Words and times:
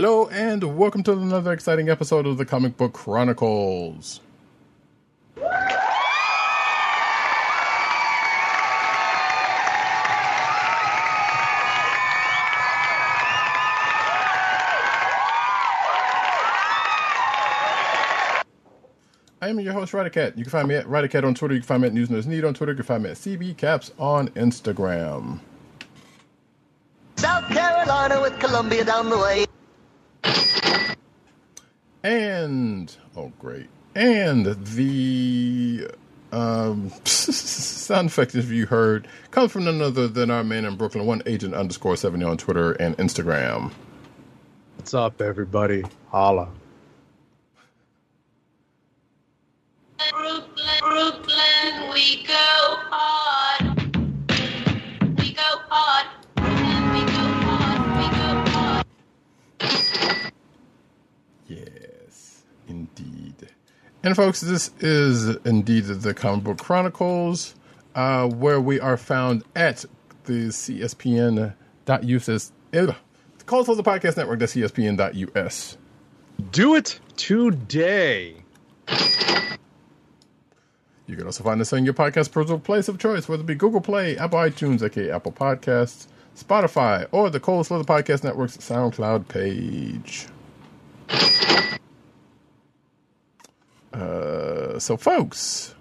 Hello, 0.00 0.28
and 0.28 0.78
welcome 0.78 1.02
to 1.02 1.10
another 1.10 1.52
exciting 1.52 1.88
episode 1.88 2.24
of 2.24 2.38
the 2.38 2.44
Comic 2.44 2.76
Book 2.76 2.92
Chronicles. 2.92 4.20
I 5.40 5.48
am 19.42 19.58
your 19.58 19.72
host, 19.72 19.92
Radicat. 19.92 20.38
You 20.38 20.44
can 20.44 20.52
find 20.52 20.68
me 20.68 20.76
at 20.76 20.86
Radicat 20.86 21.24
on 21.24 21.34
Twitter. 21.34 21.54
You 21.54 21.60
can 21.60 21.66
find 21.66 21.82
me 21.82 21.88
at 21.88 21.94
News 21.94 22.08
Need 22.08 22.44
on 22.44 22.54
Twitter. 22.54 22.70
You 22.70 22.76
can 22.76 22.84
find 22.84 23.02
me 23.02 23.10
at 23.10 23.16
CBCaps 23.16 23.90
on 23.98 24.28
Instagram. 24.28 25.40
South 27.16 27.48
Carolina 27.48 28.20
with 28.20 28.38
Columbia 28.38 28.84
down 28.84 29.10
the 29.10 29.18
way. 29.18 29.44
And 32.02 32.94
oh 33.16 33.32
great. 33.38 33.68
And 33.94 34.46
the 34.46 35.88
um 36.32 36.90
sound 37.04 38.08
effect 38.08 38.34
you 38.34 38.66
heard 38.66 39.08
comes 39.30 39.52
from 39.52 39.64
none 39.64 39.80
other 39.82 40.08
than 40.08 40.30
our 40.30 40.44
man 40.44 40.64
in 40.64 40.76
Brooklyn, 40.76 41.06
one 41.06 41.22
agent 41.26 41.54
underscore 41.54 41.96
seventy 41.96 42.24
on 42.24 42.36
Twitter 42.36 42.72
and 42.72 42.96
Instagram. 42.98 43.72
What's 44.76 44.94
up, 44.94 45.20
everybody? 45.20 45.84
Holla. 46.10 46.48
And 64.08 64.16
folks, 64.16 64.40
this 64.40 64.70
is 64.80 65.36
indeed 65.44 65.84
the 65.84 66.14
Comic 66.14 66.42
Book 66.42 66.56
Chronicles, 66.56 67.54
uh, 67.94 68.26
where 68.26 68.58
we 68.58 68.80
are 68.80 68.96
found 68.96 69.44
at 69.54 69.84
the 70.24 70.50
CSPN.us. 70.50 72.28
as- 72.30 72.52
eh, 72.72 72.86
The 72.86 73.44
Call 73.44 73.64
for 73.64 73.74
the 73.74 73.82
Podcast 73.82 74.16
Network, 74.16 74.38
that's 74.38 74.54
CSPN.us. 74.54 75.76
Do 76.52 76.74
it 76.74 77.00
today. 77.18 78.36
You 81.06 81.14
can 81.14 81.26
also 81.26 81.44
find 81.44 81.60
us 81.60 81.74
on 81.74 81.84
your 81.84 81.92
podcast 81.92 82.32
personal 82.32 82.60
place 82.60 82.88
of 82.88 82.98
choice, 82.98 83.28
whether 83.28 83.42
it 83.42 83.46
be 83.46 83.54
Google 83.54 83.82
Play, 83.82 84.16
Apple 84.16 84.38
iTunes, 84.38 84.80
aka 84.82 85.10
Apple 85.10 85.32
Podcasts, 85.32 86.06
Spotify, 86.34 87.06
or 87.12 87.28
the 87.28 87.40
Cold 87.40 87.66
Slither 87.66 87.84
Podcast 87.84 88.24
Network's 88.24 88.56
SoundCloud 88.56 89.28
page. 89.28 90.28
Uh, 93.98 94.78
so, 94.78 94.96
folks, 94.96 95.74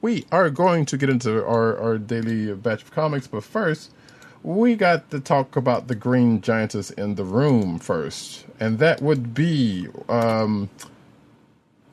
we 0.00 0.26
are 0.32 0.50
going 0.50 0.84
to 0.86 0.96
get 0.96 1.08
into 1.08 1.44
our, 1.44 1.78
our 1.78 1.96
daily 1.96 2.52
batch 2.54 2.82
of 2.82 2.90
comics, 2.90 3.26
but 3.28 3.44
first, 3.44 3.92
we 4.42 4.74
got 4.74 5.10
to 5.10 5.20
talk 5.20 5.54
about 5.54 5.86
the 5.86 5.94
Green 5.94 6.40
Giantess 6.40 6.90
in 6.90 7.14
the 7.14 7.24
room 7.24 7.78
first, 7.78 8.46
and 8.58 8.78
that 8.80 9.00
would 9.00 9.32
be 9.32 9.86
um, 10.08 10.68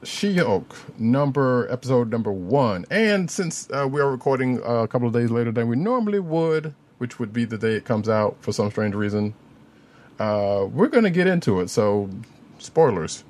she-Hulk 0.03 0.75
number 0.99 1.67
episode 1.71 2.11
number 2.11 2.31
one. 2.31 2.85
And 2.89 3.29
since 3.29 3.69
uh, 3.71 3.87
we 3.89 4.01
are 4.01 4.09
recording 4.09 4.59
a 4.63 4.87
couple 4.87 5.07
of 5.07 5.13
days 5.13 5.29
later 5.29 5.51
than 5.51 5.67
we 5.67 5.75
normally 5.75 6.19
would, 6.19 6.73
which 6.97 7.19
would 7.19 7.31
be 7.31 7.45
the 7.45 7.57
day 7.57 7.75
it 7.75 7.85
comes 7.85 8.09
out 8.09 8.37
for 8.39 8.51
some 8.51 8.71
strange 8.71 8.95
reason, 8.95 9.33
uh, 10.19 10.65
we're 10.71 10.87
going 10.87 11.03
to 11.03 11.11
get 11.11 11.27
into 11.27 11.59
it. 11.59 11.69
So, 11.69 12.09
spoilers. 12.59 13.23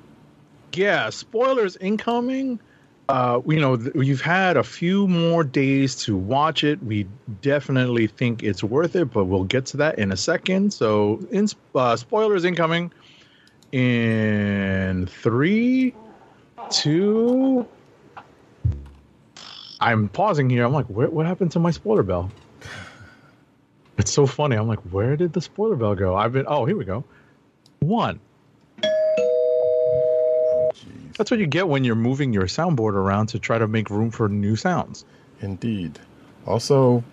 Yeah, 0.76 1.10
spoilers 1.10 1.76
incoming. 1.76 2.60
Uh, 3.08 3.40
you 3.46 3.60
know, 3.60 3.76
th- 3.76 3.94
you've 3.94 4.22
had 4.22 4.56
a 4.56 4.62
few 4.62 5.06
more 5.06 5.44
days 5.44 5.94
to 5.94 6.16
watch 6.16 6.64
it. 6.64 6.82
We 6.82 7.06
definitely 7.42 8.06
think 8.06 8.42
it's 8.42 8.64
worth 8.64 8.96
it, 8.96 9.12
but 9.12 9.26
we'll 9.26 9.44
get 9.44 9.66
to 9.66 9.76
that 9.78 9.98
in 9.98 10.10
a 10.10 10.16
second. 10.16 10.72
So, 10.72 11.20
in 11.30 11.46
uh, 11.74 11.96
spoilers 11.96 12.44
incoming 12.44 12.92
in 13.72 15.06
three, 15.06 15.94
two. 16.70 17.66
I'm 19.80 20.08
pausing 20.08 20.48
here. 20.48 20.64
I'm 20.64 20.72
like, 20.72 20.88
what 20.88 21.26
happened 21.26 21.52
to 21.52 21.58
my 21.58 21.72
spoiler 21.72 22.02
bell? 22.02 22.30
It's 23.98 24.12
so 24.12 24.26
funny. 24.26 24.56
I'm 24.56 24.66
like, 24.66 24.80
where 24.90 25.16
did 25.16 25.34
the 25.34 25.40
spoiler 25.40 25.76
bell 25.76 25.94
go? 25.94 26.16
I've 26.16 26.32
been. 26.32 26.46
Oh, 26.48 26.64
here 26.64 26.76
we 26.76 26.84
go. 26.84 27.04
One. 27.80 28.18
That's 31.16 31.30
what 31.30 31.38
you 31.40 31.46
get 31.46 31.68
when 31.68 31.84
you're 31.84 31.94
moving 31.94 32.32
your 32.32 32.44
soundboard 32.44 32.94
around 32.94 33.28
to 33.28 33.38
try 33.38 33.58
to 33.58 33.68
make 33.68 33.88
room 33.90 34.10
for 34.10 34.28
new 34.28 34.56
sounds. 34.56 35.04
Indeed. 35.40 36.00
Also, 36.46 37.04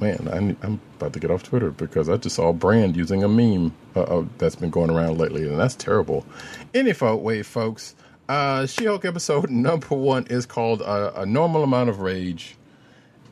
man, 0.00 0.28
I, 0.28 0.36
I'm 0.66 0.80
about 0.96 1.12
to 1.12 1.20
get 1.20 1.30
off 1.30 1.42
Twitter 1.42 1.70
because 1.70 2.08
I 2.08 2.16
just 2.16 2.36
saw 2.36 2.48
a 2.48 2.52
Brand 2.52 2.96
using 2.96 3.22
a 3.22 3.28
meme 3.28 3.74
uh, 3.94 4.00
uh, 4.00 4.24
that's 4.38 4.56
been 4.56 4.70
going 4.70 4.90
around 4.90 5.18
lately, 5.18 5.46
and 5.46 5.58
that's 5.58 5.74
terrible. 5.74 6.24
Anyway, 6.72 7.42
folks, 7.42 7.94
uh, 8.28 8.66
She-Hulk 8.66 9.04
episode 9.04 9.50
number 9.50 9.94
one 9.94 10.26
is 10.28 10.46
called 10.46 10.82
uh, 10.82 11.12
"A 11.16 11.26
Normal 11.26 11.62
Amount 11.62 11.90
of 11.90 12.00
Rage," 12.00 12.56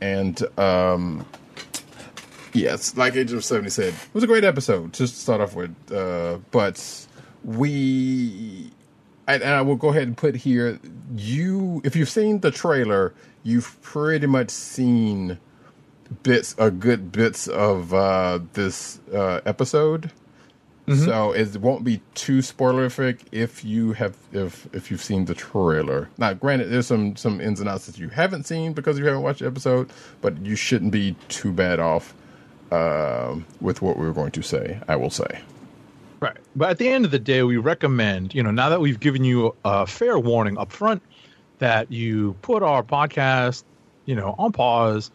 and 0.01 0.41
um, 0.59 1.25
yes, 2.53 2.97
like 2.97 3.17
Agent 3.17 3.45
Seventy 3.45 3.71
said, 3.71 3.95
it 3.95 4.15
was 4.15 4.25
a 4.25 4.29
great 4.29 4.45
episode. 4.45 4.93
Just 4.93 5.15
to 5.15 5.21
start 5.21 5.41
off 5.41 5.55
with, 5.55 5.75
uh, 5.91 6.39
but 6.51 7.07
we 7.45 8.71
and, 9.29 9.45
I 9.45 9.63
will 9.63 9.77
go 9.77 9.89
ahead 9.89 10.05
and 10.05 10.17
put 10.17 10.35
here 10.37 10.79
you 11.17 11.81
if 11.85 11.95
you've 11.95 12.09
seen 12.09 12.41
the 12.41 12.51
trailer, 12.51 13.15
you've 13.43 13.81
pretty 13.83 14.27
much 14.27 14.51
seen 14.51 15.39
bits 16.23 16.55
a 16.59 16.71
good 16.71 17.13
bits 17.13 17.47
of 17.49 17.93
uh 17.93 18.41
this 18.55 19.01
uh 19.15 19.41
episode. 19.45 20.11
So 20.91 21.33
it 21.33 21.55
won't 21.59 21.85
be 21.85 22.01
too 22.15 22.39
spoilerific 22.39 23.19
if 23.31 23.63
you 23.63 23.93
have 23.93 24.17
if 24.33 24.67
if 24.73 24.91
you've 24.91 25.03
seen 25.05 25.27
the 25.27 25.35
trailer. 25.35 26.09
Now, 26.17 26.33
granted, 26.33 26.71
there's 26.71 26.87
some 26.87 27.15
some 27.15 27.43
ins 27.43 27.61
and 27.61 27.69
outs 27.69 27.85
that 27.87 27.99
you 27.99 28.09
haven't 28.09 28.45
seen 28.45 28.73
because 28.73 28.99
you 28.99 29.05
haven't 29.05 29.21
watched 29.21 29.41
the 29.41 29.47
episode, 29.47 29.91
but 30.23 30.39
you 30.47 30.57
shouldn't 30.57 30.93
be 30.93 31.15
too 31.29 31.53
bad 31.53 31.79
off 31.79 32.15
um 32.73 33.45
with 33.61 33.83
what 33.83 33.99
we 33.99 34.07
were 34.07 34.15
going 34.15 34.31
to 34.31 34.41
say. 34.41 34.81
I 34.89 34.97
will 34.97 35.11
say. 35.11 35.41
Right. 36.21 36.37
But 36.57 36.71
at 36.71 36.79
the 36.79 36.89
end 36.89 37.05
of 37.05 37.11
the 37.11 37.19
day, 37.19 37.43
we 37.43 37.57
recommend, 37.57 38.35
you 38.35 38.43
know, 38.43 38.51
now 38.51 38.71
that 38.71 38.81
we've 38.81 38.99
given 38.99 39.25
you 39.25 39.55
a 39.65 39.87
fair 39.87 40.19
warning 40.19 40.59
up 40.59 40.73
front, 40.73 41.03
that 41.59 41.93
you 41.93 42.35
put 42.43 42.63
our 42.63 42.83
podcast, 42.83 43.65
you 44.05 44.15
know, 44.15 44.35
on 44.39 44.53
pause, 44.53 45.11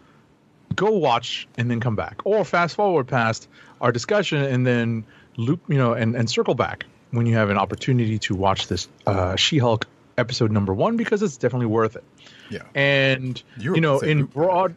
go 0.76 0.92
watch, 0.92 1.48
and 1.58 1.70
then 1.70 1.80
come 1.80 1.96
back. 1.96 2.22
Or 2.26 2.46
fast 2.46 2.76
forward 2.76 3.08
past 3.08 3.48
our 3.82 3.92
discussion 3.92 4.42
and 4.44 4.66
then 4.66 5.06
loop, 5.38 5.62
you 5.68 5.78
know, 5.78 5.94
and, 5.94 6.16
and 6.16 6.30
circle 6.30 6.56
back 6.56 6.86
when 7.12 7.26
you 7.26 7.36
have 7.36 7.50
an 7.50 7.58
opportunity 7.58 8.18
to 8.20 8.36
watch 8.36 8.68
this 8.68 8.88
uh, 9.06 9.36
She 9.36 9.58
Hulk 9.58 9.88
episode 10.18 10.52
number 10.52 10.74
one 10.74 10.96
because 10.96 11.22
it's 11.22 11.38
definitely 11.38 11.68
worth 11.68 11.96
it. 11.96 12.04
Yeah. 12.50 12.64
And, 12.76 13.42
You 13.58 13.76
you 13.76 13.82
know, 13.82 13.96
about 13.96 14.00
to 14.02 14.06
say 14.06 14.12
in 14.12 14.24
broad. 14.26 14.76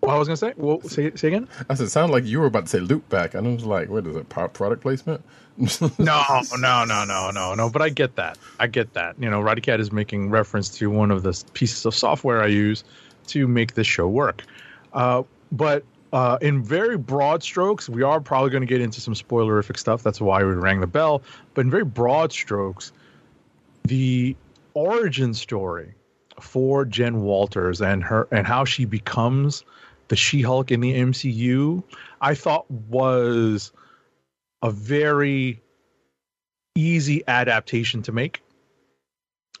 What 0.00 0.14
I 0.14 0.18
was 0.18 0.28
going 0.28 0.36
to 0.36 0.46
say? 0.46 0.54
Well, 0.56 0.80
say, 0.82 1.10
say 1.16 1.28
again? 1.28 1.48
I 1.68 1.74
said, 1.74 1.86
it 1.86 1.90
sounded 1.90 2.12
like 2.12 2.24
you 2.24 2.38
were 2.38 2.46
about 2.46 2.66
to 2.66 2.68
say 2.68 2.78
loop 2.78 3.08
back. 3.08 3.34
And 3.34 3.46
I 3.46 3.52
was 3.52 3.64
like, 3.64 3.88
what 3.88 4.06
is 4.06 4.14
it, 4.14 4.28
pro- 4.28 4.48
product 4.48 4.80
placement? 4.82 5.24
No, 5.98 6.22
no, 6.58 6.84
no, 6.84 7.04
no, 7.04 7.30
no, 7.30 7.54
no. 7.54 7.70
But 7.70 7.82
I 7.82 7.88
get 7.88 8.16
that. 8.16 8.38
I 8.60 8.66
get 8.66 8.94
that. 8.94 9.16
You 9.18 9.28
know, 9.28 9.42
Roddycat 9.42 9.80
is 9.80 9.90
making 9.90 10.30
reference 10.30 10.68
to 10.78 10.90
one 10.90 11.10
of 11.10 11.22
the 11.22 11.42
pieces 11.54 11.84
of 11.84 11.94
software 11.94 12.42
I 12.42 12.46
use 12.46 12.84
to 13.28 13.48
make 13.48 13.74
this 13.74 13.86
show 13.86 14.08
work. 14.08 14.44
Uh, 14.92 15.24
but 15.50 15.84
uh, 16.12 16.38
in 16.40 16.62
very 16.62 16.96
broad 16.96 17.42
strokes, 17.42 17.88
we 17.88 18.02
are 18.02 18.20
probably 18.20 18.50
going 18.50 18.62
to 18.62 18.66
get 18.66 18.80
into 18.80 19.00
some 19.00 19.14
spoilerific 19.14 19.76
stuff. 19.76 20.02
That's 20.02 20.20
why 20.20 20.42
we 20.44 20.52
rang 20.52 20.80
the 20.80 20.86
bell. 20.86 21.22
But 21.54 21.62
in 21.62 21.70
very 21.70 21.84
broad 21.84 22.32
strokes, 22.32 22.92
the 23.84 24.36
origin 24.74 25.34
story 25.34 25.94
for 26.40 26.84
Jen 26.84 27.22
Walters 27.22 27.82
and 27.82 28.02
her 28.04 28.28
and 28.30 28.46
how 28.46 28.64
she 28.64 28.84
becomes 28.84 29.64
the 30.08 30.16
She-Hulk 30.16 30.70
in 30.70 30.80
the 30.80 30.94
MCU, 30.94 31.82
I 32.20 32.34
thought 32.34 32.70
was 32.70 33.72
a 34.62 34.70
very 34.70 35.60
easy 36.74 37.22
adaptation 37.28 38.02
to 38.02 38.12
make. 38.12 38.42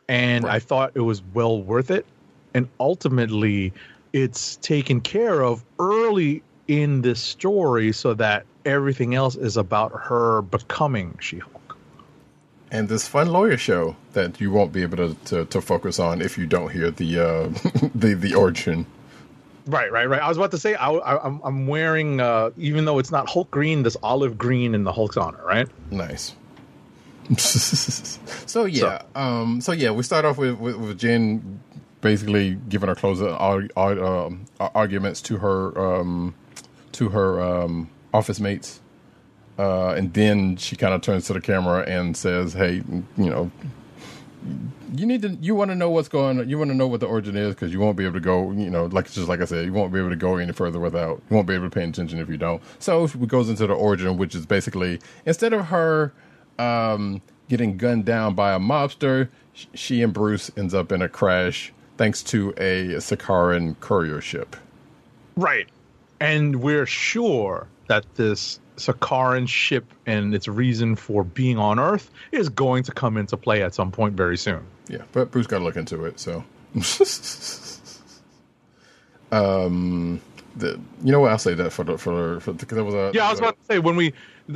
And 0.08 0.46
I 0.46 0.58
thought 0.58 0.92
it 0.94 1.00
was 1.00 1.22
well 1.34 1.60
worth 1.60 1.90
it. 1.90 2.06
And 2.54 2.68
ultimately, 2.80 3.72
it's 4.12 4.56
taken 4.56 5.00
care 5.00 5.42
of 5.42 5.64
early 5.78 6.42
in 6.66 7.02
this 7.02 7.20
story 7.20 7.92
so 7.92 8.14
that 8.14 8.46
everything 8.64 9.14
else 9.14 9.36
is 9.36 9.56
about 9.56 9.92
her 9.92 10.42
becoming 10.42 11.16
She 11.20 11.38
Hulk. 11.38 11.76
and 12.70 12.88
this 12.88 13.08
fun 13.08 13.32
lawyer 13.32 13.56
show 13.56 13.96
that 14.12 14.40
you 14.40 14.50
won't 14.50 14.72
be 14.72 14.82
able 14.82 14.96
to, 14.98 15.14
to, 15.26 15.44
to 15.46 15.60
focus 15.60 15.98
on 15.98 16.20
if 16.20 16.36
you 16.36 16.46
don't 16.46 16.70
hear 16.70 16.90
the 16.90 17.18
uh, 17.18 17.48
the 17.94 18.14
the 18.14 18.34
origin. 18.34 18.86
Right, 19.68 19.92
right, 19.92 20.08
right. 20.08 20.22
I 20.22 20.28
was 20.28 20.38
about 20.38 20.50
to 20.52 20.58
say 20.58 20.74
I, 20.74 20.90
I, 20.90 21.26
I'm 21.26 21.42
I'm 21.44 21.66
wearing 21.66 22.20
uh, 22.20 22.50
even 22.56 22.86
though 22.86 22.98
it's 22.98 23.10
not 23.10 23.28
Hulk 23.28 23.50
green, 23.50 23.82
this 23.82 23.98
olive 24.02 24.38
green 24.38 24.74
in 24.74 24.84
the 24.84 24.92
Hulk's 24.92 25.18
honor, 25.18 25.44
right? 25.44 25.68
Nice. 25.90 26.34
so 27.36 28.64
yeah, 28.64 29.02
um, 29.14 29.60
so 29.60 29.72
yeah, 29.72 29.90
we 29.90 30.02
start 30.02 30.24
off 30.24 30.38
with 30.38 30.58
with, 30.58 30.76
with 30.76 30.98
Jen 30.98 31.60
basically 32.00 32.54
giving 32.70 32.88
her 32.88 32.94
closing 32.94 33.28
ar- 33.28 33.68
ar- 33.76 34.02
um, 34.02 34.46
arguments 34.58 35.20
to 35.22 35.36
her 35.36 35.78
um, 35.78 36.34
to 36.92 37.10
her 37.10 37.42
um, 37.42 37.90
office 38.14 38.40
mates, 38.40 38.80
uh, 39.58 39.90
and 39.90 40.14
then 40.14 40.56
she 40.56 40.76
kind 40.76 40.94
of 40.94 41.02
turns 41.02 41.26
to 41.26 41.34
the 41.34 41.42
camera 41.42 41.84
and 41.86 42.16
says, 42.16 42.54
"Hey, 42.54 42.82
you 43.18 43.30
know." 43.30 43.50
You 44.94 45.06
need 45.06 45.22
to. 45.22 45.30
You 45.40 45.54
want 45.54 45.70
to 45.70 45.74
know 45.74 45.90
what's 45.90 46.08
going. 46.08 46.38
on. 46.38 46.48
You 46.48 46.58
want 46.58 46.70
to 46.70 46.76
know 46.76 46.86
what 46.86 47.00
the 47.00 47.06
origin 47.06 47.36
is 47.36 47.54
because 47.54 47.72
you 47.72 47.80
won't 47.80 47.96
be 47.96 48.04
able 48.04 48.14
to 48.14 48.20
go. 48.20 48.52
You 48.52 48.70
know, 48.70 48.86
like 48.86 49.10
just 49.10 49.28
like 49.28 49.40
I 49.40 49.44
said, 49.44 49.64
you 49.64 49.72
won't 49.72 49.92
be 49.92 49.98
able 49.98 50.10
to 50.10 50.16
go 50.16 50.36
any 50.36 50.52
further 50.52 50.78
without. 50.78 51.22
You 51.28 51.36
won't 51.36 51.46
be 51.46 51.54
able 51.54 51.68
to 51.68 51.74
pay 51.74 51.84
attention 51.84 52.18
if 52.18 52.28
you 52.28 52.36
don't. 52.36 52.62
So 52.78 53.04
it 53.04 53.28
goes 53.28 53.48
into 53.48 53.66
the 53.66 53.74
origin, 53.74 54.16
which 54.16 54.34
is 54.34 54.46
basically 54.46 55.00
instead 55.26 55.52
of 55.52 55.66
her 55.66 56.12
um, 56.58 57.20
getting 57.48 57.76
gunned 57.76 58.04
down 58.04 58.34
by 58.34 58.52
a 58.52 58.58
mobster, 58.58 59.28
she 59.74 60.02
and 60.02 60.12
Bruce 60.12 60.50
ends 60.56 60.74
up 60.74 60.92
in 60.92 61.02
a 61.02 61.08
crash 61.08 61.72
thanks 61.96 62.22
to 62.22 62.50
a 62.56 62.94
Sakaran 62.94 63.78
courier 63.80 64.20
ship. 64.20 64.56
Right. 65.36 65.68
And 66.20 66.56
we're 66.62 66.86
sure 66.86 67.66
that 67.88 68.04
this 68.14 68.60
Sakaran 68.78 69.48
ship 69.48 69.92
and 70.06 70.34
its 70.34 70.48
reason 70.48 70.96
for 70.96 71.24
being 71.24 71.58
on 71.58 71.78
Earth 71.78 72.10
is 72.32 72.48
going 72.48 72.82
to 72.84 72.92
come 72.92 73.16
into 73.16 73.36
play 73.36 73.62
at 73.62 73.74
some 73.74 73.90
point 73.90 74.14
very 74.14 74.36
soon. 74.36 74.64
Yeah, 74.88 75.02
but 75.12 75.30
Bruce 75.30 75.46
got 75.46 75.58
to 75.58 75.64
look 75.64 75.76
into 75.76 76.04
it. 76.04 76.18
So, 76.18 76.44
um, 79.32 80.20
the 80.56 80.80
you 81.02 81.12
know 81.12 81.20
what? 81.20 81.30
I'll 81.30 81.38
say 81.38 81.54
that 81.54 81.72
for 81.72 81.84
the 81.84 81.98
for 81.98 82.40
for 82.40 82.52
because 82.52 82.76
there 82.76 82.84
was 82.84 82.94
a 82.94 83.10
Yeah, 83.14 83.26
I 83.26 83.30
was 83.30 83.38
about 83.38 83.58
to 83.58 83.64
say 83.66 83.78
when 83.78 83.96
we, 83.96 84.12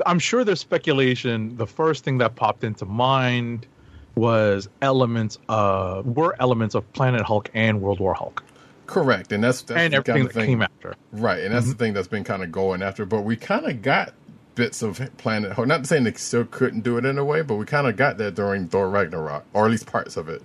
I'm 0.06 0.18
sure 0.18 0.44
there's 0.44 0.60
speculation. 0.60 1.56
The 1.56 1.66
first 1.66 2.04
thing 2.04 2.18
that 2.18 2.34
popped 2.34 2.64
into 2.64 2.86
mind 2.86 3.66
was 4.14 4.68
elements 4.82 5.38
uh 5.48 6.02
were 6.04 6.36
elements 6.38 6.74
of 6.74 6.90
Planet 6.92 7.22
Hulk 7.22 7.50
and 7.54 7.80
World 7.80 7.98
War 8.00 8.14
Hulk 8.14 8.42
correct, 8.86 9.32
and 9.32 9.42
that's 9.44 9.62
that's 9.62 9.78
and 9.80 9.92
the 9.92 9.96
everything 9.98 10.14
kind 10.14 10.24
that 10.24 10.30
of 10.30 10.34
thing, 10.34 10.46
came 10.46 10.62
after. 10.62 10.94
right, 11.12 11.40
and 11.42 11.54
that's 11.54 11.64
Mm-hmm. 11.66 11.72
the 11.72 11.78
thing 11.78 11.92
that's 11.94 12.08
been 12.08 12.24
kind 12.24 12.42
of 12.42 12.52
going 12.52 12.82
after. 12.82 13.04
But 13.06 13.22
we 13.22 13.36
kind 13.36 13.66
of 13.66 13.82
got 13.82 14.12
bits 14.54 14.82
of 14.82 15.00
Planet 15.16 15.52
Hulk. 15.52 15.66
Not 15.66 15.86
saying 15.86 16.04
they 16.04 16.12
still 16.14 16.44
couldn't 16.44 16.80
do 16.82 16.98
it 16.98 17.04
in 17.04 17.18
a 17.18 17.24
way, 17.24 17.42
but 17.42 17.56
we 17.56 17.64
kind 17.64 17.86
of 17.86 17.96
got 17.96 18.18
that 18.18 18.34
during 18.34 18.68
Thor 18.68 18.88
Ragnarok, 18.88 19.44
or 19.52 19.64
at 19.64 19.70
least 19.70 19.86
parts 19.86 20.16
of 20.16 20.28
it. 20.28 20.42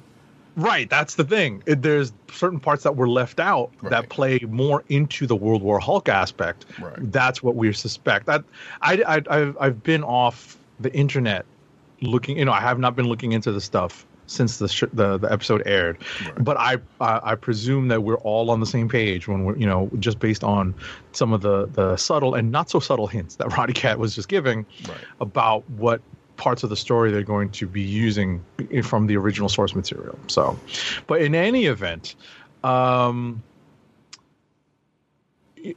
Right, 0.56 0.90
that's 0.90 1.14
the 1.14 1.24
thing. 1.24 1.62
It, 1.68 1.84
there's 1.84 2.12
certain 2.32 2.60
parts 2.60 2.82
that 2.82 2.96
were 2.96 3.08
left 3.08 3.40
out 3.40 3.70
Right. 3.80 3.92
that 3.92 4.10
play 4.10 4.40
more 4.50 4.84
into 4.90 5.28
the 5.28 5.36
World 5.36 5.62
War 5.62 5.78
Hulk 5.80 6.10
aspect. 6.10 6.66
Right. 6.82 6.96
That's 7.12 7.44
what 7.44 7.56
we 7.56 7.72
suspect. 7.74 8.26
That 8.26 8.44
I, 8.82 9.04
I 9.08 9.22
I've 9.30 9.58
I've 9.60 9.84
been 9.84 10.04
off 10.04 10.58
the 10.80 10.92
internet 10.96 11.46
looking. 12.02 12.40
You 12.40 12.46
know, 12.46 12.54
I 12.54 12.62
have 12.62 12.80
not 12.80 12.96
been 12.96 13.08
looking 13.08 13.34
into 13.34 13.52
the 13.52 13.62
stuff 13.62 14.04
since 14.28 14.60
the 14.60 14.68
sh- 14.68 14.84
the, 14.94 15.18
the 15.18 15.32
episode 15.32 15.64
aired, 15.66 15.98
but 16.40 16.58
I, 16.58 16.78
I 17.00 17.20
I 17.32 17.36
presume 17.36 17.88
that 17.88 18.04
we're 18.04 18.18
all 18.20 18.52
on 18.52 18.60
the 18.60 18.66
same 18.66 18.88
page 18.90 19.28
when 19.28 19.44
we're 19.46 19.58
you 19.58 19.66
know 19.66 19.90
just 20.00 20.20
based 20.20 20.44
on 20.44 20.76
some 21.14 21.34
of 21.34 21.42
the 21.42 21.66
the 21.68 21.98
subtle 21.98 22.36
and 22.36 22.52
not 22.52 22.70
so 22.70 22.80
subtle 22.80 23.08
hints 23.08 23.36
that 23.38 23.56
Roddy 23.58 23.74
Cat 23.74 23.98
was 24.00 24.14
just 24.16 24.28
giving 24.30 24.66
Right. 24.88 24.98
about 25.20 25.68
what 25.72 26.02
parts 26.36 26.62
of 26.64 26.70
the 26.70 26.76
story 26.76 27.10
they're 27.12 27.24
going 27.24 27.50
to 27.50 27.66
be 27.66 27.82
using 27.82 28.44
from 28.84 29.08
the 29.08 29.18
original 29.18 29.50
source 29.50 29.74
material. 29.74 30.20
So, 30.28 30.56
but 31.08 31.22
in 31.22 31.34
any 31.34 31.66
event, 31.66 32.16
um, 32.64 33.42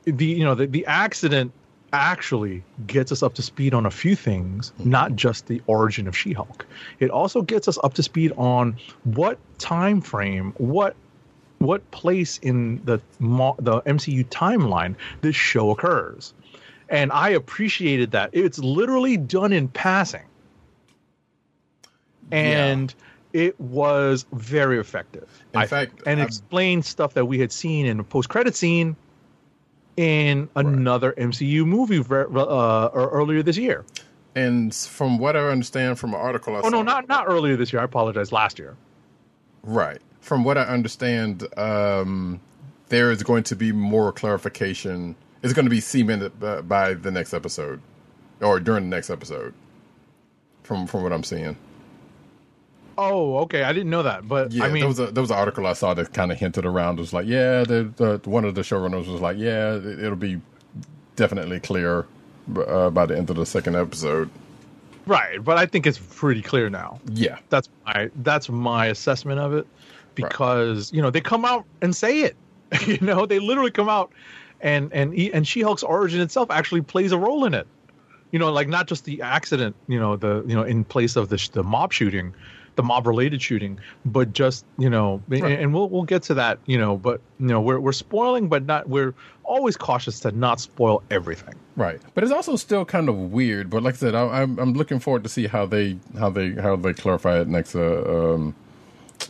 the 0.05 0.26
you 0.26 0.44
know 0.44 0.55
the, 0.55 0.67
the 0.67 0.85
accident 0.87 1.52
actually 1.93 2.63
gets 2.87 3.13
us 3.13 3.23
up 3.23 3.35
to 3.35 3.43
speed 3.43 3.75
on 3.75 3.87
a 3.87 3.91
few 3.91 4.17
things, 4.17 4.73
mm-hmm. 4.79 4.91
not 4.91 5.17
just 5.17 5.47
the 5.47 5.61
origin 5.67 6.07
of 6.07 6.17
She-Hulk. 6.17 6.67
It 6.99 7.11
also 7.11 7.43
gets 7.43 7.69
us 7.69 7.79
up 7.83 7.95
to 7.95 8.03
speed 8.03 8.33
on 8.37 8.77
what 9.05 9.39
time 9.59 10.01
frame, 10.01 10.55
what 10.59 10.97
what 11.59 11.89
place 11.91 12.39
in 12.39 12.83
the 12.85 12.99
the 13.21 13.83
MCU 13.83 14.25
timeline 14.27 14.95
this 15.21 15.37
show 15.37 15.71
occurs. 15.71 16.33
And 16.89 17.13
I 17.13 17.31
appreciated 17.31 18.13
that. 18.13 18.31
It's 18.33 18.59
literally 18.59 19.17
done 19.17 19.53
in 19.53 19.69
passing. 19.69 20.25
And 22.33 22.93
it 23.33 23.61
was 23.61 24.25
very 24.33 24.79
effective. 24.79 25.29
In 25.55 25.61
I- 25.61 25.67
fact, 25.67 26.03
and 26.07 26.21
explained 26.21 26.85
stuff 26.85 27.15
that 27.15 27.27
we 27.27 27.39
had 27.39 27.53
seen 27.53 27.87
in 27.87 28.01
a 28.01 28.05
post-credit 28.05 28.57
scene 28.57 28.97
in 30.00 30.49
another 30.56 31.12
MCU 31.12 31.67
movie 31.67 31.99
uh, 31.99 32.87
or 32.87 33.11
earlier 33.11 33.43
this 33.43 33.58
year. 33.58 33.85
And 34.35 34.75
from 34.75 35.19
what 35.19 35.37
I 35.37 35.41
understand 35.41 35.99
from 35.99 36.14
an 36.14 36.20
article, 36.20 36.56
I 36.56 36.61
Oh 36.64 36.70
no, 36.70 36.82
not 36.82 37.06
not 37.06 37.26
earlier 37.29 37.55
this 37.56 37.70
year. 37.70 37.82
I 37.82 37.85
apologize. 37.85 38.32
Last 38.32 38.58
year. 38.58 38.76
Right. 39.62 40.00
From 40.23 40.43
what 40.43 40.56
I 40.56 40.62
understand, 40.62 41.47
um, 41.58 42.41
there 42.88 43.11
is 43.11 43.23
going 43.23 43.43
to 43.44 43.56
be 43.56 43.73
more 43.73 44.11
clarification. 44.11 45.17
It's 45.43 45.52
going 45.52 45.67
to 45.67 45.70
be 45.70 45.81
cemented 45.81 46.41
by, 46.41 46.62
by 46.62 46.94
the 46.94 47.11
next 47.11 47.35
episode, 47.35 47.82
or 48.41 48.58
during 48.58 48.88
the 48.88 48.97
next 48.97 49.11
episode. 49.11 49.52
From 50.62 50.87
from 50.87 51.02
what 51.02 51.12
I'm 51.12 51.25
seeing, 51.25 51.56
Oh, 53.02 53.38
okay. 53.38 53.62
I 53.62 53.73
didn't 53.73 53.90
know 53.90 54.02
that, 54.02 54.28
but 54.28 54.52
yeah, 54.52 54.64
I 54.64 54.69
mean, 54.69 54.80
there 54.80 54.88
was 54.88 54.99
a 54.99 55.07
there 55.07 55.23
was 55.23 55.30
an 55.30 55.38
article 55.38 55.66
I 55.66 55.73
saw 55.73 55.95
that 55.95 56.12
kind 56.12 56.30
of 56.30 56.38
hinted 56.38 56.66
around. 56.66 56.99
It 56.99 57.02
was 57.02 57.12
like, 57.12 57.26
yeah, 57.26 57.64
the, 57.64 57.90
the 57.97 58.28
one 58.28 58.45
of 58.45 58.54
the 58.54 58.61
showrunners 58.61 59.07
was 59.07 59.21
like, 59.21 59.38
yeah, 59.38 59.75
it, 59.75 60.00
it'll 60.00 60.16
be 60.16 60.40
definitely 61.16 61.61
clear 61.61 62.07
uh, 62.66 62.90
by 62.90 63.07
the 63.07 63.16
end 63.16 63.30
of 63.30 63.37
the 63.37 63.47
second 63.47 63.76
episode. 63.76 64.28
right. 65.07 65.42
But 65.42 65.57
I 65.57 65.66
think 65.66 65.87
it's 65.87 65.99
pretty 65.99 66.42
clear 66.42 66.69
now. 66.69 67.00
Yeah, 67.12 67.38
That's 67.49 67.69
my 67.87 68.11
that's 68.16 68.49
my 68.49 68.87
assessment 68.87 69.40
of 69.40 69.54
it 69.54 69.66
because 70.14 70.92
you 70.92 71.00
know 71.00 71.11
they 71.11 71.21
come 71.21 71.45
out 71.45 71.64
and 71.80 71.95
say 71.95 72.21
it. 72.21 72.37
you 72.87 72.99
know, 73.00 73.26
they 73.26 73.38
literally 73.38 73.71
come 73.71 73.88
out 73.88 74.12
and 74.61 74.92
and 74.92 75.14
and 75.14 75.47
She-Hulk's 75.49 75.83
origin 75.83 76.21
itself 76.21 76.50
actually 76.50 76.83
plays 76.83 77.12
a 77.12 77.19
role 77.19 77.45
in 77.45 77.54
it. 77.54 77.66
You 78.30 78.38
know, 78.38 78.52
like 78.52 78.69
not 78.69 78.87
just 78.87 79.04
the 79.04 79.23
accident. 79.23 79.75
You 79.88 79.99
know, 79.99 80.16
the 80.16 80.45
you 80.47 80.54
know 80.54 80.62
in 80.62 80.85
place 80.85 81.16
of 81.16 81.28
the 81.30 81.49
the 81.52 81.64
mob 81.64 81.92
shooting, 81.92 82.35
the 82.81 82.87
mob 82.87 83.07
related 83.07 83.43
shooting, 83.43 83.79
but 84.07 84.33
just 84.33 84.65
you 84.79 84.89
know, 84.89 85.23
and, 85.31 85.45
and 85.45 85.75
we'll 85.75 85.91
we'll 85.91 86.05
get 86.05 86.23
to 86.25 86.35
that. 86.35 86.59
You 86.65 86.79
know, 86.79 86.97
but 86.97 87.21
you 87.39 87.49
know 87.49 87.61
we're 87.61 87.79
we're 87.79 87.93
spoiling, 87.93 88.49
but 88.49 88.65
not 88.65 88.89
we're 88.89 89.15
always 89.45 89.77
cautious 89.77 90.21
to 90.21 90.33
not 90.33 90.61
spoil 90.61 91.03
everything. 91.11 91.55
Right, 91.77 92.01
but 92.15 92.25
it's 92.25 92.33
also 92.33 92.57
still 92.57 92.87
kind 92.87 93.11
of 93.11 93.17
weird. 93.17 93.69
But 93.69 93.83
like 93.83 93.95
I 93.95 93.99
said, 93.99 94.15
I, 94.15 94.43
I'm 94.43 94.59
I'm 94.59 94.73
looking 94.73 94.99
forward 94.99 95.23
to 95.25 95.29
see 95.29 95.47
how 95.47 95.67
they 95.67 95.99
how 96.19 96.31
they 96.31 96.53
how 96.53 96.77
they 96.77 96.95
clarify 96.95 97.41
it 97.41 97.49
next 97.49 97.75
uh, 97.75 98.35
um 98.35 98.55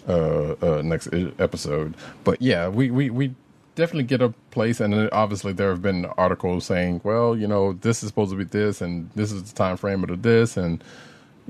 uh, 0.08 0.54
uh 0.62 0.82
next 0.84 1.08
episode. 1.40 1.96
But 2.22 2.40
yeah, 2.40 2.68
we 2.68 2.92
we 2.92 3.10
we 3.10 3.34
definitely 3.74 4.04
get 4.04 4.22
a 4.22 4.28
place, 4.52 4.78
and 4.78 5.08
obviously 5.10 5.52
there 5.52 5.70
have 5.70 5.82
been 5.82 6.04
articles 6.16 6.66
saying, 6.66 7.00
well, 7.02 7.36
you 7.36 7.48
know, 7.48 7.72
this 7.72 8.04
is 8.04 8.10
supposed 8.10 8.30
to 8.30 8.36
be 8.36 8.44
this, 8.44 8.80
and 8.80 9.10
this 9.16 9.32
is 9.32 9.42
the 9.50 9.56
time 9.56 9.76
frame 9.76 10.04
of 10.04 10.22
this, 10.22 10.56
and 10.56 10.84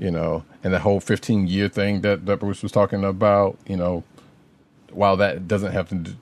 you 0.01 0.09
know, 0.09 0.43
and 0.63 0.73
the 0.73 0.79
whole 0.79 0.99
15 0.99 1.47
year 1.47 1.69
thing 1.69 2.01
that 2.01 2.25
that 2.25 2.39
Bruce 2.39 2.63
was 2.63 2.71
talking 2.71 3.03
about, 3.05 3.57
you 3.67 3.77
know, 3.77 4.03
while 4.91 5.15
that 5.17 5.47
doesn't 5.47 5.73
have 5.73 5.89
to 5.89 5.95
do, 5.95 6.15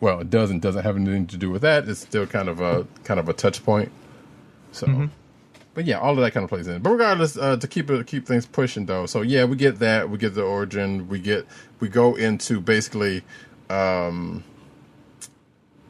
well, 0.00 0.20
it 0.20 0.28
doesn't 0.28 0.58
doesn't 0.58 0.82
have 0.82 0.96
anything 0.96 1.28
to 1.28 1.36
do 1.36 1.48
with 1.48 1.62
that. 1.62 1.88
It's 1.88 2.00
still 2.00 2.26
kind 2.26 2.48
of 2.48 2.60
a 2.60 2.84
kind 3.04 3.20
of 3.20 3.28
a 3.28 3.32
touch 3.32 3.64
point. 3.64 3.92
So, 4.72 4.88
but 5.74 5.84
yeah, 5.84 6.00
all 6.00 6.10
of 6.10 6.18
that 6.18 6.32
kind 6.32 6.42
of 6.42 6.50
plays 6.50 6.66
in. 6.66 6.82
But 6.82 6.90
regardless, 6.90 7.36
uh, 7.36 7.56
to 7.56 7.68
keep 7.68 7.90
it 7.90 8.06
keep 8.08 8.26
things 8.26 8.44
pushing 8.44 8.86
though. 8.86 9.06
So 9.06 9.22
yeah, 9.22 9.44
we 9.44 9.54
get 9.56 9.78
that. 9.78 10.10
We 10.10 10.18
get 10.18 10.34
the 10.34 10.42
origin. 10.42 11.08
We 11.08 11.20
get 11.20 11.46
we 11.78 11.88
go 11.88 12.16
into 12.16 12.60
basically, 12.60 13.22
um, 13.70 14.42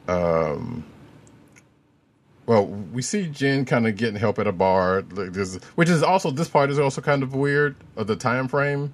um, 0.07 0.85
well, 2.45 2.65
we 2.65 3.01
see 3.01 3.27
Jen 3.27 3.65
kind 3.65 3.87
of 3.87 3.95
getting 3.95 4.15
help 4.15 4.39
at 4.39 4.47
a 4.47 4.51
bar, 4.51 5.03
like 5.11 5.33
this, 5.33 5.55
which 5.75 5.89
is 5.89 6.03
also 6.03 6.29
this 6.31 6.49
part 6.49 6.69
is 6.69 6.79
also 6.79 7.01
kind 7.01 7.23
of 7.23 7.35
weird 7.35 7.75
of 7.95 8.07
the 8.07 8.15
time 8.15 8.47
frame. 8.47 8.93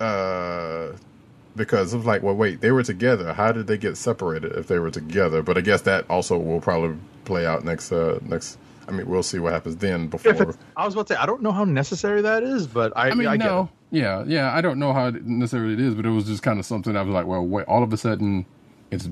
Uh, 0.00 0.92
because 1.56 1.92
of 1.92 2.06
like, 2.06 2.22
well, 2.22 2.34
wait, 2.34 2.60
they 2.60 2.70
were 2.70 2.82
together. 2.82 3.32
How 3.32 3.52
did 3.52 3.66
they 3.66 3.76
get 3.76 3.96
separated 3.96 4.52
if 4.52 4.68
they 4.68 4.78
were 4.78 4.90
together? 4.90 5.42
But 5.42 5.58
I 5.58 5.60
guess 5.60 5.82
that 5.82 6.08
also 6.08 6.38
will 6.38 6.60
probably 6.60 6.96
play 7.24 7.46
out 7.46 7.64
next. 7.64 7.92
Uh, 7.92 8.18
next. 8.22 8.58
I 8.86 8.90
mean, 8.90 9.06
we'll 9.06 9.22
see 9.22 9.38
what 9.38 9.52
happens 9.52 9.76
then. 9.76 10.06
Before 10.06 10.54
I 10.76 10.86
was 10.86 10.94
about 10.94 11.08
to 11.08 11.14
say, 11.14 11.20
I 11.20 11.26
don't 11.26 11.42
know 11.42 11.52
how 11.52 11.64
necessary 11.64 12.22
that 12.22 12.42
is, 12.42 12.66
but 12.66 12.96
I, 12.96 13.10
I 13.10 13.14
mean, 13.14 13.28
I 13.28 13.36
get 13.36 13.44
no, 13.44 13.68
it. 13.92 13.98
yeah, 13.98 14.24
yeah. 14.26 14.54
I 14.54 14.62
don't 14.62 14.78
know 14.78 14.94
how 14.94 15.10
necessary 15.10 15.74
it 15.74 15.80
is, 15.80 15.94
but 15.94 16.06
it 16.06 16.10
was 16.10 16.24
just 16.24 16.42
kind 16.42 16.58
of 16.58 16.64
something 16.64 16.96
I 16.96 17.02
was 17.02 17.12
like, 17.12 17.26
well, 17.26 17.44
wait, 17.44 17.66
all 17.66 17.82
of 17.82 17.92
a 17.92 17.98
sudden, 17.98 18.46
it's 18.90 19.10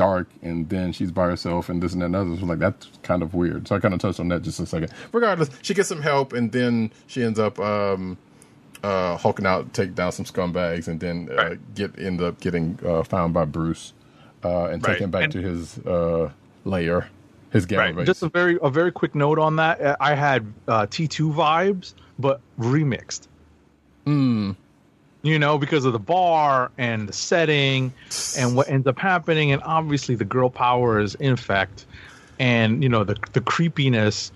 dark, 0.00 0.28
and 0.42 0.68
then 0.70 0.92
she's 0.92 1.10
by 1.10 1.26
herself, 1.26 1.68
and 1.68 1.82
this 1.82 1.92
and 1.92 2.00
that 2.02 2.06
and 2.06 2.16
other. 2.16 2.36
So 2.38 2.46
like 2.46 2.58
that's 2.58 2.88
kind 3.02 3.22
of 3.22 3.34
weird. 3.34 3.68
So 3.68 3.76
I 3.76 3.80
kind 3.80 3.92
of 3.94 4.00
touched 4.00 4.18
on 4.20 4.28
that 4.28 4.40
just 4.42 4.58
a 4.60 4.66
second. 4.66 4.90
regardless, 5.12 5.50
she 5.62 5.74
gets 5.74 5.88
some 5.88 6.00
help, 6.02 6.32
and 6.32 6.50
then 6.52 6.90
she 7.06 7.22
ends 7.22 7.38
up 7.38 7.58
um, 7.60 8.16
uh, 8.82 9.16
hulking 9.18 9.44
out, 9.46 9.72
take 9.74 9.94
down 9.94 10.10
some 10.12 10.24
scumbags, 10.24 10.88
and 10.88 10.98
then 11.00 11.28
uh, 11.30 11.34
Right. 11.34 11.74
get 11.74 11.98
end 11.98 12.20
up 12.22 12.40
getting 12.40 12.78
uh, 12.84 13.02
found 13.02 13.34
by 13.34 13.44
Bruce 13.44 13.92
uh, 14.42 14.66
and 14.72 14.82
Right. 14.82 14.94
taken 14.94 15.10
back 15.10 15.24
And- 15.24 15.32
to 15.34 15.40
his 15.42 15.78
uh, 15.80 16.30
lair, 16.64 17.08
his 17.50 17.66
gamma 17.66 17.82
Right. 17.82 17.96
base. 17.96 18.06
Just 18.06 18.22
a 18.22 18.30
very 18.30 18.58
a 18.62 18.70
very 18.70 18.92
quick 18.92 19.14
note 19.14 19.38
on 19.38 19.56
that. 19.56 19.80
Uh, 19.82 19.96
I 20.00 20.14
had 20.14 20.46
uh, 20.66 20.86
T2 20.86 21.34
vibes, 21.34 21.92
but 22.18 22.40
remixed. 22.58 23.28
Hmm. 24.06 24.52
You 25.22 25.38
know, 25.38 25.58
because 25.58 25.84
of 25.84 25.92
the 25.92 25.98
bar 25.98 26.70
and 26.78 27.08
the 27.08 27.12
setting 27.12 27.92
and 28.38 28.56
what 28.56 28.70
ends 28.70 28.86
up 28.86 28.98
happening, 28.98 29.52
and 29.52 29.60
obviously 29.64 30.14
the 30.14 30.24
girl 30.24 30.48
power 30.48 30.98
is 30.98 31.14
in 31.16 31.32
effect, 31.32 31.84
and 32.38 32.82
you 32.82 32.88
know 32.88 33.04
the 33.04 33.16
the 33.32 33.42
creepiness, 33.42 34.32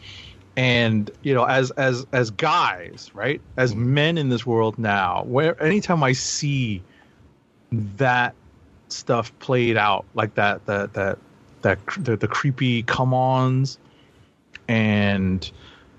and 0.56 1.10
you 1.22 1.32
know 1.32 1.44
as 1.44 1.70
as 1.72 2.06
as 2.12 2.30
guys, 2.30 3.10
right, 3.14 3.40
as 3.56 3.74
men 3.74 4.18
in 4.18 4.28
this 4.28 4.44
world 4.44 4.78
now, 4.78 5.24
where 5.24 5.60
anytime 5.62 6.02
I 6.02 6.12
see 6.12 6.82
that 7.72 8.34
stuff 8.88 9.36
played 9.38 9.76
out 9.76 10.04
like 10.14 10.34
that 10.34 10.64
that 10.66 10.92
that 10.94 11.18
that 11.62 11.78
the, 11.98 12.16
the 12.16 12.28
creepy 12.28 12.82
come-ons 12.82 13.78
and 14.68 15.50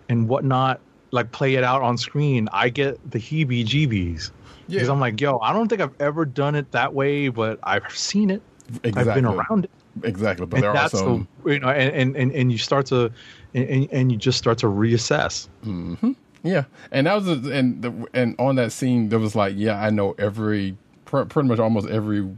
and 0.09 0.27
whatnot 0.27 0.79
like 1.11 1.31
play 1.31 1.55
it 1.55 1.63
out 1.63 1.81
on 1.81 1.97
screen 1.97 2.47
i 2.51 2.69
get 2.69 2.99
the 3.11 3.19
heebie 3.19 3.65
jeebies 3.65 4.31
because 4.67 4.87
Yeah. 4.87 4.93
i'm 4.93 4.99
like 4.99 5.19
yo 5.19 5.39
i 5.39 5.53
don't 5.53 5.67
think 5.67 5.81
i've 5.81 5.99
ever 5.99 6.25
done 6.25 6.55
it 6.55 6.71
that 6.71 6.93
way 6.93 7.29
but 7.29 7.59
i've 7.63 7.89
seen 7.95 8.29
it 8.29 8.41
i've 8.83 9.13
been 9.13 9.25
around 9.25 9.65
it 9.65 9.71
exactly, 10.03 10.45
but 10.45 10.57
and 10.57 10.63
there 10.63 10.71
are 10.71 10.73
that's 10.73 10.97
some. 10.99 11.27
the 11.43 11.53
you 11.53 11.59
know 11.59 11.69
and, 11.69 12.15
and 12.15 12.31
and 12.31 12.51
you 12.51 12.57
start 12.57 12.85
to 12.87 13.11
and, 13.53 13.87
and 13.91 14.11
you 14.11 14.17
just 14.17 14.37
start 14.37 14.57
to 14.59 14.67
reassess 14.67 15.47
mm-hmm. 15.65 16.11
Yeah, 16.43 16.65
and 16.91 17.07
that 17.07 17.15
was 17.15 17.27
a, 17.27 17.51
and 17.51 17.81
the, 17.81 18.07
and 18.13 18.35
on 18.37 18.57
that 18.57 18.71
scene 18.71 19.09
there 19.09 19.17
was 19.17 19.33
like, 19.35 19.55
yeah, 19.57 19.83
I 19.83 19.89
know 19.89 20.13
every 20.19 20.77
pr- 21.05 21.23
pretty 21.23 21.49
much 21.49 21.57
almost 21.57 21.87
every 21.89 22.29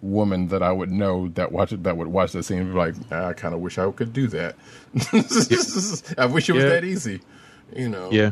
woman 0.00 0.46
that 0.48 0.62
I 0.62 0.70
would 0.70 0.92
know 0.92 1.26
that 1.30 1.50
watch 1.50 1.72
it 1.72 1.82
that 1.82 1.96
would 1.96 2.06
watch 2.06 2.30
that 2.32 2.44
scene 2.44 2.64
be 2.70 2.78
like, 2.78 2.94
ah, 3.10 3.26
I 3.26 3.32
kind 3.32 3.54
of 3.54 3.60
wish 3.60 3.76
I 3.76 3.90
could 3.90 4.12
do 4.12 4.28
that. 4.28 4.54
I 6.16 6.26
wish 6.26 6.48
it 6.48 6.52
was 6.52 6.62
Yeah. 6.62 6.68
that 6.68 6.84
easy, 6.84 7.20
you 7.74 7.88
know. 7.88 8.10
yeah 8.12 8.30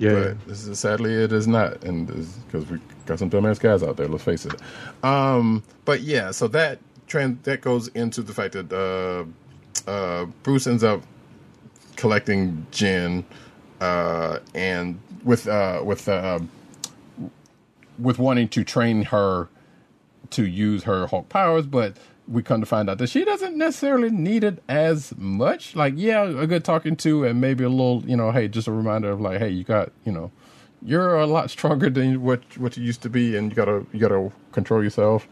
yeah 0.00 0.12
But 0.14 0.46
this 0.46 0.66
is, 0.66 0.80
sadly, 0.80 1.14
it 1.14 1.32
is 1.32 1.48
not, 1.48 1.84
and 1.84 2.08
because 2.46 2.68
we 2.70 2.80
got 3.06 3.20
some 3.20 3.30
dumbass 3.30 3.60
guys 3.60 3.82
out 3.84 3.98
there. 3.98 4.08
Let's 4.08 4.24
face 4.24 4.46
it. 4.46 4.60
Um, 5.04 5.64
but 5.86 6.02
yeah, 6.02 6.32
so 6.32 6.48
that 6.50 6.80
trend 7.08 7.42
that 7.44 7.62
goes 7.62 7.88
into 7.90 8.22
the 8.22 8.34
fact 8.34 8.54
that 8.54 8.72
uh, 8.72 9.90
uh, 9.90 10.26
Bruce 10.44 10.66
ends 10.68 10.84
up 10.84 11.02
collecting 11.96 12.66
Jen, 12.72 13.24
uh, 13.80 14.40
and 14.54 15.00
with 15.24 15.48
uh, 15.48 15.82
with 15.84 16.08
uh, 16.08 16.40
with 17.98 18.18
wanting 18.18 18.48
to 18.50 18.64
train 18.64 19.02
her 19.04 19.48
to 20.30 20.46
use 20.46 20.84
her 20.84 21.06
Hulk 21.08 21.28
powers, 21.28 21.66
but 21.66 21.96
we 22.30 22.42
come 22.42 22.60
to 22.60 22.66
find 22.66 22.88
out 22.88 22.98
that 22.98 23.08
she 23.08 23.24
doesn't 23.24 23.56
necessarily 23.56 24.10
need 24.10 24.44
it 24.44 24.62
as 24.68 25.12
much. 25.16 25.74
Like, 25.74 25.94
yeah, 25.96 26.22
a 26.22 26.46
good 26.46 26.64
talking 26.64 26.96
to, 26.96 27.24
and 27.24 27.40
maybe 27.40 27.64
a 27.64 27.68
little, 27.68 28.04
you 28.06 28.16
know, 28.16 28.30
hey, 28.30 28.46
just 28.48 28.68
a 28.68 28.72
reminder 28.72 29.10
of 29.10 29.20
like, 29.20 29.38
hey, 29.38 29.48
you 29.50 29.64
got, 29.64 29.90
you 30.04 30.12
know, 30.12 30.30
you're 30.82 31.16
a 31.16 31.26
lot 31.26 31.50
stronger 31.50 31.90
than 31.90 32.22
what 32.22 32.42
what 32.56 32.76
you 32.76 32.84
used 32.84 33.02
to 33.02 33.10
be, 33.10 33.36
and 33.36 33.50
you 33.50 33.56
gotta 33.56 33.84
you 33.92 33.98
gotta 33.98 34.32
control 34.52 34.82
yourself. 34.82 35.28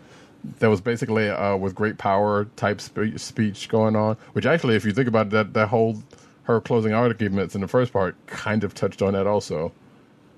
That 0.60 0.68
was 0.68 0.80
basically 0.80 1.28
uh, 1.28 1.56
with 1.56 1.74
great 1.74 1.98
power 1.98 2.44
type 2.56 2.80
spe- 2.80 3.16
speech 3.16 3.68
going 3.68 3.96
on, 3.96 4.16
which 4.32 4.46
actually, 4.46 4.76
if 4.76 4.84
you 4.84 4.92
think 4.92 5.08
about 5.08 5.28
it, 5.28 5.30
that 5.30 5.54
that 5.54 5.68
whole 5.68 6.02
her 6.44 6.60
closing 6.60 6.92
arguments 6.94 7.54
in 7.54 7.60
the 7.60 7.68
first 7.68 7.92
part 7.92 8.16
kind 8.26 8.64
of 8.64 8.74
touched 8.74 9.02
on 9.02 9.12
that 9.12 9.26
also 9.26 9.72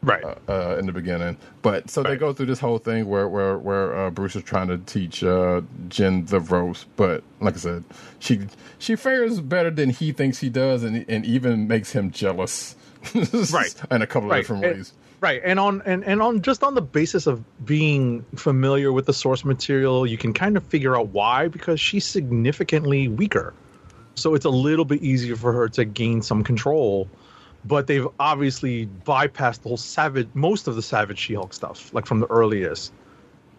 right 0.02 0.24
uh, 0.48 0.76
in 0.78 0.86
the 0.86 0.92
beginning. 0.92 1.36
But 1.62 1.90
so 1.90 2.02
they 2.02 2.16
go 2.16 2.32
through 2.32 2.46
this 2.46 2.60
whole 2.60 2.78
thing 2.78 3.06
where 3.08 3.28
where 3.28 3.58
where 3.58 3.96
uh, 3.96 4.10
Bruce 4.10 4.36
is 4.36 4.42
trying 4.42 4.68
to 4.68 4.78
teach 4.78 5.22
uh, 5.22 5.60
Jen 5.88 6.24
the 6.26 6.40
ropes, 6.40 6.86
but 6.96 7.22
like 7.40 7.54
I 7.54 7.58
said, 7.58 7.84
she 8.18 8.46
she 8.78 8.96
fares 8.96 9.40
better 9.40 9.70
than 9.70 9.90
he 9.90 10.12
thinks 10.12 10.38
he 10.38 10.48
does, 10.50 10.82
and 10.84 11.04
and 11.08 11.24
even 11.26 11.68
makes 11.68 11.92
him 11.92 12.10
jealous. 12.10 12.76
Right. 13.14 13.74
in 13.90 14.02
a 14.02 14.06
couple 14.06 14.30
of 14.30 14.36
different 14.36 14.62
And- 14.62 14.76
ways. 14.76 14.92
right 15.20 15.40
and 15.42 15.58
on 15.58 15.80
and, 15.86 16.04
and 16.04 16.20
on 16.20 16.42
just 16.42 16.62
on 16.62 16.74
the 16.74 16.82
basis 16.82 17.26
of 17.26 17.42
being 17.64 18.22
familiar 18.36 18.92
with 18.92 19.06
the 19.06 19.14
source 19.14 19.42
material 19.42 20.06
you 20.06 20.18
can 20.18 20.34
kind 20.34 20.54
of 20.54 20.62
figure 20.64 20.94
out 20.94 21.08
why 21.08 21.48
because 21.48 21.80
she's 21.80 22.04
significantly 22.04 23.08
weaker 23.08 23.54
so 24.16 24.34
it's 24.34 24.44
a 24.44 24.50
little 24.50 24.84
bit 24.84 25.02
easier 25.02 25.34
for 25.34 25.50
her 25.50 25.66
to 25.70 25.86
gain 25.86 26.20
some 26.20 26.44
control 26.44 27.08
but 27.64 27.86
they've 27.86 28.08
obviously 28.18 28.86
bypassed 29.06 29.62
the 29.62 29.68
whole 29.68 29.76
savage 29.76 30.28
most 30.34 30.66
of 30.66 30.76
the 30.76 30.82
savage 30.82 31.18
she-hulk 31.18 31.52
stuff 31.52 31.92
like 31.92 32.06
from 32.06 32.20
the 32.20 32.26
earliest 32.28 32.92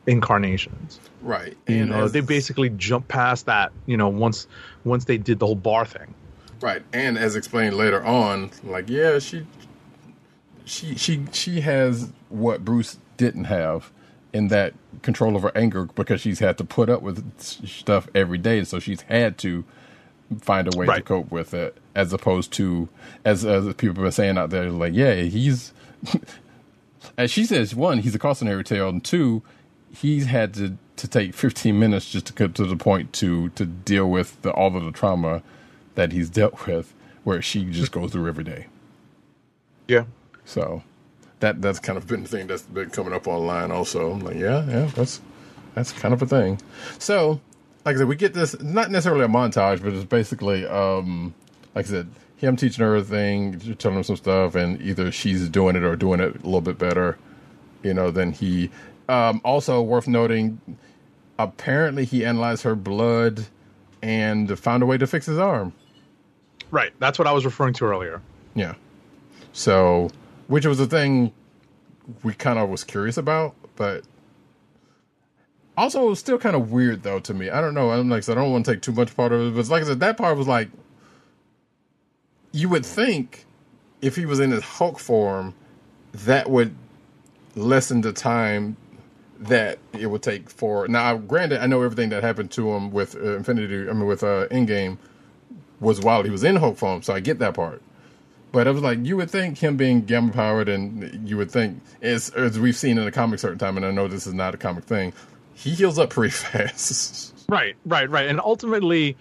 incarnations. 0.07 0.99
Right. 1.21 1.55
you 1.67 1.85
know 1.85 2.05
as- 2.05 2.11
they 2.11 2.21
basically 2.21 2.69
jumped 2.69 3.07
past 3.07 3.45
that 3.45 3.71
you 3.85 3.97
know 3.97 4.09
once 4.09 4.47
once 4.83 5.05
they 5.05 5.17
did 5.17 5.39
the 5.39 5.45
whole 5.45 5.55
bar 5.55 5.85
thing. 5.85 6.13
Right, 6.61 6.83
and 6.93 7.17
as 7.17 7.35
explained 7.35 7.75
later 7.75 8.03
on, 8.03 8.51
like 8.63 8.87
yeah, 8.87 9.17
she 9.17 9.47
she 10.63 10.95
she 10.95 11.25
she 11.31 11.61
has 11.61 12.11
what 12.29 12.63
Bruce 12.63 12.99
didn't 13.17 13.45
have 13.45 13.91
in 14.31 14.49
that 14.49 14.73
control 15.01 15.35
of 15.35 15.41
her 15.41 15.51
anger 15.57 15.85
because 15.85 16.21
she's 16.21 16.37
had 16.37 16.57
to 16.59 16.63
put 16.63 16.87
up 16.87 17.01
with 17.01 17.39
stuff 17.39 18.07
every 18.13 18.37
day, 18.37 18.63
so 18.63 18.79
she's 18.79 19.01
had 19.01 19.39
to 19.39 19.65
find 20.39 20.71
a 20.71 20.77
way 20.77 20.85
to 20.85 21.01
cope 21.01 21.31
with 21.31 21.53
it, 21.55 21.77
as 21.95 22.13
opposed 22.13 22.51
to 22.53 22.89
as 23.25 23.45
as 23.45 23.73
people 23.75 24.05
are 24.05 24.11
saying 24.11 24.37
out 24.37 24.49
there, 24.49 24.69
like 24.69 24.93
yeah, 24.93 25.15
he's 25.15 25.73
as 27.17 27.31
she 27.31 27.45
says, 27.45 27.75
one, 27.75 27.99
he's 27.99 28.15
a 28.15 28.19
cautionary 28.19 28.63
tale, 28.63 28.89
and 28.89 29.03
two, 29.03 29.41
he's 29.93 30.25
had 30.25 30.53
to 30.55 30.77
to 30.97 31.07
take 31.07 31.33
15 31.33 31.79
minutes 31.79 32.11
just 32.11 32.27
to 32.27 32.33
get 32.33 32.53
to 32.55 32.65
the 32.65 32.75
point 32.75 33.11
to 33.13 33.49
to 33.49 33.65
deal 33.65 34.09
with 34.09 34.41
the, 34.43 34.51
all 34.51 34.75
of 34.75 34.83
the 34.83 34.91
trauma 34.91 35.41
that 35.95 36.11
he's 36.11 36.29
dealt 36.29 36.67
with, 36.67 36.93
where 37.23 37.41
she 37.41 37.65
just 37.65 37.91
goes 37.91 38.11
through 38.11 38.27
every 38.27 38.43
day. 38.43 38.67
yeah 39.87 40.05
So 40.45 40.83
that 41.39 41.61
that's 41.61 41.79
kind 41.79 41.97
of 41.97 42.07
been 42.07 42.23
the 42.23 42.29
thing 42.29 42.47
that's 42.47 42.63
been 42.63 42.89
coming 42.89 43.13
up 43.13 43.27
online. 43.27 43.71
Also, 43.71 44.11
I'm 44.11 44.19
like, 44.19 44.37
yeah, 44.37 44.65
yeah, 44.67 44.85
that's 44.95 45.21
that's 45.73 45.91
kind 45.91 46.13
of 46.13 46.21
a 46.21 46.25
thing. 46.25 46.59
So, 46.99 47.41
like 47.85 47.95
I 47.95 47.99
said, 47.99 48.07
we 48.07 48.15
get 48.15 48.33
this 48.33 48.59
not 48.61 48.91
necessarily 48.91 49.25
a 49.25 49.27
montage, 49.27 49.81
but 49.81 49.93
it's 49.93 50.05
basically, 50.05 50.65
um, 50.65 51.33
like 51.75 51.85
I 51.85 51.89
said, 51.89 52.09
him 52.37 52.55
teaching 52.55 52.83
her 52.83 52.95
a 52.95 53.03
thing, 53.03 53.59
telling 53.77 53.97
her 53.97 54.03
some 54.03 54.15
stuff, 54.15 54.55
and 54.55 54.81
either 54.81 55.11
she's 55.11 55.47
doing 55.49 55.75
it 55.75 55.83
or 55.83 55.95
doing 55.95 56.19
it 56.19 56.35
a 56.35 56.45
little 56.45 56.61
bit 56.61 56.77
better, 56.77 57.17
you 57.83 57.93
know, 57.93 58.11
than 58.11 58.31
he. 58.31 58.69
Um, 59.09 59.41
also 59.43 59.81
worth 59.81 60.07
noting, 60.07 60.59
apparently 61.37 62.05
he 62.05 62.25
analyzed 62.25 62.63
her 62.63 62.75
blood 62.75 63.45
and 64.01 64.57
found 64.57 64.81
a 64.83 64.85
way 64.85 64.97
to 64.97 65.05
fix 65.05 65.25
his 65.25 65.37
arm. 65.37 65.73
right 66.71 66.91
that's 66.99 67.19
what 67.19 67.27
i 67.27 67.31
was 67.31 67.45
referring 67.45 67.73
to 67.73 67.85
earlier 67.85 68.21
Yeah. 68.55 68.75
So, 69.53 70.09
which 70.47 70.65
was 70.65 70.79
a 70.79 70.85
thing 70.87 71.33
we 72.23 72.33
kind 72.33 72.57
of 72.57 72.69
was 72.69 72.83
curious 72.83 73.17
about, 73.17 73.53
but 73.75 74.03
also 75.77 76.05
it 76.05 76.09
was 76.09 76.19
still 76.19 76.37
kind 76.37 76.55
of 76.55 76.71
weird 76.71 77.03
though 77.03 77.19
to 77.19 77.33
me. 77.33 77.49
I 77.49 77.59
don't 77.61 77.73
know. 77.73 77.91
I'm 77.91 78.09
like, 78.09 78.27
I 78.29 78.33
don't 78.33 78.51
want 78.51 78.65
to 78.65 78.73
take 78.73 78.81
too 78.81 78.91
much 78.93 79.15
part 79.15 79.31
of 79.33 79.41
it, 79.41 79.55
but 79.55 79.67
like 79.69 79.83
I 79.83 79.87
said, 79.87 79.99
that 79.99 80.17
part 80.17 80.37
was 80.37 80.47
like, 80.47 80.69
you 82.51 82.69
would 82.69 82.85
think 82.85 83.45
if 84.01 84.15
he 84.15 84.25
was 84.25 84.39
in 84.39 84.51
his 84.51 84.63
Hulk 84.63 84.99
form, 84.99 85.53
that 86.13 86.49
would 86.49 86.75
lessen 87.55 88.01
the 88.01 88.13
time 88.13 88.77
that 89.39 89.79
it 89.93 90.07
would 90.07 90.21
take 90.21 90.49
for. 90.49 90.87
Now, 90.87 91.17
granted, 91.17 91.61
I 91.63 91.67
know 91.67 91.81
everything 91.81 92.09
that 92.09 92.23
happened 92.23 92.51
to 92.51 92.71
him 92.71 92.91
with 92.91 93.15
uh, 93.15 93.37
Infinity. 93.37 93.89
I 93.89 93.93
mean, 93.93 94.05
with 94.05 94.23
uh, 94.23 94.47
Endgame 94.49 94.97
was 95.79 95.99
while 95.99 96.23
he 96.23 96.29
was 96.29 96.43
in 96.43 96.57
Hulk 96.57 96.77
form, 96.77 97.01
so 97.01 97.13
I 97.13 97.19
get 97.19 97.39
that 97.39 97.55
part. 97.55 97.81
But 98.51 98.67
it 98.67 98.71
was 98.71 98.83
like 98.83 98.99
you 99.05 99.17
would 99.17 99.31
think 99.31 99.57
him 99.57 99.77
being 99.77 100.01
gamma 100.01 100.31
powered, 100.31 100.67
and 100.69 101.27
you 101.27 101.37
would 101.37 101.49
think 101.49 101.81
as 102.01 102.29
as 102.31 102.59
we've 102.59 102.75
seen 102.75 102.97
in 102.97 103.05
the 103.05 103.11
comic 103.11 103.39
certain 103.39 103.57
time, 103.57 103.77
and 103.77 103.85
I 103.85 103.91
know 103.91 104.07
this 104.07 104.27
is 104.27 104.33
not 104.33 104.53
a 104.53 104.57
comic 104.57 104.83
thing. 104.83 105.13
He 105.53 105.71
heals 105.71 105.97
up 105.97 106.09
pretty 106.09 106.31
fast. 106.31 107.33
Right, 107.49 107.75
right, 107.85 108.09
right. 108.09 108.27
And 108.27 108.39
ultimately, 108.39 109.15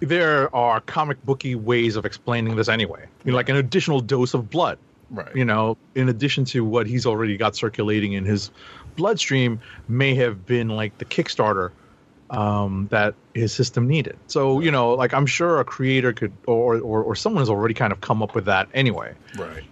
there 0.00 0.54
are 0.54 0.80
comic 0.80 1.24
booky 1.24 1.54
ways 1.54 1.96
of 1.96 2.04
explaining 2.04 2.56
this 2.56 2.68
anyway. 2.68 3.06
You 3.24 3.32
know, 3.32 3.36
like 3.36 3.48
an 3.48 3.56
additional 3.56 4.00
dose 4.00 4.34
of 4.34 4.50
blood. 4.50 4.78
Right. 5.10 5.34
You 5.34 5.44
know, 5.44 5.78
in 5.94 6.08
addition 6.08 6.44
to 6.46 6.64
what 6.64 6.86
he's 6.86 7.06
already 7.06 7.36
got 7.36 7.56
circulating 7.56 8.12
in 8.12 8.24
his 8.24 8.50
bloodstream, 8.96 9.60
may 9.88 10.14
have 10.16 10.44
been 10.44 10.68
like 10.68 10.98
the 10.98 11.06
Kickstarter 11.06 11.70
um, 12.30 12.88
that 12.90 13.14
his 13.34 13.52
system 13.52 13.88
needed. 13.88 14.18
So 14.26 14.60
you 14.60 14.70
know, 14.70 14.92
like 14.92 15.14
I'm 15.14 15.26
sure 15.26 15.60
a 15.60 15.64
creator 15.64 16.12
could, 16.12 16.32
or 16.46 16.78
or 16.78 17.02
or 17.02 17.14
someone 17.14 17.40
has 17.40 17.48
already 17.48 17.74
kind 17.74 17.92
of 17.92 18.00
come 18.00 18.22
up 18.22 18.34
with 18.34 18.44
that 18.44 18.68
anyway. 18.74 19.14
Right. 19.38 19.64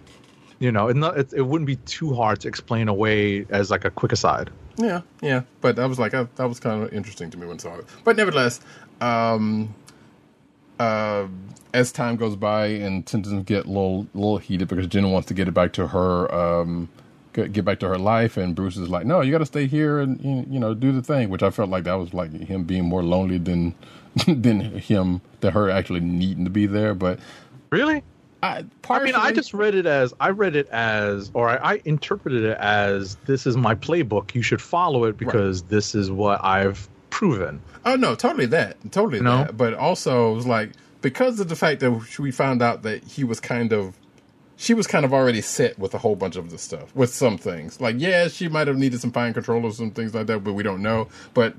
You 0.59 0.71
know, 0.71 0.87
it, 0.87 0.97
it, 0.97 1.33
it 1.33 1.41
wouldn't 1.43 1.67
be 1.67 1.75
too 1.75 2.15
hard 2.15 2.39
to 2.41 2.47
explain 2.47 2.87
away 2.87 3.45
as 3.49 3.69
like 3.69 3.85
a 3.85 3.91
quick 3.91 4.11
aside. 4.11 4.49
Yeah, 4.77 5.01
yeah, 5.21 5.41
but 5.61 5.75
that 5.75 5.87
was 5.87 5.99
like 5.99 6.11
that 6.11 6.37
was 6.37 6.59
kind 6.59 6.83
of 6.83 6.93
interesting 6.93 7.29
to 7.31 7.37
me 7.37 7.45
when 7.47 7.57
I 7.57 7.59
saw 7.59 7.75
it. 7.75 7.85
But 8.03 8.15
nevertheless, 8.15 8.59
um, 9.01 9.73
uh, 10.79 11.27
as 11.73 11.91
time 11.91 12.15
goes 12.15 12.35
by 12.35 12.67
and 12.67 13.05
tensions 13.05 13.43
get 13.45 13.65
a 13.65 13.67
little 13.67 14.07
little 14.13 14.37
heated 14.37 14.67
because 14.67 14.87
Jenna 14.87 15.09
wants 15.09 15.27
to 15.27 15.33
get 15.33 15.47
it 15.47 15.53
back 15.53 15.73
to 15.73 15.87
her, 15.87 16.33
um, 16.33 16.89
get, 17.33 17.65
back 17.65 17.79
to 17.79 17.87
her 17.87 17.97
life, 17.97 18.37
and 18.37 18.55
Bruce 18.55 18.77
is 18.77 18.89
like, 18.89 19.05
"No, 19.05 19.21
you 19.21 19.31
got 19.31 19.39
to 19.39 19.45
stay 19.45 19.67
here 19.67 19.99
and 19.99 20.19
you 20.51 20.59
know 20.59 20.73
do 20.73 20.91
the 20.91 21.01
thing." 21.01 21.29
Which 21.29 21.43
I 21.43 21.49
felt 21.51 21.69
like 21.69 21.83
that 21.83 21.95
was 21.95 22.13
like 22.13 22.31
him 22.31 22.63
being 22.63 22.85
more 22.85 23.03
lonely 23.03 23.37
than 23.37 23.75
than 24.27 24.61
him 24.61 25.21
than 25.41 25.53
her 25.53 25.69
actually 25.69 25.99
needing 25.99 26.43
to 26.45 26.51
be 26.51 26.65
there. 26.65 26.93
But 26.93 27.19
Really? 27.69 28.03
I, 28.43 28.63
I 28.89 29.03
mean, 29.03 29.15
I 29.15 29.31
just 29.31 29.53
read 29.53 29.73
it 29.73 29.85
as 29.85 30.13
I 30.19 30.29
read 30.29 30.55
it 30.55 30.67
as, 30.69 31.31
or 31.33 31.49
I, 31.49 31.73
I 31.73 31.81
interpreted 31.85 32.43
it 32.43 32.57
as, 32.59 33.15
this 33.25 33.47
is 33.47 33.57
my 33.57 33.73
playbook. 33.73 34.35
You 34.35 34.43
should 34.43 34.61
follow 34.61 35.05
it 35.05 35.17
because 35.17 35.63
this 35.63 35.95
is 35.95 36.11
what 36.11 36.43
I've 36.43 36.87
proven. 37.09 37.61
Oh 37.85 37.95
no, 37.95 38.15
totally 38.15 38.45
that, 38.47 38.77
totally 38.91 39.21
No? 39.21 39.45
that. 39.45 39.57
But 39.57 39.73
also, 39.73 40.31
it 40.31 40.35
was 40.35 40.47
like 40.47 40.71
because 41.01 41.39
of 41.39 41.49
the 41.49 41.55
fact 41.55 41.79
that 41.81 42.17
we 42.19 42.31
found 42.31 42.61
out 42.61 42.83
that 42.83 43.03
he 43.03 43.23
was 43.23 43.39
kind 43.39 43.71
of, 43.71 43.97
she 44.55 44.73
was 44.73 44.87
kind 44.87 45.05
of 45.05 45.13
already 45.13 45.41
set 45.41 45.77
with 45.77 45.93
a 45.93 45.99
whole 45.99 46.15
bunch 46.15 46.35
of 46.35 46.49
the 46.49 46.57
stuff 46.57 46.93
with 46.95 47.13
some 47.13 47.37
things. 47.37 47.79
Like, 47.79 47.95
yeah, 47.99 48.27
she 48.27 48.47
might 48.47 48.67
have 48.67 48.77
needed 48.77 48.99
some 48.99 49.11
fine 49.11 49.33
control 49.33 49.63
or 49.65 49.71
some 49.71 49.91
things 49.91 50.13
like 50.13 50.27
that, 50.27 50.43
but 50.43 50.53
we 50.53 50.63
don't 50.63 50.81
know. 50.81 51.07
But 51.33 51.55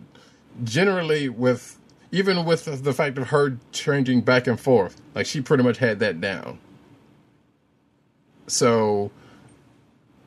generally, 0.64 1.28
with 1.28 1.78
even 2.10 2.44
with 2.44 2.64
the 2.82 2.92
fact 2.92 3.18
of 3.18 3.28
her 3.28 3.58
changing 3.72 4.22
back 4.22 4.46
and 4.46 4.58
forth, 4.58 5.00
like 5.14 5.26
she 5.26 5.40
pretty 5.40 5.62
much 5.62 5.78
had 5.78 5.98
that 6.00 6.20
down. 6.20 6.58
So, 8.46 9.10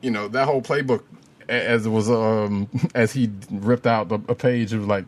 you 0.00 0.10
know, 0.10 0.28
that 0.28 0.46
whole 0.46 0.62
playbook, 0.62 1.02
as 1.48 1.86
it 1.86 1.90
was, 1.90 2.10
um, 2.10 2.68
as 2.94 3.12
he 3.12 3.30
ripped 3.50 3.86
out 3.86 4.10
a, 4.12 4.16
a 4.28 4.34
page, 4.34 4.72
was 4.72 4.86
like 4.86 5.04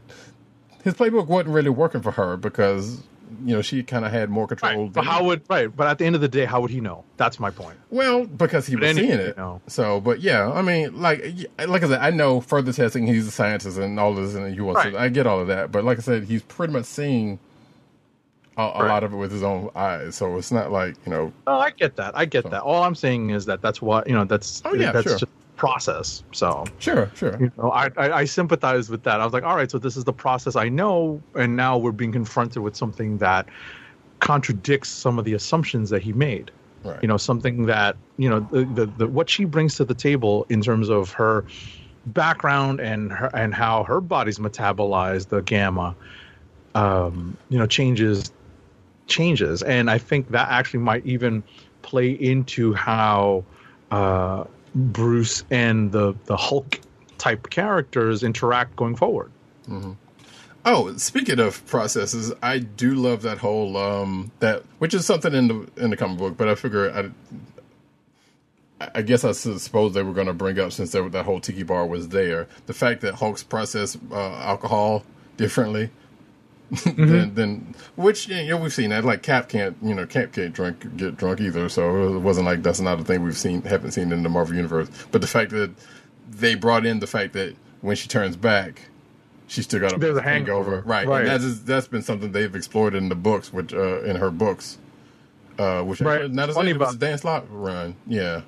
his 0.83 0.95
playbook 0.95 1.27
wasn't 1.27 1.55
really 1.55 1.71
working 1.71 2.03
for 2.03 2.11
her 2.13 2.37
because 2.37 3.03
you 3.45 3.55
know 3.57 3.63
she 3.63 3.83
kind 3.83 4.05
of 4.05 4.13
had 4.13 4.31
more 4.31 4.47
control. 4.47 4.85
Right. 4.85 4.93
But 4.93 5.05
how 5.05 5.25
would 5.25 5.43
right? 5.49 5.75
But 5.75 5.87
at 5.89 5.99
the 5.99 6.05
end 6.05 6.15
of 6.15 6.21
the 6.21 6.29
day, 6.29 6.45
how 6.45 6.61
would 6.61 6.71
he 6.71 6.81
know? 6.81 7.05
That's 7.17 7.41
my 7.41 7.51
point. 7.51 7.77
well, 7.91 8.27
because 8.27 8.67
he 8.67 8.75
But 8.77 8.83
was 8.85 8.97
seeing 8.97 9.11
it. 9.11 9.29
you 9.29 9.35
know. 9.43 9.61
So, 9.67 10.01
but 10.01 10.21
yeah, 10.21 10.51
I 10.53 10.63
mean, 10.63 11.01
like, 11.01 11.25
like 11.67 11.83
I 11.83 11.89
said, 11.89 12.01
I 12.01 12.11
know 12.11 12.41
further 12.41 12.73
testing. 12.73 13.07
He's 13.07 13.27
a 13.27 13.31
scientist 13.31 13.79
and 13.79 13.99
all 13.99 14.15
this, 14.15 14.35
and 14.35 14.55
he 14.55 14.61
wants. 14.61 14.85
Right. 14.85 14.93
To, 14.93 14.99
I 15.01 15.09
get 15.09 15.27
all 15.27 15.41
of 15.41 15.49
that, 15.49 15.73
but 15.73 15.85
like 15.85 15.99
I 15.99 16.03
said, 16.03 16.25
he's 16.25 16.43
pretty 16.43 16.73
much 16.73 16.85
seeing 16.85 17.39
a, 18.57 18.63
a 18.63 18.83
Right. 18.83 18.89
lot 18.89 19.03
of 19.05 19.13
it 19.13 19.17
with 19.17 19.33
his 19.33 19.43
own 19.43 19.71
eyes. 19.75 20.15
So 20.15 20.37
it's 20.37 20.53
not 20.53 20.71
like 20.71 20.95
you 21.07 21.11
know. 21.11 21.33
Oh, 21.47 21.59
I 21.59 21.71
get 21.71 21.97
that. 21.97 22.17
I 22.17 22.27
get 22.27 22.49
that. 22.51 22.63
All 22.63 22.83
I'm 22.85 22.95
saying 22.95 23.31
is 23.31 23.47
that 23.47 23.63
that's 23.63 23.83
why 23.83 24.05
you 24.07 24.13
know. 24.13 24.25
That's 24.25 24.63
Oh, 24.65 24.75
yeah, 24.75 24.93
that's 24.93 25.05
sure. 25.09 25.19
just 25.19 25.33
process. 25.57 26.23
So 26.33 26.65
Sure, 26.79 27.11
sure. 27.15 27.37
you 27.41 27.53
know, 27.57 27.71
I, 27.71 27.89
I 27.97 28.13
I 28.13 28.25
sympathize 28.25 28.91
with 28.91 29.03
that. 29.05 29.21
I 29.21 29.25
was 29.25 29.33
like, 29.33 29.45
all 29.45 29.57
right, 29.57 29.71
so 29.71 29.79
this 29.79 29.97
is 29.97 30.05
the 30.05 30.13
process 30.13 30.57
I 30.57 30.69
know, 30.69 31.23
and 31.35 31.57
now 31.57 31.79
we're 31.79 31.93
being 31.93 32.13
confronted 32.13 32.63
with 32.63 32.77
something 32.77 33.19
that 33.19 33.49
contradicts 34.21 34.89
some 34.89 35.19
of 35.19 35.25
the 35.25 35.35
assumptions 35.35 35.91
that 35.91 36.03
he 36.03 36.13
made. 36.13 36.51
Right. 36.83 36.99
You 37.03 37.09
know, 37.09 37.17
something 37.17 37.67
that 37.67 37.97
you 38.17 38.29
know 38.29 38.41
the, 38.51 38.65
the, 38.65 38.87
the 38.87 39.07
what 39.07 39.31
she 39.31 39.45
brings 39.45 39.77
to 39.77 39.85
the 39.85 39.95
table 39.95 40.47
in 40.49 40.61
terms 40.61 40.89
of 40.89 41.13
her 41.13 41.45
background 42.07 42.81
and 42.81 43.11
her 43.13 43.31
and 43.35 43.55
how 43.55 43.85
her 43.85 44.01
body's 44.01 44.39
metabolized 44.39 45.29
the 45.29 45.43
gamma. 45.43 45.95
Um, 46.75 47.37
you 47.49 47.59
know, 47.59 47.67
changes 47.67 48.33
changes, 49.07 49.63
and 49.63 49.91
I 49.91 49.99
think 49.99 50.31
that 50.31 50.49
actually 50.49 50.81
might 50.81 51.07
even 51.07 51.43
play 51.83 52.11
into 52.11 52.75
how 52.75 53.45
uh, 53.91 54.45
Bruce 54.75 55.45
and 55.51 55.93
the 55.93 56.15
the 56.27 56.37
Hulk 56.37 56.81
type 57.19 57.51
characters 57.51 58.23
interact 58.23 58.77
going 58.77 58.97
forward. 58.97 59.31
Oh, 60.67 60.97
speaking 60.97 61.41
of 61.41 61.65
processes, 61.67 62.33
I 62.43 62.59
do 62.59 62.95
love 62.95 63.23
that 63.23 63.39
whole 63.39 63.77
um 63.77 64.33
that 64.41 64.63
which 64.79 64.95
is 64.95 65.07
something 65.07 65.35
in 65.35 65.49
the 65.49 65.69
in 65.77 65.91
the 65.91 65.97
comic 65.97 66.19
book, 66.19 66.37
but 66.37 66.49
I 66.49 66.55
figure 66.55 66.91
I 66.91 67.11
I 68.95 69.03
guess 69.03 69.25
I 69.25 69.33
suppose 69.33 69.95
they 69.95 70.03
were 70.03 70.13
going 70.13 70.27
to 70.27 70.33
bring 70.35 70.59
up 70.59 70.73
since 70.73 70.93
there, 70.93 71.09
that 71.09 71.25
whole 71.25 71.41
tiki 71.41 71.63
bar 71.63 71.87
was 71.87 72.09
there. 72.09 72.49
The 72.67 72.75
fact 72.75 73.01
that 73.03 73.15
Hulk's 73.15 73.43
process 73.43 73.97
uh, 74.11 74.35
alcohol 74.37 75.05
differently 75.37 75.91
than, 76.71 77.35
than 77.35 77.75
which 77.97 78.29
you 78.29 78.47
know 78.49 78.57
we've 78.57 78.73
seen 78.73 78.91
that 78.91 79.05
like 79.05 79.23
Cap 79.23 79.49
can't 79.49 79.77
you 79.83 79.95
know 79.95 80.07
Cap 80.07 80.33
can't 80.33 80.53
drink 80.53 80.97
get 80.97 81.17
drunk 81.17 81.41
either, 81.41 81.69
so 81.69 82.17
it 82.17 82.21
wasn't 82.21 82.47
like 82.47 82.63
that's 82.63 82.81
not 82.81 82.99
a 83.01 83.05
thing 83.05 83.23
we've 83.23 83.37
seen 83.37 83.63
haven't 83.63 83.93
seen 83.93 84.13
in 84.13 84.23
the 84.23 84.29
Marvel 84.29 84.55
universe. 84.57 84.89
But 85.13 85.21
the 85.21 85.27
fact 85.27 85.51
that 85.53 85.71
they 86.31 86.55
brought 86.55 86.87
in 86.87 87.01
the 87.01 87.07
fact 87.07 87.33
that 87.35 87.55
when 87.83 87.97
she 87.97 88.09
turns 88.09 88.35
back, 88.35 88.81
she's 89.47 89.65
still 89.65 89.81
got 89.81 89.93
a 89.93 89.99
There's 89.99 90.17
a 90.17 90.23
hangover, 90.23 90.71
hangover. 90.71 90.89
right? 90.89 91.07
Right. 91.07 91.25
That's 91.27 91.61
that's 91.61 91.87
been 91.87 92.03
something 92.03 92.33
they've 92.33 92.55
explored 92.55 92.95
in 92.95 93.09
the 93.09 93.15
books, 93.15 93.53
which 93.53 93.73
uh, 93.75 94.03
in 94.03 94.17
her 94.17 94.31
books, 94.31 94.79
uh, 95.59 95.83
which 95.83 96.01
Right. 96.01 96.31
not 96.31 96.49
as 96.49 96.55
Funny 96.57 96.71
about- 96.73 96.95
a 96.95 96.99
Dan 96.99 97.19
Slott 97.19 97.45
run, 97.51 97.95
yeah. 98.07 98.41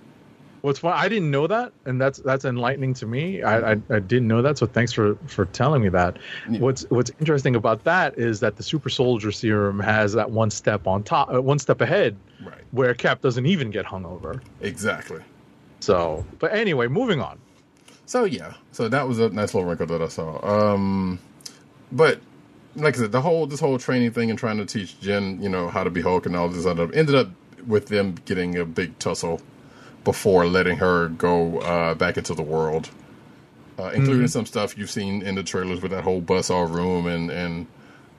What's 0.67 0.81
fun? 0.81 0.95
I 0.97 1.09
didn't 1.09 1.31
know 1.31 1.47
that, 1.47 1.73
and 1.85 2.01
that's 2.01 2.19
that's 2.19 2.45
enlightening 2.45 2.93
to 2.95 3.07
me. 3.07 3.41
I, 3.41 3.75
I 3.75 3.77
I 3.89 4.01
didn't 4.01 4.27
know 4.27 4.43
that, 4.43 4.59
so 4.59 4.67
thanks 4.67 4.93
for 4.93 5.15
for 5.29 5.45
telling 5.45 5.81
me 5.81 5.91
that. 5.91 6.17
What's 6.49 6.85
what's 6.89 7.13
interesting 7.21 7.55
about 7.55 7.85
that 7.85 8.19
is 8.19 8.41
that 8.41 8.57
the 8.57 8.65
super 8.65 8.89
soldier 8.89 9.31
serum 9.31 9.79
has 9.79 10.13
that 10.15 10.29
one 10.29 10.51
step 10.51 10.89
on 10.89 11.05
top, 11.05 11.33
uh, 11.33 11.41
one 11.41 11.61
step 11.61 11.81
ahead, 11.81 12.17
Right. 12.45 12.65
where 12.73 12.95
Cap 12.95 13.21
doesn't 13.21 13.47
even 13.47 13.71
get 13.71 13.87
hungover. 13.87 14.41
Exactly. 14.61 15.21
So, 15.79 16.27
but 16.41 16.53
anyway, 16.53 16.89
moving 16.89 17.21
on. 17.21 17.39
So 18.07 18.25
yeah, 18.25 18.55
so 18.73 18.89
that 18.89 19.07
was 19.07 19.21
a 19.21 19.29
nice 19.29 19.55
little 19.55 19.69
wrinkle 19.69 19.87
that 19.87 20.03
I 20.03 20.09
saw. 20.09 20.45
Um, 20.45 21.21
but 21.93 22.19
like 22.75 22.97
I 22.97 23.03
said, 23.03 23.13
the 23.13 23.21
whole 23.21 23.47
this 23.47 23.61
whole 23.61 23.79
training 23.79 24.11
thing 24.11 24.31
and 24.31 24.39
trying 24.39 24.57
to 24.59 24.67
teach 24.67 24.99
Jen, 24.99 25.41
you 25.41 25.49
know, 25.49 25.69
how 25.69 25.85
to 25.85 25.91
be 25.91 26.03
Hulk 26.03 26.27
and 26.27 26.35
all 26.35 26.49
this 26.49 26.67
other 26.67 26.93
ended 26.93 27.15
up 27.15 27.29
with 27.69 27.87
them 27.87 28.17
getting 28.25 28.59
a 28.59 28.65
big 28.65 28.99
tussle 28.99 29.41
before 30.07 30.47
letting 30.47 30.77
her 30.77 31.09
go 31.09 31.59
uh, 31.59 31.93
back 31.97 32.17
into 32.17 32.33
the 32.33 32.43
world, 32.43 32.89
uh, 33.77 33.91
including 33.93 34.29
some 34.29 34.47
stuff 34.47 34.79
you've 34.79 34.91
seen 34.91 35.21
in 35.21 35.35
the 35.35 35.43
trailers 35.43 35.83
with 35.83 35.91
that 35.91 36.05
whole 36.05 36.23
buzzsaw 36.23 36.73
room 36.73 37.07
and 37.09 37.29
and 37.29 37.67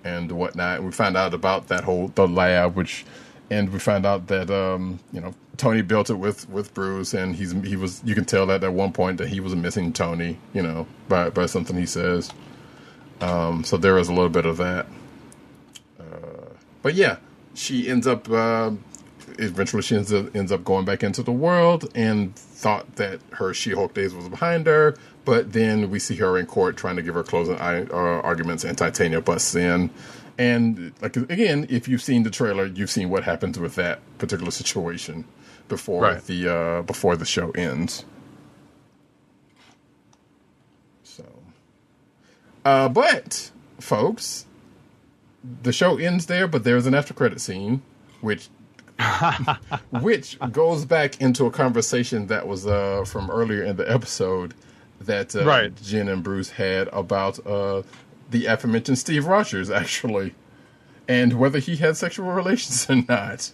and 0.04 0.32
whatnot. 0.34 0.78
And 0.78 0.86
we 0.86 0.92
found 0.92 1.16
out 1.16 1.34
about 1.34 1.70
that 1.70 1.86
whole 1.86 2.10
the 2.10 2.28
lab, 2.28 2.76
which 2.76 3.06
and 3.50 3.72
we 3.72 3.80
found 3.80 4.06
out 4.06 4.28
that 4.28 4.52
um, 4.52 5.00
you 5.14 5.22
know 5.22 5.34
Tony 5.56 5.82
built 5.82 6.10
it 6.10 6.16
with 6.16 6.50
with 6.50 6.74
Bruce, 6.74 7.14
and 7.14 7.34
he's 7.34 7.54
he 7.64 7.78
was 7.78 8.02
you 8.04 8.14
can 8.14 8.26
tell 8.26 8.46
that 8.48 8.66
at 8.66 8.74
one 8.74 8.92
point 8.92 9.18
that 9.20 9.30
he 9.30 9.40
was 9.40 9.56
missing 9.56 9.94
Tony, 9.94 10.38
you 10.54 10.62
know, 10.62 10.86
by 11.08 11.30
by 11.30 11.46
something 11.46 11.78
he 11.78 11.86
says. 11.86 12.32
Um, 13.22 13.64
so 13.64 13.78
there 13.78 13.98
is 13.98 14.10
a 14.10 14.14
little 14.14 14.30
bit 14.30 14.46
of 14.46 14.58
that. 14.58 14.88
Uh, 15.98 16.50
but 16.82 16.96
yeah, 16.96 17.16
she 17.54 17.88
ends 17.88 18.06
up 18.06 18.30
uh, 18.30 18.72
eventually 19.38 19.82
she 19.82 19.96
ends 19.96 20.12
up, 20.14 20.36
ends 20.36 20.52
up 20.52 20.64
going 20.64 20.86
back 20.86 21.04
into 21.04 21.24
the 21.24 21.32
world 21.32 21.90
and 21.96 22.36
thought 22.36 22.96
that 22.96 23.20
her 23.34 23.54
She-Hulk 23.54 23.94
days 23.94 24.14
was 24.14 24.30
behind 24.30 24.66
her. 24.68 24.98
But 25.26 25.54
then 25.54 25.90
we 25.90 26.00
see 26.00 26.16
her 26.16 26.38
in 26.38 26.46
court 26.46 26.78
trying 26.78 26.96
to 26.96 27.02
give 27.02 27.14
her 27.14 27.24
closing 27.24 27.56
uh, 27.56 27.88
arguments, 27.92 28.64
and 28.64 28.78
Titania 28.78 29.20
busts 29.22 29.56
in. 29.56 29.90
And 30.38 30.94
like 31.02 31.18
again, 31.18 31.66
if 31.70 31.88
you've 31.88 32.02
seen 32.02 32.24
the 32.24 32.30
trailer, 32.30 32.66
you've 32.66 32.92
seen 32.92 33.10
what 33.10 33.24
happens 33.24 33.60
with 33.60 33.76
that 33.76 34.00
particular 34.20 34.52
situation 34.52 35.26
before 35.68 36.04
Right. 36.04 36.24
the 36.24 36.48
uh, 36.48 36.82
before 36.84 37.16
the 37.18 37.26
show 37.26 37.52
ends. 37.52 38.06
So, 41.04 41.26
uh, 42.64 42.88
but 42.90 43.52
folks, 43.80 44.46
the 45.64 45.72
show 45.74 45.98
ends 45.98 46.28
there, 46.28 46.48
but 46.48 46.64
there's 46.64 46.86
an 46.86 46.94
after 46.94 47.14
credit 47.14 47.42
scene, 47.42 47.82
which 48.22 48.50
which 50.02 50.38
goes 50.52 50.86
back 50.86 51.22
into 51.22 51.46
a 51.46 51.52
conversation 51.52 52.28
that 52.28 52.48
was 52.48 52.66
uh, 52.66 53.04
from 53.06 53.30
earlier 53.30 53.64
in 53.64 53.76
the 53.76 53.90
episode 53.92 54.54
that 55.02 55.36
uh, 55.36 55.46
Right. 55.46 55.76
Jen 55.84 56.08
and 56.10 56.24
Bruce 56.24 56.50
had 56.50 56.88
about 56.90 57.46
uh, 57.46 57.84
the 58.32 58.46
aforementioned 58.48 58.98
Steve 58.98 59.28
Rogers, 59.28 59.70
actually, 59.70 60.34
and 61.08 61.34
whether 61.34 61.60
he 61.60 61.76
had 61.78 61.96
sexual 61.98 62.32
relations 62.32 62.90
or 62.90 63.04
not. 63.08 63.52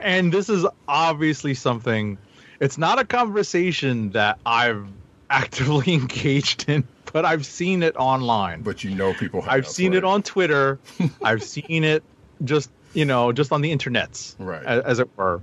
And 0.00 0.32
this 0.32 0.48
is 0.48 0.66
obviously 0.88 1.54
something. 1.54 2.18
It's 2.60 2.76
not 2.78 2.98
a 2.98 3.04
conversation 3.04 4.10
that 4.10 4.38
I've 4.44 4.86
actively 5.30 5.94
engaged 5.94 6.68
in. 6.68 6.86
but 7.12 7.24
I've 7.24 7.46
seen 7.46 7.82
it 7.82 7.96
online. 7.96 8.62
But 8.62 8.84
you 8.84 8.94
know 8.94 9.14
people. 9.14 9.40
have 9.42 9.52
I've 9.52 9.68
seen 9.68 9.94
it 9.94 10.04
on 10.04 10.22
Twitter. 10.22 10.78
I've 11.22 11.42
seen 11.42 11.84
it 11.84 12.02
just 12.44 12.70
you 12.96 13.04
know 13.04 13.30
just 13.32 13.52
on 13.52 13.60
the 13.60 13.70
internets, 13.74 14.34
Right. 14.38 14.62
a- 14.64 14.84
as, 14.86 14.98
it 14.98 15.08
were. 15.16 15.40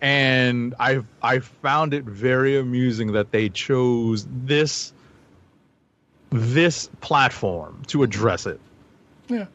And 0.00 0.74
I 0.78 1.00
I 1.22 1.38
found 1.40 1.92
it 1.94 2.04
very 2.04 2.58
amusing 2.58 3.12
that 3.12 3.30
they 3.32 3.48
chose 3.48 4.26
this 4.30 4.92
this 6.30 6.88
platform 7.00 7.82
to 7.88 8.02
address 8.02 8.46
it. 8.46 8.60
Yeah. 9.28 9.46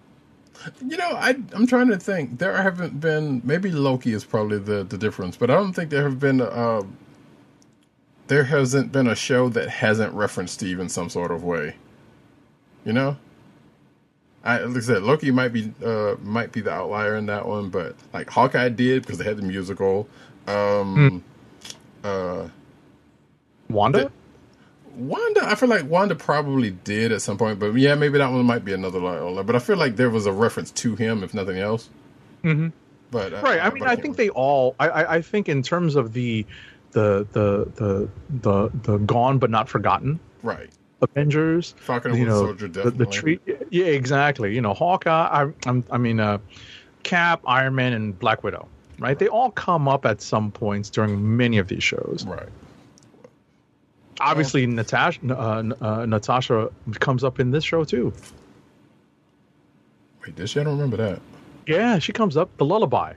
You 0.86 0.98
know, 0.98 1.10
I 1.12 1.36
I'm 1.54 1.68
trying 1.68 1.88
to 1.90 1.98
think. 1.98 2.40
There 2.40 2.56
haven't 2.62 3.00
been 3.00 3.42
maybe 3.46 3.72
Loki 3.72 4.12
is 4.14 4.24
probably 4.26 4.60
the 4.60 4.84
the 4.84 4.98
difference, 4.98 5.38
but 5.38 5.50
I 5.50 5.56
don't 5.56 5.74
think 5.74 5.90
there 5.90 6.04
have 6.04 6.20
been 6.20 6.42
uh 6.42 6.82
there 8.28 8.44
hasn't 8.44 8.92
been 8.92 9.08
a 9.08 9.16
show 9.16 9.50
that 9.50 9.70
hasn't 9.70 10.14
referenced 10.14 10.56
Steve 10.56 10.80
in 10.80 10.90
some 10.90 11.10
sort 11.10 11.32
of 11.32 11.44
way. 11.44 11.76
You 12.86 12.94
know? 12.94 13.18
I 14.44 14.60
like 14.60 14.78
I 14.78 14.80
said, 14.80 15.04
Loki 15.04 15.32
might 15.32 15.50
be 15.50 15.72
uh 15.84 16.16
might 16.24 16.52
be 16.52 16.62
the 16.62 16.72
outlier 16.72 17.16
in 17.18 17.26
that 17.28 17.46
one, 17.48 17.70
but 17.70 17.96
like 18.14 18.30
Hawkeye 18.30 18.70
did 18.70 19.02
because 19.04 19.18
they 19.18 19.26
had 19.26 19.38
the 19.38 19.44
musical. 19.44 20.08
Um 20.48 21.24
uh 22.04 22.48
Wanda. 23.70 24.06
The- 24.06 24.12
Wanda, 24.96 25.46
I 25.46 25.56
feel 25.56 25.70
like 25.70 25.86
Wanda 25.86 26.16
probably 26.16 26.72
did 26.72 27.14
at 27.14 27.22
some 27.22 27.38
point, 27.38 27.58
but 27.58 27.74
yeah, 27.76 27.96
maybe 27.96 28.18
that 28.18 28.32
one 28.32 28.44
might 28.46 28.66
be 28.66 28.74
another 28.74 29.00
like. 29.00 29.46
But 29.46 29.56
I 29.56 29.60
feel 29.60 29.78
like 29.78 29.96
there 29.96 30.10
was 30.10 30.26
a 30.26 30.32
reference 30.32 30.72
to 30.72 30.96
him, 30.96 31.24
if 31.24 31.34
nothing 31.34 31.58
else. 31.58 31.90
Mhm. 32.44 32.74
But 33.12 33.34
uh, 33.34 33.42
right 33.42 33.60
i 33.60 33.70
mean 33.70 33.80
but 33.80 33.88
i 33.88 33.96
think 33.96 34.18
remember. 34.18 34.18
they 34.18 34.30
all 34.30 34.76
I, 34.80 34.90
I 34.90 35.16
i 35.16 35.22
think 35.22 35.50
in 35.50 35.64
terms 35.64 35.96
of 35.96 36.14
the 36.14 36.46
the 36.92 37.26
the 37.32 37.72
the 37.76 38.10
the, 38.30 38.70
the 38.84 38.98
gone 39.00 39.40
but 39.40 39.50
not 39.50 39.68
forgotten 39.68 40.20
right. 40.44 40.70
Avengers 41.02 41.76
Falcon 41.78 42.16
you 42.16 42.26
know 42.26 42.48
Soldier 42.48 42.68
the, 42.68 42.92
the 42.92 43.06
tree 43.06 43.40
yeah 43.70 43.86
exactly. 43.86 44.54
You 44.54 44.62
know 44.62 44.74
hawkeye 44.74 45.12
I, 45.12 45.52
I'm, 45.66 45.84
I 45.92 45.98
mean 45.98 46.20
uh 46.20 46.40
cap 47.04 47.42
iron 47.46 47.76
man 47.76 47.94
and 47.94 48.18
black 48.18 48.44
widow 48.44 48.68
right? 49.00 49.18
They 49.18 49.30
all 49.30 49.52
come 49.52 49.88
up 49.88 50.06
at 50.06 50.22
some 50.22 50.52
points 50.52 50.90
during 50.90 51.38
many 51.38 51.58
of 51.58 51.70
these 51.70 51.84
shows. 51.84 52.26
Right. 52.28 52.50
obviously 54.20 54.68
natasha 54.68 55.20
uh, 55.30 55.64
uh, 55.82 56.06
natasha 56.06 56.70
comes 57.00 57.24
up 57.24 57.40
in 57.40 57.52
this 57.52 57.64
show 57.64 57.84
too. 57.84 58.14
Wait, 60.26 60.36
this 60.36 60.58
I 60.58 60.64
don't 60.64 60.74
remember 60.74 60.98
that. 60.98 61.22
yeah 61.66 62.00
she 62.00 62.12
comes 62.12 62.36
up 62.36 62.50
the 62.58 62.66
lullaby 62.66 63.14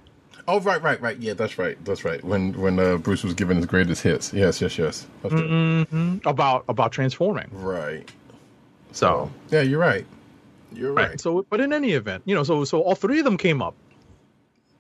Oh, 0.53 0.61
right, 0.61 0.83
right, 0.83 1.01
right. 1.01 1.17
Yeah, 1.19 1.33
that's 1.33 1.57
right. 1.59 1.83
That's 1.85 2.05
right. 2.05 2.23
When 2.23 2.53
when 2.61 2.79
uh, 2.79 2.99
Bruce 2.99 3.25
was 3.25 3.33
given 3.35 3.57
his 3.57 3.67
greatest 3.67 4.03
hits. 4.03 4.33
Yes, 4.35 4.61
yes, 4.61 4.77
yes. 4.79 5.07
That's 5.23 5.35
it. 5.35 5.87
hmm 5.89 6.19
about 6.27 6.65
about 6.69 6.93
transforming 6.93 7.49
Right. 7.53 8.07
so 8.93 9.31
Yeah, 9.51 9.63
you're 9.63 9.79
right. 9.81 10.05
You're 10.75 10.93
right. 10.93 11.09
Right. 11.11 11.21
So, 11.21 11.47
but 11.49 11.61
in 11.61 11.73
any 11.73 11.93
event, 11.93 12.23
you 12.27 12.35
know, 12.35 12.43
so 12.45 12.65
so 12.65 12.83
all 12.83 12.95
three 12.95 13.19
of 13.19 13.25
them 13.25 13.37
came 13.39 13.63
up. 13.63 13.75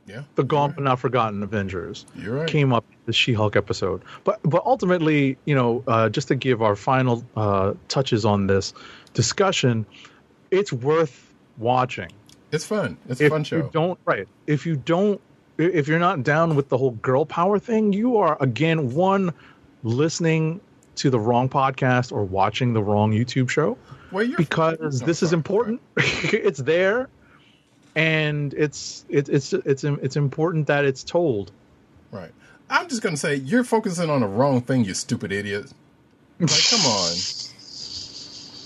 yeah. 0.06 0.22
The 0.34 0.44
Gone 0.44 0.70
you're 0.70 0.74
but 0.76 0.84
Not 0.84 0.98
Forgotten 1.00 1.42
Avengers. 1.42 2.04
You're 2.16 2.36
right. 2.40 2.48
came 2.48 2.72
up 2.72 2.84
in 2.90 2.96
the 3.06 3.12
She-Hulk 3.12 3.56
episode. 3.56 4.02
But 4.24 4.40
but 4.42 4.62
ultimately, 4.66 5.38
you 5.46 5.54
know, 5.54 5.82
uh, 5.86 6.08
just 6.10 6.28
to 6.28 6.34
give 6.34 6.60
our 6.60 6.76
final 6.76 7.24
uh, 7.36 7.74
touches 7.88 8.24
on 8.26 8.46
this 8.46 8.74
discussion, 9.14 9.86
it's 10.50 10.72
worth 10.72 11.32
watching. 11.56 12.10
It's 12.50 12.66
fun. 12.66 12.98
It's 13.08 13.20
a 13.22 13.24
If 13.26 13.30
fun 13.32 13.44
show. 13.44 13.56
you 13.56 13.70
don't, 13.72 13.98
right? 14.04 14.28
If 14.46 14.66
you 14.66 14.76
don't, 14.76 15.18
if 15.58 15.88
you're 15.88 15.98
not 15.98 16.22
down 16.22 16.54
with 16.56 16.68
the 16.68 16.78
whole 16.78 16.92
girl 16.92 17.24
power 17.24 17.58
thing, 17.58 17.92
you 17.92 18.16
are 18.18 18.36
again 18.40 18.94
one 18.94 19.32
listening 19.82 20.60
to 20.96 21.10
the 21.10 21.18
wrong 21.18 21.48
podcast 21.48 22.12
or 22.12 22.24
watching 22.24 22.72
the 22.72 22.82
wrong 22.82 23.12
YouTube 23.12 23.48
show 23.48 23.78
well, 24.10 24.28
because 24.36 25.00
this 25.00 25.22
is 25.22 25.32
important. 25.32 25.80
it's 25.96 26.60
there, 26.60 27.08
and 27.94 28.52
it's 28.54 29.04
it's 29.08 29.28
it's 29.28 29.52
it's 29.52 29.84
it's 29.84 30.16
important 30.16 30.66
that 30.66 30.84
it's 30.84 31.02
told. 31.02 31.52
Right. 32.10 32.32
I'm 32.68 32.88
just 32.88 33.02
gonna 33.02 33.16
say 33.16 33.36
you're 33.36 33.64
focusing 33.64 34.10
on 34.10 34.20
the 34.20 34.26
wrong 34.26 34.62
thing, 34.62 34.84
you 34.84 34.94
stupid 34.94 35.32
idiot. 35.32 35.72
Like, 36.38 36.50
come 36.70 36.80
on. 36.80 37.16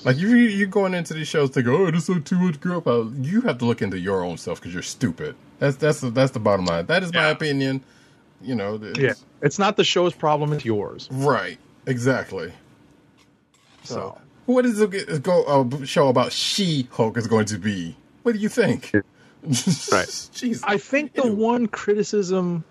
Like 0.06 0.18
you, 0.18 0.28
you're 0.28 0.68
going 0.68 0.94
into 0.94 1.14
these 1.14 1.26
shows 1.26 1.50
to 1.50 1.62
go, 1.62 1.86
"Oh, 1.86 1.90
this 1.90 2.08
is 2.08 2.22
too 2.24 2.38
much 2.38 2.60
girl 2.60 2.80
power." 2.80 3.00
Uh, 3.00 3.10
you 3.20 3.40
have 3.42 3.58
to 3.58 3.64
look 3.64 3.82
into 3.82 3.98
your 3.98 4.24
own 4.24 4.38
stuff 4.38 4.60
because 4.60 4.72
you're 4.72 4.84
stupid. 4.84 5.34
That's 5.58 5.76
that's 5.76 6.00
the, 6.00 6.10
that's 6.10 6.30
the 6.30 6.38
bottom 6.38 6.64
line. 6.64 6.86
That 6.86 7.02
is 7.02 7.12
my 7.12 7.28
opinion. 7.28 7.82
You 8.40 8.54
know. 8.54 8.78
It's, 8.80 8.98
Yeah, 9.00 9.14
it's 9.42 9.58
not 9.58 9.76
the 9.76 9.82
show's 9.84 10.14
problem; 10.14 10.52
it's 10.52 10.64
yours. 10.64 11.08
Right. 11.10 11.58
Exactly. 11.86 12.52
So, 13.82 13.94
So 13.94 14.18
what 14.46 14.64
is 14.64 14.80
a 14.80 14.86
g- 14.88 15.04
go 15.18 15.42
uh, 15.44 15.76
a 15.82 15.86
show 15.86 16.08
about 16.08 16.30
She 16.32 16.88
Hulk 16.92 17.16
is 17.16 17.26
going 17.26 17.46
to 17.46 17.58
be? 17.58 17.96
What 18.22 18.32
do 18.32 18.38
you 18.38 18.48
think? 18.48 18.92
Right. 19.44 20.08
Jeez. 20.08 20.62
I 20.64 20.76
think 20.78 21.14
the 21.14 21.22
Anyway. 21.22 21.36
one 21.36 21.66
criticism 21.68 22.64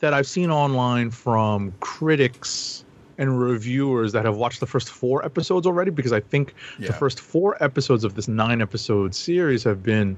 that 0.00 0.12
I've 0.12 0.26
seen 0.26 0.50
online 0.50 1.10
from 1.10 1.72
critics 1.80 2.84
and 3.18 3.40
reviewers 3.40 4.12
that 4.12 4.24
have 4.24 4.36
watched 4.36 4.60
the 4.60 4.66
first 4.66 4.88
four 4.88 5.24
episodes 5.24 5.66
already, 5.66 5.90
because 5.90 6.12
I 6.12 6.20
think 6.20 6.54
Yeah. 6.78 6.86
the 6.88 6.92
first 6.94 7.20
four 7.20 7.62
episodes 7.62 8.04
of 8.04 8.14
this 8.14 8.28
nine 8.28 8.62
episode 8.62 9.14
series 9.14 9.64
have 9.64 9.82
been 9.82 10.16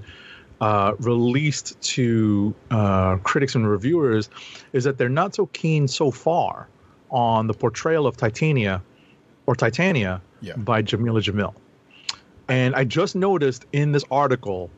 uh, 0.60 0.92
released 0.98 1.80
to 1.80 2.54
uh, 2.70 3.16
critics 3.22 3.54
and 3.54 3.66
reviewers, 3.66 4.28
is 4.74 4.84
that 4.84 4.98
they're 4.98 5.08
not 5.08 5.34
so 5.34 5.46
keen 5.46 5.88
so 5.88 6.10
far 6.10 6.68
on 7.10 7.46
the 7.46 7.54
portrayal 7.54 8.06
of 8.06 8.18
Titania 8.18 8.82
or 9.46 9.56
Titania 9.56 10.20
Yeah. 10.42 10.56
by 10.56 10.82
Jameela 10.82 11.22
Jamil. 11.22 11.54
And 12.48 12.74
I 12.74 12.84
just 12.84 13.16
noticed 13.16 13.64
in 13.72 13.92
this 13.92 14.04
article, 14.10 14.70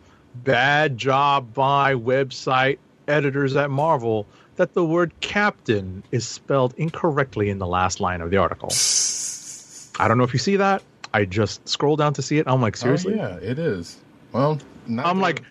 bad 0.45 0.97
job 0.97 1.53
by 1.53 1.95
website 1.95 2.79
editors 3.09 3.57
at 3.57 3.69
Marvel, 3.71 4.27
that 4.57 4.75
the 4.75 4.85
word 4.85 5.13
captain 5.21 6.03
is 6.13 6.27
spelled 6.27 6.75
incorrectly 6.77 7.49
in 7.51 7.59
the 7.59 7.67
last 7.67 8.01
line 8.01 8.21
of 8.21 8.31
the 8.31 8.37
article. 8.37 8.69
I 9.99 10.09
don't 10.09 10.19
know 10.19 10.25
if 10.25 10.33
you 10.33 10.39
see 10.39 10.57
that. 10.57 10.83
I 11.15 11.25
just 11.25 11.67
scroll 11.69 11.97
down 11.97 12.15
to 12.15 12.23
see 12.23 12.39
it. 12.39 12.47
I'm 12.49 12.61
like, 12.63 12.77
seriously? 12.77 13.15
Oh, 13.15 13.17
yeah, 13.17 13.37
it 13.37 13.59
is. 13.59 13.99
Well, 14.33 14.59
not 14.87 15.07
I'm 15.07 15.17
the- 15.17 15.23
like, 15.23 15.43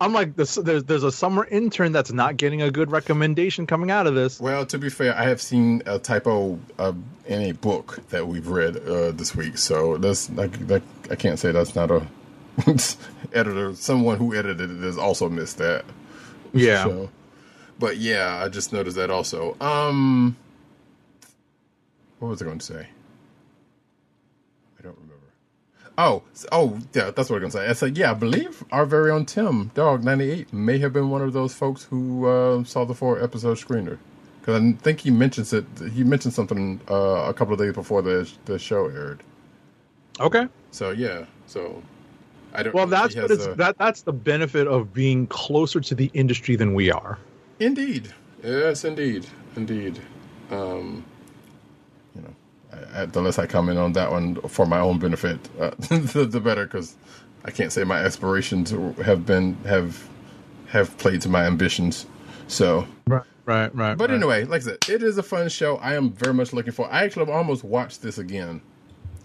I'm 0.00 0.12
like, 0.12 0.36
this, 0.36 0.54
there's 0.54 0.84
there's 0.84 1.02
a 1.02 1.10
summer 1.10 1.44
intern 1.46 1.90
that's 1.90 2.12
not 2.12 2.36
getting 2.36 2.62
a 2.62 2.70
good 2.70 2.92
recommendation 2.92 3.66
coming 3.66 3.90
out 3.90 4.06
of 4.06 4.14
this. 4.14 4.40
Well, 4.40 4.64
to 4.66 4.78
be 4.78 4.90
fair, 4.90 5.12
I 5.18 5.24
have 5.24 5.42
seen 5.42 5.82
a 5.86 5.98
typo 5.98 6.56
uh, 6.78 6.92
in 7.26 7.42
a 7.42 7.52
book 7.52 7.98
that 8.10 8.28
we've 8.28 8.46
read 8.46 8.76
uh, 8.76 9.10
this 9.10 9.34
week, 9.34 9.58
so 9.58 9.96
that's 9.98 10.30
like 10.30 10.52
that, 10.68 10.82
I 11.10 11.16
can't 11.16 11.36
say 11.36 11.50
that's 11.50 11.74
not 11.74 11.90
a 11.90 12.06
editor. 13.32 13.74
Someone 13.74 14.18
who 14.18 14.34
edited 14.36 14.70
it 14.70 14.82
has 14.84 14.98
also 14.98 15.28
missed 15.28 15.58
that. 15.58 15.84
Yeah. 16.52 16.84
So, 16.84 17.10
but 17.78 17.96
yeah, 17.98 18.42
I 18.44 18.48
just 18.48 18.72
noticed 18.72 18.96
that 18.96 19.10
also. 19.10 19.56
Um, 19.60 20.36
what 22.18 22.28
was 22.28 22.42
I 22.42 22.44
going 22.44 22.58
to 22.58 22.66
say? 22.66 22.88
I 24.78 24.82
don't 24.82 24.94
remember. 24.96 25.14
Oh, 25.96 26.22
oh, 26.52 26.78
yeah, 26.94 27.10
that's 27.10 27.28
what 27.28 27.42
I 27.42 27.44
was 27.44 27.52
going 27.52 27.52
to 27.52 27.58
say. 27.58 27.66
I 27.68 27.72
said, 27.72 27.98
yeah, 27.98 28.12
I 28.12 28.14
believe 28.14 28.64
our 28.70 28.86
very 28.86 29.10
own 29.10 29.24
Tim 29.26 29.72
Dog 29.74 30.04
ninety 30.04 30.30
eight 30.30 30.52
may 30.52 30.78
have 30.78 30.92
been 30.92 31.10
one 31.10 31.22
of 31.22 31.32
those 31.32 31.54
folks 31.54 31.84
who 31.84 32.26
uh, 32.26 32.64
saw 32.64 32.84
the 32.84 32.94
four 32.94 33.20
episode 33.22 33.56
screener 33.58 33.98
because 34.40 34.62
I 34.62 34.72
think 34.72 35.00
he 35.00 35.10
mentions 35.10 35.52
it. 35.52 35.64
He 35.92 36.04
mentioned 36.04 36.34
something 36.34 36.80
uh, 36.88 37.26
a 37.28 37.34
couple 37.34 37.52
of 37.52 37.58
days 37.58 37.74
before 37.74 38.02
the 38.02 38.30
the 38.44 38.58
show 38.58 38.86
aired. 38.86 39.22
Okay. 40.20 40.46
So 40.70 40.90
yeah, 40.90 41.24
so 41.46 41.82
I 42.54 42.62
don't. 42.62 42.74
Well, 42.74 42.86
that's 42.86 43.16
what 43.16 43.30
it's 43.30 43.46
a- 43.46 43.54
that 43.54 43.76
that's 43.78 44.02
the 44.02 44.12
benefit 44.12 44.68
of 44.68 44.94
being 44.94 45.26
closer 45.26 45.80
to 45.80 45.94
the 45.94 46.10
industry 46.14 46.54
than 46.56 46.74
we 46.74 46.90
are. 46.92 47.18
Indeed. 47.60 48.12
Yes, 48.42 48.84
indeed. 48.84 49.26
Indeed. 49.56 50.00
Um, 50.50 51.04
you 52.14 52.22
know, 52.22 52.34
I, 52.72 53.02
I, 53.02 53.06
the 53.06 53.20
less 53.20 53.38
I 53.38 53.46
comment 53.46 53.78
on 53.78 53.92
that 53.94 54.10
one 54.10 54.36
for 54.42 54.66
my 54.66 54.78
own 54.78 54.98
benefit, 54.98 55.38
uh, 55.60 55.70
the, 55.78 56.26
the 56.30 56.40
better, 56.40 56.64
because 56.64 56.96
I 57.44 57.50
can't 57.50 57.72
say 57.72 57.84
my 57.84 57.98
aspirations 57.98 58.70
have 59.04 59.26
been 59.26 59.54
have 59.64 60.08
have 60.68 60.96
played 60.98 61.20
to 61.22 61.28
my 61.28 61.44
ambitions. 61.44 62.06
So, 62.46 62.86
Right. 63.06 63.22
Right. 63.44 63.74
Right. 63.74 63.96
but 63.96 64.10
anyway, 64.10 64.44
like 64.44 64.60
I 64.62 64.64
said, 64.64 64.78
it 64.88 65.02
is 65.02 65.16
a 65.16 65.22
fun 65.22 65.48
show. 65.48 65.76
I 65.78 65.94
am 65.94 66.12
very 66.12 66.34
much 66.34 66.52
looking 66.52 66.72
for. 66.72 66.90
I 66.90 67.04
actually 67.04 67.30
almost 67.32 67.64
watched 67.64 68.02
this 68.02 68.18
again, 68.18 68.60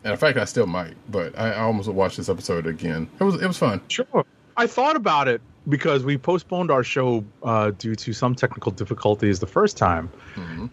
and 0.04 0.12
in 0.12 0.18
fact, 0.18 0.38
I 0.38 0.46
still 0.46 0.66
might. 0.66 0.96
But 1.12 1.38
I, 1.38 1.52
I 1.52 1.60
almost 1.60 1.90
watched 1.90 2.18
this 2.18 2.30
episode 2.30 2.66
again. 2.66 3.10
It 3.20 3.24
was 3.24 3.42
it 3.42 3.48
was 3.48 3.58
fun. 3.58 3.82
Sure. 3.90 4.26
I 4.56 4.68
thought 4.68 4.96
about 4.96 5.28
it 5.28 5.42
because 5.68 6.04
we 6.04 6.18
postponed 6.18 6.72
our 6.72 6.84
show 6.84 7.24
uh, 7.44 7.72
due 7.72 7.96
to 7.96 8.14
some 8.14 8.36
technical 8.36 8.72
difficulties 8.72 9.40
the 9.40 9.48
first 9.48 9.78
time, 9.78 10.12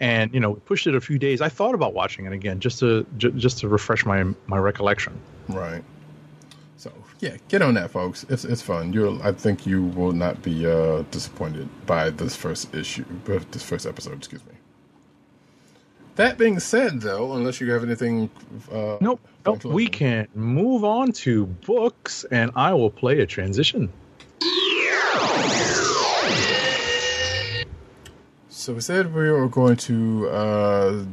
and 0.01 0.33
you 0.35 0.41
know 0.41 0.55
pushed 0.55 0.87
it 0.87 0.95
a 0.95 1.01
few 1.01 1.19
days. 1.19 1.41
I 1.41 1.49
thought 1.49 1.75
about 1.75 1.95
watching 1.95 2.27
it 2.27 2.33
again 2.33 2.61
just 2.61 2.81
to 2.81 3.07
j- 3.17 3.31
just 3.33 3.59
to 3.59 3.69
refresh 3.69 4.05
my 4.05 4.25
my 4.47 4.59
recollection. 4.59 5.13
Right. 5.49 5.85
So 6.77 6.93
yeah, 7.21 7.37
get 7.49 7.63
on 7.63 7.75
that, 7.75 7.91
folks. 7.91 8.25
It's 8.29 8.45
it's 8.45 8.63
fun. 8.63 8.93
You'll 8.93 9.23
I 9.23 9.33
think 9.33 9.67
you 9.67 9.85
will 9.85 10.13
not 10.13 10.43
be 10.43 10.67
uh, 10.67 11.03
disappointed 11.11 11.69
by 11.87 12.11
this 12.11 12.35
first 12.35 12.75
issue, 12.75 13.05
but 13.25 13.53
this 13.53 13.63
first 13.63 13.87
episode. 13.87 14.15
Excuse 14.19 14.45
me. 14.47 14.55
That 16.17 16.37
being 16.37 16.59
said, 16.59 17.01
though, 17.01 17.33
unless 17.35 17.61
you 17.61 17.71
have 17.71 17.83
anything, 17.85 18.29
uh, 18.71 18.99
Nope. 19.01 19.21
Nope. 19.47 19.65
We 19.65 19.87
can 19.87 20.29
move 20.35 20.85
on 20.85 21.13
to 21.13 21.47
books, 21.47 22.25
and 22.31 22.51
I 22.57 22.75
will 22.75 22.91
play 22.91 23.21
a 23.21 23.27
transition. 23.27 23.91
So 28.49 28.75
we 28.75 28.81
said 28.81 29.15
we 29.15 29.31
were 29.31 29.49
going 29.49 29.77
to 29.77 30.29
uh, 30.29 31.05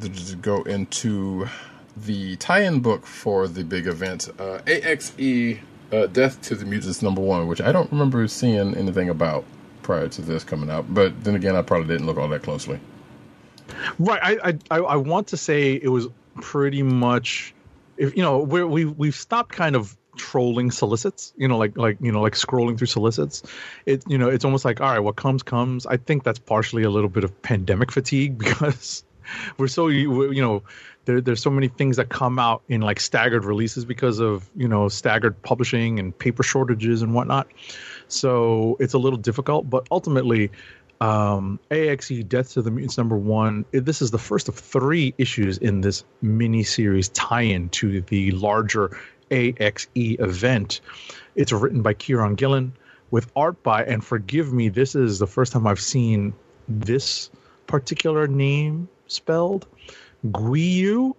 go 0.41 0.63
into 0.63 1.47
the 1.95 2.35
tie-in 2.35 2.81
book 2.81 3.05
for 3.05 3.47
the 3.47 3.63
big 3.63 3.87
event, 3.87 4.29
uh, 4.37 4.59
AXE 4.67 5.57
uh, 5.91 6.07
Death 6.07 6.41
to 6.41 6.55
the 6.55 6.65
Mutants 6.65 7.01
number 7.01 7.21
one, 7.21 7.47
which 7.47 7.61
I 7.61 7.71
don't 7.71 7.89
remember 7.91 8.27
seeing 8.27 8.75
anything 8.75 9.09
about 9.09 9.45
prior 9.81 10.09
to 10.09 10.21
this 10.21 10.43
coming 10.43 10.69
out. 10.69 10.93
But 10.93 11.23
then 11.23 11.35
again, 11.35 11.55
I 11.55 11.61
probably 11.61 11.87
didn't 11.87 12.05
look 12.05 12.17
all 12.17 12.27
that 12.27 12.43
closely. 12.43 12.79
Right. 13.97 14.39
I 14.41 14.57
I, 14.69 14.79
I 14.79 14.95
want 14.97 15.27
to 15.27 15.37
say 15.37 15.73
it 15.73 15.89
was 15.89 16.07
pretty 16.41 16.83
much, 16.83 17.53
if 17.95 18.15
you 18.15 18.23
know, 18.23 18.39
we 18.39 18.85
we've 18.85 19.15
stopped 19.15 19.55
kind 19.55 19.75
of 19.75 19.97
trolling 20.17 20.71
solicits. 20.71 21.33
You 21.37 21.47
know, 21.47 21.57
like 21.57 21.77
like 21.77 21.97
you 22.01 22.11
know, 22.11 22.21
like 22.21 22.33
scrolling 22.33 22.77
through 22.77 22.87
solicits. 22.87 23.43
It 23.85 24.03
you 24.07 24.17
know, 24.17 24.29
it's 24.29 24.45
almost 24.45 24.65
like 24.65 24.81
all 24.81 24.91
right, 24.91 24.99
what 24.99 25.15
comes 25.15 25.43
comes. 25.43 25.85
I 25.85 25.97
think 25.97 26.23
that's 26.23 26.39
partially 26.39 26.83
a 26.83 26.89
little 26.89 27.09
bit 27.09 27.23
of 27.23 27.41
pandemic 27.41 27.91
fatigue 27.91 28.37
because 28.43 29.03
we're 29.57 29.67
so 29.67 29.87
you 29.87 30.41
know. 30.41 30.63
There, 31.05 31.21
there's 31.21 31.41
so 31.41 31.49
many 31.49 31.69
things 31.69 31.95
that 31.95 32.09
come 32.09 32.37
out 32.37 32.63
in 32.67 32.81
like 32.81 32.99
staggered 32.99 33.45
releases 33.45 33.85
because 33.85 34.19
of 34.19 34.49
you 34.57 34.67
know 34.67 34.89
staggered 34.89 35.41
publishing 35.41 35.99
and 35.99 36.17
paper 36.19 36.43
shortages 36.43 37.01
and 37.01 37.13
whatnot 37.13 37.47
so 38.09 38.75
it's 38.81 38.93
a 38.93 38.97
little 38.97 39.17
difficult 39.17 39.69
but 39.69 39.87
ultimately 39.89 40.51
um, 41.01 41.59
AXE 41.71 42.23
Death 42.23 42.53
to 42.53 42.61
the 42.61 42.71
Mutants 42.71 42.97
number 42.97 43.17
one. 43.17 43.65
This 43.71 44.01
is 44.01 44.11
the 44.11 44.17
first 44.17 44.47
of 44.47 44.55
three 44.55 45.13
issues 45.17 45.57
in 45.57 45.81
this 45.81 46.03
mini 46.21 46.63
series 46.63 47.09
tie-in 47.09 47.69
to 47.69 48.01
the 48.01 48.31
larger 48.31 48.97
AXE 49.31 49.87
event. 49.95 50.81
It's 51.35 51.51
written 51.51 51.81
by 51.81 51.93
Kieran 51.93 52.35
Gillen 52.35 52.73
with 53.11 53.31
art 53.35 53.61
by, 53.63 53.83
and 53.83 54.03
forgive 54.03 54.51
me, 54.51 54.69
this 54.69 54.95
is 54.95 55.19
the 55.19 55.27
first 55.27 55.53
time 55.53 55.65
I've 55.65 55.79
seen 55.79 56.33
this 56.67 57.29
particular 57.67 58.27
name 58.27 58.89
spelled. 59.07 59.65
Guiu. 60.25 61.15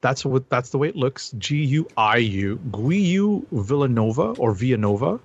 That's 0.00 0.24
what 0.24 0.50
that's 0.50 0.70
the 0.70 0.78
way 0.78 0.88
it 0.88 0.96
looks. 0.96 1.30
G 1.38 1.62
U 1.64 1.88
I 1.96 2.16
U. 2.16 2.58
Guiu 2.70 3.46
Vilanova 3.52 4.36
or 4.38 4.52
Vilanova 4.52 5.20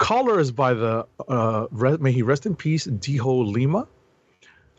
colors 0.00 0.50
by 0.50 0.72
the 0.72 1.06
uh, 1.28 1.66
may 2.00 2.10
he 2.10 2.22
rest 2.22 2.46
in 2.46 2.56
peace 2.56 2.86
Dijjo 2.86 3.52
Lima, 3.52 3.86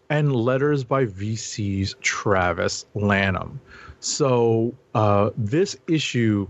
and 0.10 0.36
letters 0.36 0.84
by 0.84 1.06
VC's 1.06 1.96
Travis 2.02 2.86
Lanham. 2.96 3.62
So 4.02 4.74
uh, 4.96 5.30
this 5.38 5.78
issue 5.88 6.48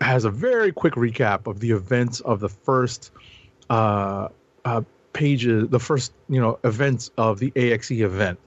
has 0.00 0.24
a 0.24 0.30
very 0.30 0.70
quick 0.70 0.92
recap 0.94 1.46
of 1.46 1.60
the 1.60 1.70
events 1.70 2.20
of 2.20 2.40
the 2.40 2.50
first 2.50 3.10
uh, 3.70 4.28
uh, 4.64 4.82
pages, 5.14 5.68
the 5.70 5.80
first 5.80 6.12
you 6.28 6.40
know 6.40 6.58
events 6.62 7.10
of 7.16 7.38
the 7.38 7.52
AXE 7.56 8.02
event, 8.02 8.38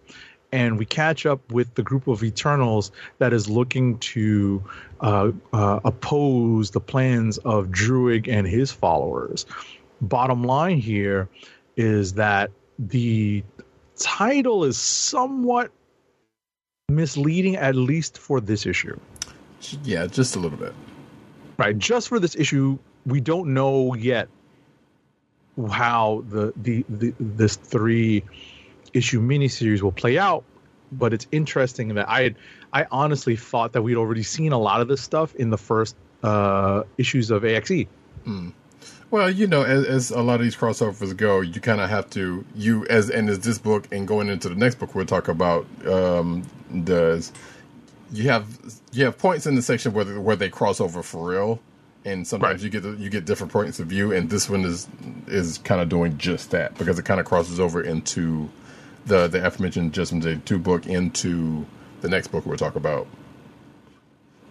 and 0.52 0.78
we 0.78 0.86
catch 0.86 1.26
up 1.26 1.52
with 1.52 1.74
the 1.74 1.82
group 1.82 2.08
of 2.08 2.24
Eternals 2.24 2.92
that 3.18 3.34
is 3.34 3.50
looking 3.50 3.98
to 3.98 4.64
uh, 5.02 5.32
uh, 5.52 5.80
oppose 5.84 6.70
the 6.70 6.80
plans 6.80 7.40
of 7.40 7.70
Druig 7.70 8.28
and 8.28 8.48
his 8.48 8.72
followers. 8.72 9.48
Bottom 10.02 10.44
line 10.44 10.78
here 10.78 11.28
is 11.76 12.14
that 12.14 12.52
the 12.78 13.44
title 13.98 14.64
is 14.64 14.78
somewhat 14.78 15.72
misleading, 16.90 17.56
at 17.56 17.76
least 17.76 18.18
for 18.18 18.42
this 18.42 18.66
issue. 18.66 19.00
Yeah, 19.84 20.08
just 20.08 20.36
a 20.36 20.40
little 20.40 20.58
bit. 20.58 20.74
Right, 21.58 21.78
just 21.78 22.08
for 22.08 22.20
this 22.20 22.36
issue, 22.36 22.78
we 23.06 23.20
don't 23.20 23.54
know 23.54 23.94
yet 23.94 24.30
how 25.72 26.24
the 26.30 26.54
the, 26.56 26.86
the 26.88 27.14
this 27.20 27.56
three 27.56 28.24
issue 28.94 29.22
miniseries 29.22 29.82
will 29.82 29.92
play 29.92 30.18
out. 30.18 30.44
But 30.92 31.14
it's 31.14 31.28
interesting 31.32 31.94
that 31.96 32.10
I 32.10 32.36
I 32.74 32.88
honestly 32.92 33.36
thought 33.36 33.74
that 33.74 33.82
we'd 33.82 33.98
already 33.98 34.24
seen 34.24 34.52
a 34.54 34.58
lot 34.58 34.82
of 34.82 34.88
this 34.88 35.02
stuff 35.02 35.36
in 35.36 35.50
the 35.50 35.58
first 35.58 35.96
uh, 36.24 36.84
issues 36.98 37.30
of 37.30 37.44
AXE. 37.44 37.86
Well, 39.12 39.30
you 39.30 39.48
know, 39.48 39.64
as, 39.64 39.86
as 39.86 40.12
a 40.12 40.22
lot 40.22 40.36
of 40.36 40.42
these 40.42 40.56
crossovers 40.56 41.16
go, 41.18 41.42
you 41.42 41.60
kind 41.60 41.82
of 41.82 41.90
have 41.90 42.10
to 42.12 42.46
you 42.56 42.86
as 42.88 43.10
and 43.10 43.28
as 43.30 43.40
this 43.40 43.58
book 43.58 43.88
and 43.92 44.08
going 44.08 44.30
into 44.30 44.50
the 44.50 44.56
next 44.56 44.76
book 44.76 44.94
we'll 44.94 45.06
talk 45.06 45.28
about 45.28 45.66
um, 45.88 46.44
does. 46.84 47.32
You 48.12 48.30
have 48.30 48.46
you 48.92 49.06
have 49.06 49.18
points 49.18 49.48
in 49.48 49.56
the 49.56 49.62
section 49.62 49.94
where 49.94 50.06
where 50.20 50.36
they 50.36 50.50
cross 50.50 50.80
over 50.80 51.02
for 51.02 51.30
real, 51.32 51.60
and 52.06 52.28
sometimes 52.28 52.62
Right. 52.62 52.64
you 52.64 52.70
get 52.70 52.84
the- 52.84 53.02
you 53.04 53.10
get 53.10 53.26
different 53.26 53.52
points 53.52 53.80
of 53.80 53.88
view, 53.88 54.12
and 54.12 54.30
this 54.30 54.48
one 54.50 54.64
is 54.64 54.88
is 55.28 55.58
kind 55.60 55.82
of 55.82 55.90
doing 55.90 56.18
just 56.20 56.52
that 56.52 56.78
because 56.78 57.00
it 57.00 57.06
kind 57.06 57.20
of 57.20 57.26
crosses 57.26 57.60
over 57.60 57.82
into 57.82 58.50
the 59.08 59.28
the 59.28 59.44
aforementioned 59.46 59.94
Judgment 59.94 60.24
Day 60.24 60.40
two 60.46 60.60
book 60.60 60.86
into 60.86 61.66
the 62.02 62.10
next 62.10 62.28
book 62.28 62.46
we'll 62.46 62.58
talk 62.58 62.76
about. 62.76 63.08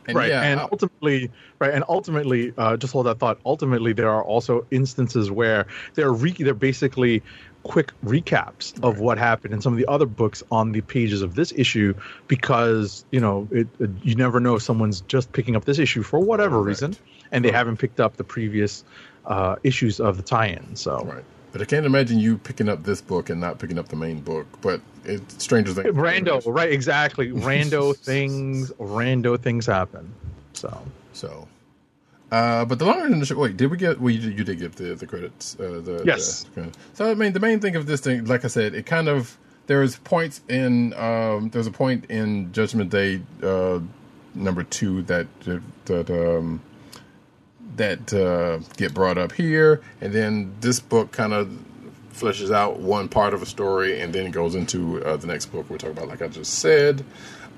And 0.08 0.16
right 0.16 0.30
yeah, 0.30 0.40
and 0.42 0.60
ultimately 0.60 1.30
right 1.60 1.72
and 1.74 1.84
ultimately 1.88 2.52
uh, 2.56 2.76
just 2.78 2.92
hold 2.94 3.06
that 3.06 3.18
thought 3.20 3.38
ultimately 3.44 3.92
there 3.92 4.08
are 4.10 4.24
also 4.24 4.66
instances 4.70 5.30
where 5.30 5.66
they're 5.94 6.12
re- 6.12 6.32
they're 6.38 6.54
basically 6.54 7.22
quick 7.64 7.92
recaps 8.02 8.72
of 8.82 9.00
what 9.00 9.18
happened 9.18 9.52
in 9.52 9.60
some 9.60 9.74
of 9.74 9.78
the 9.78 9.86
other 9.86 10.06
books 10.06 10.42
on 10.50 10.72
the 10.72 10.80
pages 10.80 11.20
of 11.20 11.34
this 11.34 11.52
issue 11.54 11.92
because 12.26 13.04
you 13.12 13.20
know 13.20 13.46
it, 13.52 13.68
it- 13.78 13.90
you 14.02 14.14
never 14.14 14.40
know 14.40 14.54
if 14.56 14.62
someone's 14.62 15.02
just 15.02 15.30
picking 15.32 15.54
up 15.56 15.66
this 15.66 15.78
issue 15.78 16.02
for 16.02 16.18
whatever 16.20 16.58
Right. 16.62 16.68
reason 16.68 16.96
and 17.30 17.44
they 17.44 17.52
haven't 17.52 17.76
picked 17.78 18.00
up 18.00 18.16
the 18.16 18.24
previous 18.24 18.84
uh, 19.26 19.56
issues 19.62 20.00
of 20.00 20.16
the 20.16 20.22
tie-in 20.22 20.74
so 20.76 21.04
Right. 21.04 21.24
But 21.52 21.62
I 21.62 21.64
can't 21.64 21.86
imagine 21.86 22.18
you 22.18 22.36
picking 22.38 22.68
up 22.68 22.84
this 22.84 23.00
book 23.00 23.30
and 23.30 23.40
not 23.40 23.58
picking 23.58 23.78
up 23.78 23.88
the 23.88 23.96
main 23.96 24.20
book. 24.20 24.46
But 24.60 24.80
it's 25.04 25.42
Stranger 25.42 25.72
Things. 25.72 25.94
rando 25.96 26.42
right 26.46 26.70
exactly 26.70 27.28
rando 27.30 27.96
things 28.10 28.70
rando 28.72 29.40
things 29.40 29.64
happen 29.66 30.12
so 30.52 30.82
So, 31.14 31.48
uh, 32.30 32.64
but 32.66 32.78
the 32.78 32.84
longer 32.84 33.08
than 33.08 33.18
the 33.20 33.26
short. 33.26 33.40
Wait, 33.40 33.56
did 33.56 33.70
we 33.70 33.76
get? 33.78 34.00
Well, 34.00 34.10
you, 34.12 34.30
you 34.30 34.44
did 34.44 34.58
get 34.58 34.76
the 34.76 34.94
the 34.94 35.06
credits. 35.06 35.56
Uh, 35.58 35.80
the 35.82 36.02
Yes. 36.04 36.44
the- 36.54 36.68
so 36.94 37.10
I 37.10 37.14
mean, 37.14 37.32
the 37.32 37.40
main 37.40 37.60
thing 37.60 37.74
of 37.76 37.86
this 37.86 38.00
thing, 38.00 38.24
like 38.26 38.44
I 38.44 38.48
said, 38.48 38.74
it 38.74 38.84
kind 38.86 39.08
of 39.08 39.38
there's 39.66 39.96
points 39.98 40.40
in 40.48 40.92
um, 40.94 41.48
there's 41.50 41.66
a 41.66 41.70
point 41.70 42.04
in 42.10 42.52
Judgment 42.52 42.90
Day 42.90 43.20
uh, 43.42 43.80
number 44.34 44.62
two 44.64 45.02
that 45.02 45.26
that 45.86 46.10
um, 46.10 46.60
that 47.78 48.12
uh, 48.12 48.58
get 48.76 48.94
brought 48.94 49.18
up 49.18 49.32
here, 49.32 49.80
and 50.00 50.12
then 50.12 50.54
this 50.60 50.78
book 50.80 51.10
kind 51.12 51.32
of 51.32 51.50
fleshes 52.12 52.52
out 52.52 52.78
one 52.78 53.08
part 53.08 53.32
of 53.32 53.42
a 53.42 53.46
story, 53.46 54.00
and 54.00 54.12
then 54.12 54.26
it 54.26 54.32
goes 54.32 54.54
into 54.54 55.02
uh, 55.04 55.16
the 55.16 55.26
next 55.26 55.46
book 55.46 55.68
we're 55.70 55.78
talking 55.78 55.96
about. 55.96 56.08
Like 56.08 56.22
I 56.22 56.28
just 56.28 56.54
said. 56.54 57.04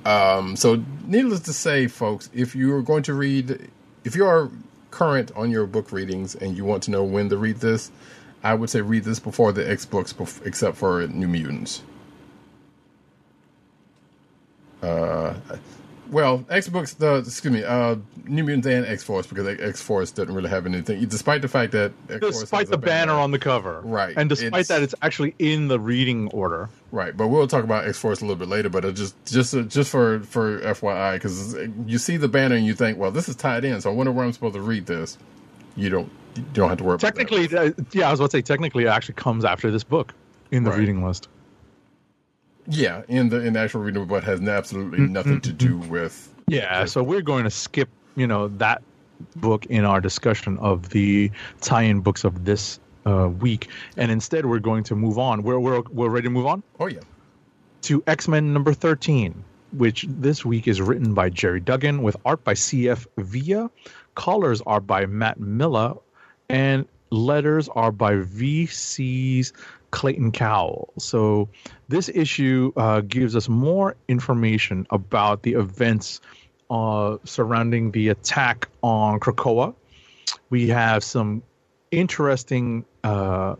Um, 0.05 0.57
so, 0.57 0.83
needless 1.05 1.41
to 1.41 1.53
say, 1.53 1.87
folks, 1.87 2.31
if 2.33 2.55
you're 2.55 2.81
going 2.81 3.03
to 3.03 3.15
read, 3.15 3.71
if 4.05 4.17
you 4.17 4.25
are 4.25 4.51
current 4.91 5.31
on 5.37 5.51
your 5.51 5.67
book 5.67 5.93
readings 5.93 6.35
and 6.35 6.57
you 6.57 6.65
want 6.65 6.83
to 6.85 6.91
know 6.91 7.05
when 7.05 7.29
to 7.29 7.37
read 7.37 7.57
this, 7.57 7.91
I 8.43 8.55
would 8.55 8.71
say 8.71 8.81
read 8.81 9.05
this 9.05 9.21
before 9.21 9.53
the 9.53 9.69
X 9.69 9.85
books, 9.85 10.15
except 10.45 10.77
for 10.77 11.07
New 11.07 11.29
Mutants. 11.29 11.83
Uh, 14.83 15.35
well, 16.11 16.45
X 16.51 16.69
books, 16.69 16.95
the 16.95 17.17
excuse 17.19 17.53
me, 17.53 17.65
uh, 17.65 17.97
New 18.27 18.45
Mutants 18.45 18.67
and 18.67 18.85
X 18.87 19.03
Force 19.03 19.27
because 19.27 19.47
X 19.61 19.81
Force 19.81 20.11
doesn't 20.11 20.35
really 20.35 20.51
have 20.51 20.67
anything, 20.67 21.05
despite 21.07 21.43
the 21.43 21.49
fact 21.49 21.73
that 21.73 21.93
X-Force 22.09 22.41
despite 22.41 22.61
has 22.61 22.69
a 22.69 22.73
the 22.73 22.79
banner 22.79 23.13
on 23.13 23.31
the 23.31 23.39
cover 23.39 23.81
Right. 23.85 24.15
and 24.17 24.29
despite 24.29 24.49
It's- 24.61 24.69
that 24.69 24.83
it's 24.83 24.95
actually 25.03 25.35
in 25.39 25.69
the 25.69 25.79
reading 25.81 26.29
order 26.29 26.69
Right, 26.93 27.17
but 27.17 27.29
we'll 27.29 27.47
talk 27.47 27.63
about 27.65 27.87
X 27.87 27.99
Force 27.99 28.21
a 28.21 28.25
little 28.25 28.37
bit 28.37 28.49
later. 28.49 28.69
But 28.69 28.93
just 28.95 29.15
just 29.27 29.55
just 29.69 29.91
for 29.91 30.21
for 30.21 30.61
FYI, 30.61 31.15
because 31.15 31.57
you 31.87 31.99
see 31.99 32.17
the 32.17 32.29
banner 32.29 32.57
and 32.57 32.67
you 32.67 32.75
think, 32.75 32.99
well, 32.99 33.11
this 33.13 33.29
is 33.29 33.37
tied 33.37 33.65
in, 33.65 33.81
so 33.81 33.91
I 33.91 33.95
wonder 33.95 34.11
where 34.11 34.25
I'm 34.25 34.33
supposed 34.33 34.55
to 34.55 34.61
read 34.61 34.87
this. 34.87 35.17
You 35.77 35.89
don't 35.91 36.11
you 36.37 36.45
don't 36.53 36.69
have 36.69 36.79
to 36.79 36.85
worry. 36.85 36.99
technically 36.99 37.45
uh, 37.57 37.71
yeah 37.93 38.07
i 38.07 38.11
was 38.13 38.21
about 38.21 38.31
to 38.31 38.37
say 38.37 38.43
technically 38.43 38.85
it 38.85 38.89
actually 38.89 39.15
comes 39.15 39.45
after 39.45 39.69
this 39.73 39.83
book 39.83 40.15
in 40.53 40.63
the 40.63 40.71
Right. 40.71 40.79
reading 40.81 41.05
list. 41.05 41.29
Yeah, 42.67 43.03
in 43.09 43.29
the 43.31 43.41
in 43.45 43.53
the 43.55 43.61
actual 43.61 43.81
reading, 43.83 44.05
but 44.07 44.25
has 44.25 44.41
absolutely 44.41 44.99
Mm-hmm. 45.01 45.13
nothing 45.13 45.41
to 45.43 45.53
do 45.53 45.79
with. 45.79 46.33
yeah 46.49 46.85
so 46.85 47.03
we're 47.03 47.23
going 47.23 47.45
to 47.45 47.51
skip 47.51 47.89
you 48.17 48.27
know 48.27 48.49
that 48.59 48.83
book 49.37 49.67
in 49.67 49.85
our 49.85 50.01
discussion 50.01 50.59
of 50.59 50.89
the 50.91 51.31
tie-in 51.61 52.01
books 52.01 52.25
of 52.25 52.45
this 52.45 52.81
uh, 53.07 53.29
week 53.29 53.69
and 53.97 54.11
instead 54.11 54.47
we're 54.47 54.59
going 54.59 54.83
to 54.85 54.95
move 54.97 55.19
on 55.19 55.43
we're, 55.43 55.59
we're, 55.61 55.81
we're 55.91 56.09
ready 56.09 56.25
to 56.25 56.31
move 56.31 56.47
on 56.47 56.63
Oh 56.81 56.87
yeah, 56.87 57.01
to 57.83 58.03
X-Men 58.07 58.53
number 58.53 58.73
13, 58.75 59.45
which 59.73 60.07
this 60.09 60.45
week 60.45 60.67
is 60.69 60.81
written 60.81 61.15
by 61.15 61.29
Gerry 61.31 61.61
Duggan 61.61 62.03
with 62.03 62.17
art 62.25 62.43
by 62.45 62.55
CF 62.55 63.07
Villa. 63.19 63.71
Colors 64.17 64.61
are 64.67 64.81
by 64.81 65.07
Matt 65.07 65.39
Milla 65.41 65.97
and 66.49 66.85
letters 67.11 67.69
are 67.75 67.93
by 67.93 68.15
VC's 68.17 69.53
Clayton 69.91 70.33
Cowles. 70.33 71.05
So 71.05 71.49
this 71.89 72.09
issue 72.09 72.73
uh, 72.77 73.01
gives 73.03 73.35
us 73.37 73.49
more 73.49 73.97
information 74.09 74.87
about 74.91 75.43
the 75.43 75.55
events 75.55 76.21
uh, 76.71 77.19
surrounding 77.25 77.91
the 77.91 78.09
attack 78.09 78.69
on 78.83 79.21
Krakoa. 79.21 79.75
We 80.51 80.69
have 80.69 81.03
some 81.03 81.43
interesting 81.91 82.85
uh, 83.03 83.57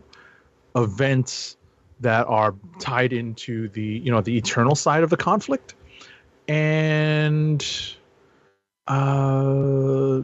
events 0.75 1.57
that 1.99 2.25
are 2.27 2.55
tied 2.79 3.13
into 3.13 3.67
the 3.69 3.83
you 3.83 4.11
know 4.11 4.21
the 4.21 4.37
eternal 4.37 4.75
side 4.75 5.03
of 5.03 5.09
the 5.09 5.17
conflict, 5.17 5.75
and 6.47 7.65
uh, 8.87 10.21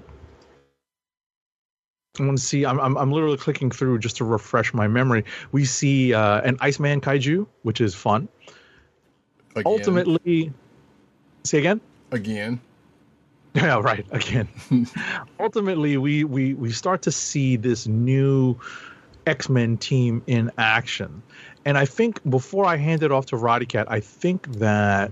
I 2.20 2.26
want 2.26 2.38
to 2.38 2.44
see. 2.44 2.66
I'm, 2.66 2.80
I'm 2.80 2.98
I'm 2.98 3.12
literally 3.12 3.38
clicking 3.38 3.72
through 3.72 4.00
just 4.00 4.18
to 4.18 4.26
refresh 4.26 4.74
my 4.74 4.88
memory. 4.88 5.24
We 5.52 5.66
see 5.66 6.14
uh, 6.14 6.42
an 6.42 6.58
Iceman 6.62 7.02
kaiju, 7.02 7.48
which 7.64 7.82
is 7.82 7.94
fun. 7.96 8.28
Again, 9.56 9.64
Ultimately, 9.66 10.52
say 11.44 11.60
again. 11.60 11.82
again, 12.12 12.62
Yeah, 13.56 13.80
right. 13.80 14.06
Again, 14.12 14.48
ultimately, 15.40 15.98
we 15.98 16.24
we 16.24 16.54
we 16.54 16.72
start 16.72 17.02
to 17.04 17.12
see 17.12 17.56
this 17.56 17.88
new 17.88 18.56
X 19.26 19.50
Men 19.50 19.78
team 19.78 20.22
in 20.28 20.52
action, 20.60 21.24
and 21.66 21.78
I 21.78 21.86
think 21.86 22.22
before 22.30 22.66
I 22.66 22.76
hand 22.76 23.02
it 23.02 23.12
off 23.12 23.26
to 23.28 23.38
Roddy 23.38 23.66
Cat, 23.66 23.88
I 23.90 24.00
think 24.00 24.52
that 24.60 25.12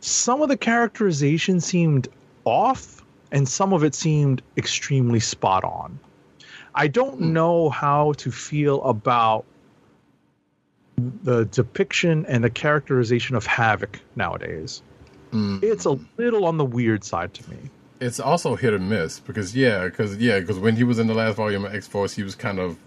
some 0.00 0.42
of 0.42 0.48
the 0.48 0.56
characterization 0.56 1.60
seemed 1.60 2.08
off, 2.44 3.04
and 3.30 3.48
some 3.48 3.72
of 3.72 3.84
it 3.84 3.94
seemed 3.94 4.42
extremely 4.56 5.20
spot 5.20 5.62
on. 5.62 5.98
I 6.74 6.88
don't 6.88 7.18
hmm. 7.18 7.32
know 7.32 7.70
how 7.70 8.12
to 8.14 8.30
feel 8.30 8.82
about 8.82 9.44
the 11.22 11.46
depiction 11.46 12.26
and 12.26 12.44
the 12.44 12.50
characterization 12.50 13.36
of 13.36 13.46
Havoc 13.46 14.00
nowadays. 14.16 14.82
Hmm. 15.30 15.58
It's 15.62 15.84
a 15.86 15.98
little 16.16 16.44
on 16.44 16.58
the 16.58 16.64
weird 16.64 17.04
side 17.04 17.32
to 17.34 17.50
me. 17.50 17.56
it's 18.00 18.18
also 18.18 18.56
hit 18.56 18.72
or 18.72 18.78
miss 18.78 19.20
because 19.20 19.54
yeah, 19.54 19.84
because 19.84 20.16
yeah, 20.16 20.40
because 20.40 20.58
when 20.58 20.74
he 20.76 20.84
was 20.84 20.98
in 20.98 21.06
the 21.06 21.14
last 21.14 21.36
volume 21.36 21.64
of 21.64 21.74
X 21.74 21.86
Force, 21.86 22.14
he 22.14 22.22
was 22.22 22.34
kind 22.34 22.58
of 22.58 22.78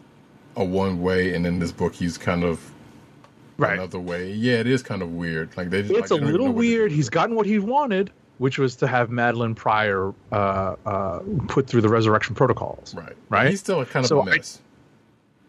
a 0.56 0.64
one 0.64 1.02
way, 1.02 1.34
and 1.34 1.46
in 1.48 1.60
this 1.60 1.72
book, 1.72 1.94
he's 1.94 2.18
kind 2.18 2.44
of 2.44 2.72
Right. 3.58 3.74
another 3.74 4.00
way. 4.00 4.32
Yeah, 4.34 4.56
it 4.56 4.68
is 4.68 4.82
kind 4.82 5.02
of 5.04 5.14
weird. 5.14 5.56
Like 5.56 5.70
they, 5.70 5.84
just, 5.84 5.94
It's 5.94 6.12
like, 6.12 6.22
a 6.22 6.26
they 6.26 6.32
little 6.32 6.48
know 6.48 6.52
what 6.54 6.62
to 6.64 6.68
do 6.68 6.74
weird. 6.76 6.92
He's 6.92 7.10
gotten 7.10 7.36
what 7.36 7.46
he 7.46 7.60
wanted, 7.60 8.12
which 8.44 8.58
was 8.60 8.76
to 8.76 8.88
have 8.88 9.10
Madelyne 9.10 9.56
Pryor 9.56 10.14
uh, 10.34 10.76
uh, 10.86 11.20
put 11.48 11.66
through 11.68 11.80
the 11.80 11.88
resurrection 11.88 12.36
protocols. 12.36 12.94
right, 12.94 13.16
Right? 13.30 13.50
He's 13.50 13.62
still 13.62 13.80
a 13.80 13.86
kind 13.86 14.04
of 14.04 14.10
So 14.10 14.20
a 14.20 14.24
I- 14.24 14.36
mess, 14.36 14.60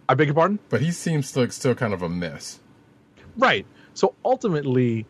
I 0.08 0.14
beg 0.14 0.28
your 0.28 0.34
pardon? 0.34 0.60
but 0.68 0.80
he 0.80 0.92
seems 0.92 1.36
like 1.36 1.50
still 1.50 1.74
kind 1.74 1.92
of 1.92 2.02
a 2.02 2.08
mess. 2.08 2.60
Right. 3.36 3.66
So 3.94 4.14
ultimately, 4.24 5.06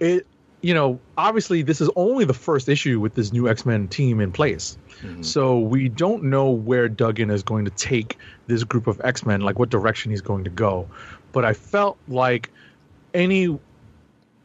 it 0.00 0.26
you 0.62 0.72
know 0.72 0.98
obviously 1.18 1.60
this 1.62 1.80
is 1.82 1.90
only 1.96 2.24
the 2.24 2.32
first 2.48 2.68
issue 2.70 3.00
with 3.00 3.14
this 3.14 3.32
new 3.34 3.48
X 3.50 3.66
Men 3.66 3.88
team 3.88 4.20
in 4.20 4.32
place. 4.32 4.78
So 5.20 5.58
we 5.58 5.88
don't 5.88 6.22
know 6.24 6.50
where 6.50 6.88
Duggan 6.88 7.28
is 7.30 7.42
going 7.42 7.64
to 7.64 7.72
take 7.72 8.16
this 8.46 8.62
group 8.64 8.86
of 8.86 8.98
X 9.04 9.26
Men, 9.26 9.40
like 9.42 9.58
what 9.58 9.68
direction 9.68 10.10
he's 10.12 10.20
going 10.22 10.44
to 10.44 10.50
go. 10.50 10.88
But 11.32 11.44
I 11.44 11.52
felt 11.54 11.98
like 12.08 12.50
any 13.12 13.58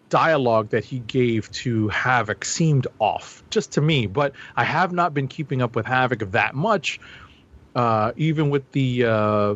dialogue 0.10 0.70
that 0.70 0.84
he 0.84 1.00
gave 1.00 1.52
to 1.52 1.88
Havoc 1.90 2.46
seemed 2.46 2.88
off, 3.00 3.44
just 3.50 3.74
to 3.74 3.82
me. 3.82 4.08
But 4.08 4.34
I 4.56 4.64
have 4.64 4.92
not 4.92 5.14
been 5.14 5.28
keeping 5.28 5.62
up 5.62 5.76
with 5.76 5.86
Havoc 5.86 6.32
that 6.32 6.56
much, 6.56 7.00
uh, 7.76 8.12
even 8.16 8.50
with 8.50 8.72
the 8.72 9.06
uh, 9.06 9.56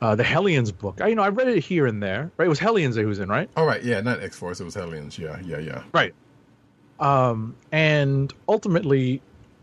uh, 0.00 0.14
the 0.14 0.24
Hellions 0.24 0.72
book. 0.72 1.00
I, 1.00 1.08
you 1.08 1.14
know, 1.14 1.22
I 1.22 1.28
read 1.28 1.48
it 1.48 1.62
here 1.64 1.86
and 1.86 2.02
there. 2.02 2.30
Right, 2.36 2.46
it 2.46 2.48
was 2.48 2.58
Hellions 2.58 2.94
that 2.96 3.02
he 3.02 3.06
was 3.06 3.20
in, 3.20 3.28
right? 3.28 3.48
All 3.56 3.66
right, 3.66 3.82
yeah, 3.82 4.00
not 4.00 4.22
X 4.22 4.36
Force. 4.36 4.60
It 4.60 4.64
was 4.64 4.74
Hellions. 4.74 5.18
Yeah, 5.18 5.38
yeah, 5.44 5.58
yeah. 5.58 5.82
Right. 5.92 6.14
Um, 7.00 7.56
and 7.72 8.32
ultimately, 8.48 9.20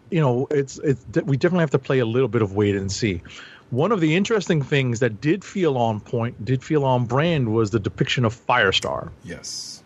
you 0.10 0.20
know, 0.20 0.48
it's 0.52 0.78
it's 0.80 1.06
we 1.24 1.38
definitely 1.38 1.64
have 1.64 1.72
to 1.72 1.80
play 1.80 2.00
a 2.00 2.06
little 2.06 2.28
bit 2.28 2.42
of 2.42 2.54
wait 2.54 2.76
and 2.76 2.92
see. 2.92 3.22
One 3.70 3.94
of 3.94 4.02
the 4.02 4.18
interesting 4.18 4.62
things 4.62 5.00
that 5.00 5.22
did 5.22 5.46
feel 5.46 5.78
on 5.78 6.02
point, 6.02 6.44
did 6.44 6.62
feel 6.62 6.84
on 6.84 7.06
brand, 7.06 7.54
was 7.54 7.72
the 7.72 7.80
depiction 7.80 8.26
of 8.26 8.36
Firestar. 8.36 9.12
Yes. 9.24 9.81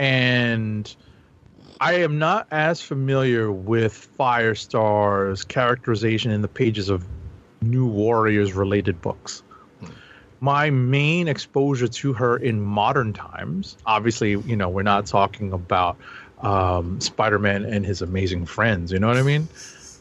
And 0.00 0.96
I 1.78 1.92
am 1.96 2.18
not 2.18 2.48
as 2.50 2.80
familiar 2.80 3.52
with 3.52 4.08
Firestar's 4.18 5.44
characterization 5.44 6.30
in 6.30 6.40
the 6.40 6.48
pages 6.48 6.88
of 6.88 7.06
New 7.60 7.86
Warriors 7.86 8.54
related 8.54 9.00
books. 9.02 9.42
My 10.40 10.70
main 10.70 11.28
exposure 11.28 11.86
to 11.86 12.14
her 12.14 12.38
in 12.38 12.62
modern 12.62 13.12
times, 13.12 13.76
obviously, 13.84 14.30
you 14.30 14.56
know, 14.56 14.70
we're 14.70 14.82
not 14.82 15.04
talking 15.04 15.52
about 15.52 15.98
um, 16.40 16.98
Spider 16.98 17.38
Man 17.38 17.66
and 17.66 17.84
his 17.84 18.00
amazing 18.00 18.46
friends. 18.46 18.90
You 18.90 18.98
know 18.98 19.08
what 19.08 19.18
I 19.18 19.22
mean? 19.22 19.48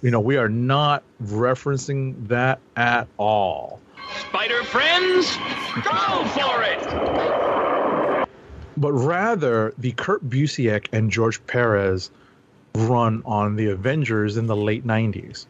You 0.01 0.11
know, 0.11 0.21
we 0.21 0.37
are 0.37 0.47
not 0.47 1.03
referencing 1.21 2.29
that 2.29 2.61
at 2.77 3.09
all. 3.17 3.81
Spider 4.29 4.63
friends, 4.63 5.35
go 5.83 6.25
for 6.29 6.63
it! 6.63 7.78
But 8.79 8.93
rather 8.93 9.73
the 9.77 9.91
Kurt 9.91 10.27
Busiek 10.27 10.87
and 10.93 11.11
George 11.11 11.45
Perez 11.45 12.09
run 12.73 13.21
on 13.25 13.57
the 13.57 13.67
Avengers 13.67 14.37
in 14.37 14.47
the 14.47 14.55
late 14.55 14.87
90s. 14.87 15.45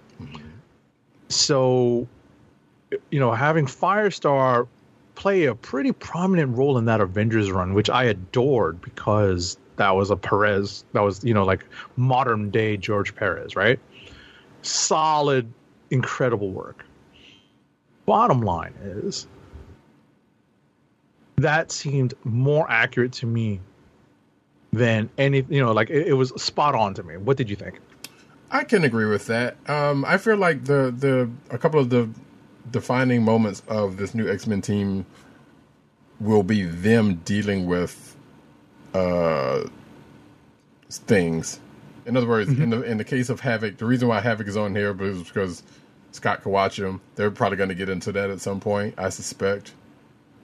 So, 1.30 2.08
you 3.12 3.20
know, 3.20 3.32
having 3.32 3.68
Firestar 3.68 4.68
play 5.14 5.46
a 5.46 5.54
pretty 5.54 5.92
prominent 5.92 6.58
role 6.58 6.80
in 6.80 6.86
that 6.86 7.02
Avengers 7.02 7.52
run, 7.52 7.76
which 7.76 7.90
I 7.90 8.06
adored 8.06 8.82
because 8.82 9.58
that 9.76 9.92
was 9.92 10.10
a 10.10 10.16
Perez, 10.16 10.84
that 10.94 11.02
was, 11.02 11.24
you 11.24 11.36
know, 11.36 11.46
like 11.46 11.64
modern 11.98 12.50
day 12.50 12.78
George 12.78 13.16
Perez, 13.16 13.56
right? 13.56 13.80
Solid, 14.64 15.54
incredible 15.92 16.50
work. 16.50 16.84
Bottom 18.08 18.42
line 18.42 18.74
is, 18.82 19.28
that 21.42 21.72
seemed 21.72 22.14
more 22.24 22.70
accurate 22.70 23.14
to 23.14 23.26
me 23.26 23.60
than 24.72 25.10
any 25.18 25.46
you 25.50 25.62
know 25.64 25.72
like 25.72 25.90
it, 25.90 26.08
it 26.08 26.14
was 26.14 26.30
spot 26.42 26.76
on 26.76 26.94
to 26.94 27.04
me 27.04 27.18
what 27.18 27.38
did 27.38 27.50
you 27.50 27.56
think 27.56 27.80
I 28.52 28.64
can 28.64 28.84
agree 28.84 29.06
with 29.06 29.28
that. 29.28 29.58
Um, 29.70 30.04
I 30.06 30.18
feel 30.18 30.38
like 30.38 30.66
the 30.66 30.94
the 30.98 31.30
a 31.50 31.58
couple 31.58 31.80
of 31.80 31.90
the 31.90 32.10
defining 32.72 33.24
moments 33.24 33.62
of 33.68 33.98
this 33.98 34.16
new 34.16 34.30
X 34.30 34.48
Men 34.48 34.62
team 34.62 35.06
will 36.20 36.44
be 36.44 36.64
them 36.64 37.16
dealing 37.26 37.68
with 37.68 38.16
uh, 38.94 39.68
things. 40.90 41.60
In 42.06 42.18
other 42.18 42.28
words, 42.28 42.50
in 42.50 42.72
the 42.72 42.82
in 42.82 42.98
the 42.98 43.04
case 43.04 43.30
of 43.30 43.40
Havoc, 43.40 43.78
the 43.78 43.86
reason 43.86 44.08
why 44.08 44.20
Havoc 44.20 44.48
is 44.48 44.58
on 44.58 44.76
here 44.76 45.00
is 45.04 45.24
because 45.24 45.62
Scott 46.12 46.42
can 46.42 46.52
watch 46.52 46.80
him. 46.80 47.02
They're 47.16 47.32
probably 47.32 47.58
going 47.58 47.70
to 47.70 47.76
get 47.76 47.90
into 47.90 48.12
that 48.14 48.32
at 48.32 48.42
some 48.42 48.60
point, 48.60 48.96
I 48.98 49.10
suspect, 49.10 49.74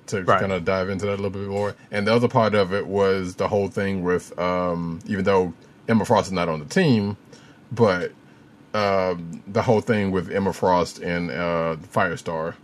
to 0.08 0.24
Right. 0.24 0.40
kind 0.40 0.52
of 0.52 0.66
dive 0.66 0.90
into 0.90 1.06
that 1.06 1.14
a 1.14 1.22
little 1.22 1.30
bit 1.32 1.48
more. 1.48 1.76
And 1.92 2.08
the 2.08 2.14
other 2.14 2.28
part 2.28 2.56
of 2.56 2.74
it 2.74 2.88
was 2.88 3.36
the 3.36 3.48
whole 3.48 3.68
thing 3.68 4.04
with, 4.04 4.38
um, 4.40 5.00
even 5.08 5.26
though 5.26 5.54
Emma 5.88 6.06
Frost 6.06 6.28
is 6.28 6.32
not 6.34 6.50
on 6.50 6.60
the 6.60 6.66
team, 6.66 7.18
but 7.72 8.12
um, 8.74 9.42
the 9.48 9.62
whole 9.62 9.82
thing 9.82 10.12
with 10.12 10.30
Emma 10.32 10.54
Frost 10.54 11.00
and 11.00 11.32
uh, 11.32 11.78
Firestar, 11.94 12.56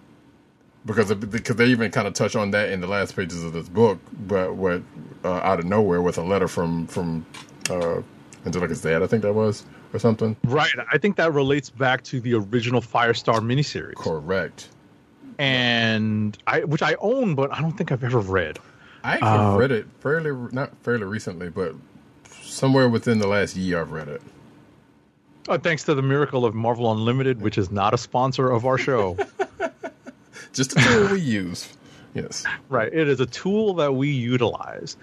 because 0.86 1.12
of, 1.12 1.20
because 1.32 1.56
they 1.56 1.68
even 1.68 1.92
kind 1.92 2.08
of 2.08 2.14
touch 2.14 2.36
on 2.36 2.52
that 2.52 2.70
in 2.70 2.82
the 2.82 2.88
last 2.88 3.16
pages 3.16 3.44
of 3.44 3.54
this 3.54 3.70
book, 3.70 4.00
but 4.28 4.56
what 4.56 4.82
uh, 5.24 5.34
out 5.36 5.60
of 5.60 5.66
nowhere 5.66 6.02
with 6.02 6.18
a 6.18 6.24
letter 6.24 6.48
from 6.48 6.88
from 6.88 7.26
uh, 7.70 8.02
Angelica's 8.46 8.82
dad, 8.82 9.04
I 9.04 9.08
think 9.08 9.22
that 9.24 9.34
was 9.34 9.64
or 9.94 10.00
something. 10.00 10.38
right 10.46 10.72
i 10.94 10.98
think 10.98 11.18
that 11.18 11.34
relates 11.34 11.70
back 11.70 12.02
to 12.02 12.22
the 12.22 12.34
original 12.34 12.80
firestar 12.82 13.40
miniseries 13.42 13.96
Correct. 13.96 14.70
And 15.42 16.38
i 16.46 16.64
which 16.64 16.82
i 16.84 16.96
own 17.00 17.34
but 17.36 17.52
i 17.52 17.60
don't 17.62 17.74
think 17.74 17.92
i've 17.92 18.04
ever 18.04 18.20
read 18.20 18.60
I 19.04 19.14
actually 19.16 19.58
read 19.58 19.72
it 19.72 19.88
fairly 20.00 20.32
not 20.52 20.78
fairly 20.84 21.06
recently, 21.06 21.50
but 21.50 21.74
somewhere 22.30 22.88
within 22.88 23.18
the 23.18 23.28
last 23.28 23.56
year 23.56 23.82
I've 23.82 23.92
read 23.92 24.08
it. 24.08 24.22
oh, 25.50 25.58
thanks 25.58 25.84
to 25.86 25.96
the 25.96 26.04
miracle 26.04 26.46
of 26.46 26.54
marvel 26.54 26.92
unlimited 26.92 27.42
which 27.42 27.58
is 27.58 27.72
not 27.72 27.96
a 27.96 27.98
sponsor 27.98 28.52
of 28.52 28.66
our 28.66 28.78
show 28.78 29.18
Just 30.54 30.74
a 30.74 30.76
tool 30.76 31.14
we 31.14 31.20
use. 31.22 31.68
Yes. 32.14 32.46
right 32.70 32.94
it 32.94 33.08
is 33.08 33.20
a 33.20 33.26
tool 33.26 33.74
that 33.76 33.96
we 33.96 34.10
utilize 34.10 34.98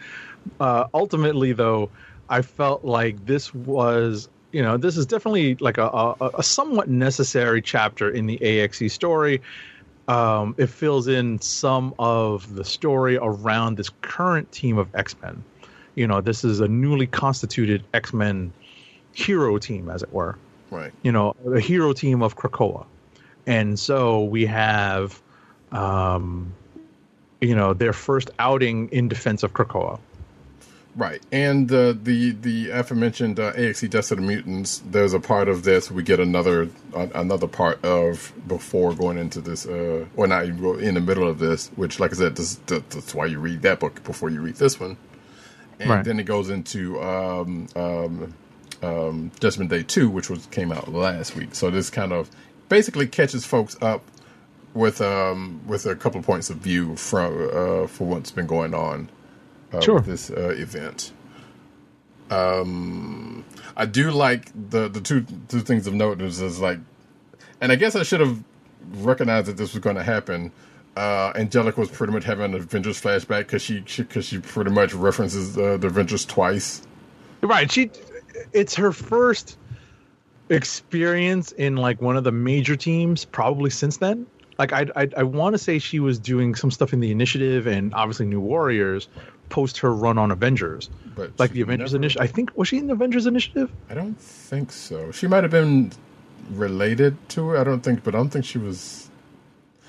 uh, 0.61 0.84
ultimately 0.95 1.53
though 1.53 1.91
i 2.28 2.43
felt 2.43 2.84
like 2.84 3.26
this 3.26 3.53
was 3.53 4.28
you 4.53 4.62
know 4.62 4.76
this 4.76 4.97
is 4.97 5.07
definitely 5.07 5.57
like 5.57 5.78
a, 5.78 5.89
a, 5.89 6.30
a 6.39 6.43
somewhat 6.43 6.89
necessary 6.89 7.61
chapter 7.62 8.09
in 8.09 8.26
the 8.26 8.62
axe 8.62 8.80
story 8.93 9.41
um, 10.09 10.55
it 10.59 10.69
fills 10.69 11.07
in 11.07 11.41
some 11.41 11.95
of 11.99 12.55
the 12.55 12.65
story 12.65 13.17
around 13.19 13.77
this 13.77 13.91
current 14.01 14.51
team 14.53 14.79
of 14.79 14.89
x-men 14.95 15.43
you 15.95 16.07
know 16.07 16.21
this 16.21 16.45
is 16.45 16.61
a 16.61 16.69
newly 16.69 17.07
constituted 17.07 17.85
x-men 17.95 18.53
hero 19.13 19.59
team 19.59 19.89
as 19.91 20.03
it 20.03 20.13
were 20.13 20.37
Right. 20.71 20.93
you 21.03 21.13
know, 21.13 21.35
the 21.45 21.61
hero 21.61 21.93
team 21.93 22.23
of 22.23 22.37
Krakoa. 22.37 22.85
And 23.47 23.79
so 23.79 24.25
we 24.25 24.45
have 24.47 25.21
um, 25.73 26.53
you 27.41 27.55
know, 27.55 27.73
their 27.73 27.93
first 27.93 28.31
outing 28.39 28.89
in 28.91 29.09
defense 29.09 29.43
of 29.43 29.53
Krakoa. 29.53 29.99
Right, 30.99 31.22
and 31.30 31.70
uh, 31.70 31.94
the 32.03 32.32
the 32.32 32.70
aforementioned 32.70 33.38
uh, 33.38 33.53
AXE 33.55 33.82
Death 33.88 34.11
of 34.11 34.18
the 34.18 34.24
Mutants. 34.24 34.82
There's 34.84 35.12
a 35.14 35.20
part 35.20 35.49
of 35.49 35.62
this 35.62 35.92
we 35.92 36.03
get 36.03 36.18
another 36.18 36.70
uh, 36.92 37.07
another 37.14 37.46
part 37.46 37.84
of 37.84 38.32
before 38.49 38.94
going 38.94 39.16
into 39.16 39.40
this, 39.40 39.64
uh, 39.64 40.07
or 40.16 40.26
not 40.26 40.46
even 40.46 40.80
in 40.80 40.94
the 40.94 41.01
middle 41.01 41.28
of 41.28 41.38
this. 41.38 41.68
Which, 41.76 42.01
like 42.01 42.11
I 42.11 42.16
said, 42.16 42.34
this, 42.34 42.57
that- 42.66 42.90
that's 42.90 43.14
why 43.14 43.26
you 43.26 43.38
read 43.38 43.62
that 43.62 43.78
book 43.78 44.03
before 44.03 44.28
you 44.28 44.40
read 44.40 44.57
this 44.57 44.80
one. 44.80 44.96
And 45.78 45.88
Right. 45.88 46.05
then 46.05 46.18
it 46.18 46.24
goes 46.24 46.51
into 46.51 47.01
um, 47.01 47.68
um, 47.76 48.34
um, 48.82 49.30
Judgment 49.38 49.70
Day 49.70 49.84
two, 49.84 50.11
which 50.11 50.28
was 50.28 50.46
came 50.46 50.72
out 50.72 50.92
last 50.92 51.36
week. 51.36 51.55
So 51.55 51.70
this 51.70 51.90
kind 51.90 52.12
of 52.12 52.28
basically 52.68 53.07
catches 53.07 53.46
folks 53.46 53.76
up 53.80 54.03
with 54.74 55.01
um, 55.01 55.61
with 55.64 55.86
a 55.86 55.94
couple 55.94 56.18
of 56.18 56.26
points 56.26 56.51
of 56.51 56.57
view 56.57 56.96
from 56.96 57.34
uh, 57.53 57.86
for 57.86 58.05
what's 58.09 58.32
been 58.32 58.49
going 58.49 58.74
on 58.74 59.11
uh, 59.73 59.81
Sure. 59.81 59.97
with 59.97 60.07
this 60.07 60.31
uh, 60.31 60.51
event. 60.57 61.12
Um, 62.31 63.45
I 63.77 63.87
do 63.87 64.11
like 64.11 64.51
the 64.71 64.89
the 64.89 65.01
two 65.01 65.25
two 65.49 65.61
things 65.61 65.87
of 65.87 65.95
note 65.95 66.21
is, 66.21 66.41
is 66.41 66.61
like, 66.61 66.79
and 67.61 67.73
I 67.73 67.77
guess 67.77 67.97
I 67.97 68.03
should 68.03 68.21
have 68.21 68.43
recognized 68.97 69.47
that 69.47 69.57
this 69.57 69.73
was 69.73 69.83
going 69.83 69.97
to 69.97 70.03
happen. 70.03 70.53
Uh, 70.97 71.33
Angelica 71.37 71.79
was 71.81 71.91
pretty 71.91 72.12
much 72.12 72.25
having 72.25 72.45
an 72.47 72.55
Avengers 72.55 73.01
flashback 73.01 73.41
because 73.41 73.62
she 73.62 73.81
because 73.97 74.27
she, 74.27 74.39
pretty 74.39 74.71
much 74.71 74.93
references 74.95 75.57
uh, 75.57 75.77
the 75.77 75.87
Avengers 75.87 76.27
twice. 76.27 76.83
Right. 77.41 77.71
She 77.71 77.91
it's 78.53 78.75
her 78.75 78.93
first 78.93 79.57
experience 80.51 81.53
in 81.53 81.77
like 81.77 82.01
one 82.03 82.16
of 82.16 82.25
the 82.25 82.33
major 82.33 82.77
teams 82.77 83.25
probably 83.25 83.71
since 83.71 83.99
then. 83.99 84.27
Like 84.59 84.73
I 84.73 84.87
I, 84.97 85.09
I 85.19 85.23
want 85.23 85.55
to 85.55 85.59
say 85.59 85.79
she 85.79 86.01
was 86.01 86.19
doing 86.19 86.55
some 86.55 86.71
stuff 86.71 86.93
in 86.93 87.01
the 87.01 87.11
initiative 87.12 87.66
and 87.66 87.95
obviously 87.95 88.27
New 88.27 88.41
Warriors 88.41 89.09
post 89.49 89.78
her 89.78 89.92
run 89.94 90.18
on 90.18 90.30
Avengers. 90.30 90.90
But 91.14 91.32
Like 91.38 91.53
the 91.53 91.61
Avengers 91.62 91.92
never- 91.92 92.03
initiative. 92.03 92.22
I 92.22 92.26
think 92.32 92.51
was 92.57 92.68
she 92.68 92.78
in 92.78 92.86
the 92.86 92.92
Avengers 92.92 93.26
initiative? 93.26 93.70
I 93.90 93.94
don't 93.94 94.18
think 94.20 94.70
so. 94.72 95.11
She 95.12 95.26
might 95.26 95.42
have 95.44 95.51
been 95.51 95.90
related 96.53 97.16
to 97.30 97.55
it. 97.55 97.61
I 97.61 97.64
don't 97.64 97.80
think, 97.80 98.05
but 98.05 98.14
I 98.14 98.18
don't 98.18 98.30
think 98.30 98.44
she 98.44 98.59
was. 98.59 99.11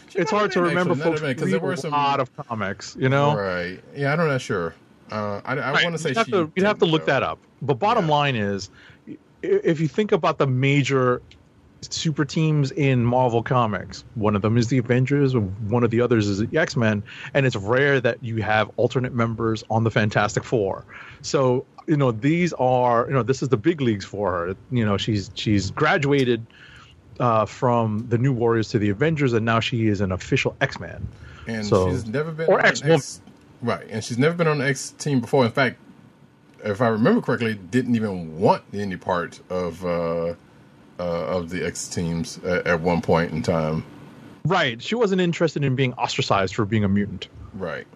she 0.09 0.19
It's 0.19 0.31
hard 0.31 0.51
to 0.53 0.61
remember 0.61 0.91
actually, 0.93 1.03
folks 1.03 1.21
might 1.21 1.27
have 1.29 1.37
been, 1.37 1.43
'cause 1.43 1.45
read 1.45 1.53
there 1.61 1.67
were 1.67 1.73
a 1.73 1.77
some 1.77 1.91
lot 1.91 2.19
of 2.19 2.35
comics, 2.47 2.95
you 2.99 3.09
know. 3.09 3.35
right. 3.37 3.79
Yeah, 3.95 4.13
I 4.13 4.15
don't 4.15 4.27
know. 4.27 4.37
sure. 4.37 4.73
Uh, 5.11 5.41
I, 5.45 5.53
I 5.53 5.71
Right, 5.71 5.83
want 5.83 5.95
to 5.95 6.01
say 6.01 6.09
you'd 6.09 6.17
have 6.17 6.25
she. 6.27 6.31
to, 6.33 6.51
you'd 6.55 6.65
have 6.65 6.79
to 6.79 6.85
look 6.85 7.05
though. 7.05 7.13
that 7.13 7.23
up. 7.23 7.39
But 7.61 7.75
bottom 7.75 8.05
Yeah. 8.05 8.11
line 8.11 8.35
is, 8.35 8.69
if 9.41 9.79
you 9.79 9.87
think 9.87 10.11
about 10.11 10.37
the 10.37 10.47
major 10.47 11.21
super 11.81 12.25
teams 12.25 12.71
in 12.71 13.05
Marvel 13.05 13.41
Comics, 13.43 14.03
one 14.15 14.35
of 14.35 14.41
them 14.41 14.57
is 14.57 14.67
the 14.67 14.77
Avengers, 14.77 15.35
one 15.35 15.83
of 15.83 15.91
the 15.91 16.01
others 16.01 16.27
is 16.27 16.39
the 16.39 16.57
X 16.57 16.75
Men, 16.75 17.03
and 17.33 17.45
it's 17.45 17.55
rare 17.55 18.01
that 18.01 18.23
you 18.23 18.41
have 18.41 18.69
alternate 18.77 19.13
members 19.13 19.63
on 19.69 19.83
the 19.83 19.91
Fantastic 19.91 20.43
Four. 20.43 20.85
So 21.21 21.65
you 21.87 21.97
know 21.97 22.11
these 22.11 22.53
are 22.53 23.07
you 23.07 23.13
know 23.13 23.23
this 23.23 23.41
is 23.41 23.49
the 23.49 23.57
big 23.57 23.81
leagues 23.81 24.05
for 24.05 24.31
her. 24.31 24.55
You 24.71 24.85
know 24.85 24.97
she's 24.97 25.31
she's 25.35 25.71
graduated. 25.71 26.45
Uh, 27.19 27.45
from 27.45 28.07
the 28.07 28.17
New 28.17 28.31
Warriors 28.31 28.69
to 28.69 28.79
the 28.79 28.87
Avengers, 28.91 29.33
and 29.33 29.45
now 29.45 29.59
she 29.59 29.87
is 29.87 29.99
an 29.99 30.13
official 30.13 30.55
X 30.61 30.79
Man. 30.79 31.05
And 31.47 31.65
So- 31.65 31.89
she's 31.91 32.05
never 32.05 32.31
been 32.31 32.47
or 32.47 32.65
X 32.65 32.81
Woman, 32.81 33.01
right? 33.61 33.85
And 33.89 34.01
she's 34.01 34.17
never 34.17 34.35
been 34.35 34.47
on 34.47 34.59
the 34.59 34.65
X 34.65 34.91
team 34.91 35.19
before. 35.19 35.43
In 35.43 35.51
fact, 35.51 35.79
if 36.63 36.79
I 36.79 36.87
remember 36.87 37.19
correctly, 37.19 37.55
didn't 37.71 37.95
even 37.97 38.39
want 38.39 38.63
any 38.73 38.95
part 38.95 39.41
of 39.49 39.85
uh, 39.85 40.35
uh, 40.99 41.37
of 41.37 41.49
the 41.49 41.65
X 41.65 41.87
teams 41.87 42.37
at, 42.43 42.67
at 42.67 42.81
one 42.81 43.01
point 43.01 43.31
in 43.31 43.41
time. 43.41 43.83
Right. 44.45 44.81
She 44.81 44.95
wasn't 44.95 45.21
interested 45.21 45.63
in 45.63 45.75
being 45.75 45.93
ostracized 45.93 46.55
for 46.55 46.65
being 46.65 46.83
a 46.83 46.89
mutant. 46.89 47.27
Right. 47.53 47.87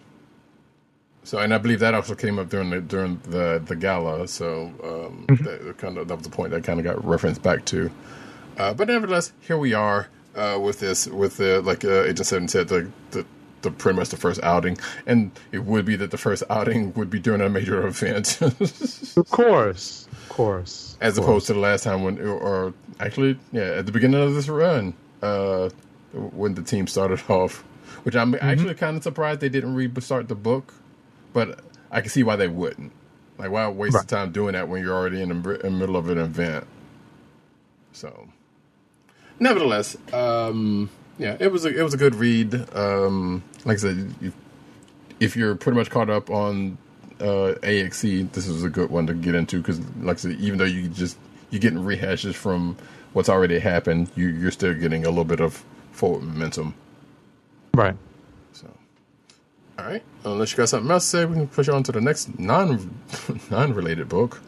So, 1.23 1.37
and 1.37 1.53
I 1.53 1.57
believe 1.57 1.79
that 1.79 1.93
also 1.93 2.15
came 2.15 2.37
up 2.37 2.49
during 2.49 2.69
the 2.69 2.81
during 2.81 3.19
the 3.23 3.61
the 3.65 3.75
gala. 3.75 4.27
So, 4.27 4.65
um, 4.83 5.25
Mm-hmm. 5.27 5.43
that 5.67 5.77
kind 5.77 5.97
of 5.97 6.07
that 6.09 6.15
was 6.15 6.25
the 6.27 6.31
point 6.35 6.51
that 6.51 6.63
kind 6.63 6.79
of 6.79 6.83
got 6.85 7.03
referenced 7.05 7.41
back 7.41 7.63
to. 7.65 7.89
Uh, 8.57 8.73
but 8.73 8.87
nevertheless, 8.87 9.31
here 9.39 9.57
we 9.57 9.73
are 9.73 10.09
uh, 10.35 10.59
with 10.61 10.79
this 10.79 11.07
with 11.07 11.37
the 11.37 11.61
like 11.61 11.85
uh, 11.85 12.03
Agent 12.03 12.27
Seven 12.27 12.47
said 12.47 12.67
the 12.67 12.89
the. 13.11 13.25
The 13.61 13.71
pretty 13.71 13.97
much 13.97 14.09
the 14.09 14.17
first 14.17 14.43
outing, 14.43 14.77
and 15.05 15.31
it 15.53 15.59
would 15.63 15.85
be 15.85 15.95
that 15.95 16.11
the 16.11 16.17
first 16.17 16.43
outing 16.49 16.91
would 16.95 17.09
be 17.09 17.17
during 17.17 17.39
a 17.39 17.47
major 17.47 17.87
event, 17.87 18.41
Of 18.41 19.29
course. 19.29 20.02
Of 20.33 20.37
course. 20.37 20.97
as 20.99 21.15
opposed 21.19 21.45
to 21.47 21.53
the 21.53 21.59
last 21.59 21.83
time 21.83 22.01
when, 22.01 22.19
or 22.19 22.73
actually, 22.99 23.37
yeah, 23.51 23.75
at 23.77 23.85
the 23.85 23.91
beginning 23.91 24.19
of 24.19 24.33
this 24.33 24.49
run, 24.49 24.95
uh, 25.21 25.69
when 26.11 26.55
the 26.55 26.63
team 26.63 26.87
started 26.87 27.21
off, 27.29 27.63
which 28.01 28.15
I'm 28.15 28.33
actually 28.41 28.73
kind 28.73 28.97
of 28.97 29.03
surprised 29.03 29.41
they 29.41 29.49
didn't 29.49 29.75
restart 29.75 30.27
the 30.29 30.35
book, 30.35 30.73
but 31.33 31.59
I 31.91 32.01
can 32.01 32.09
see 32.09 32.23
why 32.23 32.35
they 32.35 32.47
wouldn't. 32.47 32.91
Like, 33.37 33.51
why 33.51 33.67
waste 33.67 33.93
Right. 33.93 34.07
the 34.07 34.15
time 34.15 34.31
doing 34.31 34.53
that 34.53 34.67
when 34.67 34.81
you're 34.81 34.95
already 34.95 35.21
in 35.21 35.29
the, 35.29 35.49
in 35.65 35.73
the 35.73 35.79
middle 35.79 35.95
of 35.97 36.09
an 36.09 36.17
event? 36.17 36.65
So, 37.91 38.27
nevertheless, 39.39 39.95
um, 40.13 40.89
yeah, 41.19 41.37
it 41.39 41.51
was 41.51 41.63
a 41.63 41.69
it 41.79 41.83
was 41.83 41.93
a 41.93 41.97
good 41.97 42.15
read. 42.15 42.55
Um, 42.75 43.43
like 43.65 43.75
I 43.75 43.81
said, 43.81 44.15
you, 44.19 44.33
if 45.19 45.35
you're 45.35 45.53
pretty 45.55 45.77
much 45.77 45.91
caught 45.91 46.09
up 46.09 46.31
on 46.31 46.79
uh, 47.19 47.55
AXE, 47.63 48.29
this 48.31 48.47
is 48.47 48.63
a 48.63 48.69
good 48.69 48.89
one 48.89 49.07
to 49.07 49.13
get 49.13 49.35
into 49.35 49.57
because, 49.57 49.79
like 50.01 50.17
I 50.17 50.19
said, 50.19 50.31
even 50.39 50.59
though 50.59 50.65
you 50.65 50.87
just 50.89 51.17
you're 51.49 51.59
getting 51.59 51.79
rehashes 51.79 52.33
from 52.33 52.77
what's 53.13 53.29
already 53.29 53.59
happened, 53.59 54.11
you, 54.15 54.27
you're 54.27 54.51
still 54.51 54.73
getting 54.73 55.05
a 55.05 55.09
little 55.09 55.23
bit 55.23 55.39
of 55.39 55.63
forward 55.91 56.23
momentum. 56.23 56.73
Right. 57.73 57.95
So, 58.53 58.71
all 59.77 59.85
right, 59.85 60.03
unless 60.25 60.51
you 60.51 60.57
got 60.57 60.69
something 60.69 60.89
else 60.91 61.09
to 61.11 61.17
say, 61.17 61.25
we 61.25 61.35
can 61.35 61.47
push 61.47 61.69
on 61.69 61.83
to 61.83 61.91
the 61.91 62.01
next 62.01 62.37
non 62.39 62.93
non 63.49 63.73
related 63.73 64.09
book. 64.09 64.41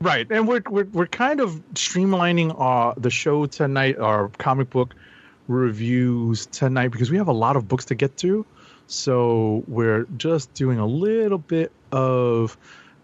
Right. 0.00 0.26
And 0.30 0.48
we're 0.48 0.62
we're 0.68 0.84
we're 0.84 1.06
kind 1.06 1.40
of 1.40 1.62
streamlining 1.74 2.54
uh 2.58 2.94
the 2.96 3.10
show 3.10 3.46
tonight, 3.46 3.98
our 3.98 4.28
comic 4.38 4.70
book 4.70 4.94
reviews 5.48 6.46
tonight 6.46 6.88
because 6.88 7.10
we 7.10 7.18
have 7.18 7.28
a 7.28 7.32
lot 7.32 7.56
of 7.56 7.68
books 7.68 7.86
to 7.86 7.94
get 7.94 8.16
to. 8.18 8.46
So 8.86 9.62
we're 9.68 10.06
just 10.16 10.54
doing 10.54 10.78
a 10.78 10.86
little 10.86 11.38
bit 11.38 11.70
of, 11.92 12.56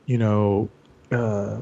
you 0.06 0.18
know, 0.18 0.68
uh 1.12 1.58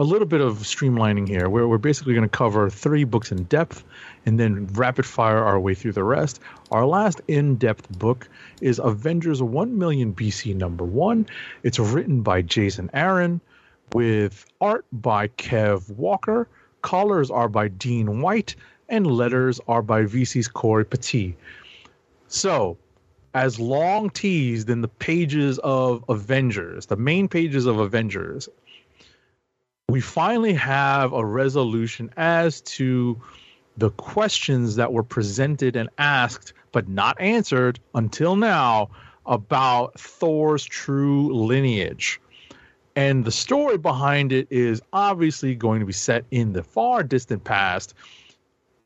a 0.00 0.04
little 0.04 0.26
bit 0.26 0.40
of 0.40 0.56
streamlining 0.60 1.28
here 1.28 1.50
where 1.50 1.68
we're 1.68 1.76
basically 1.76 2.14
going 2.14 2.26
to 2.26 2.36
cover 2.36 2.70
three 2.70 3.04
books 3.04 3.30
in 3.30 3.44
depth 3.44 3.84
and 4.24 4.40
then 4.40 4.66
rapid 4.68 5.04
fire 5.04 5.44
our 5.44 5.60
way 5.60 5.74
through 5.74 5.92
the 5.92 6.02
rest. 6.02 6.40
Our 6.70 6.86
last 6.86 7.20
in 7.28 7.56
depth 7.56 7.98
book 7.98 8.26
is 8.62 8.78
Avengers 8.78 9.42
1 9.42 9.76
million 9.76 10.14
BC 10.14 10.56
number 10.56 10.84
one. 10.84 11.26
It's 11.64 11.78
written 11.78 12.22
by 12.22 12.40
Jason 12.40 12.88
Aaron 12.94 13.42
with 13.92 14.46
art 14.62 14.86
by 14.90 15.28
Kev 15.28 15.90
Walker. 15.90 16.48
Colors 16.80 17.30
are 17.30 17.50
by 17.50 17.68
Dean 17.68 18.22
White 18.22 18.56
and 18.88 19.06
letters 19.06 19.60
are 19.68 19.82
by 19.82 20.04
VC's 20.04 20.48
Cory 20.48 20.86
Petit. 20.86 21.36
So, 22.26 22.78
as 23.34 23.60
long 23.60 24.10
teased 24.10 24.70
in 24.70 24.80
the 24.80 24.88
pages 24.88 25.58
of 25.60 26.04
Avengers, 26.08 26.86
the 26.86 26.96
main 26.96 27.28
pages 27.28 27.66
of 27.66 27.78
Avengers, 27.78 28.48
we 29.88 30.00
finally 30.00 30.54
have 30.54 31.12
a 31.12 31.24
resolution 31.24 32.10
as 32.16 32.60
to 32.62 33.20
the 33.76 33.90
questions 33.90 34.76
that 34.76 34.92
were 34.92 35.02
presented 35.02 35.76
and 35.76 35.88
asked 35.98 36.52
but 36.72 36.88
not 36.88 37.20
answered 37.20 37.80
until 37.94 38.36
now 38.36 38.90
about 39.26 39.98
Thor's 39.98 40.64
true 40.64 41.32
lineage. 41.32 42.20
And 42.96 43.24
the 43.24 43.32
story 43.32 43.78
behind 43.78 44.32
it 44.32 44.48
is 44.50 44.82
obviously 44.92 45.54
going 45.54 45.80
to 45.80 45.86
be 45.86 45.92
set 45.92 46.24
in 46.30 46.52
the 46.52 46.62
far 46.62 47.02
distant 47.02 47.44
past 47.44 47.94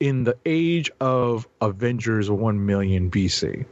in 0.00 0.24
the 0.24 0.36
age 0.44 0.90
of 1.00 1.48
Avengers 1.60 2.30
1 2.30 2.66
million 2.66 3.10
BC. 3.10 3.64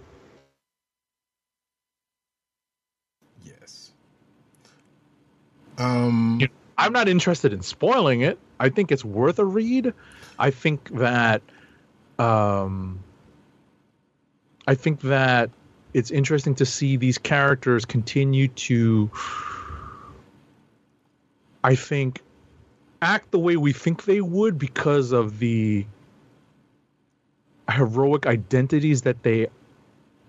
Um. 5.78 6.38
You 6.40 6.46
know, 6.46 6.52
I'm 6.78 6.92
not 6.92 7.08
interested 7.08 7.52
in 7.52 7.62
spoiling 7.62 8.22
it. 8.22 8.38
I 8.58 8.68
think 8.68 8.90
it's 8.90 9.04
worth 9.04 9.38
a 9.38 9.44
read. 9.44 9.92
I 10.38 10.50
think 10.50 10.88
that 10.96 11.42
um 12.18 13.00
I 14.66 14.74
think 14.74 15.00
that 15.02 15.50
it's 15.94 16.10
interesting 16.10 16.54
to 16.56 16.66
see 16.66 16.96
these 16.96 17.18
characters 17.18 17.84
continue 17.84 18.48
to 18.48 19.10
I 21.64 21.74
think 21.74 22.22
act 23.02 23.30
the 23.30 23.38
way 23.38 23.56
we 23.56 23.72
think 23.72 24.04
they 24.04 24.20
would 24.20 24.58
because 24.58 25.12
of 25.12 25.38
the 25.38 25.86
heroic 27.70 28.26
identities 28.26 29.02
that 29.02 29.22
they 29.22 29.48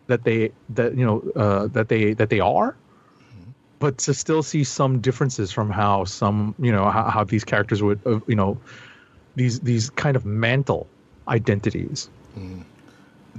that 0.07 0.23
they 0.23 0.51
that 0.69 0.95
you 0.95 1.05
know 1.05 1.23
uh, 1.35 1.67
that 1.67 1.89
they 1.89 2.13
that 2.13 2.29
they 2.29 2.39
are 2.39 2.75
but 3.83 3.97
to 3.97 4.13
still 4.13 4.41
see 4.41 4.63
some 4.63 4.99
differences 5.01 5.51
from 5.51 5.69
how 5.69 6.05
some 6.05 6.55
you 6.57 6.71
know 6.71 6.89
how, 6.89 7.03
how 7.15 7.23
these 7.23 7.43
characters 7.43 7.83
would 7.83 7.99
uh, 8.05 8.19
you 8.27 8.35
know 8.35 8.57
these 9.35 9.59
these 9.59 9.89
kind 9.89 10.15
of 10.15 10.25
mantle 10.25 10.87
identities 11.27 12.09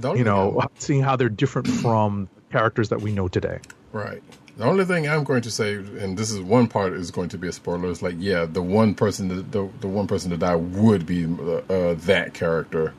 only 0.03 0.19
you 0.19 0.25
know, 0.25 0.59
I'm- 0.59 0.69
seeing 0.77 1.01
how 1.01 1.15
they're 1.15 1.29
different 1.29 1.67
from 1.83 2.27
characters 2.51 2.89
that 2.89 3.01
we 3.01 3.11
know 3.11 3.27
today. 3.27 3.59
Right. 3.91 4.21
The 4.57 4.65
only 4.65 4.85
thing 4.85 5.07
I'm 5.07 5.23
going 5.23 5.41
to 5.41 5.51
say, 5.51 5.75
and 5.75 6.17
this 6.17 6.31
is 6.31 6.39
one 6.39 6.67
part 6.67 6.93
is 6.93 7.11
going 7.11 7.29
to 7.29 7.37
be 7.37 7.47
a 7.47 7.51
spoiler, 7.51 7.89
is 7.89 8.01
like, 8.01 8.15
yeah, 8.17 8.45
the 8.45 8.61
one 8.61 8.93
person, 8.93 9.27
that, 9.29 9.51
the 9.51 9.69
the 9.81 9.87
one 9.87 10.07
person 10.07 10.31
to 10.31 10.37
die 10.37 10.55
would 10.55 11.05
be 11.05 11.25
uh, 11.25 11.73
uh, 11.73 11.93
that 12.11 12.33
character. 12.33 12.93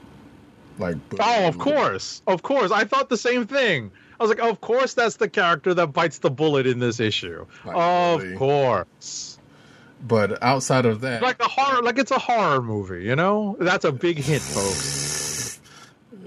Like, 0.78 0.96
Oh, 1.18 1.48
of 1.48 1.56
course, 1.58 2.22
of 2.26 2.42
course. 2.42 2.70
I 2.70 2.84
thought 2.84 3.08
the 3.08 3.16
same 3.16 3.46
thing. 3.46 3.90
I 4.18 4.22
was 4.24 4.30
like, 4.30 4.40
of 4.40 4.60
course, 4.60 4.94
that's 4.94 5.16
the 5.16 5.28
character 5.28 5.74
that 5.74 5.88
bites 5.88 6.18
the 6.18 6.30
bullet 6.30 6.66
in 6.66 6.78
this 6.78 7.00
issue. 7.00 7.46
Like, 7.64 7.76
of 7.76 8.22
really? 8.22 8.36
course, 8.36 9.38
But 10.06 10.42
outside 10.42 10.86
of 10.86 11.00
that, 11.02 11.22
like 11.22 11.40
a 11.40 11.48
horror, 11.48 11.82
like 11.82 11.98
it's 11.98 12.10
a 12.12 12.18
horror 12.18 12.62
movie. 12.62 13.04
You 13.04 13.16
know, 13.16 13.56
that's 13.60 13.84
a 13.84 13.92
big 13.92 14.18
hint, 14.18 14.42
folks. 14.42 15.60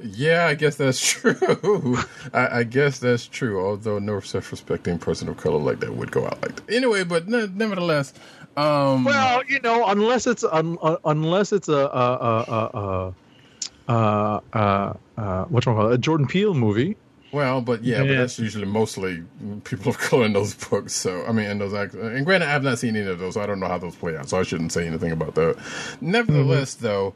yeah, 0.04 0.46
I 0.46 0.54
guess 0.56 0.76
that's 0.76 1.00
true. 1.12 1.98
I, 2.34 2.60
I 2.60 2.64
guess 2.64 3.00
that's 3.00 3.26
true. 3.28 3.60
Although 3.66 4.00
no 4.00 4.20
self-respecting 4.20 5.00
person 5.00 5.28
of 5.30 5.38
color 5.38 5.58
like 5.60 5.80
that 5.82 5.96
would 5.96 6.12
go 6.12 6.26
out 6.26 6.42
like 6.42 6.56
that. 6.56 6.74
Anyway, 6.74 7.04
but 7.04 7.28
ne- 7.28 7.48
nevertheless, 7.54 8.14
um, 8.56 9.04
Well, 9.06 9.44
you 9.48 9.60
know, 9.62 9.86
unless 9.88 10.28
it's 10.28 10.44
un, 10.44 10.78
uh, 10.82 10.98
unless 11.06 11.52
it's 11.54 11.70
a 11.70 11.74
a 11.74 12.44
a 12.48 13.14
a, 13.88 13.94
a, 13.94 14.42
a, 14.54 14.98
a 15.18 15.46
what 15.46 15.66
a 15.68 15.98
Jordan 15.98 16.28
Peele 16.28 16.54
movie. 16.54 16.96
Well, 17.32 17.62
but 17.62 17.84
yeah, 17.84 18.00
but 18.00 18.08
that's 18.18 18.40
usually 18.40 18.66
mostly 18.66 19.24
people 19.64 19.90
of 19.92 20.00
color 20.00 20.26
in 20.26 20.34
those 20.34 20.54
books. 20.54 20.94
So 20.94 21.26
I 21.26 21.32
mean, 21.32 21.46
in 21.46 21.60
those 21.60 21.74
act- 21.74 21.94
and 21.94 22.26
granted, 22.26 22.48
I 22.48 22.52
have 22.52 22.64
not 22.64 22.80
seen 22.80 22.96
any 22.96 23.08
of 23.08 23.20
those, 23.20 23.36
so 23.36 23.42
I 23.42 23.46
don't 23.46 23.60
know 23.60 23.68
how 23.68 23.78
those 23.78 23.96
play 23.96 24.18
out. 24.18 24.30
So 24.30 24.40
I 24.40 24.44
shouldn't 24.44 24.72
say 24.72 24.88
anything 24.88 25.12
about 25.12 25.36
that. 25.36 25.58
Nevertheless, 26.02 26.74
though, 26.76 27.14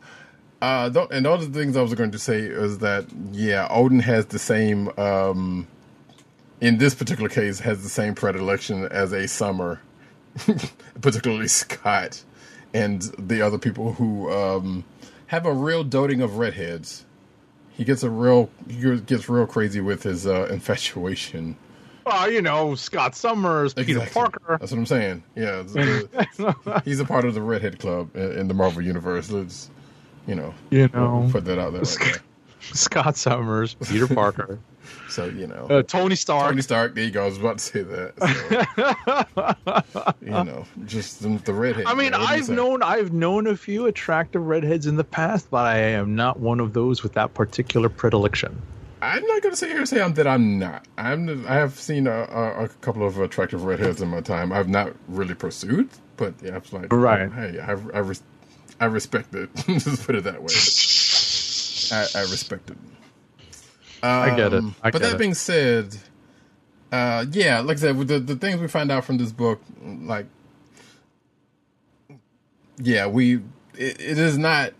uh, 0.62 0.90
th- 0.90 1.08
and 1.12 1.26
all 1.26 1.38
the 1.38 1.48
things 1.48 1.76
I 1.76 1.82
was 1.82 1.94
going 1.94 2.12
to 2.12 2.20
say 2.20 2.40
is 2.40 2.80
that 2.80 3.06
yeah, 3.32 3.68
Odin 3.70 4.00
has 4.00 4.28
the 4.28 4.40
same. 4.40 4.90
Um, 5.00 5.68
in 6.62 6.78
this 6.78 6.96
particular 6.96 7.30
case, 7.30 7.60
has 7.60 7.84
the 7.84 7.90
same 7.90 8.16
predilection 8.16 8.86
as 8.86 9.12
a 9.12 9.28
Summer, 9.28 9.82
particularly 11.02 11.48
Scott, 11.50 12.24
and 12.74 13.02
the 13.20 13.42
other 13.42 13.58
people 13.58 13.94
who 13.94 14.32
um, 14.32 14.86
have 15.28 15.46
a 15.46 15.52
real 15.52 15.84
doting 15.84 16.22
of 16.22 16.38
redheads 16.38 17.04
he 17.74 17.84
gets 17.84 18.04
a 18.04 18.10
real 18.10 18.50
he 18.70 19.00
gets 19.02 19.30
real 19.30 19.46
crazy 19.46 19.82
with 19.82 20.04
his 20.04 20.28
uh, 20.28 20.48
infatuation. 20.52 21.58
Well, 22.06 22.30
you 22.30 22.42
know, 22.42 22.76
Scott 22.76 23.16
Summers, 23.16 23.74
Peter 23.74 24.06
Parker. 24.14 24.58
That's 24.60 24.72
what 24.72 24.78
I'm 24.78 24.86
saying. 24.86 25.24
Yeah, 25.36 25.64
he's 26.84 27.00
a 27.00 27.06
part 27.06 27.24
of 27.24 27.34
the 27.34 27.42
redhead 27.42 27.80
club 27.80 28.16
in, 28.16 28.40
in 28.40 28.48
the 28.50 28.54
Marvel 28.54 28.82
universe. 28.82 29.32
Let's 29.32 29.70
you 30.28 30.36
know, 30.36 30.54
You 30.70 30.90
know, 30.94 31.30
put 31.32 31.46
that 31.46 31.60
out 31.60 31.74
there. 31.74 31.82
Like 31.82 32.00
that. 32.00 32.22
Scott 32.62 33.18
Summers, 33.18 33.76
Peter 33.76 34.08
Parker, 34.08 34.60
So 35.10 35.26
you 35.26 35.48
know, 35.48 35.68
uh, 35.70 35.84
Tony 35.84 36.16
Stark. 36.16 36.50
Tony 36.50 36.62
Stark. 36.62 36.96
There 36.96 37.04
you 37.04 37.12
go. 37.12 37.24
I 37.24 37.26
was 37.26 37.38
about 37.38 37.60
to 37.60 37.64
say 37.64 37.82
that. 37.84 38.14
So, 39.94 40.14
you 40.22 40.32
know, 40.32 40.66
just 40.86 41.22
the, 41.22 41.30
the 41.46 41.54
redhead. 41.54 41.86
I 41.86 41.94
mean, 41.94 42.12
man, 42.12 42.22
I've 42.22 42.50
known 42.50 42.82
I've 42.82 43.14
known 43.14 43.48
a 43.48 43.56
few 43.56 43.86
attractive 43.86 44.46
redheads 44.46 44.88
in 44.88 44.96
the 44.96 45.04
past, 45.04 45.50
but 45.52 45.66
I 45.66 45.78
am 45.78 46.16
not 46.16 46.40
one 46.40 46.60
of 46.60 46.74
those 46.74 47.04
with 47.04 47.14
that 47.14 47.34
particular 47.34 47.90
predilection. 47.90 48.62
I'm 49.02 49.26
not 49.26 49.42
going 49.42 49.52
to 49.52 49.58
sit 49.58 49.68
here 49.70 49.80
and 49.80 49.90
say 49.90 50.02
I'm, 50.02 50.14
that 50.14 50.28
I'm 50.28 50.60
not. 50.60 50.86
I'm. 50.98 51.46
I 51.46 51.56
have 51.56 51.78
seen 51.78 52.08
a, 52.08 52.22
a, 52.24 52.64
a 52.64 52.68
couple 52.70 53.06
of 53.06 53.20
attractive 53.20 53.66
redheads 53.66 54.02
in 54.02 54.08
my 54.08 54.22
time. 54.22 54.54
I've 54.54 54.70
not 54.70 54.94
really 55.10 55.36
pursued, 55.36 55.90
but 56.16 56.34
yeah, 56.42 56.56
I'm 56.56 56.82
like, 56.82 56.94
Right. 56.94 57.30
Hey, 57.32 57.60
I, 57.60 57.72
I, 57.72 58.00
res- 58.00 58.24
I 58.80 58.86
respect 58.86 59.36
it. 59.36 59.50
Just 59.68 60.06
put 60.06 60.16
it 60.16 60.24
that 60.24 60.42
way. 60.42 60.54
I, 61.92 62.20
I 62.20 62.22
respect 62.32 62.70
it. 62.70 62.78
I 64.10 64.36
get 64.36 64.54
it. 64.54 64.60
Um, 64.60 64.76
I 64.84 64.92
but 64.92 65.02
get 65.02 65.08
that 65.10 65.16
it. 65.16 65.20
being 65.20 65.34
said, 65.34 65.96
uh, 66.92 67.26
yeah, 67.32 67.62
like 67.62 67.78
I 67.78 67.80
said, 67.80 67.98
with 67.98 68.08
the 68.10 68.20
the 68.20 68.36
things 68.36 68.60
we 68.60 68.68
find 68.68 68.92
out 68.92 69.06
from 69.06 69.18
this 69.18 69.32
book, 69.32 69.62
like, 69.82 70.26
yeah, 72.78 73.08
we 73.08 73.36
it, 73.78 74.00
it 74.02 74.18
is 74.18 74.38
not. 74.38 74.74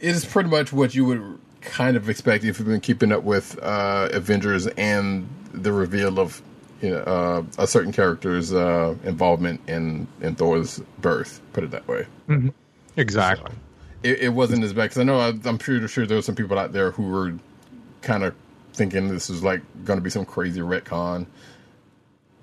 It 0.00 0.10
is 0.14 0.24
pretty 0.24 0.48
much 0.48 0.72
what 0.72 0.94
you 0.94 1.04
would 1.06 1.38
kind 1.60 1.96
of 1.96 2.08
expect 2.08 2.44
if 2.44 2.58
you've 2.58 2.68
been 2.68 2.80
keeping 2.80 3.12
up 3.12 3.24
with 3.24 3.58
uh, 3.62 4.08
Avengers 4.12 4.66
and 4.68 5.28
the 5.52 5.72
reveal 5.72 6.20
of 6.20 6.40
you 6.80 6.90
know, 6.90 6.98
uh, 6.98 7.42
a 7.58 7.66
certain 7.66 7.92
character's 7.92 8.52
uh, 8.52 8.94
involvement 9.04 9.60
in 9.68 10.06
in 10.20 10.36
Thor's 10.36 10.78
birth. 11.00 11.40
Put 11.52 11.64
it 11.64 11.70
that 11.72 11.86
way 11.88 12.06
Exactly. 12.96 13.52
it, 14.02 14.18
it 14.20 14.28
wasn't 14.30 14.62
as 14.64 14.72
bad 14.72 14.84
because 14.84 14.98
I 14.98 15.02
know 15.02 15.18
I, 15.18 15.28
I'm 15.44 15.58
pretty 15.58 15.86
sure 15.88 16.06
there 16.06 16.16
were 16.16 16.22
some 16.22 16.34
people 16.36 16.58
out 16.58 16.72
there 16.72 16.92
who 16.92 17.02
were 17.04 17.34
kind 18.02 18.22
of 18.24 18.34
thinking 18.78 19.08
this 19.08 19.30
was 19.30 19.44
like 19.44 19.62
going 19.84 19.98
to 19.98 20.04
be 20.04 20.10
some 20.10 20.26
crazy 20.26 20.62
retcon, 20.62 21.26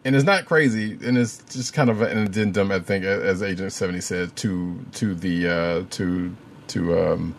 and 0.06 0.16
it's 0.16 0.26
not 0.26 0.46
crazy, 0.46 0.94
and 1.06 1.18
it's 1.18 1.40
just 1.46 1.74
kind 1.74 1.90
of 1.90 2.02
an 2.02 2.20
addendum. 2.20 2.72
I 2.72 2.80
think, 2.80 3.06
as 3.06 3.44
Agent 3.44 3.74
Seventy 3.74 4.02
said, 4.02 4.36
to 4.38 4.86
to 4.94 5.16
the 5.16 5.50
uh, 5.50 5.86
to 5.92 6.36
to 6.70 7.00
um, 7.00 7.36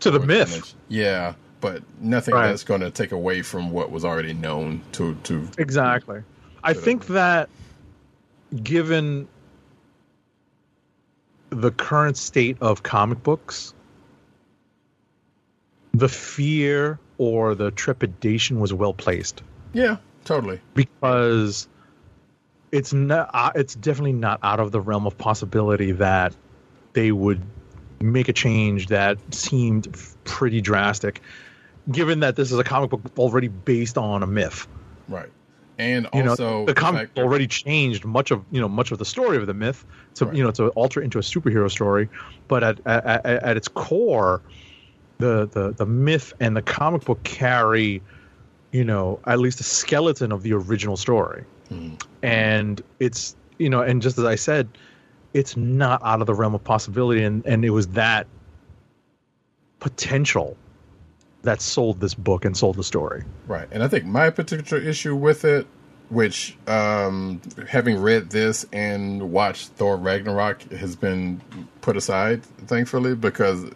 to 0.00 0.10
the 0.12 0.20
myth. 0.20 0.74
yeah, 0.88 1.34
but 1.60 1.82
nothing 2.00 2.34
Right. 2.34 2.48
that's 2.48 2.64
going 2.64 2.82
to 2.82 2.90
take 2.90 3.12
away 3.12 3.42
from 3.42 3.70
what 3.70 3.90
was 3.90 4.04
already 4.04 4.34
known. 4.34 4.82
To 4.92 5.16
to 5.24 5.48
Exactly. 5.58 6.22
I 6.64 6.74
think 6.74 7.06
that 7.08 7.50
given 8.62 9.28
the 11.50 11.72
current 11.72 12.16
state 12.18 12.58
of 12.60 12.82
comic 12.82 13.22
books, 13.22 13.74
the 15.94 16.08
fear 16.08 17.00
or 17.18 17.54
the 17.54 17.70
trepidation 17.72 18.60
was 18.60 18.72
well 18.72 18.92
placed 18.94 19.42
yeah, 19.72 19.96
totally. 20.24 20.60
because 20.74 21.68
it's 22.72 22.92
not 22.92 23.30
uh, 23.34 23.50
it's 23.54 23.74
definitely 23.74 24.12
not 24.12 24.38
out 24.42 24.60
of 24.60 24.72
the 24.72 24.80
realm 24.80 25.06
of 25.06 25.16
possibility 25.18 25.92
that 25.92 26.34
they 26.92 27.12
would 27.12 27.40
make 28.00 28.28
a 28.28 28.32
change 28.32 28.88
that 28.88 29.18
seemed 29.34 29.88
pretty 30.24 30.60
drastic 30.60 31.20
given 31.90 32.20
that 32.20 32.36
this 32.36 32.50
is 32.52 32.58
a 32.58 32.64
comic 32.64 32.90
book 32.90 33.00
already 33.18 33.48
based 33.48 33.96
on 33.98 34.22
a 34.22 34.26
myth 34.26 34.66
Right, 35.08 35.28
and 35.78 36.08
you 36.14 36.28
also 36.28 36.44
know 36.60 36.64
the 36.66 36.74
comic 36.74 37.08
fact- 37.08 37.18
already 37.18 37.46
changed 37.46 38.04
much 38.04 38.30
of 38.30 38.42
you 38.50 38.60
know 38.60 38.68
much 38.68 38.90
of 38.92 38.98
the 38.98 39.04
story 39.04 39.36
of 39.36 39.46
the 39.46 39.54
myth 39.54 39.84
to 40.14 40.26
Right. 40.26 40.34
you 40.36 40.42
know 40.44 40.50
to 40.52 40.68
alter 40.70 41.00
into 41.00 41.18
a 41.18 41.22
superhero 41.22 41.70
story 41.70 42.08
but 42.48 42.62
at 42.64 42.80
at- 42.86 43.24
at 43.26 43.56
its 43.56 43.68
core 43.68 44.40
the 45.18 45.46
the 45.46 45.72
the 45.72 45.86
myth 45.86 46.32
and 46.40 46.56
the 46.56 46.62
comic 46.62 47.04
book 47.04 47.22
carry 47.22 48.02
you 48.72 48.84
know 48.84 49.20
at 49.26 49.38
least 49.38 49.60
a 49.60 49.64
skeleton 49.64 50.32
of 50.32 50.42
the 50.42 50.52
original 50.52 50.96
story 50.96 51.44
Hmm. 51.68 51.94
and 52.22 52.82
it's 53.00 53.34
you 53.58 53.70
know 53.70 53.80
and 53.80 54.02
just 54.02 54.18
as 54.18 54.24
i 54.24 54.34
said 54.34 54.68
it's 55.32 55.56
not 55.56 56.02
out 56.04 56.20
of 56.20 56.26
the 56.26 56.34
realm 56.34 56.54
of 56.54 56.62
possibility 56.62 57.22
and 57.24 57.44
and 57.46 57.64
it 57.64 57.70
was 57.70 57.86
that 57.88 58.26
potential 59.80 60.56
that 61.42 61.60
sold 61.60 62.00
this 62.00 62.14
book 62.14 62.44
and 62.44 62.56
sold 62.56 62.76
the 62.76 62.84
story 62.84 63.24
Right. 63.46 63.68
And 63.70 63.82
I 63.82 63.88
think 63.88 64.06
my 64.06 64.30
particular 64.30 64.82
issue 64.82 65.14
with 65.14 65.44
it, 65.44 65.66
which 66.08 66.56
um, 66.66 67.42
having 67.68 68.00
read 68.00 68.30
this 68.30 68.64
and 68.72 69.30
watched 69.32 69.68
Thor 69.72 69.98
Ragnarok 69.98 70.62
has 70.72 70.96
been 70.96 71.42
put 71.82 71.94
aside, 71.98 72.42
thankfully, 72.66 73.14
because 73.14 73.66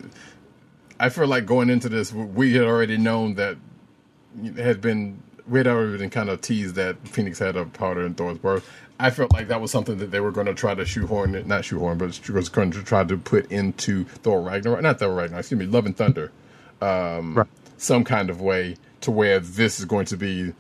I 1.01 1.09
feel 1.09 1.27
like 1.27 1.47
going 1.47 1.71
into 1.71 1.89
this, 1.89 2.13
we 2.13 2.55
had 2.55 2.65
already 2.65 2.97
known 2.97 3.35
that 3.35 3.57
had 4.57 4.81
been, 4.81 5.23
we 5.47 5.61
had 5.61 5.67
already 5.67 5.99
been 5.99 6.11
kind 6.11 6.29
of 6.29 6.41
teased 6.41 6.75
that 6.75 7.07
Phoenix 7.07 7.39
had 7.39 7.57
a 7.57 7.65
powder 7.65 8.05
in 8.05 8.15
Thor's 8.15 8.39
birth. 8.39 8.69
I 9.01 9.11
felt 9.11 9.33
like 9.33 9.49
that 9.49 9.61
was 9.61 9.71
something 9.71 9.99
that 9.99 10.11
they 10.11 10.19
were 10.21 10.33
going 10.33 10.47
to 10.47 10.55
try 10.55 10.75
to 10.75 10.85
shoehorn, 10.85 11.37
it, 11.37 11.47
not 11.47 11.65
shoehorn, 11.65 11.99
but 11.99 12.29
was 12.31 12.49
going 12.49 12.73
to 12.73 12.83
try 12.83 13.05
to 13.05 13.17
put 13.17 13.51
into 13.53 14.05
Thor 14.05 14.43
Ragnarok, 14.43 14.83
not 14.83 14.99
Thor 14.99 15.15
Ragnarok, 15.15 15.41
excuse 15.41 15.59
me, 15.59 15.67
Love 15.67 15.87
and 15.87 15.97
Thunder 15.97 16.33
right 16.81 17.47
some 17.79 18.05
kind 18.05 18.29
of 18.29 18.41
way 18.41 18.77
to 19.01 19.11
where 19.11 19.41
this 19.41 19.79
is 19.79 19.87
going 19.87 20.05
to 20.07 20.17
be, 20.17 20.53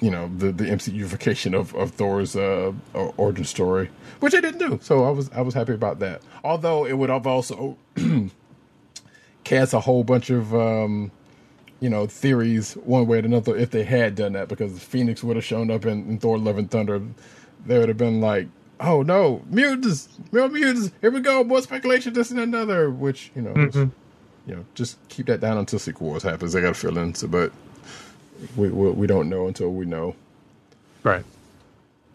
you 0.00 0.10
know, 0.10 0.30
the 0.36 0.50
the 0.50 0.64
MCUification 0.64 1.54
of 1.54 1.74
of 1.74 1.92
Thor's 1.92 2.34
uh, 2.34 2.72
origin 2.94 3.44
story, 3.44 3.90
which 4.20 4.32
they 4.32 4.40
didn't 4.40 4.58
do. 4.58 4.80
So 4.82 5.04
I 5.04 5.10
was 5.10 5.30
I 5.32 5.42
was 5.42 5.54
happy 5.54 5.74
about 5.74 5.98
that. 6.00 6.22
Although 6.42 6.86
it 6.86 6.94
would 6.94 7.10
have 7.10 7.26
also 7.26 7.76
cast 9.48 9.74
a 9.74 9.80
whole 9.80 10.04
bunch 10.04 10.30
of 10.30 10.54
um, 10.54 11.10
you 11.80 11.90
know 11.90 12.06
theories 12.06 12.74
one 12.74 13.06
way 13.06 13.18
or 13.18 13.20
another 13.24 13.56
if 13.56 13.70
they 13.70 13.84
had 13.84 14.14
done 14.14 14.32
that 14.34 14.48
because 14.48 14.78
Phoenix 14.82 15.24
would 15.24 15.36
have 15.36 15.44
shown 15.44 15.70
up 15.70 15.86
in, 15.86 16.08
in 16.08 16.18
Thor: 16.18 16.38
Love 16.38 16.58
and 16.58 16.70
Thunder. 16.70 17.02
They 17.66 17.78
would 17.78 17.88
have 17.88 17.98
been 17.98 18.20
like. 18.20 18.48
Oh 18.80 19.02
no, 19.02 19.42
mutants! 19.50 20.08
Real 20.30 20.48
mutants! 20.48 20.92
Here 21.00 21.10
we 21.10 21.20
go, 21.20 21.42
more 21.42 21.60
speculation, 21.62 22.12
this 22.12 22.30
and 22.30 22.38
another. 22.38 22.90
Which 22.90 23.32
you 23.34 23.42
know, 23.42 23.52
was- 23.52 23.74
you 23.74 24.56
know, 24.56 24.64
just 24.74 24.98
keep 25.08 25.26
that 25.26 25.40
down 25.40 25.58
until 25.58 25.80
Secret 25.80 26.00
Wars 26.00 26.22
happens. 26.22 26.54
I 26.54 26.60
got 26.60 26.70
a 26.70 26.74
feeling, 26.74 27.14
so, 27.14 27.26
but 27.26 27.52
we, 28.56 28.68
we 28.68 28.90
we 28.92 29.06
don't 29.08 29.28
know 29.28 29.48
until 29.48 29.70
we 29.72 29.84
know. 29.84 30.14
right 31.02 31.24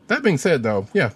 That 0.08 0.24
being 0.24 0.38
said, 0.38 0.64
though, 0.64 0.88
yeah, 0.94 1.12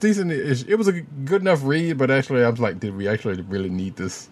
decent. 0.00 0.32
It 0.32 0.76
was 0.76 0.88
a 0.88 1.00
good 1.02 1.42
enough 1.42 1.60
read, 1.62 1.96
but 1.98 2.10
actually, 2.10 2.42
I 2.44 2.50
was 2.50 2.60
like, 2.60 2.80
did 2.80 2.96
we 2.96 3.06
actually 3.08 3.40
really 3.42 3.70
need 3.70 3.96
this? 3.96 4.28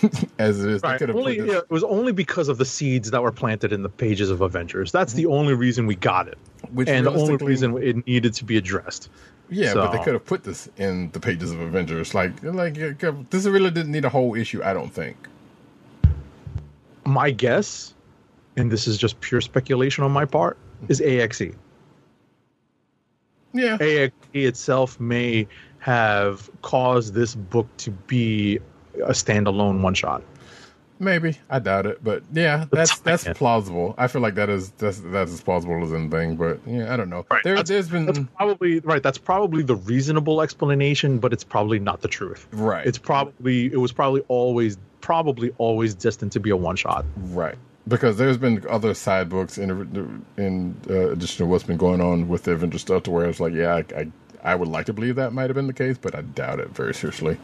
as 0.38 0.64
it 0.64 0.70
is. 0.70 0.82
Right. 0.82 1.02
Only, 1.02 1.40
this, 1.40 1.50
yeah, 1.50 1.58
it 1.58 1.70
was 1.70 1.84
only 1.84 2.12
because 2.12 2.48
of 2.48 2.58
the 2.58 2.64
seeds 2.64 3.10
that 3.10 3.22
were 3.22 3.32
planted 3.32 3.72
in 3.72 3.82
the 3.82 3.88
pages 3.88 4.30
of 4.30 4.40
Avengers. 4.40 4.92
That's 4.92 5.12
the 5.12 5.26
only 5.26 5.54
reason 5.54 5.86
we 5.86 5.96
got 5.96 6.28
it, 6.28 6.38
which 6.72 6.88
and 6.88 7.06
the 7.06 7.12
only 7.12 7.36
reason 7.36 7.76
it 7.82 8.06
needed 8.06 8.34
to 8.34 8.44
be 8.44 8.56
addressed. 8.56 9.10
Yeah, 9.50 9.74
but 9.74 9.92
they 9.92 10.02
could 10.02 10.14
have 10.14 10.24
put 10.24 10.44
this 10.44 10.68
in 10.78 11.10
the 11.10 11.20
pages 11.20 11.52
of 11.52 11.60
Avengers. 11.60 12.14
Like, 12.14 12.42
like 12.42 12.74
this 13.30 13.44
really 13.44 13.70
didn't 13.70 13.92
need 13.92 14.04
a 14.04 14.08
whole 14.08 14.34
issue. 14.34 14.62
I 14.62 14.72
don't 14.72 14.92
think. 14.92 15.16
My 17.04 17.30
guess, 17.30 17.94
and 18.56 18.70
this 18.70 18.86
is 18.86 18.96
just 18.96 19.20
pure 19.20 19.40
speculation 19.40 20.04
on 20.04 20.12
my 20.12 20.24
part, 20.24 20.56
is 20.88 21.00
AXE. 21.00 21.54
Yeah, 23.52 23.76
AXE 23.78 24.12
itself 24.32 24.98
may 24.98 25.46
have 25.80 26.48
caused 26.62 27.12
this 27.12 27.34
book 27.34 27.66
to 27.76 27.90
be 27.90 28.60
a 28.96 29.12
standalone 29.12 29.82
one 29.82 29.94
shot. 29.94 30.22
maybe. 30.98 31.36
I 31.50 31.58
doubt 31.58 31.86
it, 31.86 32.02
but 32.04 32.22
yeah, 32.32 32.66
that's 32.70 32.98
that's 33.08 33.24
plausible. 33.34 33.94
I 33.98 34.06
feel 34.06 34.22
like 34.22 34.34
that 34.36 34.48
is 34.48 34.70
that's 34.72 34.98
that's 35.00 35.32
as 35.32 35.40
plausible 35.40 35.82
as 35.82 35.92
anything. 35.92 36.36
But 36.36 36.60
yeah, 36.66 36.92
I 36.92 36.96
don't 36.96 37.10
know. 37.10 37.24
There, 37.44 37.54
That's- 37.56 37.68
there's 37.68 37.88
been 37.88 38.06
That's 38.06 38.20
probably 38.36 38.80
right. 38.80 39.02
That's 39.02 39.18
probably 39.18 39.62
the 39.62 39.76
reasonable 39.76 40.40
explanation, 40.42 41.18
but 41.18 41.32
it's 41.32 41.44
probably 41.44 41.78
not 41.78 42.02
the 42.02 42.08
truth. 42.08 42.46
Right. 42.52 42.86
It's 42.86 42.98
probably 42.98 43.66
it 43.66 43.78
was 43.80 43.92
probably 43.92 44.22
always 44.28 44.78
probably 45.00 45.50
always 45.58 45.94
destined 45.94 46.30
to 46.32 46.40
be 46.40 46.50
a 46.50 46.56
one 46.56 46.76
shot. 46.76 47.04
Right. 47.16 47.56
Because 47.88 48.16
there's 48.16 48.38
been 48.38 48.64
other 48.70 48.94
side 48.94 49.28
books 49.28 49.58
in 49.58 50.24
in 50.36 50.76
uh, 50.88 51.10
addition 51.10 51.38
to 51.44 51.46
what's 51.50 51.64
been 51.64 51.78
going 51.78 52.00
on 52.00 52.28
with 52.28 52.44
the 52.44 52.52
Avengers 52.52 52.82
stuff, 52.82 53.02
to 53.04 53.10
where 53.10 53.28
it's 53.28 53.40
like, 53.40 53.54
yeah, 53.54 53.74
I, 53.74 54.00
I 54.02 54.12
I 54.44 54.54
would 54.54 54.68
like 54.68 54.86
to 54.86 54.92
believe 54.92 55.16
that 55.16 55.32
might 55.32 55.50
have 55.50 55.54
been 55.56 55.66
the 55.66 55.72
case, 55.72 55.98
but 55.98 56.14
I 56.14 56.22
doubt 56.22 56.60
it 56.60 56.68
very 56.68 56.94
seriously. 56.94 57.38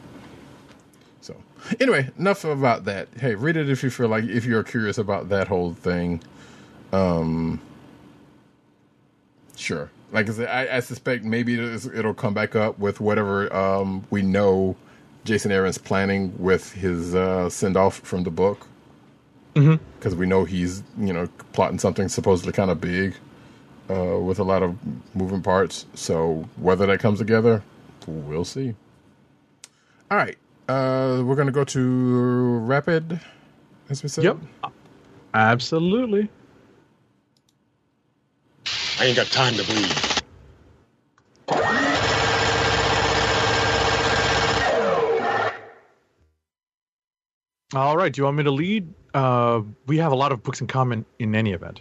Anyway, 1.80 2.10
enough 2.18 2.44
about 2.44 2.84
that. 2.84 3.08
Hey, 3.18 3.34
read 3.34 3.56
it 3.56 3.68
if 3.68 3.82
you 3.82 3.90
feel 3.90 4.08
like 4.08 4.24
if 4.24 4.44
you're 4.44 4.62
curious 4.62 4.98
about 4.98 5.28
that 5.28 5.48
whole 5.48 5.74
thing. 5.74 6.22
Um, 6.92 7.60
sure. 9.56 9.90
Like 10.12 10.28
I 10.28 10.32
said, 10.32 10.48
I, 10.48 10.76
I 10.76 10.80
suspect 10.80 11.24
maybe 11.24 11.54
it'll 11.58 12.14
come 12.14 12.32
back 12.32 12.56
up 12.56 12.78
with 12.78 13.00
whatever 13.00 13.54
um, 13.54 14.06
we 14.10 14.22
know 14.22 14.76
Jason 15.24 15.52
Aaron's 15.52 15.78
planning 15.78 16.32
with 16.38 16.72
his 16.72 17.14
uh, 17.14 17.50
send 17.50 17.76
off 17.76 17.98
from 17.98 18.22
the 18.22 18.30
book 18.30 18.66
because 19.98 20.14
we 20.14 20.24
know 20.26 20.44
he's 20.44 20.82
you 20.96 21.12
know 21.12 21.28
plotting 21.52 21.78
something 21.78 22.08
supposedly 22.08 22.52
kind 22.52 22.70
of 22.70 22.80
big 22.80 23.14
uh, 23.90 24.18
with 24.18 24.38
a 24.38 24.44
lot 24.44 24.62
of 24.62 24.78
moving 25.14 25.42
parts. 25.42 25.86
So 25.94 26.48
whether 26.56 26.86
that 26.86 27.00
comes 27.00 27.18
together, 27.18 27.62
we'll 28.06 28.44
see. 28.44 28.74
All 30.10 30.16
right, 30.16 30.38
uh, 30.68 31.22
we're 31.24 31.36
gonna 31.36 31.50
go 31.52 31.64
to 31.64 32.58
Rapid, 32.60 33.20
as 33.90 34.02
we 34.02 34.08
said. 34.08 34.24
Yep. 34.24 34.38
Absolutely. 35.34 36.28
I 39.00 39.04
ain't 39.06 39.16
got 39.16 39.26
time 39.28 39.54
to 39.54 39.64
bleed. 39.64 39.94
All 47.74 47.96
right. 47.96 48.12
Do 48.12 48.20
you 48.20 48.24
want 48.24 48.36
me 48.38 48.44
to 48.44 48.50
lead? 48.50 48.92
Uh, 49.14 49.62
we 49.86 49.98
have 49.98 50.12
a 50.12 50.16
lot 50.16 50.32
of 50.32 50.42
books 50.42 50.60
in 50.60 50.66
common 50.66 51.04
in 51.18 51.34
any 51.34 51.52
event. 51.52 51.80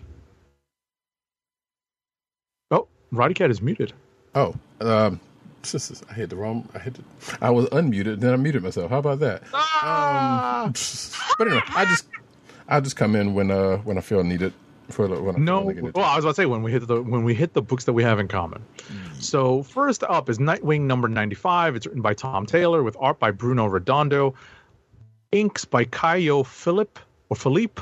Oh, 2.72 2.88
Roddy 3.12 3.34
Cat 3.34 3.50
is 3.52 3.62
muted. 3.62 3.94
Oh, 4.36 4.54
um, 4.82 5.14
this 5.14 5.22
is- 5.22 5.27
I 6.10 6.14
hit 6.14 6.30
the 6.30 6.36
wrong. 6.36 6.68
I 6.74 6.80
hit. 6.80 6.96
The, 6.96 7.04
I 7.42 7.50
was 7.50 7.66
unmuted, 7.68 8.20
then 8.20 8.34
I 8.34 8.38
muted 8.38 8.64
myself. 8.64 8.90
How 8.92 9.00
about 9.00 9.20
that? 9.20 9.44
Um, 9.54 10.74
but 11.38 11.48
anyway, 11.48 11.64
I 11.70 11.86
just 11.86 12.06
I 12.68 12.80
just 12.80 12.96
come 12.96 13.16
in 13.16 13.34
when 13.34 13.52
uh 13.52 13.78
when 13.78 13.98
I 13.98 14.02
feel 14.02 14.24
needed 14.24 14.54
for 14.90 15.08
the- 15.08 15.22
when 15.22 15.36
I 15.36 15.40
No, 15.40 15.70
feel 15.72 15.84
like 15.84 15.96
well, 15.96 16.06
I 16.06 16.16
was 16.16 16.26
about 16.26 16.36
to 16.36 16.42
say 16.42 16.46
when 16.46 16.64
we 16.64 16.72
hit 16.72 16.88
the 16.88 17.02
when 17.02 17.24
we 17.24 17.34
hit 17.34 17.54
the 17.54 17.62
books 17.62 17.84
that 17.86 17.94
we 17.94 18.04
have 18.04 18.20
in 18.20 18.28
common. 18.28 18.62
So 19.20 19.64
first 19.64 20.04
up 20.04 20.30
is 20.30 20.38
Nightwing 20.38 20.82
number 20.82 21.08
ninety 21.08 21.36
five. 21.36 21.76
It's 21.76 21.86
written 21.86 22.02
by 22.02 22.14
Tom 22.14 22.46
Taylor 22.46 22.84
with 22.84 22.96
art 23.00 23.20
by 23.20 23.32
Bruno 23.32 23.66
Redondo, 23.66 24.34
inks 25.32 25.66
by 25.66 25.84
Caio 25.86 26.44
Philip 26.44 27.00
or 27.30 27.36
Philippe, 27.36 27.82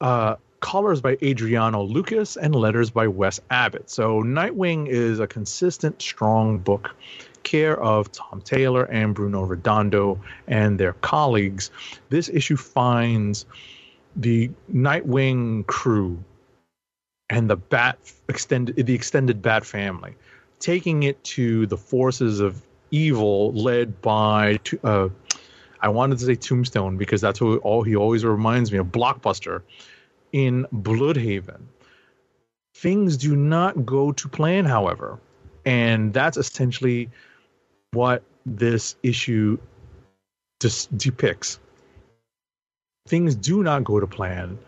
uh, 0.00 0.36
colors 0.60 1.00
by 1.00 1.16
Adriano 1.22 1.82
Lucas, 1.82 2.36
and 2.36 2.54
letters 2.54 2.90
by 2.90 3.08
Wes 3.08 3.40
Abbott. 3.50 3.90
So 3.90 4.22
Nightwing 4.22 4.88
is 4.88 5.20
a 5.20 5.26
consistent, 5.26 6.00
strong 6.00 6.58
book, 6.58 6.94
care 7.42 7.80
of 7.80 8.10
Tom 8.12 8.40
Taylor 8.42 8.84
and 8.84 9.14
Bruno 9.14 9.42
Redondo 9.42 10.20
and 10.48 10.78
their 10.78 10.94
colleagues. 10.94 11.70
This 12.08 12.28
issue 12.28 12.56
finds 12.56 13.46
the 14.16 14.50
Nightwing 14.72 15.66
crew 15.66 16.22
and 17.30 17.48
the 17.48 17.56
Bat 17.56 17.98
extended 18.28 18.86
the 18.86 18.94
extended 18.94 19.42
Bat 19.42 19.64
family, 19.64 20.14
taking 20.58 21.02
it 21.02 21.22
to 21.24 21.66
the 21.66 21.76
forces 21.76 22.40
of 22.40 22.60
evil 22.90 23.52
led 23.52 24.00
by 24.00 24.58
uh, 24.84 25.08
I 25.80 25.88
wanted 25.88 26.18
to 26.18 26.24
say 26.24 26.34
Tombstone 26.34 26.96
because 26.96 27.20
that's 27.20 27.38
who 27.38 27.58
all 27.58 27.82
he 27.82 27.96
always 27.96 28.24
reminds 28.24 28.72
me 28.72 28.78
of 28.78 28.86
Blockbuster 28.86 29.62
in 30.36 30.66
Blüdhaven. 30.70 31.62
Things 32.74 33.16
do 33.16 33.34
not 33.34 33.86
go 33.86 34.12
to 34.12 34.28
plan, 34.28 34.66
however, 34.66 35.18
and 35.64 36.12
that's 36.12 36.36
essentially 36.36 37.08
what 37.92 38.22
this 38.44 38.96
issue 39.02 39.56
dis- 40.60 40.88
depicts. 40.88 41.58
Things 43.08 43.34
do 43.34 43.62
not 43.62 43.82
go 43.84 43.98
to 43.98 44.06
plan. 44.06 44.58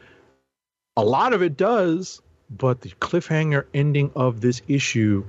A 0.96 1.04
lot 1.04 1.34
of 1.34 1.42
it 1.42 1.58
does, 1.58 2.22
but 2.48 2.80
the 2.80 2.88
cliffhanger 3.02 3.66
ending 3.74 4.10
of 4.16 4.40
this 4.40 4.62
issue 4.68 5.22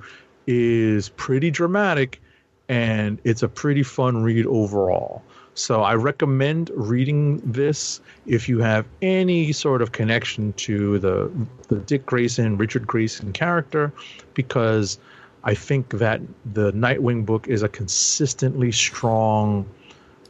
is 0.46 1.10
pretty 1.10 1.50
dramatic 1.50 2.18
and 2.70 3.20
it's 3.24 3.42
a 3.42 3.48
pretty 3.48 3.82
fun 3.82 4.22
read 4.22 4.46
overall. 4.46 5.22
So 5.54 5.82
I 5.82 5.94
recommend 5.94 6.70
reading 6.74 7.38
this 7.38 8.00
if 8.26 8.48
you 8.48 8.60
have 8.60 8.86
any 9.02 9.52
sort 9.52 9.82
of 9.82 9.92
connection 9.92 10.52
to 10.54 10.98
the 10.98 11.30
the 11.68 11.76
Dick 11.76 12.06
Grayson, 12.06 12.56
Richard 12.56 12.86
Grayson 12.86 13.32
character, 13.32 13.92
because 14.34 14.98
I 15.44 15.54
think 15.54 15.90
that 15.98 16.20
the 16.52 16.72
Nightwing 16.72 17.26
book 17.26 17.48
is 17.48 17.62
a 17.62 17.68
consistently 17.68 18.72
strong 18.72 19.66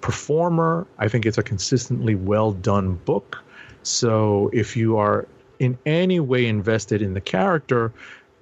performer. 0.00 0.86
I 0.98 1.08
think 1.08 1.26
it's 1.26 1.38
a 1.38 1.42
consistently 1.42 2.14
well 2.14 2.52
done 2.52 2.94
book. 3.04 3.42
So 3.82 4.50
if 4.52 4.76
you 4.76 4.96
are 4.96 5.26
in 5.58 5.78
any 5.84 6.20
way 6.20 6.46
invested 6.46 7.02
in 7.02 7.14
the 7.14 7.20
character, 7.20 7.92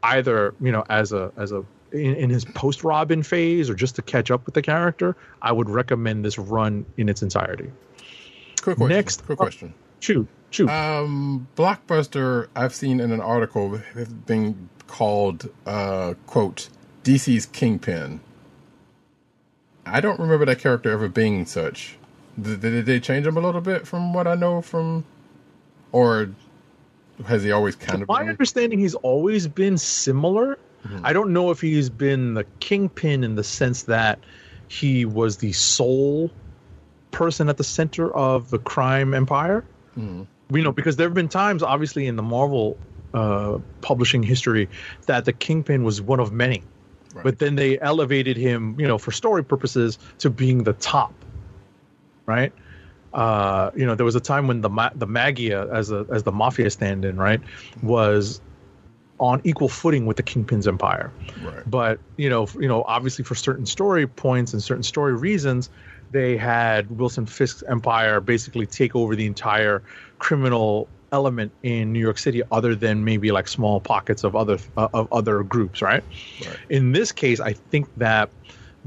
either 0.02 0.54
you 0.60 0.72
know 0.72 0.84
as 0.88 1.12
a 1.12 1.32
as 1.36 1.52
a 1.52 1.64
in, 1.92 2.14
in 2.14 2.30
his 2.30 2.44
post 2.44 2.84
Robin 2.84 3.22
phase 3.22 3.68
or 3.70 3.74
just 3.74 3.96
to 3.96 4.02
catch 4.02 4.30
up 4.30 4.44
with 4.46 4.54
the 4.54 4.62
character, 4.62 5.16
I 5.42 5.52
would 5.52 5.68
recommend 5.68 6.24
this 6.24 6.38
run 6.38 6.84
in 6.96 7.08
its 7.08 7.22
entirety. 7.22 7.70
Quick 8.62 8.76
question. 8.76 8.96
Next 8.96 9.24
quick 9.26 9.38
question. 9.38 9.74
Shoot, 10.00 10.28
shoot. 10.50 10.68
Um, 10.68 11.48
Blockbuster, 11.56 12.48
I've 12.54 12.74
seen 12.74 13.00
in 13.00 13.12
an 13.12 13.20
article 13.20 13.76
has 13.94 14.08
been 14.08 14.68
called 14.86 15.48
uh, 15.66 16.14
"quote 16.26 16.68
DC's 17.04 17.46
Kingpin." 17.46 18.20
I 19.86 20.00
don't 20.00 20.20
remember 20.20 20.44
that 20.46 20.58
character 20.58 20.90
ever 20.90 21.08
being 21.08 21.46
such. 21.46 21.96
Did, 22.40 22.60
did 22.60 22.86
they 22.86 23.00
change 23.00 23.26
him 23.26 23.36
a 23.36 23.40
little 23.40 23.60
bit 23.60 23.86
from 23.86 24.12
what 24.12 24.26
I 24.26 24.34
know 24.34 24.60
from, 24.60 25.04
or 25.92 26.30
has 27.26 27.42
he 27.42 27.50
always 27.50 27.74
kind 27.74 28.02
of 28.02 28.08
My 28.08 28.20
been? 28.20 28.28
understanding, 28.28 28.78
he's 28.78 28.94
always 28.94 29.48
been 29.48 29.78
similar. 29.78 30.58
I 31.02 31.12
don't 31.12 31.32
know 31.32 31.50
if 31.50 31.60
he's 31.60 31.90
been 31.90 32.34
the 32.34 32.44
kingpin 32.60 33.24
in 33.24 33.34
the 33.34 33.44
sense 33.44 33.84
that 33.84 34.18
he 34.68 35.04
was 35.04 35.38
the 35.38 35.52
sole 35.52 36.30
person 37.10 37.48
at 37.48 37.56
the 37.56 37.64
center 37.64 38.14
of 38.14 38.50
the 38.50 38.58
crime 38.58 39.14
empire. 39.14 39.64
We 40.50 40.62
know 40.62 40.72
because 40.72 40.96
there 40.96 41.06
have 41.06 41.14
been 41.14 41.28
times, 41.28 41.62
obviously, 41.62 42.06
in 42.06 42.16
the 42.16 42.22
Marvel 42.22 42.78
uh, 43.12 43.58
publishing 43.80 44.22
history, 44.22 44.68
that 45.06 45.24
the 45.24 45.32
kingpin 45.32 45.84
was 45.84 46.00
one 46.00 46.20
of 46.20 46.32
many. 46.32 46.62
But 47.22 47.38
then 47.38 47.56
they 47.56 47.80
elevated 47.80 48.36
him, 48.36 48.78
you 48.78 48.86
know, 48.86 48.98
for 48.98 49.10
story 49.10 49.42
purposes, 49.42 49.98
to 50.18 50.30
being 50.30 50.64
the 50.64 50.74
top. 50.74 51.12
Right. 52.26 52.52
Uh, 53.12 53.70
you 53.74 53.86
know, 53.86 53.94
there 53.94 54.04
was 54.04 54.14
a 54.14 54.20
time 54.20 54.46
when 54.46 54.60
the 54.60 54.68
Ma- 54.68 54.90
the 54.94 55.06
Maggia 55.06 55.72
as 55.72 55.90
a 55.90 56.06
as 56.12 56.22
the 56.22 56.32
mafia 56.32 56.70
stand-in, 56.70 57.16
right, 57.16 57.40
was 57.82 58.40
on 59.18 59.40
equal 59.44 59.68
footing 59.68 60.06
with 60.06 60.16
the 60.16 60.22
Kingpin's 60.22 60.68
empire. 60.68 61.10
Right. 61.42 61.68
But 61.68 61.98
you 62.16 62.30
know, 62.30 62.48
you 62.58 62.68
know, 62.68 62.84
obviously 62.86 63.24
for 63.24 63.34
certain 63.34 63.66
story 63.66 64.06
points 64.06 64.52
and 64.52 64.62
certain 64.62 64.82
story 64.82 65.14
reasons, 65.14 65.70
they 66.10 66.36
had 66.36 66.90
Wilson 66.98 67.26
Fisk's 67.26 67.62
empire 67.68 68.20
basically 68.20 68.66
take 68.66 68.94
over 68.94 69.16
the 69.16 69.26
entire 69.26 69.82
criminal 70.18 70.88
element 71.10 71.52
in 71.62 71.92
New 71.92 72.00
York 72.00 72.18
City, 72.18 72.42
other 72.52 72.74
than 72.74 73.04
maybe 73.04 73.32
like 73.32 73.48
small 73.48 73.80
pockets 73.80 74.24
of 74.24 74.36
other 74.36 74.58
uh, 74.76 74.88
of 74.94 75.12
other 75.12 75.42
groups. 75.42 75.82
Right? 75.82 76.04
Right. 76.46 76.56
In 76.68 76.92
this 76.92 77.12
case, 77.12 77.40
I 77.40 77.52
think 77.52 77.88
that 77.96 78.30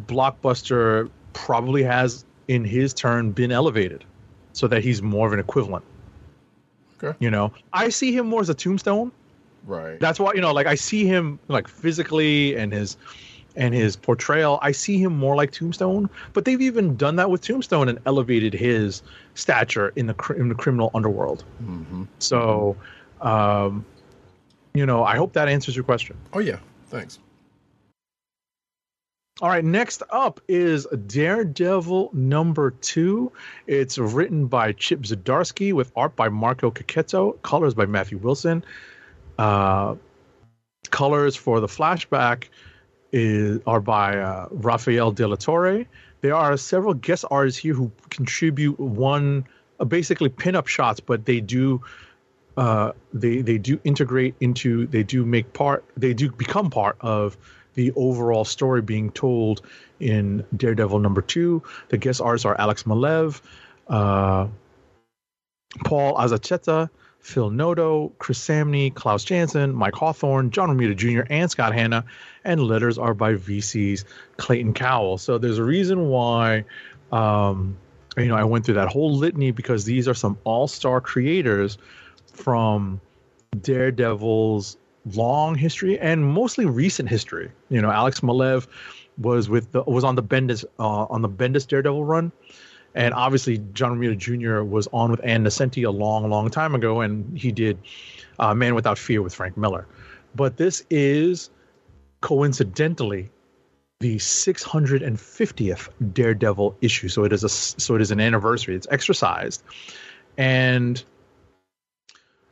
Blockbuster 0.06 1.10
probably 1.34 1.84
has, 1.84 2.26
in 2.48 2.64
his 2.66 2.94
turn, 2.94 3.32
been 3.32 3.52
elevated 3.52 4.04
so 4.54 4.68
that 4.68 4.84
he's 4.84 5.02
more 5.02 5.28
of 5.28 5.34
an 5.34 5.40
equivalent. 5.40 5.86
Okay. 7.02 7.18
You 7.20 7.32
know, 7.32 7.54
I 7.74 7.90
see 7.90 8.16
him 8.16 8.28
more 8.28 8.42
as 8.42 8.50
a 8.50 8.54
tombstone. 8.54 9.12
Right. 9.66 10.00
That's 10.00 10.20
why 10.20 10.34
you 10.34 10.42
know, 10.42 10.52
like 10.52 10.68
I 10.68 10.76
see 10.76 11.06
him 11.06 11.40
like 11.48 11.68
physically 11.68 12.56
and 12.56 12.74
his 12.74 12.98
and 13.56 13.74
his 13.74 13.96
portrayal. 13.96 14.60
I 14.62 14.72
see 14.72 14.98
him 14.98 15.18
more 15.18 15.36
like 15.36 15.52
Tombstone, 15.52 16.10
but 16.34 16.46
they've 16.46 16.62
even 16.62 16.96
done 16.96 17.16
that 17.18 17.30
with 17.30 17.42
Tombstone 17.42 17.90
and 17.90 18.00
elevated 18.06 18.54
his 18.54 19.04
stature 19.36 19.92
in 19.96 20.08
the 20.08 20.14
cr- 20.14 20.34
in 20.34 20.50
the 20.50 20.56
criminal 20.56 20.92
underworld. 20.94 21.44
hmm 21.60 22.04
So, 22.20 22.76
um, 23.22 23.86
you 24.74 24.86
know, 24.86 25.04
I 25.04 25.18
hope 25.18 25.34
that 25.34 25.48
answers 25.48 25.76
your 25.76 25.84
question. 25.84 26.18
Oh 26.34 26.40
yeah. 26.40 26.58
Thanks. 26.88 27.20
All 29.42 29.50
right, 29.50 29.66
next 29.66 30.04
up 30.12 30.40
is 30.48 30.86
Daredevil 31.08 32.12
number 32.14 32.72
two. 32.72 33.32
It's 33.66 33.98
written 33.98 34.46
by 34.46 34.74
Chip 34.74 35.02
Zdarsky 35.02 35.74
with 35.74 35.92
art 35.96 36.16
by 36.16 36.30
Marco 36.30 36.70
Checchetto, 36.70 37.42
colors 37.42 37.74
by 37.74 37.88
Matthew 37.88 38.20
Wilson. 38.20 38.64
Uh, 39.42 39.96
colors 40.92 41.36
for 41.36 41.60
the 41.60 41.66
flashback 41.66 42.50
is 43.12 43.60
are 43.66 43.82
by 43.82 44.16
uh, 44.20 44.48
Rafael 44.52 45.12
De 45.12 45.28
La 45.28 45.36
Torre. 45.36 45.86
There 46.22 46.36
are 46.36 46.56
several 46.58 46.94
guest 46.94 47.26
artists 47.32 47.60
here 47.60 47.74
who 47.74 47.92
contribute 48.12 48.80
one, 48.80 49.48
uh, 49.80 49.86
basically 49.86 50.30
pinup 50.30 50.68
shots, 50.68 51.00
but 51.00 51.26
they 51.26 51.40
do 51.42 51.82
uh, 52.56 52.92
they 53.14 53.42
they 53.42 53.58
do 53.58 53.80
integrate 53.84 54.36
into 54.42 54.86
they 54.86 55.02
do 55.02 55.26
make 55.26 55.52
part 55.54 55.84
they 55.98 56.14
do 56.14 56.30
become 56.30 56.70
part 56.70 56.98
of 57.02 57.36
the 57.74 57.92
overall 57.96 58.46
story 58.46 58.84
being 58.84 59.10
told 59.10 59.64
in 60.00 60.46
Daredevil 60.56 61.00
number 61.00 61.24
two. 61.24 61.64
The 61.90 61.98
guest 61.98 62.22
artists 62.22 62.46
are 62.46 62.56
Alex 62.60 62.84
Maleev, 62.84 63.42
uh, 63.88 64.46
Paul 65.84 66.16
Azaceta, 66.16 66.92
Phil 67.22 67.50
Noto, 67.50 68.12
Chris 68.18 68.40
Samnee, 68.40 68.94
Klaus 68.94 69.24
Janson, 69.24 69.74
Mike 69.74 69.94
Hawthorne, 69.94 70.50
John 70.50 70.70
Romita 70.70 70.96
Jr., 70.96 71.22
and 71.30 71.50
Scott 71.50 71.74
Hanna. 71.74 72.04
And 72.44 72.64
letters 72.64 72.98
are 72.98 73.14
by 73.14 73.36
VC's 73.36 74.06
Clayton 74.38 74.74
Cowles. 74.74 75.22
So 75.22 75.38
there's 75.38 75.60
a 75.60 75.64
reason 75.64 76.08
why, 76.08 76.66
um, 77.12 77.78
you 78.18 78.26
know, 78.26 78.36
I 78.36 78.44
went 78.44 78.66
through 78.66 78.76
that 78.76 78.90
whole 78.90 79.16
litany 79.16 79.52
because 79.52 79.86
these 79.86 80.08
are 80.08 80.16
some 80.16 80.38
all-star 80.44 81.00
creators 81.00 81.78
from 82.34 83.00
Daredevil's 83.62 84.78
long 85.14 85.56
history 85.56 86.00
and 86.00 86.26
mostly 86.26 86.66
recent 86.66 87.10
history. 87.10 87.52
You 87.70 87.82
know, 87.82 87.92
Alex 87.92 88.22
Maleev 88.22 88.68
was 89.18 89.50
with 89.50 89.72
the 89.72 89.84
was 89.84 90.04
on 90.04 90.16
the 90.16 90.24
Bendis 90.24 90.64
uh, 90.80 91.04
on 91.04 91.22
the 91.22 91.30
Bendis 91.30 91.68
Daredevil 91.68 92.04
run, 92.04 92.32
and 92.96 93.14
obviously 93.14 93.60
John 93.74 93.98
Romita 93.98 94.18
Jr. 94.18 94.64
was 94.64 94.88
on 94.92 95.12
with 95.12 95.22
Ann 95.24 95.44
Nocenti 95.44 95.86
a 95.86 95.92
long, 95.92 96.30
long 96.30 96.50
time 96.50 96.76
ago, 96.76 97.02
and 97.02 97.38
he 97.38 97.52
did 97.52 97.78
uh, 98.40 98.54
Man 98.54 98.76
Without 98.76 98.98
Fear 98.98 99.22
with 99.22 99.34
Frank 99.34 99.58
Miller. 99.58 99.88
But 100.36 100.58
this 100.58 100.84
is 100.90 101.50
coincidentally 102.22 103.30
the 104.00 104.18
650th 104.18 105.90
Daredevil 106.14 106.78
issue, 106.82 107.08
so 107.08 107.24
it 107.24 107.34
is 107.34 107.44
a 107.44 107.50
so 107.50 107.96
it 107.96 108.02
is 108.02 108.12
an 108.12 108.20
anniversary. 108.20 108.76
It's 108.76 108.88
exercised, 108.90 109.64
and 110.38 111.04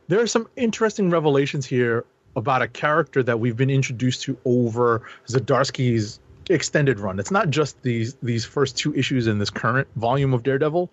there 0.07 0.21
are 0.21 0.27
some 0.27 0.47
interesting 0.55 1.09
revelations 1.09 1.65
here 1.65 2.05
about 2.35 2.61
a 2.61 2.67
character 2.67 3.23
that 3.23 3.39
we've 3.39 3.57
been 3.57 3.69
introduced 3.69 4.21
to 4.23 4.37
over 4.45 5.01
Zdarsky's 5.27 6.19
extended 6.49 6.99
run. 6.99 7.19
It's 7.19 7.31
not 7.31 7.49
just 7.49 7.81
these 7.81 8.15
these 8.21 8.45
first 8.45 8.77
two 8.77 8.93
issues 8.93 9.27
in 9.27 9.39
this 9.39 9.49
current 9.49 9.87
volume 9.95 10.33
of 10.33 10.43
Daredevil, 10.43 10.91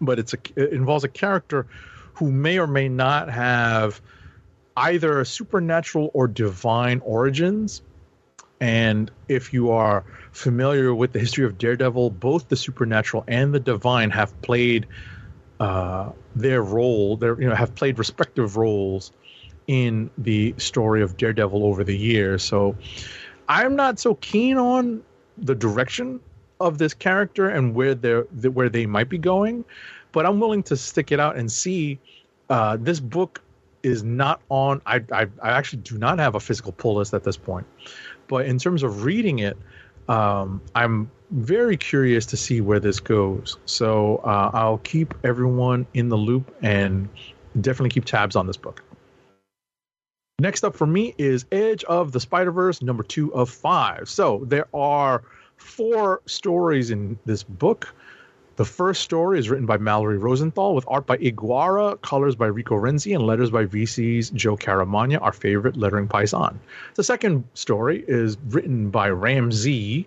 but 0.00 0.18
it's 0.18 0.34
a, 0.34 0.38
it 0.56 0.72
involves 0.72 1.04
a 1.04 1.08
character 1.08 1.66
who 2.14 2.30
may 2.30 2.58
or 2.58 2.66
may 2.66 2.88
not 2.88 3.30
have 3.30 4.00
either 4.76 5.24
supernatural 5.24 6.10
or 6.14 6.26
divine 6.28 7.00
origins. 7.04 7.82
And 8.60 9.10
if 9.28 9.52
you 9.52 9.70
are 9.70 10.04
familiar 10.32 10.92
with 10.92 11.12
the 11.12 11.20
history 11.20 11.44
of 11.44 11.58
Daredevil, 11.58 12.10
both 12.10 12.48
the 12.48 12.56
supernatural 12.56 13.24
and 13.28 13.54
the 13.54 13.60
divine 13.60 14.10
have 14.10 14.40
played 14.42 14.86
uh, 15.60 16.10
their 16.34 16.62
role. 16.62 17.16
Their 17.16 17.40
you 17.40 17.48
know 17.48 17.54
have 17.54 17.74
played 17.74 17.98
respective 17.98 18.56
roles 18.56 19.12
in 19.66 20.10
the 20.16 20.54
story 20.56 21.02
of 21.02 21.16
Daredevil 21.16 21.64
over 21.64 21.84
the 21.84 21.96
years. 21.96 22.42
So 22.42 22.76
I'm 23.48 23.76
not 23.76 23.98
so 23.98 24.14
keen 24.16 24.58
on 24.58 25.02
the 25.36 25.54
direction 25.54 26.20
of 26.60 26.78
this 26.78 26.94
character 26.94 27.48
and 27.48 27.74
where 27.74 27.94
they're 27.94 28.22
where 28.22 28.68
they 28.68 28.86
might 28.86 29.08
be 29.08 29.18
going, 29.18 29.64
but 30.12 30.26
I'm 30.26 30.40
willing 30.40 30.62
to 30.64 30.76
stick 30.76 31.12
it 31.12 31.20
out 31.20 31.36
and 31.36 31.50
see. 31.50 31.98
Uh, 32.50 32.76
this 32.80 32.98
book 33.00 33.42
is 33.82 34.02
not 34.02 34.40
on. 34.48 34.82
I, 34.86 35.02
I 35.12 35.26
I 35.42 35.50
actually 35.50 35.82
do 35.82 35.98
not 35.98 36.18
have 36.18 36.34
a 36.34 36.40
physical 36.40 36.72
pull 36.72 36.96
list 36.96 37.14
at 37.14 37.24
this 37.24 37.36
point, 37.36 37.66
but 38.26 38.46
in 38.46 38.58
terms 38.58 38.82
of 38.82 39.04
reading 39.04 39.38
it, 39.38 39.56
um, 40.08 40.60
I'm 40.74 41.10
very 41.30 41.76
curious 41.76 42.26
to 42.26 42.36
see 42.36 42.60
where 42.60 42.80
this 42.80 43.00
goes. 43.00 43.56
So 43.66 44.16
uh, 44.24 44.50
I'll 44.52 44.78
keep 44.78 45.14
everyone 45.24 45.86
in 45.94 46.08
the 46.08 46.16
loop 46.16 46.54
and 46.62 47.08
definitely 47.60 47.90
keep 47.90 48.04
tabs 48.04 48.34
on 48.34 48.46
this 48.46 48.56
book. 48.56 48.82
Next 50.40 50.62
up 50.62 50.76
for 50.76 50.86
me 50.86 51.16
is 51.18 51.46
Edge 51.50 51.82
of 51.84 52.12
the 52.12 52.20
Spider 52.20 52.52
Verse, 52.52 52.80
number 52.80 53.02
two 53.02 53.34
of 53.34 53.50
five. 53.50 54.08
So 54.08 54.44
there 54.44 54.68
are 54.72 55.24
four 55.56 56.22
stories 56.26 56.92
in 56.92 57.18
this 57.26 57.42
book. 57.42 57.92
The 58.54 58.64
first 58.64 59.02
story 59.02 59.40
is 59.40 59.50
written 59.50 59.66
by 59.66 59.78
Mallory 59.78 60.16
Rosenthal 60.16 60.76
with 60.76 60.84
art 60.86 61.06
by 61.06 61.16
Iguara, 61.16 62.00
colors 62.02 62.36
by 62.36 62.46
Rico 62.46 62.76
Renzi, 62.76 63.16
and 63.16 63.26
letters 63.26 63.50
by 63.50 63.64
VC's 63.64 64.30
Joe 64.30 64.56
Caramagna, 64.56 65.20
our 65.20 65.32
favorite 65.32 65.76
lettering 65.76 66.06
paisan. 66.06 66.56
The 66.94 67.02
second 67.02 67.42
story 67.54 68.04
is 68.06 68.36
written 68.50 68.90
by 68.90 69.10
Ram 69.10 69.50
Z, 69.50 70.06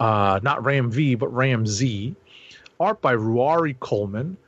uh, 0.00 0.40
not 0.42 0.64
Ram 0.64 0.90
V, 0.90 1.14
but 1.14 1.28
Ram 1.28 1.66
Z, 1.66 2.14
art 2.80 3.02
by 3.02 3.14
Ruari 3.14 3.78
Coleman 3.80 4.38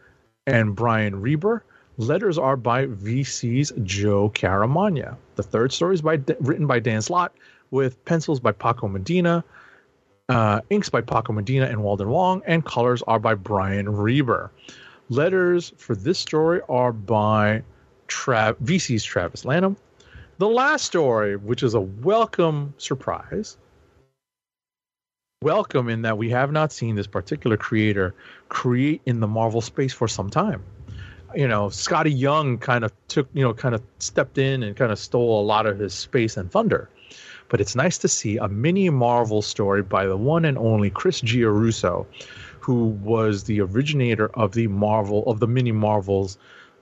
and 0.46 0.74
Brian 0.74 1.20
Reber. 1.20 1.62
Letters 1.96 2.38
are 2.38 2.56
by 2.56 2.86
VC's 2.86 3.72
Joe 3.84 4.28
Caramagna. 4.30 5.16
The 5.36 5.44
third 5.44 5.72
story 5.72 5.94
is 5.94 6.02
by 6.02 6.18
written 6.40 6.66
by 6.66 6.80
Dan 6.80 7.02
Slott 7.02 7.32
with 7.70 8.04
pencils 8.04 8.40
by 8.40 8.50
Paco 8.50 8.88
Medina, 8.88 9.44
uh, 10.28 10.60
inks 10.70 10.88
by 10.88 11.02
Paco 11.02 11.32
Medina 11.32 11.66
and 11.66 11.84
Walden 11.84 12.08
Wong, 12.08 12.42
and 12.46 12.64
colors 12.64 13.02
are 13.06 13.20
by 13.20 13.34
Brian 13.34 13.88
Reber. 13.88 14.50
Letters 15.08 15.72
for 15.76 15.94
this 15.94 16.18
story 16.18 16.60
are 16.68 16.92
by 16.92 17.62
Tra- 18.08 18.56
VC's 18.64 19.04
Travis 19.04 19.44
Lanham. 19.44 19.76
The 20.38 20.48
last 20.48 20.86
story, 20.86 21.36
which 21.36 21.62
is 21.62 21.74
a 21.74 21.80
welcome 21.80 22.74
surprise, 22.76 23.56
welcome 25.42 25.88
in 25.88 26.02
that 26.02 26.18
we 26.18 26.30
have 26.30 26.50
not 26.50 26.72
seen 26.72 26.96
this 26.96 27.06
particular 27.06 27.56
creator 27.56 28.16
create 28.48 29.00
in 29.06 29.20
the 29.20 29.28
Marvel 29.28 29.60
space 29.60 29.92
for 29.92 30.08
some 30.08 30.28
time 30.28 30.64
you 31.34 31.48
know, 31.48 31.66
Skottie 31.66 32.16
Young 32.16 32.58
kind 32.58 32.84
of 32.84 32.92
took, 33.08 33.28
you 33.32 33.42
know, 33.42 33.54
kind 33.54 33.74
of 33.74 33.82
stepped 33.98 34.38
in 34.38 34.62
and 34.62 34.76
kind 34.76 34.92
of 34.92 34.98
stole 34.98 35.40
a 35.40 35.44
lot 35.44 35.66
of 35.66 35.78
his 35.78 35.94
space 35.94 36.36
and 36.36 36.50
thunder. 36.50 36.88
But 37.48 37.60
it's 37.60 37.74
nice 37.76 37.98
to 37.98 38.08
see 38.08 38.36
a 38.36 38.48
mini 38.48 38.90
Marvel 38.90 39.42
story 39.42 39.82
by 39.82 40.06
the 40.06 40.16
one 40.16 40.44
and 40.44 40.56
only 40.58 40.90
Chris 40.90 41.20
Giarrusso, 41.20 42.06
who 42.60 42.86
was 43.02 43.44
the 43.44 43.60
originator 43.60 44.28
of 44.34 44.52
the 44.52 44.66
Marvel 44.68 45.22
of 45.26 45.40
the 45.40 45.46
mini 45.46 45.72
Marvels 45.72 46.38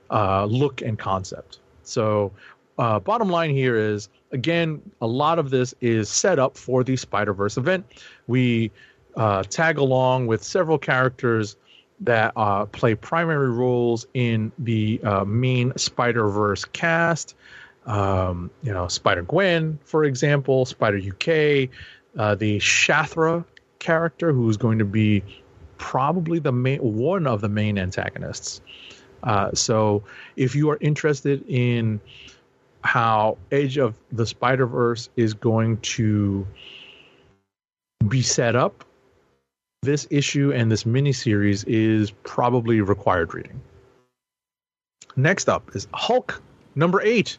uh, 0.09 0.45
look 0.45 0.81
and 0.81 0.97
concept. 0.97 1.59
So, 1.83 2.31
uh, 2.79 2.99
bottom 2.99 3.29
line 3.29 3.51
here 3.51 3.75
is 3.75 4.09
again, 4.31 4.81
a 5.01 5.07
lot 5.07 5.37
of 5.37 5.51
this 5.51 5.75
is 5.79 6.09
set 6.09 6.39
up 6.39 6.57
for 6.57 6.83
the 6.83 6.95
Spider 6.95 7.33
Verse 7.33 7.57
event. 7.57 7.85
We 8.27 8.71
uh, 9.15 9.43
tag 9.43 9.77
along 9.77 10.27
with 10.27 10.43
several 10.43 10.77
characters 10.77 11.55
that 12.03 12.33
uh, 12.35 12.65
play 12.65 12.95
primary 12.95 13.49
roles 13.49 14.05
in 14.13 14.51
the 14.59 14.99
uh, 15.03 15.23
main 15.23 15.75
Spider 15.77 16.27
Verse 16.29 16.65
cast. 16.65 17.35
Um, 17.85 18.49
you 18.61 18.71
know, 18.71 18.87
Spider 18.87 19.23
Gwen, 19.23 19.79
for 19.83 20.03
example, 20.03 20.65
Spider 20.65 20.97
UK, 20.97 21.69
uh, 22.17 22.35
the 22.35 22.59
Shathra 22.59 23.43
character, 23.79 24.31
who's 24.31 24.57
going 24.57 24.79
to 24.79 24.85
be 24.85 25.23
probably 25.77 26.39
the 26.39 26.51
main 26.51 26.79
one 26.79 27.27
of 27.27 27.41
the 27.41 27.49
main 27.49 27.77
antagonists. 27.77 28.61
Uh, 29.23 29.51
so, 29.53 30.03
if 30.35 30.55
you 30.55 30.69
are 30.69 30.77
interested 30.81 31.43
in 31.47 31.99
how 32.83 33.37
Edge 33.51 33.77
of 33.77 33.97
the 34.11 34.25
Spider 34.25 34.67
Verse 34.67 35.09
is 35.15 35.33
going 35.33 35.77
to 35.77 36.45
be 38.07 38.21
set 38.21 38.55
up 38.55 38.83
this 39.83 40.07
issue 40.09 40.51
and 40.53 40.71
this 40.71 40.85
miniseries 40.85 41.63
is 41.67 42.11
probably 42.23 42.81
required 42.81 43.33
reading. 43.33 43.61
Next 45.15 45.49
up 45.49 45.75
is 45.75 45.87
Hulk 45.93 46.41
number 46.75 47.01
eight. 47.01 47.37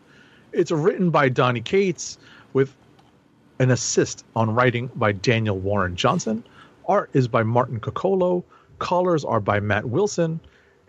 It's 0.52 0.70
written 0.70 1.10
by 1.10 1.28
Donny 1.28 1.60
Cates 1.60 2.18
with 2.52 2.74
an 3.58 3.70
assist 3.70 4.24
on 4.36 4.54
writing 4.54 4.90
by 4.94 5.12
Daniel 5.12 5.58
Warren 5.58 5.96
Johnson. 5.96 6.44
Art 6.86 7.10
is 7.14 7.26
by 7.28 7.42
Martin 7.42 7.80
Coccolo. 7.80 8.44
colors 8.78 9.24
are 9.24 9.40
by 9.40 9.60
Matt 9.60 9.86
Wilson, 9.86 10.40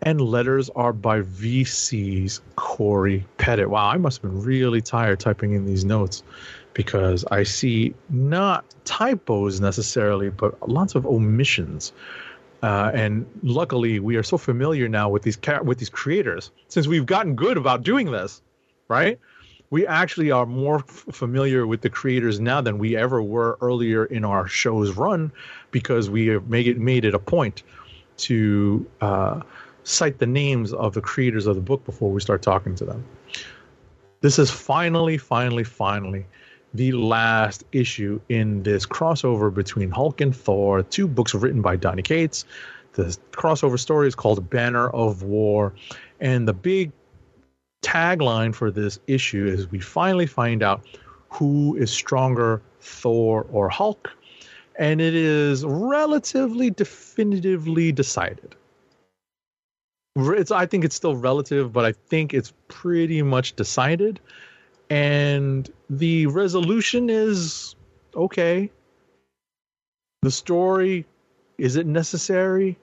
and 0.01 0.19
letters 0.19 0.69
are 0.71 0.91
by 0.91 1.21
VC's 1.21 2.41
Cory 2.55 3.25
Petit. 3.37 3.65
Wow, 3.65 3.87
I 3.87 3.97
must 3.97 4.21
have 4.21 4.31
been 4.31 4.43
really 4.43 4.81
tired 4.81 5.19
typing 5.19 5.53
in 5.53 5.65
these 5.65 5.85
notes 5.85 6.21
because 6.75 7.25
I 7.31 7.43
see 7.43 7.95
not 8.09 8.65
typos 8.83 9.59
necessarily, 9.59 10.29
but 10.29 10.69
lots 10.69 10.93
of 10.93 11.07
omissions. 11.07 11.93
Uh, 12.61 12.91
and 12.93 13.25
luckily, 13.41 13.99
we 13.99 14.17
are 14.17 14.23
so 14.23 14.37
familiar 14.37 14.87
now 14.87 15.09
with 15.09 15.23
these 15.23 15.39
with 15.63 15.79
these 15.79 15.89
creators 15.89 16.51
since 16.67 16.85
we've 16.85 17.05
gotten 17.05 17.35
good 17.35 17.57
about 17.57 17.81
doing 17.83 18.11
this, 18.11 18.41
right? 18.87 19.19
We 19.71 19.87
actually 19.87 20.31
are 20.31 20.45
more 20.45 20.79
f- 20.79 21.05
familiar 21.11 21.65
with 21.65 21.81
the 21.81 21.89
creators 21.89 22.39
now 22.39 22.61
than 22.61 22.77
we 22.77 22.95
ever 22.95 23.21
were 23.21 23.57
earlier 23.61 24.05
in 24.05 24.23
our 24.23 24.47
show's 24.47 24.91
run, 24.95 25.31
because 25.71 26.09
we 26.09 26.27
have 26.27 26.49
made 26.49 26.67
it 26.67 26.77
made 26.77 27.05
it 27.05 27.13
a 27.13 27.19
point 27.19 27.63
to 28.17 28.85
uh, 29.01 29.41
cite 29.83 30.19
the 30.19 30.27
names 30.27 30.73
of 30.73 30.93
the 30.93 31.01
creators 31.01 31.47
of 31.47 31.55
the 31.55 31.61
book 31.61 31.85
before 31.85 32.11
we 32.11 32.19
start 32.19 32.41
talking 32.41 32.75
to 32.75 32.85
them. 32.85 33.03
This 34.21 34.39
is 34.39 34.49
finally, 34.49 35.17
finally, 35.17 35.63
finally 35.63 36.25
the 36.75 36.91
last 36.91 37.63
issue 37.71 38.19
in 38.29 38.63
this 38.63 38.85
crossover 38.85 39.53
between 39.53 39.91
Hulk 39.91 40.21
and 40.21 40.35
Thor, 40.35 40.83
two 40.83 41.07
books 41.07 41.33
written 41.33 41.61
by 41.61 41.75
Donny 41.75 42.01
Cates. 42.01 42.45
The 42.93 43.17
crossover 43.31 43.79
story 43.79 44.07
is 44.07 44.15
called 44.15 44.49
Banner 44.49 44.89
of 44.89 45.23
War. 45.23 45.73
And 46.19 46.47
the 46.47 46.53
big 46.53 46.91
tagline 47.81 48.53
for 48.53 48.71
this 48.71 48.99
issue 49.07 49.45
is 49.45 49.69
we 49.69 49.79
finally 49.79 50.25
find 50.25 50.63
out 50.63 50.85
who 51.29 51.75
is 51.75 51.91
stronger, 51.91 52.61
Thor 52.81 53.45
or 53.51 53.69
Hulk. 53.69 54.11
And 54.77 54.99
it 54.99 55.15
is 55.15 55.63
relatively 55.65 56.69
definitively 56.69 57.91
decided. 57.91 58.55
It's, 60.17 60.51
I 60.51 60.65
think 60.65 60.85
it's 60.85 60.95
still 60.95 61.15
relative, 61.15 61.73
but 61.73 61.85
I 61.85 61.91
think 61.91 62.33
it's 62.33 62.53
pretty 62.67 63.21
much 63.21 63.55
decided 63.55 64.19
and 64.89 65.69
the 65.89 66.27
resolution 66.27 67.09
is 67.09 67.75
okay. 68.15 68.71
The 70.21 70.31
story 70.31 71.05
is 71.57 71.75
it 71.75 71.85
necessary? 71.85 72.77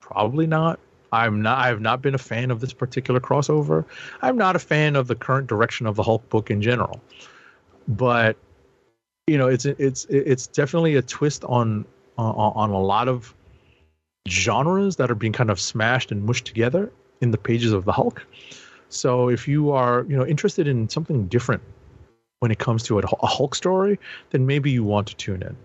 Probably 0.00 0.46
not. 0.46 0.78
I'm 1.12 1.42
not 1.42 1.58
I 1.58 1.66
have 1.68 1.80
not 1.80 2.02
been 2.02 2.14
a 2.14 2.18
fan 2.18 2.50
of 2.50 2.60
this 2.60 2.72
particular 2.72 3.20
crossover. 3.20 3.84
I'm 4.22 4.36
not 4.36 4.56
a 4.56 4.58
fan 4.58 4.96
of 4.96 5.06
the 5.06 5.14
current 5.14 5.46
direction 5.46 5.86
of 5.86 5.96
the 5.96 6.02
Hulk 6.02 6.28
book 6.28 6.50
in 6.50 6.62
general. 6.62 7.00
But 7.86 8.36
you 9.26 9.38
know, 9.38 9.48
it's 9.48 9.64
it's 9.66 10.04
it's 10.06 10.46
definitely 10.46 10.96
a 10.96 11.02
twist 11.02 11.44
on 11.44 11.84
on, 12.18 12.52
on 12.54 12.70
a 12.70 12.80
lot 12.80 13.08
of 13.08 13.34
genres 14.28 14.96
that 14.96 15.10
are 15.10 15.14
being 15.14 15.32
kind 15.32 15.50
of 15.50 15.60
smashed 15.60 16.12
and 16.12 16.24
mushed 16.24 16.46
together 16.46 16.92
in 17.20 17.30
the 17.30 17.38
pages 17.38 17.72
of 17.72 17.84
the 17.84 17.92
Hulk. 17.92 18.26
So 18.92 19.28
if 19.30 19.48
you 19.48 19.70
are, 19.70 20.04
you 20.08 20.16
know, 20.16 20.26
interested 20.26 20.68
in 20.68 20.88
something 20.88 21.26
different 21.26 21.62
when 22.40 22.50
it 22.50 22.58
comes 22.58 22.82
to 22.84 22.98
a, 22.98 23.26
Hulk 23.26 23.54
story, 23.54 23.98
then 24.30 24.46
maybe 24.46 24.70
you 24.70 24.84
want 24.84 25.06
to 25.08 25.16
tune 25.16 25.42
in. 25.42 25.56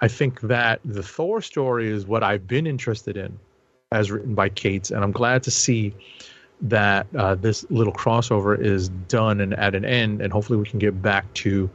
I 0.00 0.08
think 0.08 0.40
that 0.42 0.80
the 0.84 1.02
Thor 1.02 1.42
story 1.42 1.90
is 1.90 2.06
what 2.06 2.22
I've 2.22 2.46
been 2.46 2.66
interested 2.66 3.16
in, 3.16 3.38
as 3.92 4.10
written 4.10 4.34
by 4.34 4.48
Cates, 4.48 4.90
and 4.90 5.04
I'm 5.04 5.12
glad 5.12 5.42
to 5.44 5.50
see 5.50 5.94
that 6.62 7.06
uh, 7.14 7.34
this 7.34 7.68
little 7.70 7.92
crossover 7.92 8.58
is 8.58 8.88
done 8.88 9.40
and 9.40 9.52
at 9.54 9.74
an 9.74 9.84
end, 9.84 10.22
and 10.22 10.32
hopefully 10.32 10.58
we 10.58 10.64
can 10.64 10.78
get 10.78 11.02
back 11.02 11.32
to 11.34 11.68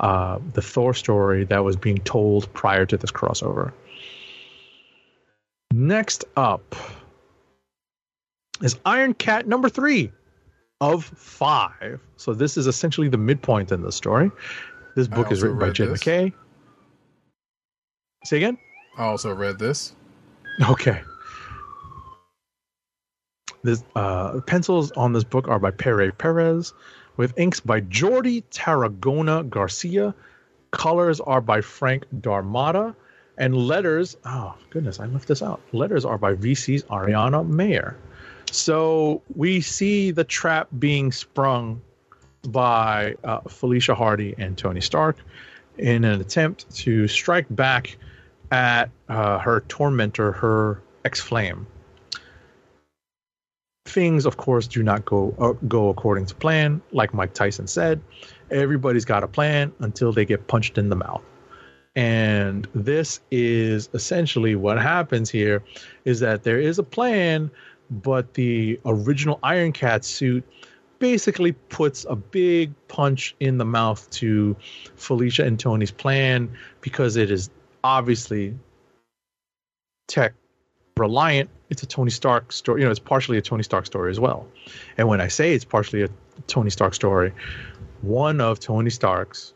uh, 0.00 0.38
the 0.52 0.60
Thor 0.60 0.92
story 0.92 1.44
that 1.44 1.64
was 1.64 1.76
being 1.76 1.98
told 1.98 2.52
prior 2.52 2.84
to 2.84 2.96
this 2.98 3.10
crossover. 3.10 3.72
Next 5.72 6.24
up 6.36 6.76
is 8.62 8.78
Iron 8.84 9.14
Cat 9.14 9.46
number 9.46 9.68
three 9.70 10.12
of 10.80 11.04
five. 11.04 12.00
So 12.16 12.34
this 12.34 12.56
is 12.56 12.66
essentially 12.66 13.08
the 13.08 13.18
midpoint 13.18 13.72
in 13.72 13.82
the 13.82 13.92
story. 13.92 14.30
This 14.94 15.08
book 15.08 15.30
is 15.30 15.42
written 15.42 15.58
by 15.58 15.70
Jim 15.70 15.90
this. 15.90 16.02
McKay. 16.02 16.32
Say 18.24 18.38
again? 18.38 18.58
I 18.98 19.04
also 19.04 19.34
read 19.34 19.58
this. 19.58 19.94
Okay. 20.70 21.02
This 23.62 23.84
uh, 23.94 24.40
pencils 24.46 24.90
on 24.92 25.12
this 25.12 25.24
book 25.24 25.48
are 25.48 25.58
by 25.58 25.70
Pere 25.70 26.12
Perez, 26.12 26.72
with 27.16 27.38
inks 27.38 27.60
by 27.60 27.80
Jordi 27.82 28.42
Tarragona 28.50 29.48
Garcia. 29.48 30.14
Colors 30.70 31.20
are 31.20 31.40
by 31.40 31.60
Frank 31.60 32.04
D'Armata, 32.20 32.94
and 33.38 33.54
letters. 33.54 34.16
Oh 34.24 34.54
goodness, 34.70 35.00
I 35.00 35.06
left 35.06 35.28
this 35.28 35.42
out. 35.42 35.60
Letters 35.72 36.04
are 36.04 36.18
by 36.18 36.34
VC's 36.34 36.84
Ariana 36.84 37.46
Maher. 37.46 37.96
So 38.50 39.22
we 39.34 39.60
see 39.60 40.10
the 40.10 40.24
trap 40.24 40.68
being 40.78 41.12
sprung 41.12 41.80
by 42.48 43.16
uh, 43.24 43.40
Felicia 43.48 43.94
Hardy 43.94 44.34
and 44.38 44.56
Tony 44.56 44.80
Stark 44.80 45.18
in 45.78 46.04
an 46.04 46.20
attempt 46.20 46.74
to 46.76 47.08
strike 47.08 47.46
back 47.50 47.96
at 48.50 48.90
uh, 49.08 49.38
her 49.38 49.60
tormentor, 49.68 50.32
her 50.32 50.82
ex 51.04 51.20
flame. 51.20 51.66
Things, 53.86 54.26
of 54.26 54.36
course, 54.36 54.66
do 54.66 54.82
not 54.82 55.04
go 55.04 55.34
uh, 55.38 55.52
go 55.66 55.88
according 55.88 56.26
to 56.26 56.34
plan. 56.34 56.82
Like 56.92 57.14
Mike 57.14 57.34
Tyson 57.34 57.66
said, 57.66 58.00
everybody's 58.50 59.04
got 59.04 59.22
a 59.22 59.28
plan 59.28 59.72
until 59.80 60.12
they 60.12 60.24
get 60.24 60.48
punched 60.48 60.76
in 60.78 60.88
the 60.88 60.96
mouth. 60.96 61.22
And 61.94 62.68
this 62.74 63.20
is 63.30 63.88
essentially 63.94 64.54
what 64.54 64.80
happens 64.80 65.30
here: 65.30 65.62
is 66.04 66.20
that 66.20 66.42
there 66.42 66.60
is 66.60 66.78
a 66.78 66.82
plan, 66.82 67.50
but 67.90 68.34
the 68.34 68.80
original 68.84 69.38
Iron 69.42 69.72
Cat 69.72 70.04
suit 70.04 70.44
basically 70.98 71.52
puts 71.52 72.06
a 72.08 72.16
big 72.16 72.72
punch 72.88 73.34
in 73.40 73.58
the 73.58 73.64
mouth 73.64 74.08
to 74.10 74.56
Felicia 74.96 75.44
and 75.44 75.58
Tony's 75.58 75.90
plan 75.90 76.50
because 76.80 77.16
it 77.16 77.30
is 77.30 77.50
obviously 77.84 78.54
tech 80.08 80.34
reliant. 80.96 81.50
It's 81.68 81.82
a 81.82 81.86
Tony 81.86 82.10
Stark 82.10 82.52
story. 82.52 82.80
You 82.80 82.86
know, 82.86 82.90
it's 82.90 83.00
partially 83.00 83.38
a 83.38 83.42
Tony 83.42 83.62
Stark 83.62 83.86
story 83.86 84.10
as 84.10 84.20
well. 84.20 84.46
And 84.96 85.08
when 85.08 85.20
I 85.20 85.28
say 85.28 85.52
it's 85.52 85.64
partially 85.64 86.02
a 86.02 86.08
Tony 86.46 86.70
Stark 86.70 86.94
story, 86.94 87.32
one 88.02 88.40
of 88.40 88.60
Tony 88.60 88.90
Stark's 88.90 89.52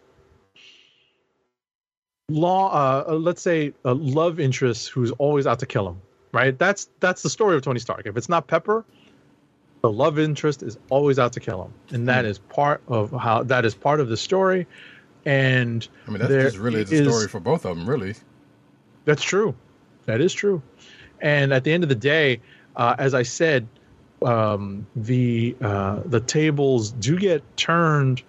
law, 2.28 2.70
uh, 3.09 3.14
let's 3.14 3.43
say, 3.43 3.72
a 3.85 3.95
love 3.95 4.41
interest 4.41 4.89
who's 4.89 5.11
always 5.12 5.47
out 5.47 5.59
to 5.61 5.66
kill 5.66 5.89
him. 5.89 6.01
Right. 6.33 6.57
That's 6.59 6.89
that's 7.01 7.22
the 7.22 7.31
story 7.31 7.57
of 7.57 7.62
Tony 7.62 7.81
Stark. 7.81 8.07
If 8.07 8.16
it's 8.16 8.28
not 8.28 8.47
Pepper, 8.47 8.85
the 9.83 9.91
love 9.91 10.18
interest 10.18 10.62
is 10.62 10.78
always 10.89 11.18
out 11.18 11.33
to 11.33 11.41
kill 11.41 11.64
him, 11.64 11.72
and 11.91 12.09
that 12.09 12.24
is 12.24 12.39
part 12.39 12.83
of 12.87 13.11
how 13.11 13.43
that 13.45 13.64
is 13.64 13.74
part 13.74 13.99
of 14.01 14.09
the 14.09 14.16
story. 14.16 14.66
And 15.24 15.87
I 16.07 16.11
mean, 16.11 16.20
that's 16.20 16.33
just 16.33 16.57
really 16.59 16.85
the 16.85 16.97
is- 16.97 17.09
story 17.09 17.28
for 17.28 17.41
both 17.41 17.64
of 17.66 17.76
them, 17.76 17.89
really. 17.89 18.14
that's 19.05 19.22
true. 19.22 19.55
That 20.07 20.20
is 20.20 20.33
true. 20.33 20.62
And 21.20 21.53
at 21.53 21.64
the 21.64 21.72
end 21.72 21.83
of 21.83 21.89
the 21.89 21.95
day, 21.95 22.41
uh, 22.76 22.95
as 22.99 23.12
I 23.12 23.22
said, 23.24 23.68
um, 24.22 24.87
the 24.97 25.57
uh, 25.61 26.01
the 26.07 26.20
tables 26.20 26.93
do 26.93 27.18
get 27.18 27.43
turned, 27.57 28.22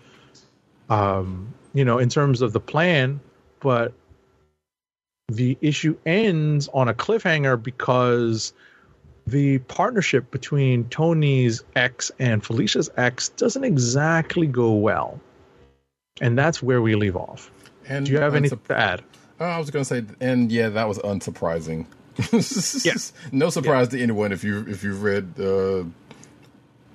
um, 0.90 1.54
you 1.74 1.86
know, 1.86 2.00
in 2.00 2.10
terms 2.10 2.42
of 2.42 2.52
the 2.52 2.60
plan, 2.60 3.20
but 3.60 3.94
the 5.36 5.58
issue 5.62 5.98
ends 6.06 6.68
on 6.74 6.88
a 6.88 6.94
cliffhanger 6.94 7.62
because 7.62 8.54
the 9.28 9.60
partnership 9.60 10.30
between 10.32 10.86
Tony's 10.90 11.64
ex 11.76 12.12
and 12.20 12.44
Felicia's 12.44 12.90
ex 12.98 13.30
doesn't 13.30 13.64
exactly 13.64 14.48
go 14.48 14.74
well. 14.74 15.20
And 16.20 16.38
that's 16.38 16.62
where 16.62 16.82
we 16.82 16.96
leave 16.96 17.16
off. 17.16 17.52
And 17.88 18.06
Do 18.06 18.12
you 18.12 18.20
have 18.20 18.34
unsup- 18.34 18.38
anything 18.38 18.60
to 18.68 18.78
add? 18.78 19.04
Oh, 19.40 19.46
I 19.46 19.58
was 19.58 19.70
going 19.72 19.86
to 19.86 19.88
say, 19.88 20.04
and 20.20 20.52
yeah, 20.52 20.70
that 20.70 20.88
was 20.88 20.98
unsurprising. 21.00 21.86
Yes. 22.86 23.14
no 23.32 23.50
surprise 23.50 23.88
to 23.90 24.02
anyone 24.02 24.32
if 24.32 24.44
you 24.44 24.66
if 24.68 24.84
you've 24.84 25.02
read 25.02 25.34
uh, 25.40 25.84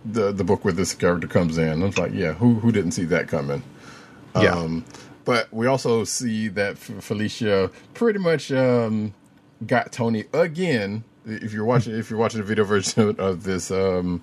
the 0.04 0.30
the 0.32 0.44
book 0.44 0.64
where 0.64 0.74
this 0.74 0.94
character 0.94 1.26
comes 1.26 1.58
in. 1.58 1.82
I 1.82 1.86
was 1.86 1.98
like, 1.98 2.12
yeah, 2.12 2.34
who 2.34 2.54
who 2.54 2.70
didn't 2.70 2.92
see 2.92 3.04
that 3.06 3.26
coming? 3.26 3.62
Yeah. 4.40 4.54
Um, 4.54 4.84
but 5.26 5.52
we 5.52 5.66
also 5.66 6.04
see 6.04 6.48
that 6.48 6.78
Felicia 6.78 7.70
pretty 7.94 8.20
much 8.20 8.50
um, 8.52 9.12
got 9.66 9.92
Tony 9.92 10.24
again. 10.32 11.02
If 11.26 11.52
you're 11.52 11.64
watching, 11.64 11.94
if 11.96 12.08
you're 12.08 12.18
watching 12.18 12.40
the 12.40 12.46
video 12.46 12.64
version 12.64 13.16
of 13.18 13.42
this 13.42 13.70
um, 13.70 14.22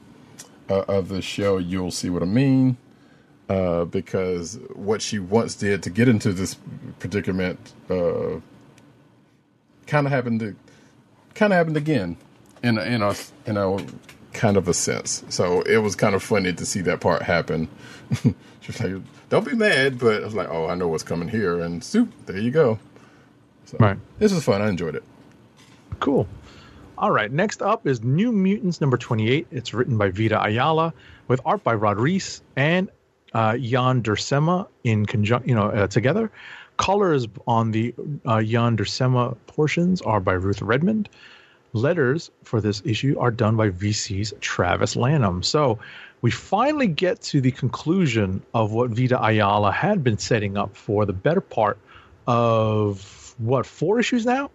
uh, 0.70 0.86
of 0.88 1.10
the 1.10 1.22
show, 1.22 1.58
you'll 1.58 1.92
see 1.92 2.10
what 2.10 2.24
I 2.24 2.26
mean. 2.26 2.78
Uh, 3.50 3.84
because 3.84 4.58
what 4.74 5.02
she 5.02 5.20
once 5.20 5.54
did 5.56 5.84
to 5.84 5.90
get 5.90 6.08
into 6.08 6.32
this 6.32 6.56
predicament 7.00 7.60
uh, 7.90 8.40
kind 9.86 10.08
of 10.08 10.14
happened 10.14 10.40
to 10.40 10.56
kind 11.36 11.52
of 11.52 11.58
happened 11.58 11.76
again 11.76 12.16
in 12.64 12.78
a, 12.78 12.82
in 12.84 13.02
a 13.02 13.14
in 13.46 13.58
a 13.58 13.78
kind 14.32 14.56
of 14.56 14.70
a 14.70 14.74
sense. 14.74 15.26
So 15.28 15.62
it 15.64 15.78
was 15.78 15.96
kind 15.96 16.16
of 16.16 16.24
funny 16.24 16.54
to 16.54 16.66
see 16.66 16.80
that 16.82 17.02
part 17.02 17.22
happen. 17.22 17.68
like, 18.80 19.02
"Don't 19.34 19.46
be 19.50 19.56
mad," 19.56 19.98
but 19.98 20.22
I 20.22 20.26
was 20.26 20.36
like, 20.36 20.48
"Oh, 20.52 20.68
I 20.68 20.76
know 20.76 20.88
what's 20.88 21.02
coming 21.04 21.28
here," 21.28 21.60
and 21.60 21.84
soup, 21.84 22.12
there 22.28 22.38
you 22.38 22.52
go. 22.52 22.78
So 23.66 23.78
Right. 23.80 23.98
this 24.20 24.32
was 24.32 24.44
fun. 24.44 24.62
I 24.62 24.70
enjoyed 24.70 24.94
it. 24.94 25.04
Cool. 26.00 26.28
All 27.00 27.10
right, 27.10 27.32
next 27.32 27.64
up 27.64 27.88
is 27.88 28.04
New 28.04 28.32
Mutants 28.32 28.80
number 28.80 28.96
28. 28.96 29.48
It's 29.50 29.74
written 29.74 29.98
by 29.98 30.10
Vita 30.10 30.40
Ayala 30.40 30.94
with 31.28 31.42
art 31.46 31.64
by 31.64 31.74
Rod 31.74 31.98
Reis 31.98 32.44
and 32.56 32.90
uh, 33.34 33.58
Jan 33.58 34.04
Duursema 34.04 34.68
in 34.84 35.08
conjunction, 35.08 35.50
you 35.50 35.56
know, 35.56 35.70
uh, 35.70 35.88
together. 35.88 36.30
Colors 36.78 37.28
on 37.48 37.72
the 37.72 37.96
uh, 38.26 38.44
Jan 38.44 38.78
Duursema 38.78 39.36
portions 39.48 40.04
are 40.04 40.20
by 40.20 40.34
Ruth 40.34 40.62
Redmond. 40.62 41.10
Letters 41.74 42.30
for 42.44 42.62
this 42.62 42.84
issue 42.86 43.18
are 43.20 43.32
done 43.32 43.56
by 43.56 43.72
VC's 43.72 44.32
Travis 44.42 44.96
Lanham. 44.96 45.42
So 45.42 45.80
we 46.24 46.32
finally 46.32 46.88
get 46.88 47.22
to 47.22 47.42
the 47.42 47.52
conclusion 47.52 48.42
of 48.54 48.72
what 48.72 48.90
Vita 48.90 49.22
Ayala 49.22 49.74
had 49.74 50.06
been 50.06 50.18
setting 50.18 50.58
up 50.58 50.76
for 50.76 51.06
the 51.06 51.12
better 51.12 51.42
part 51.42 51.78
of 52.26 53.36
what 53.38 53.66
four 53.66 54.00
issues 54.00 54.26
now? 54.26 54.50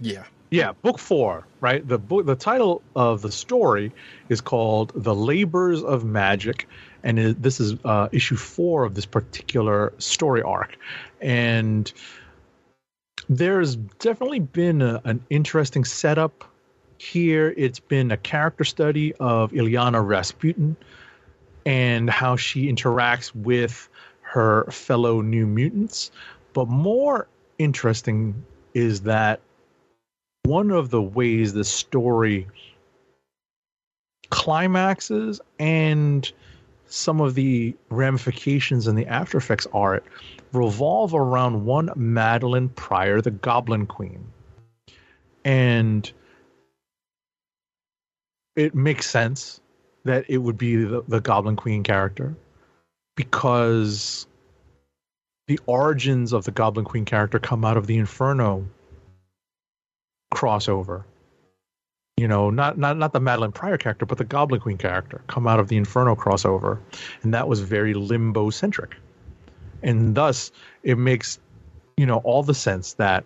Yeah. 0.00 0.24
Yeah, 0.50 0.72
book 0.72 0.98
four, 0.98 1.46
right? 1.60 1.86
The 1.86 1.98
book, 1.98 2.24
the 2.24 2.34
title 2.34 2.80
of 2.96 3.20
the 3.20 3.30
story 3.30 3.92
is 4.30 4.40
called 4.40 4.92
"The 4.94 5.14
Labors 5.14 5.82
of 5.82 6.06
Magic," 6.06 6.66
and 7.02 7.18
it, 7.18 7.42
this 7.42 7.60
is 7.60 7.74
uh, 7.84 8.08
issue 8.12 8.36
four 8.36 8.84
of 8.84 8.94
this 8.94 9.04
particular 9.04 9.92
story 9.98 10.40
arc. 10.40 10.78
And 11.20 11.92
there's 13.28 13.76
definitely 13.76 14.40
been 14.40 14.80
a, 14.80 15.02
an 15.04 15.22
interesting 15.28 15.84
setup 15.84 16.46
here. 16.98 17.54
It's 17.56 17.80
been 17.80 18.10
a 18.10 18.16
character 18.16 18.64
study 18.64 19.14
of 19.14 19.52
Illyana 19.52 20.06
Rasputin 20.06 20.76
and 21.66 22.10
how 22.10 22.36
she 22.36 22.70
interacts 22.70 23.34
with 23.34 23.88
her 24.22 24.64
fellow 24.70 25.20
New 25.20 25.46
Mutants. 25.46 26.10
But 26.52 26.68
more 26.68 27.28
interesting 27.58 28.44
is 28.74 29.02
that 29.02 29.40
one 30.44 30.70
of 30.70 30.90
the 30.90 31.02
ways 31.02 31.52
the 31.52 31.64
story 31.64 32.46
climaxes 34.30 35.40
and 35.58 36.30
some 36.86 37.20
of 37.20 37.34
the 37.34 37.76
ramifications 37.90 38.86
and 38.86 38.96
the 38.98 39.06
after 39.06 39.36
effects 39.36 39.66
are 39.72 39.94
it 39.94 40.04
revolve 40.52 41.14
around 41.14 41.66
one 41.66 41.88
Madelyne 41.88 42.74
Pryor, 42.74 43.20
the 43.20 43.30
Goblin 43.30 43.86
Queen. 43.86 44.24
And 45.44 46.10
it 48.58 48.74
makes 48.74 49.08
sense 49.08 49.60
that 50.04 50.24
it 50.28 50.38
would 50.38 50.58
be 50.58 50.74
the, 50.74 51.04
the 51.06 51.20
Goblin 51.20 51.54
Queen 51.54 51.84
character 51.84 52.34
because 53.14 54.26
the 55.46 55.60
origins 55.66 56.32
of 56.32 56.44
the 56.44 56.50
Goblin 56.50 56.84
Queen 56.84 57.04
character 57.04 57.38
come 57.38 57.64
out 57.64 57.76
of 57.76 57.86
the 57.86 57.96
Inferno 57.96 58.66
crossover. 60.34 61.04
You 62.16 62.26
know, 62.26 62.50
not 62.50 62.76
not 62.76 62.96
not 62.96 63.12
the 63.12 63.20
Madelyne 63.20 63.54
Pryor 63.54 63.78
character, 63.78 64.04
but 64.04 64.18
the 64.18 64.24
Goblin 64.24 64.60
Queen 64.60 64.76
character 64.76 65.22
come 65.28 65.46
out 65.46 65.60
of 65.60 65.68
the 65.68 65.76
Inferno 65.76 66.16
crossover, 66.16 66.80
and 67.22 67.32
that 67.34 67.46
was 67.46 67.60
very 67.60 67.94
limbo 67.94 68.50
centric, 68.50 68.96
and 69.84 70.16
thus 70.16 70.50
it 70.82 70.98
makes 70.98 71.38
you 71.96 72.06
know 72.06 72.18
all 72.24 72.42
the 72.42 72.54
sense 72.54 72.94
that 72.94 73.24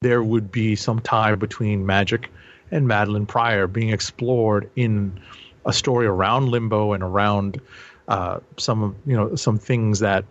there 0.00 0.22
would 0.22 0.52
be 0.52 0.76
some 0.76 1.00
tie 1.00 1.34
between 1.34 1.84
magic 1.84 2.30
and 2.74 2.88
Madelyne 2.88 3.26
Pryor 3.26 3.66
being 3.66 3.90
explored 3.90 4.68
in 4.76 5.18
a 5.64 5.72
story 5.72 6.06
around 6.06 6.48
limbo 6.48 6.92
and 6.92 7.02
around 7.02 7.60
uh, 8.08 8.40
some 8.58 8.94
you 9.06 9.16
know 9.16 9.34
some 9.36 9.58
things 9.58 10.00
that 10.00 10.24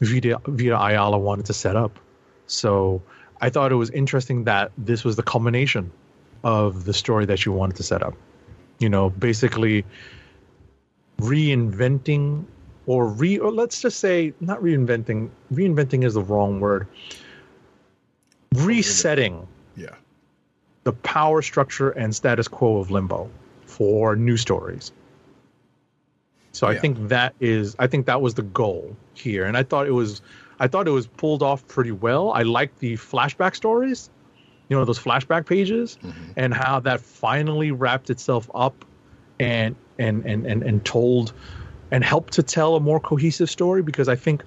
Vita, 0.00 0.40
Vita 0.46 0.80
Ayala 0.80 1.18
wanted 1.18 1.44
to 1.46 1.52
set 1.52 1.76
up. 1.76 1.98
So 2.46 3.02
I 3.42 3.50
thought 3.50 3.72
it 3.72 3.74
was 3.74 3.90
interesting 3.90 4.44
that 4.44 4.70
this 4.78 5.04
was 5.04 5.16
the 5.16 5.22
culmination 5.22 5.90
of 6.44 6.84
the 6.84 6.94
story 6.94 7.26
that 7.26 7.38
she 7.38 7.50
wanted 7.50 7.76
to 7.76 7.82
set 7.82 8.02
up. 8.02 8.14
You 8.78 8.88
know, 8.88 9.10
basically 9.10 9.84
reinventing 11.20 12.44
or 12.86 13.06
re 13.08 13.36
or 13.36 13.50
let's 13.50 13.82
just 13.82 13.98
say 13.98 14.32
not 14.40 14.62
reinventing. 14.62 15.28
Reinventing 15.52 16.04
is 16.04 16.14
the 16.14 16.22
wrong 16.22 16.60
word. 16.60 16.86
Resetting 18.54 19.46
Yeah. 19.76 19.94
The 20.84 20.92
power 20.92 21.42
structure 21.42 21.90
and 21.90 22.14
status 22.14 22.48
quo 22.48 22.78
of 22.78 22.90
Limbo 22.90 23.30
for 23.66 24.16
new 24.16 24.36
stories. 24.36 24.92
So 26.52 26.66
I 26.66 26.76
think 26.76 27.08
that 27.08 27.34
is 27.40 27.76
I 27.78 27.86
think 27.86 28.06
that 28.06 28.20
was 28.20 28.34
the 28.34 28.42
goal 28.42 28.96
here 29.14 29.44
and 29.44 29.56
I 29.56 29.62
thought 29.62 29.86
it 29.86 29.92
was 29.92 30.20
I 30.58 30.66
thought 30.66 30.88
it 30.88 30.92
was 30.92 31.06
pulled 31.06 31.42
off 31.42 31.66
pretty 31.68 31.92
well. 31.92 32.32
I 32.32 32.42
liked 32.42 32.80
the 32.80 32.94
flashback 32.94 33.54
stories, 33.54 34.10
you 34.68 34.76
know, 34.76 34.84
those 34.84 34.98
flashback 34.98 35.46
pages 35.46 35.96
mm-hmm. 36.02 36.32
and 36.36 36.52
how 36.52 36.80
that 36.80 37.00
finally 37.00 37.70
wrapped 37.70 38.10
itself 38.10 38.50
up 38.54 38.84
and 39.38 39.76
and 39.98 40.24
and 40.26 40.44
and, 40.44 40.62
and 40.62 40.84
told 40.84 41.32
and 41.92 42.04
helped 42.04 42.32
to 42.34 42.42
tell 42.42 42.74
a 42.76 42.80
more 42.80 43.00
cohesive 43.00 43.48
story 43.48 43.82
because 43.82 44.08
I 44.08 44.16
think 44.16 44.42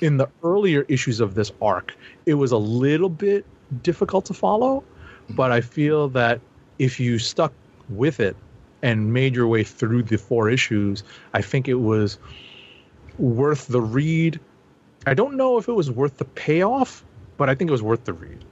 in 0.00 0.16
the 0.16 0.28
earlier 0.42 0.84
issues 0.88 1.20
of 1.20 1.34
this 1.34 1.52
arc, 1.60 1.96
it 2.26 2.34
was 2.34 2.52
a 2.52 2.58
little 2.58 3.08
bit 3.08 3.44
difficult 3.82 4.24
to 4.26 4.34
follow, 4.34 4.84
but 5.30 5.52
I 5.52 5.60
feel 5.60 6.08
that 6.10 6.40
if 6.78 7.00
you 7.00 7.18
stuck 7.18 7.52
with 7.88 8.20
it 8.20 8.36
and 8.82 9.12
made 9.12 9.34
your 9.34 9.46
way 9.46 9.64
through 9.64 10.04
the 10.04 10.18
four 10.18 10.50
issues, 10.50 11.02
I 11.34 11.42
think 11.42 11.68
it 11.68 11.74
was 11.74 12.18
worth 13.18 13.66
the 13.68 13.80
read. 13.80 14.38
I 15.06 15.14
don't 15.14 15.36
know 15.36 15.58
if 15.58 15.68
it 15.68 15.72
was 15.72 15.90
worth 15.90 16.18
the 16.18 16.24
payoff, 16.24 17.04
but 17.36 17.48
I 17.48 17.54
think 17.54 17.70
it 17.70 17.72
was 17.72 17.82
worth 17.82 18.04
the 18.04 18.12
read. 18.12 18.44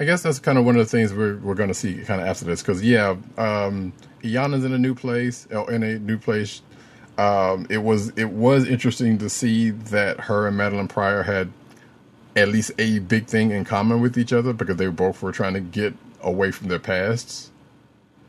I 0.00 0.04
guess 0.04 0.22
that's 0.22 0.38
kind 0.38 0.58
of 0.58 0.64
one 0.64 0.76
of 0.76 0.86
the 0.86 0.90
things 0.90 1.12
we're 1.12 1.38
we're 1.38 1.54
going 1.54 1.68
to 1.68 1.74
see 1.74 1.96
kind 2.04 2.20
of 2.20 2.26
after 2.28 2.44
this 2.44 2.62
because 2.62 2.82
yeah, 2.82 3.16
um, 3.36 3.92
Iana's 4.22 4.64
in 4.64 4.72
a 4.72 4.78
new 4.78 4.94
place, 4.94 5.48
uh, 5.52 5.64
in 5.66 5.82
a 5.82 5.98
new 5.98 6.18
place. 6.18 6.62
Um, 7.16 7.66
it 7.68 7.78
was 7.78 8.10
it 8.10 8.30
was 8.30 8.68
interesting 8.68 9.18
to 9.18 9.28
see 9.28 9.70
that 9.70 10.20
her 10.20 10.46
and 10.46 10.56
Madelyne 10.56 10.88
Pryor 10.88 11.24
had 11.24 11.50
at 12.38 12.48
least 12.48 12.72
a 12.78 13.00
big 13.00 13.26
thing 13.26 13.50
in 13.52 13.64
common 13.64 14.00
with 14.00 14.18
each 14.18 14.32
other 14.32 14.52
because 14.52 14.76
they 14.76 14.88
both 14.88 15.22
were 15.22 15.32
trying 15.32 15.54
to 15.54 15.60
get 15.60 15.94
away 16.22 16.50
from 16.52 16.68
their 16.68 16.78
pasts, 16.80 17.50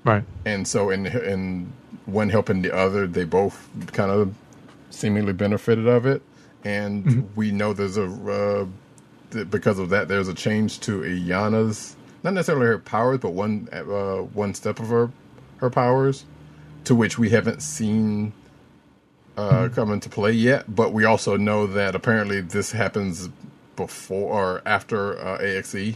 Right. 0.06 0.24
and 0.46 0.68
so 0.68 0.90
in 0.92 1.08
in 1.08 1.74
one 2.06 2.30
helping 2.30 2.62
the 2.64 2.76
other, 2.76 3.08
they 3.08 3.26
both 3.26 3.70
kind 3.94 4.12
of 4.12 4.34
seemingly 4.90 5.34
benefited 5.34 5.88
of 5.88 6.06
it. 6.06 6.22
And 6.66 7.30
we 7.36 7.52
know 7.52 7.74
there's 7.74 7.98
a 7.98 8.06
uh, 8.06 8.66
th- 9.32 9.50
because 9.52 9.80
of 9.80 9.90
that, 9.90 10.08
there's 10.10 10.28
a 10.28 10.34
change 10.34 10.80
to 10.82 11.02
Iana's 11.04 11.96
not 12.24 12.34
necessarily 12.34 12.68
her 12.68 12.80
powers, 12.80 13.20
but 13.20 13.32
one 13.34 13.70
uh, 13.72 14.18
one 14.34 14.54
step 14.56 14.80
of 14.80 14.90
her 14.90 15.12
her 15.58 15.70
powers, 15.70 16.26
to 16.86 16.96
which 16.96 17.20
we 17.20 17.30
haven't 17.30 17.62
seen 17.62 18.34
uh, 19.38 19.70
come 19.74 19.92
into 19.92 20.10
play 20.10 20.32
yet. 20.34 20.74
But 20.76 20.94
we 20.94 21.06
also 21.06 21.38
know 21.38 21.68
that 21.68 21.96
apparently 21.96 22.42
this 22.42 22.72
happens 22.74 23.30
before 23.80 24.34
or 24.34 24.62
after 24.66 25.18
uh, 25.20 25.38
AXE, 25.42 25.96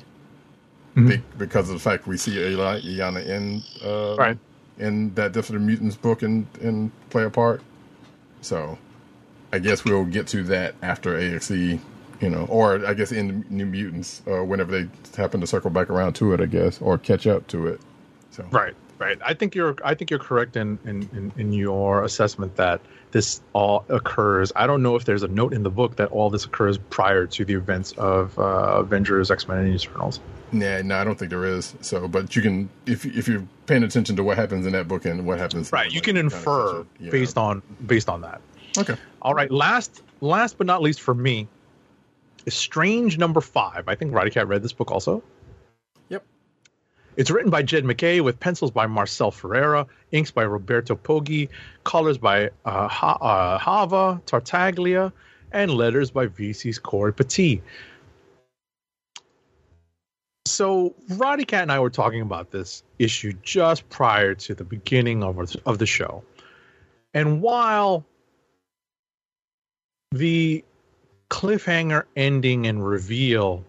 be- 0.96 1.22
because 1.38 1.70
of 1.70 1.76
the 1.76 1.80
fact 1.82 2.08
we 2.08 2.18
see 2.18 2.38
Ili- 2.42 2.82
Iana 2.82 3.26
in 3.28 3.62
uh, 3.86 4.16
Right. 4.16 4.38
in 4.80 5.14
that 5.16 5.34
Different 5.34 5.64
Mutants 5.64 5.96
book 5.98 6.22
and 6.24 6.48
and 6.62 6.92
play 7.10 7.24
a 7.26 7.30
part. 7.30 7.62
So 8.42 8.78
I 9.52 9.60
guess 9.60 9.84
we'll 9.86 10.06
get 10.06 10.28
to 10.28 10.44
that 10.46 10.76
after 10.82 11.18
AXE, 11.18 11.52
you 12.22 12.30
know, 12.30 12.46
or 12.50 12.86
I 12.86 12.94
guess 12.94 13.12
in 13.12 13.46
New 13.50 13.66
Mutants, 13.66 14.22
uh, 14.28 14.44
whenever 14.44 14.72
they 14.72 14.90
happen 15.22 15.42
to 15.42 15.48
circle 15.48 15.70
back 15.70 15.90
around 15.90 16.14
to 16.14 16.34
it, 16.34 16.42
I 16.42 16.46
guess, 16.46 16.82
or 16.82 16.98
catch 16.98 17.28
up 17.28 17.48
to 17.48 17.68
it. 17.68 17.82
So 18.32 18.46
Right, 18.52 18.74
right. 19.00 19.20
I 19.26 19.34
think 19.34 19.56
you're 19.56 19.76
I 19.84 19.94
think 19.94 20.10
you're 20.10 20.20
correct 20.20 20.56
in, 20.56 20.80
in, 20.86 21.10
in, 21.14 21.34
in 21.38 21.54
your 21.54 22.04
assessment 22.04 22.56
that 22.56 22.82
this 23.14 23.42
all 23.54 23.86
occurs. 23.90 24.52
I 24.56 24.66
don't 24.66 24.82
know 24.82 24.96
if 24.96 25.06
there's 25.06 25.22
a 25.22 25.28
note 25.28 25.54
in 25.54 25.62
the 25.62 25.70
book 25.70 25.96
that 25.98 26.12
all 26.12 26.32
this 26.32 26.46
occurs 26.46 26.80
prior 26.80 27.28
to 27.28 27.46
the 27.46 27.54
events 27.54 27.92
of 27.94 28.38
uh, 28.40 28.80
Avengers, 28.80 29.30
X 29.30 29.48
Men, 29.48 29.60
and 29.60 29.74
Eternals. 29.74 30.20
Nah, 30.52 30.82
no, 30.82 30.98
I 30.98 31.04
don't 31.04 31.18
think 31.18 31.30
there 31.30 31.46
is. 31.46 31.76
So, 31.82 32.08
but 32.08 32.36
you 32.36 32.42
can, 32.42 32.70
if 32.88 33.06
if 33.06 33.28
you're 33.28 33.46
paying 33.68 33.84
attention 33.84 34.16
to 34.16 34.24
what 34.24 34.36
happens 34.38 34.66
in 34.66 34.74
that 34.74 34.88
book 34.88 35.06
and 35.06 35.26
what 35.26 35.38
happens, 35.38 35.72
Right, 35.72 35.92
you 35.92 36.02
can 36.02 36.18
infer 36.18 36.84
based 37.10 37.38
on 37.38 37.62
based 37.86 38.10
on 38.10 38.22
that. 38.22 38.42
Okay. 38.78 38.96
All 39.22 39.36
right, 39.36 39.52
last 39.52 40.02
last 40.22 40.58
but 40.58 40.66
not 40.66 40.82
least 40.82 41.00
for 41.00 41.14
me 41.14 41.48
is 42.48 42.56
Strange 42.56 43.20
Number 43.20 43.42
Five. 43.42 43.88
I 43.88 43.94
think 43.94 44.14
Roddy 44.14 44.32
Cat 44.32 44.48
read 44.48 44.64
this 44.64 44.74
book 44.74 44.92
also. 44.92 45.24
It's 47.16 47.30
written 47.30 47.52
by 47.52 47.62
Jed 47.62 47.86
MacKay 47.86 48.22
with 48.22 48.40
pencils 48.40 48.72
by 48.72 48.88
Marcel 48.88 49.32
Ferreira, 49.32 49.86
inks 50.12 50.32
by 50.32 50.44
Roberto 50.44 50.96
Poggi, 50.96 51.50
colors 51.84 52.18
by 52.18 52.50
uh, 52.66 52.88
ha- 52.88 53.18
uh, 53.22 53.60
Java 53.64 54.22
Tartaglia, 54.26 55.14
and 55.52 55.72
letters 55.72 56.10
by 56.10 56.28
VC's 56.28 56.80
Cory 56.80 57.14
Petit. 57.14 57.62
So 60.48 60.94
Roddy 61.10 61.46
Cat 61.46 61.64
and 61.64 61.72
I 61.72 61.80
were 61.80 61.90
talking 61.90 62.22
about 62.22 62.52
this 62.52 62.84
issue 63.00 63.34
just 63.44 63.88
prior 63.90 64.34
to 64.36 64.56
the 64.56 64.64
beginning 64.64 65.24
of, 65.24 65.56
of 65.66 65.78
the 65.78 65.86
show. 65.86 66.24
And 67.14 67.42
while 67.42 68.06
the 70.12 70.64
cliffhanger 71.30 72.04
ending 72.16 72.68
and 72.68 72.86
reveal 72.86 73.64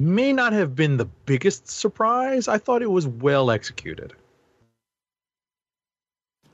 may 0.00 0.32
not 0.32 0.52
have 0.52 0.74
been 0.76 0.96
the 0.96 1.06
biggest 1.26 1.68
surprise. 1.68 2.46
I 2.48 2.58
thought 2.58 2.82
it 2.82 2.90
was 2.90 3.06
well 3.06 3.50
executed. 3.50 4.12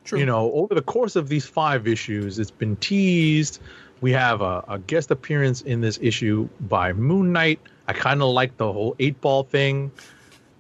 True. 0.05 0.18
You 0.18 0.26
know, 0.26 0.53
over 0.53 0.74
the 0.74 0.82
course 0.82 1.16
of 1.16 1.28
these 1.28 1.47
five 1.47 1.86
issues, 1.86 2.38
it's 2.38 2.51
been 2.51 2.76
teased. 2.76 3.61
We 4.01 4.12
have 4.12 4.42
a, 4.42 4.64
a 4.68 4.78
guest 4.78 5.11
appearance 5.11 5.62
in 5.62 5.80
this 5.80 5.99
issue 6.03 6.49
by 6.61 6.92
Moon 6.92 7.32
Knight. 7.32 7.61
I 7.88 7.95
kind 7.95 8.20
of 8.22 8.28
like 8.28 8.57
the 8.57 8.70
whole 8.70 8.97
eight 8.99 9.20
ball 9.20 9.45
thing. 9.45 9.90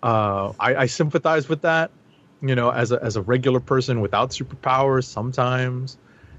Uh, 0.02 0.52
I, 0.60 0.76
I 0.76 0.86
sympathize 0.86 1.48
with 1.48 1.62
that. 1.62 1.90
You 2.40 2.54
know, 2.54 2.70
as 2.70 2.92
a 2.92 3.02
as 3.02 3.16
a 3.16 3.22
regular 3.22 3.60
person 3.60 4.00
without 4.02 4.30
superpowers, 4.30 5.04
sometimes, 5.04 5.96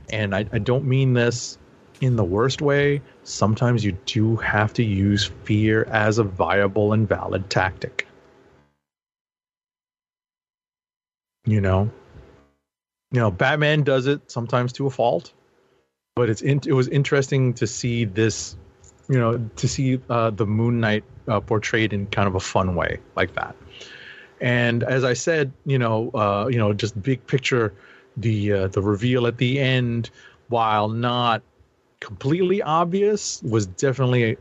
and 0.09 0.35
I, 0.35 0.45
I 0.51 0.59
don't 0.59 0.85
mean 0.85 1.13
this 1.13 1.57
in 2.01 2.15
the 2.15 2.23
worst 2.23 2.61
way. 2.61 3.01
Sometimes 3.23 3.83
you 3.83 3.93
do 4.05 4.35
have 4.37 4.73
to 4.73 4.83
use 4.83 5.31
fear 5.43 5.83
as 5.85 6.17
a 6.17 6.23
viable 6.23 6.93
and 6.93 7.07
valid 7.07 7.49
tactic. 7.49 8.07
You 11.45 11.61
know, 11.61 11.91
you 13.11 13.19
know, 13.19 13.31
Batman 13.31 13.83
does 13.83 14.07
it 14.07 14.31
sometimes 14.31 14.73
to 14.73 14.87
a 14.87 14.89
fault, 14.89 15.31
but 16.15 16.29
it's 16.29 16.41
in, 16.41 16.61
it 16.65 16.73
was 16.73 16.87
interesting 16.87 17.53
to 17.55 17.67
see 17.67 18.05
this, 18.05 18.57
you 19.07 19.19
know, 19.19 19.49
to 19.57 19.67
see 19.67 19.99
uh, 20.09 20.31
the 20.31 20.47
Moon 20.47 20.79
Knight 20.79 21.03
uh, 21.27 21.39
portrayed 21.39 21.93
in 21.93 22.07
kind 22.07 22.27
of 22.27 22.35
a 22.35 22.39
fun 22.39 22.75
way 22.75 22.99
like 23.15 23.35
that. 23.35 23.55
And 24.41 24.83
as 24.83 25.03
I 25.03 25.13
said, 25.13 25.53
you 25.65 25.77
know, 25.77 26.09
uh, 26.11 26.47
you 26.49 26.57
know, 26.57 26.73
just 26.73 26.99
big 27.01 27.25
picture, 27.25 27.73
the 28.17 28.51
uh, 28.51 28.67
the 28.67 28.81
reveal 28.81 29.27
at 29.27 29.37
the 29.37 29.59
end, 29.59 30.09
while 30.49 30.89
not 30.89 31.43
completely 31.99 32.61
obvious, 32.61 33.41
was 33.43 33.65
definitely 33.65 34.37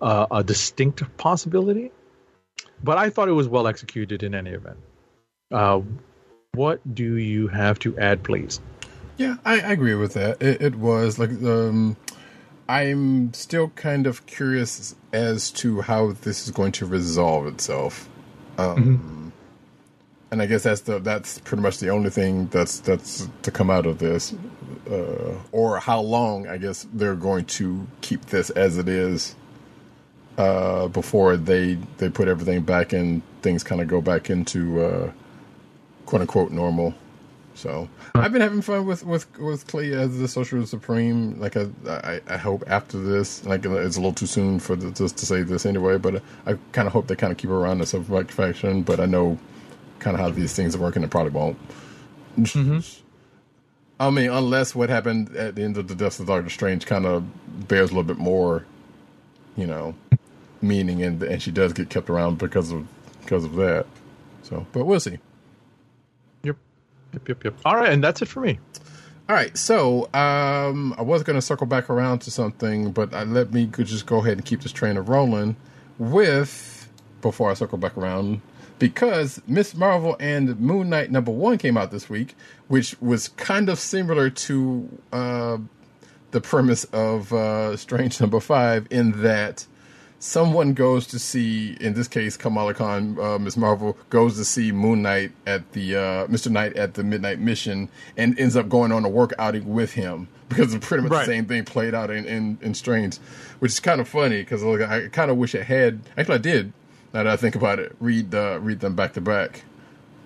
a, 0.00 0.26
a 0.30 0.44
distinct 0.44 1.02
possibility. 1.16 1.90
But 2.82 2.98
I 2.98 3.10
thought 3.10 3.28
it 3.28 3.32
was 3.32 3.48
well 3.48 3.66
executed 3.66 4.22
in 4.22 4.34
any 4.34 4.50
event. 4.50 4.78
Uh, 5.50 5.80
what 6.52 6.94
do 6.94 7.16
you 7.16 7.48
have 7.48 7.78
to 7.80 7.98
add, 7.98 8.22
please? 8.22 8.60
Yeah, 9.16 9.36
I, 9.44 9.60
I 9.60 9.72
agree 9.72 9.94
with 9.94 10.14
that. 10.14 10.40
It, 10.40 10.62
it 10.62 10.74
was 10.76 11.18
like 11.18 11.30
um, 11.42 11.96
I'm 12.68 13.32
still 13.32 13.68
kind 13.70 14.06
of 14.06 14.26
curious 14.26 14.94
as 15.12 15.50
to 15.52 15.80
how 15.80 16.12
this 16.12 16.44
is 16.44 16.50
going 16.50 16.72
to 16.72 16.86
resolve 16.86 17.46
itself. 17.46 18.08
Um, 18.58 19.27
And 20.30 20.42
I 20.42 20.46
guess 20.46 20.64
that's 20.64 20.82
the 20.82 20.98
that's 20.98 21.38
pretty 21.40 21.62
much 21.62 21.78
the 21.78 21.88
only 21.88 22.10
thing 22.10 22.48
that's 22.48 22.80
that's 22.80 23.28
to 23.42 23.50
come 23.50 23.70
out 23.70 23.86
of 23.86 23.98
this, 23.98 24.34
uh, 24.90 25.34
or 25.52 25.78
how 25.78 26.00
long 26.00 26.46
I 26.46 26.58
guess 26.58 26.86
they're 26.92 27.14
going 27.14 27.46
to 27.46 27.86
keep 28.02 28.26
this 28.26 28.50
as 28.50 28.76
it 28.76 28.88
is 28.88 29.34
uh, 30.36 30.88
before 30.88 31.36
they 31.36 31.78
they 31.96 32.10
put 32.10 32.28
everything 32.28 32.62
back 32.62 32.92
and 32.92 33.22
things 33.42 33.62
kind 33.64 33.80
of 33.80 33.88
go 33.88 34.00
back 34.00 34.30
into 34.30 34.82
uh, 34.84 35.12
quote 36.06 36.20
unquote 36.22 36.52
normal. 36.52 36.94
So 37.54 37.88
I've 38.14 38.30
been 38.32 38.40
having 38.40 38.62
fun 38.62 38.86
with 38.86 39.04
with 39.04 39.26
with 39.38 39.66
Clea 39.66 39.92
as 39.94 40.16
the 40.18 40.28
Sorcerer 40.28 40.64
Supreme. 40.64 41.40
Like 41.40 41.56
I, 41.56 41.66
I, 41.88 42.20
I 42.28 42.36
hope 42.36 42.62
after 42.68 42.98
this, 42.98 43.44
like 43.46 43.64
it's 43.64 43.96
a 43.96 44.00
little 44.00 44.12
too 44.12 44.26
soon 44.26 44.60
for 44.60 44.76
the, 44.76 44.92
just 44.92 45.16
to 45.16 45.26
say 45.26 45.42
this 45.42 45.66
anyway. 45.66 45.98
But 45.98 46.22
I 46.46 46.56
kind 46.70 46.86
of 46.86 46.92
hope 46.92 47.08
they 47.08 47.16
kind 47.16 47.32
of 47.32 47.36
keep 47.36 47.50
around 47.50 47.78
the 47.78 47.86
subject 47.86 48.30
faction. 48.30 48.82
But 48.82 49.00
I 49.00 49.06
know 49.06 49.38
kind 49.98 50.14
of 50.14 50.20
how 50.20 50.30
these 50.30 50.54
things 50.54 50.74
are 50.74 50.78
working. 50.78 51.02
It 51.02 51.10
probably 51.10 51.32
won't. 51.32 51.58
I 54.00 54.10
mean, 54.10 54.30
unless 54.30 54.74
what 54.74 54.90
happened 54.90 55.34
at 55.36 55.56
the 55.56 55.62
end 55.62 55.76
of 55.76 55.88
the 55.88 55.94
Death 55.94 56.20
of 56.20 56.26
Doctor 56.26 56.50
Strange 56.50 56.86
kind 56.86 57.04
of 57.04 57.24
bears 57.68 57.90
a 57.90 57.94
little 57.94 58.04
bit 58.04 58.18
more, 58.18 58.64
you 59.56 59.66
know, 59.66 59.94
meaning, 60.62 61.02
and 61.02 61.22
and 61.22 61.42
she 61.42 61.50
does 61.50 61.72
get 61.72 61.90
kept 61.90 62.08
around 62.08 62.38
because 62.38 62.70
of 62.70 62.86
because 63.22 63.44
of 63.44 63.56
that. 63.56 63.86
So, 64.42 64.66
but 64.72 64.84
we'll 64.84 65.00
see. 65.00 65.18
Yep, 66.44 66.56
yep, 67.12 67.28
yep, 67.28 67.44
yep. 67.44 67.54
All 67.64 67.76
right, 67.76 67.90
and 67.90 68.02
that's 68.02 68.22
it 68.22 68.28
for 68.28 68.40
me. 68.40 68.60
All 69.28 69.34
right, 69.34 69.54
so 69.58 70.04
um, 70.14 70.94
I 70.96 71.02
was 71.02 71.22
going 71.22 71.36
to 71.36 71.42
circle 71.42 71.66
back 71.66 71.90
around 71.90 72.20
to 72.20 72.30
something, 72.30 72.92
but 72.92 73.12
uh, 73.12 73.24
let 73.24 73.52
me 73.52 73.66
just 73.66 74.06
go 74.06 74.20
ahead 74.20 74.38
and 74.38 74.44
keep 74.44 74.62
this 74.62 74.72
train 74.72 74.96
of 74.96 75.10
rolling 75.10 75.56
with 75.98 76.88
before 77.20 77.50
I 77.50 77.54
circle 77.54 77.76
back 77.76 77.98
around 77.98 78.40
because 78.78 79.40
Miss 79.46 79.74
Marvel 79.74 80.16
and 80.20 80.58
Moon 80.60 80.88
Knight 80.88 81.10
number 81.10 81.30
one 81.32 81.58
came 81.58 81.76
out 81.76 81.90
this 81.90 82.08
week, 82.08 82.34
which 82.68 83.00
was 83.00 83.28
kind 83.28 83.68
of 83.68 83.78
similar 83.78 84.30
to 84.30 84.88
uh, 85.12 85.58
the 86.30 86.40
premise 86.40 86.84
of 86.84 87.32
uh, 87.32 87.76
Strange 87.76 88.20
number 88.20 88.40
five 88.40 88.86
in 88.90 89.22
that 89.22 89.66
someone 90.20 90.72
goes 90.74 91.06
to 91.06 91.18
see, 91.18 91.76
in 91.80 91.94
this 91.94 92.08
case, 92.08 92.36
Kamala 92.36 92.74
Khan, 92.74 93.16
uh, 93.20 93.38
Miss 93.38 93.56
Marvel, 93.56 93.96
goes 94.10 94.36
to 94.36 94.44
see 94.44 94.72
Moon 94.72 95.00
Knight 95.02 95.30
at 95.46 95.72
the, 95.72 95.94
uh, 95.94 96.26
Mr. 96.26 96.50
Knight 96.50 96.76
at 96.76 96.94
the 96.94 97.04
Midnight 97.04 97.38
Mission 97.38 97.88
and 98.16 98.38
ends 98.38 98.56
up 98.56 98.68
going 98.68 98.90
on 98.90 99.04
a 99.04 99.08
work 99.08 99.32
outing 99.38 99.72
with 99.72 99.92
him 99.92 100.26
because 100.48 100.74
it's 100.74 100.84
pretty 100.86 101.04
much 101.04 101.12
Right. 101.12 101.20
the 101.26 101.32
same 101.32 101.46
thing 101.46 101.64
played 101.64 101.94
out 101.94 102.10
in, 102.10 102.24
in, 102.24 102.58
in 102.62 102.74
Strange, 102.74 103.18
which 103.60 103.70
is 103.72 103.80
kind 103.80 104.00
of 104.00 104.08
funny 104.08 104.40
because 104.40 104.64
I 104.64 105.06
kind 105.08 105.30
of 105.30 105.36
wish 105.36 105.54
it 105.54 105.64
had, 105.64 106.00
actually 106.16 106.34
I 106.34 106.38
did, 106.38 106.72
now 107.12 107.22
that 107.22 107.26
I 107.32 107.36
think 107.36 107.54
about 107.54 107.78
it, 107.78 107.94
read, 108.00 108.34
uh, 108.34 108.58
read 108.60 108.80
them 108.80 108.94
back 108.94 109.14
to 109.14 109.20
back. 109.20 109.64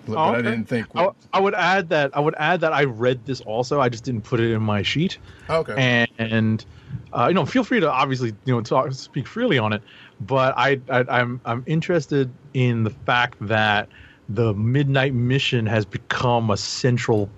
But 0.05 0.17
I 0.17 0.31
Okay. 0.31 0.41
didn't 0.41 0.65
think. 0.65 0.87
I, 0.95 1.09
I 1.31 1.39
would 1.39 1.53
add 1.53 1.89
that 1.89 2.15
I 2.15 2.19
would 2.19 2.35
add 2.37 2.59
that 2.61 2.73
I 2.73 2.83
read 2.83 3.25
this 3.25 3.39
also. 3.41 3.79
I 3.79 3.87
just 3.87 4.03
didn't 4.03 4.23
put 4.23 4.41
it 4.41 4.51
in 4.51 4.61
my 4.61 4.81
sheet. 4.83 5.17
Okay. 5.49 5.73
And, 5.77 6.09
and 6.17 6.65
uh, 7.13 7.27
you 7.29 7.33
know, 7.33 7.45
feel 7.45 7.63
free 7.63 7.79
to 7.79 7.89
obviously 7.89 8.35
you 8.43 8.53
know 8.53 8.61
talk 8.61 8.91
speak 8.91 9.27
freely 9.27 9.57
on 9.57 9.71
it. 9.71 9.81
But 10.19 10.53
I, 10.57 10.81
I 10.89 11.05
I'm 11.07 11.39
I'm 11.45 11.63
interested 11.67 12.29
in 12.53 12.83
the 12.83 12.89
fact 12.89 13.37
that 13.47 13.87
the 14.27 14.53
Midnight 14.53 15.13
Mission 15.13 15.65
has 15.67 15.85
become 15.85 16.49
a 16.49 16.57
central 16.57 17.29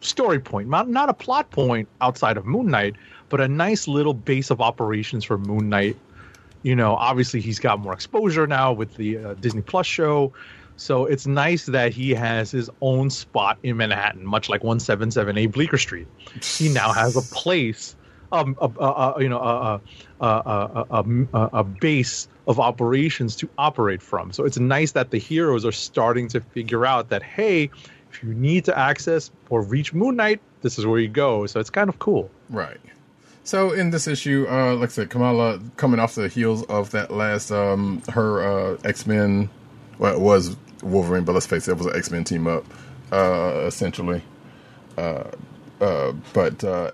story 0.00 0.38
point, 0.38 0.68
not 0.68 0.88
not 0.88 1.08
a 1.08 1.14
plot 1.14 1.50
point 1.50 1.88
outside 2.00 2.36
of 2.36 2.46
Moon 2.46 2.68
Knight, 2.68 2.94
but 3.30 3.40
a 3.40 3.48
nice 3.48 3.88
little 3.88 4.14
base 4.14 4.50
of 4.50 4.60
operations 4.60 5.24
for 5.24 5.38
Moon 5.38 5.68
Knight. 5.68 5.96
You 6.66 6.74
know, 6.74 6.96
obviously 6.96 7.40
he's 7.40 7.60
got 7.60 7.78
more 7.78 7.92
exposure 7.92 8.44
now 8.48 8.72
with 8.72 8.96
the 8.96 9.18
uh, 9.18 9.34
Disney 9.34 9.62
Plus 9.62 9.86
show, 9.86 10.32
so 10.74 11.06
it's 11.06 11.24
nice 11.24 11.66
that 11.66 11.92
he 11.92 12.10
has 12.10 12.50
his 12.50 12.68
own 12.80 13.08
spot 13.08 13.56
in 13.62 13.76
Manhattan, 13.76 14.26
much 14.26 14.48
like 14.48 14.62
177A 14.62 15.52
Bleecker 15.52 15.78
Street. 15.78 16.08
He 16.58 16.68
now 16.68 16.92
has 16.92 17.14
a 17.14 17.22
place, 17.32 17.94
um, 18.32 18.56
a, 18.60 18.68
a, 18.80 19.14
a, 19.16 19.22
you 19.22 19.28
know, 19.28 19.38
a, 19.38 19.80
a 20.20 21.62
base 21.62 22.26
of 22.48 22.58
operations 22.58 23.36
to 23.36 23.48
operate 23.58 24.02
from. 24.02 24.32
So 24.32 24.44
it's 24.44 24.58
nice 24.58 24.90
that 24.90 25.12
the 25.12 25.18
heroes 25.18 25.64
are 25.64 25.70
starting 25.70 26.26
to 26.30 26.40
figure 26.40 26.84
out 26.84 27.10
that 27.10 27.22
hey, 27.22 27.70
if 28.10 28.24
you 28.24 28.34
need 28.34 28.64
to 28.64 28.76
access 28.76 29.30
or 29.50 29.62
reach 29.62 29.94
Moon 29.94 30.16
Knight, 30.16 30.40
this 30.62 30.80
is 30.80 30.84
where 30.84 30.98
you 30.98 31.06
go. 31.06 31.46
So 31.46 31.60
it's 31.60 31.70
kind 31.70 31.88
of 31.88 32.00
cool. 32.00 32.28
Right. 32.50 32.80
So 33.46 33.70
in 33.70 33.90
this 33.90 34.08
issue, 34.08 34.44
uh, 34.50 34.74
like 34.74 34.88
I 34.88 34.92
said, 34.92 35.08
Kamala 35.08 35.60
coming 35.76 36.00
off 36.00 36.16
the 36.16 36.26
heels 36.26 36.64
of 36.64 36.90
that 36.90 37.12
last 37.12 37.52
um, 37.52 38.02
her 38.08 38.42
uh, 38.42 38.76
X 38.84 39.06
Men, 39.06 39.48
well, 40.00 40.16
it 40.16 40.20
was 40.20 40.56
Wolverine, 40.82 41.22
but 41.22 41.32
let's 41.32 41.46
face 41.46 41.68
it, 41.68 41.70
it 41.70 41.78
was 41.78 41.86
an 41.86 41.94
X 41.94 42.10
Men 42.10 42.24
team 42.24 42.48
up, 42.48 42.64
uh, 43.12 43.62
essentially. 43.64 44.20
Uh, 44.98 45.30
uh, 45.80 46.10
but 46.32 46.64
uh, 46.64 46.90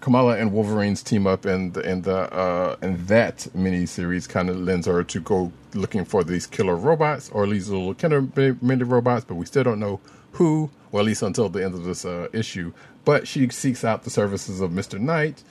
Kamala 0.00 0.38
and 0.38 0.54
Wolverine's 0.54 1.02
team 1.02 1.26
up, 1.26 1.44
and 1.44 1.76
and 1.76 2.02
the 2.04 2.78
and 2.80 3.06
that 3.08 3.54
mini 3.54 3.84
series 3.84 4.26
kind 4.26 4.48
of 4.48 4.56
lends 4.56 4.86
her 4.86 5.04
to 5.04 5.20
go 5.20 5.52
looking 5.74 6.06
for 6.06 6.24
these 6.24 6.46
killer 6.46 6.76
robots, 6.76 7.28
or 7.28 7.46
these 7.46 7.68
little 7.68 7.92
killer 7.92 8.26
mini 8.62 8.84
robots, 8.84 9.26
but 9.26 9.34
we 9.34 9.44
still 9.44 9.64
don't 9.64 9.80
know 9.80 10.00
who, 10.32 10.70
or 10.92 11.00
at 11.00 11.06
least 11.06 11.22
until 11.22 11.50
the 11.50 11.62
end 11.62 11.74
of 11.74 11.84
this 11.84 12.06
issue. 12.32 12.72
But 13.04 13.28
she 13.28 13.50
seeks 13.50 13.84
out 13.84 14.04
the 14.04 14.10
services 14.10 14.62
of 14.62 14.72
Mister 14.72 14.98
Knight. 14.98 15.42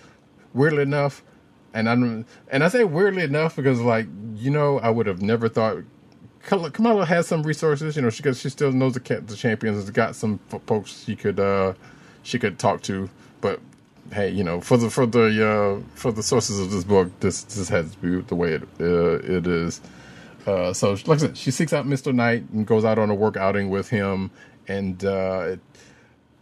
Weirdly 0.54 0.84
enough, 0.84 1.24
and 1.74 1.90
I'm 1.90 2.26
and 2.52 2.64
I 2.64 2.68
say 2.68 2.84
weirdly 2.84 3.24
enough 3.24 3.56
because 3.56 3.82
like 3.82 4.08
you 4.36 4.52
know 4.52 4.80
I 4.80 4.90
would 4.90 5.08
have 5.08 5.22
never 5.22 5.50
thought 5.50 5.78
Kamala 6.44 7.06
has 7.06 7.28
some 7.28 7.44
resources. 7.44 7.96
You 7.96 8.02
know, 8.02 8.10
she 8.10 8.22
got, 8.22 8.36
she 8.36 8.50
still 8.50 8.72
knows 8.72 8.94
the 8.94 9.22
the 9.26 9.36
champions. 9.36 9.78
Has 9.78 9.90
got 9.90 10.16
some 10.16 10.40
folks 10.68 11.04
she 11.06 11.16
could 11.16 11.40
uh 11.40 11.74
she 12.24 12.38
could 12.38 12.60
talk 12.60 12.82
to. 12.84 13.10
But 13.42 13.60
hey, 14.12 14.30
you 14.30 14.44
know, 14.44 14.62
for 14.62 14.78
the 14.78 14.90
for 14.90 15.06
the 15.06 15.48
uh 15.48 15.82
for 15.96 16.12
the 16.12 16.24
sources 16.24 16.60
of 16.60 16.72
this 16.72 16.84
book, 16.84 17.10
this 17.22 17.44
this 17.44 17.70
has 17.70 17.94
to 17.94 17.98
be 17.98 18.22
the 18.22 18.36
way 18.36 18.54
it 18.54 18.64
uh, 18.80 19.20
it 19.20 19.48
is. 19.48 19.82
Uh, 20.46 20.74
so 20.74 20.92
like 21.06 21.10
I 21.10 21.18
said, 21.18 21.38
she 21.38 21.52
seeks 21.52 21.72
out 21.72 21.88
Mister 21.88 22.12
Knight 22.12 22.50
and 22.50 22.68
goes 22.68 22.84
out 22.84 23.00
on 23.00 23.10
a 23.10 23.16
work 23.16 23.38
outing 23.38 23.70
with 23.70 23.90
him, 23.90 24.30
and 24.68 25.04
uh, 25.06 25.52
it 25.54 25.60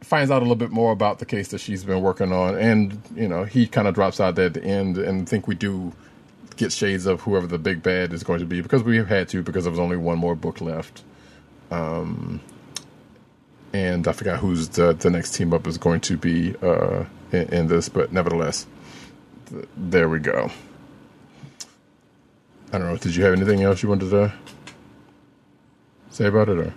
finds 0.02 0.32
out 0.32 0.40
a 0.40 0.44
little 0.44 0.56
bit 0.56 0.72
more 0.72 0.91
about 0.91 1.19
the 1.19 1.26
case 1.26 1.49
that 1.49 1.60
she's 1.60 1.84
been 1.84 2.02
working 2.02 2.32
on. 2.32 2.57
And 2.57 3.02
you 3.15 3.28
know, 3.28 3.45
he 3.45 3.68
kind 3.68 3.88
of 3.88 3.95
drops 3.95 4.19
out 4.19 4.38
at 4.38 4.53
the 4.53 4.64
end, 4.64 4.98
and 4.98 5.28
think 5.28 5.48
we 5.48 5.56
do 5.56 5.94
get 6.57 6.72
shades 6.72 7.06
of 7.06 7.22
whoever 7.22 7.48
the 7.48 7.57
big 7.57 7.82
bad 7.82 8.14
is 8.14 8.23
going 8.23 8.40
to 8.40 8.45
be 8.45 8.61
because 8.61 8.84
we 8.84 8.98
have 8.98 9.07
had 9.07 9.30
to 9.30 9.41
because 9.41 9.64
there 9.64 9.72
was 9.72 9.80
only 9.80 9.98
one 9.98 10.18
more 10.18 10.36
book 10.36 10.61
left. 10.61 11.03
Um, 11.72 12.41
and 13.73 14.07
I 14.07 14.11
forgot 14.11 14.40
who's 14.40 14.69
the 14.69 14.94
the 14.94 15.10
next 15.10 15.34
team 15.34 15.53
up 15.53 15.65
is 15.68 15.78
going 15.78 16.02
to 16.02 16.18
be 16.18 16.56
uh, 16.61 17.06
in, 17.32 17.53
in 17.53 17.68
this, 17.68 17.90
but 17.90 18.11
nevertheless, 18.11 18.68
th- 19.49 19.68
there 19.78 20.10
we 20.10 20.19
go. 20.19 20.52
I 22.73 22.78
don't 22.78 22.88
know. 22.88 22.98
Did 22.98 23.15
you 23.15 23.23
have 23.23 23.34
anything 23.34 23.64
else 23.64 23.84
you 23.84 23.90
wanted 23.90 24.10
to 24.10 24.34
say 26.10 26.26
about 26.26 26.49
it? 26.49 26.57
Or 26.57 26.73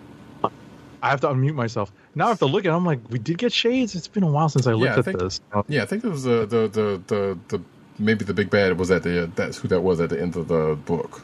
I 1.03 1.11
have 1.11 1.21
to 1.21 1.29
unmute 1.29 1.55
myself. 1.55 1.93
Now 2.15 2.27
I 2.27 2.29
have 2.29 2.39
to 2.41 2.47
look 2.47 2.65
at. 2.65 2.73
it. 2.73 2.77
I'm 2.77 2.85
like, 2.87 3.01
we 3.11 3.19
did 3.19 3.39
get 3.39 3.53
shades. 3.53 3.95
It's 3.95 4.09
been 4.09 4.23
a 4.23 4.31
while 4.31 4.49
since 4.49 4.67
I 4.67 4.73
looked 4.73 4.85
Yeah, 4.85 4.95
I 4.97 4.99
at 4.99 5.05
think- 5.05 5.19
this. 5.19 5.41
yeah, 5.69 5.83
I 5.83 5.87
think 5.87 6.05
it 6.05 6.09
was 6.09 6.23
the 6.25 6.47
the 6.47 6.69
the 6.69 7.03
the, 7.07 7.39
the 7.49 7.63
maybe 7.99 8.25
the 8.25 8.35
big 8.35 8.51
bad 8.51 8.79
was 8.79 8.91
at 8.91 9.03
the 9.03 9.31
that's 9.35 9.59
who 9.59 9.69
that 9.69 9.81
was 9.81 10.01
at 10.01 10.11
the 10.11 10.21
end 10.21 10.37
of 10.37 10.49
the 10.49 10.77
book. 10.85 11.23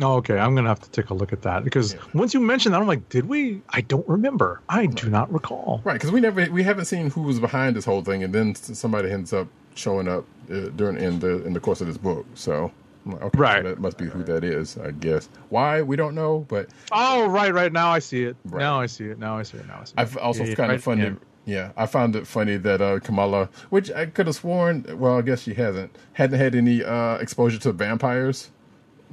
Oh, 0.00 0.14
okay. 0.18 0.38
I'm 0.38 0.54
gonna 0.54 0.68
have 0.68 0.80
to 0.80 0.90
take 0.90 1.10
a 1.10 1.14
look 1.14 1.32
at 1.32 1.42
that 1.42 1.64
because 1.64 1.96
once 2.14 2.32
you 2.32 2.38
mentioned 2.40 2.72
that, 2.74 2.80
I'm 2.80 2.86
like, 2.86 3.08
did 3.08 3.28
we? 3.28 3.60
I 3.70 3.80
don't 3.80 4.08
remember. 4.08 4.60
I 4.68 4.86
do 4.86 5.10
not 5.10 5.32
recall. 5.32 5.80
Right, 5.84 5.94
because 5.94 6.12
we 6.12 6.20
never 6.20 6.48
we 6.50 6.62
haven't 6.62 6.84
seen 6.84 7.10
who 7.10 7.22
was 7.22 7.40
behind 7.40 7.74
this 7.76 7.84
whole 7.84 8.02
thing, 8.02 8.22
and 8.22 8.32
then 8.32 8.54
somebody 8.54 9.10
ends 9.10 9.32
up 9.32 9.48
showing 9.74 10.06
up 10.08 10.24
uh, 10.52 10.68
during 10.76 10.96
in 10.98 11.18
the 11.18 11.44
in 11.44 11.52
the 11.52 11.60
course 11.60 11.80
of 11.80 11.88
this 11.88 11.98
book. 11.98 12.24
So, 12.34 12.70
I'm 13.08 13.14
like, 13.14 13.22
okay, 13.22 13.36
so 13.38 13.42
Right. 13.42 13.64
that 13.64 13.78
must 13.80 13.98
be 13.98 14.04
who 14.06 14.22
that 14.24 14.44
is, 14.44 14.76
I 14.78 14.90
guess. 14.92 15.28
Why 15.48 15.82
we 15.82 15.96
don't 15.96 16.14
know, 16.14 16.44
but 16.48 16.68
Oh, 16.92 17.26
right, 17.28 17.52
right. 17.52 17.72
Now 17.72 17.90
I 17.90 17.98
see 17.98 18.24
it. 18.24 18.36
Right. 18.44 18.60
Now 18.60 18.80
I 18.80 18.86
see 18.86 19.06
it. 19.06 19.18
Now 19.18 19.38
I 19.38 19.42
see 19.42 19.58
it. 19.58 19.66
Now 19.66 19.78
I 19.80 19.84
see 19.84 19.92
it. 19.96 20.00
I've 20.00 20.16
also 20.18 20.42
Yeah, 20.44 20.50
yeah, 20.50 20.54
kind 20.54 20.68
right, 20.70 20.76
of 20.78 20.84
funny. 20.84 21.02
yeah. 21.04 21.12
Yeah. 21.46 21.72
I 21.78 21.86
found 21.86 22.14
it 22.14 22.26
funny 22.26 22.58
that 22.58 22.82
uh, 22.82 23.00
Kamala, 23.00 23.48
which 23.70 23.90
I 23.90 24.04
could 24.06 24.26
have 24.26 24.36
sworn, 24.36 24.84
well, 24.98 25.16
I 25.18 25.22
guess 25.22 25.40
she 25.42 25.54
hasn't, 25.54 25.96
hadn't 26.12 26.38
had 26.38 26.54
any 26.54 26.84
uh, 26.84 27.16
exposure 27.16 27.58
to 27.60 27.72
vampires 27.72 28.50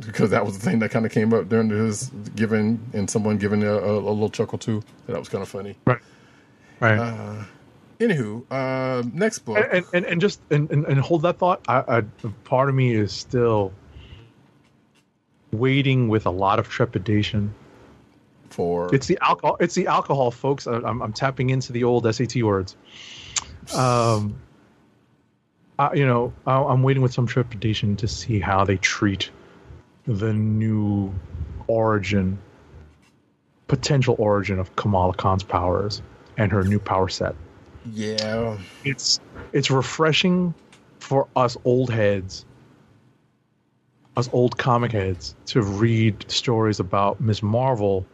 because 0.02 0.32
that 0.32 0.46
was 0.46 0.58
the 0.60 0.66
thing 0.70 0.80
that 0.80 0.92
kind 0.92 1.06
of 1.06 1.14
came 1.14 1.34
up 1.34 1.48
during 1.48 1.70
his 1.70 2.12
giving 2.36 2.80
and 2.94 3.10
someone 3.10 3.38
giving 3.38 3.64
a, 3.64 3.72
a, 3.72 3.98
a 4.00 4.12
little 4.12 4.30
chuckle 4.30 4.58
too. 4.58 4.84
That 5.08 5.18
was 5.18 5.30
kind 5.30 5.42
of 5.42 5.48
funny. 5.48 5.78
Right. 5.88 6.00
Right. 6.82 7.00
Uh, 7.00 7.44
Anywho, 7.98 8.44
uh, 8.52 9.04
next 9.14 9.40
book. 9.40 9.58
and, 9.72 9.86
and 9.94 10.06
and 10.06 10.20
just 10.20 10.42
and, 10.52 10.70
and, 10.70 10.84
and 10.86 11.00
hold 11.00 11.22
that 11.22 11.38
thought. 11.40 11.62
I, 11.70 12.00
I 12.00 12.02
part 12.44 12.68
of 12.68 12.76
me 12.76 12.94
is 12.94 13.14
still 13.14 13.72
waiting 15.60 16.08
with 16.08 16.26
a 16.26 16.30
lot 16.32 16.60
of 16.60 16.70
trepidation. 16.70 17.54
for 18.50 18.94
It's 18.94 19.08
the 19.08 19.18
alcohol. 19.22 19.58
It's 19.60 19.76
the 19.76 19.88
alcohol, 19.88 20.32
folks. 20.32 20.68
I- 20.68 20.76
I'm, 20.76 21.02
I'm 21.02 21.14
tapping 21.14 21.50
into 21.50 21.72
the 21.74 21.84
old 21.84 22.14
SAT 22.14 22.36
words. 22.44 22.76
Um, 23.76 24.36
I, 25.78 25.94
you 25.94 26.06
know, 26.06 26.34
I, 26.46 26.62
I'm 26.62 26.84
waiting 26.84 27.04
with 27.04 27.14
some 27.14 27.28
trepidation 27.28 27.96
to 27.98 28.08
see 28.08 28.40
how 28.40 28.64
they 28.64 28.78
treat 28.78 29.30
the 30.08 30.32
new 30.34 31.14
origin, 31.68 32.38
potential 33.68 34.16
origin 34.20 34.60
of 34.60 34.76
Kamala 34.76 35.14
Khan's 35.14 35.44
powers 35.44 36.02
and 36.38 36.52
her 36.52 36.64
new 36.64 36.80
power 36.80 37.10
set. 37.10 37.36
yeah, 37.92 38.58
It's 38.84 39.20
it's 39.52 39.70
refreshing 39.72 40.54
for 41.00 41.28
us 41.36 41.58
old 41.66 41.90
heads, 41.90 42.46
us 44.18 44.30
old 44.34 44.58
comic 44.58 44.92
heads, 44.92 45.36
to 45.48 45.62
read 45.62 46.30
stories 46.30 46.80
about 46.80 47.20
Miss 47.20 47.44
Marvel 47.44 48.06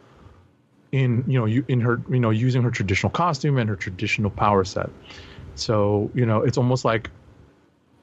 in 0.92 1.24
you 1.26 1.38
know 1.38 1.46
in 1.68 1.80
her 1.80 2.00
you 2.10 2.20
know 2.20 2.30
using 2.30 2.62
her 2.62 2.70
traditional 2.70 3.10
costume 3.10 3.58
and 3.58 3.68
her 3.68 3.76
traditional 3.76 4.30
power 4.30 4.64
set. 4.64 4.90
So 5.54 6.10
you 6.14 6.26
know 6.26 6.42
it's 6.42 6.58
almost 6.58 6.84
like 6.84 7.10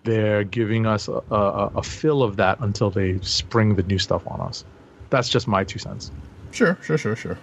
they're 0.04 0.44
giving 0.44 0.86
us 0.86 1.08
a, 1.08 1.22
a, 1.32 1.72
a 1.76 1.84
fill 1.84 2.24
of 2.24 2.38
that 2.38 2.60
until 2.62 2.90
they 2.90 3.20
spring 3.20 3.76
the 3.76 3.84
new 3.84 4.00
stuff 4.00 4.26
on 4.28 4.40
us. 4.42 4.64
That's 5.10 5.30
just 5.30 5.48
my 5.48 5.64
two 5.64 5.80
cents. 5.80 6.12
Sure, 6.52 6.78
sure, 6.82 6.98
sure, 6.98 7.16
sure. 7.16 7.38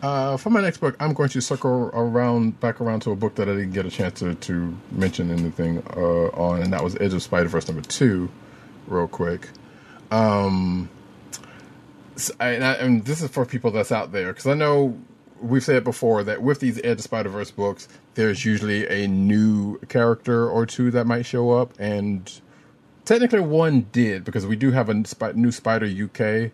Uh, 0.00 0.36
for 0.36 0.50
my 0.50 0.60
next 0.60 0.78
book, 0.78 0.94
I'm 1.00 1.12
going 1.12 1.28
to 1.30 1.40
circle 1.40 1.90
around 1.92 2.60
back 2.60 2.80
around 2.80 3.00
to 3.00 3.10
a 3.10 3.16
book 3.16 3.34
that 3.34 3.48
I 3.48 3.52
didn't 3.52 3.72
get 3.72 3.84
a 3.84 3.90
chance 3.90 4.20
to, 4.20 4.34
to 4.34 4.76
mention 4.92 5.30
anything 5.30 5.82
uh, 5.96 6.28
on, 6.28 6.62
and 6.62 6.72
that 6.72 6.84
was 6.84 6.96
Edge 7.00 7.14
of 7.14 7.22
Spider 7.22 7.48
Verse 7.48 7.66
number 7.66 7.82
two, 7.82 8.28
real 8.86 9.08
quick. 9.08 9.48
Um, 10.10 10.88
I- 12.40 12.50
and, 12.50 12.64
I, 12.64 12.72
and 12.74 13.04
this 13.04 13.22
is 13.22 13.30
for 13.30 13.44
people 13.44 13.70
that's 13.70 13.92
out 13.92 14.12
there 14.12 14.28
because 14.32 14.46
I 14.46 14.54
know 14.54 14.98
we've 15.40 15.62
said 15.64 15.84
before 15.84 16.24
that 16.24 16.42
with 16.42 16.60
these 16.60 16.78
Edge 16.82 16.98
of 16.98 17.02
Spider 17.02 17.28
Verse 17.28 17.50
books, 17.50 17.88
there's 18.14 18.44
usually 18.44 18.86
a 18.88 19.06
new 19.06 19.78
character 19.88 20.48
or 20.48 20.66
two 20.66 20.90
that 20.90 21.06
might 21.06 21.26
show 21.26 21.50
up, 21.52 21.72
and 21.78 22.40
technically 23.04 23.40
one 23.40 23.86
did 23.92 24.24
because 24.24 24.46
we 24.46 24.56
do 24.56 24.70
have 24.72 24.88
a 24.88 24.94
new 25.34 25.52
Spider 25.52 25.86
UK. 25.86 26.50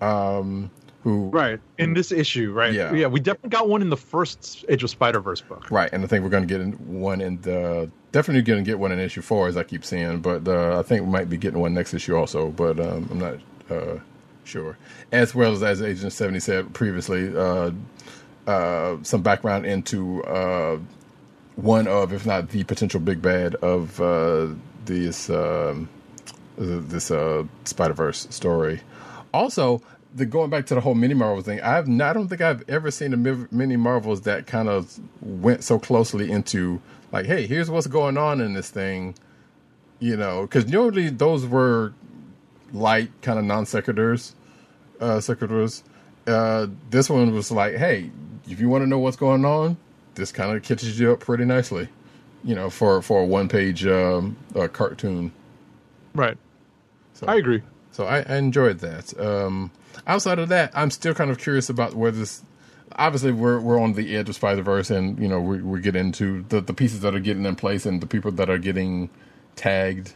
Um, 0.00 0.70
who 1.02 1.28
Right 1.30 1.60
in 1.78 1.94
this 1.94 2.12
issue, 2.12 2.52
right? 2.52 2.72
Yeah. 2.72 2.92
yeah. 2.92 3.06
We 3.06 3.20
definitely 3.20 3.50
got 3.50 3.68
one 3.68 3.82
in 3.82 3.90
the 3.90 3.96
first 3.96 4.64
Edge 4.68 4.82
of 4.84 4.90
Spider 4.90 5.20
Verse 5.20 5.40
book. 5.40 5.70
Right, 5.70 5.88
and 5.92 6.04
I 6.04 6.06
think 6.08 6.22
we're 6.24 6.30
going 6.30 6.46
to 6.46 6.52
get 6.52 6.60
in 6.60 6.72
one 7.00 7.20
in 7.20 7.40
the 7.40 7.90
definitely 8.12 8.42
going 8.42 8.64
to 8.64 8.68
get 8.68 8.78
one 8.78 8.92
in 8.92 8.98
issue 8.98 9.22
four, 9.22 9.48
as 9.48 9.56
I 9.56 9.62
keep 9.62 9.84
saying. 9.84 10.20
But 10.20 10.46
uh, 10.46 10.78
I 10.78 10.82
think 10.82 11.02
we 11.02 11.10
might 11.10 11.28
be 11.28 11.36
getting 11.36 11.60
one 11.60 11.74
next 11.74 11.94
issue 11.94 12.16
also, 12.16 12.50
but 12.50 12.78
um, 12.80 13.08
I'm 13.10 13.18
not 13.18 13.34
uh, 13.70 13.98
sure. 14.44 14.76
As 15.12 15.34
well 15.34 15.52
as 15.52 15.62
as 15.62 15.82
Agent 15.82 16.12
Seventy 16.12 16.40
said 16.40 16.72
previously, 16.74 17.36
uh, 17.36 17.70
uh, 18.46 18.96
some 19.02 19.22
background 19.22 19.66
into 19.66 20.24
uh, 20.24 20.78
one 21.56 21.86
of, 21.86 22.12
if 22.12 22.24
not 22.24 22.50
the 22.50 22.64
potential 22.64 23.00
big 23.00 23.20
bad 23.20 23.54
of 23.56 23.96
this 24.84 25.30
um, 25.30 25.88
this 26.56 27.12
Spider 27.64 27.94
Verse 27.94 28.26
story. 28.30 28.80
Also, 29.34 29.82
the 30.14 30.24
going 30.24 30.48
back 30.50 30.66
to 30.66 30.74
the 30.74 30.80
whole 30.80 30.94
mini 30.94 31.14
Marvel 31.14 31.42
thing, 31.42 31.60
I've 31.60 31.86
not, 31.86 32.10
I 32.10 32.12
don't 32.14 32.28
think 32.28 32.40
I've 32.40 32.68
ever 32.68 32.90
seen 32.90 33.12
a 33.12 33.16
mini 33.16 33.76
Marvels 33.76 34.22
that 34.22 34.46
kind 34.46 34.68
of 34.68 34.98
went 35.20 35.62
so 35.62 35.78
closely 35.78 36.30
into 36.30 36.80
like, 37.12 37.26
hey, 37.26 37.46
here's 37.46 37.70
what's 37.70 37.86
going 37.86 38.16
on 38.18 38.40
in 38.40 38.52
this 38.52 38.70
thing, 38.70 39.14
you 39.98 40.16
know, 40.16 40.42
because 40.42 40.66
normally 40.66 41.10
those 41.10 41.46
were 41.46 41.92
light 42.72 43.10
kind 43.22 43.38
of 43.38 43.44
non 43.44 43.64
sequiturs, 43.64 44.32
uh, 45.00 45.16
sequiturs. 45.16 45.82
Uh, 46.26 46.66
this 46.90 47.08
one 47.08 47.32
was 47.32 47.50
like, 47.50 47.76
hey, 47.76 48.10
if 48.48 48.60
you 48.60 48.68
want 48.68 48.82
to 48.82 48.86
know 48.86 48.98
what's 48.98 49.16
going 49.16 49.44
on, 49.44 49.76
this 50.14 50.32
kind 50.32 50.54
of 50.54 50.62
catches 50.62 50.98
you 50.98 51.12
up 51.12 51.20
pretty 51.20 51.44
nicely, 51.44 51.88
you 52.44 52.54
know, 52.54 52.68
for 52.70 53.00
for 53.02 53.22
a 53.22 53.24
one 53.24 53.48
page 53.48 53.86
um, 53.86 54.36
uh, 54.54 54.68
cartoon. 54.68 55.32
Right. 56.14 56.36
So, 57.14 57.26
I 57.26 57.36
agree. 57.36 57.62
So 57.92 58.04
I, 58.04 58.18
I 58.20 58.36
enjoyed 58.36 58.78
that. 58.80 59.18
Um, 59.18 59.70
outside 60.06 60.38
of 60.38 60.48
that, 60.50 60.70
I'm 60.74 60.90
still 60.90 61.14
kind 61.14 61.30
of 61.30 61.38
curious 61.38 61.68
about 61.68 61.94
where 61.94 62.10
this. 62.10 62.42
Obviously, 62.96 63.32
we're 63.32 63.60
we're 63.60 63.80
on 63.80 63.94
the 63.94 64.16
edge 64.16 64.28
of 64.28 64.34
Spider 64.34 64.62
Verse, 64.62 64.90
and 64.90 65.18
you 65.18 65.28
know 65.28 65.40
we 65.40 65.60
we 65.60 65.80
get 65.80 65.96
into 65.96 66.44
the 66.48 66.60
the 66.60 66.72
pieces 66.72 67.00
that 67.00 67.14
are 67.14 67.20
getting 67.20 67.44
in 67.44 67.56
place, 67.56 67.86
and 67.86 68.00
the 68.00 68.06
people 68.06 68.32
that 68.32 68.48
are 68.48 68.58
getting 68.58 69.10
tagged 69.56 70.14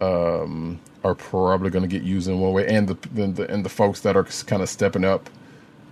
um, 0.00 0.80
are 1.04 1.14
probably 1.14 1.70
going 1.70 1.82
to 1.82 1.88
get 1.88 2.02
used 2.02 2.28
in 2.28 2.38
one 2.40 2.52
way, 2.52 2.66
and 2.66 2.88
the, 2.88 2.94
the, 3.08 3.26
the 3.28 3.50
and 3.50 3.64
the 3.64 3.68
folks 3.68 4.00
that 4.00 4.16
are 4.16 4.24
kind 4.24 4.62
of 4.62 4.68
stepping 4.68 5.04
up 5.04 5.30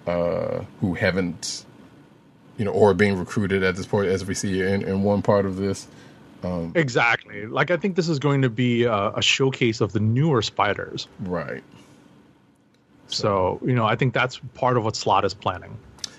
uh, 0.07 0.65
who 0.81 0.95
haven't, 0.95 1.65
you 2.59 2.65
know, 2.65 2.73
or 2.73 2.93
being 2.95 3.19
recruited 3.19 3.63
at 3.63 3.77
this 3.77 3.87
point, 3.87 4.09
as 4.09 4.25
we 4.25 4.35
see 4.35 4.61
in, 4.61 4.83
in 4.83 5.03
one 5.03 5.23
part 5.23 5.47
of 5.47 5.57
this. 5.57 5.87
Exactly. 6.75 7.47
Like 7.47 7.71
I 7.71 7.77
think 7.77 7.97
this 7.97 8.09
is 8.09 8.19
going 8.19 8.43
to 8.43 8.51
be 8.51 8.85
a, 8.85 9.11
a 9.11 9.23
showcase 9.23 9.81
of 9.81 9.93
the 9.93 10.01
newer 10.01 10.43
spiders. 10.43 11.07
Right. 11.21 11.63
So 13.09 13.61
you 13.65 13.75
know, 13.75 13.85
I 13.85 13.97
think 13.97 14.15
that's 14.15 14.41
part 14.55 14.77
of 14.77 14.85
what 14.85 14.97
Slott 14.97 15.25
is 15.25 15.35
planning. 15.35 15.77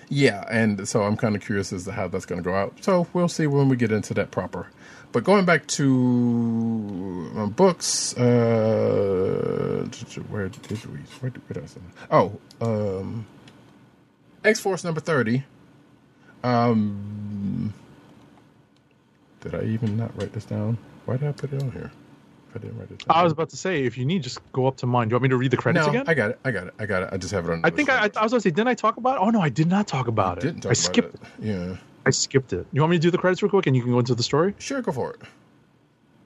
Yeah, 0.08 0.44
and 0.50 0.86
so 0.86 1.02
I'm 1.02 1.16
kind 1.16 1.34
of 1.34 1.42
curious 1.42 1.72
as 1.72 1.84
to 1.84 1.92
how 1.92 2.08
that's 2.08 2.26
going 2.26 2.42
to 2.42 2.44
go 2.44 2.54
out. 2.54 2.74
So 2.82 3.06
we'll 3.12 3.28
see 3.28 3.46
when 3.46 3.68
we 3.68 3.76
get 3.76 3.92
into 3.92 4.14
that 4.14 4.30
proper. 4.30 4.68
But 5.12 5.24
going 5.24 5.44
back 5.44 5.66
to 5.68 7.30
uh, 7.36 7.46
books, 7.46 8.16
uh, 8.16 9.86
where 10.28 10.48
did 10.48 10.70
we? 10.70 10.76
Where 11.20 11.30
did, 11.30 11.42
where 11.48 11.62
did 11.62 11.64
I? 12.10 12.16
Oh, 12.16 12.40
um, 12.60 13.26
X 14.44 14.60
Force 14.60 14.84
number 14.84 15.00
thirty. 15.00 15.44
Um, 16.42 17.74
did 19.40 19.54
I 19.54 19.64
even 19.64 19.96
not 19.96 20.16
write 20.18 20.32
this 20.32 20.44
down? 20.44 20.78
Why 21.04 21.16
did 21.18 21.28
I 21.28 21.32
put 21.32 21.52
it 21.52 21.62
on 21.62 21.72
here? 21.72 21.90
I 22.54 22.58
didn't 22.58 22.78
write 22.78 22.90
it 22.90 22.98
down. 22.98 23.16
I 23.16 23.22
was 23.22 23.32
about 23.32 23.50
to 23.50 23.56
say, 23.56 23.84
if 23.84 23.96
you 23.96 24.04
need, 24.04 24.22
just 24.22 24.40
go 24.52 24.66
up 24.66 24.76
to 24.78 24.86
mine. 24.86 25.08
Do 25.08 25.12
you 25.12 25.16
want 25.16 25.22
me 25.24 25.28
to 25.30 25.36
read 25.36 25.50
the 25.50 25.56
credits 25.56 25.86
no, 25.86 25.90
again? 25.90 26.04
I 26.06 26.14
got 26.14 26.30
it. 26.30 26.38
I 26.44 26.50
got 26.50 26.66
it. 26.68 26.74
I 26.78 26.86
got 26.86 27.02
it. 27.02 27.08
I 27.12 27.16
just 27.16 27.32
have 27.32 27.48
it 27.48 27.52
on. 27.52 27.60
I 27.64 27.70
think 27.70 27.90
I, 27.90 28.10
I 28.16 28.22
was 28.22 28.30
going 28.30 28.30
to 28.30 28.40
say, 28.40 28.50
didn't 28.50 28.68
I 28.68 28.74
talk 28.74 28.96
about 28.96 29.16
it? 29.16 29.20
Oh 29.22 29.30
no, 29.30 29.40
I 29.40 29.48
did 29.48 29.68
not 29.68 29.86
talk 29.86 30.08
about 30.08 30.38
it. 30.38 30.42
didn't 30.42 30.60
talk 30.62 30.70
I 30.70 30.72
about 30.72 30.76
skipped 30.76 31.14
it. 31.14 31.20
Yeah. 31.40 31.76
I 32.04 32.10
skipped 32.10 32.52
it. 32.52 32.66
You 32.72 32.80
want 32.80 32.90
me 32.90 32.96
to 32.96 33.00
do 33.00 33.10
the 33.10 33.18
credits 33.18 33.42
real 33.42 33.50
quick, 33.50 33.66
and 33.66 33.76
you 33.76 33.82
can 33.82 33.92
go 33.92 33.98
into 33.98 34.14
the 34.14 34.22
story? 34.22 34.54
Sure, 34.58 34.82
go 34.82 34.92
for 34.92 35.12
it. 35.12 35.20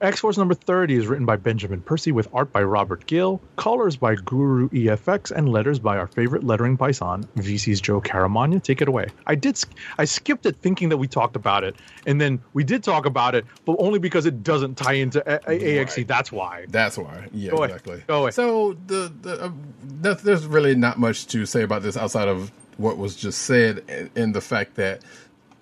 X 0.01 0.19
Force 0.19 0.37
number 0.37 0.53
30 0.53 0.95
is 0.95 1.07
written 1.07 1.25
by 1.25 1.37
Benjamin 1.37 1.81
Percy 1.81 2.11
with 2.11 2.27
art 2.31 2.51
by 2.51 2.61
Robert 2.61 3.07
Gill, 3.07 3.41
colors 3.55 3.97
by 3.97 4.13
Guru 4.15 4.69
EFX, 4.69 5.31
and 5.31 5.49
letters 5.49 5.79
by 5.79 5.97
our 5.97 6.05
favorite 6.05 6.43
lettering 6.43 6.77
python, 6.77 7.23
VC's 7.37 7.81
Joe 7.81 7.99
Caramagna. 7.99 8.61
Take 8.61 8.81
it 8.81 8.87
away. 8.87 9.07
I 9.25 9.33
did. 9.33 9.59
I 9.97 10.05
skipped 10.05 10.45
it 10.45 10.57
thinking 10.57 10.89
that 10.89 10.97
we 10.97 11.07
talked 11.07 11.35
about 11.35 11.63
it, 11.63 11.75
and 12.05 12.21
then 12.21 12.39
we 12.53 12.63
did 12.63 12.83
talk 12.83 13.07
about 13.07 13.33
it, 13.33 13.45
but 13.65 13.75
only 13.79 13.97
because 13.97 14.27
it 14.27 14.43
doesn't 14.43 14.75
tie 14.75 14.93
into 14.93 15.19
A- 15.27 15.39
A- 15.49 15.79
AXE. 15.79 16.05
That's 16.05 16.31
why. 16.31 16.65
That's 16.69 16.97
why. 16.97 17.27
Yeah, 17.31 17.51
Go 17.51 17.63
exactly. 17.63 18.03
Go 18.05 18.23
ahead. 18.23 18.35
So 18.35 18.73
the 18.85 19.11
the 19.21 19.45
uh, 19.45 20.13
there's 20.13 20.45
really 20.45 20.75
not 20.75 20.99
much 20.99 21.25
to 21.27 21.45
say 21.47 21.63
about 21.63 21.81
this 21.81 21.97
outside 21.97 22.27
of 22.27 22.51
what 22.77 22.99
was 22.99 23.15
just 23.15 23.39
said, 23.41 23.83
and, 23.87 24.11
in 24.15 24.31
the 24.33 24.41
fact 24.41 24.75
that 24.75 25.01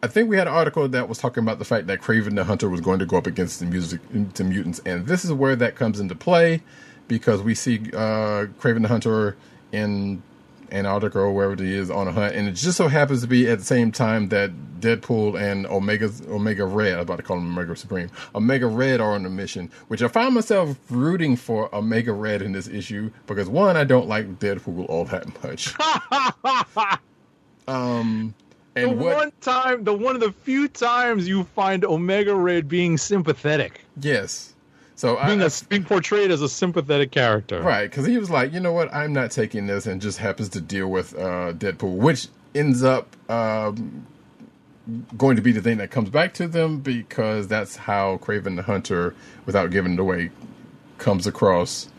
I 0.06 0.07
think 0.07 0.30
we 0.30 0.38
had 0.38 0.45
an 0.45 0.53
article 0.53 0.88
that 0.88 1.10
was 1.10 1.18
talking 1.18 1.41
about 1.41 1.57
the 1.57 1.65
fact 1.65 1.88
that 1.88 1.99
Kraven 1.99 2.36
the 2.36 2.44
Hunter 2.44 2.69
was 2.69 2.80
going 2.80 2.99
to 2.99 3.07
go 3.07 3.18
up 3.18 3.26
against 3.26 3.60
the 3.60 3.65
music 3.65 3.99
the 4.36 4.44
mutants, 4.44 4.80
and 4.86 5.07
this 5.07 5.26
is 5.26 5.34
where 5.34 5.56
that 5.56 5.76
comes 5.76 5.99
into 5.99 6.14
play 6.14 6.61
because 7.07 7.41
we 7.41 7.56
see 7.56 7.80
uh, 7.91 8.45
Kraven 8.60 8.84
the 8.84 8.88
Hunter 8.88 9.36
in 9.72 10.22
Antarctica 10.72 11.18
or 11.18 11.32
wherever 11.32 11.53
it 11.53 11.61
is 11.61 11.90
on 11.90 12.07
a 12.07 12.11
hunt, 12.11 12.36
and 12.36 12.48
it 12.48 12.52
just 12.52 12.77
so 12.77 12.88
happens 12.88 13.22
to 13.22 13.27
be 13.27 13.49
at 13.49 13.57
the 13.57 13.65
same 13.65 13.91
time 13.91 14.30
that 14.30 14.52
Deadpool 14.80 15.41
and 15.41 15.65
Omega 15.65 16.11
Omega 16.27 16.65
Red, 16.65 16.94
I'm 16.94 16.99
about 16.99 17.15
to 17.15 17.23
call 17.23 17.40
him 17.40 17.57
Omega 17.57 17.76
Supreme, 17.76 18.11
Omega 18.36 18.68
Red 18.68 19.02
are 19.02 19.14
on 19.14 19.26
a 19.26 19.30
mission, 19.32 19.72
which 19.88 20.03
I 20.03 20.07
find 20.07 20.36
myself 20.36 20.77
rooting 20.91 21.36
for 21.36 21.73
Omega 21.73 22.14
Red 22.14 22.44
in 22.44 22.52
this 22.52 22.68
issue 22.68 23.10
because 23.26 23.49
one, 23.49 23.76
I 23.76 23.84
don't 23.84 24.07
like 24.07 24.38
Deadpool 24.38 24.88
all 24.88 25.06
that 25.06 25.44
much. 25.44 25.73
um, 27.68 28.36
and 28.76 28.91
the 28.91 28.95
what? 29.03 29.15
one 29.15 29.31
time, 29.41 29.84
the 29.84 29.93
one 29.93 30.15
of 30.15 30.22
the 30.22 30.31
few 30.31 30.68
times 30.68 31.27
you 31.27 31.43
find 31.43 31.85
Omega 31.85 32.35
Red 32.35 32.68
being 32.68 32.97
sympathetic, 32.97 33.81
Yes. 33.99 34.52
So 34.97 35.18
I, 35.18 35.27
being, 35.27 35.41
I- 35.41 35.47
a, 35.47 35.52
being 35.68 35.84
portrayed 35.84 36.31
as 36.31 36.41
a 36.41 36.47
sympathetic 36.47 37.11
character. 37.11 37.61
Right, 37.61 37.89
because 37.89 38.06
he 38.06 38.18
was 38.18 38.30
like, 38.30 38.53
you 38.53 38.61
know 38.61 38.72
what, 38.72 38.93
I'm 38.93 39.11
not 39.11 39.30
taking 39.31 39.68
this, 39.68 39.85
and 39.88 40.02
just 40.02 40.19
happens 40.19 40.49
to 40.49 40.61
deal 40.61 40.88
with 40.88 41.14
uh, 41.15 41.52
Deadpool, 41.53 41.97
which 41.97 42.27
ends 42.53 42.81
up 42.81 43.14
um, 43.30 44.06
going 45.18 45.35
to 45.35 45.41
be 45.41 45.52
the 45.52 45.61
thing 45.61 45.77
that 45.80 45.91
comes 45.91 46.10
back 46.10 46.34
to 46.35 46.47
them 46.47 46.80
because 46.80 47.47
that's 47.49 47.76
how 47.76 48.18
Kraven 48.18 48.56
the 48.56 48.61
Hunter, 48.64 49.14
without 49.45 49.69
giving 49.69 49.93
it 49.93 49.99
away, 49.99 50.31
comes 50.97 51.27
across 51.27 51.89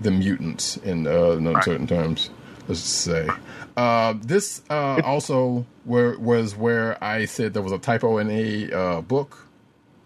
the 0.00 0.10
mutants 0.10 0.76
in, 0.78 1.06
uh, 1.06 1.30
in 1.30 1.46
uncertain 1.46 1.86
terms. 1.86 2.28
Let's 2.68 2.80
just 2.80 3.00
say. 3.00 3.28
Uh, 3.76 4.14
this 4.22 4.62
uh, 4.70 5.00
also 5.04 5.66
where, 5.84 6.18
was 6.18 6.56
where 6.56 7.02
I 7.02 7.24
said 7.24 7.52
there 7.52 7.62
was 7.62 7.72
a 7.72 7.78
typo 7.78 8.18
in 8.18 8.30
a 8.30 8.72
uh, 8.72 9.00
book 9.02 9.46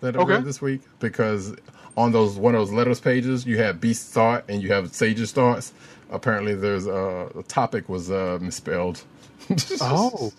that 0.00 0.16
I 0.16 0.20
Okay. 0.20 0.32
read 0.34 0.44
this 0.44 0.60
week 0.62 0.80
because 0.98 1.54
on 1.96 2.12
those 2.12 2.36
one 2.36 2.54
of 2.54 2.60
those 2.60 2.72
letters 2.72 3.00
pages 3.00 3.44
you 3.46 3.58
have 3.58 3.80
Beast 3.80 4.08
Thought 4.12 4.44
and 4.48 4.62
you 4.62 4.72
have 4.72 4.92
Sage's 4.94 5.32
Thoughts. 5.32 5.72
Apparently, 6.10 6.54
there's 6.54 6.86
uh, 6.88 7.28
the 7.34 7.42
topic 7.42 7.88
was 7.88 8.10
uh, 8.10 8.38
misspelled. 8.40 9.02
Oh, 9.80 10.32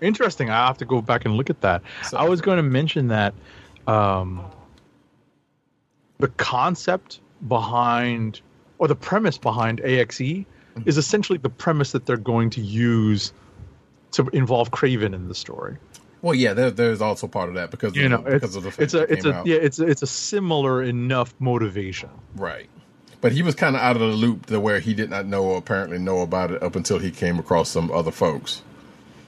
interesting. 0.00 0.50
I 0.50 0.66
have 0.66 0.78
to 0.78 0.84
go 0.84 1.00
back 1.02 1.24
and 1.24 1.34
look 1.34 1.50
at 1.50 1.60
that. 1.62 1.82
So- 2.04 2.16
I 2.16 2.24
was 2.28 2.40
going 2.40 2.56
to 2.56 2.62
mention 2.62 3.08
that 3.08 3.34
um, 3.86 4.44
the 6.18 6.28
concept 6.28 7.20
behind, 7.48 8.40
or 8.78 8.88
the 8.88 8.94
premise 8.96 9.38
behind 9.38 9.80
AXE, 9.80 10.44
is 10.86 10.96
essentially 10.98 11.38
the 11.38 11.48
premise 11.50 11.92
that 11.92 12.06
they're 12.06 12.16
going 12.16 12.50
to 12.50 12.60
use 12.60 13.32
to 14.12 14.28
involve 14.32 14.70
Kraven 14.70 15.14
in 15.14 15.28
the 15.28 15.34
story. 15.34 15.76
Well, 16.22 16.34
yeah, 16.34 16.52
there, 16.52 16.70
there's 16.70 17.00
also 17.00 17.26
part 17.26 17.48
of 17.48 17.54
that 17.54 17.70
because 17.70 17.96
You 17.96 18.08
know, 18.08 18.18
the, 18.22 18.32
because 18.32 18.56
of 18.56 18.62
the 18.64 18.70
fact 18.70 18.82
it's 18.82 18.94
a 18.94 19.02
it's 19.12 19.24
a 19.24 19.32
out. 19.32 19.46
yeah 19.46 19.56
it's 19.56 19.78
a, 19.78 19.86
it's 19.86 20.02
a 20.02 20.06
similar 20.06 20.82
enough 20.82 21.34
motivation. 21.38 22.10
right. 22.36 22.68
But 23.22 23.32
he 23.32 23.42
was 23.42 23.54
kind 23.54 23.76
of 23.76 23.82
out 23.82 23.96
of 23.96 24.00
the 24.00 24.06
loop 24.08 24.46
to 24.46 24.58
where 24.58 24.80
he 24.80 24.94
did 24.94 25.10
not 25.10 25.26
know 25.26 25.44
or 25.44 25.58
apparently 25.58 25.98
know 25.98 26.20
about 26.22 26.50
it 26.52 26.62
up 26.62 26.74
until 26.74 26.98
he 26.98 27.10
came 27.10 27.38
across 27.38 27.68
some 27.68 27.90
other 27.90 28.10
folks. 28.10 28.62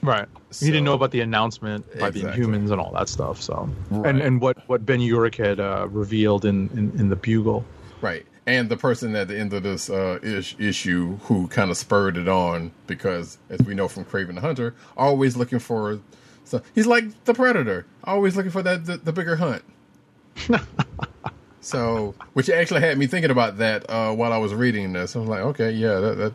Right. 0.01 0.27
he 0.59 0.65
didn't 0.65 0.83
know 0.83 0.93
about 0.95 1.11
the 1.11 1.21
announcement 1.21 1.85
by 1.99 2.07
Exactly. 2.09 2.21
the 2.21 2.47
Inhumans 2.47 2.71
and 2.71 2.81
all 2.81 2.91
that 2.93 3.07
stuff. 3.07 3.39
So, 3.41 3.69
Right. 3.91 4.09
and 4.09 4.19
and 4.21 4.41
what 4.41 4.67
what 4.67 4.83
Ben 4.85 4.99
Urich 4.99 5.35
had 5.35 5.59
uh, 5.59 5.87
revealed 5.89 6.43
in, 6.45 6.69
in 6.73 6.91
in 6.99 7.09
the 7.09 7.15
Bugle. 7.15 7.63
Right. 8.01 8.25
And 8.45 8.67
the 8.67 8.75
person 8.75 9.15
at 9.15 9.29
the 9.29 9.39
end 9.39 9.53
of 9.53 9.63
this 9.63 9.89
uh, 9.89 10.19
ish, 10.21 10.55
issue 10.59 11.17
who 11.23 11.47
kind 11.47 11.71
of 11.71 11.77
spurred 11.77 12.17
it 12.17 12.27
on 12.27 12.71
because, 12.87 13.37
as 13.49 13.59
we 13.61 13.73
know 13.73 13.87
from 13.87 14.03
Kraven 14.03 14.35
the 14.35 14.41
Hunter, 14.41 14.75
always 14.97 15.37
looking 15.37 15.59
for. 15.59 15.99
So 16.43 16.61
he's 16.75 16.85
like 16.85 17.23
the 17.23 17.33
predator, 17.33 17.85
always 18.03 18.35
looking 18.35 18.51
for 18.51 18.61
that 18.63 18.85
the, 18.85 18.97
the 18.97 19.13
bigger 19.13 19.37
hunt. 19.37 19.63
so, 21.61 22.15
which 22.33 22.49
actually 22.49 22.81
had 22.81 22.97
me 22.97 23.07
thinking 23.07 23.31
about 23.31 23.59
that 23.59 23.89
uh, 23.89 24.13
while 24.13 24.33
I 24.33 24.37
was 24.37 24.53
reading 24.53 24.91
this. 24.91 25.15
I 25.15 25.19
was 25.19 25.29
like, 25.29 25.41
okay, 25.41 25.71
yeah, 25.71 25.99
that, 26.01 26.17
that 26.17 26.33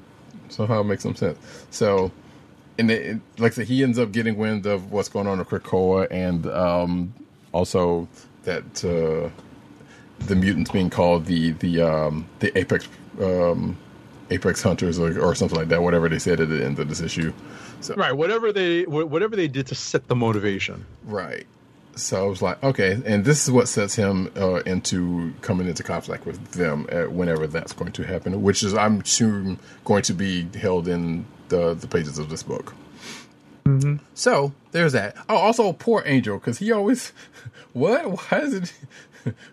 somehow 0.48 0.82
makes 0.82 1.02
some 1.02 1.14
sense. 1.14 1.38
So, 1.70 2.10
and 2.78 2.90
it, 2.90 3.20
like 3.36 3.52
I 3.52 3.56
said, 3.56 3.66
he 3.66 3.82
ends 3.82 3.98
up 3.98 4.12
getting 4.12 4.38
wind 4.38 4.64
of 4.64 4.92
what's 4.92 5.10
going 5.10 5.26
on 5.26 5.38
with 5.40 5.48
Krakoa, 5.48 6.06
and 6.10 6.46
um, 6.46 7.12
also 7.52 8.08
that. 8.44 8.82
Uh, 8.82 9.28
the 10.20 10.34
mutants 10.36 10.70
being 10.70 10.90
called 10.90 11.26
the 11.26 11.52
the 11.52 11.80
um, 11.80 12.26
the 12.40 12.56
apex 12.58 12.88
um, 13.20 13.76
apex 14.30 14.62
hunters 14.62 14.98
or, 14.98 15.18
or 15.20 15.34
something 15.34 15.58
like 15.58 15.68
that. 15.68 15.82
Whatever 15.82 16.08
they 16.08 16.18
said 16.18 16.40
at 16.40 16.48
the 16.48 16.64
end 16.64 16.78
of 16.78 16.88
this 16.88 17.00
issue. 17.00 17.32
So 17.80 17.94
Right. 17.94 18.12
Whatever 18.16 18.52
they 18.52 18.84
whatever 18.84 19.36
they 19.36 19.48
did 19.48 19.66
to 19.68 19.74
set 19.74 20.08
the 20.08 20.16
motivation. 20.16 20.84
right. 21.04 21.46
So 21.94 22.24
I 22.24 22.28
was 22.28 22.40
like, 22.40 22.62
okay, 22.62 23.02
and 23.04 23.24
this 23.24 23.42
is 23.42 23.50
what 23.50 23.66
sets 23.66 23.96
him 23.96 24.30
uh, 24.36 24.62
into 24.66 25.34
coming 25.40 25.66
into 25.66 25.82
conflict 25.82 26.26
with 26.26 26.52
them 26.52 26.86
uh, 26.92 27.04
whenever 27.06 27.48
that's 27.48 27.72
going 27.72 27.90
to 27.90 28.04
happen, 28.04 28.40
which 28.40 28.62
is 28.62 28.72
I'm 28.72 29.02
sure 29.02 29.56
going 29.84 30.02
to 30.02 30.14
be 30.14 30.46
held 30.56 30.86
in 30.86 31.26
the 31.48 31.74
the 31.74 31.88
pages 31.88 32.20
of 32.20 32.30
this 32.30 32.44
book. 32.44 32.72
So 34.14 34.54
there's 34.72 34.92
that. 34.92 35.16
Oh, 35.28 35.36
also 35.36 35.72
poor 35.72 36.02
Angel 36.06 36.38
because 36.38 36.58
he 36.58 36.72
always 36.72 37.12
what? 37.72 38.30
Why 38.30 38.38
is 38.38 38.54
it? 38.54 38.72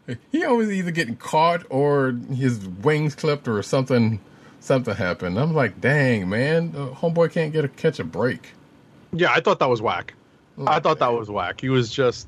he 0.31 0.43
always 0.43 0.69
either 0.69 0.91
getting 0.91 1.15
caught 1.15 1.63
or 1.69 2.11
his 2.33 2.67
wings 2.67 3.15
clipped 3.15 3.47
or 3.47 3.61
something. 3.63 4.19
Something 4.59 4.95
happened. 4.95 5.39
I'm 5.39 5.53
like, 5.53 5.79
dang 5.79 6.27
man, 6.27 6.73
uh, 6.75 6.87
homeboy 6.87 7.31
can't 7.31 7.53
get 7.53 7.65
a 7.65 7.67
catch 7.67 7.99
a 7.99 8.03
break. 8.03 8.53
Yeah, 9.13 9.31
I 9.31 9.39
thought 9.39 9.59
that 9.59 9.69
was 9.69 9.81
whack. 9.81 10.15
I 10.65 10.79
thought 10.79 10.99
that 10.99 11.13
was 11.13 11.29
whack. 11.29 11.61
He 11.61 11.69
was 11.69 11.91
just, 11.91 12.27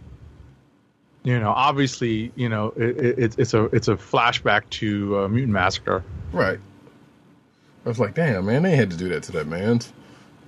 you 1.24 1.40
know, 1.40 1.50
obviously, 1.50 2.32
you 2.36 2.50
know, 2.50 2.74
it, 2.76 2.98
it, 2.98 3.20
it's 3.20 3.38
it's 3.38 3.54
a 3.54 3.64
it's 3.66 3.88
a 3.88 3.96
flashback 3.96 4.70
to 4.72 5.20
uh, 5.20 5.28
Mutant 5.28 5.54
Massacre. 5.54 6.04
Right. 6.32 6.60
I 7.86 7.90
was 7.90 8.00
like, 8.00 8.16
damn 8.16 8.46
man, 8.46 8.64
they 8.64 8.76
had 8.76 8.92
to 8.92 8.98
do 8.98 9.10
that 9.10 9.24
to 9.24 9.32
that 9.34 9.48
man. 9.48 9.80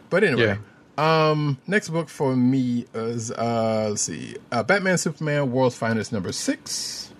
But 0.09 0.23
anyway. 0.23 0.57
Um, 0.99 1.57
next 1.65 1.91
book 1.91 2.09
for 2.09 2.35
me 2.35 2.85
is 2.93 3.31
uh 3.31 3.87
let's 3.91 4.01
see, 4.01 4.35
uh, 4.51 4.63
Batman 4.63 4.97
Superman 4.97 5.49
World's 5.49 5.77
Finest 5.77 6.11
number 6.11 6.33
six. 6.33 7.13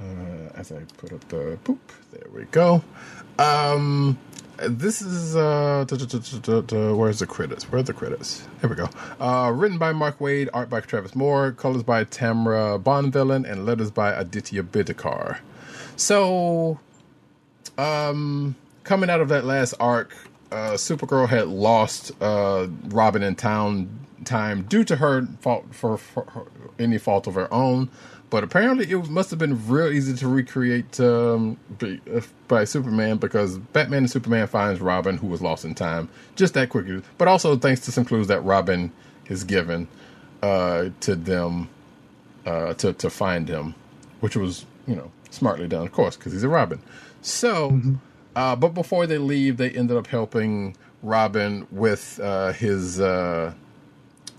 Uh, 0.00 0.48
as 0.54 0.72
I 0.72 0.80
put 0.96 1.12
up 1.12 1.28
the 1.28 1.58
poop, 1.64 1.92
there 2.12 2.26
we 2.32 2.44
go. 2.44 2.82
Um, 3.38 4.18
this 4.56 5.02
is 5.02 5.36
uh, 5.36 5.84
where's 5.86 7.18
the 7.18 7.26
credits? 7.26 7.64
Where's 7.64 7.84
the 7.84 7.92
credits? 7.92 8.48
There 8.62 8.70
we 8.70 8.76
go. 8.76 8.88
Uh, 9.20 9.52
written 9.54 9.76
by 9.76 9.92
Mark 9.92 10.18
Waid, 10.18 10.48
art 10.54 10.70
by 10.70 10.80
Travis 10.80 11.14
Moore, 11.14 11.52
colors 11.52 11.82
by 11.82 12.04
Tamra 12.04 12.82
Bonvillain, 12.82 13.46
and 13.50 13.66
letters 13.66 13.90
by 13.90 14.12
Aditya 14.12 14.62
Bidikar. 14.62 15.40
So, 15.96 16.80
um, 17.76 18.56
coming 18.84 19.10
out 19.10 19.20
of 19.20 19.28
that 19.28 19.44
last 19.44 19.74
arc, 19.78 20.16
uh, 20.50 20.72
Supergirl 20.72 21.28
had 21.28 21.48
lost 21.48 22.12
uh, 22.20 22.66
Robin 22.88 23.22
in 23.22 23.36
town 23.36 23.88
time 24.24 24.62
due 24.62 24.84
to 24.84 24.96
her 24.96 25.26
fault 25.40 25.66
for, 25.74 25.96
for 25.96 26.24
her, 26.30 26.42
any 26.78 26.98
fault 26.98 27.26
of 27.26 27.34
her 27.34 27.52
own. 27.52 27.88
But 28.30 28.44
apparently, 28.44 28.88
it 28.88 29.10
must 29.10 29.30
have 29.30 29.40
been 29.40 29.66
real 29.66 29.88
easy 29.88 30.14
to 30.14 30.28
recreate 30.28 31.00
um, 31.00 31.58
by, 31.78 32.00
uh, 32.60 32.64
Superman 32.64 33.16
because 33.16 33.58
Batman 33.58 34.04
and 34.04 34.10
Superman 34.10 34.46
finds 34.46 34.80
Robin, 34.80 35.16
who 35.16 35.26
was 35.26 35.42
lost 35.42 35.64
in 35.64 35.74
time, 35.74 36.08
just 36.36 36.54
that 36.54 36.68
quickly. 36.68 37.02
But 37.18 37.26
also 37.26 37.56
thanks 37.56 37.80
to 37.82 37.92
some 37.92 38.04
clues 38.04 38.28
that 38.28 38.40
Robin 38.42 38.92
is 39.26 39.42
given 39.42 39.88
uh, 40.42 40.90
to 41.00 41.16
them 41.16 41.70
uh, 42.46 42.74
to 42.74 42.92
to 42.92 43.10
find 43.10 43.48
him, 43.48 43.74
which 44.20 44.36
was 44.36 44.64
you 44.86 44.94
know 44.94 45.10
smartly 45.30 45.66
done, 45.66 45.86
of 45.86 45.92
course, 45.92 46.16
because 46.16 46.32
he's 46.32 46.44
a 46.44 46.48
Robin. 46.48 46.80
So, 47.22 47.80
uh, 48.40 48.56
but 48.56 48.72
before 48.72 49.06
they 49.06 49.18
leave, 49.18 49.58
they 49.58 49.68
ended 49.68 49.98
up 49.98 50.06
helping 50.06 50.74
Robin 51.02 51.66
with 51.70 52.18
uh, 52.22 52.54
his 52.54 52.98
uh, 52.98 53.52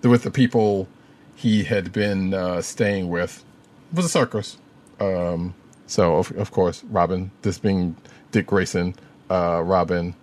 with 0.02 0.24
the 0.24 0.32
people 0.32 0.88
he 1.36 1.64
had 1.64 1.94
been 1.94 2.34
uh, 2.34 2.64
staying 2.64 3.10
with. 3.10 3.46
It 3.92 3.98
was 3.98 4.06
a 4.06 4.10
circus. 4.10 4.58
Um, 5.00 5.54
so 5.86 6.16
of, 6.16 6.32
of 6.32 6.50
course, 6.50 6.84
Robin, 6.86 7.30
this 7.44 7.60
being 7.60 7.96
Dick 8.32 8.48
Grayson, 8.48 8.96
uh, 9.30 9.62
Robin, 9.64 10.16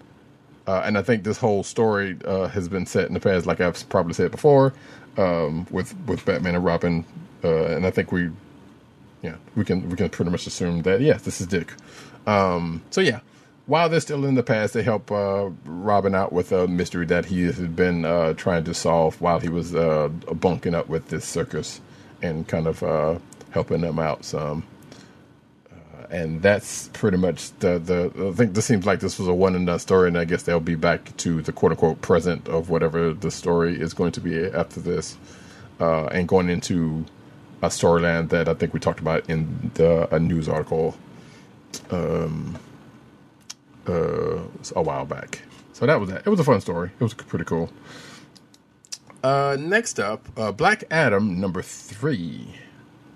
uh, 0.67 0.83
and 0.85 0.99
I 0.99 1.03
think 1.03 1.23
this 1.23 1.39
whole 1.39 1.63
story 1.63 2.17
has 2.27 2.69
been 2.69 2.85
set 2.85 3.07
in 3.07 3.15
the 3.15 3.21
past, 3.21 3.47
like 3.47 3.61
I've 3.61 3.89
probably 3.89 4.13
said 4.13 4.33
before, 4.33 4.75
um, 5.17 5.69
with 5.71 5.95
with 6.09 6.25
Batman 6.25 6.57
and 6.57 6.65
Robin, 6.65 7.05
and 7.45 7.87
I 7.87 7.93
think 7.93 8.11
we, 8.11 8.31
yeah, 9.23 9.37
we 9.55 9.65
can 9.65 9.89
we 9.89 9.95
can 9.95 10.09
pretty 10.09 10.33
much 10.33 10.49
assume 10.49 10.83
that 10.83 11.01
yes, 11.01 11.23
this 11.23 11.41
is 11.41 11.47
Dick. 11.47 11.73
Um, 12.27 12.83
so 12.91 13.01
yeah, 13.01 13.21
while 13.69 13.89
they're 13.89 14.01
still 14.01 14.27
in 14.27 14.35
the 14.35 14.43
past, 14.43 14.75
they 14.75 14.83
help 14.83 15.13
uh, 15.13 15.51
Robin 15.65 16.17
out 16.17 16.33
with 16.33 16.53
a 16.53 16.67
mystery 16.67 17.07
that 17.07 17.27
he 17.27 17.45
had 17.45 17.77
been 17.77 18.05
uh, 18.05 18.35
trying 18.35 18.65
to 18.65 18.75
solve 18.75 19.21
while 19.21 19.41
he 19.41 19.49
was 19.49 19.77
uh, 19.77 20.09
bunking 20.09 20.75
up 20.75 20.89
with 20.89 21.09
this 21.09 21.25
circus, 21.25 21.81
and 22.23 22.49
kind 22.49 22.67
of 22.67 22.83
uh, 22.83 23.19
helping 23.53 23.83
them 23.83 24.01
out 24.01 24.25
some 24.25 24.65
and 26.11 26.43
that's 26.43 26.89
pretty 26.93 27.17
much 27.17 27.51
the 27.59 27.79
the. 27.79 28.31
I 28.31 28.33
think 28.33 28.55
this 28.55 28.67
seems 28.67 28.87
like 28.87 29.01
this 29.01 29.19
was 29.19 29.29
a 29.29 29.35
one 29.35 29.55
and 29.55 29.67
done 29.67 29.79
story, 29.79 30.09
and 30.09 30.19
I 30.19 30.25
guess 30.25 30.43
they'll 30.43 30.61
be 30.61 30.75
back 30.75 31.17
to 31.19 31.43
the 31.43 31.53
quote 31.53 31.73
unquote 31.73 32.01
present 32.03 32.49
of 32.49 32.71
whatever 32.71 33.13
the 33.13 33.31
story 33.31 33.81
is 33.81 33.95
going 33.95 34.13
to 34.13 34.21
be 34.21 34.47
after 34.47 34.81
this, 34.81 35.17
uh, 35.81 36.07
and 36.07 36.29
going 36.29 36.49
into 36.49 37.05
a 37.63 37.69
storyline 37.69 38.29
that 38.31 38.49
I 38.49 38.55
think 38.55 38.73
we 38.73 38.81
talked 38.81 39.01
about 39.01 39.29
in 39.29 39.71
the 39.75 40.13
a 40.15 40.19
news 40.19 40.49
article 40.49 40.97
um, 41.91 42.59
uh, 43.89 44.41
a 44.77 44.83
while 44.83 45.05
back. 45.05 45.43
So 45.73 45.87
that 45.87 46.01
was 46.01 46.11
that. 46.11 46.23
It 46.27 46.31
was 46.31 46.41
a 46.41 46.45
fun 46.45 46.61
story. 46.61 46.91
It 46.99 47.03
was 47.03 47.15
pretty 47.15 47.45
cool. 47.45 47.71
Uh, 49.23 49.57
next 49.59 49.99
up, 49.99 50.29
uh, 50.37 50.53
Black 50.53 50.85
Adam 50.91 51.41
number 51.41 51.63
three. 51.63 52.55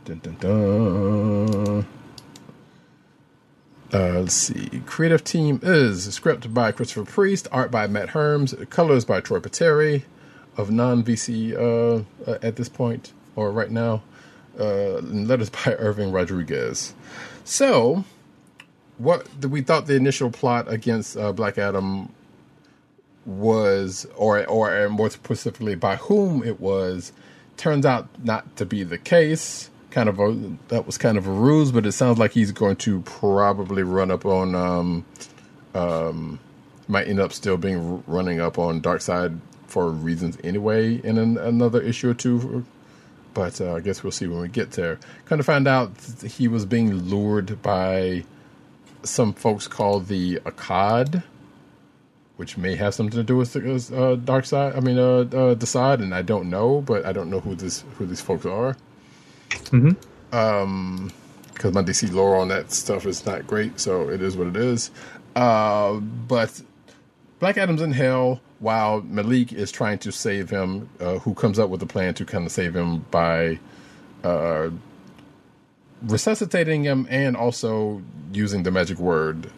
Dun, 0.05 0.19
dun, 0.19 0.37
dun. 0.41 1.87
Uh, 3.93 4.21
let's 4.21 4.35
see. 4.35 4.83
Creative 4.87 5.23
team 5.23 5.61
is 5.63 6.13
script 6.15 6.53
by 6.53 6.73
Christopher 6.73 7.05
Priest, 7.05 7.47
art 7.53 7.71
by 7.71 7.87
Matt 7.87 8.11
Herms, 8.11 8.69
colors 8.71 9.05
by 9.05 9.21
Troy 9.21 9.39
Peteri 9.39 10.05
of 10.57 10.71
non 10.71 11.03
VC 11.05 11.55
uh, 11.55 12.03
uh, 12.31 12.39
at 12.43 12.57
this 12.57 12.69
point 12.69 13.13
or 13.37 13.51
right 13.51 13.71
now, 13.71 14.03
uh, 14.59 14.99
letters 15.01 15.51
by 15.65 15.75
Irving 15.75 16.13
Rodriguez. 16.13 16.95
So, 17.45 18.05
what 19.03 19.27
we 19.45 19.63
thought 19.63 19.87
the 19.87 19.97
initial 19.97 20.31
plot 20.31 20.73
against 20.73 21.17
uh, 21.17 21.33
Black 21.33 21.59
Adam 21.59 22.09
was, 23.27 24.07
or 24.17 24.47
or 24.47 24.89
more 24.89 25.11
specifically 25.11 25.75
by 25.75 25.97
whom 25.97 26.43
it 26.45 26.61
was, 26.61 27.13
turns 27.57 27.85
out 27.85 28.09
not 28.23 28.57
to 28.57 28.65
be 28.67 28.85
the 28.85 28.99
case. 28.99 29.71
Kind 29.91 30.09
of 30.09 30.19
a 30.21 30.57
that 30.69 30.87
was 30.87 30.97
kind 30.99 31.19
of 31.19 31.27
a 31.27 31.31
ruse, 31.31 31.73
but 31.73 31.85
it 31.85 31.93
sounds 31.93 32.19
like 32.19 32.33
he's 32.33 32.53
going 32.53 32.77
to 32.77 33.01
probably 33.03 33.83
run 33.83 34.11
up 34.11 34.25
on 34.25 34.55
um 34.55 35.05
um 35.75 36.39
might 36.89 37.09
end 37.09 37.21
up 37.21 37.33
still 37.33 37.57
being 37.57 38.03
running 38.07 38.41
up 38.41 38.59
on 38.59 38.81
Darkseid 38.81 39.39
for 39.67 39.91
reasons 39.91 40.37
anyway 40.45 41.01
in 41.03 41.19
an, 41.19 41.39
another 41.39 41.81
issue 41.81 42.11
or 42.11 42.15
two. 42.15 42.65
But 43.35 43.61
uh, 43.61 43.75
I 43.75 43.81
guess 43.81 44.03
we'll 44.03 44.13
see 44.13 44.27
when 44.27 44.41
we 44.41 44.49
get 44.49 44.73
there. 44.73 44.99
Kind 45.25 45.41
of 45.41 45.47
find 45.47 45.67
out 45.67 45.93
he 46.25 46.49
was 46.49 46.67
being 46.67 46.93
lured 46.93 47.63
by 47.63 48.25
some 49.03 49.33
folks 49.33 49.67
call 49.69 50.01
the 50.01 50.37
Akkad, 50.45 51.23
which 52.37 52.57
may 52.57 52.77
have 52.77 52.95
something 52.95 53.17
to 53.19 53.25
do 53.25 53.37
with 53.37 53.53
the 53.53 53.61
uh, 53.61 54.17
Darkseid. 54.17 54.77
I 54.77 54.81
mean, 54.81 54.99
uh, 54.99 55.37
uh, 55.37 55.55
the 55.55 55.67
side, 55.67 56.01
and 56.01 56.15
I 56.15 56.23
don't 56.23 56.51
know, 56.51 56.81
but 56.81 57.05
I 57.05 57.13
don't 57.13 57.31
know 57.31 57.41
who 57.41 57.55
this 57.55 57.85
who 57.99 58.07
these 58.07 58.21
folks 58.21 58.47
are. 58.47 58.77
Mhm. 59.51 59.97
Um, 60.33 61.13
because 61.53 61.75
my 61.75 61.83
DC 61.83 62.13
lore 62.13 62.37
on 62.37 62.49
that 62.49 62.73
stuff 62.73 63.07
is 63.07 63.25
not 63.25 63.47
great, 63.47 63.79
so 63.79 64.09
it 64.09 64.21
is 64.23 64.37
what 64.37 64.49
it 64.49 64.57
is. 64.57 64.91
Uh, 65.37 65.95
but 65.95 66.61
Black 67.39 67.57
Adam's 67.57 67.83
in 67.83 67.93
hell 67.93 68.41
while 68.59 69.03
Malik 69.03 69.53
is 69.53 69.71
trying 69.71 69.99
to 69.99 70.11
save 70.11 70.51
him, 70.51 70.89
uh, 71.01 71.19
who 71.19 71.35
comes 71.35 71.59
up 71.59 71.69
with 71.69 71.83
a 71.83 71.87
plan 71.87 72.15
to 72.15 72.25
kind 72.25 72.47
of 72.47 72.53
save 72.53 72.75
him 72.75 73.05
by 73.11 73.59
uh, 74.25 74.71
resuscitating 76.05 76.85
him 76.85 77.07
and 77.11 77.37
also 77.37 78.03
using 78.33 78.63
the 78.63 78.71
magic 78.71 78.99
word 78.99 79.51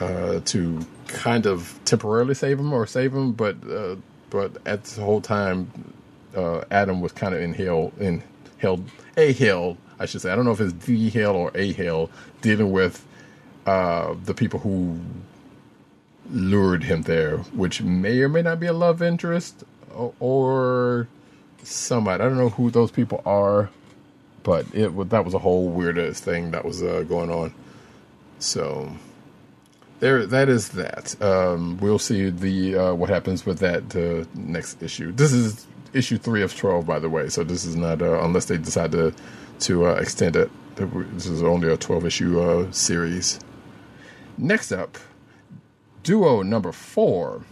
uh, 0.00 0.40
to 0.44 0.80
kind 1.08 1.46
of 1.46 1.78
temporarily 1.84 2.34
save 2.34 2.58
him 2.58 2.72
or 2.72 2.86
save 2.86 3.14
him, 3.14 3.32
but 3.32 3.56
uh, 3.70 3.96
but 4.30 4.56
at 4.66 4.84
the 4.84 5.02
whole 5.02 5.20
time, 5.20 5.70
uh, 6.34 6.64
Adam 6.70 7.00
was 7.00 7.12
kind 7.12 7.34
of 7.34 7.40
in 7.40 7.54
hell, 7.54 7.92
in 7.98 8.22
hell, 8.58 8.80
a 9.16 9.32
hell, 9.32 9.76
I 9.98 10.06
should 10.06 10.20
say. 10.20 10.32
I 10.32 10.36
don't 10.36 10.44
know 10.44 10.52
if 10.52 10.60
it's 10.60 10.86
the 10.86 11.08
hell 11.10 11.36
or 11.36 11.52
a 11.54 11.72
hell, 11.72 12.10
dealing 12.42 12.72
with 12.72 13.06
uh, 13.66 14.14
the 14.24 14.34
people 14.34 14.60
who 14.60 15.00
lured 16.30 16.84
him 16.84 17.02
there, 17.02 17.38
which 17.38 17.82
may 17.82 18.20
or 18.20 18.28
may 18.28 18.42
not 18.42 18.58
be 18.58 18.66
a 18.66 18.72
love 18.72 19.00
interest 19.00 19.64
or, 19.94 20.12
or 20.18 21.08
somebody. 21.62 22.22
I 22.22 22.28
don't 22.28 22.38
know 22.38 22.50
who 22.50 22.70
those 22.70 22.90
people 22.90 23.22
are, 23.24 23.70
but 24.46 24.64
it 24.72 25.10
that 25.10 25.24
was 25.24 25.34
a 25.34 25.40
whole 25.40 25.68
weirdest 25.68 26.22
thing 26.22 26.52
that 26.52 26.64
was 26.64 26.80
uh, 26.80 27.02
going 27.08 27.30
on. 27.30 27.52
So 28.38 28.92
there, 29.98 30.24
that 30.24 30.48
is 30.48 30.68
that. 30.70 31.20
Um, 31.20 31.78
we'll 31.78 31.98
see 31.98 32.30
the 32.30 32.76
uh, 32.76 32.94
what 32.94 33.10
happens 33.10 33.44
with 33.44 33.58
that 33.58 33.96
uh, 33.96 34.24
next 34.34 34.80
issue. 34.84 35.10
This 35.10 35.32
is 35.32 35.66
issue 35.92 36.16
three 36.16 36.42
of 36.42 36.56
twelve, 36.56 36.86
by 36.86 37.00
the 37.00 37.08
way. 37.08 37.28
So 37.28 37.42
this 37.42 37.64
is 37.64 37.74
not 37.74 38.00
uh, 38.00 38.20
unless 38.22 38.44
they 38.44 38.56
decide 38.56 38.92
to 38.92 39.12
to 39.60 39.86
uh, 39.86 39.94
extend 39.94 40.36
it. 40.36 40.48
This 40.76 41.26
is 41.26 41.42
only 41.42 41.68
a 41.68 41.76
twelve 41.76 42.06
issue 42.06 42.40
uh, 42.40 42.70
series. 42.70 43.40
Next 44.38 44.70
up, 44.70 44.96
duo 46.04 46.42
number 46.42 46.70
four. 46.70 47.42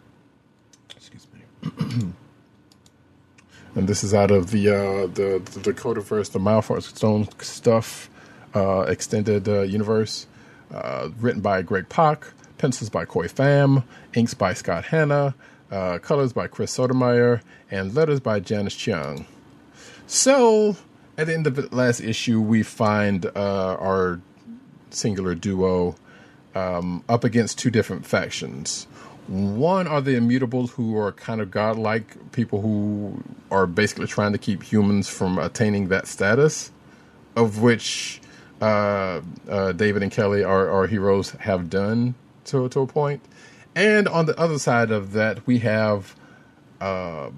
Excuse 0.96 1.26
me. 1.34 2.12
and 3.76 3.86
this 3.86 4.02
is 4.02 4.14
out 4.14 4.30
of 4.30 4.50
the 4.50 4.70
uh, 4.70 5.06
the 5.06 5.40
the 5.44 5.72
Dakotaverse, 5.72 6.32
the 6.32 6.38
Milestone 6.38 7.28
stuff, 7.40 8.10
uh, 8.54 8.80
extended 8.88 9.48
uh, 9.48 9.60
universe. 9.60 10.26
Uh, 10.74 11.10
written 11.20 11.40
by 11.40 11.62
Greg 11.62 11.88
Pak, 11.88 12.26
pencils 12.58 12.90
by 12.90 13.04
Khoi 13.04 13.28
Pham, 13.28 13.84
inks 14.14 14.34
by 14.34 14.52
Scott 14.52 14.86
Hanna, 14.86 15.36
uh, 15.70 15.98
colors 15.98 16.32
by 16.32 16.48
Chris 16.48 16.72
Sotomayor, 16.72 17.40
and 17.70 17.94
letters 17.94 18.18
by 18.18 18.40
Janice 18.40 18.74
Chiang. 18.74 19.26
So, 20.08 20.76
at 21.16 21.28
the 21.28 21.34
end 21.34 21.46
of 21.46 21.54
the 21.54 21.68
last 21.72 22.00
issue, 22.00 22.40
we 22.40 22.64
find 22.64 23.26
uh, 23.26 23.76
our 23.78 24.20
singular 24.90 25.36
duo 25.36 25.94
um, 26.56 27.04
up 27.08 27.22
against 27.22 27.60
two 27.60 27.70
different 27.70 28.04
factions. 28.04 28.88
One 29.28 29.88
are 29.88 30.00
the 30.00 30.12
Immutables, 30.12 30.70
who 30.70 30.96
are 30.98 31.10
kind 31.12 31.40
of 31.40 31.50
godlike 31.50 32.32
people 32.32 32.60
who 32.60 33.22
are 33.50 33.66
basically 33.66 34.06
trying 34.06 34.32
to 34.32 34.38
keep 34.38 34.62
humans 34.62 35.08
from 35.08 35.38
attaining 35.38 35.88
that 35.88 36.06
status, 36.06 36.70
of 37.34 37.60
which 37.60 38.20
uh, 38.60 39.20
uh, 39.48 39.72
David 39.72 40.02
and 40.02 40.12
Kelly, 40.12 40.44
our, 40.44 40.70
our 40.70 40.86
heroes, 40.86 41.32
have 41.32 41.68
done 41.68 42.14
to, 42.44 42.68
to 42.68 42.80
a 42.80 42.86
point. 42.86 43.20
And 43.74 44.08
on 44.08 44.26
the 44.26 44.38
other 44.38 44.58
side 44.58 44.90
of 44.90 45.12
that, 45.12 45.46
we 45.46 45.58
have 45.58 46.14
uh, 46.80 47.30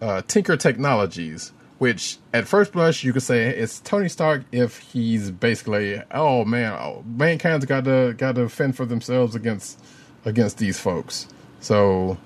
uh, 0.00 0.22
Tinker 0.28 0.56
Technologies, 0.56 1.52
which 1.78 2.18
at 2.32 2.46
first 2.46 2.72
blush 2.72 3.02
you 3.02 3.12
could 3.12 3.22
say 3.22 3.48
it's 3.48 3.80
Tony 3.80 4.08
Stark 4.08 4.44
if 4.52 4.78
he's 4.78 5.30
basically, 5.30 6.02
oh 6.10 6.44
man, 6.44 6.72
oh, 6.74 7.02
mankind's 7.06 7.64
got 7.64 7.84
to 7.84 8.14
got 8.16 8.34
to 8.36 8.48
fend 8.48 8.76
for 8.76 8.84
themselves 8.84 9.34
against 9.34 9.82
against 10.26 10.58
these 10.58 10.78
folks. 10.78 11.26
So 11.60 12.18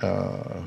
uh, 0.00 0.62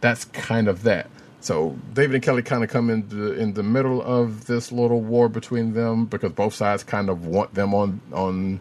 that's 0.00 0.24
kind 0.26 0.68
of 0.68 0.84
that. 0.84 1.10
So 1.40 1.76
David 1.94 2.16
and 2.16 2.22
Kelly 2.22 2.42
kind 2.42 2.62
of 2.62 2.70
come 2.70 2.90
in 2.90 3.08
the, 3.08 3.32
in 3.32 3.54
the 3.54 3.62
middle 3.62 4.02
of 4.02 4.46
this 4.46 4.70
little 4.70 5.00
war 5.00 5.28
between 5.28 5.72
them 5.72 6.04
because 6.06 6.32
both 6.32 6.54
sides 6.54 6.84
kind 6.84 7.08
of 7.08 7.26
want 7.26 7.54
them 7.54 7.74
on 7.74 8.00
on 8.12 8.60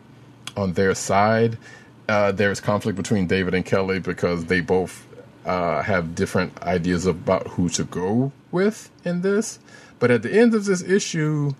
on 0.55 0.73
their 0.73 0.95
side. 0.95 1.57
Uh, 2.07 2.31
there's 2.31 2.59
conflict 2.59 2.95
between 2.95 3.27
David 3.27 3.53
and 3.53 3.65
Kelly 3.65 3.99
because 3.99 4.45
they 4.45 4.61
both 4.61 5.05
uh, 5.45 5.81
have 5.81 6.15
different 6.15 6.61
ideas 6.61 7.05
about 7.05 7.47
who 7.47 7.67
to 7.69 7.83
go 7.83 8.31
with 8.51 8.89
in 9.03 9.21
this. 9.21 9.59
But 9.99 10.11
at 10.11 10.21
the 10.21 10.31
end 10.31 10.53
of 10.53 10.65
this 10.65 10.83
issue, 10.83 11.53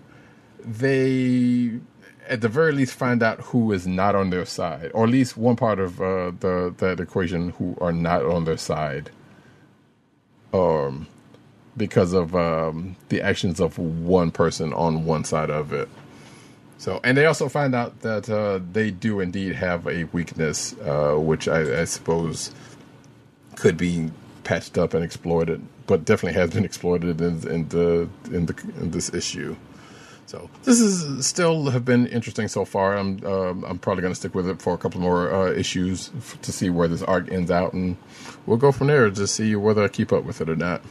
they 0.64 1.80
at 2.28 2.40
the 2.40 2.48
very 2.48 2.72
least 2.72 2.94
find 2.94 3.22
out 3.22 3.40
who 3.40 3.72
is 3.72 3.86
not 3.86 4.14
on 4.14 4.30
their 4.30 4.44
side, 4.44 4.90
or 4.94 5.04
at 5.04 5.10
least 5.10 5.36
one 5.36 5.56
part 5.56 5.78
of 5.78 6.00
uh, 6.00 6.32
the 6.40 6.74
that 6.78 7.00
equation 7.00 7.50
who 7.50 7.76
are 7.80 7.92
not 7.92 8.24
on 8.24 8.44
their 8.44 8.56
side, 8.56 9.10
um, 10.52 11.06
because 11.76 12.12
of 12.12 12.34
um, 12.36 12.96
the 13.08 13.22
actions 13.22 13.60
of 13.60 13.78
one 13.78 14.30
person 14.30 14.72
on 14.72 15.04
one 15.04 15.24
side 15.24 15.50
of 15.50 15.72
it. 15.72 15.88
So, 16.78 17.00
and 17.02 17.16
they 17.16 17.26
also 17.26 17.48
find 17.48 17.74
out 17.74 18.00
that 18.00 18.30
uh, 18.30 18.60
they 18.72 18.92
do 18.92 19.18
indeed 19.20 19.56
have 19.56 19.86
a 19.88 20.04
weakness, 20.04 20.74
uh, 20.80 21.16
which 21.16 21.48
I, 21.48 21.80
I 21.80 21.84
suppose 21.84 22.52
could 23.56 23.76
be 23.76 24.10
patched 24.44 24.78
up 24.78 24.94
and 24.94 25.04
exploited, 25.04 25.60
but 25.86 26.04
definitely 26.04 26.40
has 26.40 26.50
been 26.50 26.64
exploited 26.70 27.20
in, 27.20 27.48
in 27.48 27.68
the 27.68 28.08
in 28.30 28.46
the 28.46 28.54
in 28.80 28.90
this 28.92 29.12
issue. 29.12 29.56
So 30.28 30.50
this 30.64 30.78
is 30.78 31.26
still 31.26 31.70
have 31.70 31.86
been 31.86 32.06
interesting 32.06 32.48
so 32.48 32.66
far. 32.66 32.98
I'm 32.98 33.24
um, 33.24 33.64
I'm 33.64 33.78
probably 33.78 34.02
going 34.02 34.12
to 34.12 34.18
stick 34.18 34.34
with 34.34 34.46
it 34.46 34.60
for 34.60 34.74
a 34.74 34.76
couple 34.76 35.00
more 35.00 35.32
uh, 35.32 35.52
issues 35.52 36.10
f- 36.18 36.38
to 36.42 36.52
see 36.52 36.68
where 36.68 36.86
this 36.86 37.02
arc 37.02 37.32
ends 37.32 37.50
out, 37.50 37.72
and 37.72 37.96
we'll 38.44 38.58
go 38.58 38.70
from 38.70 38.88
there 38.88 39.08
to 39.10 39.26
see 39.26 39.56
whether 39.56 39.82
I 39.82 39.88
keep 39.88 40.12
up 40.12 40.24
with 40.24 40.42
it 40.42 40.50
or 40.50 40.56
not. 40.56 40.82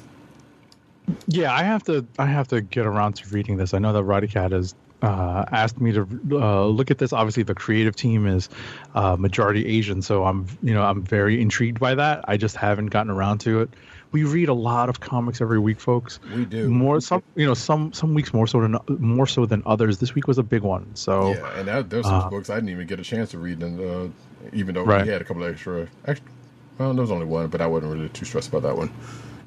Yeah, 1.27 1.53
I 1.53 1.61
have 1.61 1.84
to. 1.84 2.03
I 2.18 2.26
have 2.26 2.47
to 2.47 2.61
get 2.61 2.88
around 2.88 3.14
to 3.18 3.30
reading 3.30 3.57
this. 3.57 3.76
I 3.76 3.77
know 3.77 3.93
that 3.93 4.03
Roddy 4.03 4.27
Cat 4.27 4.51
has 4.53 4.73
uh, 5.03 5.45
asked 5.51 5.80
me 5.80 5.91
to 5.91 6.07
uh, 6.31 6.65
look 6.65 6.89
at 6.89 6.97
this. 6.97 7.14
Obviously, 7.14 7.43
the 7.43 7.53
creative 7.53 7.95
team 7.95 8.26
is 8.26 8.49
uh, 8.95 9.15
majority 9.18 9.68
Asian, 9.68 10.01
so 10.01 10.26
I'm 10.26 10.47
you 10.64 10.73
know 10.73 10.81
I'm 10.81 11.03
very 11.03 11.39
intrigued 11.43 11.80
by 11.80 11.93
that. 11.93 12.26
I 12.27 12.38
just 12.38 12.55
haven't 12.55 12.88
gotten 12.88 13.11
around 13.11 13.38
to 13.41 13.61
it. 13.61 13.69
We 14.11 14.23
read 14.23 14.49
a 14.49 14.53
lot 14.53 14.89
of 14.89 14.99
comics 14.99 15.41
every 15.41 15.59
week, 15.59 15.79
folks. 15.79 16.19
We 16.34 16.45
do. 16.45 16.69
more 16.69 17.01
some 17.01 17.23
you 17.35 17.45
know 17.45 17.53
some 17.53 17.91
some 17.93 18.13
weeks 18.13 18.34
more 18.34 18.47
so 18.47 18.61
than 18.61 18.77
more 18.99 19.27
so 19.27 19.45
than 19.45 19.63
others. 19.65 19.97
This 19.99 20.15
week 20.15 20.27
was 20.27 20.38
a 20.38 20.43
big 20.43 20.61
one. 20.61 20.89
So 20.95 21.34
Yeah, 21.34 21.59
and 21.59 21.67
that, 21.67 21.89
there's 21.89 22.05
some 22.05 22.21
Uh, 22.21 22.29
books 22.29 22.49
I 22.49 22.55
didn't 22.55 22.69
even 22.69 22.88
get 22.88 22.99
a 22.99 23.03
chance 23.03 23.31
to 23.31 23.39
read, 23.39 23.61
and 23.61 23.79
uh, 23.79 24.07
even 24.53 24.75
though 24.75 24.84
Right. 24.84 25.05
we 25.05 25.11
had 25.11 25.21
a 25.21 25.25
couple 25.25 25.43
of 25.43 25.51
extra, 25.51 25.88
extra, 26.05 26.27
well, 26.77 26.93
there 26.93 27.01
was 27.01 27.11
only 27.11 27.25
one, 27.25 27.47
but 27.47 27.59
I 27.61 27.67
wasn't 27.67 27.93
really 27.93 28.09
too 28.09 28.25
stressed 28.25 28.49
about 28.49 28.63
that 28.63 28.77
one. 28.77 28.89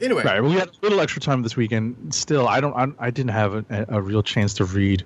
Anyway, 0.01 0.23
Right. 0.25 0.43
We 0.43 0.53
had 0.53 0.69
a 0.69 0.73
little 0.83 1.01
extra 1.01 1.21
time 1.23 1.43
this 1.43 1.57
weekend. 1.57 2.15
Still, 2.15 2.49
I 2.49 2.61
don't. 2.61 2.75
I, 2.75 3.07
I 3.07 3.11
didn't 3.11 3.33
have 3.33 3.55
a, 3.71 3.87
a 3.89 4.01
real 4.03 4.23
chance 4.23 4.55
to 4.55 4.65
read 4.65 5.05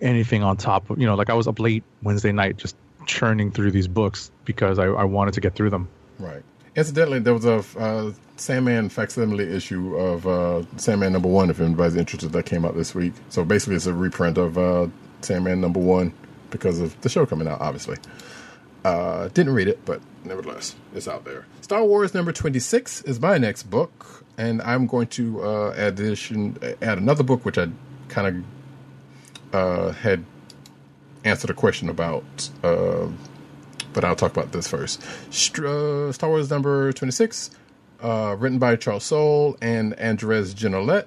anything 0.00 0.42
on 0.42 0.56
top 0.56 0.90
of 0.90 0.98
you 0.98 1.06
know 1.06 1.14
like 1.14 1.30
I 1.30 1.34
was 1.34 1.46
up 1.46 1.58
late 1.60 1.82
Wednesday 2.02 2.32
night 2.32 2.56
just 2.56 2.76
churning 3.06 3.50
through 3.52 3.70
these 3.70 3.86
books 3.86 4.30
because 4.44 4.78
I, 4.78 4.86
I 4.86 5.04
wanted 5.04 5.34
to 5.34 5.40
get 5.40 5.54
through 5.54 5.70
them. 5.70 5.88
Right. 6.18 6.42
Incidentally, 6.76 7.20
there 7.20 7.34
was 7.34 7.44
a 7.44 7.64
uh, 7.78 8.12
Sandman 8.36 8.88
facsimile 8.88 9.44
issue 9.44 9.96
of 9.96 10.26
uh, 10.26 10.62
Sandman 10.76 11.12
number 11.12 11.28
one. 11.28 11.50
If 11.50 11.60
anybody's 11.60 11.96
interested, 11.96 12.32
that 12.32 12.46
came 12.46 12.64
out 12.64 12.76
this 12.76 12.94
week. 12.94 13.12
So 13.28 13.44
basically, 13.44 13.76
it's 13.76 13.86
a 13.86 13.94
reprint 13.94 14.38
of 14.38 14.58
uh, 14.58 14.88
Sandman 15.20 15.60
number 15.60 15.80
one 15.80 16.12
because 16.50 16.80
of 16.80 17.00
the 17.02 17.08
show 17.08 17.26
coming 17.26 17.46
out. 17.46 17.60
Obviously, 17.60 17.96
uh, 18.84 19.28
didn't 19.28 19.54
read 19.54 19.68
it, 19.68 19.84
but 19.84 20.00
nevertheless, 20.24 20.74
it's 20.94 21.06
out 21.06 21.24
there. 21.24 21.46
Star 21.60 21.84
Wars 21.84 22.12
number 22.12 22.32
twenty 22.32 22.58
six 22.58 23.02
is 23.02 23.20
my 23.20 23.38
next 23.38 23.64
book, 23.64 24.24
and 24.36 24.60
I'm 24.62 24.86
going 24.86 25.06
to 25.08 25.42
uh, 25.42 25.74
add 25.76 25.98
addition 26.00 26.58
add 26.82 26.98
another 26.98 27.22
book 27.22 27.44
which 27.44 27.58
I 27.58 27.68
kind 28.08 28.44
of 29.52 29.54
uh, 29.54 29.92
had 29.92 30.24
answered 31.24 31.50
a 31.50 31.54
question 31.54 31.88
about. 31.88 32.50
Uh, 32.62 33.08
but 33.92 34.04
I'll 34.04 34.16
talk 34.16 34.32
about 34.32 34.50
this 34.50 34.66
first. 34.66 35.00
Star 35.32 36.28
Wars 36.28 36.50
number 36.50 36.92
26, 36.92 37.50
uh, 38.04 38.36
written 38.38 38.58
by 38.58 38.76
Charles 38.76 39.04
Soule 39.04 39.56
and 39.62 39.94
Andres 39.94 40.54
Genolet. 40.54 41.06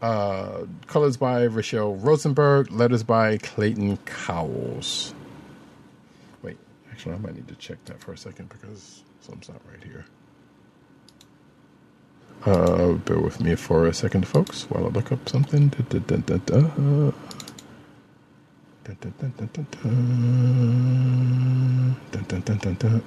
Uh, 0.00 0.66
colors 0.86 1.16
by 1.16 1.46
Rachelle 1.48 2.02
Rosenberg. 2.02 2.70
Letters 2.70 3.02
by 3.02 3.36
Clayton 3.38 3.98
Cowles. 4.06 5.12
Wait, 6.42 6.56
actually, 6.90 7.16
I 7.16 7.18
might 7.18 7.34
need 7.34 7.48
to 7.48 7.56
check 7.56 7.84
that 7.86 8.00
for 8.00 8.12
a 8.12 8.16
second 8.16 8.48
because 8.48 9.02
something's 9.20 9.48
not 9.48 9.60
right 9.70 9.82
here. 9.82 10.06
Uh, 12.46 12.92
bear 12.92 13.18
with 13.18 13.40
me 13.40 13.54
for 13.54 13.86
a 13.86 13.92
second, 13.92 14.26
folks, 14.26 14.62
while 14.70 14.86
I 14.86 14.88
look 14.88 15.12
up 15.12 15.28
something. 15.28 15.68
Da, 15.68 15.98
da, 15.98 16.16
da. 16.16 16.32
Dun, 16.46 17.12
dun, 18.84 19.14
dun, 19.18 19.32
dun, 19.36 19.50
dun, 19.52 19.66
dun. 19.82 19.90
Dun, 22.12 22.24
dun, 22.28 22.40
dun, 22.40 22.56
dun, 22.58 22.74
dun. 22.76 23.02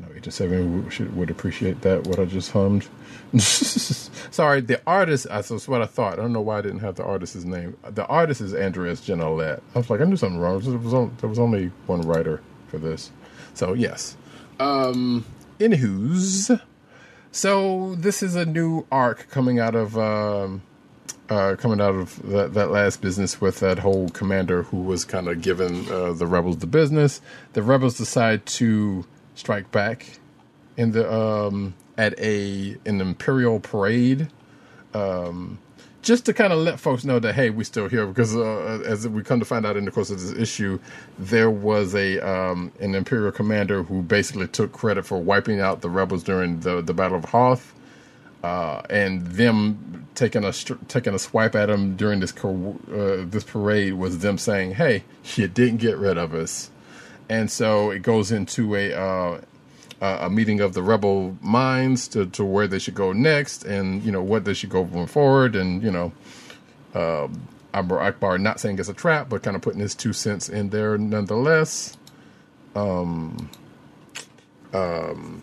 I 0.00 0.02
know 0.02 0.11
Seven 0.30 0.88
should, 0.90 1.16
would 1.16 1.30
appreciate 1.30 1.80
that. 1.82 2.06
What 2.06 2.18
I 2.18 2.24
just 2.24 2.52
hummed. 2.52 2.86
Sorry, 3.38 4.60
the 4.60 4.80
artist. 4.86 5.26
That's 5.28 5.66
what 5.68 5.82
I 5.82 5.86
thought. 5.86 6.14
I 6.14 6.22
don't 6.22 6.32
know 6.32 6.40
why 6.40 6.58
I 6.58 6.62
didn't 6.62 6.80
have 6.80 6.96
the 6.96 7.04
artist's 7.04 7.44
name. 7.44 7.76
The 7.88 8.06
artist 8.06 8.40
is 8.40 8.54
Andreas 8.54 9.00
Genolet. 9.00 9.60
I 9.74 9.78
was 9.78 9.90
like, 9.90 10.00
I 10.00 10.04
knew 10.04 10.16
something 10.16 10.38
wrong. 10.38 10.60
There 10.60 10.78
was, 10.78 10.94
on- 10.94 11.16
there 11.20 11.28
was 11.28 11.38
only 11.38 11.72
one 11.86 12.02
writer 12.02 12.42
for 12.68 12.78
this. 12.78 13.10
So 13.54 13.72
yes. 13.72 14.16
Um. 14.60 15.24
Anywho's. 15.58 16.50
So 17.30 17.94
this 17.94 18.22
is 18.22 18.34
a 18.36 18.44
new 18.44 18.86
arc 18.92 19.28
coming 19.30 19.58
out 19.58 19.74
of. 19.74 19.96
Um, 19.98 20.62
uh, 21.28 21.56
coming 21.56 21.80
out 21.80 21.94
of 21.94 22.20
that, 22.28 22.52
that 22.52 22.70
last 22.70 23.00
business 23.00 23.40
with 23.40 23.60
that 23.60 23.78
whole 23.78 24.10
commander 24.10 24.64
who 24.64 24.82
was 24.82 25.04
kind 25.04 25.28
of 25.28 25.40
giving 25.40 25.90
uh, 25.90 26.12
the 26.12 26.26
rebels 26.26 26.58
the 26.58 26.66
business. 26.66 27.22
The 27.54 27.62
rebels 27.62 27.96
decide 27.96 28.44
to 28.46 29.06
strike 29.34 29.70
back 29.70 30.18
in 30.76 30.92
the 30.92 31.12
um, 31.12 31.74
at 31.98 32.18
a 32.18 32.76
an 32.86 33.00
imperial 33.00 33.60
parade, 33.60 34.28
um, 34.94 35.58
just 36.02 36.26
to 36.26 36.34
kind 36.34 36.52
of 36.52 36.58
let 36.60 36.80
folks 36.80 37.04
know 37.04 37.18
that 37.18 37.34
hey, 37.34 37.50
we're 37.50 37.64
still 37.64 37.88
here. 37.88 38.06
Because 38.06 38.36
uh, 38.36 38.82
as 38.86 39.06
we 39.08 39.22
come 39.22 39.38
to 39.40 39.46
find 39.46 39.66
out 39.66 39.76
in 39.76 39.84
the 39.84 39.90
course 39.90 40.10
of 40.10 40.20
this 40.20 40.32
issue, 40.32 40.78
there 41.18 41.50
was 41.50 41.94
a 41.94 42.20
um, 42.20 42.72
an 42.80 42.94
imperial 42.94 43.32
commander 43.32 43.82
who 43.82 44.02
basically 44.02 44.48
took 44.48 44.72
credit 44.72 45.06
for 45.06 45.18
wiping 45.18 45.60
out 45.60 45.80
the 45.80 45.90
rebels 45.90 46.22
during 46.22 46.60
the 46.60 46.82
the 46.82 46.94
Battle 46.94 47.18
of 47.18 47.26
Hoth 47.26 47.74
uh, 48.42 48.82
and 48.90 49.26
them 49.28 50.06
taking 50.14 50.44
a 50.44 50.52
taking 50.88 51.14
a 51.14 51.18
swipe 51.18 51.54
at 51.54 51.70
him 51.70 51.96
during 51.96 52.20
this 52.20 52.32
uh, 52.44 53.24
this 53.26 53.44
parade 53.44 53.94
was 53.94 54.18
them 54.18 54.38
saying, 54.38 54.72
"Hey, 54.72 55.04
you 55.36 55.48
didn't 55.48 55.78
get 55.78 55.96
rid 55.96 56.18
of 56.18 56.34
us," 56.34 56.70
and 57.32 57.50
so 57.50 57.90
it 57.90 58.02
goes 58.02 58.30
into 58.30 58.74
a 58.74 58.92
uh, 58.92 59.40
a 60.00 60.28
meeting 60.28 60.60
of 60.60 60.74
the 60.74 60.82
rebel 60.82 61.34
minds 61.40 62.06
to, 62.08 62.26
to 62.26 62.44
where 62.44 62.66
they 62.66 62.78
should 62.78 62.94
go 62.94 63.12
next, 63.12 63.64
and 63.64 64.02
you 64.02 64.12
know 64.12 64.22
what 64.22 64.44
they 64.44 64.52
should 64.52 64.68
go 64.68 64.84
moving 64.84 65.06
forward, 65.06 65.56
and 65.56 65.82
you 65.82 65.90
know. 65.90 66.12
Uh, 66.94 67.28
Admiral 67.74 68.12
Ackbar 68.12 68.38
not 68.38 68.60
saying 68.60 68.78
it's 68.78 68.90
a 68.90 68.92
trap, 68.92 69.30
but 69.30 69.42
kind 69.42 69.56
of 69.56 69.62
putting 69.62 69.80
his 69.80 69.94
two 69.94 70.12
cents 70.12 70.50
in 70.50 70.68
there 70.68 70.98
nonetheless. 70.98 71.96
Um, 72.76 73.48
um, 74.74 75.42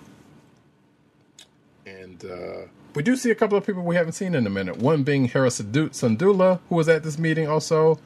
and 1.88 2.24
uh, 2.24 2.68
we 2.94 3.02
do 3.02 3.16
see 3.16 3.32
a 3.32 3.36
couple 3.36 3.58
of 3.58 3.66
people 3.66 3.82
we 3.82 3.96
haven't 3.96 4.12
seen 4.14 4.36
in 4.36 4.46
a 4.46 4.50
minute. 4.52 4.78
One 4.78 5.02
being 5.02 5.26
Hera 5.26 5.48
Syndulla, 5.48 6.60
who 6.70 6.76
was 6.76 6.88
at 6.88 7.02
this 7.02 7.18
meeting 7.18 7.48
also, 7.48 7.98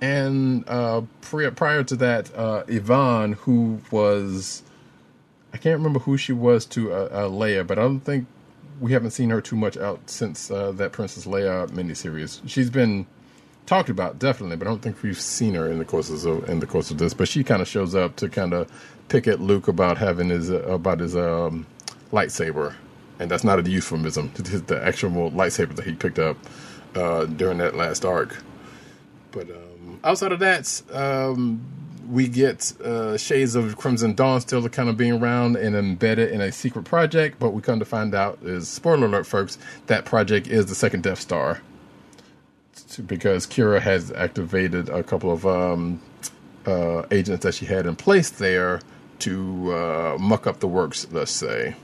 and 0.00 0.64
uh, 0.68 1.02
pri- 1.20 1.50
prior 1.50 1.84
to 1.84 1.96
that, 1.96 2.34
uh, 2.34 2.64
Evaan, 2.64 3.34
who 3.34 3.80
was 3.90 4.62
I 5.52 5.56
can't 5.56 5.78
remember 5.78 6.00
who 6.00 6.16
she 6.16 6.32
was 6.32 6.64
to 6.66 6.92
uh, 6.92 7.08
uh, 7.10 7.28
Leia, 7.28 7.66
but 7.66 7.78
I 7.78 7.82
don't 7.82 8.00
think 8.00 8.26
we 8.80 8.92
haven't 8.92 9.10
seen 9.10 9.30
her 9.30 9.40
too 9.40 9.56
much 9.56 9.76
out 9.76 10.08
since 10.08 10.50
uh, 10.50 10.72
that 10.72 10.92
Princess 10.92 11.26
Leia 11.26 11.68
miniseries. 11.68 12.40
She's 12.46 12.70
been 12.70 13.06
talked 13.66 13.88
about 13.88 14.18
definitely, 14.18 14.56
but 14.56 14.66
I 14.66 14.70
don't 14.70 14.80
think 14.80 15.02
we've 15.02 15.20
seen 15.20 15.54
her 15.54 15.70
in 15.70 15.78
the 15.78 15.84
courses 15.84 16.24
of 16.24 16.48
in 16.48 16.60
the 16.60 16.66
course 16.66 16.90
of 16.90 16.98
this. 16.98 17.14
But 17.14 17.28
she 17.28 17.44
kind 17.44 17.60
of 17.60 17.68
shows 17.68 17.94
up 17.94 18.16
to 18.16 18.28
kind 18.28 18.54
of 18.54 18.70
pick 19.08 19.26
at 19.28 19.40
Luke 19.40 19.68
about 19.68 19.98
having 19.98 20.28
his 20.30 20.50
uh, 20.50 20.60
about 20.62 21.00
his 21.00 21.16
um, 21.16 21.66
lightsaber, 22.12 22.74
and 23.18 23.30
that's 23.30 23.44
not 23.44 23.58
a 23.58 23.68
euphemism. 23.68 24.32
It's 24.36 24.60
the 24.62 24.82
actual 24.82 25.30
lightsaber 25.30 25.74
that 25.76 25.84
he 25.84 25.94
picked 25.94 26.18
up 26.18 26.36
uh, 26.94 27.26
during 27.26 27.58
that 27.58 27.76
last 27.76 28.04
arc. 28.04 28.36
But 29.32 29.50
um, 29.50 29.69
outside 30.04 30.32
of 30.32 30.38
that, 30.40 30.82
um, 30.92 31.60
we 32.08 32.28
get 32.28 32.72
uh, 32.80 33.16
shades 33.16 33.54
of 33.54 33.76
Crimson 33.76 34.14
Dawn 34.14 34.40
still 34.40 34.68
kind 34.68 34.88
of 34.88 34.96
being 34.96 35.12
around 35.12 35.56
and 35.56 35.76
embedded 35.76 36.32
in 36.32 36.40
a 36.40 36.50
secret 36.50 36.84
project. 36.84 37.38
But 37.38 37.50
we 37.50 37.62
come 37.62 37.78
to 37.78 37.84
find 37.84 38.14
out 38.14 38.38
is 38.42 38.68
spoiler 38.68 39.06
alert, 39.06 39.26
folks. 39.26 39.58
That 39.86 40.04
project 40.04 40.48
is 40.48 40.66
the 40.66 40.74
second 40.74 41.02
Death 41.02 41.20
Star 41.20 41.60
because 43.06 43.46
Qi'ra 43.46 43.80
has 43.80 44.10
activated 44.12 44.88
a 44.88 45.02
couple 45.02 45.30
of 45.30 45.46
um, 45.46 46.00
uh, 46.66 47.04
agents 47.10 47.44
that 47.44 47.54
she 47.54 47.66
had 47.66 47.86
in 47.86 47.96
place 47.96 48.30
there 48.30 48.80
to 49.20 49.72
uh, 49.72 50.16
muck 50.18 50.46
up 50.46 50.60
the 50.60 50.66
works, 50.66 51.06
let's 51.12 51.30
say. 51.30 51.76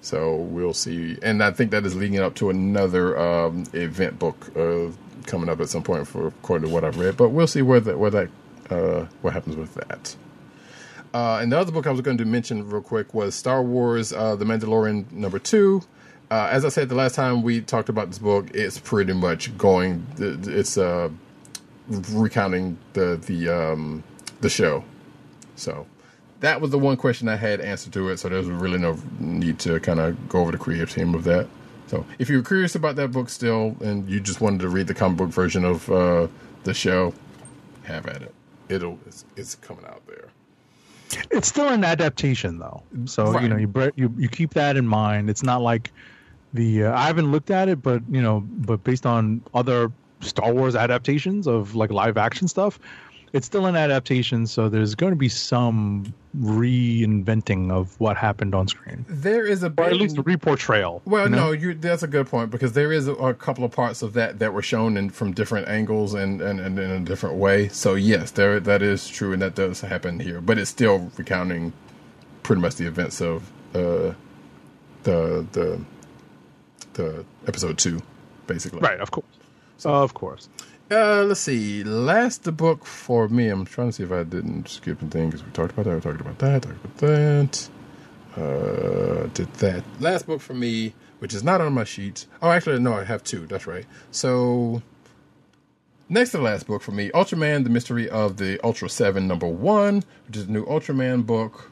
So 0.00 0.36
we'll 0.36 0.72
see, 0.72 1.18
and 1.22 1.42
I 1.42 1.50
think 1.50 1.72
that 1.72 1.84
is 1.84 1.94
leading 1.94 2.20
up 2.20 2.34
to 2.36 2.48
another 2.48 3.18
um, 3.18 3.64
event 3.74 4.18
book 4.18 4.50
uh, 4.56 4.88
coming 5.26 5.48
up 5.48 5.60
at 5.60 5.68
some 5.68 5.82
point, 5.82 6.06
for 6.06 6.28
according 6.28 6.68
to 6.68 6.74
what 6.74 6.84
I've 6.84 6.98
read. 6.98 7.16
But 7.16 7.30
we'll 7.30 7.46
see 7.46 7.62
where 7.62 7.80
that 7.80 7.98
where 7.98 8.10
that 8.10 8.28
uh, 8.70 9.06
what 9.22 9.32
happens 9.32 9.56
with 9.56 9.74
that. 9.74 10.16
Uh, 11.12 11.38
and 11.42 11.50
the 11.50 11.58
other 11.58 11.72
book 11.72 11.86
I 11.86 11.90
was 11.90 12.00
going 12.02 12.18
to 12.18 12.24
mention 12.24 12.68
real 12.68 12.82
quick 12.82 13.14
was 13.14 13.34
Star 13.34 13.62
Wars: 13.62 14.12
uh, 14.12 14.36
The 14.36 14.44
Mandalorian 14.44 15.10
number 15.12 15.38
two. 15.38 15.82
Uh, 16.30 16.48
as 16.52 16.64
I 16.64 16.68
said 16.68 16.88
the 16.88 16.94
last 16.94 17.16
time 17.16 17.42
we 17.42 17.60
talked 17.60 17.88
about 17.88 18.08
this 18.08 18.18
book, 18.18 18.50
it's 18.54 18.78
pretty 18.78 19.12
much 19.12 19.56
going. 19.58 20.06
It's 20.18 20.78
uh, 20.78 21.10
recounting 21.88 22.78
the 22.92 23.16
the 23.16 23.48
um, 23.48 24.04
the 24.40 24.48
show. 24.48 24.84
So 25.56 25.86
that 26.40 26.60
was 26.60 26.70
the 26.70 26.78
one 26.78 26.96
question 26.96 27.28
I 27.28 27.36
had 27.36 27.60
answered 27.60 27.92
to 27.94 28.08
it. 28.10 28.18
So 28.18 28.28
there's 28.28 28.46
really 28.46 28.78
no 28.78 28.98
need 29.18 29.58
to 29.60 29.80
kind 29.80 30.00
of 30.00 30.28
go 30.28 30.40
over 30.40 30.52
the 30.52 30.58
creative 30.58 30.90
team 30.90 31.14
of 31.14 31.24
that. 31.24 31.48
So 31.90 32.06
if 32.20 32.28
you're 32.28 32.44
curious 32.44 32.76
about 32.76 32.94
that 32.96 33.10
book 33.10 33.28
still, 33.28 33.76
and 33.80 34.08
you 34.08 34.20
just 34.20 34.40
wanted 34.40 34.60
to 34.60 34.68
read 34.68 34.86
the 34.86 34.94
comic 34.94 35.18
book 35.18 35.30
version 35.30 35.64
of 35.64 35.90
uh, 35.90 36.28
the 36.62 36.72
show, 36.72 37.12
have 37.82 38.06
at 38.06 38.22
it. 38.22 38.32
It'll 38.68 38.96
it's, 39.06 39.24
it's 39.34 39.56
coming 39.56 39.84
out 39.84 40.00
there. 40.06 40.28
It's 41.32 41.48
still 41.48 41.68
an 41.68 41.82
adaptation, 41.82 42.60
though. 42.60 42.84
So 43.06 43.32
Right. 43.32 43.42
you 43.42 43.48
know 43.48 43.56
you, 43.56 43.92
you 43.96 44.14
you 44.16 44.28
keep 44.28 44.54
that 44.54 44.76
in 44.76 44.86
mind. 44.86 45.28
It's 45.28 45.42
not 45.42 45.62
like 45.62 45.90
the 46.54 46.84
uh, 46.84 46.96
I 46.96 47.08
haven't 47.08 47.32
looked 47.32 47.50
at 47.50 47.68
it, 47.68 47.82
but 47.82 48.02
you 48.08 48.22
know, 48.22 48.44
but 48.48 48.84
based 48.84 49.04
on 49.04 49.42
other 49.52 49.90
Star 50.20 50.52
Wars 50.54 50.76
adaptations 50.76 51.48
of 51.48 51.74
like 51.74 51.90
live 51.90 52.16
action 52.16 52.46
stuff, 52.46 52.78
it's 53.32 53.46
still 53.46 53.66
an 53.66 53.76
adaptation. 53.76 54.46
So 54.46 54.68
there's 54.68 54.94
going 54.94 55.12
to 55.12 55.16
be 55.16 55.28
some 55.28 56.12
reinventing 56.38 57.70
of 57.70 57.98
what 58.00 58.16
happened 58.16 58.54
on 58.54 58.68
screen, 58.68 59.04
There 59.08 59.46
is 59.46 59.62
a 59.62 59.72
or 59.78 59.84
at 59.84 59.96
least 59.96 60.18
a 60.18 60.22
reportrayal. 60.22 61.00
Well, 61.04 61.24
you 61.24 61.30
know? 61.30 61.46
no, 61.46 61.52
you, 61.52 61.74
that's 61.74 62.02
a 62.02 62.06
good 62.08 62.26
point 62.28 62.50
because 62.50 62.72
there 62.72 62.92
is 62.92 63.08
a, 63.08 63.12
a 63.14 63.34
couple 63.34 63.64
of 63.64 63.72
parts 63.72 64.02
of 64.02 64.12
that 64.14 64.38
that 64.38 64.52
were 64.54 64.62
shown 64.62 64.96
in, 64.96 65.10
from 65.10 65.32
different 65.32 65.68
angles 65.68 66.14
and, 66.14 66.40
and, 66.40 66.60
and 66.60 66.78
in 66.78 66.90
a 66.90 67.00
different 67.00 67.36
way. 67.36 67.68
So 67.68 67.94
yes, 67.94 68.30
there 68.32 68.60
that 68.60 68.82
is 68.82 69.08
true, 69.08 69.32
and 69.32 69.42
that 69.42 69.54
does 69.54 69.80
happen 69.80 70.20
here. 70.20 70.40
But 70.40 70.58
it's 70.58 70.70
still 70.70 71.10
recounting 71.16 71.72
pretty 72.42 72.62
much 72.62 72.76
the 72.76 72.86
events 72.86 73.20
of 73.20 73.50
uh, 73.74 74.14
the 75.02 75.46
the 75.52 75.80
the 76.94 77.24
episode 77.46 77.78
two, 77.78 78.02
basically. 78.46 78.80
right? 78.80 79.00
Of 79.00 79.10
course, 79.10 79.26
So. 79.78 79.90
of 79.90 80.14
course. 80.14 80.48
Uh, 80.90 81.22
let's 81.22 81.40
see. 81.40 81.84
Last 81.84 82.56
book 82.56 82.84
for 82.84 83.28
me. 83.28 83.48
I'm 83.48 83.64
trying 83.64 83.88
to 83.88 83.92
see 83.92 84.02
if 84.02 84.10
I 84.10 84.24
didn't 84.24 84.68
skip 84.68 85.00
anything 85.00 85.30
because 85.30 85.44
we 85.44 85.52
talked 85.52 85.72
about 85.72 85.84
that. 85.84 85.94
We 85.94 86.00
talked 86.00 86.20
about 86.20 86.38
that. 86.40 86.62
Talked 86.62 86.84
about 86.84 86.96
that. 86.96 87.68
Uh, 88.36 89.26
did 89.32 89.52
that 89.54 89.84
last 90.00 90.26
book 90.26 90.40
for 90.40 90.54
me, 90.54 90.94
which 91.20 91.32
is 91.32 91.44
not 91.44 91.60
on 91.60 91.72
my 91.74 91.84
sheet. 91.84 92.26
Oh, 92.42 92.50
actually, 92.50 92.80
no, 92.80 92.94
I 92.94 93.04
have 93.04 93.22
two. 93.22 93.46
That's 93.46 93.66
right. 93.68 93.86
So, 94.10 94.82
Next 96.12 96.32
to 96.32 96.38
the 96.38 96.42
last 96.42 96.66
book 96.66 96.82
for 96.82 96.90
me, 96.90 97.10
Ultraman: 97.10 97.62
The 97.62 97.70
Mystery 97.70 98.10
of 98.10 98.36
the 98.36 98.58
Ultra 98.64 98.88
Seven, 98.88 99.28
number 99.28 99.46
one, 99.46 100.02
which 100.26 100.38
is 100.38 100.48
a 100.48 100.50
new 100.50 100.66
Ultraman 100.66 101.24
book. 101.24 101.69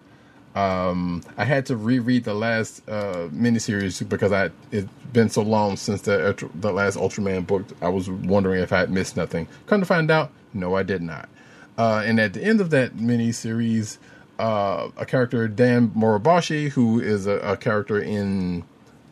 Um, 0.59 1.22
I 1.36 1.44
had 1.44 1.66
to 1.66 1.76
reread 1.76 2.24
the 2.24 2.35
last 2.35 2.82
uh, 2.89 3.28
miniseries 3.30 4.06
because 4.09 4.32
I 4.32 4.51
it's 4.72 4.89
been 5.12 5.28
so 5.28 5.43
long 5.43 5.76
since 5.76 6.02
the 6.02 6.51
the 6.56 6.72
last 6.72 6.98
Ultraman 6.98 7.47
book. 7.47 7.64
I 7.80 7.89
was 7.89 8.10
wondering 8.10 8.60
if 8.60 8.72
I 8.72 8.80
had 8.80 8.90
missed 8.90 9.16
nothing. 9.16 9.47
Come 9.66 9.78
to 9.78 9.86
find 9.86 10.10
out, 10.10 10.32
no, 10.52 10.74
I 10.74 10.82
did 10.82 11.01
not. 11.01 11.28
Uh, 11.76 12.02
and 12.05 12.18
at 12.18 12.32
the 12.32 12.43
end 12.43 12.60
of 12.60 12.70
that 12.70 12.97
miniseries, 12.97 13.98
uh, 14.40 14.89
a 14.97 15.06
character 15.06 15.47
Dan 15.47 15.90
Moroboshi, 15.90 16.70
who 16.70 16.98
is 16.98 17.28
a, 17.28 17.39
a 17.39 17.56
character 17.56 18.01
in 18.01 18.64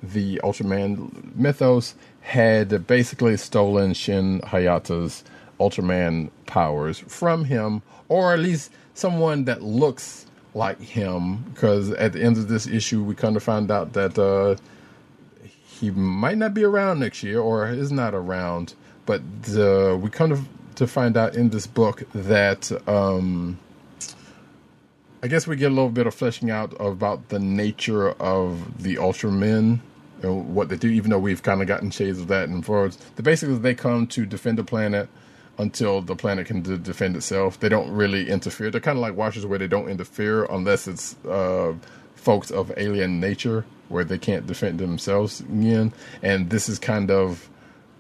the 0.03 0.41
Ultraman 0.43 1.37
mythos, 1.37 1.95
had 2.23 2.89
basically 2.89 3.37
stolen 3.37 3.95
Shin 3.95 4.41
Hayata's 4.41 5.23
Ultraman 5.61 6.31
powers 6.47 6.99
from 6.99 7.45
him, 7.45 7.83
or 8.09 8.33
at 8.33 8.41
least 8.41 8.73
someone 8.95 9.45
that 9.45 9.63
looks 9.63 10.26
like 10.57 10.81
him. 10.81 11.45
Because 11.53 11.91
at 11.93 12.13
the 12.13 12.23
end 12.23 12.37
of 12.39 12.49
this 12.49 12.67
issue, 12.67 13.03
we 13.03 13.15
kind 13.15 13.37
of 13.37 13.43
find 13.43 13.71
out 13.71 13.93
that 13.93 14.19
uh, 14.19 14.57
he 15.45 15.91
might 15.91 16.39
not 16.39 16.55
be 16.55 16.65
around 16.65 17.01
next 17.01 17.23
year, 17.23 17.41
or 17.41 17.69
is 17.69 17.93
not 17.93 18.15
around. 18.15 18.75
But 19.05 19.23
we 19.47 20.11
kind 20.11 20.33
of 20.33 20.49
to 20.77 20.87
find 20.87 21.17
out 21.17 21.35
in 21.35 21.51
this 21.51 21.67
book 21.67 22.03
that 22.13 22.71
um, 22.89 23.59
I 25.23 25.29
guess 25.29 25.47
we 25.47 25.57
get 25.57 25.73
a 25.73 25.75
little 25.75 25.91
bit 25.91 26.07
of 26.07 26.15
fleshing 26.15 26.51
out 26.51 26.75
about 26.79 27.31
the 27.31 27.39
nature 27.39 28.11
of 28.13 28.83
the 28.83 28.97
Ultramen 28.97 29.81
and 30.23 30.55
what 30.55 30.69
they 30.69 30.77
do, 30.77 30.89
even 30.89 31.11
though 31.11 31.19
we've 31.19 31.43
kind 31.43 31.63
of 31.63 31.69
gotten 31.69 31.91
shades 31.91 32.19
of 32.21 32.29
that 32.29 32.49
and 32.49 32.65
forwards. 32.65 32.97
The 33.17 33.23
basically 33.23 33.57
they 33.59 33.75
come 33.75 34.07
to 34.09 34.27
defend 34.27 34.59
the 34.59 34.65
planet 34.65 35.09
until 35.59 36.03
the 36.03 36.15
planet 36.15 36.47
can 36.47 36.63
defend 36.83 37.17
itself. 37.17 37.61
They 37.61 37.69
don't 37.69 37.91
really 37.91 38.29
interfere. 38.29 38.71
They're 38.71 38.81
kind 38.81 38.99
of 38.99 39.03
like 39.03 39.17
Watchers, 39.17 39.47
where 39.47 39.59
they 39.59 39.69
don't 39.69 39.89
interfere 39.89 40.45
unless 40.45 40.87
it's 40.87 41.17
uh, 41.27 41.75
folks 42.15 42.51
of 42.51 42.73
alien 42.77 43.21
nature, 43.21 43.65
where 43.89 44.05
they 44.05 44.19
can't 44.19 44.47
defend 44.47 44.79
themselves 44.79 45.41
again. 45.41 45.93
And 46.23 46.51
this 46.51 46.69
is 46.69 46.79
kind 46.79 47.11
of 47.11 47.49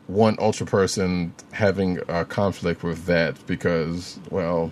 one 0.07 0.37
ultra 0.39 0.66
person 0.66 1.33
having 1.53 1.99
a 2.09 2.24
conflict 2.24 2.83
with 2.83 3.07
that 3.07 3.45
because, 3.47 4.20
well, 4.31 4.70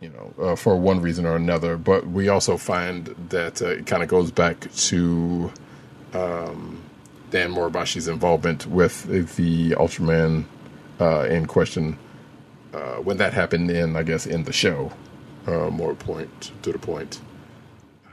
you 0.00 0.08
know, 0.08 0.34
uh, 0.42 0.56
for 0.56 0.76
one 0.76 1.00
reason 1.00 1.26
or 1.26 1.36
another. 1.36 1.76
But 1.76 2.06
we 2.08 2.28
also 2.28 2.56
find 2.56 3.06
that 3.28 3.60
uh, 3.60 3.66
it 3.66 3.86
kind 3.86 4.02
of 4.02 4.08
goes 4.08 4.30
back 4.30 4.72
to 4.72 5.52
um, 6.14 6.80
Dan 7.30 7.52
Moroboshi's 7.52 8.08
involvement 8.08 8.66
with 8.66 9.04
the 9.36 9.72
Ultraman 9.72 10.44
uh, 11.00 11.26
in 11.30 11.46
question 11.46 11.98
uh, 12.74 12.96
when 12.96 13.16
that 13.16 13.32
happened 13.32 13.70
in, 13.70 13.96
I 13.96 14.02
guess, 14.02 14.26
in 14.26 14.44
the 14.44 14.52
show. 14.52 14.92
Uh, 15.46 15.70
more 15.70 15.94
point 15.94 16.52
to 16.62 16.72
the 16.72 16.78
point. 16.78 17.20
Uh, 18.04 18.08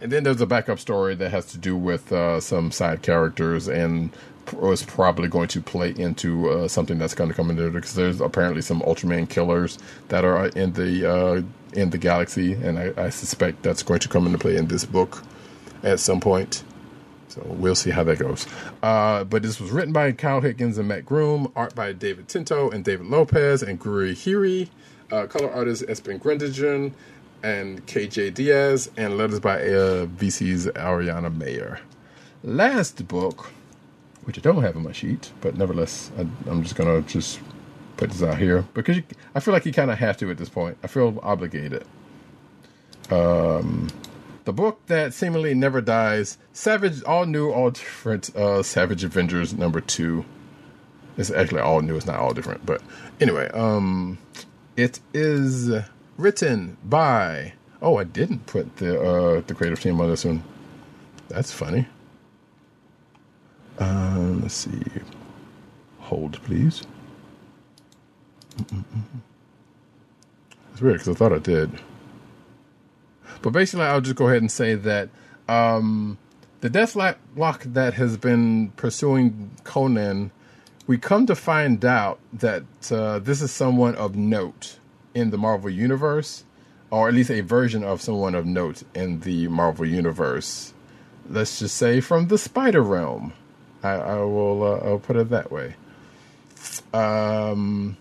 And 0.00 0.12
then 0.12 0.24
there's 0.24 0.40
a 0.40 0.46
backup 0.46 0.78
story 0.78 1.14
that 1.14 1.30
has 1.30 1.46
to 1.46 1.58
do 1.58 1.76
with 1.76 2.12
uh, 2.12 2.40
some 2.40 2.70
side 2.70 3.02
characters 3.02 3.68
and 3.68 4.10
was 4.52 4.82
probably 4.82 5.28
going 5.28 5.48
to 5.48 5.60
play 5.62 5.94
into 5.96 6.50
uh, 6.50 6.68
something 6.68 6.98
that's 6.98 7.14
going 7.14 7.30
to 7.30 7.34
come 7.36 7.48
into 7.50 7.70
because 7.70 7.94
there's 7.94 8.20
apparently 8.20 8.60
some 8.60 8.80
Ultraman 8.82 9.28
killers 9.28 9.78
that 10.08 10.24
are 10.24 10.48
in 10.48 10.74
the 10.74 11.44
in 11.72 11.90
the 11.90 11.98
galaxy, 11.98 12.52
and 12.52 12.78
I, 12.78 12.92
I 12.96 13.10
suspect 13.10 13.62
that's 13.62 13.82
going 13.82 14.00
to 14.00 14.08
come 14.08 14.26
into 14.26 14.38
play 14.38 14.56
in 14.56 14.66
this 14.68 14.84
book 14.84 15.22
at 15.82 16.00
some 16.00 16.20
point. 16.20 16.62
So 17.28 17.42
we'll 17.46 17.74
see 17.74 17.90
how 17.90 18.04
that 18.04 18.18
goes. 18.18 18.46
Uh, 18.82 19.24
but 19.24 19.42
this 19.42 19.60
was 19.60 19.70
written 19.70 19.92
by 19.92 20.12
Kyle 20.12 20.40
Higgins 20.40 20.78
and 20.78 20.88
Mat 20.88 21.04
Groom, 21.04 21.50
art 21.56 21.74
by 21.74 21.92
Davide 21.92 22.26
Tinto 22.26 22.70
and 22.70 22.84
David 22.84 23.06
Lopez 23.06 23.62
and 23.62 23.80
Gurihiru, 23.80 24.68
uh, 25.10 25.26
color 25.26 25.50
artist 25.50 25.84
Espen 25.86 26.20
Grundetjern 26.20 26.92
and 27.42 27.86
KJ 27.86 28.34
Diaz, 28.34 28.90
and 28.96 29.18
letters 29.18 29.40
by 29.40 29.60
uh, 29.60 30.06
VC's 30.06 30.66
Ariana 30.66 31.34
Maher. 31.34 31.80
Last 32.42 33.06
book, 33.08 33.50
which 34.24 34.38
I 34.38 34.40
don't 34.40 34.62
have 34.62 34.76
on 34.76 34.82
my 34.82 34.92
sheet, 34.92 35.32
but 35.40 35.56
nevertheless, 35.56 36.10
I, 36.18 36.22
I'm 36.48 36.62
just 36.62 36.76
gonna 36.76 37.02
just 37.02 37.40
put 37.96 38.10
this 38.10 38.22
out 38.22 38.38
here 38.38 38.64
because 38.74 38.96
you, 38.96 39.04
I 39.34 39.40
feel 39.40 39.52
like 39.52 39.66
you 39.66 39.72
kind 39.72 39.90
of 39.90 39.98
have 39.98 40.16
to 40.18 40.30
at 40.30 40.38
this 40.38 40.48
point. 40.48 40.78
I 40.82 40.86
feel 40.86 41.18
obligated. 41.22 41.84
Um, 43.10 43.88
the 44.44 44.52
book 44.52 44.86
that 44.86 45.14
seemingly 45.14 45.54
never 45.54 45.80
dies, 45.80 46.38
Savage, 46.52 47.02
all 47.04 47.26
new, 47.26 47.50
all 47.50 47.70
different, 47.70 48.34
uh, 48.36 48.62
Savage 48.62 49.04
Avengers 49.04 49.54
number 49.54 49.80
two. 49.80 50.24
It's 51.16 51.30
actually 51.30 51.60
all 51.60 51.80
new, 51.80 51.96
it's 51.96 52.06
not 52.06 52.18
all 52.18 52.34
different, 52.34 52.66
but 52.66 52.82
anyway, 53.20 53.48
um, 53.54 54.18
it 54.76 55.00
is 55.12 55.70
written 56.16 56.76
by, 56.84 57.54
oh, 57.80 57.96
I 57.96 58.04
didn't 58.04 58.46
put 58.46 58.76
the, 58.76 59.00
uh, 59.00 59.40
the 59.46 59.54
creative 59.54 59.80
team 59.80 60.00
on 60.00 60.08
this 60.08 60.24
one. 60.24 60.42
That's 61.28 61.52
funny. 61.52 61.86
Um, 63.78 64.42
let's 64.42 64.54
see. 64.54 64.82
Hold, 66.00 66.40
please. 66.42 66.82
Mm-mm-mm. 68.56 69.02
It's 70.72 70.80
weird 70.80 70.94
because 70.94 71.08
I 71.08 71.14
thought 71.14 71.32
I 71.32 71.38
did. 71.38 71.70
But 73.44 73.52
basically, 73.52 73.84
I'll 73.84 74.00
just 74.00 74.16
go 74.16 74.28
ahead 74.28 74.40
and 74.40 74.50
say 74.50 74.74
that 74.74 75.10
um, 75.50 76.16
the 76.62 76.70
Deathlok 76.70 77.74
that 77.74 77.92
has 77.92 78.16
been 78.16 78.70
pursuing 78.70 79.50
Conan, 79.64 80.30
we 80.86 80.96
come 80.96 81.26
to 81.26 81.34
find 81.34 81.84
out 81.84 82.20
that 82.32 82.62
uh, 82.90 83.18
this 83.18 83.42
is 83.42 83.50
someone 83.50 83.96
of 83.96 84.16
note 84.16 84.78
in 85.12 85.28
the 85.28 85.36
Marvel 85.36 85.68
Universe, 85.68 86.44
or 86.90 87.08
at 87.08 87.12
least 87.12 87.30
a 87.30 87.42
version 87.42 87.84
of 87.84 88.00
someone 88.00 88.34
of 88.34 88.46
note 88.46 88.82
in 88.94 89.20
the 89.20 89.46
Marvel 89.48 89.84
Universe. 89.84 90.72
Let's 91.28 91.58
just 91.58 91.76
say 91.76 92.00
from 92.00 92.28
the 92.28 92.38
Spider 92.38 92.80
Realm. 92.80 93.34
I, 93.82 93.90
I 93.90 94.16
will 94.20 94.62
uh, 94.62 94.88
I'll 94.88 94.98
put 94.98 95.16
it 95.16 95.28
that 95.28 95.52
way. 95.52 95.74
Um, 96.94 97.98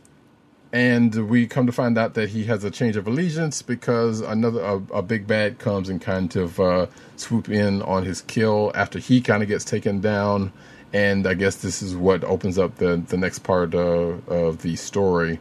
and 0.73 1.29
we 1.29 1.45
come 1.45 1.67
to 1.67 1.71
find 1.71 1.99
out 1.99 2.15
that 2.15 2.29
he 2.29 2.45
has 2.45 2.63
a 2.63 2.71
change 2.71 2.95
of 2.95 3.05
allegiance 3.05 3.61
because 3.61 4.21
another 4.21 4.59
a, 4.61 4.75
a 4.91 5.01
big 5.03 5.27
bad 5.27 5.59
comes 5.59 5.87
and 5.87 6.01
kind 6.01 6.35
of 6.35 6.59
uh, 6.59 6.87
swoop 7.15 7.47
in 7.47 7.83
on 7.83 8.03
his 8.03 8.21
kill 8.23 8.71
after 8.73 8.97
he 8.97 9.21
kind 9.21 9.43
of 9.43 9.49
gets 9.49 9.63
taken 9.63 10.01
down. 10.01 10.51
And 10.91 11.27
I 11.27 11.35
guess 11.35 11.57
this 11.57 11.83
is 11.83 11.95
what 11.95 12.23
opens 12.23 12.57
up 12.57 12.77
the 12.77 12.97
the 13.07 13.17
next 13.17 13.39
part 13.39 13.75
uh, 13.75 14.17
of 14.27 14.63
the 14.63 14.75
story 14.75 15.39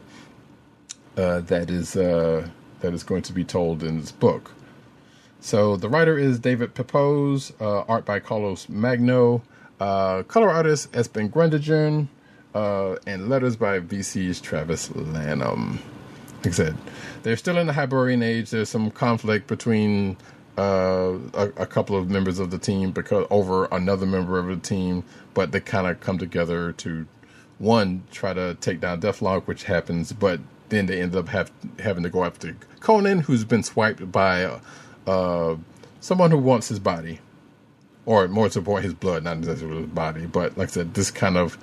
uh, 1.17 1.41
that 1.41 1.71
is 1.71 1.95
uh, 1.95 2.47
that 2.81 2.93
is 2.93 3.01
going 3.03 3.23
to 3.23 3.33
be 3.33 3.43
told 3.43 3.81
in 3.81 3.99
this 3.99 4.11
book. 4.11 4.51
So 5.39 5.77
the 5.77 5.89
writer 5.89 6.17
is 6.17 6.39
David 6.39 6.75
Pepose, 6.75 7.53
uh, 7.59 7.81
art 7.81 8.05
by 8.05 8.19
Carlos 8.19 8.69
Magno, 8.69 9.41
uh, 9.79 10.23
color 10.23 10.49
artist 10.49 10.91
Espen 10.91 11.29
Grundetjern, 11.29 12.07
uh, 12.53 12.95
and 13.07 13.29
letters 13.29 13.55
by 13.55 13.79
VC's 13.79 14.39
Travis 14.39 14.93
Lanham. 14.95 15.79
Like 16.37 16.47
I 16.47 16.51
said, 16.51 16.77
they're 17.23 17.37
still 17.37 17.57
in 17.57 17.67
the 17.67 17.73
Hyborian 17.73 18.21
age. 18.21 18.49
There's 18.49 18.69
some 18.69 18.91
conflict 18.91 19.47
between 19.47 20.17
uh, 20.57 21.17
a, 21.33 21.47
a 21.57 21.65
couple 21.65 21.97
of 21.97 22.09
members 22.09 22.39
of 22.39 22.51
the 22.51 22.57
team 22.57 22.91
because 22.91 23.25
over 23.29 23.65
another 23.71 24.05
member 24.05 24.37
of 24.37 24.47
the 24.47 24.57
team, 24.57 25.03
but 25.33 25.51
they 25.51 25.59
kind 25.59 25.87
of 25.87 25.99
come 25.99 26.17
together 26.17 26.73
to 26.73 27.07
one 27.59 28.03
try 28.11 28.33
to 28.33 28.55
take 28.55 28.81
down 28.81 29.01
Deathlok, 29.01 29.47
which 29.47 29.63
happens, 29.63 30.11
but 30.11 30.39
then 30.69 30.85
they 30.85 31.01
end 31.01 31.15
up 31.15 31.29
have, 31.29 31.51
having 31.79 32.03
to 32.03 32.09
go 32.09 32.25
after 32.25 32.55
Conan, 32.79 33.19
who's 33.19 33.45
been 33.45 33.63
swiped 33.63 34.11
by 34.11 34.59
uh, 35.07 35.55
someone 36.01 36.31
who 36.31 36.37
wants 36.37 36.67
his 36.67 36.79
body, 36.79 37.19
or 38.05 38.27
more 38.27 38.49
to 38.49 38.61
point, 38.61 38.83
his 38.83 38.93
blood, 38.93 39.23
not 39.23 39.39
necessarily 39.39 39.83
his 39.83 39.91
body. 39.91 40.25
But 40.25 40.57
like 40.57 40.69
I 40.69 40.71
said, 40.71 40.93
this 40.93 41.09
kind 41.09 41.37
of 41.37 41.57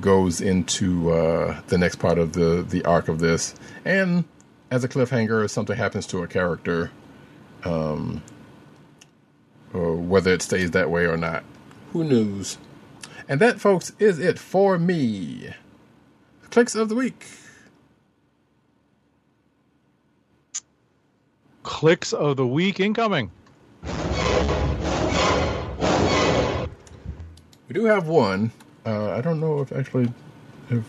goes 0.00 0.40
into 0.40 1.10
uh, 1.10 1.60
the 1.68 1.78
next 1.78 1.96
part 1.96 2.18
of 2.18 2.32
the 2.32 2.64
the 2.68 2.84
arc 2.84 3.08
of 3.08 3.18
this, 3.18 3.54
and 3.84 4.24
as 4.70 4.84
a 4.84 4.88
cliffhanger, 4.88 5.44
if 5.44 5.50
something 5.50 5.76
happens 5.76 6.06
to 6.08 6.22
a 6.22 6.26
character, 6.26 6.90
um, 7.64 8.22
or 9.72 9.94
whether 9.96 10.32
it 10.32 10.42
stays 10.42 10.72
that 10.72 10.90
way 10.90 11.06
or 11.06 11.16
not, 11.16 11.44
who 11.92 12.04
knows? 12.04 12.58
And 13.28 13.40
that, 13.40 13.60
folks, 13.60 13.92
is 13.98 14.18
it 14.18 14.38
for 14.38 14.78
me. 14.78 15.54
Clicks 16.50 16.74
of 16.74 16.88
the 16.88 16.94
week. 16.94 17.26
Clicks 21.62 22.12
of 22.12 22.36
the 22.36 22.46
week 22.46 22.80
incoming. 22.80 23.30
We 27.68 27.72
do 27.72 27.86
have 27.86 28.06
one. 28.06 28.52
Uh, 28.86 29.10
I 29.10 29.20
don't 29.20 29.40
know 29.40 29.60
if 29.60 29.72
actually 29.72 30.12
if 30.70 30.84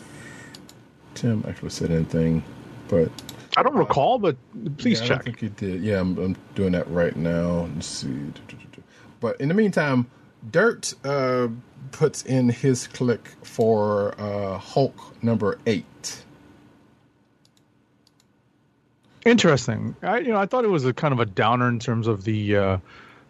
Tim 1.13 1.43
actually 1.47 1.69
said 1.69 1.91
anything, 1.91 2.43
but 2.88 3.09
I 3.57 3.63
don't 3.63 3.76
recall, 3.76 4.19
but 4.19 4.35
please 4.77 5.01
yeah, 5.01 5.15
I 5.15 5.17
think 5.19 5.39
he 5.39 5.49
did. 5.49 5.81
Yeah, 5.81 6.01
I'm, 6.01 6.17
I'm 6.17 6.35
doing 6.55 6.73
that 6.73 6.89
right 6.89 7.15
now. 7.15 7.69
Let's 7.73 7.88
see. 7.88 8.34
But 9.22 9.39
in 9.39 9.47
the 9.47 9.53
meantime, 9.53 10.07
Dirt 10.51 10.93
uh, 11.05 11.47
puts 11.91 12.23
in 12.23 12.49
his 12.49 12.88
click 12.88 13.30
for 13.43 14.13
uh, 14.19 14.57
Hulk 14.57 15.23
number 15.23 15.57
eight. 15.65 16.23
Interesting. 19.26 19.95
I, 20.03 20.19
you 20.19 20.30
know, 20.30 20.38
I 20.38 20.45
thought 20.45 20.65
it 20.65 20.69
was 20.69 20.85
a 20.85 20.93
kind 20.93 21.13
of 21.13 21.19
a 21.19 21.26
downer 21.26 21.67
in 21.67 21.80
terms 21.80 22.07
of 22.07 22.26
the 22.26 22.57
uh, 22.57 22.77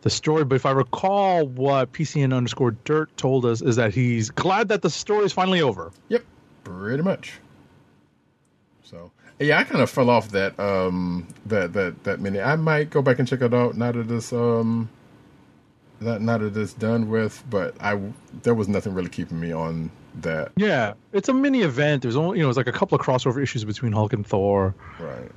the 0.06 0.12
story, 0.12 0.46
but 0.46 0.54
if 0.54 0.68
I 0.68 0.72
recall, 0.72 1.48
what 1.48 1.92
PCN 1.92 2.32
underscore 2.32 2.72
Dirt 2.86 3.10
told 3.18 3.44
us 3.44 3.64
is 3.64 3.76
that 3.78 3.92
he's 3.92 4.30
glad 4.30 4.68
that 4.68 4.84
the 4.84 4.90
story 4.92 5.26
is 5.26 5.34
finally 5.34 5.62
over. 5.62 5.92
Yep, 6.10 6.24
pretty 6.64 7.02
much. 7.02 7.40
So 8.84 9.12
yeah, 9.40 9.58
I 9.58 9.64
kind 9.64 9.82
of 9.82 9.90
fell 9.90 10.12
off 10.12 10.30
that 10.30 10.58
um 10.60 11.28
that 11.48 11.74
that 11.74 12.04
that 12.04 12.20
mini. 12.20 12.40
I 12.40 12.56
might 12.56 12.92
go 12.92 13.02
back 13.02 13.18
and 13.18 13.28
check 13.28 13.42
it 13.42 13.52
out 13.52 13.78
now 13.78 13.94
that 13.94 14.08
this 14.08 14.32
um 14.32 14.90
that 16.02 16.22
now 16.22 16.38
that 16.38 16.56
it's 16.56 16.74
done 16.74 17.10
with, 17.10 17.44
but 17.50 17.76
I 17.80 18.00
there 18.44 18.54
was 18.54 18.68
nothing 18.68 18.94
really 18.94 19.10
keeping 19.10 19.40
me 19.40 19.52
on 19.54 19.90
that. 20.22 20.52
Yeah, 20.56 20.94
it's 21.14 21.30
a 21.30 21.34
mini 21.34 21.64
event. 21.64 22.04
There's 22.04 22.16
only 22.16 22.38
you 22.38 22.44
know, 22.44 22.50
it's 22.50 22.58
like 22.58 22.68
a 22.68 22.72
couple 22.72 22.96
of 22.96 23.04
crossover 23.04 23.42
issues 23.42 23.66
between 23.66 23.92
Hulk 23.92 24.14
and 24.14 24.26
Thor. 24.26 24.76
Right. 25.00 25.32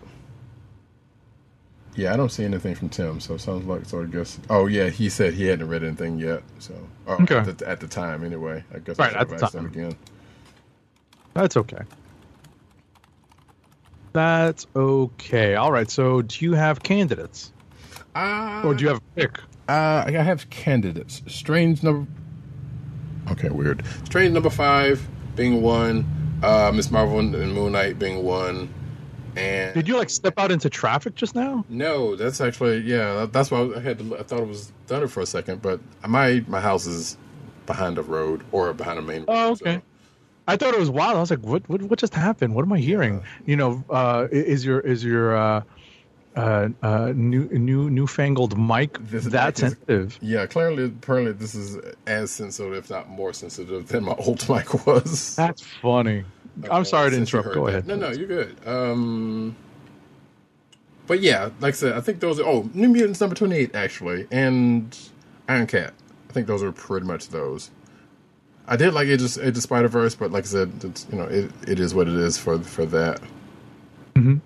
Yeah, 1.99 2.15
I 2.15 2.17
don't 2.17 2.29
see 2.31 2.45
anything 2.45 2.77
from 2.77 2.91
Tim, 2.91 3.19
so 3.19 3.35
it 3.35 3.41
sounds 3.41 3.65
like 3.67 3.85
so. 3.85 4.03
I 4.03 4.07
guess. 4.07 4.39
Oh 4.49 4.67
yeah, 4.67 4.89
he 4.89 5.09
said 5.09 5.35
he 5.35 5.47
hadn't 5.47 5.69
read 5.69 5.83
anything 5.83 6.17
yet. 6.21 6.45
So 6.61 6.73
oh, 7.09 7.15
Okay. 7.23 7.39
at, 7.39 7.59
the, 7.59 7.69
at 7.69 7.81
the 7.81 7.89
time, 7.89 8.23
anyway. 8.23 8.63
I 8.73 8.79
guess 8.79 9.01
Right, 9.01 9.17
I 9.17 9.19
should 9.19 9.33
have 9.33 9.43
asked 9.43 9.55
him 9.57 9.67
again. 9.67 9.97
That's 11.35 11.57
okay. 11.57 11.83
That's 14.13 14.69
okay. 14.77 15.57
All 15.57 15.73
right. 15.73 15.91
So, 15.91 16.23
do 16.23 16.45
you 16.45 16.53
have 16.55 16.85
candidates, 16.85 17.53
Uh, 18.15 18.63
or 18.65 18.75
do 18.75 18.83
you 18.85 18.89
have 18.91 18.99
a 18.99 19.21
pick? 19.21 19.39
Uh, 19.69 20.05
I 20.07 20.13
have 20.13 20.49
candidates. 20.51 21.23
Strange 21.27 21.83
number. 21.83 22.09
Okay, 23.33 23.49
weird. 23.51 23.85
Strange 24.05 24.33
number 24.33 24.51
five 24.51 25.07
being 25.35 25.63
one. 25.63 26.07
Uh, 26.45 26.71
Miss 26.73 26.93
Marvel 26.93 27.19
and 27.19 27.33
Moon 27.53 27.73
Knight 27.73 27.99
being 27.99 28.23
one. 28.23 28.73
And 29.39 29.75
Did 29.75 29.87
you 29.89 29.97
like 29.97 30.11
step 30.11 30.35
out 30.39 30.51
into 30.51 30.69
traffic 30.69 31.15
just 31.15 31.35
now? 31.35 31.65
no, 31.69 32.17
that's 32.17 32.41
actually 32.41 32.79
yeah. 32.81 33.27
That's 33.31 33.51
why 33.51 33.71
I 33.77 33.81
had. 33.81 33.99
To, 34.01 34.19
I 34.19 34.23
thought 34.23 34.41
it 34.41 34.49
was 34.49 34.73
thunder 34.87 35.09
for 35.09 35.21
a 35.21 35.27
second, 35.27 35.63
but 35.63 35.81
my 36.07 36.45
my 36.49 36.61
house 36.61 36.87
is 36.87 37.17
behind 37.67 37.99
a 37.99 38.03
road 38.03 38.43
or 38.53 38.73
behind 38.73 38.99
a 38.99 39.03
main. 39.03 39.21
road. 39.21 39.27
Oh, 39.29 39.51
okay. 39.53 39.77
so- 39.77 39.83
I 40.49 40.57
thought 40.57 40.73
it 40.73 40.81
was 40.81 40.89
wild. 40.91 41.17
I 41.17 41.21
was 41.21 41.31
like, 41.31 41.41
"What? 41.41 41.69
What? 41.69 41.83
What 41.83 41.99
just 41.99 42.15
happened? 42.15 42.55
What 42.55 42.65
am 42.65 42.73
I 42.73 42.79
hearing?" 42.79 43.23
You 43.45 43.57
know, 43.57 43.85
uh, 43.91 44.29
is 44.33 44.65
your 44.65 44.81
is 44.81 45.05
your 45.05 45.37
uh, 45.37 45.63
uh, 46.37 46.69
uh, 46.83 47.13
new 47.15 47.49
new 47.51 47.91
newfangled 47.91 48.59
mic 48.59 48.97
This 48.99 49.27
that 49.27 49.55
is- 49.55 49.61
sensitive? 49.73 50.19
Yeah, 50.23 50.47
clearly, 50.47 50.87
apparently, 50.87 51.33
this 51.33 51.55
is 51.55 51.77
as 52.07 52.31
sensitive, 52.31 52.73
if 52.73 52.89
not 52.89 53.11
more 53.11 53.35
sensitive, 53.35 53.89
than 53.89 54.05
my 54.05 54.15
old 54.15 54.49
mic 54.55 54.87
was. 54.87 55.37
That's 55.37 55.61
funny. 55.83 56.25
I'm 56.71 56.85
sorry 56.85 57.11
to 57.11 57.17
interrupt. 57.17 57.53
Go 57.55 57.67
that. 57.67 57.71
ahead. 57.71 57.87
No, 57.87 57.97
no, 57.97 58.11
you're 58.11 58.27
good. 58.27 58.57
Um, 58.67 59.57
but 61.07 61.21
yeah, 61.21 61.51
like 61.61 61.75
I 61.75 61.77
said, 61.77 61.93
I 61.97 62.01
think 62.01 62.21
those 62.21 62.39
are 62.41 62.45
oh, 62.47 62.69
New 62.75 62.89
Mutants 62.89 63.21
number 63.21 63.35
twenty 63.35 63.57
eight 63.57 63.75
actually, 63.75 64.27
and 64.31 64.97
Iron 65.49 65.67
Cat. 65.67 65.95
I 66.29 66.33
think 66.33 66.47
those 66.47 66.63
are 66.63 66.73
pretty 66.73 67.07
much 67.07 67.29
those. 67.29 67.71
I 68.67 68.77
did 68.77 68.93
like 68.93 69.09
it 69.09 69.17
just 69.17 69.39
Age 69.39 69.57
of 69.57 69.63
Spider 69.63 69.89
Verse, 69.89 70.15
but 70.15 70.31
like 70.31 70.45
I 70.45 70.49
said, 70.49 70.73
it's, 70.85 71.07
you 71.11 71.17
know, 71.17 71.25
it, 71.25 71.51
it 71.67 71.81
is 71.81 71.95
what 71.95 72.07
it 72.09 72.15
is 72.15 72.37
for 72.37 72.59
for 72.59 72.85
that. 72.87 73.21
Mhm. 74.15 74.41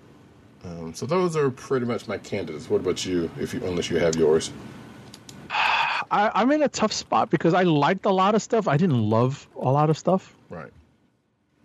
Um, 0.63 0.93
so 0.93 1.05
those 1.05 1.35
are 1.35 1.49
pretty 1.49 1.85
much 1.85 2.07
my 2.07 2.17
candidates. 2.17 2.69
What 2.69 2.79
about 2.81 3.05
you? 3.05 3.29
If 3.37 3.53
you 3.53 3.61
unless 3.65 3.89
you 3.89 3.97
have 3.97 4.15
yours, 4.15 4.51
I, 5.49 6.31
I'm 6.33 6.51
in 6.51 6.61
a 6.61 6.69
tough 6.69 6.93
spot 6.93 7.29
because 7.29 7.53
I 7.53 7.63
liked 7.63 8.05
a 8.05 8.11
lot 8.11 8.33
of 8.35 8.41
stuff. 8.41 8.67
I 8.69 8.77
didn't 8.77 9.09
love 9.09 9.45
a 9.59 9.69
lot 9.71 9.89
of 9.89 9.97
stuff. 9.97 10.33
right? 10.49 10.71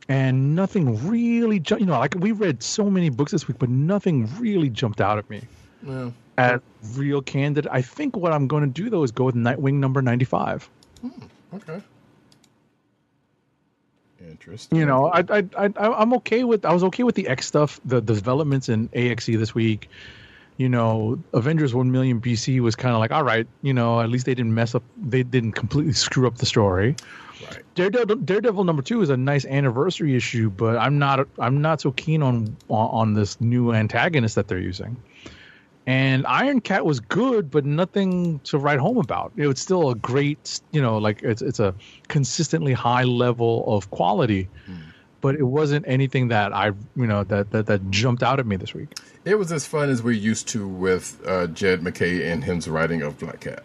And 0.08 0.54
nothing 0.56 1.06
really 1.06 1.60
ju- 1.60 1.76
you 1.78 1.86
know 1.86 1.98
like 1.98 2.14
we 2.18 2.32
read 2.32 2.62
so 2.62 2.88
many 2.90 3.10
books 3.10 3.32
this 3.32 3.46
week 3.46 3.58
but 3.58 3.68
nothing 3.68 4.28
really 4.38 4.70
jumped 4.70 5.00
out 5.00 5.18
at 5.18 5.28
me 5.28 5.42
Well, 5.82 6.14
as 6.38 6.60
real 6.94 7.20
candidate 7.22 7.70
i 7.70 7.82
think 7.82 8.16
what 8.16 8.32
i'm 8.32 8.46
going 8.48 8.62
to 8.62 8.82
do 8.82 8.88
though 8.90 9.02
is 9.02 9.10
go 9.12 9.24
with 9.24 9.34
nightwing 9.34 9.74
number 9.74 10.00
95 10.02 10.68
hmm, 11.02 11.08
okay. 11.54 11.82
Interesting. 14.20 14.78
you 14.78 14.84
know 14.84 15.06
I, 15.06 15.20
I 15.28 15.38
i 15.56 15.64
I- 15.76 16.00
i'm 16.02 16.12
okay 16.14 16.42
with 16.44 16.64
i 16.64 16.72
was 16.72 16.82
okay 16.84 17.02
with 17.04 17.14
the 17.14 17.28
x 17.28 17.46
stuff 17.46 17.80
the, 17.84 18.00
the 18.00 18.14
developments 18.14 18.68
in 18.68 18.88
axe 18.94 19.26
this 19.26 19.54
week 19.54 19.88
you 20.56 20.68
know 20.68 21.18
avengers 21.34 21.72
1 21.74 21.90
million 21.92 22.20
bc 22.20 22.58
was 22.60 22.74
kind 22.74 22.94
of 22.94 22.98
like 23.00 23.12
all 23.12 23.22
right 23.22 23.46
you 23.62 23.72
know 23.72 24.00
at 24.00 24.08
least 24.10 24.26
they 24.26 24.34
didn't 24.34 24.54
mess 24.54 24.74
up 24.74 24.82
they 25.00 25.22
didn't 25.22 25.52
completely 25.52 25.92
screw 25.92 26.26
up 26.26 26.36
the 26.38 26.46
story 26.46 26.96
right. 27.50 27.74
Daredevil, 27.74 28.16
Daredevil 28.16 28.64
number 28.64 28.82
two 28.82 29.02
is 29.02 29.10
a 29.10 29.16
nice 29.16 29.44
anniversary 29.44 30.16
issue, 30.16 30.50
but 30.50 30.76
I'm 30.76 30.98
not 30.98 31.26
I'm 31.38 31.60
not 31.60 31.80
so 31.80 31.92
keen 31.92 32.22
on 32.22 32.56
on, 32.68 33.14
this 33.14 33.40
new 33.40 33.72
antagonist 33.72 34.34
that 34.34 34.48
they're 34.48 34.58
using. 34.58 34.96
And 35.86 36.26
Iron 36.26 36.60
Cat 36.60 36.84
was 36.84 37.00
good, 37.00 37.50
but 37.50 37.64
nothing 37.64 38.40
to 38.40 38.58
write 38.58 38.78
home 38.78 38.98
about. 38.98 39.36
Know, 39.38 39.48
it's 39.48 39.62
still 39.62 39.88
a 39.88 39.94
great, 39.94 40.60
you 40.70 40.82
know, 40.82 40.98
like 40.98 41.22
it's 41.22 41.40
it's 41.40 41.60
a 41.60 41.74
consistently 42.08 42.74
high 42.74 43.04
level 43.04 43.64
of 43.66 43.90
quality, 43.90 44.48
but 45.20 45.34
it 45.34 45.44
wasn't 45.44 45.86
anything 45.88 46.28
that 46.28 46.52
I, 46.52 46.72
you 46.94 47.06
know, 47.06 47.24
that 47.24 47.50
that, 47.52 47.66
that 47.66 47.90
jumped 47.90 48.22
out 48.22 48.38
at 48.38 48.46
me 48.46 48.56
this 48.56 48.74
week. 48.74 48.98
It 49.24 49.36
was 49.38 49.50
as 49.50 49.66
fun 49.66 49.88
as 49.88 50.02
we're 50.02 50.12
used 50.12 50.48
to 50.48 50.66
with 50.68 51.20
uh, 51.26 51.46
Jed 51.48 51.82
MacKay 51.82 52.30
and 52.30 52.44
him's 52.44 52.68
writing 52.68 53.02
of 53.02 53.18
Black 53.18 53.40
Cat. 53.40 53.64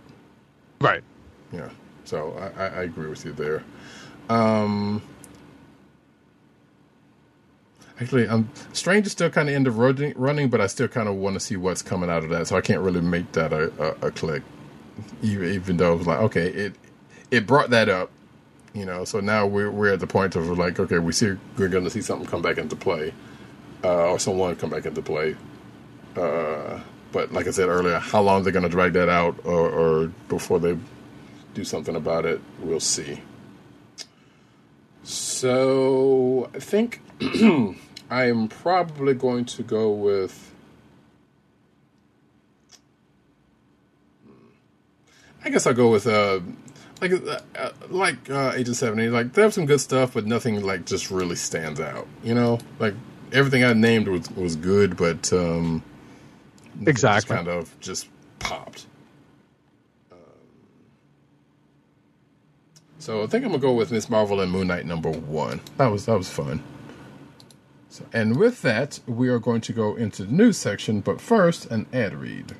Right. 0.79 1.03
Yeah, 1.51 1.69
so 2.03 2.33
I, 2.57 2.65
I 2.65 2.83
agree 2.83 3.07
with 3.07 3.25
you 3.25 3.33
there. 3.33 3.63
Um, 4.33 5.01
actually, 7.99 8.27
um, 8.27 8.49
Strange 8.73 9.05
is 9.05 9.11
still 9.11 9.29
kind 9.29 9.47
of 9.47 9.55
in 9.55 9.63
the 9.63 9.71
running, 9.71 10.13
running, 10.15 10.49
but 10.49 10.59
I 10.59 10.67
still 10.67 10.87
kind 10.87 11.07
of 11.07 11.15
want 11.15 11.35
to 11.35 11.39
see 11.39 11.55
what's 11.55 11.81
coming 11.81 12.09
out 12.09 12.23
of 12.23 12.29
that. 12.31 12.47
So 12.47 12.57
I 12.57 12.61
can't 12.61 12.81
really 12.81 13.01
make 13.01 13.31
that 13.33 13.53
a, 13.53 13.71
a, 13.79 14.07
a 14.07 14.11
click, 14.11 14.41
even, 15.21 15.53
even 15.53 15.77
though 15.77 15.93
it 15.93 15.97
was 15.97 16.07
like, 16.07 16.19
okay, 16.19 16.47
it 16.47 16.73
it 17.29 17.45
brought 17.45 17.69
that 17.69 17.89
up, 17.89 18.09
you 18.73 18.85
know. 18.85 19.05
So 19.05 19.19
now 19.19 19.45
we're 19.45 19.69
we're 19.69 19.93
at 19.93 19.99
the 19.99 20.07
point 20.07 20.35
of 20.35 20.57
like, 20.57 20.79
okay, 20.79 20.99
we 20.99 21.11
see 21.11 21.35
we're 21.57 21.67
going 21.69 21.83
to 21.83 21.89
see 21.91 22.01
something 22.01 22.27
come 22.27 22.41
back 22.41 22.57
into 22.57 22.75
play, 22.75 23.13
uh, 23.83 24.11
or 24.11 24.19
someone 24.19 24.55
come 24.55 24.71
back 24.71 24.85
into 24.85 25.01
play. 25.01 25.35
Uh, 26.15 26.79
but 27.11 27.31
like 27.31 27.47
I 27.47 27.51
said 27.51 27.69
earlier, 27.69 27.99
how 27.99 28.21
long 28.21 28.41
they're 28.43 28.51
going 28.51 28.63
to 28.63 28.69
drag 28.69 28.93
that 28.93 29.09
out, 29.09 29.35
or, 29.45 29.69
or 29.69 30.07
before 30.27 30.59
they 30.59 30.77
do 31.53 31.63
something 31.63 31.95
about 31.95 32.25
it, 32.25 32.41
we'll 32.59 32.79
see. 32.79 33.21
So 35.03 36.49
I 36.53 36.59
think 36.59 37.01
I 38.09 38.25
am 38.25 38.47
probably 38.47 39.13
going 39.13 39.45
to 39.45 39.63
go 39.63 39.91
with. 39.91 40.51
I 45.45 45.49
guess 45.49 45.67
I'll 45.67 45.73
go 45.73 45.91
with 45.91 46.07
uh, 46.07 46.39
like 47.01 47.11
uh, 47.11 47.39
uh, 47.55 47.71
like 47.89 48.29
uh, 48.29 48.53
Agent 48.55 48.77
Seventy. 48.77 49.09
Like 49.09 49.33
they 49.33 49.41
have 49.41 49.53
some 49.53 49.65
good 49.65 49.81
stuff, 49.81 50.13
but 50.13 50.25
nothing 50.25 50.63
like 50.63 50.85
just 50.85 51.11
really 51.11 51.35
stands 51.35 51.81
out. 51.81 52.07
You 52.23 52.33
know, 52.33 52.59
like 52.79 52.93
everything 53.33 53.63
I 53.63 53.73
named 53.73 54.07
was 54.07 54.31
was 54.31 54.55
good, 54.55 54.95
but 54.95 55.33
um, 55.33 55.83
Exactly. 56.85 57.35
kind 57.35 57.49
of 57.49 57.77
just 57.81 58.07
popped. 58.39 58.85
So 63.03 63.21
I 63.21 63.27
think 63.27 63.43
I'm 63.43 63.51
gonna 63.51 63.61
go 63.61 63.73
with 63.73 63.91
Miss 63.91 64.09
Marvel 64.09 64.39
and 64.39 64.49
Moon 64.49 64.67
Knight 64.67 64.85
number 64.85 65.11
one. 65.11 65.59
That 65.75 65.87
was 65.87 66.05
that 66.05 66.17
was 66.17 66.29
fun. 66.29 66.63
So, 67.89 68.05
and 68.13 68.37
with 68.37 68.61
that, 68.61 68.97
we 69.05 69.27
are 69.27 69.39
going 69.39 69.59
to 69.59 69.73
go 69.73 69.97
into 69.97 70.23
the 70.23 70.31
news 70.31 70.57
section, 70.57 71.01
but 71.01 71.19
first, 71.19 71.65
an 71.65 71.85
ad 71.91 72.15
read. 72.15 72.55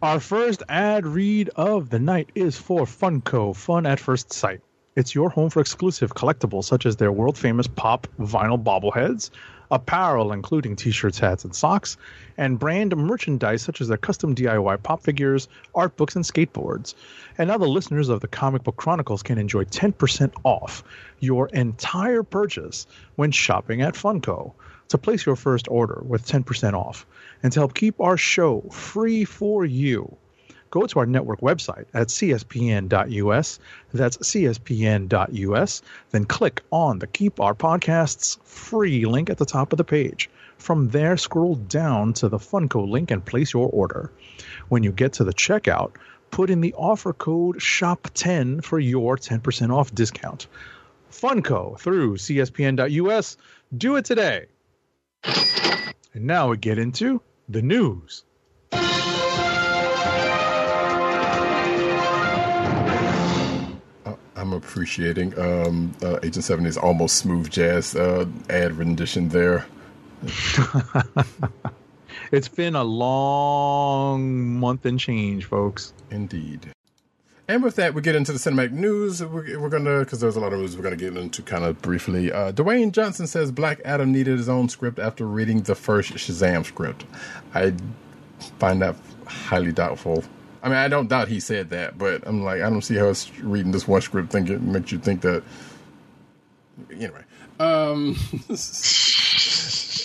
Our 0.00 0.18
first 0.18 0.62
ad 0.70 1.06
read 1.06 1.50
of 1.56 1.90
the 1.90 1.98
night 1.98 2.30
is 2.34 2.56
for 2.56 2.86
Funko, 2.86 3.54
Fun 3.54 3.84
at 3.84 4.00
First 4.00 4.32
Sight. 4.32 4.62
It's 4.96 5.14
your 5.14 5.30
home 5.30 5.50
for 5.50 5.60
exclusive 5.60 6.14
collectibles 6.14 6.64
such 6.64 6.84
as 6.84 6.96
their 6.96 7.12
world 7.12 7.38
famous 7.38 7.68
pop 7.68 8.08
vinyl 8.18 8.60
bobbleheads, 8.60 9.30
apparel 9.70 10.32
including 10.32 10.74
t 10.74 10.90
shirts, 10.90 11.16
hats, 11.16 11.44
and 11.44 11.54
socks, 11.54 11.96
and 12.36 12.58
brand 12.58 12.96
merchandise 12.96 13.62
such 13.62 13.80
as 13.80 13.86
their 13.86 13.96
custom 13.96 14.34
DIY 14.34 14.82
pop 14.82 15.00
figures, 15.00 15.46
art 15.76 15.96
books, 15.96 16.16
and 16.16 16.24
skateboards. 16.24 16.94
And 17.38 17.46
now 17.46 17.58
the 17.58 17.68
listeners 17.68 18.08
of 18.08 18.20
the 18.20 18.26
Comic 18.26 18.64
Book 18.64 18.76
Chronicles 18.76 19.22
can 19.22 19.38
enjoy 19.38 19.62
10% 19.62 20.32
off 20.42 20.82
your 21.20 21.46
entire 21.50 22.24
purchase 22.24 22.88
when 23.14 23.30
shopping 23.30 23.82
at 23.82 23.94
Funko. 23.94 24.54
To 24.88 24.98
place 24.98 25.24
your 25.24 25.36
first 25.36 25.68
order 25.68 26.02
with 26.04 26.26
10% 26.26 26.72
off 26.72 27.06
and 27.44 27.52
to 27.52 27.60
help 27.60 27.74
keep 27.74 28.00
our 28.00 28.16
show 28.16 28.62
free 28.72 29.24
for 29.24 29.64
you, 29.64 30.16
go 30.70 30.86
to 30.86 30.98
our 30.98 31.06
network 31.06 31.40
website 31.40 31.86
at 31.94 32.08
cspn.us. 32.08 33.58
That's 33.92 34.16
cspn.us. 34.16 35.82
Then 36.10 36.24
click 36.24 36.62
on 36.70 36.98
the 36.98 37.06
Keep 37.06 37.40
Our 37.40 37.54
Podcasts 37.54 38.40
free 38.44 39.04
link 39.04 39.30
at 39.30 39.38
the 39.38 39.46
top 39.46 39.72
of 39.72 39.76
the 39.76 39.84
page. 39.84 40.30
From 40.58 40.90
there, 40.90 41.16
scroll 41.16 41.54
down 41.54 42.12
to 42.14 42.28
the 42.28 42.38
Funko 42.38 42.88
link 42.88 43.10
and 43.10 43.24
place 43.24 43.52
your 43.52 43.68
order. 43.70 44.12
When 44.68 44.82
you 44.82 44.92
get 44.92 45.14
to 45.14 45.24
the 45.24 45.32
checkout, 45.32 45.92
put 46.30 46.50
in 46.50 46.60
the 46.60 46.74
offer 46.74 47.12
code 47.12 47.58
SHOP10 47.58 48.62
for 48.62 48.78
your 48.78 49.16
10% 49.16 49.74
off 49.74 49.94
discount. 49.94 50.46
Funko 51.10 51.78
through 51.78 52.16
cspn.us. 52.16 53.36
Do 53.76 53.96
it 53.96 54.04
today. 54.04 54.46
And 55.24 56.24
now 56.24 56.48
we 56.48 56.56
get 56.56 56.78
into 56.78 57.20
the 57.48 57.62
news. 57.62 58.24
I'm 64.50 64.56
appreciating 64.56 65.38
um, 65.38 65.92
uh, 66.02 66.18
Agent 66.22 66.44
70's 66.44 66.76
almost 66.76 67.16
smooth 67.16 67.50
jazz 67.50 67.94
uh, 67.94 68.26
ad 68.48 68.72
rendition 68.76 69.28
there. 69.28 69.66
It's 72.32 72.48
been 72.48 72.76
a 72.76 72.84
long 72.84 74.60
month 74.60 74.86
and 74.86 75.00
change, 75.00 75.46
folks. 75.46 75.92
Indeed. 76.12 76.72
And 77.48 77.64
with 77.64 77.74
that, 77.74 77.92
we 77.92 78.02
get 78.02 78.14
into 78.14 78.30
the 78.30 78.38
cinematic 78.38 78.70
news. 78.70 79.20
We're, 79.20 79.58
we're 79.58 79.68
going 79.68 79.84
to, 79.84 80.00
because 80.00 80.20
there's 80.20 80.36
a 80.36 80.40
lot 80.40 80.52
of 80.52 80.60
news 80.60 80.76
we're 80.76 80.84
going 80.84 80.96
to 80.96 81.04
get 81.04 81.16
into 81.16 81.42
kind 81.42 81.64
of 81.64 81.82
briefly. 81.82 82.30
Uh, 82.30 82.52
Dwayne 82.52 82.92
Johnson 82.92 83.26
says 83.26 83.50
Black 83.50 83.80
Adam 83.84 84.12
needed 84.12 84.38
his 84.38 84.48
own 84.48 84.68
script 84.68 85.00
after 85.00 85.26
reading 85.26 85.62
the 85.62 85.74
first 85.74 86.12
Shazam 86.12 86.64
script. 86.64 87.04
I 87.52 87.74
find 88.60 88.80
that 88.82 88.94
highly 89.26 89.72
doubtful. 89.72 90.22
I 90.62 90.68
mean, 90.68 90.76
I 90.78 90.88
don't 90.88 91.08
doubt 91.08 91.28
he 91.28 91.40
said 91.40 91.70
that, 91.70 91.96
but 91.98 92.26
I'm 92.26 92.42
like, 92.42 92.60
I 92.62 92.68
don't 92.70 92.82
see 92.82 92.96
how 92.96 93.08
us 93.08 93.30
reading 93.40 93.72
this 93.72 93.88
one 93.88 94.00
script 94.02 94.30
think 94.30 94.50
it 94.50 94.60
makes 94.60 94.92
you 94.92 94.98
think 94.98 95.22
that. 95.22 95.42
Anyway, 96.92 97.22
um, 97.58 98.14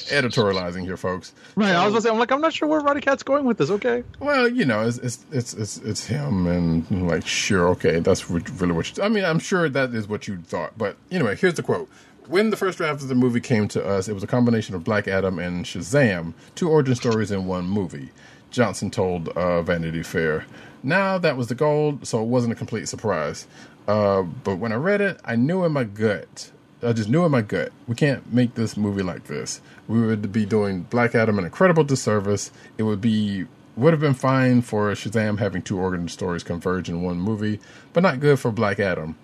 editorializing 0.09 0.83
here, 0.83 0.97
folks. 0.97 1.33
Right. 1.55 1.73
I 1.75 1.83
was 1.85 1.93
gonna 1.93 2.01
say, 2.01 2.09
I'm 2.09 2.19
like, 2.19 2.31
I'm 2.31 2.41
not 2.41 2.53
sure 2.53 2.67
where 2.67 2.79
Roddy 2.79 3.01
Cat's 3.01 3.23
going 3.23 3.45
with 3.45 3.57
this. 3.57 3.69
Okay. 3.69 4.03
Well, 4.19 4.47
you 4.47 4.65
know, 4.65 4.87
it's 4.87 4.97
it's 4.99 5.25
it's 5.31 5.53
it's, 5.53 5.77
it's 5.79 6.05
him, 6.05 6.47
and 6.47 6.85
I'm 6.91 7.07
like, 7.07 7.25
sure, 7.25 7.69
okay, 7.69 7.99
that's 7.99 8.29
what- 8.29 8.49
really 8.61 8.73
what. 8.73 8.97
You, 8.97 9.03
I 9.03 9.09
mean, 9.09 9.25
I'm 9.25 9.39
sure 9.39 9.67
that 9.69 9.93
is 9.93 10.07
what 10.07 10.27
you 10.27 10.37
thought, 10.37 10.77
but 10.77 10.97
anyway, 11.11 11.35
here's 11.35 11.55
the 11.55 11.63
quote. 11.63 11.89
When 12.27 12.49
the 12.49 12.57
first 12.57 12.79
draft 12.79 13.03
of 13.03 13.07
the 13.07 13.13
movie 13.15 13.39
came 13.39 13.67
to 13.69 13.85
us, 13.85 14.07
it 14.07 14.13
was 14.13 14.23
a 14.23 14.27
combination 14.27 14.73
of 14.73 14.83
Black 14.83 15.07
Adam 15.07 15.37
and 15.37 15.63
Shazam, 15.63 16.33
two 16.55 16.69
origin 16.69 16.95
stories 16.95 17.29
in 17.29 17.45
one 17.45 17.65
movie. 17.67 18.09
Johnson 18.55 18.89
told 18.89 19.29
uh, 19.29 19.61
Vanity 19.61 20.03
Fair. 20.03 20.45
Now 20.83 21.17
that 21.17 21.37
was 21.37 21.47
the 21.47 21.55
goal, 21.55 21.99
so 22.03 22.21
it 22.21 22.27
wasn't 22.27 22.53
a 22.53 22.55
complete 22.55 22.87
surprise. 22.87 23.47
Uh, 23.87 24.23
but 24.23 24.57
when 24.57 24.71
I 24.71 24.75
read 24.75 25.01
it, 25.01 25.19
I 25.23 25.35
knew 25.35 25.63
in 25.63 25.71
my 25.71 25.83
gut 25.83 26.51
I 26.85 26.93
just 26.93 27.09
knew 27.09 27.25
in 27.25 27.31
my 27.31 27.41
gut, 27.41 27.71
we 27.87 27.95
can't 27.95 28.31
make 28.31 28.53
this 28.55 28.77
movie 28.77 29.01
like 29.01 29.25
this. 29.25 29.61
We 29.87 30.05
would 30.05 30.31
be 30.31 30.45
doing 30.45 30.83
Black 30.83 31.15
Adam 31.15 31.39
an 31.39 31.45
incredible 31.45 31.83
disservice. 31.83 32.51
It 32.77 32.83
would 32.83 33.01
be 33.01 33.45
would 33.75 33.91
have 33.91 33.99
been 33.99 34.13
fine 34.13 34.61
for 34.61 34.91
Shazam 34.91 35.39
having 35.39 35.61
two 35.61 35.77
origin 35.77 36.07
stories 36.07 36.43
converge 36.43 36.87
in 36.87 37.01
one 37.01 37.19
movie, 37.19 37.59
but 37.91 38.03
not 38.03 38.19
good 38.19 38.39
for 38.39 38.51
Black 38.51 38.79
Adam. 38.79 39.17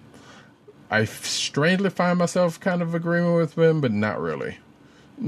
I 0.89 1.05
strangely 1.05 1.89
find 1.89 2.19
myself 2.19 2.59
kind 2.59 2.81
of 2.81 2.93
agreeing 2.93 3.33
with 3.35 3.57
him, 3.57 3.79
but 3.79 3.93
not 3.93 4.19
really. 4.19 4.57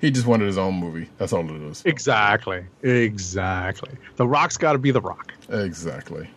he 0.00 0.10
just 0.10 0.26
wanted 0.26 0.46
his 0.46 0.58
own 0.58 0.74
movie. 0.74 1.08
That's 1.18 1.32
all 1.32 1.48
it 1.48 1.62
is. 1.62 1.82
Exactly. 1.84 2.64
Exactly. 2.82 3.92
The 4.16 4.26
Rock's 4.26 4.56
got 4.56 4.72
to 4.72 4.78
be 4.78 4.90
the 4.90 5.00
Rock. 5.00 5.32
Exactly. 5.48 6.28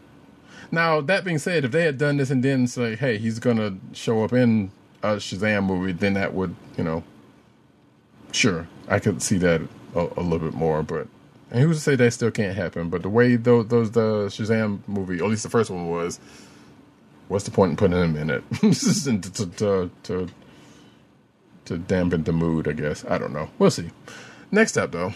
Now 0.72 1.02
that 1.02 1.24
being 1.24 1.38
said, 1.38 1.66
if 1.66 1.72
they 1.72 1.84
had 1.84 1.98
done 1.98 2.18
this 2.18 2.30
and 2.32 2.44
then 2.44 2.68
say, 2.68 2.96
"Hey, 2.96 3.18
he's 3.18 3.40
gonna 3.40 3.78
show 3.94 4.24
up 4.24 4.34
in 4.34 4.72
a 5.04 5.16
Shazam 5.16 5.66
movie," 5.66 5.92
then 5.92 6.16
that 6.16 6.34
would, 6.34 6.56
you 6.78 6.84
know, 6.84 7.04
sure, 8.32 8.68
I 8.88 9.00
could 9.00 9.22
see 9.22 9.38
that 9.38 9.62
a, 9.96 10.00
a 10.18 10.22
little 10.22 10.40
bit 10.40 10.54
more. 10.54 10.82
But 10.82 11.08
and 11.52 11.62
who's 11.62 11.78
to 11.78 11.84
say 11.84 11.96
that 11.96 12.12
still 12.12 12.32
can't 12.32 12.56
happen? 12.56 12.90
But 12.90 13.04
the 13.04 13.10
way 13.10 13.36
those, 13.36 13.68
those 13.68 13.92
the 13.92 14.26
Shazam 14.26 14.80
movie, 14.88 15.22
or 15.22 15.26
at 15.26 15.30
least 15.30 15.44
the 15.44 15.50
first 15.50 15.70
one 15.70 15.90
was, 15.90 16.20
what's 17.28 17.46
the 17.46 17.52
point 17.52 17.70
in 17.70 17.78
putting 17.78 17.98
him 17.98 18.16
in 18.18 18.30
it? 18.32 18.44
to, 18.62 19.48
to, 19.48 19.92
to, 20.04 20.28
to 21.66 21.78
dampen 21.78 22.24
the 22.24 22.34
mood, 22.34 22.68
I 22.68 22.74
guess. 22.74 23.06
I 23.06 23.18
don't 23.18 23.34
know. 23.34 23.50
We'll 23.60 23.72
see. 23.72 23.90
Next 24.52 24.78
up, 24.78 24.92
though. 24.92 25.14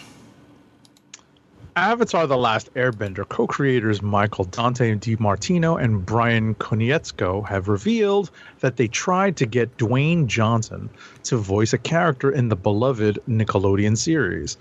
Avatar: 1.76 2.26
The 2.26 2.36
Last 2.36 2.74
Airbender 2.74 3.28
co-creators 3.28 4.02
Michael 4.02 4.46
Dante 4.46 4.96
DiMartino 4.96 5.80
and 5.80 6.04
Brian 6.04 6.56
Konietzko 6.56 7.46
have 7.46 7.68
revealed 7.68 8.32
that 8.58 8.76
they 8.76 8.88
tried 8.88 9.36
to 9.36 9.46
get 9.46 9.76
Dwayne 9.76 10.26
Johnson 10.26 10.90
to 11.22 11.36
voice 11.36 11.72
a 11.72 11.78
character 11.78 12.32
in 12.32 12.48
the 12.48 12.56
beloved 12.56 13.20
Nickelodeon 13.28 13.96
series. 13.96 14.56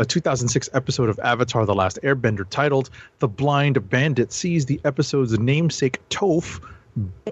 A 0.00 0.04
2006 0.04 0.68
episode 0.72 1.08
of 1.08 1.20
Avatar: 1.20 1.64
The 1.64 1.74
Last 1.74 2.00
Airbender 2.02 2.44
titled 2.50 2.90
"The 3.20 3.28
Blind 3.28 3.88
Bandit" 3.88 4.32
sees 4.32 4.66
the 4.66 4.80
episode's 4.84 5.38
namesake 5.38 6.00
Toph 6.08 6.60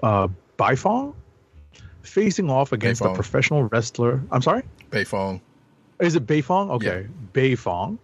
uh, 0.01 0.29
Beifong 0.57 1.13
facing 2.05 2.49
off 2.49 2.71
against 2.71 3.01
Beifong. 3.01 3.11
the 3.11 3.15
professional 3.15 3.63
wrestler. 3.63 4.21
I'm 4.31 4.41
sorry. 4.41 4.63
Beifong. 4.91 5.41
Is 5.99 6.15
it 6.15 6.27
Beifong? 6.27 6.71
Okay, 6.71 7.07
Beifong. 7.33 7.97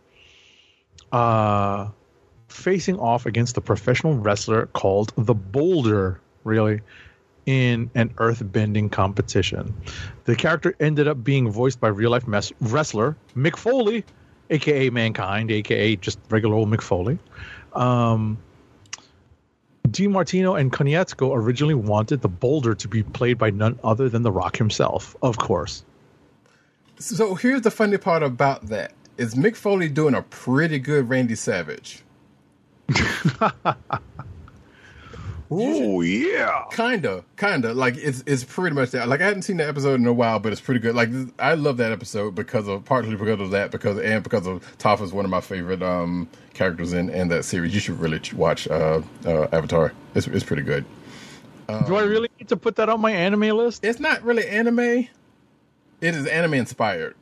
Uh, 1.12 1.90
facing 2.48 3.00
off 3.00 3.26
against 3.26 3.56
the 3.56 3.62
professional 3.62 4.16
wrestler 4.16 4.68
called 4.68 5.14
the 5.18 5.34
Boulder, 5.34 6.20
really, 6.44 6.82
in 7.46 7.90
an 7.96 8.14
earth-bending 8.18 8.90
competition. 8.90 9.74
The 10.26 10.36
character 10.36 10.76
ended 10.80 11.08
up 11.08 11.24
being 11.24 11.50
voiced 11.52 11.80
by 11.80 11.90
real-life 11.90 12.28
mes- 12.28 12.54
wrestler 12.62 13.18
Mick 13.36 13.58
Foley, 13.58 14.06
aka 14.50 14.90
Mankind, 14.90 15.52
aka 15.52 15.96
just 15.98 16.20
regular 16.30 16.56
old 16.56 16.70
Mick 16.70 16.82
Foley. 16.82 17.20
Um, 17.74 18.38
DiMartino 19.92 20.60
and 20.60 20.72
Konietzko 20.72 21.36
originally 21.36 21.74
wanted 21.74 22.22
the 22.22 22.30
Boulder 22.30 22.74
to 22.76 22.88
be 22.88 23.04
played 23.04 23.38
by 23.38 23.50
none 23.50 23.78
other 23.84 24.10
than 24.10 24.22
The 24.24 24.32
Rock 24.32 24.58
himself, 24.58 25.16
of 25.22 25.38
course. 25.38 25.84
So 26.98 27.36
here's 27.36 27.62
the 27.62 27.72
funny 27.72 27.98
part 27.98 28.24
about 28.24 28.68
that: 28.68 28.94
is 29.18 29.36
Mick 29.36 29.56
Foley 29.56 29.90
doing 29.90 30.16
a 30.16 30.22
pretty 30.22 30.80
good 30.80 31.10
Randy 31.10 31.36
Savage? 31.36 32.04
Oh 35.54 36.00
yeah. 36.00 36.64
Kinda, 36.72 37.26
kinda. 37.36 37.74
Like 37.74 37.98
it's 37.98 38.24
it's 38.26 38.46
pretty 38.46 38.74
much 38.74 38.92
that. 38.92 39.10
Like 39.10 39.20
I 39.20 39.26
hadn't 39.26 39.42
seen 39.42 39.58
that 39.58 39.68
episode 39.68 40.00
in 40.00 40.08
a 40.08 40.14
while, 40.14 40.40
but 40.40 40.54
it's 40.54 40.62
pretty 40.62 40.80
good. 40.80 40.96
Like 40.96 41.10
I 41.40 41.56
love 41.56 41.76
that 41.78 41.92
episode 41.92 42.36
because 42.36 42.70
of 42.70 42.86
partly 42.86 43.16
because 43.16 43.42
of 43.42 43.52
that, 43.52 43.70
because 43.70 44.00
and 44.00 44.24
because 44.24 44.48
of 44.48 44.66
Toph 44.78 45.02
is 45.02 45.12
one 45.12 45.26
of 45.26 45.32
my 45.32 45.42
favorite 45.42 45.84
um 45.84 46.30
characters 46.54 46.94
in 46.94 47.10
in 47.10 47.28
that 47.28 47.44
series. 47.44 47.74
You 47.74 47.82
should 47.82 48.00
really 48.00 48.22
watch 48.34 48.66
uh, 48.70 49.02
uh 49.26 49.48
Avatar. 49.52 49.92
It's 50.16 50.26
it's 50.28 50.46
pretty 50.46 50.64
good. 50.64 50.86
Do 51.88 51.96
I 51.96 52.04
really 52.04 52.30
need 52.38 52.50
to 52.50 52.58
put 52.58 52.76
that 52.78 52.90
on 52.90 53.00
my 53.00 53.12
anime 53.12 53.56
list? 53.56 53.86
It's 53.86 54.00
not 54.00 54.22
really 54.24 54.46
anime. 54.46 54.80
It 54.80 55.10
is 56.02 56.28
anime 56.28 56.56
inspired. 56.56 57.16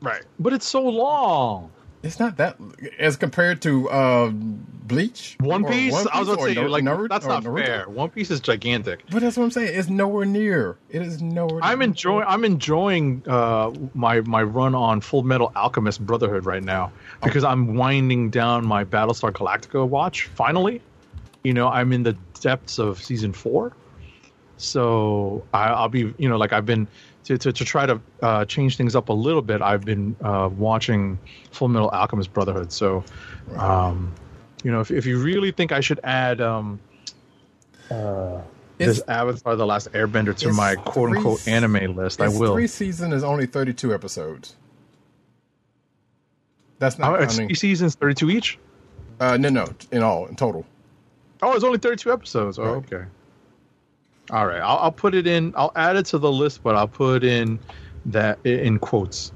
Right. 0.00 0.22
But 0.38 0.52
it's 0.54 0.66
so 0.66 0.82
long. 0.82 1.70
It's 2.02 2.18
not 2.18 2.36
that 2.38 2.56
as 2.98 3.16
compared 3.16 3.62
to 3.62 3.88
uh, 3.88 4.30
Bleach. 4.30 5.36
One 5.38 5.64
or 5.64 5.70
Piece, 5.70 5.94
I 6.06 6.18
was 6.20 6.36
to 6.36 6.42
say, 6.42 6.54
Nar- 6.54 6.68
like, 6.68 6.82
Naruto- 6.82 7.08
that's 7.08 7.26
not 7.26 7.44
Naruto. 7.44 7.64
fair. 7.64 7.88
One 7.88 8.10
Piece 8.10 8.30
is 8.30 8.40
gigantic. 8.40 9.04
But 9.10 9.22
that's 9.22 9.36
what 9.36 9.44
I'm 9.44 9.50
saying. 9.52 9.78
It's 9.78 9.88
nowhere 9.88 10.26
near. 10.26 10.76
It 10.90 11.02
is 11.02 11.22
nowhere. 11.22 11.60
I'm 11.62 11.78
near. 11.78 11.88
enjoying. 11.88 12.26
I'm 12.26 12.44
enjoying 12.44 13.22
uh, 13.28 13.72
my 13.94 14.20
my 14.22 14.42
run 14.42 14.74
on 14.74 15.00
Full 15.00 15.22
Metal 15.22 15.52
Alchemist 15.54 16.04
Brotherhood 16.04 16.44
right 16.44 16.62
now 16.62 16.90
because 17.22 17.44
I'm 17.44 17.76
winding 17.76 18.30
down 18.30 18.66
my 18.66 18.84
Battlestar 18.84 19.30
Galactica 19.30 19.86
watch. 19.86 20.26
Finally, 20.26 20.82
you 21.44 21.54
know, 21.54 21.68
I'm 21.68 21.92
in 21.92 22.02
the 22.02 22.16
depths 22.40 22.80
of 22.80 23.00
season 23.00 23.32
four, 23.32 23.72
so 24.56 25.44
I, 25.54 25.68
I'll 25.68 25.88
be, 25.88 26.12
you 26.18 26.28
know, 26.28 26.36
like 26.36 26.52
I've 26.52 26.66
been 26.66 26.88
to 27.24 27.38
to, 27.38 27.52
to 27.52 27.64
try 27.64 27.86
to 27.86 28.00
uh, 28.22 28.44
change 28.44 28.76
things 28.76 28.94
up 28.96 29.08
a 29.08 29.12
little 29.12 29.42
bit. 29.42 29.62
I've 29.62 29.84
been 29.84 30.16
uh, 30.22 30.50
watching 30.56 31.18
Full 31.52 31.68
Metal 31.68 31.88
Alchemist 31.90 32.32
Brotherhood. 32.32 32.72
So, 32.72 33.04
um, 33.56 34.12
you 34.64 34.70
know, 34.72 34.80
if 34.80 34.90
if 34.90 35.06
you 35.06 35.22
really 35.22 35.52
think 35.52 35.72
I 35.72 35.80
should 35.80 36.00
add. 36.04 36.40
Um, 36.40 36.80
this 38.78 39.02
Avatar: 39.06 39.54
The 39.54 39.66
Last 39.66 39.92
Airbender 39.92 40.34
to 40.38 40.52
my 40.52 40.74
quote 40.76 41.10
unquote 41.14 41.40
three- 41.40 41.52
anime 41.52 41.94
list. 41.94 42.20
I 42.20 42.28
will. 42.28 42.54
Three 42.54 42.66
season 42.66 43.12
is 43.12 43.22
only 43.22 43.46
32 43.46 43.94
episodes. 43.94 44.56
That's 46.78 46.98
not 46.98 47.20
Oh, 47.20 47.26
three 47.26 47.54
seasons, 47.54 47.94
thirty-two 47.94 48.30
each. 48.30 48.58
Uh, 49.20 49.36
no, 49.36 49.50
no, 49.50 49.66
in 49.92 50.02
all, 50.02 50.26
in 50.26 50.34
total. 50.34 50.66
Oh, 51.40 51.52
it's 51.54 51.62
only 51.64 51.78
thirty-two 51.78 52.12
episodes. 52.12 52.58
Oh, 52.58 52.62
Right. 52.64 52.92
okay. 52.92 53.04
All 54.30 54.46
right, 54.46 54.60
I'll, 54.60 54.78
I'll 54.78 54.92
put 54.92 55.14
it 55.14 55.26
in. 55.26 55.52
I'll 55.56 55.72
add 55.74 55.96
it 55.96 56.06
to 56.06 56.18
the 56.18 56.30
list, 56.30 56.62
but 56.62 56.76
I'll 56.76 56.88
put 56.88 57.24
in 57.24 57.58
that 58.06 58.44
in 58.46 58.78
quotes. 58.78 59.32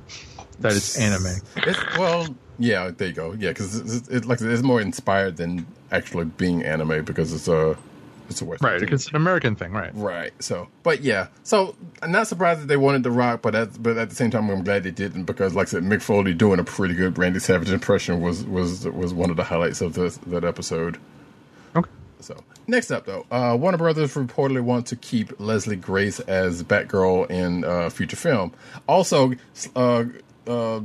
that 0.61 0.73
it's 0.73 0.99
anime. 0.99 1.41
It's, 1.57 1.79
well, 1.99 2.27
yeah, 2.59 2.91
there 2.97 3.09
you 3.09 3.15
go. 3.15 3.33
Yeah, 3.33 3.51
because 3.51 3.77
it's, 3.77 4.09
it's 4.09 4.27
like 4.27 4.41
it's 4.41 4.63
more 4.63 4.81
inspired 4.81 5.37
than 5.37 5.67
actually 5.91 6.25
being 6.25 6.63
anime 6.65 7.05
because 7.05 7.33
it's 7.33 7.49
a 7.49 7.77
it's 8.29 8.41
a 8.41 8.45
Western. 8.45 8.69
Right, 8.71 8.81
thing. 8.81 8.93
it's 8.93 9.09
an 9.09 9.17
American 9.17 9.55
thing, 9.57 9.73
right? 9.73 9.91
Right. 9.95 10.33
So, 10.43 10.69
but 10.83 11.03
yeah. 11.03 11.29
So, 11.45 11.77
I'm 12.03 12.11
not 12.11 12.27
surprised 12.27 12.63
that 12.63 12.67
they 12.67 12.77
wanted 12.77 13.03
The 13.03 13.11
Rock, 13.11 13.43
but 13.43 13.55
at, 13.55 13.81
but 13.83 13.97
at 13.97 14.09
the 14.11 14.17
same 14.17 14.31
time, 14.31 14.51
I'm 14.51 14.65
glad 14.65 14.83
they 14.83 14.91
didn't 14.91 15.25
because, 15.25 15.55
like 15.55 15.69
I 15.69 15.71
said, 15.71 15.83
Mick 15.85 16.03
Foley 16.03 16.35
doing 16.35 16.59
a 16.59 16.65
pretty 16.65 16.95
good 16.95 17.19
Randy 17.19 17.39
Savage 17.39 17.71
impression 17.71 18.21
was 18.21 18.45
was 18.45 18.87
was 18.87 19.13
one 19.15 19.31
of 19.31 19.37
the 19.37 19.45
highlights 19.45 19.81
of 19.81 19.95
this, 19.95 20.17
that 20.27 20.45
episode. 20.45 20.99
Okay. 21.77 21.91
So, 22.21 22.37
next 22.67 22.91
up 22.91 23.07
though, 23.07 23.27
uh, 23.31 23.57
Warner 23.59 23.79
Brothers 23.79 24.15
reportedly 24.15 24.63
want 24.63 24.87
to 24.87 24.97
keep 24.97 25.39
Leslie 25.41 25.77
Grace 25.77 26.21
as 26.21 26.63
Batgirl 26.63 27.31
in 27.31 27.65
uh, 27.65 27.91
future 27.91 28.17
film. 28.17 28.53
Also, 28.87 29.33
uh, 29.75 30.05
uh, 30.47 30.81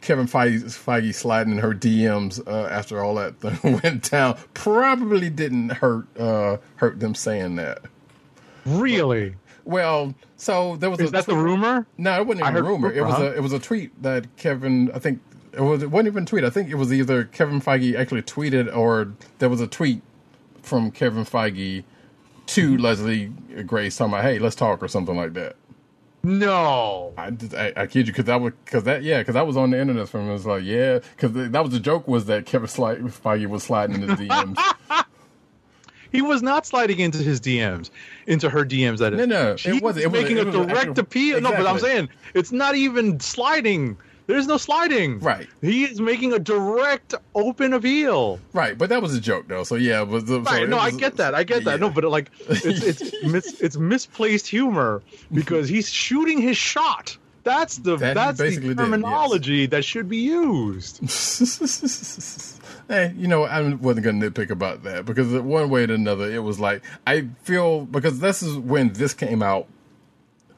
Kevin 0.00 0.26
Feige, 0.26 0.62
Feige 0.64 1.14
sliding 1.14 1.54
in 1.54 1.58
her 1.60 1.74
DMs 1.74 2.46
uh, 2.46 2.66
after 2.66 3.02
all 3.02 3.14
that 3.14 3.34
went 3.82 4.10
down 4.10 4.36
probably 4.52 5.30
didn't 5.30 5.70
hurt 5.70 6.06
uh, 6.18 6.58
hurt 6.76 7.00
them 7.00 7.14
saying 7.14 7.56
that. 7.56 7.80
Really? 8.66 9.36
Well, 9.64 10.14
so 10.36 10.76
there 10.76 10.90
was 10.90 11.00
Is 11.00 11.08
a 11.08 11.12
that 11.12 11.26
the 11.26 11.36
rumor? 11.36 11.86
No, 11.96 12.20
it 12.20 12.26
wasn't 12.26 12.46
even 12.46 12.56
a 12.56 12.62
rumor. 12.62 12.92
It 12.92 13.02
was 13.02 13.14
huh? 13.14 13.22
a 13.22 13.36
it 13.36 13.42
was 13.42 13.52
a 13.52 13.58
tweet 13.58 14.02
that 14.02 14.36
Kevin 14.36 14.90
I 14.94 14.98
think 14.98 15.20
it 15.52 15.60
was 15.60 15.82
it 15.82 15.90
wasn't 15.90 16.08
even 16.08 16.24
a 16.24 16.26
tweet. 16.26 16.44
I 16.44 16.50
think 16.50 16.68
it 16.68 16.74
was 16.74 16.92
either 16.92 17.24
Kevin 17.24 17.60
Feige 17.60 17.98
actually 17.98 18.22
tweeted 18.22 18.74
or 18.76 19.12
there 19.38 19.48
was 19.48 19.62
a 19.62 19.66
tweet 19.66 20.02
from 20.64 20.90
Kevin 20.90 21.24
Feige 21.24 21.84
to 22.46 22.72
mm-hmm. 22.72 22.82
Leslie 22.82 23.26
Grace 23.66 23.96
talking 23.96 24.14
about, 24.14 24.24
"Hey, 24.24 24.38
let's 24.38 24.56
talk" 24.56 24.82
or 24.82 24.88
something 24.88 25.16
like 25.16 25.34
that. 25.34 25.56
No. 26.24 27.12
I, 27.18 27.30
just- 27.30 27.54
I, 27.54 27.72
I 27.76 27.86
kid 27.86 28.06
you 28.06 28.12
because 28.12 28.24
that 28.24 28.40
was 28.40 28.54
because 28.64 28.84
that 28.84 29.02
yeah 29.02 29.18
because 29.18 29.34
that 29.34 29.46
was 29.46 29.56
on 29.56 29.70
the 29.70 29.78
internet 29.78 30.08
from 30.08 30.28
it 30.28 30.32
was 30.32 30.46
like 30.46 30.64
yeah 30.64 31.00
because 31.16 31.32
that 31.32 31.62
was 31.62 31.72
the 31.72 31.80
joke 31.80 32.08
was 32.08 32.24
that 32.26 32.46
Kevin 32.46 32.66
Sli- 32.66 33.02
Feige 33.12 33.46
was 33.46 33.62
sliding 33.62 34.02
into 34.02 34.16
DMs. 34.16 34.58
He 36.14 36.22
was 36.22 36.42
not 36.42 36.64
sliding 36.64 37.00
into 37.00 37.18
his 37.18 37.40
DMs, 37.40 37.90
into 38.28 38.48
her 38.48 38.64
DMs. 38.64 38.98
That 38.98 39.14
is. 39.14 39.18
No, 39.18 39.24
no, 39.24 39.56
it 39.64 39.82
wasn't. 39.82 40.04
It 40.04 40.12
was- 40.12 40.22
making 40.22 40.36
it 40.36 40.42
a 40.42 40.46
was 40.46 40.54
an 40.54 40.68
direct 40.68 40.96
appeal. 40.96 41.40
No, 41.40 41.50
but 41.50 41.66
I'm 41.66 41.80
saying 41.80 42.08
it's 42.34 42.52
not 42.52 42.76
even 42.76 43.18
sliding. 43.18 43.96
There's 44.26 44.46
no 44.46 44.56
sliding. 44.56 45.18
Right. 45.20 45.46
He 45.60 45.84
is 45.84 46.00
making 46.00 46.32
a 46.32 46.38
direct, 46.38 47.14
open 47.34 47.74
appeal. 47.74 48.40
right, 48.54 48.76
but 48.76 48.88
that 48.88 49.02
was 49.02 49.14
a 49.14 49.20
joke 49.20 49.48
though. 49.48 49.64
So 49.64 49.74
yeah, 49.74 50.04
but 50.04 50.26
so 50.26 50.40
Right. 50.40 50.68
no, 50.68 50.78
I 50.78 50.90
get 50.90 51.16
that. 51.18 51.34
I 51.34 51.44
get 51.44 51.64
that. 51.64 51.78
No, 51.80 51.90
but 51.90 52.04
like, 52.04 52.30
it's 52.48 52.64
it's 52.64 53.22
mis, 53.24 53.60
it's 53.60 53.76
misplaced 53.76 54.46
humor 54.46 55.02
because 55.32 55.68
he's 55.68 55.90
shooting 55.90 56.38
his 56.40 56.56
shot. 56.56 57.16
That's 57.42 57.76
the 57.76 57.96
That 57.98 58.14
that's 58.14 58.38
the 58.38 58.50
did, 58.52 58.64
yes. 58.64 58.76
terminology 58.76 59.66
that 59.66 59.84
should 59.84 60.08
be 60.08 60.16
used. 60.18 61.00
Hey, 62.86 63.14
you 63.16 63.28
know, 63.28 63.44
I 63.44 63.62
wasn't 63.72 64.04
gonna 64.04 64.30
nitpick 64.30 64.50
about 64.50 64.82
that 64.82 65.06
because 65.06 65.32
one 65.32 65.70
way 65.70 65.84
or 65.86 65.92
another, 65.94 66.30
it 66.30 66.42
was 66.42 66.60
like 66.60 66.82
I 67.06 67.28
feel 67.44 67.86
because 67.86 68.20
this 68.20 68.42
is 68.42 68.58
when 68.58 68.92
this 68.92 69.14
came 69.14 69.42
out, 69.42 69.68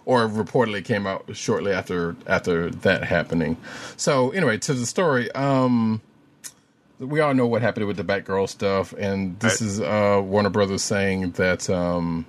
or 0.07 0.27
reportedly 0.27 0.83
came 0.83 1.07
out 1.07 1.27
shortly 1.37 1.73
after 1.73 2.17
after 2.27 2.71
that 2.71 3.05
happening. 3.05 3.59
So 3.99 4.31
anyway, 4.31 4.57
to 4.59 4.73
the 4.73 4.87
story. 4.87 5.31
Um, 5.33 6.01
we 6.99 7.21
all 7.21 7.35
know 7.35 7.47
what 7.47 7.61
happened 7.61 7.87
with 7.87 7.99
the 7.99 8.05
Batgirl 8.05 8.49
stuff, 8.49 8.95
and 8.99 9.39
this 9.41 9.61
Right. 9.61 9.69
is 9.69 9.81
uh, 9.83 10.23
Warner 10.25 10.49
Brothers 10.49 10.83
saying 10.83 11.33
that. 11.33 11.69
Um, 11.69 12.25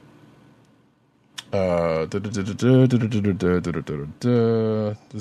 uh, 1.54 2.06
there's 2.06 2.38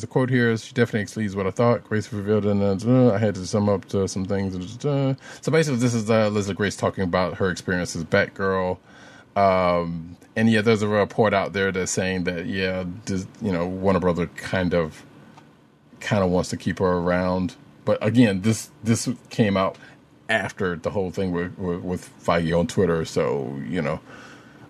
a 0.03 0.07
quote 0.09 0.29
here. 0.31 0.57
She 0.57 0.75
definitely 0.75 1.03
exceeds 1.03 1.37
what 1.37 1.47
I 1.47 1.53
thought. 1.53 1.85
Grace 1.85 2.13
revealed, 2.13 2.47
and 2.47 2.61
uh, 2.85 3.13
I 3.15 3.19
had 3.19 3.37
to 3.37 3.47
sum 3.47 3.69
up 3.69 3.85
to 3.91 4.09
some 4.09 4.25
things. 4.25 4.53
So 4.83 5.17
basically, 5.53 5.79
this 5.79 5.95
is 5.95 6.11
uh, 6.11 6.29
Leslie 6.31 6.55
Grace 6.55 6.77
talking 6.77 7.05
about 7.05 7.35
her 7.37 7.49
experience 7.51 7.95
as 7.95 8.03
Batgirl. 8.05 8.79
Um, 9.37 10.17
and 10.37 10.51
yeah, 10.51 10.61
there's 10.61 10.83
a 10.83 10.89
report 10.89 11.35
out 11.35 11.55
there 11.55 11.73
that's 11.73 11.91
saying 11.91 12.25
that 12.25 12.47
yeah, 12.47 12.85
this, 13.07 13.27
you 13.43 13.51
know, 13.51 13.67
Warner 13.67 14.01
Brother 14.01 14.27
kind 14.29 14.75
of, 14.75 15.05
kind 16.01 16.23
of 16.23 16.31
wants 16.31 16.51
to 16.51 16.59
keep 16.59 16.79
her 16.79 16.87
around. 16.99 17.57
But 17.87 18.05
again, 18.05 18.43
this 18.43 18.71
this 18.85 19.09
came 19.31 19.57
out 19.57 19.79
after 20.29 20.77
the 20.77 20.91
whole 20.91 21.11
thing 21.11 21.33
with 21.33 21.59
with, 21.59 22.11
Feige 22.23 22.59
on 22.59 22.67
Twitter, 22.67 23.05
so 23.05 23.59
you 23.67 23.81
know. 23.83 24.01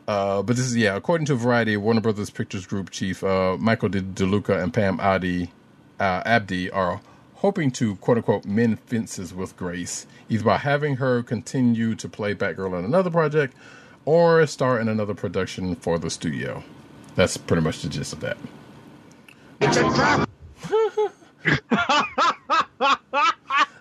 Uh, 0.07 0.43
but 0.43 0.57
this 0.57 0.67
is 0.67 0.77
yeah, 0.77 0.95
according 0.97 1.27
to 1.27 1.35
Variety, 1.35 1.77
Warner 1.77 2.01
Brothers 2.01 2.31
Pictures 2.31 2.67
Group 2.67 2.91
chief 2.91 3.25
uh, 3.25 3.57
Michael 3.59 3.89
De- 3.89 4.03
DeLuca 4.03 4.63
and 4.63 4.73
Pam 4.73 5.01
Adi, 5.01 5.51
uh, 5.99 6.23
Abdy 6.25 6.71
are 6.71 7.01
hoping 7.37 7.71
to 7.73 7.97
quote 7.97 8.19
unquote 8.19 8.45
mend 8.45 8.79
fences 8.81 9.35
with 9.35 9.57
Grace, 9.57 10.07
either 10.29 10.45
by 10.45 10.59
having 10.59 10.97
her 10.97 11.23
continue 11.23 11.95
to 11.97 12.09
play 12.09 12.35
Batgirl 12.35 12.79
in 12.79 12.85
another 12.85 13.11
project, 13.11 13.55
or 14.07 14.47
star 14.47 14.81
in 14.81 14.89
another 14.89 15.13
production 15.15 15.75
for 15.77 15.99
the 15.99 16.09
studio. 16.09 16.65
That's 17.15 17.37
pretty 17.37 17.63
much 17.63 17.83
the 17.83 17.89
gist 17.91 18.15
of 18.15 18.21
that. 18.21 18.39
It's 19.61 19.77
a 19.77 19.83
trap. 19.95 20.29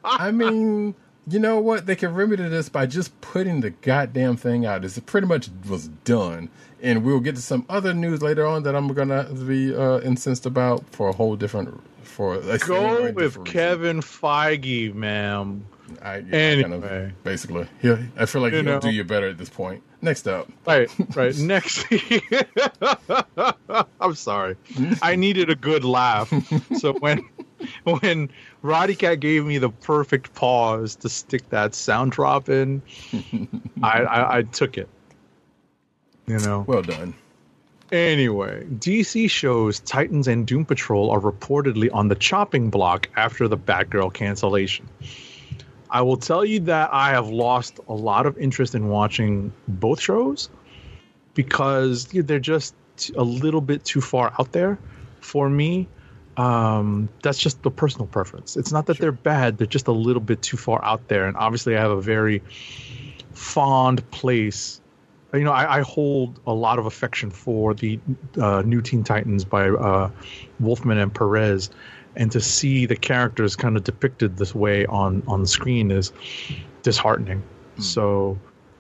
I 0.04 0.32
mean, 0.32 0.96
you 1.28 1.40
know 1.40 1.60
what? 1.60 1.86
They 1.86 1.96
can 1.96 2.14
remedy 2.14 2.48
this 2.48 2.70
by 2.70 2.86
just 2.86 3.20
putting 3.22 3.62
the 3.62 3.72
goddamn 3.72 4.38
thing 4.38 4.66
out. 4.66 4.86
It's 4.86 5.00
pretty 5.00 5.28
much 5.28 5.50
was 5.68 5.88
done, 5.88 6.50
and 6.82 7.04
we'll 7.04 7.20
get 7.20 7.36
to 7.36 7.42
some 7.42 7.66
other 7.70 7.94
news 7.94 8.22
later 8.22 8.46
on 8.46 8.64
that 8.64 8.76
I'm 8.76 8.88
gonna 8.90 9.24
be 9.34 9.76
uh, 9.76 10.00
incensed 10.02 10.46
about 10.46 10.86
for 10.92 11.10
a 11.10 11.14
whole 11.14 11.36
different 11.36 11.82
for 12.04 12.36
a 12.36 12.58
Go 12.60 13.02
with 13.02 13.18
different 13.18 13.18
reason. 13.18 13.44
Kevin 13.46 14.00
Feige, 14.02 14.94
ma'am. 14.94 15.66
I, 16.02 16.18
yeah, 16.18 16.56
I 16.58 16.62
kind 16.62 16.74
of 16.74 17.24
basically, 17.24 17.68
yeah, 17.82 17.98
I 18.18 18.26
feel 18.26 18.42
like 18.42 18.54
You 18.54 18.62
he'll 18.64 18.74
know. 18.76 18.80
do 18.80 18.90
you 18.92 19.04
better 19.04 19.28
at 19.30 19.38
this 19.38 19.50
point. 19.50 19.84
Next 20.06 20.28
up, 20.28 20.48
Right, 20.68 20.88
right. 21.16 21.36
Next, 21.40 21.84
I'm 24.00 24.14
sorry. 24.14 24.56
I 25.02 25.16
needed 25.16 25.50
a 25.50 25.56
good 25.56 25.84
laugh. 25.84 26.32
So 26.78 26.94
when 26.94 27.28
when 27.86 28.30
Roddy 28.62 28.94
Cat 28.94 29.20
gave 29.20 29.46
me 29.46 29.58
the 29.58 29.70
perfect 29.70 30.36
pause 30.36 30.96
to 30.98 31.10
stick 31.10 31.50
that 31.50 31.74
sound 31.74 32.12
drop 32.12 32.50
in, 32.50 32.84
I, 33.82 34.04
I, 34.04 34.38
I 34.38 34.42
took 34.44 34.78
it. 34.78 34.88
You 36.28 36.38
know. 36.38 36.66
well 36.68 36.84
done. 36.84 37.16
Anyway, 37.92 38.64
DC 38.76 39.28
shows 39.28 39.80
Titans 39.80 40.28
and 40.28 40.46
Doom 40.46 40.66
Patrol 40.66 41.10
are 41.10 41.20
reportedly 41.20 41.90
on 41.92 42.10
the 42.10 42.16
chopping 42.16 42.70
block 42.70 43.10
after 43.16 43.48
the 43.48 43.58
Batgirl 43.58 44.14
cancellation. 44.14 44.88
I 45.96 46.02
will 46.02 46.18
tell 46.18 46.44
you 46.44 46.60
that 46.72 46.94
I 46.94 47.12
have 47.12 47.30
lost 47.30 47.80
a 47.88 47.94
lot 47.94 48.26
of 48.26 48.38
interest 48.38 48.76
in 48.76 48.90
watching 48.90 49.54
both 49.66 50.02
shows 50.02 50.50
because 51.36 52.08
they're 52.08 52.38
just 52.38 52.76
a 53.16 53.24
little 53.24 53.62
bit 53.62 53.86
too 53.86 54.02
far 54.02 54.34
out 54.38 54.52
there 54.52 54.78
for 55.22 55.50
me. 55.50 55.88
Um, 56.36 57.08
that's 57.24 57.38
just 57.38 57.64
the 57.64 57.72
personal 57.72 58.08
preference. 58.08 58.58
It's 58.58 58.74
not 58.74 58.88
that 58.88 58.98
they're 58.98 59.14
bad; 59.14 59.58
they're 59.58 59.68
just 59.68 59.88
a 59.88 59.94
little 59.94 60.22
bit 60.22 60.42
too 60.42 60.58
far 60.58 60.84
out 60.84 61.08
there. 61.08 61.28
And 61.28 61.38
obviously, 61.38 61.78
I 61.78 61.80
have 61.80 61.92
a 61.92 62.02
very 62.02 62.44
fond 63.32 64.12
place. 64.12 64.82
You 65.34 65.46
know, 65.46 65.54
I, 65.54 65.78
I 65.78 65.82
hold 65.82 66.42
a 66.46 66.54
lot 66.54 66.78
of 66.78 66.88
affection 66.88 67.32
for 67.32 67.74
the 67.74 68.02
uh, 68.38 68.64
New 68.66 68.82
Teen 68.82 69.06
Titans 69.06 69.46
by 69.46 69.70
uh, 69.70 70.12
Wolfman 70.60 70.98
and 70.98 71.16
Perez, 71.16 71.70
and 72.16 72.32
to 72.32 72.40
see 72.42 72.86
the 72.86 72.96
characters 72.96 73.56
kind 73.56 73.76
of 73.78 73.84
depicted 73.84 74.38
this 74.38 74.54
way 74.56 74.86
on 74.88 75.22
on 75.28 75.42
the 75.42 75.48
screen 75.48 75.92
is 75.92 76.12
disheartening. 76.84 77.44
So, 77.80 78.38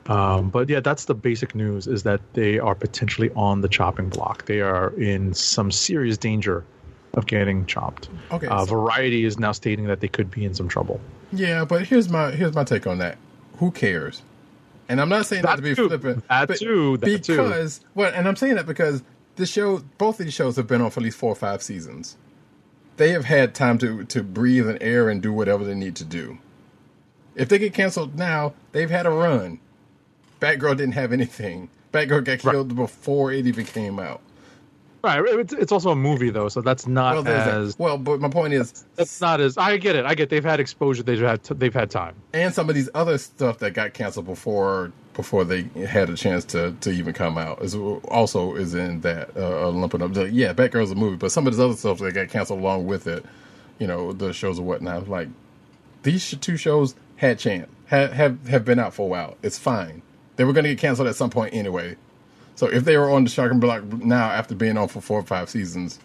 um, 0.07 0.49
but 0.49 0.70
yeah, 0.70 0.80
that's 0.80 1.06
the 1.06 1.16
basic 1.16 1.56
news: 1.56 1.88
is 1.88 2.03
that 2.03 2.22
they 2.34 2.60
are 2.60 2.76
potentially 2.76 3.30
on 3.36 3.62
the 3.62 3.68
chopping 3.68 4.10
block. 4.10 4.45
They 4.45 4.62
are 4.62 4.90
in 4.99 5.34
some 5.34 5.72
serious 5.72 6.18
danger 6.18 6.64
of 7.16 7.26
getting 7.28 7.66
chopped. 7.66 8.10
Okay, 8.32 8.48
Uh, 8.48 8.66
so- 8.66 8.76
Variety 8.76 9.26
is 9.26 9.40
now 9.40 9.52
stating 9.52 9.86
that 9.88 9.99
they 10.02 10.07
could 10.07 10.30
be 10.32 10.45
in 10.45 10.53
some 10.53 10.68
trouble. 10.68 10.99
Yeah, 11.32 11.66
but 11.66 11.86
here's 11.88 12.10
my 12.10 12.32
here's 12.32 12.53
my 12.53 12.64
take 12.64 12.88
on 12.88 12.98
that. 12.99 13.18
Who 13.57 13.72
cares? 13.72 14.22
And 14.88 15.02
I'm 15.02 15.10
not 15.10 15.26
saying 15.26 15.41
that, 15.41 15.49
That 15.49 15.56
to 15.57 15.62
be 15.64 15.76
too. 15.76 15.88
flippant. 15.88 16.28
That 16.30 16.48
but 16.48 16.57
too. 16.60 16.98
That 16.98 17.24
too. 17.24 17.38
because 17.38 17.82
well, 17.95 18.12
and 18.14 18.28
I'm 18.28 18.36
saying 18.36 18.56
that 18.56 18.68
because 18.68 19.02
the 19.36 19.45
show, 19.45 19.80
both 19.98 20.20
of 20.20 20.26
these 20.26 20.34
shows 20.34 20.56
have 20.57 20.68
been 20.68 20.80
on 20.82 20.91
for 20.91 20.99
at 20.99 21.03
least 21.03 21.18
four 21.18 21.32
or 21.32 21.36
five 21.36 21.62
seasons. 21.64 22.16
They 22.97 23.11
have 23.11 23.26
had 23.26 23.53
time 23.53 23.77
to 23.80 24.03
to 24.05 24.23
breathe 24.23 24.67
and 24.69 24.81
air 24.81 25.09
and 25.09 25.22
do 25.22 25.34
whatever 25.34 25.63
they 25.63 25.76
need 25.76 25.95
to 25.97 26.05
do. 26.05 26.38
If 27.35 27.49
they 27.49 27.57
get 27.59 27.73
canceled 27.73 28.17
now, 28.17 28.53
they've 28.72 28.89
had 28.89 29.05
a 29.05 29.09
run. 29.09 29.59
Batgirl 30.39 30.77
didn't 30.77 30.93
have 30.93 31.11
anything. 31.11 31.69
Batgirl 31.93 32.23
got 32.23 32.39
killed 32.39 32.76
before 32.76 33.31
it 33.31 33.45
even 33.47 33.65
came 33.65 33.99
out. 33.99 34.22
Right. 35.03 35.22
It's, 35.23 35.53
it's 35.53 35.72
also 35.72 35.91
a 35.91 35.95
movie 35.95 36.30
though, 36.31 36.49
so 36.49 36.61
that's 36.61 36.88
not 36.88 37.13
Well, 37.13 37.23
there's 37.23 37.45
that. 37.45 37.61
as 37.61 37.77
well, 37.80 37.97
but 37.97 38.19
my 38.19 38.30
point 38.30 38.53
is, 38.53 38.85
that's 38.95 39.22
not 39.22 39.39
as 39.39 39.55
I 39.57 39.77
get 39.77 39.95
it. 39.95 40.03
I 40.05 40.15
get 40.15 40.30
they've 40.30 40.43
had 40.43 40.59
exposure. 40.59 41.03
They've 41.03 41.19
had 41.19 41.43
they've 41.43 41.73
had 41.73 41.91
time. 41.91 42.15
and 42.34 42.53
some 42.53 42.69
of 42.69 42.76
these 42.76 42.89
other 42.95 43.17
stuff 43.17 43.59
that 43.59 43.72
got 43.72 43.93
canceled 43.93 44.26
before 44.26 44.91
before 45.16 45.44
they 45.46 45.64
had 45.88 46.10
a 46.10 46.16
chance 46.16 46.46
to, 46.46 46.74
to 46.82 46.92
even 46.92 47.14
come 47.14 47.38
out. 47.38 47.62
Is 47.64 47.74
also 47.76 48.54
is 48.56 48.74
in 48.76 49.02
that 49.02 49.36
uh, 49.36 49.68
uh, 49.68 49.72
lumping 49.72 50.02
up. 50.02 50.14
The- 50.14 50.30
Yeah, 50.30 50.54
Batgirl's 50.54 50.92
a 50.92 50.96
movie, 50.96 51.18
but 51.18 51.32
some 51.32 51.48
of 51.48 51.54
this 51.54 51.60
other 51.64 51.76
stuff 51.76 52.00
that 52.00 52.14
got 52.14 52.30
canceled 52.30 52.60
along 52.60 52.86
with 52.86 53.08
it, 53.08 53.26
you 53.80 53.88
know, 53.88 54.14
the 54.14 54.34
shows 54.34 54.58
and 54.60 54.68
whatnot. 54.68 55.08
Like 55.10 55.30
these 56.04 56.36
two 56.40 56.58
shows 56.58 56.96
had 57.18 57.40
chance, 57.40 57.70
have 57.88 58.12
have 58.14 58.48
have 58.48 58.66
been 58.66 58.78
out 58.80 58.94
for 58.94 59.04
a 59.04 59.10
while. 59.10 59.38
It's 59.42 59.58
fine. 59.58 60.02
They 60.36 60.44
were 60.44 60.54
going 60.54 60.66
to 60.66 60.70
get 60.72 60.80
canceled 60.80 61.08
at 61.08 61.16
some 61.16 61.30
point 61.30 61.54
anyway. 61.54 61.96
So 62.56 62.68
if 62.68 62.84
they 62.86 62.98
were 62.98 63.10
on 63.10 63.24
the 63.24 63.30
shocking 63.30 63.60
block 63.60 63.84
now 63.86 64.30
after 64.30 64.54
being 64.56 64.78
on 64.78 64.88
for 64.90 65.02
four 65.02 65.20
or 65.20 65.24
five 65.24 65.50
seasons, 65.50 66.00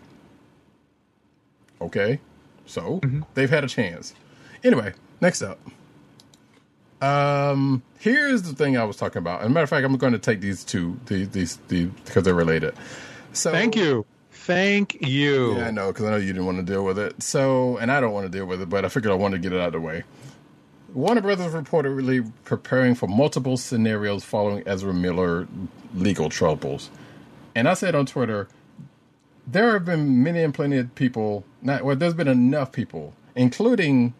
okay, 1.81 2.20
so 2.66 3.01
they've 3.35 3.51
had 3.51 3.65
a 3.65 3.69
chance. 3.69 4.15
Anyway, 4.62 4.93
next 5.20 5.43
up. 5.43 5.59
Um, 7.01 7.82
here's 7.98 8.43
the 8.43 8.55
thing 8.55 8.77
I 8.77 8.85
was 8.85 8.97
talking 8.97 9.18
about. 9.18 9.40
As 9.40 9.47
a 9.47 9.51
matter 9.51 9.64
of 9.64 9.70
fact, 9.70 9.85
I'm 9.85 9.97
going 9.97 10.12
to 10.12 10.18
take 10.18 10.40
these 10.40 10.64
two, 10.64 10.98
these, 11.06 11.31
these, 11.31 11.56
these 11.68 11.89
because 12.05 12.24
they're 12.24 12.35
related. 12.35 12.74
So 13.32 13.51
Thank 13.51 13.77
you. 13.77 14.05
Thank 14.31 15.06
you. 15.06 15.56
Yeah, 15.56 15.68
I 15.68 15.70
know 15.70 15.89
because 15.89 16.06
I 16.06 16.10
know 16.10 16.16
you 16.16 16.32
didn't 16.32 16.47
want 16.47 16.59
to 16.59 16.64
deal 16.64 16.85
with 16.85 16.98
it. 16.98 17.22
So, 17.22 17.77
and 17.77 17.93
I 17.93 18.01
don't 18.01 18.12
want 18.12 18.31
to 18.31 18.36
deal 18.36 18.47
with 18.47 18.60
it, 18.60 18.68
but 18.68 18.85
I 18.85 18.89
figured 18.89 19.12
I 19.12 19.16
wanted 19.16 19.43
to 19.43 19.48
get 19.48 19.56
it 19.56 19.60
out 19.60 19.68
of 19.68 19.72
the 19.74 19.81
way. 19.81 20.02
Warner 20.94 21.20
Brothers 21.20 21.52
reportedly 21.52 22.32
preparing 22.44 22.94
for 22.94 23.06
multiple 23.06 23.56
scenarios 23.56 24.24
following 24.24 24.64
Ezra 24.66 24.93
Miller 24.93 25.47
legal 25.94 26.28
troubles. 26.28 26.90
And 27.55 27.68
I 27.68 27.74
said 27.74 27.94
on 27.94 28.06
Twitter, 28.06 28.48
there 29.47 29.72
have 29.72 29.85
been 29.85 30.22
many 30.22 30.43
and 30.43 30.52
plenty 30.52 30.78
of 30.78 30.93
people. 30.94 31.44
Not 31.62 31.85
well, 31.85 31.97
there's 31.97 32.14
been 32.14 32.28
enough 32.28 32.72
people, 32.72 33.14
including. 33.35 34.14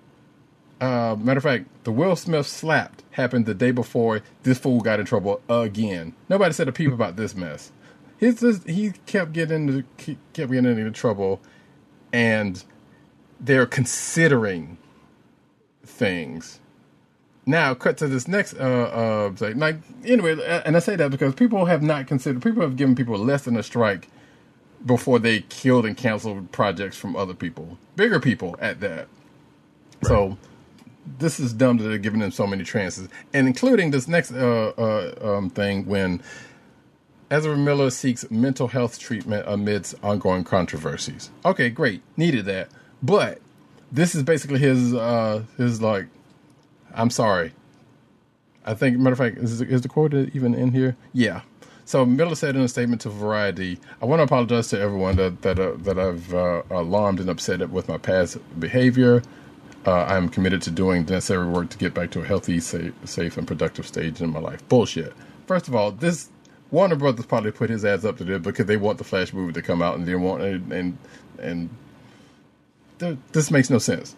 Uh, 0.81 1.15
matter 1.19 1.39
of 1.39 1.45
fact, 1.45 1.67
the 1.85 1.93
Will 1.93 2.17
Smith 2.17 2.47
slapped 2.47 3.03
happened 3.11 3.45
the 3.45 3.55
day 3.55 3.71
before 3.71 4.23
this 4.45 4.59
fool 4.59 4.81
got 4.81 4.99
in 4.99 5.07
trouble 5.07 5.43
again. 5.49 6.15
Nobody 6.29 6.55
said 6.55 6.69
a 6.69 6.73
peep 6.73 6.93
about 6.93 7.17
this 7.17 7.35
mess. 7.35 7.71
He 8.19 8.93
kept 9.07 9.33
getting 9.33 9.69
into 9.69 9.85
kept 10.33 10.51
getting 10.51 10.65
into 10.65 10.91
trouble, 10.91 11.41
and 12.13 12.63
they're 13.41 13.67
considering 13.67 14.79
things. 15.85 16.61
Now, 17.47 17.75
cut 17.75 17.97
to 17.99 18.07
this 18.07 18.29
next 18.29 18.55
uh 18.55 19.33
uh. 19.41 19.55
Like 19.55 19.77
anyway, 20.05 20.39
and 20.65 20.77
I 20.77 20.81
say 20.81 20.97
that 20.97 21.11
because 21.11 21.35
people 21.35 21.65
have 21.65 21.83
not 21.83 22.07
considered. 22.07 22.43
People 22.43 22.63
have 22.63 22.77
given 22.77 22.95
people 22.95 23.19
less 23.19 23.45
than 23.45 23.57
a 23.57 23.63
strike 23.63 24.09
before 24.85 25.19
they 25.19 25.41
killed 25.41 25.85
and 25.85 25.97
canceled 25.97 26.53
projects 26.53 26.97
from 26.97 27.17
other 27.17 27.35
people, 27.35 27.79
bigger 27.97 28.21
people 28.21 28.57
at 28.61 28.81
that. 28.81 29.09
So 30.05 30.39
this 31.19 31.41
is 31.41 31.53
dumb 31.53 31.79
that 31.79 31.85
they're 31.85 31.99
giving 31.99 32.21
them 32.21 32.31
so 32.31 32.47
many 32.47 32.65
chances, 32.65 33.09
and 33.33 33.47
including 33.47 33.91
this 33.91 34.09
next 34.09 34.33
uh, 34.33 34.73
uh 34.77 35.37
um 35.37 35.51
thing 35.51 35.87
when 35.87 36.23
Ezra 37.31 37.57
Miller 37.57 37.91
seeks 37.91 38.29
mental 38.31 38.69
health 38.69 38.99
treatment 38.99 39.45
amidst 39.47 39.95
ongoing 40.03 40.45
controversies. 40.45 41.31
Okay, 41.45 41.71
great, 41.71 42.03
needed 42.17 42.45
that, 42.47 42.69
but 43.03 43.41
this 43.93 44.15
is 44.15 44.23
basically 44.23 44.59
his 44.59 44.95
uh 44.95 45.43
his 45.57 45.81
like 45.81 46.07
I'm 46.95 47.11
sorry. 47.11 47.53
I 48.65 48.75
think 48.75 48.99
matter 48.99 49.13
of 49.13 49.19
fact 49.19 49.39
is, 49.39 49.61
is 49.63 49.81
the 49.81 49.89
quote 49.89 50.13
even 50.15 50.55
in 50.55 50.73
here? 50.73 50.97
Yeah. 51.13 51.43
So 51.85 52.07
Miller 52.07 52.37
said 52.37 52.55
in 52.55 52.63
a 52.63 52.69
statement 52.69 53.01
to 53.03 53.11
Variety, 53.11 53.79
"I 54.01 54.05
want 54.05 54.21
to 54.21 54.25
apologize 54.25 54.69
to 54.69 54.79
everyone 54.79 55.17
that 55.17 55.43
that 55.43 55.59
uh, 55.59 55.73
that 55.79 55.99
I've 55.99 56.33
uh, 56.33 56.63
alarmed 56.71 57.21
and 57.21 57.29
upset 57.29 57.69
with 57.71 57.89
my 57.89 57.99
past 57.99 58.39
behavior. 58.61 59.23
Uh, 59.87 60.05
I'm 60.05 60.29
committed 60.29 60.63
to 60.63 60.71
doing 60.71 61.05
the 61.07 61.15
necessary 61.15 61.47
work 61.47 61.71
to 61.71 61.79
get 61.79 61.95
back 61.95 62.11
to 62.13 62.23
a 62.23 62.25
healthy, 62.25 62.61
safe, 62.61 62.93
safe, 63.05 63.37
and 63.39 63.47
productive 63.47 63.87
stage 63.87 64.21
in 64.21 64.31
my 64.31 64.41
life." 64.41 64.67
Bullshit. 64.69 65.15
First 65.47 65.69
of 65.69 65.75
all, 65.75 65.91
this 65.93 66.29
Warner 66.71 66.97
Brothers 66.97 67.27
probably 67.27 67.53
put 67.53 67.71
his 67.71 67.85
ass 67.85 68.05
up 68.05 68.19
to 68.19 68.25
there 68.25 68.39
because 68.39 68.67
they 68.67 68.77
want 68.77 68.99
the 68.99 69.05
Flash 69.05 69.33
movie 69.33 69.53
to 69.55 69.63
come 69.63 69.83
out 69.83 69.97
and 69.97 70.07
they 70.07 70.15
want 70.15 70.43
and 70.43 70.73
and, 70.73 70.99
and 71.39 71.71
th- 72.99 73.19
this 73.33 73.51
makes 73.51 73.71
no 73.71 73.79
sense. 73.79 74.17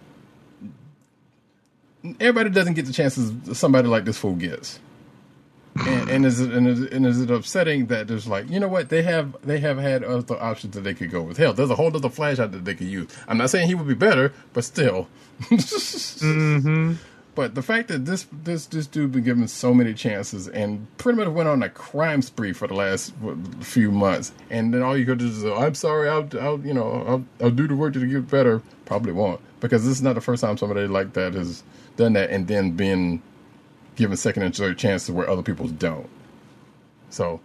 Everybody 2.20 2.50
doesn't 2.50 2.74
get 2.74 2.86
the 2.86 2.92
chances 2.92 3.32
somebody 3.58 3.88
like 3.88 4.04
this 4.04 4.18
fool 4.18 4.34
gets. 4.34 4.80
And, 5.74 6.10
and 6.10 6.26
is 6.26 6.38
it 6.38 6.52
and 6.52 6.68
is, 6.68 6.80
and 6.82 7.06
is 7.06 7.20
it 7.22 7.30
upsetting 7.30 7.86
that 7.86 8.06
there's 8.06 8.26
like 8.26 8.50
you 8.50 8.60
know 8.60 8.68
what 8.68 8.90
they 8.90 9.02
have 9.02 9.36
they 9.42 9.58
have 9.60 9.78
had 9.78 10.04
other 10.04 10.36
options 10.40 10.74
that 10.74 10.82
they 10.82 10.92
could 10.92 11.10
go 11.10 11.22
with 11.22 11.38
hell 11.38 11.54
there's 11.54 11.70
a 11.70 11.74
whole 11.76 11.94
other 11.96 12.10
flash 12.10 12.38
out 12.38 12.52
that 12.52 12.64
they 12.66 12.74
could 12.74 12.88
use 12.88 13.08
I'm 13.26 13.38
not 13.38 13.48
saying 13.48 13.68
he 13.68 13.74
would 13.74 13.88
be 13.88 13.94
better 13.94 14.34
but 14.52 14.64
still 14.64 15.08
Mm-hmm. 15.50 16.94
but 17.34 17.54
the 17.54 17.62
fact 17.62 17.88
that 17.88 18.04
this 18.04 18.26
this 18.44 18.66
this 18.66 18.86
dude 18.86 19.12
been 19.12 19.24
given 19.24 19.48
so 19.48 19.72
many 19.72 19.94
chances 19.94 20.46
and 20.48 20.86
pretty 20.98 21.18
much 21.18 21.28
went 21.28 21.48
on 21.48 21.62
a 21.62 21.68
crime 21.70 22.20
spree 22.22 22.52
for 22.52 22.68
the 22.68 22.74
last 22.74 23.14
few 23.60 23.90
months, 23.90 24.32
and 24.50 24.72
then 24.74 24.82
all 24.82 24.96
you 24.96 25.06
could 25.06 25.18
do 25.18 25.26
is, 25.26 25.44
"I'm 25.44 25.74
sorry, 25.74 26.08
I'll, 26.08 26.28
I'll 26.40 26.60
you 26.60 26.74
know, 26.74 27.04
I'll, 27.08 27.24
I'll 27.46 27.50
do 27.50 27.66
the 27.66 27.74
work 27.74 27.94
to 27.94 28.06
get 28.06 28.30
better." 28.30 28.62
Probably 28.84 29.12
won't 29.12 29.40
because 29.60 29.84
this 29.84 29.94
is 29.96 30.02
not 30.02 30.14
the 30.14 30.20
first 30.20 30.42
time 30.42 30.56
somebody 30.58 30.86
like 30.86 31.14
that 31.14 31.34
has 31.34 31.62
done 31.96 32.12
that, 32.12 32.30
and 32.30 32.46
then 32.46 32.72
been 32.72 33.22
given 33.96 34.16
second 34.16 34.42
and 34.42 34.54
third 34.54 34.78
chances 34.78 35.10
where 35.10 35.28
other 35.28 35.42
people 35.42 35.68
don't. 35.68 36.08
So, 37.10 37.40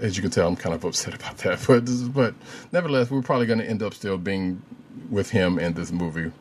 as 0.00 0.16
you 0.16 0.22
can 0.22 0.30
tell, 0.30 0.48
I'm 0.48 0.56
kind 0.56 0.74
of 0.74 0.84
upset 0.84 1.14
about 1.20 1.38
that. 1.38 1.64
But 1.66 1.84
but 2.12 2.34
nevertheless, 2.72 3.10
we're 3.10 3.22
probably 3.22 3.46
going 3.46 3.60
to 3.60 3.68
end 3.68 3.82
up 3.82 3.94
still 3.94 4.18
being 4.18 4.62
with 5.10 5.30
him 5.30 5.58
in 5.58 5.74
this 5.74 5.92
movie 5.92 6.32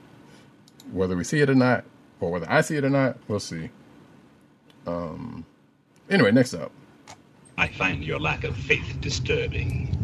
whether 0.93 1.15
we 1.15 1.23
see 1.23 1.41
it 1.41 1.49
or 1.49 1.55
not, 1.55 1.83
or 2.19 2.31
whether 2.31 2.49
I 2.49 2.61
see 2.61 2.75
it 2.77 2.85
or 2.85 2.89
not, 2.89 3.17
we'll 3.27 3.39
see. 3.39 3.69
Um. 4.85 5.45
Anyway, 6.09 6.31
next 6.31 6.53
up, 6.53 6.71
I 7.57 7.67
find 7.67 8.03
your 8.03 8.19
lack 8.19 8.43
of 8.43 8.55
faith 8.55 8.97
disturbing. 8.99 9.97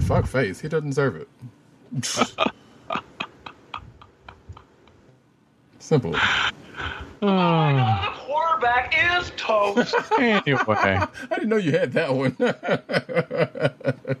fuck 0.00 0.26
faith. 0.26 0.60
He 0.60 0.68
doesn't 0.68 0.90
deserve 0.90 1.16
it. 1.16 1.28
Simple. 5.78 6.14
Ah, 7.22 8.18
Quarterback 8.26 8.94
is 9.20 9.30
toast. 9.36 9.94
anyway, 10.18 10.64
I 10.66 11.08
didn't 11.30 11.48
know 11.50 11.56
you 11.58 11.72
had 11.72 11.92
that 11.92 12.14
one. 12.14 12.34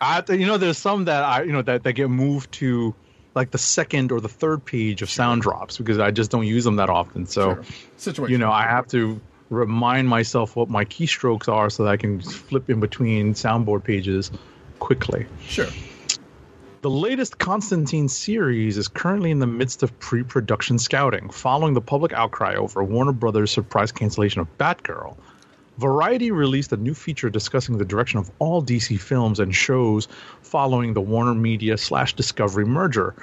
I 0.00 0.22
you 0.30 0.46
know 0.46 0.58
there's 0.58 0.76
some 0.78 1.04
that 1.06 1.22
I 1.24 1.42
you 1.42 1.52
know 1.52 1.62
that, 1.62 1.84
that 1.84 1.92
get 1.94 2.10
moved 2.10 2.52
to 2.52 2.94
like 3.34 3.50
the 3.50 3.58
second 3.58 4.12
or 4.12 4.20
the 4.20 4.28
third 4.28 4.64
page 4.64 5.00
of 5.02 5.10
sound 5.10 5.42
drops 5.42 5.78
because 5.78 5.98
I 5.98 6.10
just 6.10 6.30
don't 6.30 6.46
use 6.46 6.64
them 6.64 6.76
that 6.76 6.90
often. 6.90 7.26
So 7.26 7.54
Sure. 7.54 7.64
Situation. 7.96 8.32
you 8.32 8.38
know 8.38 8.50
I 8.50 8.62
have 8.64 8.86
to 8.88 9.20
remind 9.50 10.08
myself 10.08 10.56
what 10.56 10.68
my 10.68 10.84
keystrokes 10.84 11.48
are 11.48 11.70
so 11.70 11.84
that 11.84 11.90
I 11.90 11.96
can 11.96 12.20
flip 12.20 12.68
in 12.68 12.80
between 12.80 13.34
soundboard 13.34 13.84
pages 13.84 14.30
quickly. 14.80 15.26
sure. 15.46 15.68
The 16.84 16.90
latest 16.90 17.38
Constantine 17.38 18.10
series 18.10 18.76
is 18.76 18.88
currently 18.88 19.30
in 19.30 19.38
the 19.38 19.46
midst 19.46 19.82
of 19.82 19.98
pre 20.00 20.22
production 20.22 20.78
scouting, 20.78 21.30
following 21.30 21.72
the 21.72 21.80
public 21.80 22.12
outcry 22.12 22.56
over 22.56 22.84
Warner 22.84 23.12
Brothers' 23.12 23.52
surprise 23.52 23.90
cancellation 23.90 24.42
of 24.42 24.58
Batgirl. 24.58 25.16
Variety 25.78 26.30
released 26.30 26.74
a 26.74 26.76
new 26.76 26.92
feature 26.92 27.30
discussing 27.30 27.78
the 27.78 27.86
direction 27.86 28.18
of 28.18 28.30
all 28.38 28.62
DC 28.62 29.00
films 29.00 29.40
and 29.40 29.54
shows 29.54 30.08
following 30.42 30.92
the 30.92 31.00
Warner 31.00 31.34
Media 31.34 31.78
slash 31.78 32.12
Discovery 32.12 32.66
merger. 32.66 33.14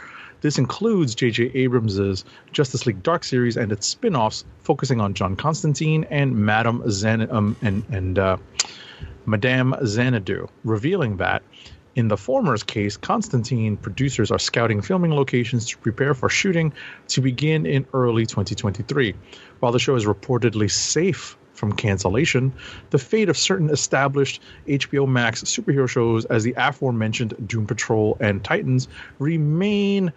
This 0.41 0.57
includes 0.57 1.13
J.J. 1.13 1.51
Abrams' 1.53 2.25
Justice 2.51 2.87
League 2.87 3.03
Dark 3.03 3.23
series 3.23 3.57
and 3.57 3.71
its 3.71 3.85
spin 3.85 4.15
offs, 4.15 4.43
focusing 4.63 4.99
on 4.99 5.13
John 5.13 5.35
Constantine 5.35 6.07
and 6.09 6.35
Madame 6.35 6.81
um, 7.29 7.55
and, 7.61 7.83
and 7.91 8.17
uh, 8.17 8.37
Madame 9.27 9.75
Xanadu, 9.85 10.47
revealing 10.63 11.17
that 11.17 11.43
in 11.95 12.07
the 12.07 12.17
former's 12.17 12.63
case, 12.63 12.95
Constantine 12.97 13.77
producers 13.77 14.31
are 14.31 14.39
scouting 14.39 14.81
filming 14.81 15.11
locations 15.11 15.65
to 15.67 15.77
prepare 15.77 16.13
for 16.13 16.29
shooting 16.29 16.73
to 17.09 17.21
begin 17.21 17.65
in 17.65 17.85
early 17.93 18.25
2023. 18.25 19.13
While 19.59 19.71
the 19.71 19.79
show 19.79 19.95
is 19.95 20.05
reportedly 20.05 20.71
safe 20.71 21.37
from 21.53 21.73
cancellation, 21.73 22.53
the 22.91 22.97
fate 22.97 23.29
of 23.29 23.37
certain 23.37 23.69
established 23.69 24.41
HBO 24.67 25.07
Max 25.07 25.43
superhero 25.43 25.87
shows, 25.87 26.25
as 26.25 26.43
the 26.43 26.53
aforementioned 26.55 27.35
Doom 27.45 27.67
Patrol 27.67 28.17
and 28.19 28.43
Titans, 28.43 28.87
remain 29.19 30.13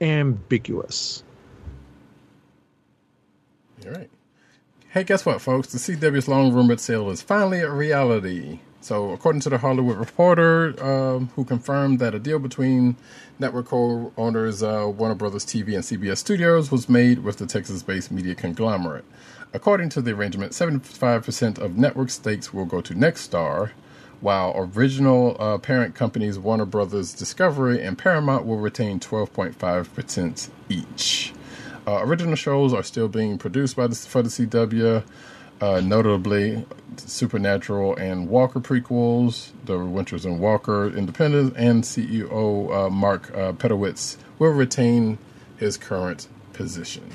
ambiguous. 0.00 1.24
All 3.86 3.92
right. 3.92 4.10
Hey, 4.90 5.04
guess 5.04 5.24
what, 5.24 5.40
folks? 5.40 5.68
The 5.72 5.78
CW's 5.78 6.28
long 6.28 6.52
rumored 6.52 6.80
sale 6.80 7.10
is 7.10 7.22
finally 7.22 7.60
a 7.60 7.70
reality. 7.70 8.60
So, 8.82 9.10
according 9.10 9.42
to 9.42 9.50
the 9.50 9.58
Hollywood 9.58 9.98
Reporter, 9.98 10.74
um, 10.82 11.28
who 11.36 11.44
confirmed 11.44 11.98
that 11.98 12.14
a 12.14 12.18
deal 12.18 12.38
between 12.38 12.96
network 13.38 13.66
co-owners 13.66 14.62
uh, 14.62 14.90
Warner 14.96 15.14
Brothers 15.14 15.44
TV 15.44 15.74
and 15.74 15.84
CBS 15.84 16.16
Studios 16.16 16.70
was 16.70 16.88
made 16.88 17.18
with 17.18 17.36
the 17.36 17.46
Texas-based 17.46 18.10
media 18.10 18.34
conglomerate. 18.34 19.04
According 19.52 19.90
to 19.90 20.00
the 20.00 20.12
arrangement, 20.12 20.52
75% 20.52 21.58
of 21.58 21.76
network 21.76 22.08
stakes 22.08 22.54
will 22.54 22.64
go 22.64 22.80
to 22.80 22.94
Nexstar, 22.94 23.72
while 24.22 24.54
original 24.56 25.36
uh, 25.38 25.58
parent 25.58 25.94
companies 25.94 26.38
Warner 26.38 26.64
Brothers 26.64 27.12
Discovery 27.12 27.82
and 27.82 27.98
Paramount 27.98 28.46
will 28.46 28.58
retain 28.58 28.98
12.5% 28.98 30.50
each. 30.70 31.34
Uh, 31.86 32.00
original 32.02 32.34
shows 32.34 32.72
are 32.72 32.82
still 32.82 33.08
being 33.08 33.36
produced 33.36 33.76
by 33.76 33.86
the, 33.86 33.94
for 33.94 34.22
the 34.22 34.28
CW. 34.28 35.02
Uh, 35.60 35.80
notably 35.80 36.64
Supernatural 36.96 37.96
and 37.96 38.28
Walker 38.28 38.60
prequels. 38.60 39.50
The 39.64 39.78
Winters 39.78 40.24
and 40.24 40.40
Walker 40.40 40.88
Independence 40.88 41.54
and 41.56 41.84
CEO 41.84 42.72
uh, 42.74 42.90
Mark 42.90 43.30
uh, 43.34 43.52
Pedowitz 43.52 44.16
will 44.38 44.50
retain 44.50 45.18
his 45.56 45.76
current 45.76 46.28
position. 46.52 47.10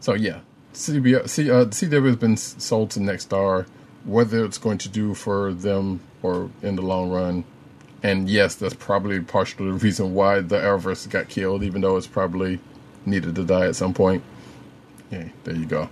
So 0.00 0.14
yeah, 0.14 0.40
CBS, 0.72 1.28
C, 1.28 1.50
uh, 1.50 1.66
CW 1.66 2.06
has 2.06 2.16
been 2.16 2.36
sold 2.36 2.90
to 2.92 3.00
Nexstar. 3.00 3.66
Whether 4.04 4.44
it's 4.46 4.56
going 4.56 4.78
to 4.78 4.88
do 4.88 5.12
for 5.14 5.52
them 5.52 6.00
or 6.22 6.50
in 6.62 6.76
the 6.76 6.82
long 6.82 7.10
run, 7.10 7.44
and 8.02 8.30
yes, 8.30 8.54
that's 8.54 8.74
probably 8.74 9.20
partially 9.20 9.66
the 9.66 9.74
reason 9.74 10.14
why 10.14 10.40
the 10.40 10.56
Arrowverse 10.56 11.08
got 11.10 11.28
killed, 11.28 11.62
even 11.62 11.82
though 11.82 11.98
it's 11.98 12.06
probably 12.06 12.60
needed 13.04 13.34
to 13.34 13.44
die 13.44 13.66
at 13.66 13.76
some 13.76 13.92
point. 13.92 14.22
Yeah, 15.10 15.28
there 15.44 15.54
you 15.54 15.66
go. 15.66 15.90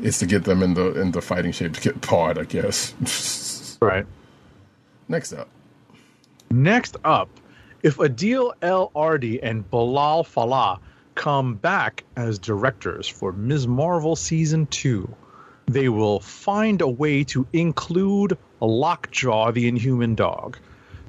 It's 0.00 0.18
to 0.18 0.26
get 0.26 0.44
them 0.44 0.62
in 0.62 0.74
the 0.74 1.00
in 1.00 1.10
the 1.12 1.20
fighting 1.20 1.52
shape 1.52 1.74
to 1.74 1.80
get 1.80 2.00
pawed, 2.00 2.38
I 2.38 2.44
guess. 2.44 2.94
Right. 3.80 4.06
Next 5.06 5.32
up, 5.32 5.48
Next 6.50 6.96
up, 7.04 7.28
if 7.82 7.98
Adil 7.98 8.52
El 8.62 8.90
Arbi 8.96 9.38
and 9.42 9.70
Bilall 9.70 10.24
Fallah 10.24 10.80
come 11.14 11.56
back 11.56 12.04
as 12.16 12.38
directors 12.38 13.06
for 13.06 13.32
Ms. 13.32 13.68
Marvel 13.68 14.16
season 14.16 14.66
2, 14.66 15.14
they 15.66 15.90
will 15.90 16.20
find 16.20 16.80
a 16.80 16.88
way 16.88 17.22
to 17.24 17.46
include 17.52 18.38
Lockjaw 18.60 19.52
the 19.52 19.68
Inhuman 19.68 20.14
Dog. 20.14 20.56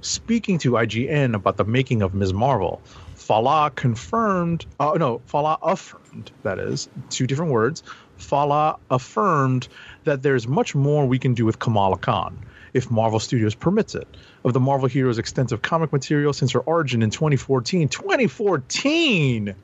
Speaking 0.02 0.58
to 0.60 0.72
IGN 0.72 1.36
about 1.36 1.56
the 1.56 1.64
making 1.64 2.02
of 2.02 2.14
Ms. 2.14 2.34
Marvel, 2.34 2.82
Fallah 3.16 3.72
confirmed, 3.74 4.66
uh, 4.82 4.98
no, 5.00 5.22
Fallah 5.26 5.58
affirmed, 5.62 6.32
that 6.44 6.60
is, 6.60 6.90
two 7.10 7.28
different 7.28 7.54
words. 7.54 7.82
Fallah 8.20 8.78
affirmed 8.92 9.68
that 10.04 10.22
there's 10.22 10.48
much 10.48 10.76
more 10.76 11.06
we 11.06 11.20
can 11.20 11.34
do 11.34 11.46
with 11.46 11.60
Kamala 11.60 11.98
Khan 11.98 12.38
if 12.74 12.92
Marvel 12.92 13.20
Studios 13.20 13.56
permits 13.56 13.96
it. 13.96 14.08
Of 14.44 14.54
the 14.54 14.60
Marvel 14.60 14.88
hero's 14.88 15.18
extensive 15.18 15.62
comic 15.62 15.92
material 15.92 16.34
since 16.34 16.52
her 16.52 16.60
origin 16.60 17.02
in 17.02 17.10
2014. 17.10 17.90
2014! 17.90 19.56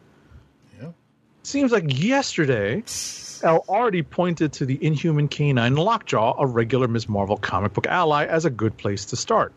Yeah. 0.81 0.87
Seems 1.43 1.71
like 1.71 2.01
yesterday, 2.01 2.83
El 3.43 3.63
Arbi 3.69 4.01
pointed 4.09 4.53
to 4.53 4.65
the 4.65 4.83
Inhuman 4.83 5.27
Canine 5.27 5.75
Lockjaw, 5.75 6.35
a 6.39 6.45
regular 6.45 6.87
Ms. 6.87 7.07
Marvel 7.07 7.37
comic 7.37 7.73
book 7.73 7.87
ally, 7.87 8.25
as 8.25 8.45
a 8.45 8.49
good 8.49 8.75
place 8.77 9.05
to 9.05 9.15
start. 9.15 9.53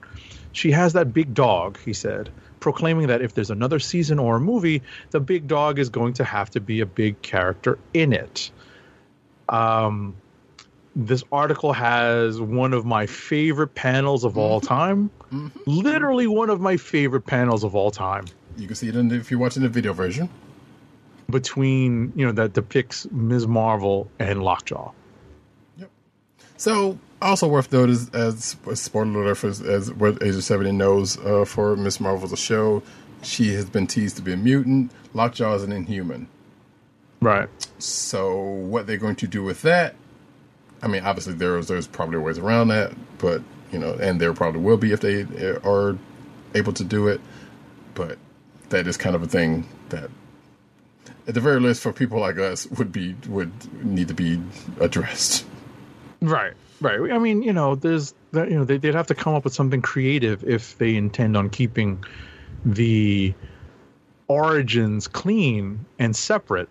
She 0.53 0.73
has 0.73 0.93
that 0.95 1.13
big 1.13 1.35
dog, 1.35 1.79
he 1.85 1.93
said, 1.93 2.31
proclaiming 2.61 3.07
that 3.07 3.23
if 3.23 3.35
there's 3.35 3.51
another 3.51 3.79
season 3.79 4.19
or 4.19 4.37
a 4.37 4.41
movie, 4.41 4.83
the 5.11 5.21
big 5.21 5.47
dog 5.47 5.79
is 5.79 5.89
going 5.89 6.15
to 6.15 6.25
have 6.25 6.51
to 6.51 6.61
be 6.61 6.81
a 6.81 6.87
big 6.87 7.23
character 7.23 7.79
in 7.95 8.13
it. 8.13 8.51
Um, 9.49 10.17
this 10.97 11.23
article 11.31 11.73
has 11.73 12.41
one 12.41 12.73
of 12.73 12.85
my 12.85 13.07
favorite 13.07 13.75
panels 13.75 14.25
of 14.25 14.37
all 14.37 14.61
time. 14.61 15.11
Literally 15.67 16.27
one 16.27 16.51
of 16.51 16.61
my 16.61 16.77
favorite 16.77 17.27
panels 17.27 17.63
of 17.63 17.75
all 17.77 17.91
time 17.91 18.25
you 18.59 18.67
can 18.67 18.77
see 18.77 18.89
it 18.89 18.97
in 18.97 19.09
the, 19.09 19.17
if 19.17 19.31
you're 19.31 19.41
watching 19.41 19.63
the 19.63 19.69
video 19.69 19.93
version. 19.93 20.29
between, 21.31 22.13
you 22.17 22.27
know, 22.27 22.33
that 22.33 22.53
depicts 22.53 23.07
Ms. 23.11 23.47
Marvel 23.47 24.11
and 24.19 24.43
Lockjaw. 24.43 24.93
Yep. 25.77 25.91
So, 26.57 26.99
also 27.23 27.49
worth 27.49 27.73
noting, 27.73 27.95
as, 27.95 28.11
as 28.15 28.57
a 28.67 28.77
spoiler 28.77 29.23
alert, 29.23 29.37
for, 29.37 29.49
as 29.49 29.93
what 29.93 30.23
Agent 30.23 30.45
70 30.45 30.73
knows 30.73 31.19
uh, 31.19 31.45
for 31.45 31.77
Ms. 31.77 32.01
Marvel's 32.01 32.39
show, 32.39 32.83
she 33.23 33.53
has 33.55 33.69
been 33.69 33.87
teased 33.87 34.17
to 34.17 34.23
be 34.23 34.33
a 34.33 34.37
mutant. 34.37 34.91
Lockjaw 35.15 35.55
is 35.55 35.63
an 35.63 35.73
inhuman. 35.73 36.29
Right. 37.21 37.49
So, 37.79 38.37
what 38.39 38.87
they're 38.87 38.97
going 38.97 39.17
to 39.17 39.27
do 39.27 39.43
with 39.43 39.63
that? 39.63 39.95
I 40.83 40.87
mean, 40.87 41.03
obviously, 41.05 41.35
there's 41.35 41.69
there's 41.69 41.87
probably 41.87 42.19
ways 42.19 42.39
around 42.39 42.69
that, 42.69 42.93
but 43.19 43.43
you 43.73 43.79
know, 43.79 43.95
and 43.95 44.21
there 44.21 44.33
probably 44.33 44.61
will 44.61 44.77
be 44.77 44.93
if 44.93 45.01
they 45.01 45.23
uh, 45.23 45.59
are 45.69 45.99
able 46.55 46.73
to 46.75 46.85
do 46.85 47.09
it. 47.09 47.21
But 47.95 48.19
that 48.69 48.87
is 48.87 48.97
kind 48.97 49.17
of 49.17 49.23
a 49.23 49.27
thing 49.27 49.69
that, 49.89 50.11
at 51.27 51.35
the 51.35 51.41
very 51.41 51.59
least, 51.61 51.83
for 51.83 51.93
people 51.93 52.21
like 52.21 52.39
us, 52.39 52.67
would 52.67 52.93
be 52.93 53.17
would 53.29 53.53
need 53.85 54.09
to 54.09 54.15
be 54.15 54.41
addressed. 54.81 55.45
Right. 56.21 56.55
Right. 56.81 57.11
I 57.11 57.19
mean, 57.19 57.43
you 57.43 57.53
know, 57.53 57.75
there's 57.75 58.15
that, 58.33 58.51
you 58.51 58.57
know, 58.57 58.65
they'd 58.65 58.95
have 58.95 59.09
to 59.09 59.15
come 59.15 59.35
up 59.35 59.43
with 59.45 59.55
something 59.55 59.83
creative 59.83 60.45
if 60.45 60.79
they 60.79 60.95
intend 60.95 61.37
on 61.37 61.51
keeping 61.51 62.05
the 62.65 63.35
origins 64.29 65.09
clean 65.09 65.87
and 65.99 66.15
separate. 66.15 66.69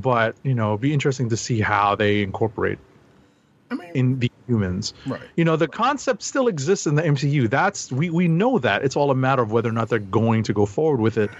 But, 0.00 0.36
you 0.42 0.54
know, 0.54 0.70
it'd 0.70 0.80
be 0.80 0.92
interesting 0.92 1.28
to 1.30 1.36
see 1.36 1.60
how 1.60 1.94
they 1.94 2.22
incorporate 2.22 2.78
I 3.70 3.74
mean, 3.74 3.90
in 3.94 4.18
the 4.18 4.30
humans. 4.46 4.94
Right. 5.06 5.20
You 5.36 5.44
know, 5.44 5.56
the 5.56 5.68
concept 5.68 6.22
still 6.22 6.48
exists 6.48 6.86
in 6.86 6.94
the 6.94 7.02
MCU. 7.02 7.48
That's 7.48 7.90
we 7.90 8.10
we 8.10 8.28
know 8.28 8.58
that. 8.58 8.84
It's 8.84 8.96
all 8.96 9.10
a 9.10 9.14
matter 9.14 9.42
of 9.42 9.52
whether 9.52 9.68
or 9.68 9.72
not 9.72 9.88
they're 9.88 9.98
going 9.98 10.42
to 10.44 10.52
go 10.52 10.66
forward 10.66 11.00
with 11.00 11.18
it 11.18 11.30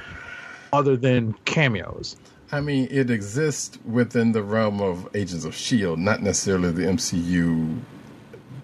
other 0.72 0.96
than 0.96 1.34
cameos. 1.44 2.16
I 2.50 2.60
mean, 2.60 2.88
it 2.90 3.10
exists 3.10 3.78
within 3.86 4.32
the 4.32 4.42
realm 4.42 4.80
of 4.82 5.08
Agents 5.14 5.44
of 5.44 5.54
Shield, 5.54 5.98
not 5.98 6.22
necessarily 6.22 6.70
the 6.70 6.82
MCU. 6.82 7.78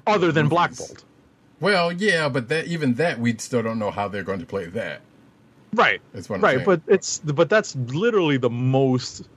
Other 0.06 0.30
than 0.30 0.48
Black 0.48 0.76
Bolt. 0.76 1.04
Well, 1.60 1.92
yeah, 1.92 2.28
but 2.28 2.48
that 2.50 2.66
even 2.66 2.94
that 2.94 3.18
we 3.18 3.36
still 3.38 3.62
don't 3.62 3.78
know 3.78 3.90
how 3.90 4.08
they're 4.08 4.22
going 4.22 4.40
to 4.40 4.46
play 4.46 4.66
that. 4.66 5.00
Right. 5.74 6.00
That's 6.12 6.28
what 6.28 6.36
I'm 6.36 6.42
right, 6.42 6.56
saying. 6.56 6.66
but 6.66 6.82
it's 6.86 7.18
but 7.18 7.50
that's 7.50 7.76
literally 7.76 8.36
the 8.36 8.50
most 8.50 9.28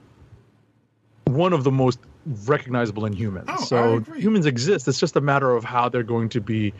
one 1.34 1.52
of 1.52 1.64
the 1.64 1.70
most 1.70 1.98
recognizable 2.46 3.02
Inhumans. 3.02 3.44
Oh, 3.48 3.64
so 3.64 4.00
humans 4.14 4.46
exist. 4.46 4.86
It's 4.88 5.00
just 5.00 5.16
a 5.16 5.20
matter 5.20 5.52
of 5.54 5.64
how 5.64 5.88
they're 5.88 6.02
going 6.02 6.28
to 6.30 6.40
be 6.40 6.72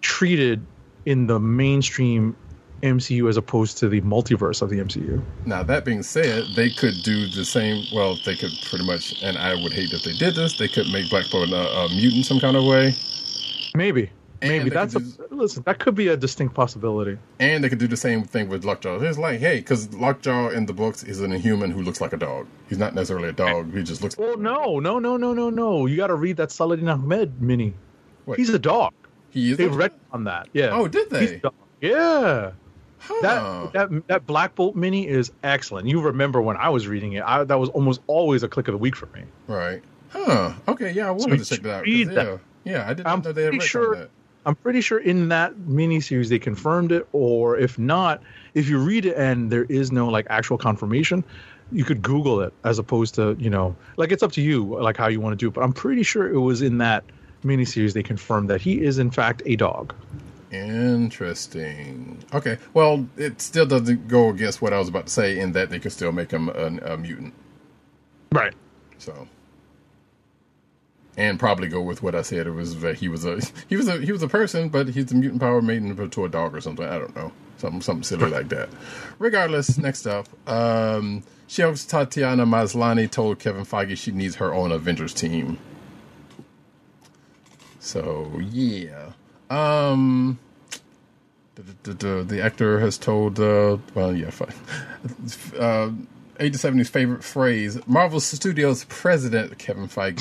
treated 0.00 0.64
in 1.06 1.26
the 1.26 1.40
mainstream 1.40 2.36
MCU 2.82 3.28
as 3.28 3.36
opposed 3.36 3.78
to 3.78 3.88
the 3.88 4.02
multiverse 4.02 4.60
of 4.60 4.68
the 4.68 4.76
MCU. 4.76 5.22
Now 5.46 5.62
that 5.62 5.84
being 5.84 6.02
said, 6.02 6.44
they 6.54 6.70
could 6.70 7.02
do 7.02 7.26
the 7.28 7.44
same. 7.44 7.84
Well, 7.94 8.18
they 8.24 8.36
could 8.36 8.52
pretty 8.66 8.84
much, 8.84 9.22
and 9.22 9.38
I 9.38 9.54
would 9.54 9.72
hate 9.72 9.92
if 9.92 10.02
they 10.02 10.12
did 10.12 10.34
this. 10.34 10.58
They 10.58 10.68
could 10.68 10.88
make 10.88 11.08
Black 11.08 11.30
Bolt 11.30 11.50
a, 11.50 11.54
a 11.56 11.88
mutant 11.88 12.26
some 12.26 12.40
kind 12.40 12.56
of 12.56 12.64
way, 12.64 12.94
Maybe. 13.74 14.10
Maybe 14.48 14.70
that's 14.70 14.94
a 14.94 15.00
listen. 15.30 15.62
That 15.66 15.78
could 15.78 15.94
be 15.94 16.08
a 16.08 16.16
distinct 16.16 16.54
possibility. 16.54 17.18
and 17.40 17.62
they 17.64 17.68
could 17.68 17.78
do 17.78 17.86
the 17.88 17.96
same 17.96 18.22
thing 18.24 18.48
with 18.48 18.64
Lockjaw. 18.64 19.00
It's 19.00 19.18
like, 19.18 19.40
hey, 19.40 19.56
because 19.58 19.92
Lockjaw 19.94 20.50
in 20.50 20.66
the 20.66 20.72
books 20.72 21.02
is 21.02 21.20
an 21.20 21.32
inhuman 21.32 21.70
who 21.70 21.82
looks 21.82 22.00
like 22.00 22.12
a 22.12 22.16
dog. 22.16 22.46
He's 22.68 22.78
not 22.78 22.94
necessarily 22.94 23.28
a 23.28 23.32
dog. 23.32 23.74
He 23.74 23.82
just 23.82 24.02
looks. 24.02 24.16
Well, 24.18 24.36
no, 24.36 24.78
no, 24.80 24.98
no, 24.98 25.16
no, 25.16 25.32
no, 25.32 25.50
no. 25.50 25.86
You 25.86 25.96
got 25.96 26.08
to 26.08 26.14
read 26.14 26.36
that 26.36 26.50
Saladin 26.52 26.88
Ahmed 26.88 27.40
mini. 27.40 27.74
Wait. 28.26 28.38
He's 28.38 28.50
a 28.50 28.58
dog. 28.58 28.92
He 29.30 29.50
is. 29.52 29.56
They 29.56 29.64
a- 29.64 29.70
read 29.70 29.92
on 30.12 30.24
that. 30.24 30.48
Yeah. 30.52 30.70
Oh, 30.72 30.86
did 30.88 31.10
He's 31.10 31.30
they? 31.30 31.34
a 31.36 31.38
dog. 31.40 31.54
Yeah. 31.80 32.50
Huh. 32.98 33.20
That 33.20 33.72
that 33.74 34.06
that 34.08 34.26
Black 34.26 34.54
Bolt 34.54 34.74
mini 34.76 35.06
is 35.06 35.30
excellent. 35.42 35.86
You 35.88 36.00
remember 36.00 36.40
when 36.40 36.56
I 36.56 36.70
was 36.70 36.86
reading 36.88 37.12
it? 37.14 37.22
I, 37.22 37.44
that 37.44 37.58
was 37.58 37.68
almost 37.70 38.00
always 38.06 38.42
a 38.42 38.48
click 38.48 38.66
of 38.68 38.72
the 38.72 38.78
week 38.78 38.96
for 38.96 39.06
me. 39.06 39.24
Right. 39.46 39.82
Huh. 40.08 40.54
Okay. 40.68 40.92
Yeah, 40.92 41.08
I 41.08 41.10
wanted 41.10 41.38
you 41.40 41.44
to 41.44 41.50
check 41.56 41.62
that 41.64 41.74
out. 41.78 41.82
read 41.82 42.08
Yeah. 42.08 42.14
that. 42.14 42.40
Yeah, 42.64 42.84
I 42.88 42.94
didn't 42.94 43.08
I'm 43.08 43.20
know 43.20 43.32
they 43.32 43.42
had 43.42 43.50
pretty 43.50 43.66
retconned 43.66 43.68
sure- 43.68 43.96
that. 43.96 44.10
I'm 44.46 44.54
pretty 44.54 44.80
sure 44.80 44.98
in 44.98 45.28
that 45.28 45.54
miniseries 45.54 46.28
they 46.28 46.38
confirmed 46.38 46.92
it, 46.92 47.08
or 47.12 47.56
if 47.56 47.78
not, 47.78 48.22
if 48.54 48.68
you 48.68 48.78
read 48.78 49.06
it 49.06 49.16
and 49.16 49.50
there 49.50 49.64
is 49.64 49.90
no 49.90 50.08
like 50.08 50.26
actual 50.28 50.58
confirmation, 50.58 51.24
you 51.72 51.84
could 51.84 52.02
Google 52.02 52.40
it 52.40 52.52
as 52.64 52.78
opposed 52.78 53.14
to 53.16 53.36
you 53.38 53.50
know 53.50 53.74
like 53.96 54.12
it's 54.12 54.22
up 54.22 54.32
to 54.32 54.42
you 54.42 54.64
like 54.80 54.96
how 54.96 55.08
you 55.08 55.20
want 55.20 55.32
to 55.32 55.36
do 55.36 55.48
it. 55.48 55.54
But 55.54 55.62
I'm 55.62 55.72
pretty 55.72 56.02
sure 56.02 56.32
it 56.32 56.40
was 56.40 56.62
in 56.62 56.78
that 56.78 57.04
miniseries 57.42 57.92
they 57.92 58.02
confirmed 58.02 58.50
that 58.50 58.60
he 58.60 58.82
is 58.82 58.98
in 58.98 59.10
fact 59.10 59.42
a 59.46 59.56
dog. 59.56 59.94
Interesting. 60.50 62.22
Okay. 62.32 62.58
Well, 62.74 63.08
it 63.16 63.40
still 63.40 63.66
doesn't 63.66 64.06
go 64.06 64.28
against 64.28 64.62
what 64.62 64.72
I 64.72 64.78
was 64.78 64.88
about 64.88 65.06
to 65.06 65.12
say 65.12 65.38
in 65.38 65.52
that 65.52 65.70
they 65.70 65.80
could 65.80 65.90
still 65.90 66.12
make 66.12 66.30
him 66.30 66.48
a, 66.48 66.92
a 66.92 66.96
mutant. 66.96 67.34
Right. 68.30 68.54
So, 68.98 69.26
and 71.16 71.38
probably 71.38 71.68
go 71.68 71.80
with 71.80 72.02
what 72.02 72.14
I 72.14 72.22
said. 72.22 72.46
It 72.46 72.52
was 72.52 72.80
that 72.80 72.96
he 72.98 73.08
was 73.08 73.24
a 73.24 73.40
he 73.68 73.76
was 73.76 73.88
a 73.88 73.98
he 73.98 74.12
was 74.12 74.22
a 74.22 74.28
person, 74.28 74.68
but 74.68 74.88
he's 74.88 75.12
a 75.12 75.14
mutant 75.14 75.40
power 75.40 75.62
made 75.62 75.82
into 75.82 76.24
a 76.24 76.28
dog 76.28 76.54
or 76.54 76.60
something. 76.60 76.86
I 76.86 76.98
don't 76.98 77.14
know. 77.14 77.32
Something 77.58 77.80
something 77.80 78.02
silly 78.02 78.30
like 78.30 78.48
that. 78.48 78.68
Regardless, 79.18 79.78
next 79.78 80.06
up, 80.06 80.26
um, 80.48 81.22
Sheriff 81.46 81.86
Tatiana 81.86 82.46
Maslany 82.46 83.10
told 83.10 83.38
Kevin 83.38 83.64
Feige 83.64 83.96
she 83.96 84.10
needs 84.10 84.36
her 84.36 84.52
own 84.52 84.72
Avengers 84.72 85.14
team. 85.14 85.58
So 87.78 88.40
yeah, 88.50 89.12
um, 89.50 90.38
the, 91.54 91.92
the, 91.92 92.24
the, 92.24 92.42
actor 92.42 92.80
has 92.80 92.96
told, 92.96 93.38
uh, 93.38 93.76
well, 93.94 94.14
yeah, 94.16 94.30
fine. 94.30 94.54
Uh, 95.58 95.90
80 96.40 96.58
70's 96.58 96.88
favorite 96.88 97.22
phrase 97.22 97.78
Marvel 97.86 98.18
Studios 98.18 98.84
president 98.88 99.58
Kevin 99.58 99.86
Feige 99.86 100.18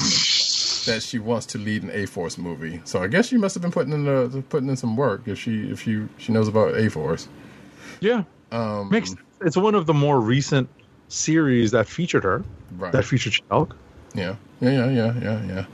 that 0.85 1.03
she 1.03 1.19
wants 1.19 1.45
to 1.47 1.57
lead 1.57 1.83
an 1.83 1.91
A 1.91 2.05
Force 2.05 2.37
movie. 2.37 2.81
So 2.85 3.01
I 3.01 3.07
guess 3.07 3.27
she 3.27 3.37
must 3.37 3.55
have 3.55 3.61
been 3.61 3.71
putting 3.71 3.93
in 3.93 4.05
the, 4.05 4.43
putting 4.49 4.69
in 4.69 4.75
some 4.75 4.95
work 4.95 5.27
if 5.27 5.39
she 5.39 5.69
if 5.69 5.81
she 5.83 6.03
she 6.17 6.31
knows 6.31 6.47
about 6.47 6.77
A 6.77 6.89
Force. 6.89 7.27
Yeah. 7.99 8.23
Um, 8.51 8.89
Makes 8.89 9.15
it's 9.41 9.57
one 9.57 9.75
of 9.75 9.85
the 9.85 9.93
more 9.93 10.19
recent 10.19 10.69
series 11.07 11.71
that 11.71 11.87
featured 11.87 12.23
her. 12.23 12.43
Right. 12.77 12.91
That 12.91 13.05
featured 13.05 13.33
She-Hulk. 13.33 13.75
Yeah, 14.15 14.35
yeah, 14.61 14.71
yeah, 14.71 14.89
yeah, 14.89 15.19
yeah, 15.21 15.65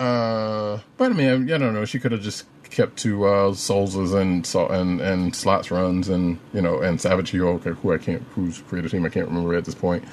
yeah. 0.00 0.04
Uh, 0.04 0.80
but 0.96 1.10
I 1.10 1.14
mean, 1.14 1.28
I, 1.50 1.54
I 1.54 1.58
don't 1.58 1.74
know. 1.74 1.84
She 1.84 1.98
could 1.98 2.12
have 2.12 2.22
just 2.22 2.46
kept 2.70 2.96
to 2.98 3.26
uh, 3.26 3.54
and 3.68 4.54
and 4.54 5.00
and 5.00 5.36
Slott's 5.36 5.70
runs 5.70 6.08
and 6.08 6.38
you 6.54 6.62
know 6.62 6.80
and 6.80 7.00
Savage 7.00 7.30
Hero, 7.30 7.58
who 7.58 7.92
I 7.92 7.98
can't 7.98 8.22
whose 8.34 8.62
creative 8.62 8.90
team 8.90 9.04
I 9.04 9.08
can't 9.08 9.26
remember 9.26 9.54
at 9.54 9.64
this 9.64 9.74
point. 9.74 10.04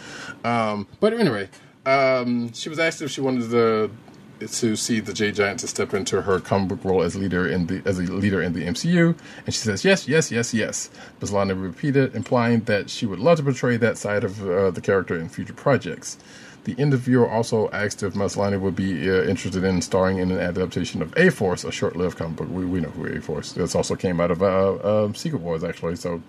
Um, 0.43 0.87
but 0.99 1.13
anyway, 1.13 1.49
um, 1.85 2.51
she 2.53 2.69
was 2.69 2.79
asked 2.79 3.01
if 3.01 3.11
she 3.11 3.21
wanted 3.21 3.49
to 3.51 3.91
to 4.39 4.75
see 4.75 4.99
the 4.99 5.13
J 5.13 5.31
Giant 5.31 5.59
to 5.61 5.67
step 5.67 5.93
into 5.93 6.21
her 6.21 6.39
comic 6.39 6.69
book 6.69 6.85
role 6.85 7.01
as 7.01 7.15
leader 7.15 7.47
in 7.47 7.67
the 7.67 7.81
as 7.85 7.99
a 7.99 8.03
leader 8.03 8.41
in 8.41 8.53
the 8.53 8.65
MCU, 8.65 9.17
and 9.45 9.53
she 9.53 9.59
says 9.59 9.83
yes, 9.83 10.07
yes, 10.07 10.31
yes, 10.31 10.53
yes. 10.53 10.89
Maslany 11.19 11.59
repeated, 11.61 12.15
implying 12.15 12.61
that 12.61 12.89
she 12.89 13.05
would 13.05 13.19
love 13.19 13.37
to 13.37 13.43
portray 13.43 13.77
that 13.77 13.97
side 13.97 14.23
of 14.23 14.47
uh, 14.47 14.71
the 14.71 14.81
character 14.81 15.17
in 15.19 15.29
future 15.29 15.53
projects. 15.53 16.17
The 16.65 16.73
interviewer 16.73 17.29
also 17.29 17.69
asked 17.69 18.03
if 18.03 18.13
Maslany 18.13 18.59
would 18.59 18.75
be 18.75 19.09
uh, 19.09 19.23
interested 19.23 19.63
in 19.63 19.81
starring 19.81 20.17
in 20.17 20.31
an 20.31 20.39
adaptation 20.39 21.01
of 21.01 21.13
A 21.15 21.29
Force, 21.29 21.63
a 21.63 21.71
short-lived 21.71 22.17
comic 22.17 22.35
book. 22.35 22.49
We, 22.49 22.65
we 22.65 22.81
know 22.81 22.89
who 22.89 23.05
A 23.05 23.21
Force. 23.21 23.53
This 23.53 23.73
also 23.73 23.95
came 23.95 24.19
out 24.19 24.31
of 24.31 24.43
uh, 24.43 24.73
uh, 24.73 25.13
Secret 25.13 25.41
Wars, 25.41 25.63
actually, 25.63 25.95
so 25.95 26.21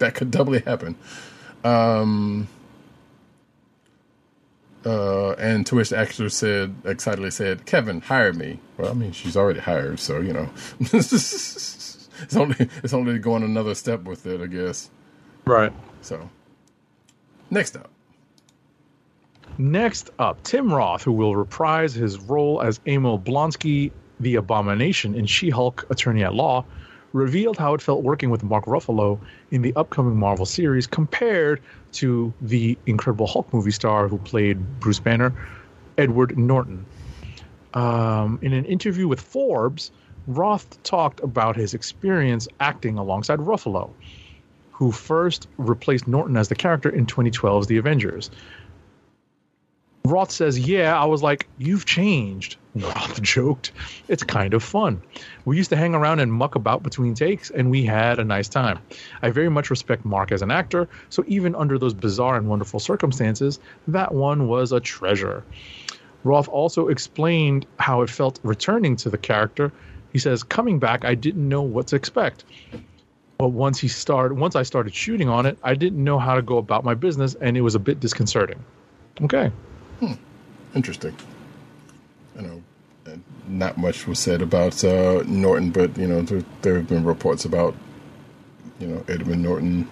that 0.00 0.16
could 0.16 0.30
doubly 0.32 0.60
happen. 0.60 0.96
Um, 1.62 2.48
uh, 4.86 5.32
and 5.32 5.66
to 5.66 5.74
which 5.74 5.90
the 5.90 5.98
actor 5.98 6.28
said, 6.28 6.74
excitedly 6.84 7.30
said, 7.30 7.66
"Kevin, 7.66 8.00
hire 8.00 8.32
me." 8.32 8.60
Well, 8.78 8.90
I 8.90 8.94
mean, 8.94 9.12
she's 9.12 9.36
already 9.36 9.60
hired, 9.60 9.98
so 9.98 10.20
you 10.20 10.32
know, 10.32 10.48
it's 10.80 12.36
only 12.36 12.70
it's 12.82 12.94
only 12.94 13.18
going 13.18 13.42
another 13.42 13.74
step 13.74 14.04
with 14.04 14.26
it, 14.26 14.40
I 14.40 14.46
guess. 14.46 14.90
Right. 15.44 15.72
So, 16.02 16.30
next 17.50 17.76
up, 17.76 17.90
Next 19.58 20.10
up, 20.18 20.42
Tim 20.42 20.70
Roth, 20.72 21.02
who 21.02 21.12
will 21.12 21.34
reprise 21.34 21.94
his 21.94 22.20
role 22.20 22.60
as 22.60 22.78
Emil 22.86 23.18
Blonsky, 23.18 23.90
the 24.20 24.34
Abomination 24.34 25.14
in 25.14 25.24
She 25.24 25.48
Hulk 25.48 25.86
Attorney 25.88 26.22
at 26.24 26.34
Law, 26.34 26.66
revealed 27.14 27.56
how 27.56 27.72
it 27.72 27.80
felt 27.80 28.02
working 28.02 28.28
with 28.28 28.44
Mark 28.44 28.66
Ruffalo 28.66 29.18
in 29.50 29.62
the 29.62 29.74
upcoming 29.74 30.14
Marvel 30.14 30.44
series 30.44 30.86
compared 30.86 31.62
to 31.96 32.32
the 32.40 32.78
Incredible 32.86 33.26
Hulk 33.26 33.52
movie 33.52 33.70
star 33.70 34.08
who 34.08 34.18
played 34.18 34.58
Bruce 34.80 35.00
Banner, 35.00 35.32
Edward 35.98 36.36
Norton. 36.38 36.84
Um, 37.74 38.38
in 38.42 38.52
an 38.52 38.64
interview 38.64 39.08
with 39.08 39.20
Forbes, 39.20 39.90
Roth 40.26 40.82
talked 40.82 41.20
about 41.20 41.56
his 41.56 41.74
experience 41.74 42.48
acting 42.60 42.98
alongside 42.98 43.38
Ruffalo, 43.38 43.90
who 44.72 44.92
first 44.92 45.46
replaced 45.56 46.06
Norton 46.06 46.36
as 46.36 46.48
the 46.48 46.54
character 46.54 46.88
in 46.88 47.06
2012's 47.06 47.66
The 47.66 47.76
Avengers. 47.76 48.30
Roth 50.06 50.30
says, 50.30 50.58
Yeah, 50.58 50.98
I 51.00 51.04
was 51.04 51.22
like, 51.22 51.48
You've 51.58 51.84
changed. 51.84 52.56
Roth 52.76 53.20
joked, 53.22 53.72
It's 54.08 54.22
kind 54.22 54.54
of 54.54 54.62
fun. 54.62 55.02
We 55.44 55.56
used 55.56 55.70
to 55.70 55.76
hang 55.76 55.94
around 55.94 56.20
and 56.20 56.32
muck 56.32 56.54
about 56.54 56.82
between 56.82 57.14
takes, 57.14 57.50
and 57.50 57.70
we 57.70 57.84
had 57.84 58.18
a 58.18 58.24
nice 58.24 58.48
time. 58.48 58.78
I 59.22 59.30
very 59.30 59.48
much 59.48 59.68
respect 59.70 60.04
Mark 60.04 60.30
as 60.30 60.42
an 60.42 60.50
actor, 60.50 60.88
so 61.08 61.24
even 61.26 61.54
under 61.54 61.78
those 61.78 61.94
bizarre 61.94 62.36
and 62.36 62.48
wonderful 62.48 62.78
circumstances, 62.78 63.58
that 63.88 64.14
one 64.14 64.46
was 64.46 64.72
a 64.72 64.80
treasure. 64.80 65.42
Roth 66.22 66.48
also 66.48 66.88
explained 66.88 67.66
how 67.78 68.02
it 68.02 68.10
felt 68.10 68.38
returning 68.42 68.96
to 68.96 69.10
the 69.10 69.18
character. 69.18 69.72
He 70.12 70.18
says, 70.18 70.42
Coming 70.42 70.78
back, 70.78 71.04
I 71.04 71.14
didn't 71.14 71.48
know 71.48 71.62
what 71.62 71.88
to 71.88 71.96
expect. 71.96 72.44
But 73.38 73.48
once 73.48 73.78
he 73.80 73.88
started, 73.88 74.38
once 74.38 74.56
I 74.56 74.62
started 74.62 74.94
shooting 74.94 75.28
on 75.28 75.46
it, 75.46 75.58
I 75.62 75.74
didn't 75.74 76.02
know 76.02 76.18
how 76.18 76.36
to 76.36 76.42
go 76.42 76.58
about 76.58 76.84
my 76.84 76.94
business, 76.94 77.34
and 77.40 77.56
it 77.56 77.60
was 77.60 77.74
a 77.74 77.80
bit 77.80 78.00
disconcerting. 78.00 78.64
Okay. 79.22 79.50
Interesting. 80.74 81.16
I 82.38 82.42
know 82.42 82.62
uh, 83.06 83.16
not 83.48 83.78
much 83.78 84.06
was 84.06 84.18
said 84.18 84.42
about 84.42 84.82
uh, 84.84 85.22
Norton, 85.26 85.70
but 85.70 85.96
you 85.96 86.06
know 86.06 86.22
there, 86.22 86.44
there 86.62 86.76
have 86.76 86.88
been 86.88 87.04
reports 87.04 87.44
about 87.44 87.74
you 88.78 88.86
know 88.86 89.04
Edward 89.08 89.38
Norton 89.38 89.88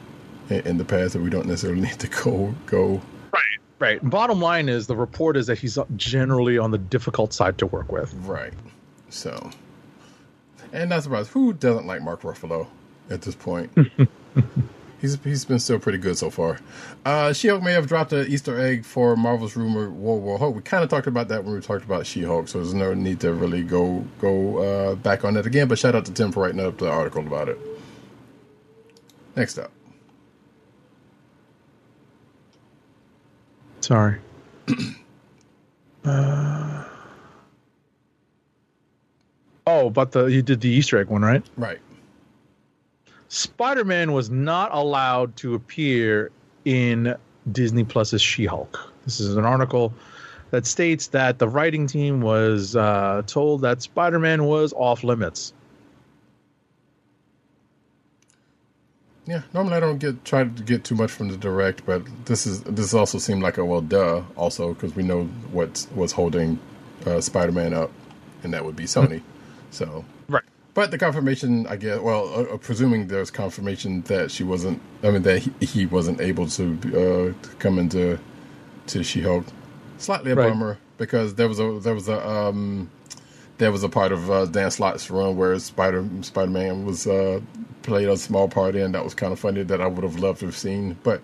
in, 0.51 0.61
in 0.67 0.79
the 0.79 0.85
past 0.85 1.15
that 1.15 1.23
we 1.23 1.31
don't 1.31 1.47
necessarily 1.47 1.81
need 1.89 1.99
to 2.01 2.09
go 2.09 2.55
go. 2.67 3.01
Right. 3.33 3.43
Right. 3.79 4.11
Bottom 4.11 4.41
line 4.41 4.69
is 4.69 4.87
the 4.87 4.97
report 4.97 5.37
is 5.37 5.47
that 5.49 5.59
he's 5.59 5.79
generally 5.97 6.59
on 6.59 6.71
the 6.71 6.79
difficult 6.79 7.33
side 7.33 7.59
to 7.59 7.67
work 7.67 7.91
with. 7.91 8.15
Right. 8.15 8.53
So, 9.11 9.51
and 10.73 10.91
not 10.91 11.03
surprised. 11.03 11.31
Who 11.31 11.53
doesn't 11.53 11.87
like 11.87 12.03
Mark 12.03 12.23
Ruffalo 12.23 12.69
at 13.11 13.23
this 13.23 13.35
point? 13.35 13.71
he's 15.05 15.23
he's 15.23 15.45
been 15.45 15.59
still 15.59 15.79
pretty 15.79 15.99
good 15.99 16.17
so 16.17 16.31
far. 16.31 16.59
Uh, 17.05 17.33
She-Hulk 17.33 17.63
may 17.63 17.73
have 17.73 17.87
dropped 17.87 18.13
an 18.15 18.27
Easter 18.27 18.59
egg 18.59 18.85
for 18.87 19.17
Marvel's 19.17 19.55
rumored 19.55 19.93
World 19.93 20.23
War 20.23 20.39
Hulk. 20.39 20.57
We 20.57 20.63
kind 20.63 20.83
of 20.83 20.89
talked 20.89 21.07
about 21.07 21.29
that 21.29 21.45
when 21.45 21.55
we 21.55 21.61
talked 21.61 21.85
about 21.85 22.07
She-Hulk, 22.07 22.49
so 22.49 22.59
there's 22.59 22.73
no 22.73 22.95
need 22.95 23.21
to 23.21 23.35
really 23.35 23.63
go 23.63 24.05
go 24.19 24.59
uh, 24.59 24.95
back 24.95 25.25
on 25.25 25.35
that 25.35 25.45
again. 25.47 25.69
But 25.69 25.79
shout 25.79 25.95
out 25.95 26.07
to 26.07 26.13
Tim 26.13 26.33
for 26.33 26.43
writing 26.45 26.61
up 26.61 26.79
the 26.79 26.89
article 26.91 27.21
about 27.27 27.51
it. 27.51 27.59
Next 29.37 29.59
up, 29.59 29.71
Sorry. 33.81 34.19
uh, 36.07 36.85
oh, 39.67 39.91
but 39.91 40.13
the 40.13 40.25
you 40.27 40.41
did 40.41 40.63
the 40.63 40.71
Easter 40.71 40.99
egg 40.99 41.09
one, 41.09 41.21
right? 41.21 41.45
right? 41.59 41.79
Spider 43.35 43.85
Man 43.85 44.13
was 44.13 44.31
not 44.31 44.73
allowed 44.73 45.35
to 45.39 45.55
appear 45.55 46.31
in 46.65 47.17
Disney 47.51 47.83
Plus's 47.83 48.23
She 48.23 48.47
Hulk. 48.47 48.93
This 49.05 49.19
is 49.19 49.37
an 49.37 49.45
article 49.45 49.93
that 50.53 50.67
states 50.67 51.09
that 51.09 51.41
the 51.41 51.49
writing 51.49 51.89
team 51.89 52.21
was 52.21 52.77
uh, 52.77 53.23
told 53.27 53.63
that 53.63 53.83
Spider 53.83 54.21
Man 54.21 54.45
was 54.45 54.73
off 54.73 55.03
limits. 55.03 55.53
Yeah, 59.27 59.43
normally 59.53 59.75
I 59.75 59.81
don't 59.81 59.99
get 59.99 60.25
try 60.25 60.45
to 60.45 60.63
get 60.63 60.85
too 60.85 60.95
much 60.95 61.11
from 61.11 61.29
the 61.29 61.37
direct, 61.37 61.85
but 61.85 62.05
this 62.27 62.47
is 62.47 62.63
this 62.63 62.95
also 62.95 63.19
seemed 63.19 63.43
like 63.43 63.59
a 63.59 63.65
well, 63.65 63.81
duh. 63.81 64.23
Also, 64.37 64.75
because 64.75 64.95
we 64.95 65.03
know 65.03 65.25
what's 65.51 65.87
what's 65.87 66.13
holding 66.13 66.61
uh, 67.05 67.21
Spider-Man 67.21 67.75
up, 67.75 67.91
and 68.45 68.55
that 68.55 68.65
would 68.65 68.77
be 68.77 68.85
Sony. 68.85 69.23
So, 69.73 70.05
Right. 70.29 70.44
But 70.75 70.91
the 70.91 70.99
confirmation, 70.99 71.67
I 71.67 71.77
guess, 71.77 72.01
well, 72.01 72.29
uh, 72.35 72.55
uh, 72.55 72.57
presuming 72.59 73.07
there's 73.09 73.31
confirmation 73.31 74.03
that 74.03 74.31
she 74.31 74.43
wasn't, 74.45 74.81
I 75.03 75.11
mean, 75.11 75.23
that 75.23 75.39
he, 75.41 75.53
he 75.67 75.87
wasn't 75.87 76.21
able 76.21 76.47
to, 76.49 76.79
uh, 76.87 77.43
to 77.43 77.55
come 77.59 77.79
into 77.79 78.19
to 78.89 79.03
She-Hulk, 79.03 79.47
slightly 79.99 80.33
a 80.33 80.35
Right. 80.37 80.51
bummer 80.51 80.79
because 80.99 81.35
there 81.35 81.49
was 81.49 81.59
a 81.59 81.81
there 81.81 81.95
was 81.95 82.09
a 82.09 82.29
um 82.29 82.91
there 83.59 83.73
was 83.73 83.83
a 83.83 83.89
part 83.89 84.13
of 84.13 84.31
uh, 84.31 84.47
Dan 84.47 84.71
Slott's 84.71 85.11
run 85.11 85.37
where 85.37 85.59
Spider 85.59 86.07
Spider 86.23 86.51
Man 86.51 86.85
was 86.85 87.07
uh, 87.07 87.41
played 87.83 88.09
a 88.09 88.17
small 88.17 88.49
part 88.49 88.75
in 88.77 88.93
that 88.93 89.03
was 89.05 89.15
kind 89.15 89.33
of 89.33 89.39
funny 89.39 89.63
that 89.63 89.81
I 89.81 89.87
would 89.87 90.05
have 90.05 90.19
loved 90.19 90.41
to 90.41 90.47
have 90.47 90.57
seen, 90.57 90.97
but 91.03 91.23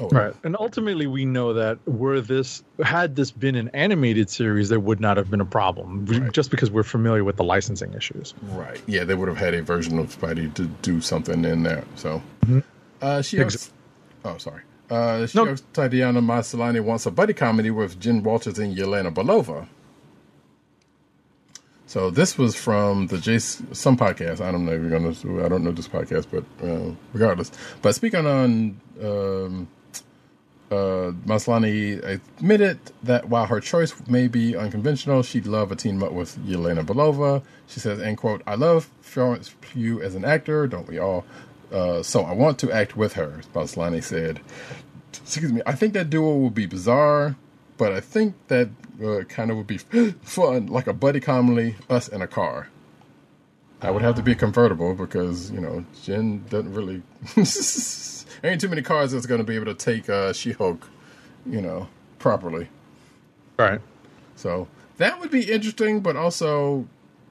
oh. 0.00 0.08
Right. 0.08 0.34
And 0.44 0.56
ultimately, 0.58 1.06
we 1.06 1.24
know 1.24 1.52
that 1.52 1.78
were 1.86 2.20
this 2.20 2.62
had 2.82 3.16
this 3.16 3.30
been 3.30 3.54
an 3.54 3.68
animated 3.74 4.30
series, 4.30 4.68
there 4.68 4.80
would 4.80 5.00
not 5.00 5.16
have 5.16 5.30
been 5.30 5.40
a 5.40 5.44
problem, 5.46 6.06
Right. 6.06 6.32
just 6.32 6.50
because 6.50 6.70
we're 6.70 6.82
familiar 6.82 7.22
with 7.24 7.36
the 7.36 7.44
licensing 7.44 7.92
issues. 7.94 8.34
right, 8.52 8.80
yeah, 8.86 9.04
they 9.04 9.14
would 9.14 9.28
have 9.28 9.36
had 9.38 9.54
a 9.54 9.62
version 9.62 9.98
of 9.98 10.06
Spidey 10.18 10.52
to 10.54 10.64
do 10.82 11.00
something 11.00 11.44
in 11.44 11.62
there. 11.62 11.84
So, 11.96 12.22
uh, 13.02 13.22
she 13.22 13.38
Ex- 13.40 13.72
oh 14.24 14.38
sorry, 14.38 14.62
uh, 14.90 15.26
she 15.26 15.38
Nope. 15.38 15.58
Tatiana 15.72 16.20
Maslany 16.20 16.80
wants 16.82 17.06
a 17.06 17.10
buddy 17.10 17.32
comedy 17.34 17.70
with 17.70 18.00
Jen 18.00 18.22
Walters 18.22 18.58
and 18.58 18.76
Yelena 18.76 19.12
Belova. 19.12 19.66
So 21.86 22.08
this 22.08 22.38
was 22.38 22.54
from 22.54 23.08
the 23.08 23.16
Jace 23.16 23.62
some 23.74 23.96
podcast. 23.96 24.40
I 24.40 24.52
don't 24.52 24.64
know 24.64 24.72
if 24.72 24.80
you're 24.80 24.90
gonna. 24.90 25.44
I 25.44 25.48
don't 25.48 25.64
know 25.64 25.72
this 25.72 25.88
podcast, 25.88 26.26
but 26.30 26.44
uh, 26.64 26.92
regardless. 27.12 27.50
But 27.82 27.96
speaking 27.96 28.26
on 28.26 28.80
um, 29.02 29.66
uh, 30.70 31.12
Maslany 31.26 32.02
admitted 32.04 32.78
that 33.02 33.28
while 33.28 33.46
her 33.46 33.60
choice 33.60 33.92
may 34.06 34.28
be 34.28 34.56
unconventional, 34.56 35.22
she'd 35.22 35.46
love 35.46 35.72
a 35.72 35.76
team 35.76 36.02
up 36.02 36.12
with 36.12 36.38
Yelena 36.38 36.84
Belova. 36.84 37.42
She 37.66 37.80
says, 37.80 38.00
"End 38.00 38.18
quote. 38.18 38.42
I 38.46 38.54
love 38.54 38.90
Florence 39.00 39.54
Pugh 39.60 40.00
as 40.00 40.14
an 40.14 40.24
actor, 40.24 40.66
don't 40.66 40.86
we 40.86 40.98
all? 40.98 41.24
Uh, 41.72 42.02
so 42.02 42.22
I 42.22 42.32
want 42.32 42.58
to 42.60 42.70
act 42.70 42.96
with 42.96 43.14
her." 43.14 43.40
Maslany 43.54 44.02
said. 44.02 44.40
Excuse 45.22 45.52
me. 45.52 45.60
I 45.66 45.74
think 45.74 45.94
that 45.94 46.08
duo 46.08 46.36
will 46.36 46.50
be 46.50 46.66
bizarre, 46.66 47.36
but 47.78 47.92
I 47.92 48.00
think 48.00 48.34
that 48.48 48.68
uh, 49.04 49.24
kind 49.24 49.50
of 49.50 49.56
would 49.56 49.66
be 49.66 49.78
fun, 50.22 50.66
like 50.66 50.86
a 50.86 50.92
buddy 50.92 51.20
comedy, 51.20 51.76
us 51.88 52.08
in 52.08 52.22
a 52.22 52.26
car. 52.26 52.68
I 53.82 53.90
would 53.90 54.02
have 54.02 54.14
to 54.16 54.22
be 54.22 54.34
convertible 54.34 54.94
because 54.94 55.50
you 55.50 55.60
know 55.60 55.84
Jen 56.02 56.44
doesn't 56.48 56.72
really. 56.72 57.02
there 58.42 58.50
ain't 58.50 58.60
too 58.60 58.68
many 58.68 58.82
cars 58.82 59.12
that's 59.12 59.26
going 59.26 59.40
to 59.40 59.44
be 59.44 59.54
able 59.56 59.66
to 59.66 59.74
take 59.74 60.08
uh, 60.08 60.32
She-Hulk, 60.32 60.88
you 61.46 61.60
know, 61.60 61.88
properly. 62.18 62.68
Right. 63.58 63.80
So 64.36 64.68
that 64.98 65.20
would 65.20 65.30
be 65.30 65.50
interesting, 65.50 66.00
but 66.00 66.16
also, 66.16 66.86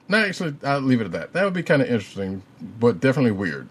not 0.08 0.24
actually. 0.26 0.54
I'll 0.64 0.80
leave 0.80 1.00
it 1.00 1.06
at 1.06 1.12
that. 1.12 1.32
That 1.32 1.44
would 1.44 1.54
be 1.54 1.62
kind 1.62 1.82
of 1.82 1.88
interesting, 1.88 2.42
but 2.78 3.00
definitely 3.00 3.32
weird. 3.32 3.68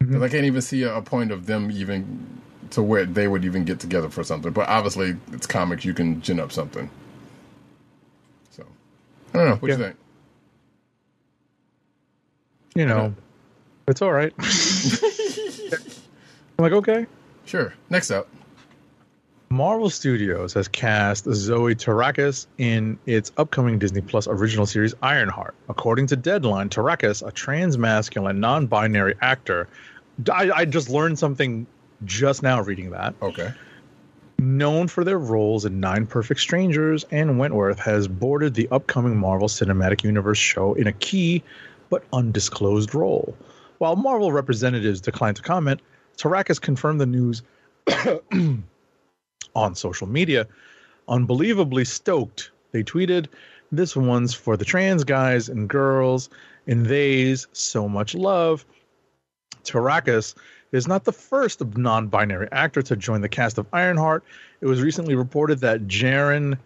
'Cause 0.00 0.22
I 0.22 0.28
can't 0.28 0.44
even 0.44 0.62
see 0.62 0.82
a, 0.84 0.96
a 0.96 1.02
point 1.02 1.32
of 1.32 1.46
them 1.46 1.70
even 1.70 2.40
to 2.70 2.82
where 2.82 3.04
they 3.06 3.26
would 3.28 3.44
even 3.44 3.64
get 3.64 3.80
together 3.80 4.08
for 4.08 4.22
something. 4.22 4.52
But 4.52 4.68
obviously, 4.68 5.16
it's 5.32 5.46
comics. 5.46 5.84
You 5.84 5.94
can 5.94 6.20
gin 6.20 6.38
up 6.38 6.52
something. 6.52 6.88
So 8.50 8.64
I 9.34 9.38
don't 9.38 9.48
know. 9.48 9.54
What 9.56 9.62
do 9.62 9.68
you 9.68 9.76
think? 9.78 9.96
You 12.74 12.86
know, 12.86 13.14
it's 13.88 14.02
all 14.02 14.12
right. 14.12 14.32
I'm 16.58 16.62
like, 16.62 16.72
okay. 16.72 17.06
Sure. 17.44 17.74
Next 17.90 18.10
up. 18.10 18.28
Marvel 19.50 19.90
Studios 19.90 20.54
has 20.54 20.66
cast 20.66 21.24
Zoe 21.32 21.74
Terakes 21.76 22.46
in 22.58 22.98
its 23.06 23.30
upcoming 23.36 23.78
Disney 23.78 24.00
Plus 24.00 24.26
original 24.26 24.66
series 24.66 24.94
Ironheart. 25.02 25.54
According 25.68 26.08
to 26.08 26.16
Deadline, 26.16 26.68
Terakes, 26.68 27.26
a 27.26 27.30
trans 27.30 27.78
masculine, 27.78 28.40
non 28.40 28.66
binary 28.66 29.14
actor, 29.20 29.68
I, 30.32 30.50
I 30.50 30.64
just 30.64 30.90
learned 30.90 31.18
something 31.18 31.66
just 32.04 32.42
now 32.42 32.60
reading 32.60 32.90
that. 32.90 33.14
Okay. 33.22 33.52
Known 34.38 34.88
for 34.88 35.04
their 35.04 35.18
roles 35.18 35.64
in 35.64 35.78
Nine 35.78 36.06
Perfect 36.06 36.40
Strangers 36.40 37.04
and 37.10 37.38
Wentworth, 37.38 37.78
has 37.78 38.08
boarded 38.08 38.54
the 38.54 38.68
upcoming 38.72 39.16
Marvel 39.16 39.48
Cinematic 39.48 40.02
Universe 40.02 40.38
show 40.38 40.74
in 40.74 40.88
a 40.88 40.92
key 40.92 41.44
but 41.88 42.02
undisclosed 42.12 42.94
role. 42.94 43.36
While 43.78 43.94
Marvel 43.94 44.32
representatives 44.32 45.00
declined 45.00 45.36
to 45.36 45.42
comment, 45.42 45.80
Terakes 46.16 46.60
confirmed 46.60 47.00
the 47.00 47.06
news 47.06 47.42
on 49.54 49.74
social 49.74 50.06
media. 50.06 50.46
Unbelievably 51.08 51.84
stoked, 51.84 52.50
they 52.72 52.82
tweeted, 52.82 53.26
This 53.70 53.94
one's 53.94 54.34
for 54.34 54.56
the 54.56 54.64
trans 54.64 55.04
guys 55.04 55.48
and 55.48 55.68
girls, 55.68 56.28
and 56.66 56.86
they's 56.86 57.46
so 57.52 57.88
much 57.88 58.14
love. 58.14 58.64
Terakes 59.64 60.34
is 60.72 60.88
not 60.88 61.04
the 61.04 61.12
first 61.12 61.64
non 61.76 62.08
binary 62.08 62.48
actor 62.52 62.82
to 62.82 62.96
join 62.96 63.20
the 63.20 63.28
cast 63.28 63.58
of 63.58 63.66
Ironheart. 63.72 64.24
It 64.60 64.66
was 64.66 64.82
recently 64.82 65.14
reported 65.14 65.60
that 65.60 65.86
Jaren 65.86 66.58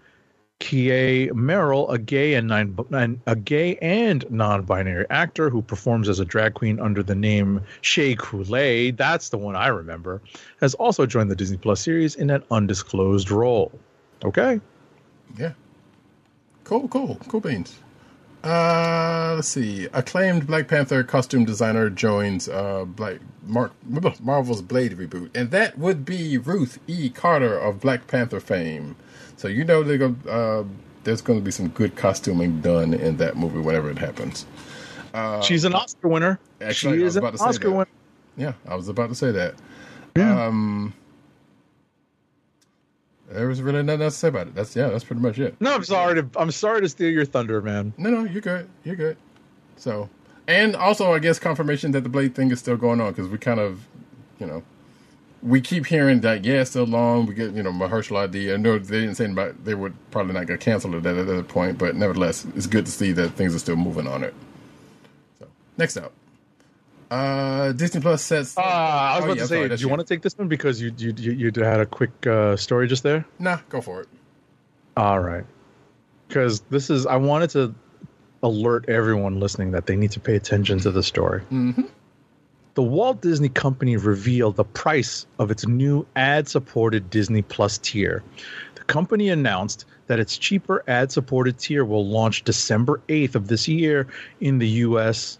Kye 0.60 1.30
Merrell, 1.32 1.90
a 1.90 1.98
gay 1.98 2.34
and 2.34 2.46
non, 2.46 3.20
a 3.26 3.34
gay 3.34 3.76
and 3.76 4.30
non-binary 4.30 5.06
actor 5.10 5.50
who 5.50 5.62
performs 5.62 6.08
as 6.08 6.20
a 6.20 6.24
drag 6.24 6.54
queen 6.54 6.78
under 6.78 7.02
the 7.02 7.14
name 7.14 7.62
Shea 7.80 8.14
Coulee, 8.14 8.92
that's 8.92 9.30
the 9.30 9.38
one 9.38 9.56
I 9.56 9.68
remember, 9.68 10.22
has 10.60 10.74
also 10.74 11.06
joined 11.06 11.30
the 11.30 11.36
Disney 11.36 11.56
Plus 11.56 11.80
series 11.80 12.14
in 12.14 12.30
an 12.30 12.44
undisclosed 12.50 13.30
role. 13.30 13.72
Okay. 14.22 14.60
Yeah. 15.38 15.52
Cool, 16.64 16.88
cool, 16.88 17.18
cool 17.28 17.40
beans. 17.40 17.78
Uh, 18.44 19.32
let's 19.36 19.48
see. 19.48 19.86
Acclaimed 19.92 20.46
Black 20.46 20.68
Panther 20.68 21.02
costume 21.02 21.44
designer 21.44 21.90
joins 21.90 22.48
uh 22.48 22.84
Black 22.84 23.18
Marvel's 23.42 24.62
Blade 24.62 24.92
reboot, 24.92 25.30
and 25.34 25.50
that 25.50 25.78
would 25.78 26.04
be 26.04 26.38
Ruth 26.38 26.78
E. 26.86 27.10
Carter 27.10 27.58
of 27.58 27.80
Black 27.80 28.06
Panther 28.06 28.40
fame. 28.40 28.96
So 29.40 29.48
you 29.48 29.64
know 29.64 29.82
they're 29.82 29.96
gonna, 29.96 30.28
uh, 30.28 30.64
there's 31.02 31.22
going 31.22 31.38
to 31.38 31.42
be 31.42 31.50
some 31.50 31.68
good 31.68 31.96
costuming 31.96 32.60
done 32.60 32.92
in 32.92 33.16
that 33.16 33.38
movie 33.38 33.58
whenever 33.58 33.90
it 33.90 33.96
happens. 33.96 34.44
Uh, 35.14 35.40
She's 35.40 35.64
an 35.64 35.72
Oscar 35.72 36.08
winner. 36.08 36.38
Actually, 36.60 36.98
she 36.98 37.04
I 37.04 37.06
is 37.06 37.16
an 37.16 37.22
about 37.22 37.30
to 37.32 37.38
say 37.38 37.44
Oscar 37.46 37.70
winner. 37.70 37.90
Yeah, 38.36 38.52
I 38.68 38.74
was 38.74 38.88
about 38.88 39.08
to 39.08 39.14
say 39.14 39.32
that. 39.32 39.54
Yeah. 40.14 40.44
Um, 40.44 40.92
there 43.30 43.48
was 43.48 43.62
really 43.62 43.82
nothing 43.82 44.02
else 44.02 44.12
to 44.12 44.18
say 44.18 44.28
about 44.28 44.48
it. 44.48 44.54
That's 44.54 44.76
yeah, 44.76 44.88
that's 44.88 45.04
pretty 45.04 45.22
much 45.22 45.38
it. 45.38 45.58
No, 45.58 45.74
I'm 45.74 45.84
sorry 45.84 46.16
to 46.16 46.28
I'm 46.36 46.50
sorry 46.50 46.82
to 46.82 46.88
steal 46.90 47.10
your 47.10 47.24
thunder, 47.24 47.62
man. 47.62 47.94
No, 47.96 48.10
no, 48.10 48.24
you're 48.24 48.42
good. 48.42 48.68
You're 48.84 48.96
good. 48.96 49.16
So, 49.76 50.10
and 50.48 50.76
also, 50.76 51.14
I 51.14 51.18
guess 51.18 51.38
confirmation 51.38 51.92
that 51.92 52.02
the 52.02 52.10
blade 52.10 52.34
thing 52.34 52.50
is 52.50 52.58
still 52.58 52.76
going 52.76 53.00
on 53.00 53.12
because 53.12 53.28
we 53.28 53.38
kind 53.38 53.58
of, 53.58 53.86
you 54.38 54.46
know, 54.46 54.62
we 55.42 55.60
keep 55.60 55.86
hearing 55.86 56.20
that 56.20 56.44
yeah, 56.44 56.60
it's 56.60 56.70
still 56.70 56.84
long. 56.84 57.26
We 57.26 57.34
get 57.34 57.52
you 57.52 57.62
know 57.62 57.72
Mahershala 57.72 58.28
Ali. 58.28 58.52
I 58.52 58.56
know 58.56 58.78
they 58.78 59.00
didn't 59.00 59.14
say 59.16 59.30
about 59.30 59.64
they 59.64 59.74
would 59.74 59.94
probably 60.10 60.34
not 60.34 60.46
get 60.46 60.60
canceled 60.60 60.94
at 60.94 61.02
that 61.04 61.16
at 61.16 61.26
that 61.26 61.48
point, 61.48 61.78
but 61.78 61.96
nevertheless, 61.96 62.46
it's 62.54 62.66
good 62.66 62.86
to 62.86 62.92
see 62.92 63.12
that 63.12 63.30
things 63.30 63.54
are 63.54 63.58
still 63.58 63.76
moving 63.76 64.06
on 64.06 64.22
it. 64.24 64.34
So, 65.38 65.46
next 65.78 65.96
up, 65.96 66.12
uh, 67.10 67.72
Disney 67.72 68.00
Plus 68.00 68.22
sets. 68.22 68.56
Uh, 68.56 68.60
I 68.60 69.16
was 69.16 69.22
Oh, 69.22 69.24
about 69.24 69.36
yeah, 69.36 69.42
to 69.42 69.48
say, 69.48 69.54
sorry, 69.54 69.62
do 69.64 69.68
that's 69.70 69.82
you 69.82 69.88
want 69.88 70.00
to 70.00 70.06
take 70.06 70.22
this 70.22 70.36
one 70.36 70.48
because 70.48 70.80
you 70.80 70.92
you 70.98 71.14
you, 71.16 71.32
you 71.32 71.62
had 71.62 71.80
a 71.80 71.86
quick 71.86 72.26
uh, 72.26 72.56
story 72.56 72.86
just 72.86 73.02
there? 73.02 73.24
Nah, 73.38 73.58
go 73.68 73.80
for 73.80 74.02
it. 74.02 74.08
All 74.96 75.20
right. 75.20 75.44
Because 76.28 76.60
this 76.70 76.90
is, 76.90 77.06
I 77.06 77.16
wanted 77.16 77.50
to 77.50 77.74
alert 78.42 78.88
everyone 78.88 79.40
listening 79.40 79.72
that 79.72 79.86
they 79.86 79.96
need 79.96 80.12
to 80.12 80.20
pay 80.20 80.36
attention 80.36 80.78
to 80.80 80.90
the 80.90 81.02
story. 81.02 81.40
Mm-hmm. 81.50 81.82
The 82.80 82.86
Walt 82.86 83.20
Disney 83.20 83.50
Company 83.50 83.98
revealed 83.98 84.56
the 84.56 84.64
price 84.64 85.26
of 85.38 85.50
its 85.50 85.66
new 85.66 86.06
ad 86.16 86.48
supported 86.48 87.10
Disney 87.10 87.42
Plus 87.42 87.76
tier. 87.76 88.22
The 88.74 88.84
company 88.84 89.28
announced 89.28 89.84
that 90.06 90.18
its 90.18 90.38
cheaper 90.38 90.82
ad 90.88 91.12
supported 91.12 91.58
tier 91.58 91.84
will 91.84 92.06
launch 92.06 92.42
December 92.42 93.02
8th 93.08 93.34
of 93.34 93.48
this 93.48 93.68
year 93.68 94.06
in 94.40 94.60
the 94.60 94.68
US. 94.68 95.38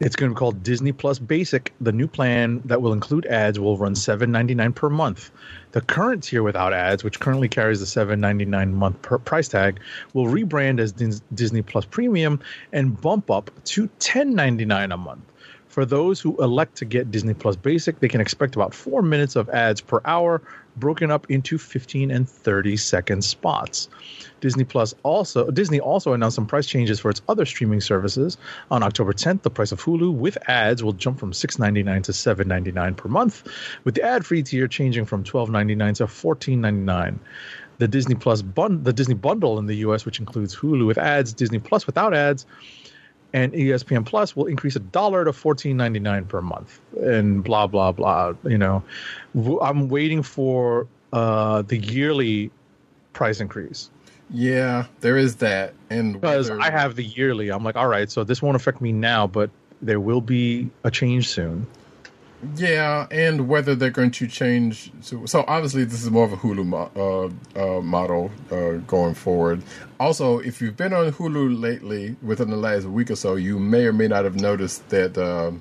It's 0.00 0.16
going 0.16 0.30
to 0.30 0.34
be 0.34 0.38
called 0.38 0.62
Disney 0.62 0.92
Plus 0.92 1.18
Basic. 1.18 1.74
The 1.82 1.92
new 1.92 2.08
plan 2.08 2.62
that 2.64 2.80
will 2.80 2.94
include 2.94 3.26
ads 3.26 3.60
will 3.60 3.76
run 3.76 3.92
$7.99 3.92 4.74
per 4.74 4.88
month. 4.88 5.30
The 5.72 5.82
current 5.82 6.22
tier 6.22 6.42
without 6.42 6.72
ads, 6.72 7.04
which 7.04 7.20
currently 7.20 7.50
carries 7.50 7.80
the 7.80 8.00
$7.99 8.00 8.72
month 8.72 9.02
price 9.26 9.48
tag, 9.48 9.80
will 10.14 10.28
rebrand 10.28 10.80
as 10.80 10.92
Disney 10.92 11.60
Plus 11.60 11.84
Premium 11.84 12.40
and 12.72 12.98
bump 12.98 13.30
up 13.30 13.50
to 13.66 13.86
$10.99 13.98 14.94
a 14.94 14.96
month. 14.96 15.29
For 15.70 15.84
those 15.84 16.20
who 16.20 16.36
elect 16.42 16.74
to 16.78 16.84
get 16.84 17.12
Disney 17.12 17.32
Plus 17.32 17.54
Basic, 17.54 18.00
they 18.00 18.08
can 18.08 18.20
expect 18.20 18.56
about 18.56 18.74
four 18.74 19.02
minutes 19.02 19.36
of 19.36 19.48
ads 19.50 19.80
per 19.80 20.00
hour, 20.04 20.42
broken 20.76 21.12
up 21.12 21.30
into 21.30 21.58
15 21.58 22.10
and 22.10 22.28
30 22.28 22.76
second 22.76 23.22
spots. 23.22 23.88
Disney 24.40 24.64
Plus 24.64 24.96
also 25.04 25.48
Disney 25.52 25.78
also 25.78 26.12
announced 26.12 26.34
some 26.34 26.46
price 26.46 26.66
changes 26.66 26.98
for 26.98 27.08
its 27.08 27.22
other 27.28 27.46
streaming 27.46 27.80
services. 27.80 28.36
On 28.72 28.82
October 28.82 29.12
10th, 29.12 29.42
the 29.42 29.50
price 29.50 29.70
of 29.70 29.80
Hulu 29.80 30.12
with 30.12 30.36
ads 30.48 30.82
will 30.82 30.92
jump 30.92 31.20
from 31.20 31.30
$6.99 31.30 32.02
to 32.02 32.12
$7.99 32.12 32.96
per 32.96 33.08
month, 33.08 33.46
with 33.84 33.94
the 33.94 34.02
ad-free 34.02 34.42
tier 34.42 34.66
changing 34.66 35.04
from 35.04 35.22
$12.99 35.22 35.94
to 35.98 36.06
$14.99. 36.06 37.16
The 37.78 37.88
Disney 37.88 38.16
Plus 38.16 38.42
bun- 38.42 38.82
the 38.82 38.92
Disney 38.92 39.14
bundle 39.14 39.58
in 39.60 39.66
the 39.66 39.76
US, 39.76 40.04
which 40.04 40.18
includes 40.18 40.56
Hulu 40.56 40.84
with 40.84 40.98
ads, 40.98 41.32
Disney 41.32 41.60
Plus 41.60 41.86
without 41.86 42.12
ads, 42.12 42.44
and 43.32 43.52
ESPN 43.52 44.04
Plus 44.04 44.34
will 44.34 44.46
increase 44.46 44.76
a 44.76 44.80
dollar 44.80 45.24
to 45.24 45.32
fourteen 45.32 45.76
ninety 45.76 46.00
nine 46.00 46.24
per 46.24 46.40
month, 46.40 46.80
and 47.00 47.42
blah 47.44 47.66
blah 47.66 47.92
blah. 47.92 48.34
You 48.44 48.58
know, 48.58 48.82
I'm 49.62 49.88
waiting 49.88 50.22
for 50.22 50.86
uh, 51.12 51.62
the 51.62 51.76
yearly 51.78 52.50
price 53.12 53.40
increase 53.40 53.90
Yeah, 54.30 54.86
there 55.00 55.16
is 55.16 55.36
that, 55.36 55.74
and 55.90 56.14
because 56.14 56.48
whether- 56.50 56.62
I 56.62 56.70
have 56.70 56.94
the 56.96 57.04
yearly. 57.04 57.50
I'm 57.50 57.64
like, 57.64 57.76
all 57.76 57.88
right, 57.88 58.10
so 58.10 58.22
this 58.24 58.40
won't 58.40 58.56
affect 58.56 58.80
me 58.80 58.92
now, 58.92 59.26
but 59.26 59.50
there 59.82 59.98
will 60.00 60.20
be 60.20 60.70
a 60.84 60.90
change 60.90 61.28
soon. 61.28 61.66
Yeah, 62.56 63.06
and 63.10 63.48
whether 63.48 63.74
they're 63.74 63.90
going 63.90 64.12
to 64.12 64.26
change. 64.26 64.90
So, 65.02 65.26
so 65.26 65.44
obviously, 65.46 65.84
this 65.84 66.02
is 66.02 66.10
more 66.10 66.24
of 66.24 66.32
a 66.32 66.36
Hulu 66.36 66.64
mo- 66.66 67.32
uh, 67.54 67.78
uh, 67.78 67.80
model 67.82 68.30
uh, 68.50 68.78
going 68.86 69.14
forward. 69.14 69.62
Also, 69.98 70.38
if 70.38 70.62
you've 70.62 70.76
been 70.76 70.94
on 70.94 71.12
Hulu 71.12 71.60
lately, 71.60 72.16
within 72.22 72.48
the 72.48 72.56
last 72.56 72.86
week 72.86 73.10
or 73.10 73.16
so, 73.16 73.34
you 73.34 73.58
may 73.58 73.84
or 73.84 73.92
may 73.92 74.08
not 74.08 74.24
have 74.24 74.36
noticed 74.36 74.88
that 74.88 75.18
um, 75.18 75.60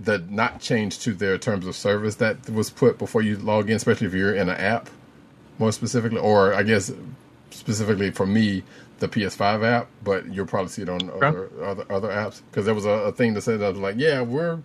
the 0.00 0.18
not 0.30 0.60
change 0.60 0.98
to 1.00 1.12
their 1.12 1.36
terms 1.36 1.66
of 1.66 1.76
service 1.76 2.14
that 2.16 2.48
was 2.48 2.70
put 2.70 2.96
before 2.98 3.20
you 3.20 3.36
log 3.36 3.68
in, 3.68 3.76
especially 3.76 4.06
if 4.06 4.14
you're 4.14 4.34
in 4.34 4.48
an 4.48 4.56
app, 4.56 4.88
more 5.58 5.72
specifically, 5.72 6.18
or 6.18 6.54
I 6.54 6.62
guess 6.62 6.90
specifically 7.50 8.10
for 8.10 8.26
me, 8.26 8.62
the 9.00 9.08
PS5 9.08 9.62
app. 9.62 9.88
But 10.02 10.32
you'll 10.32 10.46
probably 10.46 10.70
see 10.70 10.82
it 10.82 10.88
on 10.88 11.10
other 11.10 11.50
other, 11.62 11.84
other 11.90 12.08
apps 12.08 12.40
because 12.50 12.64
there 12.64 12.74
was 12.74 12.86
a, 12.86 12.90
a 12.90 13.12
thing 13.12 13.34
that 13.34 13.42
said 13.42 13.60
that 13.60 13.72
was 13.74 13.78
like, 13.78 13.96
yeah, 13.98 14.22
we're 14.22 14.58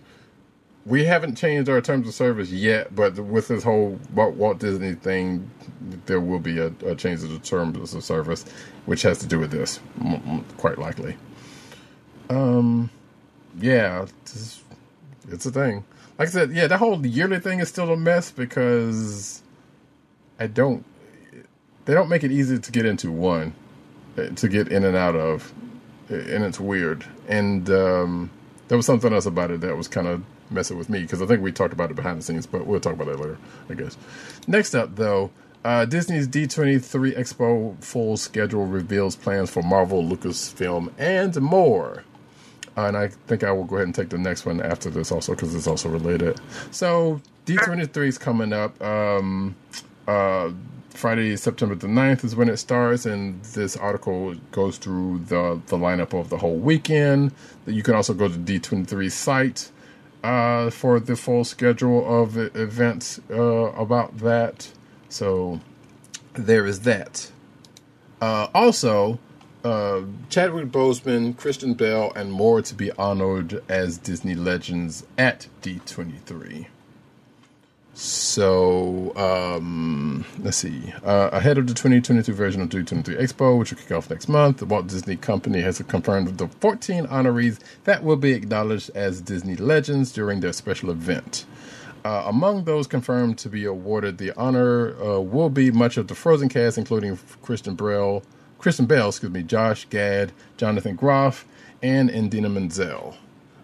we 0.88 1.04
haven't 1.04 1.36
changed 1.36 1.68
our 1.68 1.80
terms 1.82 2.08
of 2.08 2.14
service 2.14 2.50
yet, 2.50 2.94
but 2.94 3.18
with 3.18 3.48
this 3.48 3.62
whole 3.62 4.00
Walt, 4.14 4.58
Disney 4.58 4.94
thing, 4.94 5.50
there 6.06 6.20
will 6.20 6.38
be 6.38 6.58
a, 6.58 6.72
a 6.86 6.94
change 6.94 7.22
of 7.22 7.30
the 7.30 7.38
terms 7.38 7.94
of 7.94 8.02
service, 8.02 8.44
which 8.86 9.02
has 9.02 9.18
to 9.18 9.26
do 9.26 9.38
with 9.38 9.50
this, 9.50 9.80
quite 10.56 10.78
likely. 10.78 11.16
Um, 12.30 12.88
yeah, 13.58 14.06
it's, 14.22 14.62
it's 15.28 15.44
a 15.44 15.50
thing. 15.50 15.84
Like 16.18 16.28
I 16.28 16.30
said, 16.30 16.52
yeah, 16.52 16.66
that 16.66 16.78
whole 16.78 17.04
yearly 17.06 17.38
thing 17.38 17.60
is 17.60 17.68
still 17.68 17.92
a 17.92 17.96
mess 17.96 18.30
because 18.30 19.42
I 20.40 20.46
don't. 20.46 20.84
They 21.84 21.94
don't 21.94 22.08
make 22.08 22.24
it 22.24 22.32
easy 22.32 22.58
to 22.58 22.72
get 22.72 22.84
into 22.84 23.10
one, 23.10 23.54
uh, 24.16 24.28
to 24.28 24.48
get 24.48 24.68
in 24.68 24.84
and 24.84 24.96
out 24.96 25.16
of, 25.16 25.52
and 26.08 26.44
it's 26.44 26.60
weird. 26.60 27.04
And 27.28 27.68
um, 27.70 28.30
there 28.68 28.76
was 28.76 28.86
something 28.86 29.12
else 29.12 29.26
about 29.26 29.50
it 29.50 29.60
that 29.62 29.76
was 29.76 29.88
kind 29.88 30.06
of 30.06 30.22
messing 30.50 30.78
with 30.78 30.88
me 30.88 31.02
because 31.02 31.22
I 31.22 31.26
think 31.26 31.42
we 31.42 31.52
talked 31.52 31.72
about 31.72 31.90
it 31.90 31.94
behind 31.94 32.18
the 32.18 32.22
scenes, 32.22 32.46
but 32.46 32.66
we'll 32.66 32.80
talk 32.80 32.94
about 32.94 33.06
that 33.06 33.18
later, 33.18 33.38
I 33.68 33.74
guess. 33.74 33.96
Next 34.46 34.74
up, 34.74 34.96
though, 34.96 35.30
uh, 35.64 35.84
Disney's 35.84 36.28
D23 36.28 37.16
Expo 37.18 37.82
full 37.82 38.16
schedule 38.16 38.66
reveals 38.66 39.16
plans 39.16 39.50
for 39.50 39.62
Marvel, 39.62 40.02
Lucasfilm, 40.02 40.92
and 40.98 41.40
more. 41.40 42.04
Uh, 42.76 42.86
and 42.86 42.96
I 42.96 43.08
think 43.08 43.42
I 43.42 43.50
will 43.50 43.64
go 43.64 43.76
ahead 43.76 43.86
and 43.86 43.94
take 43.94 44.08
the 44.08 44.18
next 44.18 44.46
one 44.46 44.62
after 44.62 44.88
this 44.88 45.10
also 45.10 45.34
because 45.34 45.54
it's 45.54 45.66
also 45.66 45.88
related. 45.88 46.40
So 46.70 47.20
D23 47.46 48.06
is 48.06 48.18
coming 48.18 48.52
up. 48.52 48.80
Um, 48.80 49.56
uh, 50.06 50.50
Friday, 50.90 51.36
September 51.36 51.74
the 51.74 51.86
9th 51.86 52.24
is 52.24 52.34
when 52.34 52.48
it 52.48 52.56
starts, 52.56 53.06
and 53.06 53.40
this 53.44 53.76
article 53.76 54.34
goes 54.50 54.78
through 54.78 55.20
the, 55.26 55.60
the 55.66 55.76
lineup 55.76 56.18
of 56.18 56.28
the 56.28 56.38
whole 56.38 56.56
weekend. 56.56 57.32
You 57.66 57.82
can 57.82 57.94
also 57.94 58.14
go 58.14 58.26
to 58.28 58.34
D23 58.34 59.10
site 59.10 59.70
uh, 60.22 60.70
for 60.70 61.00
the 61.00 61.16
full 61.16 61.44
schedule 61.44 62.22
of 62.22 62.36
events 62.36 63.20
uh, 63.30 63.36
about 63.36 64.18
that. 64.18 64.70
So 65.08 65.60
there 66.34 66.66
is 66.66 66.80
that. 66.80 67.30
Uh, 68.20 68.48
also, 68.54 69.18
uh, 69.64 70.02
Chadwick 70.28 70.68
Boseman, 70.68 71.36
Christian 71.36 71.74
Bell, 71.74 72.12
and 72.14 72.32
more 72.32 72.62
to 72.62 72.74
be 72.74 72.90
honored 72.92 73.62
as 73.68 73.98
Disney 73.98 74.34
legends 74.34 75.04
at 75.16 75.48
D23. 75.62 76.66
So, 78.00 79.12
um, 79.16 80.24
let's 80.38 80.58
see. 80.58 80.94
Uh, 81.02 81.30
ahead 81.32 81.58
of 81.58 81.66
the 81.66 81.74
2022 81.74 82.32
version 82.32 82.62
of 82.62 82.68
D23 82.68 83.20
Expo, 83.20 83.58
which 83.58 83.72
will 83.72 83.78
kick 83.80 83.90
off 83.90 84.08
next 84.08 84.28
month, 84.28 84.58
the 84.58 84.66
Walt 84.66 84.86
Disney 84.86 85.16
Company 85.16 85.62
has 85.62 85.82
confirmed 85.82 86.38
the 86.38 86.46
14 86.46 87.08
honorees 87.08 87.58
that 87.82 88.04
will 88.04 88.14
be 88.14 88.34
acknowledged 88.34 88.92
as 88.94 89.20
Disney 89.20 89.56
legends 89.56 90.12
during 90.12 90.38
their 90.38 90.52
special 90.52 90.92
event. 90.92 91.44
Uh, 92.04 92.22
among 92.26 92.66
those 92.66 92.86
confirmed 92.86 93.36
to 93.38 93.48
be 93.48 93.64
awarded 93.64 94.18
the 94.18 94.32
honor 94.36 94.94
uh, 95.02 95.18
will 95.18 95.50
be 95.50 95.72
much 95.72 95.96
of 95.96 96.06
the 96.06 96.14
Frozen 96.14 96.50
cast, 96.50 96.78
including 96.78 97.18
Kristen 97.42 97.74
Bell, 97.74 98.22
Christian 98.60 98.86
Bell, 98.86 99.08
excuse 99.08 99.32
me, 99.32 99.42
Josh 99.42 99.88
Gad, 99.90 100.30
Jonathan 100.56 100.94
Groff, 100.94 101.44
and 101.82 102.10
Idina 102.10 102.48
Menzel. 102.48 103.16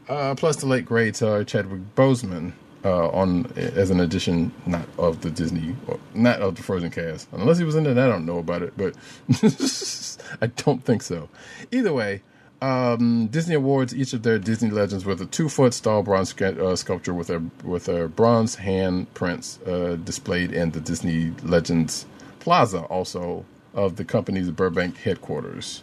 Uh, 0.08 0.34
plus 0.34 0.56
the 0.56 0.66
late 0.66 0.84
great 0.84 1.22
uh, 1.22 1.44
Chadwick 1.44 1.94
Boseman 1.94 2.52
uh, 2.84 3.08
on 3.08 3.50
as 3.56 3.90
an 3.90 4.00
addition, 4.00 4.52
not 4.66 4.86
of 4.98 5.22
the 5.22 5.30
Disney, 5.30 5.74
or 5.86 5.98
not 6.14 6.40
of 6.40 6.56
the 6.56 6.62
Frozen 6.62 6.90
cast. 6.90 7.28
Unless 7.32 7.58
he 7.58 7.64
was 7.64 7.74
in 7.74 7.86
it, 7.86 7.96
I 7.96 8.06
don't 8.06 8.26
know 8.26 8.38
about 8.38 8.62
it, 8.62 8.74
but 8.76 8.94
I 10.42 10.46
don't 10.48 10.84
think 10.84 11.02
so. 11.02 11.28
Either 11.72 11.92
way, 11.92 12.22
um, 12.60 13.26
Disney 13.28 13.54
awards 13.54 13.94
each 13.94 14.12
of 14.12 14.22
their 14.22 14.38
Disney 14.38 14.70
legends 14.70 15.04
with 15.04 15.20
a 15.20 15.26
two-foot 15.26 15.74
stall 15.74 16.02
bronze 16.02 16.40
uh, 16.40 16.76
sculpture 16.76 17.14
with 17.14 17.30
a 17.30 17.42
with 17.62 17.88
a 17.88 18.08
bronze 18.08 18.56
hand 18.56 19.12
prints 19.14 19.58
uh, 19.66 19.96
displayed 20.02 20.52
in 20.52 20.70
the 20.70 20.80
Disney 20.80 21.32
Legends 21.42 22.06
Plaza, 22.40 22.80
also 22.82 23.44
of 23.74 23.96
the 23.96 24.04
company's 24.04 24.50
Burbank 24.50 24.96
headquarters. 24.98 25.82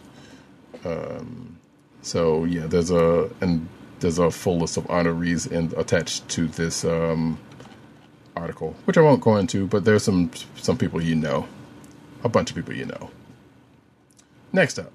Um, 0.84 1.58
so 2.00 2.44
yeah, 2.44 2.66
there's 2.66 2.90
a 2.90 3.30
and 3.40 3.68
there's 4.02 4.18
a 4.18 4.30
full 4.30 4.58
list 4.58 4.76
of 4.76 4.84
honorees 4.84 5.50
in, 5.50 5.72
attached 5.76 6.28
to 6.28 6.46
this 6.46 6.84
um, 6.84 7.38
article, 8.36 8.76
which 8.84 8.98
I 8.98 9.00
won't 9.00 9.20
go 9.20 9.36
into, 9.36 9.66
but 9.66 9.84
there's 9.84 10.02
some 10.02 10.30
some 10.56 10.76
people 10.76 11.02
you 11.02 11.14
know, 11.16 11.48
a 12.22 12.28
bunch 12.28 12.50
of 12.50 12.56
people 12.56 12.74
you 12.74 12.84
know. 12.84 13.10
Next 14.52 14.78
up. 14.78 14.92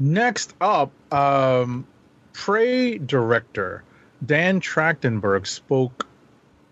Next 0.00 0.54
up, 0.60 0.92
um, 1.12 1.86
Prey 2.32 2.98
director 2.98 3.84
Dan 4.24 4.60
Trachtenberg 4.60 5.46
spoke 5.46 6.06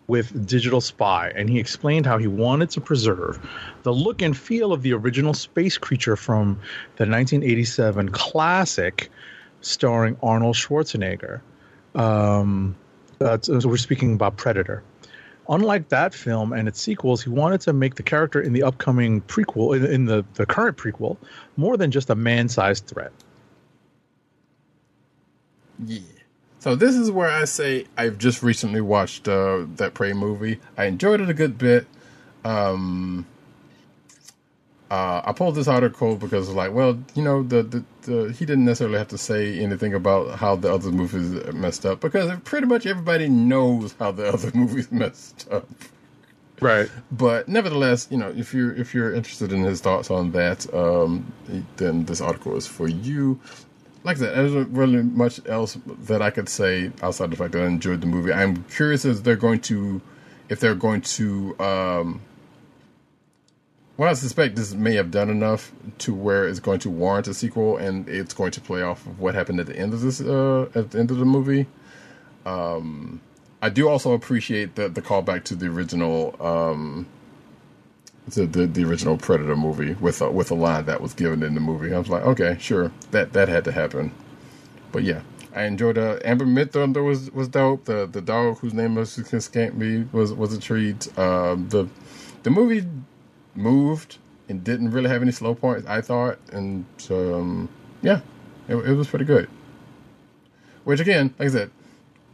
with 0.09 0.47
Digital 0.47 0.81
Spy, 0.81 1.33
and 1.35 1.51
he 1.51 1.59
explained 1.59 2.07
how 2.07 2.19
he 2.19 2.27
wanted 2.27 2.71
to 2.71 2.81
preserve 2.81 3.45
the 3.83 3.93
look 3.93 4.23
and 4.23 4.37
feel 4.37 4.73
of 4.73 4.83
the 4.83 4.93
original 4.93 5.35
space 5.35 5.79
creature 5.79 6.17
from 6.17 6.55
the 6.97 7.07
1987 7.07 8.11
classic 8.11 9.11
starring 9.61 10.17
Arnold 10.23 10.57
Schwarzenegger. 10.57 11.41
Um, 11.95 12.77
so 13.21 13.61
we're 13.65 13.77
speaking 13.77 14.15
about 14.15 14.37
Predator. 14.37 14.83
Unlike 15.49 15.91
that 15.91 16.13
film 16.13 16.53
and 16.53 16.67
its 16.67 16.81
sequels, 16.81 17.23
he 17.23 17.31
wanted 17.31 17.61
to 17.63 17.73
make 17.73 17.95
the 17.95 18.03
character 18.03 18.41
in 18.41 18.53
the 18.53 18.65
upcoming 18.65 19.21
prequel, 19.23 19.77
in, 19.77 19.85
in 19.85 20.05
the, 20.07 20.25
the 20.35 20.45
current 20.45 20.77
prequel, 20.77 21.17
more 21.57 21.77
than 21.77 21.91
just 21.91 22.11
a 22.11 22.15
man 22.15 22.49
sized 22.49 22.87
threat. 22.87 23.13
Yeah. 25.85 26.01
So 26.59 26.75
this 26.75 26.97
is 26.97 27.13
where 27.13 27.31
I 27.31 27.45
say 27.45 27.87
I've 27.97 28.19
just 28.19 28.43
recently 28.43 28.81
watched 28.81 29.29
uh, 29.29 29.67
that 29.77 29.95
Prey 29.95 30.13
movie. 30.13 30.59
I 30.77 30.87
enjoyed 30.87 31.21
it 31.21 31.31
a 31.31 31.35
good 31.35 31.59
bit. 31.59 31.87
Um, 32.45 33.25
uh, 34.91 35.21
I 35.25 35.33
pulled 35.33 35.57
this 35.57 35.67
article 35.67 36.17
because, 36.17 36.49
like, 36.51 36.73
well, 36.73 36.99
you 37.15 37.23
know, 37.23 37.43
the, 37.43 37.63
the, 37.63 37.85
the 38.03 38.33
he 38.33 38.47
didn't 38.47 38.65
necessarily 38.65 38.99
have 38.99 39.09
to 39.09 39.19
say 39.19 39.59
anything 39.59 39.95
about 39.95 40.39
how 40.39 40.55
the 40.55 40.73
other 40.73 40.93
movies 40.93 41.53
messed 41.53 41.85
up 41.85 42.01
because 42.01 42.31
pretty 42.45 42.67
much 42.67 42.87
everybody 42.87 43.29
knows 43.29 43.95
how 43.99 44.13
the 44.13 44.29
other 44.33 44.51
movies 44.55 44.91
messed 44.93 45.49
up. 45.51 45.69
Right. 46.61 46.89
But 47.11 47.49
nevertheless, 47.49 48.07
you 48.11 48.17
know, 48.17 48.33
if 48.37 48.55
you're 48.55 48.73
if 48.75 48.95
you're 48.95 49.13
interested 49.13 49.53
in 49.53 49.63
his 49.65 49.81
thoughts 49.81 50.11
on 50.11 50.31
that, 50.33 50.73
um, 50.73 51.33
then 51.77 52.05
this 52.05 52.21
article 52.21 52.57
is 52.57 52.67
for 52.67 52.89
you. 52.89 53.41
Like 54.05 54.19
I 54.19 54.21
said, 54.21 54.37
there's 54.37 54.67
really 54.69 55.03
much 55.03 55.41
else 55.47 55.77
that 56.05 56.23
I 56.23 56.31
could 56.31 56.49
say 56.49 56.93
outside 57.03 57.31
the 57.33 57.37
fact 57.37 57.53
that 57.53 57.63
I 57.63 57.67
enjoyed 57.67 58.01
the 58.01 58.07
movie. 58.07 58.33
I'm 58.33 58.63
curious 58.65 59.05
if 59.05 59.25
they're 59.25 59.35
going 59.35 59.61
to, 59.63 60.01
if 60.49 60.61
they're 60.61 60.77
going 60.77 61.01
to. 61.01 61.59
Um, 61.59 62.21
well, 63.97 64.11
I 64.11 64.13
suspect 64.13 64.57
this 64.57 64.75
may 64.75 64.95
have 64.95 65.11
done 65.11 65.31
enough 65.31 65.73
to 65.99 66.15
where 66.15 66.47
it's 66.47 66.61
going 66.61 66.81
to 66.81 66.91
warrant 66.91 67.29
a 67.29 67.35
sequel, 67.35 67.79
and 67.79 68.09
it's 68.09 68.35
going 68.35 68.51
to 68.53 68.61
play 68.61 68.83
off 68.83 69.07
of 69.07 69.19
what 69.21 69.35
happened 69.35 69.59
at 69.61 69.67
the 69.67 69.77
end 69.77 69.95
of 69.95 70.03
this, 70.03 70.21
uh, 70.21 70.69
at 70.75 70.91
the 70.91 70.99
end 70.99 71.11
of 71.11 71.17
the 71.19 71.25
movie. 71.25 71.67
Um, 72.45 73.21
I 73.63 73.71
do 73.71 73.89
also 73.89 74.13
appreciate 74.13 74.75
the 74.75 74.89
the 74.89 75.01
callback 75.01 75.45
to 75.45 75.55
the 75.55 75.67
original, 75.67 76.37
um, 76.45 77.07
the, 78.29 78.45
the 78.47 78.67
the 78.67 78.85
original 78.85 79.17
Predator 79.17 79.57
movie 79.57 79.95
with 79.95 80.21
a, 80.21 80.31
with 80.31 80.51
a 80.51 80.55
line 80.55 80.85
that 80.85 81.01
was 81.01 81.15
given 81.15 81.43
in 81.43 81.55
the 81.55 81.61
movie. 81.61 81.95
I 81.95 81.99
was 81.99 82.09
like, 82.09 82.23
okay, 82.23 82.59
sure, 82.61 82.93
that 83.13 83.33
that 83.33 83.49
had 83.49 83.65
to 83.65 83.73
happen. 83.73 84.13
But 84.93 85.05
yeah, 85.05 85.23
I 85.55 85.65
enjoyed. 85.65 85.97
Uh, 85.97 86.19
Amber 86.23 86.45
Midthunder 86.45 87.03
was 87.03 87.31
was 87.31 87.49
dope. 87.49 87.87
The 87.87 88.07
the 88.07 88.21
dog 88.21 88.59
whose 88.59 88.75
name 88.75 88.95
was 88.95 89.17
escaped 89.19 89.75
me 89.75 90.07
was 90.13 90.35
was 90.35 90.53
a 90.53 90.61
treat. 90.61 91.19
Um, 91.19 91.71
the 91.71 91.89
the 92.43 92.51
movie 92.51 92.87
moved 93.57 94.19
and 94.49 94.63
didn't 94.63 94.91
really 94.91 95.09
have 95.09 95.23
any 95.23 95.33
slow 95.33 95.55
points. 95.55 95.87
I 95.87 96.01
thought, 96.01 96.39
and 96.53 96.85
um, 97.11 97.69
yeah, 98.03 98.21
it, 98.69 98.77
it 98.77 98.93
was 98.95 99.09
pretty 99.09 99.25
good. 99.25 99.49
Which 100.85 101.01
again, 101.01 101.35
like 101.39 101.49
I 101.49 101.53
said, 101.53 101.71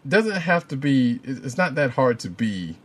doesn't 0.07 0.37
have 0.37 0.69
to 0.69 0.77
be. 0.77 1.21
It's 1.25 1.57
not 1.57 1.75
that 1.77 1.91
hard 1.91 2.19
to 2.21 2.31
be, 2.31 2.77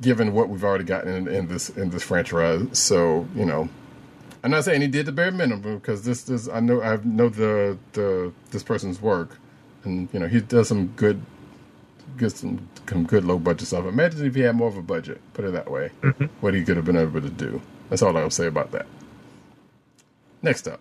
given 0.00 0.32
what 0.32 0.48
we've 0.48 0.64
already 0.64 0.84
gotten 0.84 1.14
in, 1.14 1.28
in 1.28 1.48
this 1.48 1.70
in 1.70 1.90
this 1.90 2.02
franchise. 2.02 2.66
So 2.72 3.28
you 3.34 3.44
know, 3.44 3.68
I'm 4.42 4.50
not 4.50 4.64
saying 4.64 4.80
he 4.80 4.88
did 4.88 5.06
the 5.06 5.12
bare 5.12 5.30
minimum 5.30 5.78
because 5.78 6.04
this 6.04 6.28
is 6.28 6.48
I 6.48 6.60
know 6.60 6.82
I 6.82 6.98
know 7.04 7.28
the 7.28 7.78
the 7.92 8.32
this 8.50 8.62
person's 8.62 9.00
work, 9.00 9.38
and 9.84 10.08
you 10.12 10.18
know 10.20 10.26
he 10.26 10.40
does 10.40 10.68
some 10.68 10.88
good, 10.88 11.20
good 12.16 12.32
some, 12.32 12.68
some 12.88 13.04
good 13.04 13.24
low 13.24 13.38
budget 13.38 13.68
stuff. 13.68 13.84
Imagine 13.86 14.26
if 14.26 14.34
he 14.34 14.40
had 14.42 14.56
more 14.56 14.68
of 14.68 14.76
a 14.76 14.82
budget. 14.82 15.20
Put 15.34 15.44
it 15.44 15.52
that 15.52 15.70
way, 15.70 15.88
what 16.40 16.54
he 16.54 16.64
could 16.64 16.76
have 16.76 16.84
been 16.86 16.96
able 16.96 17.20
to 17.20 17.30
do. 17.30 17.60
That's 17.90 18.02
all 18.02 18.16
I'll 18.16 18.30
say 18.30 18.46
about 18.46 18.72
that. 18.72 18.86
Next 20.42 20.68
up. 20.68 20.80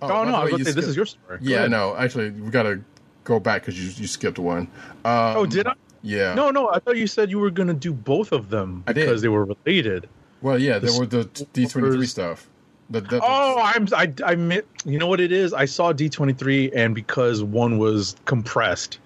Oh, 0.00 0.08
by 0.08 0.24
no, 0.30 0.34
I 0.36 0.44
was 0.44 0.44
way, 0.44 0.50
gonna 0.52 0.58
you 0.58 0.64
say, 0.64 0.72
this 0.72 0.86
is 0.86 0.96
your 0.96 1.06
story. 1.06 1.38
Go 1.38 1.44
Yeah, 1.44 1.56
ahead. 1.58 1.70
no, 1.70 1.96
actually, 1.96 2.30
we 2.30 2.50
got 2.50 2.64
to 2.64 2.80
go 3.24 3.38
back 3.38 3.62
because 3.62 3.78
you 3.82 3.90
you 4.02 4.06
skipped 4.08 4.38
one. 4.38 4.62
Um, 5.04 5.36
Oh, 5.36 5.46
did 5.46 5.66
I? 5.66 5.74
Yeah. 6.02 6.34
No, 6.34 6.50
no, 6.50 6.68
I 6.70 6.80
thought 6.80 6.96
you 6.96 7.06
said 7.06 7.30
you 7.30 7.38
were 7.38 7.50
going 7.50 7.68
to 7.68 7.74
do 7.74 7.92
both 7.92 8.32
of 8.32 8.50
them 8.50 8.82
because 8.86 9.22
they 9.22 9.28
were 9.28 9.44
related. 9.44 10.08
Well, 10.40 10.58
yeah, 10.58 10.78
there 10.80 10.92
were 10.98 11.06
the 11.06 11.24
D 11.52 11.66
twenty 11.66 11.90
three 11.92 12.06
stuff. 12.06 12.48
The, 12.90 13.00
the, 13.00 13.20
Oh, 13.22 13.60
I'm 13.62 13.86
I 13.94 14.12
I 14.24 14.34
mi- 14.34 14.62
you 14.84 14.98
know 14.98 15.06
what 15.06 15.20
it 15.20 15.30
is? 15.32 15.54
I 15.54 15.64
saw 15.66 15.92
D23 15.92 16.72
and 16.74 16.94
because 16.94 17.42
one 17.42 17.78
was 17.78 18.16
compressed, 18.26 18.98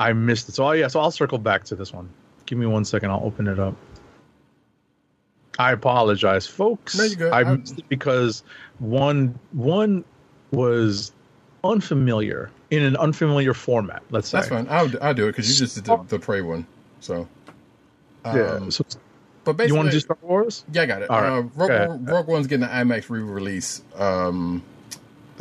I 0.00 0.14
missed 0.14 0.48
it. 0.48 0.54
So 0.54 0.66
oh, 0.66 0.72
yeah, 0.72 0.88
so 0.88 0.98
I'll 0.98 1.10
circle 1.10 1.38
back 1.38 1.62
to 1.64 1.76
this 1.76 1.92
one. 1.92 2.08
Give 2.46 2.58
me 2.58 2.66
one 2.66 2.84
second. 2.84 3.10
I'll 3.10 3.22
open 3.22 3.46
it 3.46 3.58
up. 3.60 3.76
I 5.58 5.72
apologize, 5.72 6.46
folks. 6.46 6.96
No, 6.96 7.04
you're 7.04 7.16
good. 7.16 7.32
I 7.32 7.44
missed 7.44 7.78
it 7.78 7.88
because 7.88 8.42
one 8.78 9.38
one 9.52 10.04
was 10.52 11.12
unfamiliar 11.62 12.50
in 12.70 12.82
an 12.82 12.96
unfamiliar 12.96 13.52
format. 13.52 14.02
Let's 14.10 14.30
say 14.30 14.38
that's 14.38 14.48
fine. 14.48 14.66
I'll 14.70 14.90
I'll 15.02 15.12
do 15.14 15.26
it 15.28 15.32
because 15.32 15.50
you 15.50 15.54
just 15.66 15.74
did 15.76 15.84
the, 15.84 16.02
the 16.08 16.18
prey 16.18 16.40
one. 16.40 16.66
So, 17.00 17.28
Yeah. 18.24 18.32
um, 18.32 18.70
so 18.70 18.84
but 19.44 19.58
basically, 19.58 19.68
you 19.68 19.76
want 19.76 19.88
to 19.88 19.92
do 19.92 20.00
Star 20.00 20.18
Wars? 20.22 20.64
Yeah, 20.72 20.82
I 20.82 20.86
got 20.86 21.02
it. 21.02 21.10
All 21.10 21.20
right. 21.20 21.30
Uh, 21.30 21.42
Rogue, 21.54 21.70
Okay. 21.70 22.12
Rogue 22.12 22.26
One's 22.26 22.46
getting 22.46 22.64
an 22.64 22.88
IMAX 22.88 23.10
re-release 23.10 23.82
um, 23.96 24.62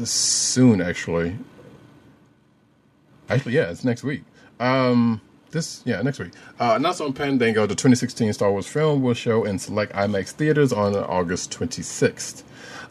soon. 0.04 0.82
Actually, 0.82 1.38
actually, 3.30 3.54
yeah, 3.56 3.70
it's 3.72 3.86
next 3.86 4.04
week. 4.04 4.24
Um, 4.60 5.22
this 5.52 5.82
yeah 5.86 6.02
next 6.02 6.20
week. 6.20 6.32
Uh, 6.60 6.74
announced 6.76 7.02
on 7.02 7.14
Fandango, 7.14 7.66
the 7.66 7.76
2016 7.76 8.34
Star 8.34 8.52
Wars 8.52 8.68
film 8.68 9.02
will 9.02 9.14
show 9.14 9.44
in 9.46 9.60
select 9.60 9.94
IMAX 9.94 10.32
theaters 10.32 10.72
on 10.72 10.96
August 10.96 11.52
26th. 11.52 12.44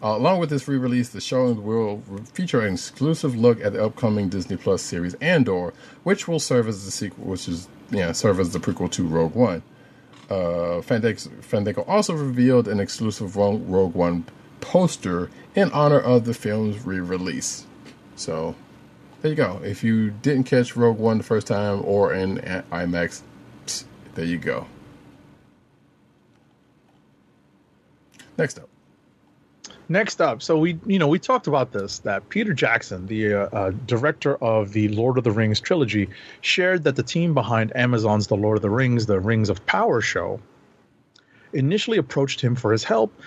Uh, 0.02 0.16
along 0.16 0.38
with 0.38 0.48
this 0.50 0.68
re-release, 0.68 1.08
the 1.08 1.20
show 1.20 1.52
will 1.52 2.02
feature 2.32 2.60
an 2.60 2.74
exclusive 2.74 3.36
look 3.36 3.60
at 3.60 3.72
the 3.72 3.84
upcoming 3.84 4.28
Disney 4.28 4.56
Plus 4.56 4.80
series 4.80 5.14
Andor, 5.14 5.72
which 6.04 6.28
will 6.28 6.38
serve 6.38 6.68
as 6.68 6.84
the 6.84 6.90
sequel, 6.90 7.24
which 7.24 7.48
is 7.48 7.68
yeah 7.90 8.12
serve 8.12 8.40
as 8.40 8.52
the 8.52 8.58
prequel 8.58 8.90
to 8.92 9.06
Rogue 9.06 9.34
One. 9.34 9.62
Uh, 10.30 10.82
Fandango, 10.82 11.18
Fandango 11.40 11.82
also 11.82 12.14
revealed 12.14 12.68
an 12.68 12.80
exclusive 12.80 13.36
Rogue 13.36 13.68
Rogue 13.68 13.94
One 13.94 14.24
poster 14.60 15.30
in 15.54 15.70
honor 15.72 15.98
of 16.00 16.24
the 16.24 16.34
film's 16.34 16.84
re-release. 16.84 17.66
So 18.16 18.54
there 19.20 19.30
you 19.30 19.36
go. 19.36 19.60
If 19.64 19.82
you 19.82 20.10
didn't 20.10 20.44
catch 20.44 20.76
Rogue 20.76 20.98
One 20.98 21.18
the 21.18 21.24
first 21.24 21.46
time 21.46 21.82
or 21.84 22.12
in 22.12 22.38
IMAX, 22.38 23.22
there 24.14 24.24
you 24.24 24.38
go. 24.38 24.66
Next 28.36 28.58
up. 28.58 28.68
Next 29.90 30.20
up, 30.20 30.42
so 30.42 30.58
we 30.58 30.78
you 30.84 30.98
know 30.98 31.08
we 31.08 31.18
talked 31.18 31.46
about 31.46 31.72
this 31.72 32.00
that 32.00 32.28
Peter 32.28 32.52
Jackson, 32.52 33.06
the 33.06 33.34
uh, 33.34 33.38
uh, 33.52 33.70
director 33.86 34.36
of 34.36 34.72
the 34.72 34.88
Lord 34.88 35.16
of 35.16 35.24
the 35.24 35.30
Rings 35.30 35.60
trilogy, 35.60 36.10
shared 36.42 36.84
that 36.84 36.94
the 36.94 37.02
team 37.02 37.32
behind 37.32 37.74
Amazon's 37.74 38.26
The 38.26 38.36
Lord 38.36 38.58
of 38.58 38.62
the 38.62 38.68
Rings, 38.68 39.06
The 39.06 39.18
Rings 39.18 39.48
of 39.48 39.64
Power 39.64 40.02
show, 40.02 40.40
initially 41.54 41.96
approached 41.96 42.38
him 42.42 42.54
for 42.54 42.70
his 42.70 42.84
help, 42.84 43.18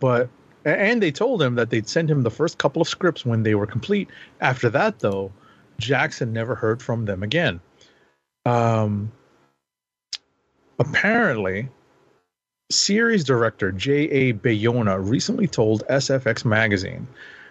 but 0.00 0.28
and 0.64 1.02
they 1.02 1.10
told 1.10 1.42
him 1.42 1.54
that 1.56 1.70
they'd 1.70 1.88
send 1.88 2.10
him 2.10 2.22
the 2.22 2.30
first 2.30 2.58
couple 2.58 2.82
of 2.82 2.88
scripts 2.88 3.24
when 3.24 3.42
they 3.42 3.54
were 3.54 3.66
complete. 3.66 4.08
After 4.40 4.68
that, 4.70 5.00
though, 5.00 5.32
Jackson 5.78 6.32
never 6.32 6.54
heard 6.54 6.82
from 6.82 7.04
them 7.04 7.22
again. 7.22 7.60
Um, 8.46 9.12
apparently, 10.78 11.68
series 12.70 13.24
director 13.24 13.72
J.A. 13.72 14.32
Bayona 14.34 14.98
recently 15.08 15.46
told 15.46 15.86
SFX 15.88 16.44
magazine, 16.44 17.06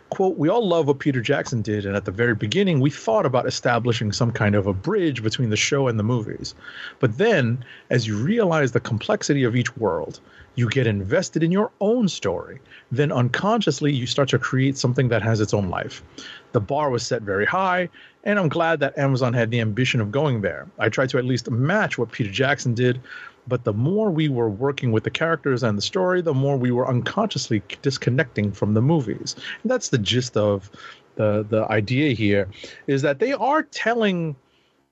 quote, 0.09 0.37
we 0.37 0.49
all 0.49 0.67
love 0.67 0.87
what 0.87 0.99
Peter 0.99 1.21
Jackson 1.21 1.61
did, 1.61 1.85
and 1.85 1.95
at 1.95 2.05
the 2.05 2.11
very 2.11 2.35
beginning, 2.35 2.79
we 2.79 2.89
thought 2.89 3.25
about 3.25 3.47
establishing 3.47 4.11
some 4.11 4.31
kind 4.31 4.55
of 4.55 4.67
a 4.67 4.73
bridge 4.73 5.23
between 5.23 5.49
the 5.49 5.57
show 5.57 5.87
and 5.87 5.97
the 5.97 6.03
movies. 6.03 6.53
But 6.99 7.17
then, 7.17 7.63
as 7.89 8.07
you 8.07 8.17
realize 8.17 8.71
the 8.71 8.79
complexity 8.79 9.43
of 9.43 9.55
each 9.55 9.75
world, 9.77 10.19
you 10.55 10.69
get 10.69 10.87
invested 10.87 11.43
in 11.43 11.51
your 11.51 11.71
own 11.79 12.07
story. 12.07 12.59
Then 12.91 13.11
unconsciously, 13.11 13.93
you 13.93 14.05
start 14.05 14.29
to 14.29 14.39
create 14.39 14.77
something 14.77 15.07
that 15.09 15.21
has 15.21 15.39
its 15.39 15.53
own 15.53 15.69
life. 15.69 16.03
The 16.51 16.59
bar 16.59 16.89
was 16.89 17.03
set 17.03 17.21
very 17.21 17.45
high, 17.45 17.89
and 18.23 18.37
I'm 18.37 18.49
glad 18.49 18.79
that 18.81 18.97
Amazon 18.97 19.33
had 19.33 19.49
the 19.51 19.61
ambition 19.61 20.01
of 20.01 20.11
going 20.11 20.41
there. 20.41 20.67
I 20.77 20.89
tried 20.89 21.09
to 21.09 21.17
at 21.17 21.25
least 21.25 21.49
match 21.49 21.97
what 21.97 22.11
Peter 22.11 22.31
Jackson 22.31 22.73
did, 22.73 22.99
but 23.47 23.63
the 23.63 23.73
more 23.73 24.11
we 24.11 24.29
were 24.29 24.49
working 24.49 24.91
with 24.91 25.03
the 25.03 25.09
characters 25.09 25.63
and 25.63 25.77
the 25.77 25.81
story, 25.81 26.21
the 26.21 26.33
more 26.33 26.57
we 26.57 26.71
were 26.71 26.87
unconsciously 26.87 27.63
disconnecting 27.81 28.51
from 28.51 28.73
the 28.73 28.81
movies. 28.81 29.35
And 29.63 29.71
that's 29.71 29.89
the 29.89 29.97
gist 29.97 30.37
of 30.37 30.69
the 31.15 31.45
the 31.49 31.65
idea 31.69 32.13
here 32.13 32.47
is 32.87 33.01
that 33.01 33.19
they 33.19 33.33
are 33.33 33.63
telling 33.63 34.35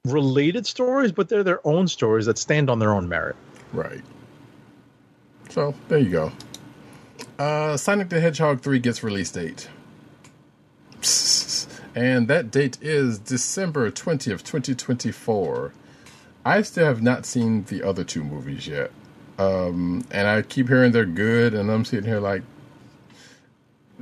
related 0.05 0.65
stories, 0.65 1.11
but 1.11 1.29
they're 1.29 1.43
their 1.43 1.65
own 1.67 1.87
stories 1.87 2.25
that 2.25 2.37
stand 2.37 2.69
on 2.69 2.79
their 2.79 2.93
own 2.93 3.07
merit. 3.07 3.35
Right. 3.73 4.01
So 5.49 5.73
there 5.87 5.99
you 5.99 6.09
go. 6.09 6.31
Uh, 7.37 7.77
Sonic 7.77 8.09
the 8.09 8.19
Hedgehog 8.19 8.61
3 8.61 8.79
gets 8.79 9.03
release 9.03 9.31
date. 9.31 9.69
And 11.95 12.27
that 12.27 12.51
date 12.51 12.77
is 12.81 13.19
December 13.19 13.91
20th, 13.91 14.43
2024. 14.43 15.73
I 16.45 16.61
still 16.61 16.85
have 16.85 17.01
not 17.01 17.25
seen 17.25 17.63
the 17.63 17.83
other 17.83 18.03
two 18.03 18.23
movies 18.23 18.67
yet. 18.67 18.91
Um, 19.37 20.05
and 20.11 20.27
I 20.27 20.41
keep 20.43 20.67
hearing 20.67 20.91
they're 20.91 21.05
good, 21.05 21.53
and 21.53 21.69
I'm 21.69 21.83
sitting 21.83 22.05
here 22.05 22.19
like, 22.19 22.43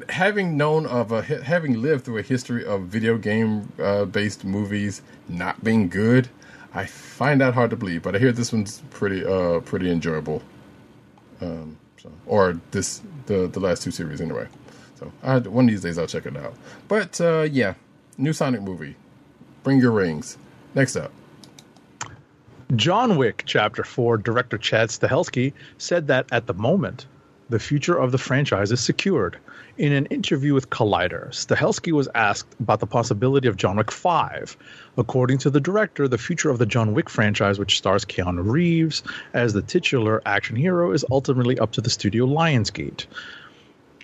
having 0.10 0.58
known 0.58 0.86
of 0.86 1.12
a 1.12 1.24
having 1.24 1.82
lived 1.82 2.06
through 2.06 2.20
a 2.20 2.22
history 2.22 2.64
of 2.64 2.84
video 2.84 3.18
game 3.18 3.72
uh, 3.82 4.06
based 4.06 4.46
movies 4.46 5.02
not 5.28 5.64
being 5.64 5.90
good, 5.90 6.30
I 6.74 6.86
find 6.86 7.42
that 7.42 7.56
hard 7.56 7.72
to 7.72 7.76
believe. 7.76 8.04
But 8.04 8.16
I 8.16 8.20
hear 8.20 8.32
this 8.32 8.54
one's 8.54 8.84
pretty 8.92 9.26
uh 9.26 9.62
pretty 9.62 9.90
enjoyable. 9.90 10.44
Um, 11.42 11.78
so, 12.02 12.12
or 12.26 12.60
this 12.72 13.02
the 13.26 13.48
the 13.48 13.60
last 13.60 13.84
two 13.84 13.92
series 13.92 14.22
anyway. 14.22 14.48
So 15.00 15.12
I, 15.24 15.40
one 15.40 15.66
of 15.66 15.70
these 15.70 15.82
days 15.82 15.98
I'll 15.98 16.08
check 16.08 16.26
it 16.26 16.36
out. 16.36 16.56
But 16.88 17.20
uh, 17.22 17.48
yeah, 17.52 17.76
new 18.18 18.34
Sonic 18.34 18.62
movie. 18.62 18.96
Bring 19.64 19.80
your 19.80 19.92
rings. 19.92 20.38
Next 20.74 20.96
up. 20.96 21.12
John 22.76 23.16
Wick 23.16 23.44
Chapter 23.46 23.84
4 23.84 24.18
director 24.18 24.58
Chad 24.58 24.90
Stahelski 24.90 25.54
said 25.78 26.08
that 26.08 26.26
at 26.32 26.48
the 26.48 26.54
moment, 26.54 27.06
the 27.50 27.60
future 27.60 27.98
of 27.98 28.12
the 28.12 28.18
franchise 28.18 28.72
is 28.72 28.82
secured. 28.82 29.38
In 29.78 29.94
an 29.94 30.08
interview 30.08 30.56
with 30.56 30.72
Collider, 30.72 31.30
Stahelski 31.30 31.92
was 31.92 32.10
asked 32.16 32.56
about 32.60 32.80
the 32.80 32.88
possibility 32.88 33.48
of 33.48 33.58
John 33.58 33.78
Wick 33.78 33.92
5. 33.92 34.58
According 34.98 35.38
to 35.40 35.52
the 35.52 35.60
director, 35.60 36.08
the 36.08 36.18
future 36.18 36.50
of 36.50 36.58
the 36.58 36.66
John 36.66 36.96
Wick 36.96 37.12
franchise, 37.12 37.60
which 37.60 37.78
stars 37.78 38.04
Keanu 38.04 38.42
Reeves 38.44 39.04
as 39.34 39.54
the 39.54 39.62
titular 39.62 40.24
action 40.26 40.56
hero, 40.56 40.94
is 40.94 41.06
ultimately 41.12 41.60
up 41.60 41.74
to 41.74 41.82
the 41.82 41.92
studio 41.92 42.26
Lionsgate. 42.26 43.06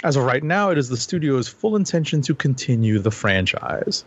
As 0.04 0.16
of 0.16 0.26
right 0.26 0.44
now, 0.44 0.70
it 0.70 0.78
is 0.78 0.90
the 0.90 0.98
studio's 0.98 1.48
full 1.48 1.76
intention 1.76 2.22
to 2.22 2.36
continue 2.36 3.00
the 3.00 3.10
franchise. 3.10 4.06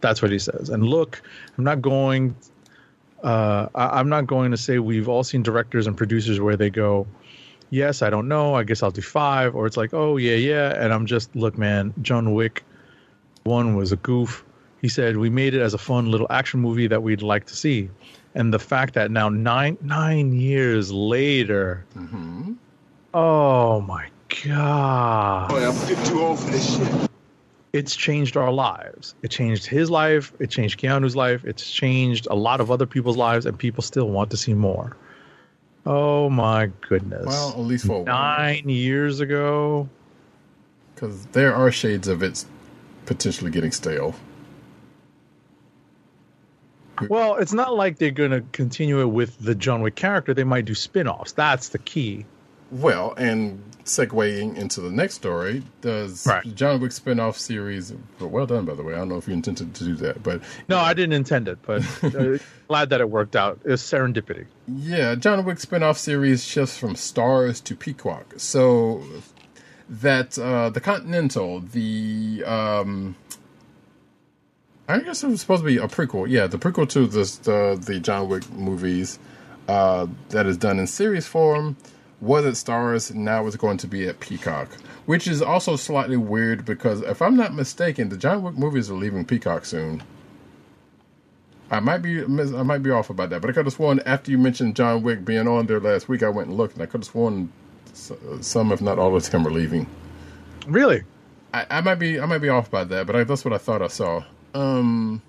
That's 0.00 0.22
what 0.22 0.30
he 0.30 0.38
says. 0.38 0.70
And 0.70 0.86
look, 0.86 1.20
I'm 1.58 1.64
not 1.64 1.82
going 1.82 2.34
uh, 3.24 3.68
I, 3.74 4.00
am 4.00 4.10
not 4.10 4.26
going 4.26 4.50
to 4.50 4.56
say 4.58 4.78
we've 4.78 5.08
all 5.08 5.24
seen 5.24 5.42
directors 5.42 5.86
and 5.86 5.96
producers 5.96 6.38
where 6.40 6.56
they 6.56 6.68
go, 6.68 7.06
yes, 7.74 8.02
I 8.02 8.10
don't 8.10 8.28
know, 8.28 8.54
I 8.54 8.62
guess 8.62 8.82
I'll 8.82 8.90
do 8.90 9.02
five, 9.02 9.54
or 9.54 9.66
it's 9.66 9.76
like, 9.76 9.92
oh 9.92 10.16
yeah, 10.16 10.36
yeah, 10.36 10.82
and 10.82 10.92
I'm 10.92 11.06
just 11.06 11.34
look, 11.34 11.58
man, 11.58 11.92
John 12.00 12.32
Wick 12.32 12.64
one 13.42 13.76
was 13.76 13.92
a 13.92 13.96
goof. 13.96 14.44
He 14.80 14.88
said 14.88 15.16
we 15.16 15.28
made 15.28 15.54
it 15.54 15.60
as 15.60 15.74
a 15.74 15.78
fun 15.78 16.10
little 16.10 16.26
action 16.30 16.60
movie 16.60 16.86
that 16.86 17.02
we'd 17.02 17.22
like 17.22 17.46
to 17.46 17.56
see, 17.56 17.90
and 18.34 18.54
the 18.54 18.58
fact 18.58 18.94
that 18.94 19.10
now 19.10 19.28
nine 19.28 19.76
nine 19.82 20.32
years 20.32 20.92
later, 20.92 21.84
mm-hmm. 21.96 22.52
oh 23.12 23.80
my 23.80 24.08
god, 24.44 25.50
Boy, 25.50 25.68
I'm 25.68 26.04
too 26.04 26.20
old 26.20 26.38
for 26.38 26.50
this 26.50 26.76
shit 26.76 27.10
it's 27.74 27.96
changed 27.96 28.36
our 28.36 28.52
lives. 28.52 29.16
It 29.22 29.32
changed 29.32 29.66
his 29.66 29.90
life. 29.90 30.32
It 30.38 30.48
changed 30.48 30.78
Keanu's 30.78 31.16
life. 31.16 31.44
It's 31.44 31.68
changed 31.68 32.28
a 32.30 32.36
lot 32.36 32.60
of 32.60 32.70
other 32.70 32.86
people's 32.86 33.16
lives, 33.16 33.46
and 33.46 33.58
people 33.58 33.82
still 33.82 34.08
want 34.08 34.30
to 34.30 34.36
see 34.36 34.54
more. 34.54 34.96
Oh 35.86 36.30
my 36.30 36.70
goodness! 36.88 37.26
Well, 37.26 37.50
at 37.50 37.58
least 37.58 37.86
for 37.86 38.04
nine 38.04 38.68
years 38.68 39.20
ago. 39.20 39.88
Because 40.94 41.26
there 41.26 41.54
are 41.54 41.70
shades 41.70 42.08
of 42.08 42.22
it 42.22 42.44
potentially 43.06 43.50
getting 43.50 43.72
stale. 43.72 44.14
Well, 47.08 47.36
it's 47.36 47.52
not 47.52 47.74
like 47.74 47.98
they're 47.98 48.12
going 48.12 48.30
to 48.30 48.42
continue 48.52 49.00
it 49.00 49.06
with 49.06 49.36
the 49.38 49.54
John 49.54 49.82
Wick 49.82 49.96
character. 49.96 50.32
They 50.32 50.44
might 50.44 50.64
do 50.64 50.74
spin 50.74 51.08
offs. 51.08 51.32
That's 51.32 51.70
the 51.70 51.78
key. 51.78 52.24
Well, 52.70 53.14
and 53.16 53.62
segueing 53.84 54.56
into 54.56 54.80
the 54.80 54.90
next 54.90 55.14
story, 55.14 55.62
does 55.82 56.26
right. 56.26 56.54
John 56.54 56.80
Wick 56.80 56.90
spin-off 56.92 57.38
series 57.38 57.92
well 58.18 58.46
done 58.46 58.64
by 58.64 58.74
the 58.74 58.82
way. 58.82 58.94
I 58.94 58.98
don't 58.98 59.10
know 59.10 59.18
if 59.18 59.28
you 59.28 59.34
intended 59.34 59.74
to 59.74 59.84
do 59.84 59.94
that, 59.96 60.22
but 60.22 60.40
No, 60.68 60.78
I 60.78 60.94
didn't 60.94 61.12
intend 61.12 61.48
it, 61.48 61.58
but 61.62 61.82
uh, 62.02 62.38
glad 62.68 62.88
that 62.90 63.00
it 63.00 63.10
worked 63.10 63.36
out. 63.36 63.60
It's 63.64 63.82
serendipity. 63.82 64.46
Yeah, 64.66 65.14
John 65.14 65.44
Wick 65.44 65.60
spin-off 65.60 65.98
series 65.98 66.42
shifts 66.44 66.78
from 66.78 66.94
Starz 66.94 67.62
to 67.64 67.76
Peacock. 67.76 68.34
So 68.38 69.02
that 69.88 70.38
uh 70.38 70.70
the 70.70 70.80
Continental, 70.80 71.60
the 71.60 72.42
um 72.46 73.16
I 74.88 75.00
guess 75.00 75.22
it 75.22 75.28
was 75.28 75.40
supposed 75.40 75.62
to 75.62 75.66
be 75.66 75.76
a 75.76 75.88
prequel. 75.88 76.28
Yeah, 76.28 76.46
the 76.46 76.58
prequel 76.58 76.88
to 76.90 77.06
this 77.06 77.36
the 77.36 77.78
the 77.80 78.00
John 78.00 78.28
Wick 78.28 78.50
movies 78.50 79.18
uh 79.68 80.06
that 80.30 80.46
is 80.46 80.56
done 80.56 80.78
in 80.78 80.86
series 80.86 81.26
form 81.26 81.76
was 82.20 82.44
at 82.46 82.54
Starz, 82.54 83.14
now 83.14 83.46
it's 83.46 83.56
going 83.56 83.76
to 83.78 83.86
be 83.86 84.08
at 84.08 84.20
Peacock, 84.20 84.68
which 85.06 85.26
is 85.26 85.42
also 85.42 85.76
slightly 85.76 86.16
weird 86.16 86.64
because 86.64 87.02
if 87.02 87.20
I'm 87.20 87.36
not 87.36 87.54
mistaken, 87.54 88.08
the 88.08 88.16
John 88.16 88.42
Wick 88.42 88.56
movies 88.56 88.90
are 88.90 88.94
leaving 88.94 89.24
Peacock 89.24 89.64
soon. 89.64 90.02
I 91.70 91.80
might 91.80 91.98
be 91.98 92.22
I 92.22 92.26
might 92.26 92.82
be 92.82 92.90
off 92.90 93.10
about 93.10 93.30
that, 93.30 93.40
but 93.40 93.50
I 93.50 93.52
could 93.52 93.66
have 93.66 93.74
sworn 93.74 94.00
after 94.00 94.30
you 94.30 94.38
mentioned 94.38 94.76
John 94.76 95.02
Wick 95.02 95.24
being 95.24 95.48
on 95.48 95.66
there 95.66 95.80
last 95.80 96.08
week, 96.08 96.22
I 96.22 96.28
went 96.28 96.48
and 96.48 96.56
looked, 96.56 96.74
and 96.74 96.82
I 96.82 96.86
could 96.86 97.00
have 97.00 97.06
sworn 97.06 97.52
some, 97.94 98.72
if 98.72 98.80
not 98.80 98.98
all 98.98 99.14
of 99.16 99.30
them, 99.30 99.46
are 99.46 99.50
leaving. 99.50 99.86
Really? 100.66 101.02
I, 101.52 101.66
I 101.70 101.80
might 101.80 101.96
be 101.96 102.20
I 102.20 102.26
might 102.26 102.38
be 102.38 102.48
off 102.48 102.68
about 102.68 102.88
that, 102.90 103.06
but 103.06 103.16
I, 103.16 103.24
that's 103.24 103.44
what 103.44 103.54
I 103.54 103.58
thought 103.58 103.82
I 103.82 103.88
saw. 103.88 104.24
Um, 104.54 105.22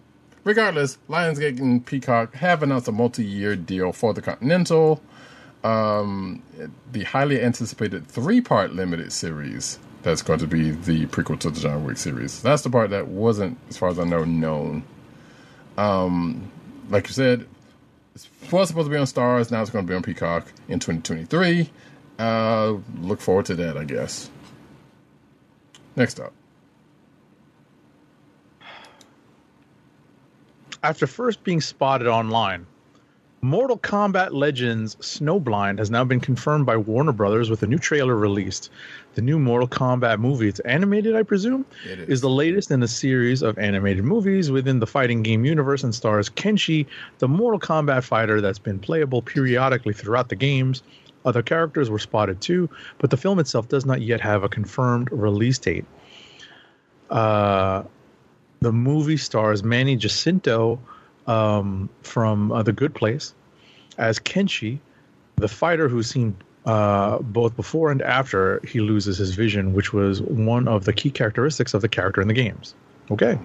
regardless, 0.44 0.98
Lionsgate 1.10 1.60
and 1.60 1.86
Peacock 1.86 2.36
have 2.36 2.64
announced 2.64 2.88
a 2.88 2.92
multi-year 2.92 3.56
deal 3.56 3.92
for 3.92 4.14
the 4.14 4.22
Continental 4.22 5.02
um, 5.66 6.44
the 6.92 7.04
highly 7.04 7.42
anticipated 7.42 8.08
three 8.08 8.40
part 8.40 8.74
limited 8.74 9.12
series 9.12 9.80
that's 10.04 10.22
going 10.22 10.38
to 10.38 10.46
be 10.48 10.70
the 10.70 11.08
prequel 11.08 11.40
to 11.40 11.50
the 11.50 11.60
John 11.60 11.84
Wick 11.84 11.98
series. 11.98 12.40
That's 12.44 12.62
the 12.62 12.70
part 12.70 12.92
that 12.92 13.08
wasn't, 13.08 13.58
as 13.70 13.76
far 13.76 13.90
as 13.90 13.98
I 13.98 14.04
know, 14.04 14.24
known. 14.24 14.84
Um, 15.78 16.52
like 16.90 17.08
you 17.08 17.14
said, 17.14 17.48
was 18.52 18.68
supposed 18.68 18.86
to 18.86 18.92
be 18.92 18.96
on 18.98 19.08
Starz. 19.08 19.50
Now 19.50 19.64
it's 19.64 19.72
going 19.72 19.86
to 19.86 19.90
be 19.90 19.96
on 19.96 20.04
Peacock 20.04 20.46
in 20.68 20.80
2023. 20.80 21.72
Uh, 22.20 22.76
look 23.02 23.20
forward 23.20 23.48
to 23.48 23.56
that, 23.56 23.76
I 23.76 23.86
guess. 23.86 24.30
Next 25.96 26.20
up. 26.20 26.34
After 30.84 31.08
first 31.08 31.44
being 31.44 31.60
spotted 31.62 32.08
online, 32.08 32.68
Mortal 33.46 33.78
Kombat 33.78 34.32
Legends 34.32 34.96
Snowblind 34.96 35.78
has 35.78 35.92
now 35.92 36.04
been 36.04 36.20
confirmed 36.20 36.66
by 36.66 36.78
Warner 36.78 37.12
Brothers 37.12 37.48
with 37.48 37.62
a 37.62 37.68
new 37.68 37.78
trailer 37.78 38.16
released. 38.16 38.72
The 39.14 39.22
new 39.22 39.38
Mortal 39.38 39.68
Kombat 39.68 40.18
movie, 40.18 40.48
it's 40.48 40.60
animated, 40.62 41.16
I 41.16 41.22
presume, 41.22 41.64
It 41.86 42.00
is. 42.00 42.10
is 42.10 42.22
the 42.22 42.30
latest 42.30 42.72
in 42.72 42.82
a 42.82 42.88
series 42.88 43.44
of 43.44 43.60
animated 43.60 44.04
movies 44.04 44.50
within 44.50 44.80
the 44.80 44.88
fighting 44.88 45.22
game 45.22 45.46
universe 45.46 45.84
and 45.84 45.94
stars 45.94 46.28
Kenshi, 46.28 46.88
the 47.20 47.28
Mortal 47.28 47.60
Kombat 47.60 48.04
fighter 48.04 48.42
that's 48.42 48.58
been 48.58 48.80
playable 48.80 49.22
periodically 49.22 49.94
throughout 49.94 50.30
the 50.30 50.36
games. 50.36 50.82
Other 51.24 51.44
characters 51.44 51.88
were 51.88 52.00
spotted 52.00 52.42
too, 52.42 52.68
but 52.98 53.12
the 53.12 53.18
film 53.18 53.38
itself 53.38 53.70
does 53.70 53.86
not 53.86 54.02
yet 54.02 54.22
have 54.22 54.44
a 54.44 54.50
confirmed 54.50 55.10
release 55.12 55.60
date. 55.60 55.86
Uh, 57.12 57.84
the 58.62 58.72
movie 58.72 59.18
stars 59.18 59.64
Manny 59.64 59.96
Jacinto 59.96 60.80
um, 61.28 61.90
from 62.02 62.52
uh, 62.52 62.64
The 62.64 62.74
Good 62.74 62.94
Place 62.94 63.34
as 63.98 64.20
Kenshi, 64.20 64.80
the 65.38 65.48
fighter 65.48 65.88
who's 65.88 66.10
seen 66.10 66.36
uh, 66.66 67.20
both 67.20 67.56
before 67.56 67.92
and 67.92 68.02
after 68.02 68.60
he 68.68 68.80
loses 68.80 69.18
his 69.18 69.36
vision, 69.36 69.74
which 69.74 69.94
was 69.94 70.22
one 70.22 70.68
of 70.68 70.86
the 70.86 70.94
key 70.94 71.12
characteristics 71.12 71.74
of 71.74 71.82
the 71.82 71.90
character 71.90 72.22
in 72.22 72.28
the 72.28 72.34
games. 72.34 72.74
Okay. 73.12 73.38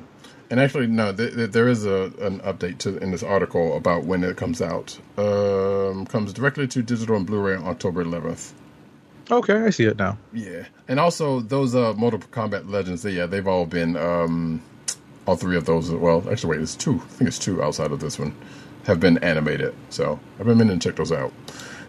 And 0.49 0.59
actually, 0.59 0.89
no, 0.89 1.12
th- 1.12 1.34
th- 1.34 1.50
there 1.50 1.68
is 1.68 1.86
a 1.86 2.12
an 2.20 2.41
update 2.41 2.78
to 2.78 2.97
in 2.99 3.12
this 3.12 3.23
article 3.23 3.76
about 3.76 4.05
when 4.05 4.25
it 4.25 4.36
comes 4.36 4.60
out. 4.60 4.99
Um, 5.17 6.07
comes 6.07 6.33
directly 6.33 6.67
to 6.68 6.83
digital 6.83 7.17
and 7.17 7.26
Blu-ray 7.26 7.55
on 7.55 7.65
October 7.68 8.05
11th. 8.05 8.52
Okay, 9.31 9.55
I 9.55 9.70
see 9.70 9.84
it 9.84 9.97
now. 9.97 10.18
Yeah, 10.33 10.65
and 10.89 10.99
also 10.99 11.39
those 11.39 11.76
uh, 11.76 11.92
Mortal 11.92 12.18
Kombat 12.18 12.68
Legends. 12.68 13.02
They, 13.02 13.12
yeah, 13.12 13.26
they've 13.26 13.47
all 13.47 13.65
been 13.65 13.97
um, 13.97 14.60
all 15.31 15.36
three 15.36 15.57
of 15.57 15.65
those. 15.65 15.92
Well, 15.92 16.25
actually, 16.28 16.57
wait, 16.57 16.62
it's 16.62 16.75
two. 16.75 16.97
I 16.97 17.09
think 17.09 17.28
it's 17.28 17.39
two 17.39 17.62
outside 17.62 17.92
of 17.92 18.00
this 18.00 18.18
one 18.18 18.34
have 18.84 18.99
been 18.99 19.18
animated. 19.18 19.75
So 19.89 20.18
I've 20.39 20.47
been 20.47 20.59
meaning 20.59 20.81
to 20.81 20.89
check 20.89 20.97
those 20.97 21.12
out. 21.12 21.33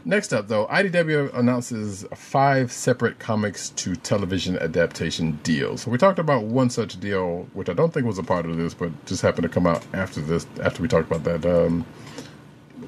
Next 0.06 0.34
up, 0.34 0.48
though, 0.48 0.68
IDW 0.68 1.34
announces 1.36 2.06
five 2.16 2.72
separate 2.72 3.18
comics 3.20 3.70
to 3.70 3.96
television 3.96 4.58
adaptation 4.60 5.40
deals. 5.44 5.82
So 5.82 5.92
we 5.92 5.98
talked 5.98 6.20
about 6.20 6.44
one 6.44 6.70
such 6.70 7.00
deal, 7.00 7.48
which 7.54 7.70
I 7.70 7.74
don't 7.74 7.92
think 7.94 8.06
was 8.06 8.20
a 8.20 8.24
part 8.24 8.46
of 8.46 8.58
this, 8.58 8.74
but 8.74 8.92
just 9.06 9.22
happened 9.22 9.44
to 9.44 9.50
come 9.50 9.66
out 9.66 9.84
after 9.94 10.22
this. 10.22 10.46
After 10.62 10.82
we 10.82 10.88
talked 10.88 11.12
about 11.12 11.24
that 11.24 11.46
um, 11.46 11.86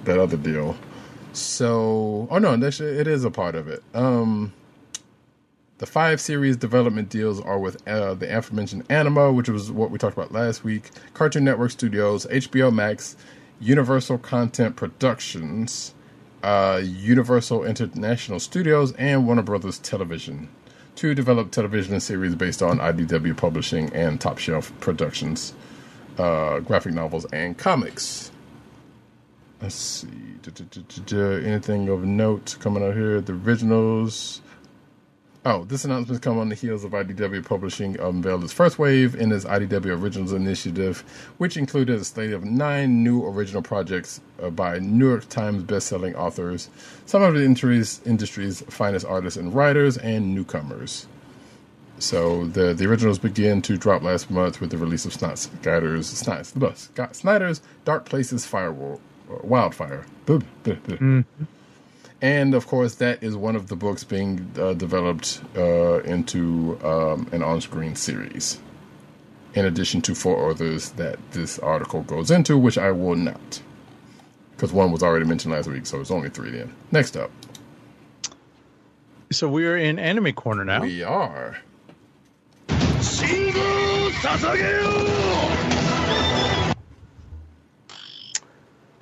that 0.03 0.19
other 0.19 0.38
deal. 0.38 0.75
So, 1.33 2.27
oh 2.30 2.38
no, 2.38 2.53
actually, 2.53 2.98
it 2.99 3.07
is 3.07 3.23
a 3.23 3.32
part 3.32 3.56
of 3.56 3.67
it. 3.67 3.83
Um, 3.95 4.53
the 5.83 5.87
five 5.87 6.21
series 6.21 6.55
development 6.55 7.09
deals 7.09 7.41
are 7.41 7.59
with 7.59 7.85
uh, 7.85 8.13
the 8.13 8.37
aforementioned 8.37 8.85
Anima, 8.89 9.33
which 9.33 9.49
was 9.49 9.69
what 9.69 9.91
we 9.91 9.97
talked 9.97 10.15
about 10.15 10.31
last 10.31 10.63
week, 10.63 10.91
Cartoon 11.13 11.43
Network 11.43 11.71
Studios, 11.71 12.25
HBO 12.27 12.73
Max, 12.73 13.17
Universal 13.59 14.19
Content 14.19 14.77
Productions, 14.77 15.93
uh, 16.41 16.79
Universal 16.81 17.65
International 17.65 18.39
Studios, 18.39 18.93
and 18.93 19.27
Warner 19.27 19.41
Brothers 19.41 19.77
Television 19.79 20.47
to 20.95 21.13
develop 21.13 21.51
television 21.51 21.99
series 21.99 22.33
based 22.33 22.63
on 22.63 22.77
IDW 22.77 23.35
Publishing 23.35 23.91
and 23.91 24.21
Top 24.21 24.37
Shelf 24.37 24.71
Productions, 24.79 25.53
uh, 26.17 26.59
graphic 26.61 26.93
novels, 26.93 27.25
and 27.33 27.57
comics. 27.57 28.31
Let's 29.61 29.75
see. 29.75 30.07
Anything 31.11 31.89
of 31.89 32.05
note 32.05 32.55
coming 32.61 32.85
out 32.85 32.93
here? 32.93 33.19
The 33.19 33.33
originals. 33.33 34.39
Oh, 35.45 35.65
this 35.65 35.83
announcement 35.83 36.22
come 36.22 36.39
on 36.39 36.47
the 36.47 36.55
heels 36.55 36.85
of 36.85 36.91
IDW 36.91 37.45
Publishing 37.45 37.99
unveiled 37.99 38.45
its 38.45 38.53
first 38.53 38.80
wave 38.80 39.13
in 39.13 39.30
its 39.30 39.43
IDW 39.43 40.01
Originals 40.01 40.31
initiative, 40.31 41.03
which 41.38 41.57
included 41.57 41.99
a 41.99 42.05
slate 42.05 42.31
of 42.31 42.45
nine 42.45 43.03
new 43.03 43.25
original 43.25 43.61
projects 43.61 44.22
uh, 44.41 44.49
by 44.49 44.80
New 44.80 45.09
York 45.09 45.27
Times 45.27 45.63
bestselling 45.63 46.15
authors, 46.15 46.69
some 47.05 47.22
of 47.23 47.33
the 47.33 47.43
industry's, 47.43 48.61
finest 48.69 49.05
artists 49.05 49.35
and 49.35 49.53
writers, 49.53 49.97
and 49.97 50.33
newcomers. 50.33 51.07
So 51.99 52.45
the 52.45 52.73
the 52.73 52.85
originals 52.85 53.19
began 53.19 53.61
to 53.63 53.77
drop 53.77 54.01
last 54.01 54.31
month 54.31 54.61
with 54.61 54.69
the 54.69 54.77
release 54.77 55.03
of 55.05 55.11
Snot 55.11 55.38
Snyder's 55.38 56.07
Snot, 56.07 56.77
Scott 56.77 57.15
Snyder's 57.17 57.61
Dark 57.83 58.07
Spaces 58.07 58.45
Firewall, 58.45 59.01
uh, 59.30 59.35
Wildfire. 59.43 60.05
Blah. 60.25 60.39
And 62.23 62.55
of 62.55 62.67
course, 62.67 62.95
that 62.95 63.21
is 63.21 63.35
one 63.35 63.57
of 63.57 63.67
the 63.67 63.75
books 63.75 64.05
being 64.05 64.49
uh, 64.57 64.73
developed 64.75 65.41
uh, 65.57 65.99
into 66.03 66.79
um, 66.81 67.27
an 67.33 67.43
on-screen 67.43 67.97
series. 67.97 68.61
In 69.55 69.65
addition 69.65 70.01
to 70.03 70.15
four 70.15 70.49
others 70.49 70.91
that 70.91 71.19
this 71.31 71.59
article 71.59 72.01
goes 72.03 72.31
into, 72.31 72.57
which 72.57 72.77
I 72.77 72.91
will 72.91 73.17
not, 73.17 73.61
because 74.55 74.71
one 74.71 74.91
was 74.93 75.03
already 75.03 75.25
mentioned 75.25 75.53
last 75.53 75.67
week, 75.67 75.85
so 75.85 75.99
it's 75.99 76.09
only 76.11 76.29
three. 76.29 76.51
Then 76.51 76.73
next 76.91 77.17
up, 77.17 77.29
So 79.29 79.49
we're 79.49 79.77
in 79.77 79.99
Anime 79.99 80.31
Corner 80.31 80.63
now. 80.63 80.79
we 80.81 81.03
are. 81.03 81.57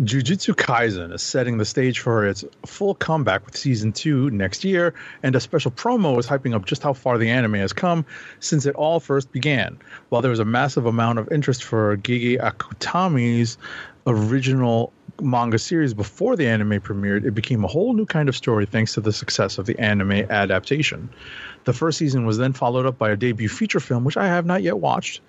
Jujutsu 0.02 0.56
Kaisen 0.56 1.14
is 1.14 1.22
setting 1.22 1.60
the 1.60 1.66
stage 1.66 2.00
for 2.00 2.26
its 2.28 2.44
full 2.66 2.96
comeback 2.96 3.46
with 3.46 3.56
season 3.56 3.92
two 3.92 4.32
next 4.32 4.64
year, 4.64 4.96
and 5.22 5.36
a 5.36 5.40
special 5.40 5.70
promo 5.70 6.18
is 6.18 6.26
hyping 6.26 6.56
up 6.56 6.66
just 6.66 6.82
how 6.82 6.94
far 6.94 7.20
the 7.20 7.30
anime 7.30 7.54
has 7.54 7.72
come 7.72 8.04
since 8.40 8.66
it 8.66 8.74
all 8.74 9.00
first 9.00 9.32
began. 9.32 9.78
While 10.10 10.24
there 10.24 10.32
was 10.32 10.40
a 10.40 10.46
massive 10.46 10.88
amount 10.88 11.20
of 11.20 11.32
interest 11.32 11.64
for 11.64 11.98
Gege 11.98 12.40
Akutami's 12.40 13.60
original 14.08 14.92
manga 15.22 15.60
series 15.60 15.94
before 15.94 16.36
the 16.36 16.48
anime 16.48 16.82
premiered, 16.82 17.24
it 17.24 17.36
became 17.36 17.64
a 17.64 17.68
whole 17.68 17.94
new 17.94 18.08
kind 18.08 18.28
of 18.28 18.36
story 18.36 18.66
thanks 18.66 18.96
to 18.96 19.02
the 19.02 19.14
success 19.14 19.60
of 19.60 19.68
the 19.68 19.78
anime 19.78 20.12
adaptation. 20.32 21.10
The 21.66 21.74
first 21.74 22.00
season 22.00 22.26
was 22.26 22.40
then 22.40 22.54
followed 22.54 22.88
up 22.88 22.98
by 22.98 23.12
a 23.12 23.16
debut 23.16 23.50
feature 23.50 23.80
film, 23.80 24.04
which 24.04 24.18
I 24.18 24.26
have 24.26 24.48
not 24.48 24.64
yet 24.64 24.80
watched, 24.80 25.22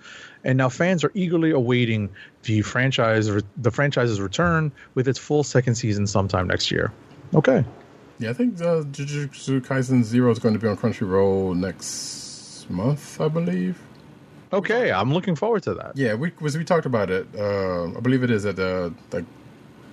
and 0.43 0.57
now 0.57 0.69
fans 0.69 1.03
are 1.03 1.11
eagerly 1.13 1.51
awaiting 1.51 2.09
the 2.43 2.61
franchise 2.61 3.29
the 3.57 3.71
franchise's 3.71 4.19
return 4.19 4.71
with 4.95 5.07
its 5.07 5.19
full 5.19 5.43
second 5.43 5.75
season 5.75 6.07
sometime 6.07 6.47
next 6.47 6.71
year. 6.71 6.91
Okay, 7.33 7.63
Yeah, 8.19 8.29
I 8.29 8.33
think 8.33 8.61
uh, 8.61 8.83
Jujutsu 8.83 9.61
Kaisen 9.61 10.03
Zero 10.03 10.31
is 10.31 10.39
going 10.39 10.53
to 10.53 10.59
be 10.59 10.67
on 10.67 10.77
Crunchyroll 10.77 11.55
next 11.55 12.69
month, 12.69 13.19
I 13.19 13.27
believe. 13.27 13.79
okay, 14.51 14.91
I'm 14.91 15.13
looking 15.13 15.35
forward 15.35 15.63
to 15.63 15.73
that. 15.75 15.97
Yeah, 15.97 16.13
we 16.13 16.31
was 16.39 16.57
we 16.57 16.63
talked 16.63 16.85
about 16.85 17.09
it. 17.09 17.27
Uh, 17.37 17.85
I 17.85 17.99
believe 17.99 18.23
it 18.23 18.31
is 18.31 18.45
at 18.45 18.59
uh, 18.59 18.91
like 19.11 19.25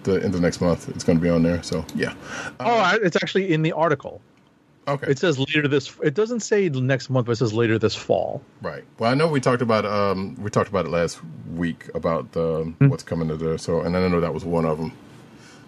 the 0.03 0.23
end 0.23 0.35
of 0.35 0.41
next 0.41 0.61
month. 0.61 0.89
It's 0.89 1.05
going 1.05 1.19
to 1.19 1.23
be 1.23 1.31
on 1.31 1.43
there. 1.43 1.63
So 1.63 1.85
yeah. 1.95 2.15
oh, 2.61 2.99
it's 3.03 3.17
actually 3.17 3.53
in 3.53 3.63
the 3.63 3.73
article. 3.73 4.21
Okay. 4.89 5.11
It 5.11 5.19
says 5.19 5.39
later 5.39 5.69
this. 5.69 5.95
It 6.03 6.15
doesn't 6.15 6.41
say 6.41 6.69
next 6.69 7.11
month, 7.11 7.27
but 7.27 7.33
it 7.33 7.37
says 7.37 7.53
later 7.53 7.79
this 7.79 7.95
fall. 7.95 8.43
Right. 8.63 8.83
Well, 8.99 9.11
I 9.11 9.15
know 9.15 9.29
we 9.29 9.41
talked 9.41 9.63
about 9.63 9.85
um 9.85 10.35
we 10.37 10.51
talked 10.51 10.69
about 10.71 10.87
it 10.87 10.91
last 10.91 11.21
week 11.55 11.89
about 11.95 12.33
the 12.33 12.73
Hmm. 12.79 12.89
what's 12.89 13.03
coming 13.03 13.29
to 13.29 13.37
there. 13.37 13.59
So 13.59 13.83
and 13.83 13.97
I 13.97 14.09
know 14.09 14.21
that 14.21 14.35
was 14.35 14.45
one 14.45 14.65
of 14.65 14.79
them. 14.79 14.93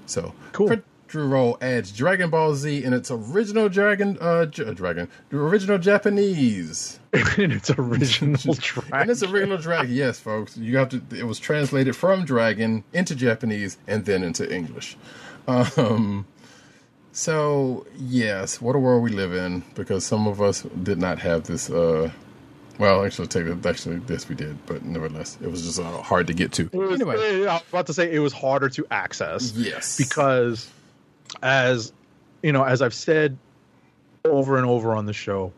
So 0.07 0.35
Cool. 0.53 0.71
Crunchyroll 1.09 1.63
adds 1.63 1.93
Dragon 1.93 2.31
Ball 2.31 2.55
Z 2.55 2.83
in 2.83 2.93
its 2.95 3.11
original 3.11 3.69
Dragon 3.69 4.17
uh 4.21 4.47
J- 4.47 4.73
Dragon 4.75 5.09
the 5.29 5.37
original 5.39 5.79
Japanese. 5.79 6.99
in 7.37 7.53
its 7.53 7.71
original 7.71 8.55
track. 8.57 9.03
And 9.03 9.11
it's 9.11 9.23
original 9.23 9.59
Dragon. 9.59 9.95
Yes, 9.95 10.19
folks. 10.19 10.57
You 10.57 10.79
have 10.79 10.89
to. 10.89 11.03
It 11.17 11.25
was 11.27 11.39
translated 11.39 11.95
from 11.95 12.25
Dragon 12.25 12.83
into 12.95 13.15
Japanese 13.15 13.77
and 13.87 14.05
then 14.07 14.23
into 14.25 14.51
English. 14.53 14.97
Um. 15.47 16.27
So 17.13 17.87
yes, 17.97 18.61
what 18.61 18.75
a 18.75 18.79
world 18.79 19.03
we 19.03 19.11
live 19.11 19.35
in 19.35 19.63
because 19.75 20.05
some 20.05 20.27
of 20.27 20.41
us 20.41 20.63
did 20.83 20.99
not 20.99 21.19
have 21.19 21.45
this. 21.45 21.71
uh 21.71 22.11
Well, 22.79 23.05
actually, 23.05 23.29
take 23.29 23.47
it. 23.47 23.65
Actually, 23.67 24.01
yes, 24.09 24.29
we 24.29 24.35
did, 24.35 24.57
but 24.67 24.83
nevertheless, 24.83 25.37
it 25.43 25.51
was 25.51 25.63
just 25.63 25.79
uh, 25.79 26.01
hard 26.03 26.27
to 26.29 26.33
get 26.35 26.53
to. 26.53 26.71
Was, 26.73 27.01
Anyway, 27.01 27.47
I 27.47 27.55
was 27.55 27.63
about 27.69 27.87
to 27.89 27.95
say 27.95 28.13
it 28.13 28.19
was 28.19 28.33
harder 28.33 28.71
to 28.71 28.87
access. 28.91 29.53
Yes. 29.53 29.99
because 29.99 30.71
as 31.43 31.93
you 32.43 32.53
know, 32.53 32.65
as 32.65 32.81
I've 32.83 32.95
said 32.95 33.37
over 34.25 34.57
and 34.57 34.67
over 34.67 34.95
on 34.95 35.05
the 35.05 35.13
show, 35.13 35.53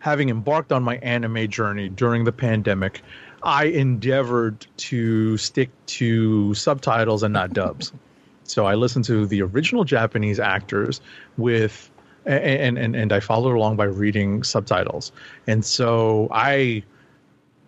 having 0.00 0.28
embarked 0.28 0.72
on 0.72 0.82
my 0.82 0.96
anime 0.96 1.48
journey 1.48 1.88
during 1.88 2.24
the 2.24 2.32
pandemic, 2.32 3.02
I 3.44 3.66
endeavored 3.66 4.66
to 4.78 5.36
stick 5.36 5.70
to 5.86 6.52
subtitles 6.54 7.22
and 7.22 7.32
not 7.32 7.52
dubs. 7.52 7.92
so 8.50 8.66
I 8.66 8.74
listened 8.74 9.04
to 9.06 9.26
the 9.26 9.42
original 9.42 9.84
Japanese 9.84 10.40
actors 10.40 11.00
with 11.36 11.90
and 12.26 12.76
and 12.78 12.96
and 12.96 13.12
I 13.12 13.20
followed 13.20 13.54
along 13.56 13.76
by 13.76 13.84
reading 13.84 14.42
subtitles. 14.42 15.12
And 15.46 15.64
so 15.64 16.28
I 16.32 16.82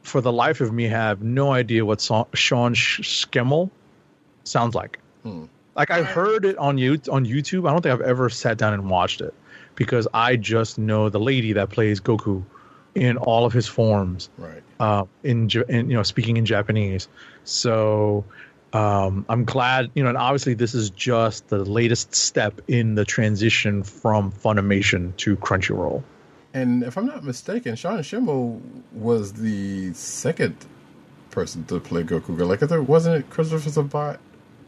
for 0.02 0.20
the 0.20 0.32
life 0.32 0.60
of 0.60 0.72
me 0.72 0.84
have 0.84 1.22
no 1.22 1.52
idea 1.52 1.84
what 1.84 2.00
Sean 2.00 2.74
Sch- 2.74 3.00
Schemmel 3.00 3.70
sounds 4.44 4.74
like. 4.74 4.98
Like 5.76 5.90
I 5.90 6.02
heard 6.02 6.44
it 6.44 6.58
on 6.58 6.76
you 6.76 6.98
on 7.10 7.24
YouTube. 7.24 7.68
I 7.68 7.72
don't 7.72 7.82
think 7.82 7.94
I've 7.94 8.06
ever 8.06 8.28
sat 8.28 8.58
down 8.58 8.74
and 8.74 8.90
watched 8.90 9.20
it 9.20 9.32
because 9.76 10.06
I 10.12 10.36
just 10.36 10.78
know 10.78 11.08
the 11.08 11.20
lady 11.20 11.52
that 11.54 11.70
plays 11.70 12.00
Goku 12.00 12.44
in 12.94 13.16
all 13.16 13.46
of 13.46 13.52
his 13.52 13.66
forms. 13.66 14.28
Right. 14.36 14.62
Uh, 14.80 15.04
in, 15.22 15.48
in 15.68 15.88
you 15.88 15.96
know 15.96 16.02
speaking 16.02 16.36
in 16.36 16.44
Japanese. 16.44 17.08
So 17.44 18.24
um, 18.72 19.24
I'm 19.28 19.44
glad 19.44 19.90
you 19.94 20.02
know, 20.02 20.08
and 20.08 20.18
obviously 20.18 20.54
this 20.54 20.74
is 20.74 20.90
just 20.90 21.48
the 21.48 21.64
latest 21.64 22.14
step 22.14 22.60
in 22.68 22.94
the 22.94 23.04
transition 23.04 23.82
from 23.82 24.32
Funimation 24.32 25.16
to 25.18 25.36
Crunchyroll. 25.36 26.02
And 26.54 26.82
if 26.82 26.98
I'm 26.98 27.06
not 27.06 27.24
mistaken, 27.24 27.76
Sean 27.76 27.98
Schemmel 27.98 28.60
was 28.92 29.32
the 29.34 29.92
second 29.94 30.56
person 31.30 31.64
to 31.64 31.80
play 31.80 32.02
Goku. 32.02 32.38
Like, 32.46 32.88
wasn't 32.88 33.16
it 33.16 33.30
Christopher 33.30 33.70
Sabat 33.70 34.20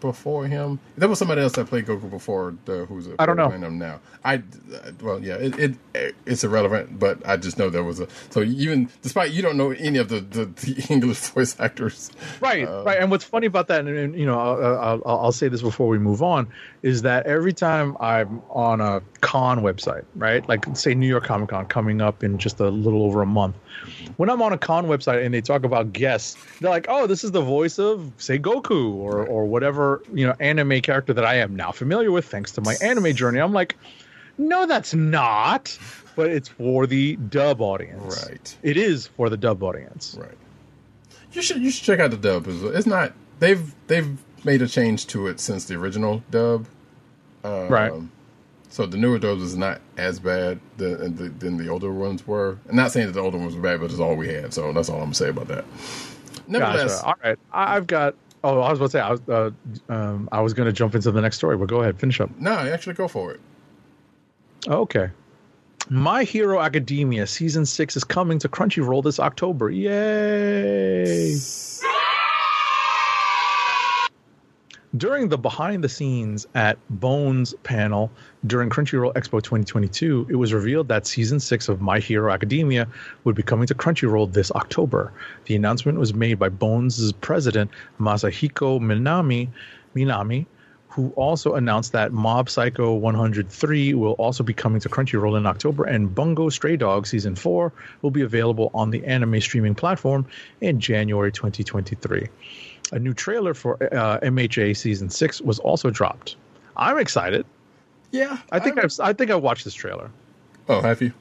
before 0.04 0.46
him? 0.46 0.78
There 0.96 1.08
was 1.08 1.18
somebody 1.18 1.40
else 1.40 1.52
that 1.54 1.66
played 1.66 1.86
Goku 1.86 2.08
before. 2.08 2.54
The, 2.66 2.84
who's 2.84 3.08
I 3.18 3.26
don't 3.26 3.36
know. 3.36 3.48
him 3.48 3.78
now? 3.78 4.00
I 4.24 4.36
uh, 4.36 4.92
well, 5.02 5.22
yeah, 5.22 5.34
it, 5.34 5.58
it 5.94 6.14
it's 6.26 6.44
irrelevant, 6.44 6.98
but 6.98 7.26
I 7.26 7.36
just 7.36 7.58
know 7.58 7.70
there 7.70 7.82
was 7.82 8.00
a. 8.00 8.08
So 8.30 8.42
even 8.42 8.88
despite 9.02 9.32
you 9.32 9.42
don't 9.42 9.56
know 9.56 9.70
any 9.72 9.98
of 9.98 10.08
the 10.08 10.20
the, 10.20 10.44
the 10.44 10.86
English 10.90 11.18
voice 11.18 11.58
actors, 11.58 12.10
Right, 12.40 12.66
uh, 12.68 12.82
right. 12.84 12.98
And 13.00 13.10
what's 13.10 13.24
funny 13.24 13.46
about 13.46 13.68
that, 13.68 13.80
and, 13.80 13.88
and 13.88 14.18
you 14.18 14.26
know, 14.26 14.38
I'll, 14.38 14.78
I'll, 14.78 15.02
I'll 15.24 15.32
say 15.32 15.48
this 15.48 15.62
before 15.62 15.88
we 15.88 15.98
move 15.98 16.22
on, 16.22 16.48
is 16.82 17.02
that 17.02 17.26
every 17.26 17.52
time 17.52 17.96
I'm 18.00 18.42
on 18.50 18.80
a 18.80 19.02
con 19.20 19.60
website, 19.60 20.04
right, 20.14 20.46
like 20.48 20.76
say 20.76 20.94
New 20.94 21.08
York 21.08 21.24
Comic 21.24 21.48
Con 21.48 21.66
coming 21.66 22.00
up 22.00 22.22
in 22.22 22.38
just 22.38 22.60
a 22.60 22.68
little 22.68 23.02
over 23.02 23.22
a 23.22 23.26
month, 23.26 23.56
when 24.16 24.30
I'm 24.30 24.42
on 24.42 24.52
a 24.52 24.58
con 24.58 24.86
website 24.86 25.24
and 25.24 25.32
they 25.32 25.40
talk 25.40 25.64
about 25.64 25.92
guests, 25.92 26.36
they're 26.60 26.70
like, 26.70 26.86
"Oh, 26.88 27.06
this 27.06 27.24
is 27.24 27.32
the 27.32 27.42
voice 27.42 27.78
of 27.78 28.12
say 28.18 28.38
Goku 28.38 28.94
or 28.94 29.24
or 29.26 29.46
whatever 29.46 29.93
you 30.12 30.26
know 30.26 30.34
anime 30.40 30.80
character 30.80 31.12
that 31.12 31.24
I 31.24 31.36
am 31.36 31.54
now 31.56 31.72
familiar 31.72 32.10
with 32.10 32.26
thanks 32.26 32.52
to 32.52 32.60
my 32.60 32.74
anime 32.82 33.14
journey." 33.14 33.38
I'm 33.40 33.52
like, 33.52 33.76
"No, 34.38 34.66
that's 34.66 34.94
not." 34.94 35.76
But 36.16 36.30
it's 36.30 36.48
for 36.48 36.86
the 36.86 37.16
dub 37.16 37.60
audience. 37.60 38.26
Right. 38.28 38.56
It 38.62 38.76
is 38.76 39.08
for 39.08 39.28
the 39.28 39.36
dub 39.36 39.62
audience. 39.64 40.16
Right. 40.18 40.38
You 41.32 41.42
should 41.42 41.60
you 41.60 41.70
should 41.70 41.84
check 41.84 41.98
out 41.98 42.12
the 42.12 42.16
dub. 42.16 42.46
It's 42.48 42.86
not 42.86 43.12
they've 43.40 43.74
they've 43.88 44.16
made 44.44 44.62
a 44.62 44.68
change 44.68 45.06
to 45.08 45.26
it 45.26 45.40
since 45.40 45.64
the 45.64 45.74
original 45.74 46.22
dub. 46.30 46.66
Um, 47.42 47.68
Right. 47.68 47.92
So 48.68 48.86
the 48.86 48.96
newer 48.96 49.18
dubs 49.18 49.42
is 49.42 49.56
not 49.56 49.80
as 49.96 50.18
bad 50.18 50.58
than, 50.78 51.16
than 51.16 51.38
than 51.38 51.56
the 51.56 51.68
older 51.68 51.92
ones 51.92 52.26
were. 52.26 52.58
I'm 52.68 52.76
not 52.76 52.92
saying 52.92 53.06
that 53.06 53.12
the 53.12 53.20
older 53.20 53.38
ones 53.38 53.54
were 53.54 53.62
bad, 53.62 53.80
but 53.80 53.90
it's 53.90 54.00
all 54.00 54.16
we 54.16 54.28
had. 54.28 54.52
So 54.54 54.72
that's 54.72 54.88
all 54.88 54.96
I'm 54.96 55.06
gonna 55.06 55.14
say 55.14 55.28
about 55.28 55.48
that. 55.48 55.64
Nevertheless, 56.46 57.02
Gotcha. 57.02 57.06
All 57.06 57.14
right, 57.22 57.38
I've 57.52 57.86
got. 57.86 58.14
Oh, 58.44 58.60
I 58.60 58.70
was 58.70 58.78
about 58.78 58.86
to 58.86 58.90
say 58.90 59.00
I 59.00 59.10
was. 59.10 59.20
Uh, 59.26 59.50
um, 59.88 60.28
I 60.30 60.42
was 60.42 60.52
going 60.52 60.66
to 60.66 60.72
jump 60.72 60.94
into 60.94 61.10
the 61.10 61.22
next 61.22 61.36
story, 61.38 61.56
but 61.56 61.66
go 61.66 61.80
ahead, 61.80 61.98
finish 61.98 62.20
up. 62.20 62.30
no, 62.38 62.52
actually 62.52 62.92
go 62.92 63.08
for 63.08 63.32
it. 63.32 63.40
Okay. 64.68 65.08
My 65.88 66.24
Hero 66.24 66.60
Academia 66.60 67.26
season 67.26 67.64
six 67.66 67.96
is 67.96 68.04
coming 68.04 68.38
to 68.40 68.48
Crunchyroll 68.48 69.02
this 69.02 69.18
October. 69.18 69.70
Yay! 69.70 71.34
During 74.96 75.28
the 75.28 75.38
behind 75.38 75.82
the 75.82 75.88
scenes 75.88 76.46
at 76.54 76.78
Bones 76.88 77.52
panel 77.64 78.12
during 78.46 78.70
Crunchyroll 78.70 79.12
Expo 79.14 79.42
2022, 79.42 80.28
it 80.30 80.36
was 80.36 80.52
revealed 80.52 80.86
that 80.86 81.04
season 81.04 81.40
six 81.40 81.68
of 81.68 81.80
My 81.80 81.98
Hero 81.98 82.32
Academia 82.32 82.86
would 83.24 83.34
be 83.34 83.42
coming 83.42 83.66
to 83.66 83.74
Crunchyroll 83.74 84.32
this 84.32 84.52
October. 84.52 85.12
The 85.46 85.56
announcement 85.56 85.98
was 85.98 86.14
made 86.14 86.38
by 86.38 86.48
Bones' 86.48 87.10
president, 87.14 87.72
Masahiko 87.98 88.78
Minami, 88.78 89.48
Minami, 89.96 90.46
who 90.90 91.12
also 91.16 91.54
announced 91.54 91.90
that 91.90 92.12
Mob 92.12 92.48
Psycho 92.48 92.94
103 92.94 93.94
will 93.94 94.12
also 94.12 94.44
be 94.44 94.54
coming 94.54 94.80
to 94.80 94.88
Crunchyroll 94.88 95.36
in 95.36 95.44
October, 95.44 95.82
and 95.82 96.14
Bungo 96.14 96.50
Stray 96.50 96.76
Dog 96.76 97.08
Season 97.08 97.34
4 97.34 97.72
will 98.02 98.12
be 98.12 98.22
available 98.22 98.70
on 98.72 98.90
the 98.90 99.04
anime 99.06 99.40
streaming 99.40 99.74
platform 99.74 100.24
in 100.60 100.78
January 100.78 101.32
2023. 101.32 102.28
A 102.94 102.98
new 103.00 103.12
trailer 103.12 103.54
for 103.54 103.74
uh, 103.92 104.20
MHA 104.20 104.76
Season 104.76 105.10
6 105.10 105.40
was 105.40 105.58
also 105.58 105.90
dropped. 105.90 106.36
I'm 106.76 106.96
excited. 106.96 107.44
Yeah, 108.12 108.38
I 108.52 108.60
think 108.60 108.78
I've, 108.78 108.92
I 109.00 109.12
think 109.12 109.32
I 109.32 109.34
watched 109.34 109.64
this 109.64 109.74
trailer. 109.74 110.12
Oh, 110.68 110.80
have 110.80 111.02
you? 111.02 111.12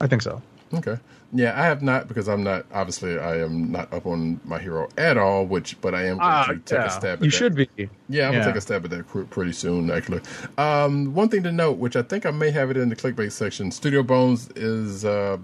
I 0.00 0.06
think 0.06 0.22
so. 0.22 0.40
Okay. 0.72 0.96
Yeah, 1.32 1.60
I 1.60 1.64
have 1.64 1.82
not 1.82 2.06
because 2.06 2.28
I'm 2.28 2.44
not 2.44 2.66
obviously 2.72 3.18
I 3.18 3.38
am 3.38 3.72
not 3.72 3.92
up 3.92 4.06
on 4.06 4.38
my 4.44 4.60
hero 4.60 4.88
at 4.96 5.18
all. 5.18 5.44
Which, 5.44 5.80
but 5.80 5.92
I 5.92 6.06
am 6.06 6.18
going 6.18 6.60
to 6.60 6.64
take 6.64 6.78
yeah. 6.78 6.86
a 6.86 6.90
stab. 6.90 7.18
At 7.18 7.24
You 7.24 7.30
that. 7.30 7.36
should 7.36 7.54
be. 7.56 7.68
Yeah, 7.76 7.86
I'm 7.88 7.88
Yeah. 8.08 8.30
gonna 8.30 8.44
take 8.44 8.56
a 8.56 8.60
stab 8.60 8.84
at 8.84 8.90
that 8.90 9.30
pretty 9.30 9.52
soon. 9.52 9.90
Actually, 9.90 10.20
um, 10.58 11.14
one 11.14 11.28
thing 11.30 11.42
to 11.42 11.50
note, 11.50 11.78
which 11.78 11.96
I 11.96 12.02
think 12.02 12.26
I 12.26 12.30
may 12.30 12.50
have 12.52 12.70
it 12.70 12.76
in 12.76 12.88
the 12.90 12.96
clickbait 12.96 13.32
section. 13.32 13.70
Studio 13.72 14.02
Bones 14.04 14.50
is 14.54 15.04
uh, 15.04 15.38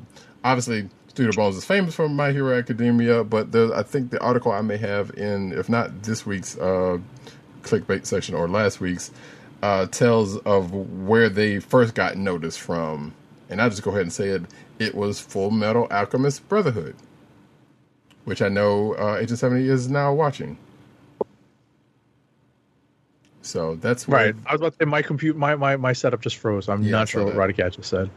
obviously 0.45 0.89
Studio 1.19 1.33
Bones 1.35 1.57
is 1.57 1.65
famous 1.65 1.97
for 1.97 2.09
My 2.09 2.31
Hero 2.31 2.57
Academia, 2.57 3.25
but 3.25 3.51
there, 3.51 3.75
I 3.75 3.83
think 3.83 4.13
the 4.13 4.21
article 4.21 4.53
I 4.53 4.61
may 4.61 4.77
have 4.77 5.11
in, 5.17 5.51
if 5.53 5.69
not 5.69 6.05
this 6.05 6.25
week's 6.25 6.57
uh, 6.57 6.99
clickbait 7.63 8.07
section 8.07 8.37
or 8.37 8.49
last 8.49 8.79
week's, 8.81 9.11
uh, 9.61 9.87
tells 9.87 10.37
of 10.37 10.73
where 10.73 11.29
they 11.29 11.59
first 11.59 11.97
got 11.97 12.17
notice 12.17 12.57
from, 12.57 13.13
and 13.51 13.61
I'll 13.61 13.69
just 13.69 13.83
go 13.83 13.91
ahead 13.91 14.03
and 14.03 14.13
say 14.13 14.29
it. 14.29 14.43
It 14.79 14.95
was 14.95 15.19
Full 15.19 15.51
Metal 15.51 15.89
Alchemist 15.91 16.49
Brotherhood, 16.49 16.95
which 18.25 18.41
I 18.41 18.49
know 18.49 18.95
uh, 18.95 19.17
Agent 19.21 19.41
Seventy 19.41 19.69
is 19.69 19.91
now 19.91 20.15
watching. 20.15 20.57
So 23.43 23.75
that's 23.75 24.07
where- 24.07 24.27
Right. 24.27 24.35
I 24.47 24.53
was 24.53 24.61
about 24.61 24.73
to 24.75 24.85
say 24.85 24.89
my 24.89 25.03
compute 25.03 25.37
my, 25.37 25.57
my, 25.57 25.75
my 25.77 25.93
setup 25.95 26.21
just 26.21 26.37
froze. 26.37 26.69
I'm 26.69 26.85
Yeah, 26.85 26.93
not 26.93 27.09
sure 27.09 27.25
what. 27.25 27.35
Roddy 27.35 27.55
Cat 27.55 27.73
just 27.73 27.91
said. 27.91 28.09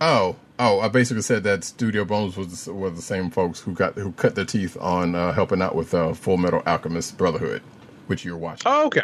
Oh, 0.00 0.36
oh! 0.58 0.80
I 0.80 0.88
basically 0.88 1.22
said 1.22 1.44
that 1.44 1.64
Studio 1.64 2.04
Bones 2.04 2.36
was 2.36 2.66
were 2.66 2.90
the 2.90 3.02
same 3.02 3.30
folks 3.30 3.60
who 3.60 3.72
got 3.72 3.94
who 3.94 4.12
cut 4.12 4.34
their 4.34 4.44
teeth 4.44 4.76
on 4.80 5.14
uh, 5.14 5.32
helping 5.32 5.62
out 5.62 5.74
with 5.74 5.94
uh, 5.94 6.12
Full 6.14 6.36
Metal 6.36 6.62
Alchemist 6.66 7.16
Brotherhood, 7.16 7.62
which 8.06 8.24
you're 8.24 8.36
watching. 8.36 8.64
Oh, 8.66 8.86
okay. 8.86 9.02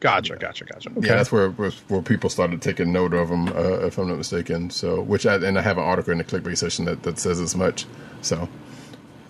Gotcha, 0.00 0.36
gotcha, 0.36 0.66
gotcha. 0.66 0.90
Okay. 0.90 1.06
Yeah, 1.08 1.16
that's 1.16 1.32
where 1.32 1.50
where 1.50 1.70
where 1.88 2.02
people 2.02 2.28
started 2.28 2.60
taking 2.60 2.92
note 2.92 3.14
of 3.14 3.30
them, 3.30 3.48
uh, 3.48 3.86
if 3.86 3.96
I'm 3.96 4.08
not 4.08 4.18
mistaken. 4.18 4.68
So, 4.68 5.00
which 5.00 5.24
I 5.24 5.36
and 5.36 5.58
I 5.58 5.62
have 5.62 5.78
an 5.78 5.84
article 5.84 6.12
in 6.12 6.18
the 6.18 6.24
clickbait 6.24 6.58
section 6.58 6.84
that, 6.84 7.02
that 7.04 7.18
says 7.18 7.40
as 7.40 7.56
much. 7.56 7.86
So, 8.20 8.48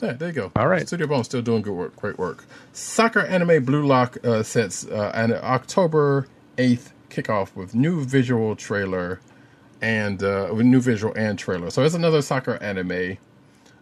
yeah, 0.03 0.15
there 0.15 0.29
you 0.29 0.35
go. 0.35 0.53
All 0.57 0.67
right. 0.67 0.87
Studio 0.87 1.07
Bones 1.07 1.27
still 1.27 1.43
doing 1.43 1.63
good 1.63 1.75
work, 1.75 1.95
great 1.97 2.19
work. 2.19 2.45
Soccer 2.73 3.21
anime 3.21 3.65
Blue 3.65 3.87
Lock 3.87 4.19
uh, 4.25 4.43
sets 4.43 4.85
uh, 4.87 5.13
an 5.15 5.33
October 5.35 6.27
eighth 6.59 6.93
kickoff 7.09 7.55
with 7.55 7.75
new 7.75 8.05
visual 8.05 8.57
trailer 8.57 9.21
and 9.85 10.23
uh, 10.23 10.51
new 10.55 10.81
visual 10.81 11.13
and 11.15 11.39
trailer. 11.39 11.69
So 11.69 11.83
it's 11.85 11.95
another 11.95 12.23
soccer 12.23 12.57
anime, 12.63 13.19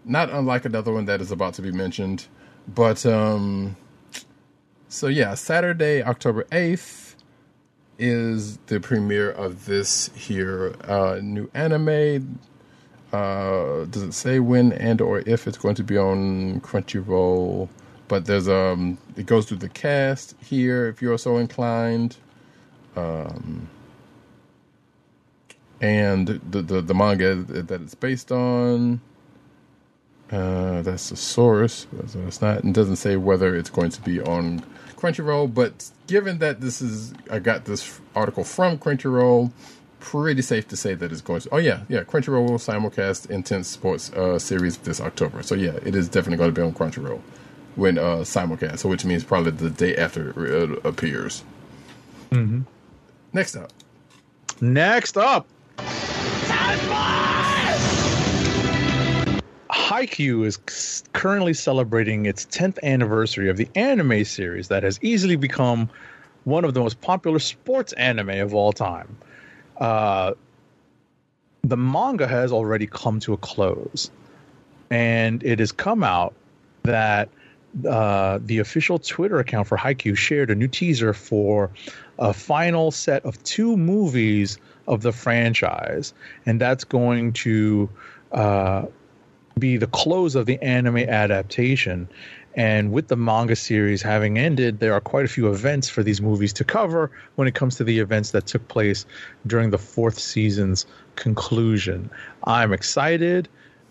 not 0.05 0.31
unlike 0.31 0.65
another 0.65 0.93
one 0.93 1.05
that 1.05 1.21
is 1.21 1.31
about 1.31 1.55
to 1.55 1.63
be 1.63 1.71
mentioned, 1.71 2.27
but 2.67 3.07
um. 3.07 3.77
So 4.89 5.07
yeah, 5.07 5.35
Saturday, 5.35 6.03
October 6.03 6.45
eighth, 6.53 7.17
is 7.99 8.59
the 8.67 8.81
premiere 8.81 9.31
of 9.31 9.65
this 9.65 10.11
here 10.15 10.75
uh, 10.87 11.19
new 11.23 11.49
anime. 11.55 12.39
Uh, 13.13 13.85
does 13.87 14.03
it 14.03 14.13
say 14.13 14.41
when 14.41 14.73
and 14.73 15.01
or 15.01 15.21
if 15.21 15.47
it's 15.47 15.59
going 15.59 15.77
to 15.77 15.85
be 15.85 15.97
on 15.97 16.61
Crunchyroll? 16.61 17.69
But 18.09 18.27
there's 18.27 18.49
um, 18.49 18.99
it 19.17 19.27
goes 19.27 19.47
through 19.47 19.59
the 19.59 19.69
cast 19.69 20.35
here 20.43 20.89
if 20.89 21.01
you're 21.01 21.17
so 21.17 21.39
inclined. 21.39 22.17
Um, 22.97 23.69
and 25.83 26.29
the 26.29 26.63
the, 26.63 26.81
the 26.81 26.95
manga 26.95 27.35
that 27.35 27.83
it's 27.83 27.95
based 27.95 28.33
on. 28.33 29.01
Uh, 30.31 30.81
that's 30.81 31.11
the 31.11 31.17
source. 31.17 31.87
So 32.07 32.21
it's 32.27 32.41
not. 32.41 32.65
It 32.65 32.73
doesn't 32.73 32.97
say 32.97 33.17
whether 33.17 33.55
it's 33.55 33.69
going 33.69 33.91
to 33.91 34.01
be 34.01 34.19
on 34.23 34.65
Crunchyroll. 34.97 35.53
But 35.53 35.91
given 36.07 36.39
that 36.39 36.63
this 36.63 36.81
is, 36.81 37.13
I 37.31 37.39
got 37.41 37.67
this 37.67 38.01
article 38.17 38.45
from 38.45 38.79
Crunchyroll. 38.79 39.53
Pretty 40.01 40.43
safe 40.43 40.67
to 40.69 40.77
say 40.77 40.95
that 40.95 41.13
it's 41.13 41.21
going 41.21 41.43
to. 41.43 41.49
Oh 41.53 41.59
yeah, 41.59 41.83
yeah. 41.89 42.03
Crunchyroll 42.03 42.49
will 42.49 42.59
simulcast 42.59 43.31
Intense 43.31 43.69
Sports 43.69 44.13
uh, 44.15 44.39
series 44.39 44.79
this 44.79 45.01
October. 45.01 45.45
So 45.45 45.55
yeah, 45.55 45.79
it 45.85 45.95
is 45.95 46.09
definitely 46.09 46.39
going 46.39 46.53
to 46.53 46.61
be 46.61 46.67
on 46.67 46.73
Crunchyroll 46.73 47.21
when 47.77 47.99
uh, 47.99 48.19
simulcast. 48.19 48.79
So 48.79 48.89
which 48.89 49.05
means 49.05 49.23
probably 49.23 49.53
the 49.53 49.71
day 49.71 49.97
after 49.97 50.45
it 50.45 50.85
appears. 50.85 51.45
Mm-hmm. 52.31 52.63
Next 53.33 53.55
up, 53.55 53.71
Next 54.61 55.17
up. 55.17 55.47
Haikyuu 59.71 60.47
is 60.47 61.05
currently 61.13 61.53
celebrating 61.53 62.27
its 62.27 62.47
10th 62.47 62.79
anniversary 62.83 63.51
of 63.51 63.57
the 63.57 63.69
anime 63.75 64.25
series 64.25 64.69
that 64.69 64.83
has 64.83 64.99
easily 65.03 65.37
become 65.37 65.91
one 66.45 66.65
of 66.65 66.75
the 66.75 66.81
most 66.81 67.01
popular 67.01 67.39
sports 67.39 67.93
anime 67.93 68.31
of 68.31 68.55
all 68.55 68.73
time. 68.73 69.17
Uh, 69.79 70.33
the 71.63 71.77
manga 71.77 72.27
has 72.27 72.53
already 72.53 72.87
come 72.87 73.21
to 73.21 73.33
a 73.33 73.37
close, 73.37 74.11
and 74.91 75.43
it 75.45 75.59
has 75.59 75.73
come 75.73 76.03
out 76.03 76.35
that 76.83 77.29
uh, 77.89 78.39
the 78.43 78.59
official 78.59 78.99
Twitter 78.99 79.39
account 79.39 79.69
for 79.69 79.79
Haikyuu 79.79 80.17
shared 80.17 80.51
a 80.51 80.55
new 80.55 80.69
teaser 80.69 81.13
for 81.13 81.71
a 82.19 82.33
final 82.33 82.91
set 82.91 83.25
of 83.25 83.43
two 83.45 83.77
movies 83.77 84.59
of 84.87 85.03
the 85.03 85.13
franchise, 85.13 86.15
and 86.47 86.61
that's 86.61 86.85
going 86.85 87.33
to 87.33 87.89
uh, 88.33 88.87
be 89.59 89.77
the 89.77 89.87
close 89.87 90.35
of 90.35 90.47
the 90.47 90.61
anime 90.63 90.99
adaptation. 90.99 92.09
And 92.55 92.93
with 92.93 93.09
the 93.09 93.17
manga 93.17 93.57
series 93.57 94.03
having 94.03 94.39
ended, 94.39 94.81
there 94.81 94.93
are 94.93 95.01
quite 95.01 95.25
a 95.25 95.29
few 95.29 95.51
events 95.51 95.89
for 95.89 96.03
these 96.03 96.21
movies 96.21 96.53
to 96.55 96.65
cover 96.65 97.11
when 97.37 97.49
it 97.49 97.55
comes 97.55 97.77
to 97.77 97.85
the 97.85 97.99
events 97.99 98.33
that 98.33 98.47
took 98.47 98.67
place 98.69 99.07
during 99.47 99.71
the 99.71 99.79
fourth 99.79 100.19
season's 100.19 100.85
conclusion. 101.17 102.11
I'm 102.45 102.73
excited. 102.73 103.49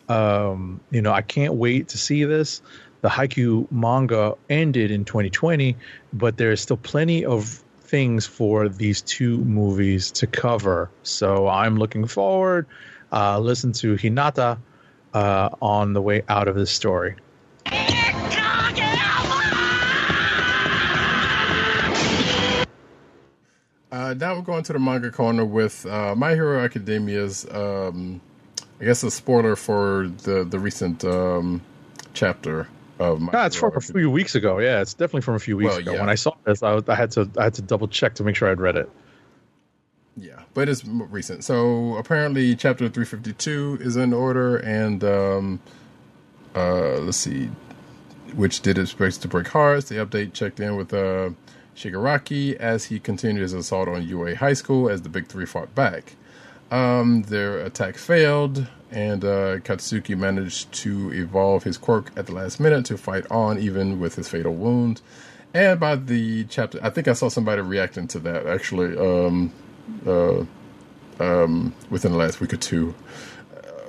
Um, 0.10 0.80
you 0.92 1.02
know, 1.02 1.11
I 1.11 1.22
can't 1.22 1.56
wait 1.56 1.88
to 1.90 1.98
see 1.98 2.24
this. 2.24 2.61
The 3.02 3.10
Haikyuu 3.10 3.72
manga 3.72 4.36
ended 4.50 4.92
in 4.92 5.06
2020, 5.06 5.76
but 6.14 6.38
there 6.38 6.52
is 6.52 6.61
still 6.61 6.78
plenty 6.78 7.26
of 7.26 7.61
things 7.92 8.26
for 8.26 8.70
these 8.70 9.02
two 9.02 9.38
movies 9.40 10.11
to 10.14 10.26
cover. 10.26 10.90
So 11.03 11.50
I'm 11.50 11.76
looking 11.76 12.08
forward. 12.08 12.66
Uh, 13.11 13.38
listen 13.40 13.74
to 13.74 13.95
Hinata 13.95 14.58
uh, 15.14 15.50
on 15.61 15.92
the 15.92 16.02
way 16.02 16.24
out 16.30 16.48
of 16.48 16.56
this 16.56 16.72
story. 16.72 17.18
Uh, 23.92 24.14
now 24.14 24.36
we're 24.36 24.42
going 24.42 24.64
to 24.64 24.72
the 24.72 24.80
manga 24.80 25.11
corner 25.11 25.44
with 25.44 25.86
uh, 25.86 26.16
My 26.16 26.34
Hero 26.34 26.64
Academia's, 26.64 27.45
um, 27.52 28.22
I 28.80 28.86
guess, 28.86 29.03
a 29.03 29.11
spoiler 29.11 29.58
for 29.58 30.08
the 30.24 30.45
the 30.45 30.60
recent 30.60 31.03
um, 31.03 31.61
chapter 32.14 32.70
of 33.02 33.20
My 33.22 33.32
Yeah, 33.34 33.46
it's 33.48 33.56
from 33.56 33.76
a 33.76 33.82
few 33.82 34.10
weeks 34.10 34.36
ago. 34.36 34.60
Yeah, 34.60 34.82
it's 34.82 34.94
definitely 34.94 35.22
from 35.22 35.36
a 35.36 35.40
few 35.40 35.58
weeks 35.58 35.70
Well, 35.72 35.80
ago. 35.80 35.94
yeah. 35.94 36.00
When 36.00 36.10
I 36.10 36.16
saw 36.16 36.34
this, 36.46 36.62
I, 36.64 36.74
was- 36.74 36.88
I 36.88 36.96
had 36.96 37.12
to 37.12 37.30
I 37.38 37.44
had 37.46 37.54
to 37.56 37.62
double 37.62 37.88
check 37.88 38.16
to 38.16 38.24
make 38.24 38.36
sure 38.36 38.50
I'd 38.50 38.60
read 38.62 38.76
it. 38.78 38.90
Yeah, 40.18 40.42
but 40.54 40.68
it's 40.70 40.86
recent. 40.86 41.44
So 41.44 41.96
apparently, 41.96 42.56
chapter 42.56 42.90
352 42.90 43.80
is 43.82 43.96
in 43.96 44.12
order, 44.14 44.58
and 44.58 45.04
um, 45.04 45.60
uh, 46.56 46.98
let's 47.00 47.18
see, 47.18 47.50
which 48.36 48.62
did 48.62 48.78
its 48.78 48.94
best 48.94 49.22
to 49.22 49.28
break 49.30 49.48
hearts. 49.48 49.88
The 49.90 49.96
update 49.96 50.34
checked 50.34 50.60
in 50.60 50.76
with 50.76 50.94
uh, 50.94 51.30
Shigaraki 51.78 52.56
as 52.58 52.86
he 52.86 53.00
continued 53.00 53.42
his 53.42 53.54
assault 53.54 53.88
on 53.88 54.06
UA 54.06 54.36
High 54.36 54.54
School 54.54 54.90
as 54.90 55.02
the 55.02 55.10
Big 55.10 55.28
Three 55.28 55.46
fought 55.46 55.74
back. 55.76 56.16
Um, 56.72 57.24
their 57.24 57.59
attack 57.59 57.98
failed, 57.98 58.67
and 58.90 59.24
uh, 59.24 59.59
Katsuki 59.59 60.17
managed 60.17 60.72
to 60.74 61.11
evolve 61.14 61.64
his 61.64 61.77
quirk 61.77 62.11
at 62.16 62.25
the 62.27 62.33
last 62.33 62.59
minute 62.59 62.85
to 62.85 62.98
fight 62.98 63.30
on, 63.30 63.59
even 63.59 64.00
with 64.00 64.16
his 64.16 64.30
fatal 64.30 64.56
wound. 64.56 65.01
And 65.53 65.80
by 65.80 65.98
the 65.98 66.45
chapter, 66.45 66.80
I 66.82 66.90
think 66.90 67.08
I 67.09 67.14
saw 67.14 67.27
somebody 67.27 67.61
reacting 67.61 68.08
to 68.09 68.19
that 68.19 68.48
actually. 68.48 68.98
Um, 68.98 69.51
uh, 70.08 70.45
um, 71.22 71.74
within 71.90 72.11
the 72.11 72.17
last 72.17 72.41
week 72.41 72.53
or 72.53 72.58
two. 72.58 72.95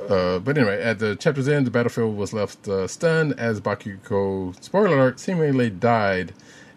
Uh, 0.08 0.38
but 0.40 0.58
anyway, 0.58 0.82
at 0.82 0.98
the 0.98 1.16
chapter's 1.16 1.48
end, 1.48 1.66
the 1.66 1.70
battlefield 1.70 2.16
was 2.16 2.32
left 2.32 2.68
uh, 2.68 2.86
stunned 2.86 3.38
as 3.38 3.60
Bakugo, 3.60 4.60
spoiler 4.62 4.88
alert, 4.88 5.20
seemingly 5.20 5.70
died 5.70 6.34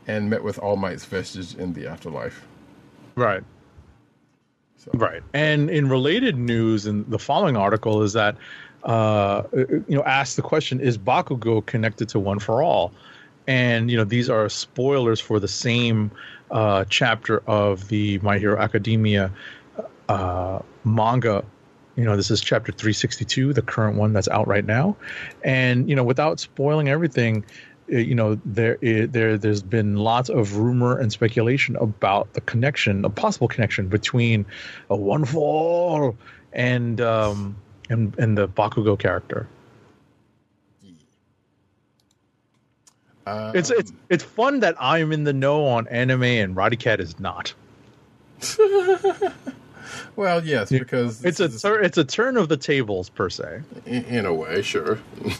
and 0.07 0.29
met 0.29 0.43
with 0.43 0.59
All 0.59 0.75
Might's 0.75 1.05
vestige 1.05 1.55
in 1.55 1.73
the 1.73 1.87
afterlife. 1.87 2.45
Right. 3.15 3.43
Right. 4.93 5.23
And 5.33 5.69
in 5.69 5.89
related 5.89 6.37
news, 6.37 6.85
in 6.85 7.09
the 7.09 7.19
following 7.19 7.57
article 7.57 8.03
is 8.03 8.13
that, 8.13 8.37
uh, 8.83 9.43
you 9.53 9.83
know, 9.89 10.03
asked 10.03 10.35
the 10.35 10.41
question: 10.41 10.79
Is 10.79 10.97
Bakugo 10.97 11.65
connected 11.65 12.09
to 12.09 12.19
One 12.19 12.39
for 12.39 12.61
All? 12.61 12.91
And 13.47 13.89
you 13.89 13.97
know, 13.97 14.03
these 14.03 14.29
are 14.29 14.49
spoilers 14.49 15.19
for 15.19 15.39
the 15.39 15.47
same 15.47 16.11
uh, 16.51 16.85
chapter 16.89 17.39
of 17.47 17.87
the 17.87 18.19
My 18.19 18.37
Hero 18.37 18.59
Academia 18.59 19.31
uh, 20.09 20.59
manga. 20.83 21.43
You 21.95 22.03
know, 22.03 22.17
this 22.17 22.29
is 22.29 22.41
chapter 22.41 22.71
362, 22.71 23.53
the 23.53 23.61
current 23.61 23.97
one 23.97 24.11
that's 24.11 24.27
out 24.27 24.47
right 24.47 24.65
now. 24.65 24.97
And 25.43 25.89
you 25.89 25.95
know, 25.95 26.03
without 26.03 26.39
spoiling 26.39 26.89
everything, 26.89 27.45
Uh, 27.91 27.97
you 27.97 28.15
know 28.15 28.39
there 28.45 28.77
i- 28.83 29.05
there 29.05 29.37
there's 29.37 29.61
been 29.61 29.95
lots 29.97 30.29
of 30.29 30.57
rumor 30.57 30.97
and 30.97 31.11
speculation 31.11 31.75
about 31.75 32.33
the 32.33 32.41
connection 32.41 33.05
a 33.05 33.09
possible 33.09 33.47
connection 33.47 33.87
between 33.89 34.45
a 34.89 34.95
one 34.95 35.23
fall 35.25 36.15
and 36.53 36.99
um 37.01 37.55
and 37.89 38.17
and 38.17 38.37
the 38.37 38.47
bakugo 38.47 38.97
character. 38.97 39.47
It's 43.55 43.69
it's 43.71 43.91
um, 43.91 43.97
it's 44.09 44.23
fun 44.23 44.59
that 44.59 44.75
i'm 44.79 45.11
in 45.11 45.23
the 45.23 45.33
know 45.33 45.65
on 45.65 45.87
anime 45.87 46.23
and 46.23 46.55
roddy 46.55 46.77
cat 46.77 46.99
is 46.99 47.19
not 47.19 47.53
Well, 50.15 50.43
yes, 50.43 50.69
because 50.69 51.23
it's 51.23 51.39
a 51.39 51.49
tur- 51.49 51.81
it's 51.81 51.97
a 51.97 52.03
turn 52.05 52.37
of 52.37 52.49
the 52.49 52.57
tables 52.57 53.09
per 53.09 53.29
se 53.29 53.61
in, 53.85 54.03
in 54.05 54.25
a 54.25 54.33
way, 54.33 54.61
sure. 54.61 54.99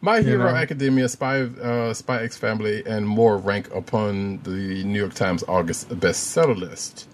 My 0.00 0.18
You 0.18 0.24
Hero 0.24 0.50
know? 0.50 0.56
Academia, 0.56 1.08
Spy, 1.08 1.42
uh, 1.42 1.94
Spy 1.94 2.22
X 2.24 2.36
Family, 2.36 2.82
and 2.84 3.08
more 3.08 3.38
rank 3.38 3.72
upon 3.74 4.38
the 4.42 4.84
New 4.84 4.98
York 4.98 5.14
Times 5.14 5.42
August 5.48 5.88
bestseller 5.88 6.56
list. 6.56 7.08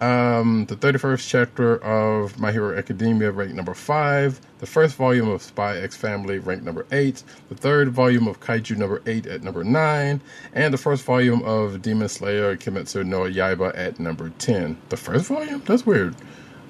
Um, 0.00 0.64
the 0.64 0.76
31st 0.76 1.28
chapter 1.28 1.76
of 1.84 2.38
My 2.38 2.52
Hero 2.52 2.76
Academia 2.76 3.30
ranked 3.32 3.54
number 3.54 3.74
5. 3.74 4.40
The 4.58 4.66
first 4.66 4.96
volume 4.96 5.28
of 5.28 5.42
Spy 5.42 5.76
X 5.76 5.94
Family 5.94 6.38
ranked 6.38 6.64
number 6.64 6.86
8. 6.90 7.22
The 7.50 7.54
third 7.54 7.90
volume 7.90 8.26
of 8.26 8.40
Kaiju 8.40 8.78
number 8.78 9.02
8 9.04 9.26
at 9.26 9.42
number 9.42 9.62
9. 9.62 10.20
And 10.54 10.72
the 10.72 10.78
first 10.78 11.04
volume 11.04 11.42
of 11.42 11.82
Demon 11.82 12.08
Slayer 12.08 12.56
Kimetsu 12.56 13.04
no 13.04 13.20
Yaiba 13.20 13.76
at 13.76 14.00
number 14.00 14.30
10. 14.38 14.78
The 14.88 14.96
first 14.96 15.26
volume? 15.26 15.62
That's 15.66 15.84
weird. 15.84 16.14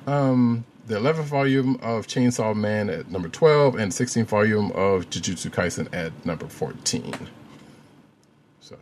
Um, 0.08 0.64
the 0.88 0.96
11th 0.96 1.24
volume 1.24 1.76
of 1.82 2.08
Chainsaw 2.08 2.56
Man 2.56 2.90
at 2.90 3.12
number 3.12 3.28
12. 3.28 3.76
And 3.76 3.92
16th 3.92 4.26
volume 4.26 4.72
of 4.72 5.08
Jujutsu 5.08 5.52
Kaisen 5.52 5.88
at 5.94 6.26
number 6.26 6.48
14. 6.48 7.14
So, 8.58 8.76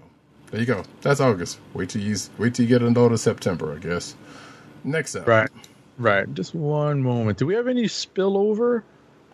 there 0.51 0.61
you 0.61 0.67
go. 0.67 0.85
That's 1.03 1.21
August. 1.21 1.59
Wait 1.75 1.91
till 1.91 2.01
you, 2.01 2.17
wait 2.39 2.55
till 2.55 2.65
you 2.65 2.69
get 2.71 2.83
into 2.83 3.19
September, 3.19 3.75
I 3.75 3.79
guess. 3.79 4.17
Next 4.85 5.17
up. 5.17 5.27
right 5.27 5.51
right 5.99 6.33
just 6.35 6.55
one 6.55 7.03
moment 7.03 7.39
do 7.39 7.47
we 7.47 7.55
have 7.55 7.67
any 7.69 7.85
spillover 7.85 8.83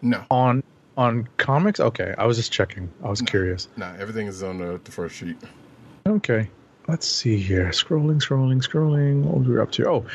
no 0.03 0.25
on 0.31 0.63
on 0.97 1.29
comics 1.37 1.79
okay 1.81 2.15
i 2.19 2.25
was 2.25 2.37
just 2.37 2.51
checking 2.53 2.89
i 3.03 3.09
was 3.11 3.21
curious 3.21 3.69
Nah, 3.77 3.93
everything 3.99 4.27
is 4.27 4.43
on 4.43 4.59
the, 4.59 4.81
the 4.85 4.91
first 4.93 5.17
sheet. 5.17 5.37
Okay. 6.07 6.49
Let's 6.87 7.09
see 7.09 7.39
here. 7.39 7.71
Scrolling, 7.71 8.21
scrolling, 8.21 8.63
scrolling. 8.63 9.23
What 9.23 9.47
were 9.47 9.55
we 9.55 9.59
up 9.59 9.73
to? 9.73 9.89
Oh, 9.89 10.07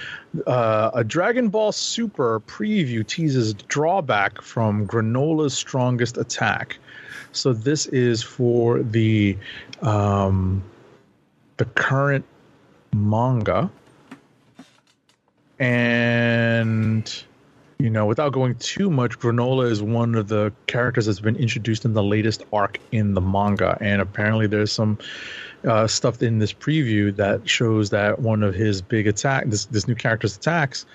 uh, 0.46 0.92
a 0.94 1.04
Dragon 1.04 1.50
Ball 1.50 1.72
Super 1.72 2.42
preview 2.42 3.06
teases 3.06 3.56
drawback 3.56 4.40
from 4.44 4.86
Granola's 4.86 5.56
strongest 5.56 6.18
attack. 6.18 6.78
So 7.32 7.54
this 7.54 7.88
is 7.88 8.22
for 8.22 8.84
the 8.84 9.36
um, 9.82 10.62
the 11.58 11.66
current 11.66 12.24
manga, 12.94 13.72
and 15.60 17.24
you 17.80 17.90
know, 17.90 18.06
without 18.06 18.34
going 18.34 18.56
too 18.56 18.90
much, 18.90 19.18
Granola 19.20 19.72
is 19.72 19.82
one 19.82 20.16
of 20.16 20.28
the 20.28 20.52
characters 20.68 21.06
that's 21.06 21.22
been 21.22 21.38
introduced 21.38 21.86
in 21.86 21.94
the 21.94 22.04
latest 22.04 22.44
arc 22.52 22.78
in 22.92 23.14
the 23.14 23.22
manga, 23.22 23.78
and 23.80 24.02
apparently 24.02 24.48
there's 24.48 24.72
some 24.72 24.98
uh, 25.66 25.88
stuff 25.88 26.22
in 26.22 26.40
this 26.40 26.52
preview 26.52 27.16
that 27.16 27.48
shows 27.48 27.90
that 27.92 28.20
one 28.20 28.44
of 28.44 28.54
his 28.54 28.82
big 28.82 29.08
attack, 29.08 29.46
this 29.48 29.66
this 29.66 29.88
new 29.88 29.96
character's 29.96 30.36
attacks, 30.36 30.86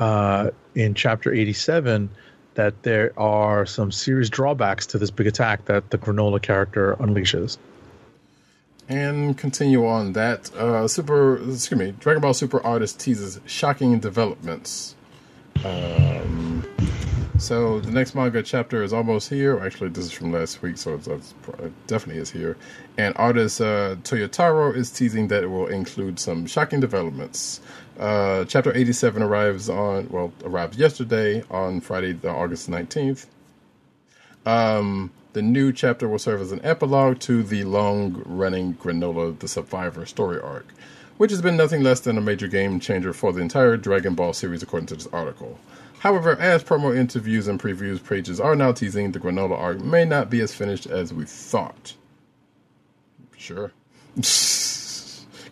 uh, 0.00 0.50
in 0.74 0.94
chapter 0.94 1.32
87, 1.32 2.10
that 2.54 2.82
there 2.82 3.12
are 3.16 3.64
some 3.64 3.92
serious 3.92 4.28
drawbacks 4.28 4.86
to 4.86 4.98
this 4.98 5.10
big 5.10 5.28
attack 5.28 5.66
that 5.66 5.90
the 5.90 5.98
Granola 5.98 6.42
character 6.42 6.96
unleashes. 6.96 7.58
And 8.88 9.38
continue 9.38 9.86
on 9.86 10.12
that. 10.14 10.52
Uh, 10.54 10.86
Super, 10.88 11.36
excuse 11.50 11.78
me, 11.78 11.92
Dragon 12.00 12.20
Ball 12.20 12.34
Super 12.34 12.60
Artist 12.64 13.00
teases 13.00 13.40
shocking 13.46 14.00
developments. 14.00 14.96
Um, 15.64 16.66
so 17.38 17.80
the 17.80 17.90
next 17.90 18.14
manga 18.14 18.42
chapter 18.42 18.82
is 18.82 18.92
almost 18.92 19.28
here. 19.28 19.58
Actually, 19.58 19.90
this 19.90 20.04
is 20.04 20.12
from 20.12 20.32
last 20.32 20.62
week, 20.62 20.76
so 20.76 20.94
it's, 20.94 21.06
it's 21.06 21.34
it 21.58 21.72
definitely 21.86 22.22
is 22.22 22.30
here. 22.30 22.56
And 22.98 23.14
artist 23.16 23.60
uh, 23.60 23.96
Toyotaro 24.02 24.76
is 24.76 24.90
teasing 24.90 25.28
that 25.28 25.42
it 25.42 25.48
will 25.48 25.66
include 25.66 26.20
some 26.20 26.46
shocking 26.46 26.80
developments. 26.80 27.60
Uh, 27.98 28.44
chapter 28.44 28.72
87 28.76 29.22
arrives 29.22 29.68
on, 29.68 30.08
well, 30.10 30.32
arrived 30.44 30.76
yesterday 30.76 31.42
on 31.50 31.80
Friday, 31.80 32.12
the 32.12 32.30
August 32.30 32.70
19th. 32.70 33.26
Um, 34.46 35.10
The 35.32 35.40
new 35.40 35.72
chapter 35.72 36.06
will 36.08 36.18
serve 36.18 36.42
as 36.42 36.52
an 36.52 36.60
epilogue 36.62 37.18
to 37.20 37.42
the 37.42 37.64
long 37.64 38.22
running 38.26 38.74
Granola 38.74 39.38
the 39.38 39.48
Survivor 39.48 40.04
story 40.04 40.38
arc, 40.38 40.66
which 41.16 41.30
has 41.30 41.40
been 41.40 41.56
nothing 41.56 41.82
less 41.82 42.00
than 42.00 42.18
a 42.18 42.20
major 42.20 42.48
game 42.48 42.78
changer 42.78 43.14
for 43.14 43.32
the 43.32 43.40
entire 43.40 43.78
Dragon 43.78 44.14
Ball 44.14 44.34
series, 44.34 44.62
according 44.62 44.88
to 44.88 44.94
this 44.94 45.06
article. 45.06 45.58
However, 46.00 46.36
as 46.38 46.62
promo 46.62 46.94
interviews 46.94 47.48
and 47.48 47.58
previews 47.58 48.06
pages 48.06 48.40
are 48.40 48.54
now 48.54 48.72
teasing, 48.72 49.12
the 49.12 49.20
Granola 49.20 49.58
arc 49.58 49.80
may 49.80 50.04
not 50.04 50.28
be 50.28 50.40
as 50.40 50.52
finished 50.52 50.84
as 50.84 51.14
we 51.14 51.24
thought. 51.24 51.94
Sure. 53.36 53.72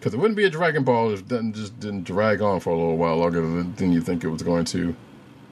Because 0.00 0.14
it 0.14 0.16
wouldn't 0.16 0.38
be 0.38 0.46
a 0.46 0.50
Dragon 0.50 0.82
Ball 0.82 1.12
if 1.12 1.30
it 1.30 1.52
just 1.52 1.78
didn't 1.78 2.04
drag 2.04 2.40
on 2.40 2.60
for 2.60 2.70
a 2.70 2.74
little 2.74 2.96
while 2.96 3.18
longer 3.18 3.42
than 3.42 3.92
you 3.92 4.00
think 4.00 4.24
it 4.24 4.28
was 4.28 4.42
going 4.42 4.64
to. 4.64 4.96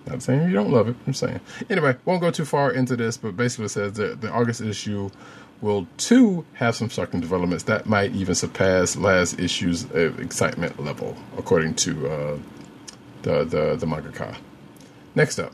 Not 0.09 0.23
saying 0.23 0.49
you 0.49 0.55
don't 0.55 0.71
love 0.71 0.89
it. 0.89 0.97
I'm 1.07 1.15
saying. 1.15 1.41
Anyway, 1.71 1.97
won't 2.05 2.21
go 2.23 2.31
too 2.31 2.45
far 2.47 2.73
into 2.73 2.97
this, 2.97 3.17
but 3.17 3.37
basically 3.37 3.67
it 3.67 3.71
says 3.71 3.93
that 3.95 4.21
the 4.21 4.31
August 4.33 4.61
issue 4.61 5.11
will 5.61 5.87
too 5.97 6.47
have 6.55 6.77
some 6.77 6.89
shocking 6.89 7.21
developments 7.21 7.65
that 7.65 7.87
might 7.87 8.13
even 8.13 8.35
surpass 8.35 8.97
last 8.97 9.39
issue's 9.41 9.91
uh, 9.93 10.13
excitement 10.19 10.83
level, 10.83 11.17
according 11.37 11.75
to 11.75 12.09
uh, 12.09 12.39
the 13.23 13.45
the 13.45 13.77
the 13.77 13.87
mangaka. 13.87 14.37
Next 15.15 15.39
up, 15.39 15.53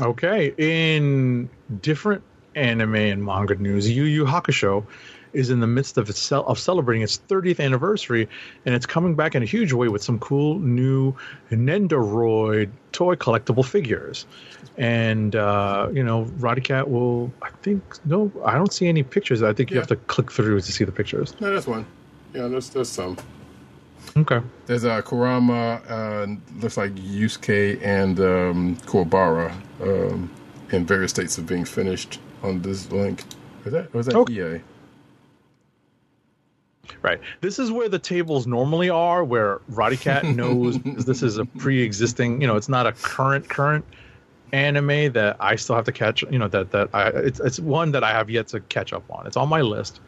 Okay, 0.00 0.54
in 0.56 1.50
different 1.82 2.22
anime 2.54 2.94
and 2.94 3.24
manga 3.24 3.54
news, 3.56 3.90
Yu 3.90 4.04
Yu 4.04 4.24
Hakusho 4.24 4.86
is 5.32 5.50
in 5.50 5.60
the 5.60 5.66
midst 5.66 5.98
of 5.98 6.08
of 6.32 6.58
celebrating 6.58 7.02
its 7.02 7.18
30th 7.28 7.60
anniversary, 7.60 8.28
and 8.64 8.74
it's 8.74 8.86
coming 8.86 9.14
back 9.14 9.34
in 9.34 9.42
a 9.42 9.46
huge 9.46 9.72
way 9.72 9.88
with 9.88 10.02
some 10.02 10.18
cool 10.18 10.58
new 10.58 11.14
Nendoroid 11.50 12.70
toy 12.92 13.14
collectible 13.14 13.64
figures. 13.64 14.26
And 14.76 15.36
uh, 15.36 15.88
you 15.92 16.02
know, 16.02 16.22
Roddy 16.38 16.60
Cat 16.60 16.90
will. 16.90 17.32
I 17.42 17.50
think 17.62 17.82
no, 18.04 18.30
I 18.44 18.54
don't 18.54 18.72
see 18.72 18.88
any 18.88 19.02
pictures. 19.02 19.42
I 19.42 19.52
think 19.52 19.70
you 19.70 19.76
have 19.76 19.88
to 19.88 19.96
click 19.96 20.30
through 20.32 20.60
to 20.60 20.72
see 20.72 20.84
the 20.84 20.92
pictures. 20.92 21.34
no, 21.40 21.52
that's 21.52 21.66
one. 21.66 21.86
Yeah, 22.34 22.48
there's 22.48 22.70
there's 22.70 22.88
some. 22.88 23.16
Okay. 24.16 24.40
There's 24.66 24.84
uh, 24.84 25.02
Kurama, 25.02 25.82
uh, 25.88 26.26
looks 26.60 26.76
like 26.76 26.94
Yusuke 26.94 27.80
and 27.82 28.18
um, 28.18 28.76
Kuwabara 28.86 29.52
um, 29.80 30.30
in 30.72 30.86
various 30.86 31.10
states 31.12 31.38
of 31.38 31.46
being 31.46 31.64
finished 31.64 32.18
on 32.42 32.62
this 32.62 32.90
link. 32.90 33.22
Is 33.66 33.72
that 33.72 33.94
or 33.94 34.00
is 34.00 34.06
that 34.06 34.16
Okay. 34.16 34.56
EA? 34.56 34.60
Right. 37.02 37.20
This 37.40 37.58
is 37.58 37.70
where 37.70 37.88
the 37.88 37.98
tables 37.98 38.46
normally 38.46 38.90
are, 38.90 39.24
where 39.24 39.60
Roddy 39.68 39.96
Cat 39.96 40.24
knows 40.36 40.78
this 40.80 41.22
is 41.22 41.38
a 41.38 41.44
pre-existing. 41.44 42.40
You 42.40 42.46
know, 42.46 42.56
it's 42.56 42.68
not 42.68 42.86
a 42.86 42.92
current 42.92 43.48
current 43.48 43.84
anime 44.52 45.12
that 45.12 45.36
I 45.38 45.56
still 45.56 45.76
have 45.76 45.84
to 45.86 45.92
catch. 45.92 46.22
You 46.22 46.38
know 46.38 46.48
that 46.48 46.70
that 46.72 46.88
I 46.92 47.08
it's 47.08 47.40
it's 47.40 47.60
one 47.60 47.92
that 47.92 48.04
I 48.04 48.10
have 48.10 48.30
yet 48.30 48.48
to 48.48 48.60
catch 48.60 48.92
up 48.92 49.04
on. 49.10 49.26
It's 49.26 49.36
on 49.36 49.48
my 49.48 49.60
list. 49.60 50.00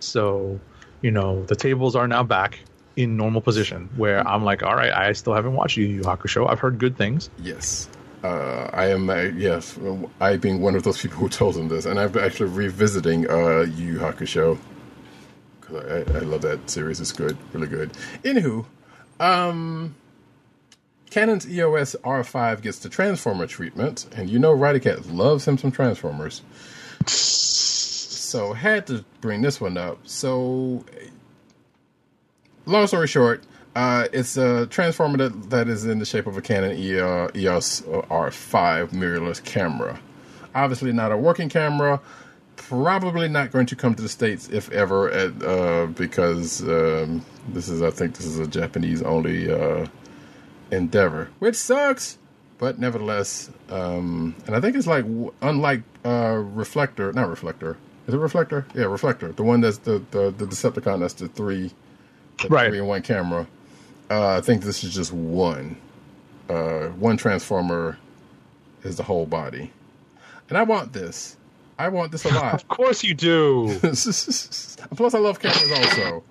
So, 0.00 0.58
you 1.02 1.10
know, 1.10 1.44
the 1.44 1.56
tables 1.56 1.94
are 1.94 2.08
now 2.08 2.22
back 2.22 2.58
in 2.96 3.16
normal 3.16 3.40
position 3.40 3.88
where 3.96 4.26
I'm 4.26 4.44
like, 4.44 4.62
all 4.62 4.74
right, 4.74 4.92
I 4.92 5.12
still 5.12 5.34
haven't 5.34 5.54
watched 5.54 5.76
Yu 5.76 5.86
Yu 5.86 6.02
Hakusho. 6.02 6.48
I've 6.48 6.58
heard 6.58 6.78
good 6.78 6.96
things. 6.96 7.30
Yes. 7.38 7.88
Uh, 8.22 8.68
I 8.72 8.88
am, 8.88 9.08
uh, 9.08 9.22
yes, 9.22 9.78
I 10.20 10.36
being 10.36 10.60
one 10.60 10.74
of 10.74 10.82
those 10.82 11.00
people 11.00 11.16
who 11.18 11.28
told 11.30 11.56
him 11.56 11.68
this, 11.68 11.86
and 11.86 11.98
I've 11.98 12.12
been 12.12 12.24
actually 12.24 12.50
revisiting 12.50 13.30
uh, 13.30 13.60
Yu 13.60 13.94
Yu 13.94 13.98
Hakusho. 13.98 14.58
I, 15.72 16.16
I 16.16 16.20
love 16.20 16.42
that 16.42 16.68
series. 16.68 17.00
It's 17.00 17.12
good, 17.12 17.36
really 17.52 17.66
good. 17.66 17.92
Anywho, 18.22 18.64
um, 19.18 19.94
Canon's 21.10 21.48
EOS 21.48 21.96
R5 22.04 22.62
gets 22.62 22.78
the 22.78 22.88
Transformer 22.88 23.46
treatment, 23.46 24.06
and 24.14 24.30
you 24.30 24.38
know 24.38 24.52
Roddy 24.52 24.80
Cat 24.80 25.06
loves 25.06 25.46
him 25.46 25.58
some 25.58 25.72
Transformers. 25.72 26.42
So 27.06 28.52
had 28.52 28.86
to 28.86 29.04
bring 29.20 29.42
this 29.42 29.60
one 29.60 29.76
up. 29.76 29.98
So 30.06 30.84
long 32.66 32.86
story 32.86 33.08
short, 33.08 33.44
uh, 33.74 34.08
it's 34.12 34.36
a 34.36 34.66
transformer 34.66 35.16
that, 35.18 35.50
that 35.50 35.68
is 35.68 35.84
in 35.84 35.98
the 35.98 36.04
shape 36.04 36.26
of 36.26 36.36
a 36.36 36.42
Canon 36.42 36.76
EOS 36.76 37.82
R5 37.82 38.90
mirrorless 38.90 39.42
camera. 39.44 40.00
Obviously, 40.54 40.92
not 40.92 41.12
a 41.12 41.16
working 41.16 41.48
camera. 41.48 42.00
Probably 42.70 43.28
not 43.28 43.50
going 43.50 43.66
to 43.66 43.74
come 43.74 43.96
to 43.96 44.02
the 44.02 44.08
states 44.08 44.48
if 44.48 44.70
ever, 44.70 45.10
at, 45.10 45.42
uh, 45.42 45.86
because 45.86 46.62
um, 46.62 47.24
this 47.48 47.68
is, 47.68 47.82
I 47.82 47.90
think, 47.90 48.14
this 48.16 48.26
is 48.26 48.38
a 48.38 48.46
Japanese 48.46 49.02
only 49.02 49.50
uh, 49.50 49.88
endeavor, 50.70 51.30
which 51.40 51.56
sucks. 51.56 52.16
But 52.58 52.78
nevertheless, 52.78 53.50
um, 53.70 54.36
and 54.46 54.54
I 54.54 54.60
think 54.60 54.76
it's 54.76 54.86
like 54.86 55.04
unlike 55.42 55.82
uh, 56.04 56.34
Reflector, 56.36 57.12
not 57.12 57.28
Reflector. 57.28 57.76
Is 58.06 58.14
it 58.14 58.18
Reflector? 58.18 58.64
Yeah, 58.72 58.84
Reflector. 58.84 59.32
The 59.32 59.42
one 59.42 59.62
that's 59.62 59.78
the 59.78 60.00
the, 60.12 60.30
the 60.30 60.46
Decepticon. 60.46 61.00
That's 61.00 61.14
the 61.14 61.26
three 61.26 61.72
the 62.40 62.48
Right. 62.48 62.68
three 62.68 62.78
in 62.78 62.86
one 62.86 63.02
camera. 63.02 63.48
Uh, 64.08 64.36
I 64.36 64.42
think 64.42 64.62
this 64.62 64.84
is 64.84 64.94
just 64.94 65.12
one. 65.12 65.76
Uh, 66.48 66.88
one 66.90 67.16
transformer 67.16 67.98
is 68.84 68.96
the 68.96 69.02
whole 69.02 69.26
body, 69.26 69.72
and 70.48 70.56
I 70.56 70.62
want 70.62 70.92
this. 70.92 71.36
I 71.80 71.88
want 71.88 72.12
this 72.12 72.26
a 72.26 72.28
lot. 72.34 72.52
Of 72.54 72.68
course 72.68 73.02
you 73.02 73.14
do. 73.14 73.78
Plus, 73.82 75.14
I 75.14 75.18
love 75.18 75.40
cameras 75.40 75.72
also. 75.72 76.22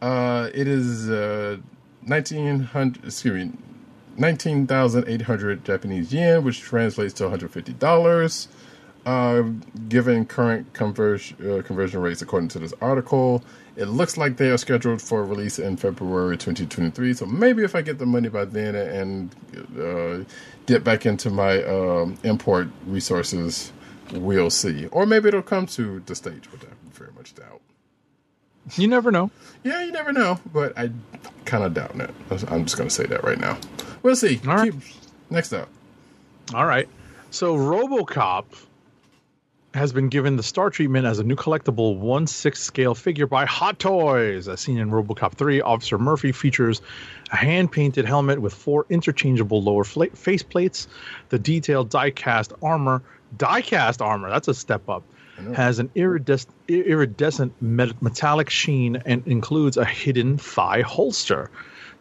Uh, 0.00 0.50
it 0.52 0.66
is 0.66 1.08
uh, 1.08 1.58
nineteen 2.02 2.58
hundred. 2.60 3.04
Excuse 3.04 3.46
me, 3.46 3.52
nineteen 4.16 4.66
thousand 4.66 5.04
eight 5.06 5.22
hundred 5.22 5.64
Japanese 5.64 6.12
yen, 6.12 6.42
which 6.42 6.60
translates 6.60 7.14
to 7.14 7.24
one 7.24 7.30
hundred 7.30 7.52
fifty 7.52 7.72
dollars. 7.74 8.48
Uh, 9.06 9.42
given 9.88 10.24
current 10.24 10.72
conversion 10.74 11.36
uh, 11.48 11.62
conversion 11.62 12.00
rates, 12.00 12.20
according 12.22 12.48
to 12.48 12.58
this 12.58 12.74
article, 12.80 13.42
it 13.76 13.86
looks 13.86 14.16
like 14.16 14.36
they 14.36 14.50
are 14.50 14.58
scheduled 14.58 15.02
for 15.02 15.24
release 15.24 15.58
in 15.58 15.76
February 15.76 16.36
2023. 16.36 17.14
So 17.14 17.26
maybe 17.26 17.64
if 17.64 17.74
I 17.74 17.82
get 17.82 17.98
the 17.98 18.06
money 18.06 18.28
by 18.28 18.44
then 18.44 18.76
and 18.76 19.34
uh, 19.76 20.24
get 20.66 20.84
back 20.84 21.04
into 21.04 21.30
my 21.30 21.64
um, 21.64 22.16
import 22.22 22.68
resources, 22.86 23.72
we'll 24.12 24.50
see. 24.50 24.86
Or 24.86 25.06
maybe 25.06 25.28
it'll 25.28 25.42
come 25.42 25.66
to 25.66 26.00
the 26.00 26.14
stage, 26.14 26.50
which 26.52 26.62
I 26.64 26.68
very 26.92 27.12
much 27.12 27.34
doubt. 27.34 27.60
you 28.76 28.86
never 28.86 29.10
know. 29.10 29.30
Yeah, 29.64 29.82
you 29.82 29.92
never 29.92 30.12
know, 30.12 30.38
but 30.52 30.76
I 30.78 30.90
kind 31.44 31.64
of 31.64 31.74
doubt 31.74 31.96
it. 31.98 32.10
I'm 32.50 32.64
just 32.64 32.76
going 32.76 32.88
to 32.88 32.94
say 32.94 33.06
that 33.06 33.24
right 33.24 33.38
now. 33.38 33.58
We'll 34.02 34.16
see. 34.16 34.40
All 34.46 34.56
right. 34.56 34.72
Keep- 34.72 34.82
next 35.30 35.52
up. 35.52 35.68
All 36.54 36.66
right. 36.66 36.88
So 37.30 37.56
RoboCop 37.56 38.44
has 39.74 39.92
been 39.92 40.08
given 40.08 40.36
the 40.36 40.42
star 40.42 40.70
treatment 40.70 41.06
as 41.06 41.18
a 41.18 41.24
new 41.24 41.36
collectible 41.36 41.96
1 41.96 42.26
6 42.26 42.60
scale 42.60 42.94
figure 42.94 43.26
by 43.26 43.46
Hot 43.46 43.78
Toys. 43.78 44.48
As 44.48 44.60
seen 44.60 44.78
in 44.78 44.90
RoboCop 44.90 45.34
3, 45.34 45.62
Officer 45.62 45.98
Murphy 45.98 46.32
features 46.32 46.82
a 47.30 47.36
hand 47.36 47.72
painted 47.72 48.04
helmet 48.04 48.40
with 48.40 48.52
four 48.52 48.84
interchangeable 48.90 49.62
lower 49.62 49.84
fla- 49.84 50.10
face 50.10 50.42
plates. 50.42 50.88
The 51.30 51.38
detailed 51.38 51.88
die 51.88 52.10
cast 52.10 52.52
armor, 52.62 53.02
die 53.36 53.62
cast 53.62 54.02
armor, 54.02 54.28
that's 54.28 54.48
a 54.48 54.54
step 54.54 54.88
up, 54.88 55.04
has 55.54 55.78
an 55.78 55.90
iridescent, 55.94 56.54
iridescent 56.68 57.60
met- 57.60 58.00
metallic 58.02 58.50
sheen 58.50 58.96
and 59.06 59.26
includes 59.26 59.76
a 59.78 59.84
hidden 59.84 60.36
thigh 60.36 60.82
holster. 60.82 61.50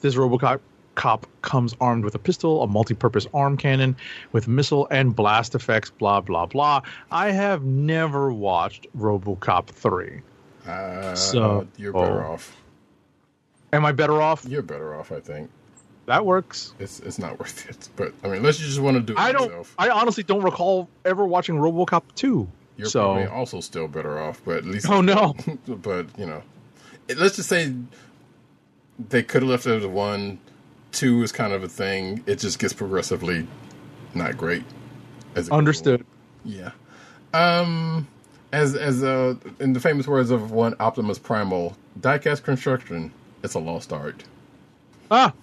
This 0.01 0.15
RoboCop 0.15 0.59
cop 0.95 1.25
comes 1.41 1.75
armed 1.79 2.03
with 2.03 2.15
a 2.15 2.19
pistol, 2.19 2.63
a 2.63 2.67
multi-purpose 2.67 3.27
arm 3.33 3.57
cannon 3.57 3.95
with 4.31 4.47
missile 4.47 4.87
and 4.91 5.15
blast 5.15 5.55
effects, 5.55 5.89
blah 5.89 6.21
blah 6.21 6.45
blah. 6.45 6.81
I 7.11 7.31
have 7.31 7.63
never 7.63 8.31
watched 8.33 8.87
RoboCop 8.97 9.67
3. 9.67 10.21
Uh, 10.67 11.15
So- 11.15 11.67
you're 11.77 11.93
better 11.93 12.23
oh. 12.25 12.33
off. 12.33 12.57
Am 13.73 13.85
I 13.85 13.93
better 13.93 14.21
off? 14.21 14.45
You're 14.45 14.61
better 14.61 14.93
off, 14.95 15.11
I 15.13 15.21
think. 15.21 15.49
That 16.07 16.25
works. 16.25 16.73
It's 16.77 16.99
it's 16.99 17.17
not 17.19 17.39
worth 17.39 17.69
it. 17.69 17.87
But 17.95 18.13
I 18.23 18.27
mean, 18.27 18.37
unless 18.37 18.59
you 18.59 18.65
just 18.65 18.79
want 18.81 18.97
to 18.97 19.01
do 19.01 19.13
it 19.13 19.19
I 19.19 19.31
don't 19.31 19.45
yourself, 19.47 19.73
I 19.79 19.89
honestly 19.89 20.23
don't 20.23 20.43
recall 20.43 20.89
ever 21.05 21.25
watching 21.25 21.55
RoboCop 21.55 22.03
2. 22.15 22.47
you're 22.75 22.87
so 22.89 23.03
probably 23.13 23.25
also 23.27 23.61
still 23.61 23.87
better 23.87 24.19
off. 24.19 24.41
But 24.43 24.57
at 24.57 24.65
least, 24.65 24.89
Oh 24.89 24.99
no. 25.01 25.35
but 25.67 26.07
you 26.19 26.25
know, 26.25 26.43
let's 27.15 27.37
just 27.37 27.47
say 27.47 27.73
they 29.09 29.23
could 29.23 29.41
have 29.43 29.49
left 29.49 29.65
it 29.67 29.77
as 29.77 29.87
one. 29.87 30.39
Two 30.91 31.23
is 31.23 31.31
kind 31.31 31.53
of 31.53 31.63
a 31.63 31.67
thing. 31.67 32.23
It 32.27 32.39
just 32.39 32.59
gets 32.59 32.73
progressively 32.73 33.47
not 34.13 34.37
great. 34.37 34.63
As 35.35 35.49
Understood. 35.49 36.05
Yeah. 36.43 36.71
Um, 37.33 38.07
as 38.51 38.75
as 38.75 39.03
uh, 39.03 39.35
in 39.59 39.73
the 39.73 39.79
famous 39.79 40.07
words 40.07 40.31
of 40.31 40.51
one 40.51 40.75
Optimus 40.79 41.17
Primal, 41.19 41.77
diecast 41.99 42.43
construction, 42.43 43.11
it's 43.43 43.53
a 43.53 43.59
lost 43.59 43.93
art. 43.93 44.23
Ah, 45.09 45.33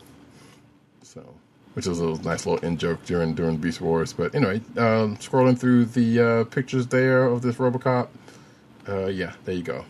So, 1.02 1.34
which 1.74 1.86
is 1.86 1.98
a 1.98 2.04
little, 2.04 2.22
nice 2.24 2.46
little 2.46 2.66
in 2.66 2.76
joke 2.76 3.04
during 3.04 3.34
during 3.34 3.56
Beast 3.56 3.80
Wars. 3.80 4.12
But 4.12 4.34
anyway, 4.34 4.60
um, 4.76 5.16
scrolling 5.16 5.58
through 5.58 5.86
the 5.86 6.20
uh, 6.20 6.44
pictures 6.44 6.86
there 6.88 7.24
of 7.24 7.40
this 7.42 7.56
RoboCop, 7.56 8.08
uh, 8.88 9.06
yeah, 9.06 9.32
there 9.44 9.54
you 9.54 9.62
go. 9.62 9.84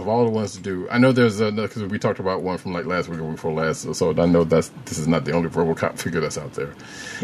Of 0.00 0.08
all 0.08 0.24
the 0.24 0.30
ones 0.30 0.56
to 0.56 0.62
do, 0.62 0.88
I 0.90 0.96
know 0.96 1.12
there's 1.12 1.40
another 1.40 1.68
because 1.68 1.82
we 1.84 1.98
talked 1.98 2.20
about 2.20 2.40
one 2.40 2.56
from 2.56 2.72
like 2.72 2.86
last 2.86 3.10
week 3.10 3.20
or 3.20 3.24
week 3.24 3.36
before 3.36 3.52
last, 3.52 3.94
so 3.94 4.10
I 4.18 4.24
know 4.24 4.44
that's 4.44 4.70
this 4.86 4.96
is 4.96 5.06
not 5.06 5.26
the 5.26 5.32
only 5.32 5.50
RoboCop 5.50 5.98
figure 5.98 6.20
that's 6.20 6.38
out 6.38 6.54
there. 6.54 6.74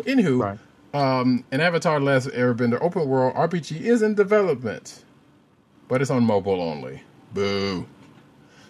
Anywho, 0.01 0.43
Right. 0.43 0.59
Um, 0.93 1.43
an 1.51 1.63
Avatar: 1.63 1.99
The 1.99 2.05
Last 2.05 2.29
Airbender 2.29 2.79
open 2.83 3.09
world 3.09 3.35
RPG 3.35 3.81
is 3.81 4.03
in 4.03 4.15
development, 4.15 5.05
but 5.89 6.03
it's 6.03 6.11
on 6.11 6.25
mobile 6.25 6.61
only. 6.61 7.01
Boo. 7.33 7.87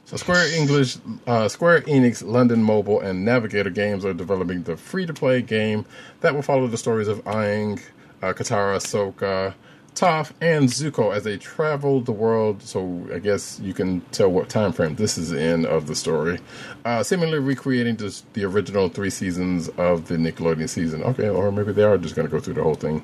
So 0.05 0.17
Square 0.17 0.55
English, 0.55 0.99
uh, 1.27 1.49
Square 1.49 1.81
Enix, 1.83 2.25
London 2.25 2.63
Mobile, 2.63 3.01
and 3.01 3.25
Navigator 3.25 3.71
Games 3.71 4.05
are 4.05 4.15
developing 4.15 4.63
the 4.63 4.77
free-to-play 4.77 5.43
game 5.43 5.85
that 6.21 6.33
will 6.33 6.43
follow 6.43 6.69
the 6.69 6.79
stories 6.79 7.09
of 7.09 7.25
Aang, 7.25 7.81
uh, 8.23 8.33
Katara, 8.33 8.77
Sokka, 8.79 9.55
Toph, 9.97 10.31
and 10.43 10.69
Zuko 10.69 11.15
as 11.15 11.25
they 11.25 11.39
travel 11.39 12.03
the 12.03 12.13
world. 12.13 12.63
So 12.63 13.09
I 13.13 13.19
guess 13.19 13.59
you 13.61 13.73
can 13.73 14.03
tell 14.13 14.31
what 14.31 14.51
time 14.51 14.73
frame 14.73 14.95
this 14.95 15.17
is 15.17 15.33
in 15.33 15.65
of 15.65 15.87
the 15.87 15.97
story. 15.97 16.39
Uh, 16.85 17.03
seemingly 17.03 17.39
recreating 17.39 17.97
just 17.97 18.31
the 18.35 18.45
original 18.45 18.91
three 18.91 19.09
seasons 19.09 19.71
of 19.71 20.09
the 20.09 20.17
Nickelodeon 20.17 20.69
season. 20.69 21.03
Okay, 21.03 21.31
or 21.31 21.51
maybe 21.51 21.73
they 21.73 21.83
are 21.83 21.97
just 21.97 22.15
going 22.15 22.29
to 22.29 22.31
go 22.31 22.39
through 22.39 22.55
the 22.55 22.63
whole 22.63 22.75
thing. 22.75 23.03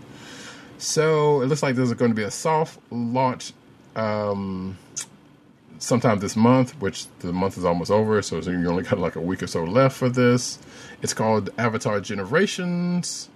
So 0.76 1.40
it 1.40 1.46
looks 1.46 1.62
like 1.62 1.76
there's 1.76 1.94
going 1.94 2.10
to 2.10 2.14
be 2.14 2.24
a 2.24 2.30
soft 2.30 2.78
launch 2.90 3.54
um, 3.96 4.76
sometime 5.78 6.18
this 6.18 6.36
month, 6.36 6.78
which 6.78 7.06
the 7.20 7.32
month 7.32 7.56
is 7.56 7.64
almost 7.64 7.90
over. 7.90 8.20
So 8.20 8.38
you 8.40 8.68
only 8.68 8.82
got 8.82 8.98
like 8.98 9.16
a 9.16 9.20
week 9.20 9.42
or 9.42 9.46
so 9.46 9.64
left 9.64 9.96
for 9.96 10.10
this. 10.10 10.58
It's 11.00 11.14
called 11.14 11.48
Avatar 11.56 12.00
Generations. 12.00 13.30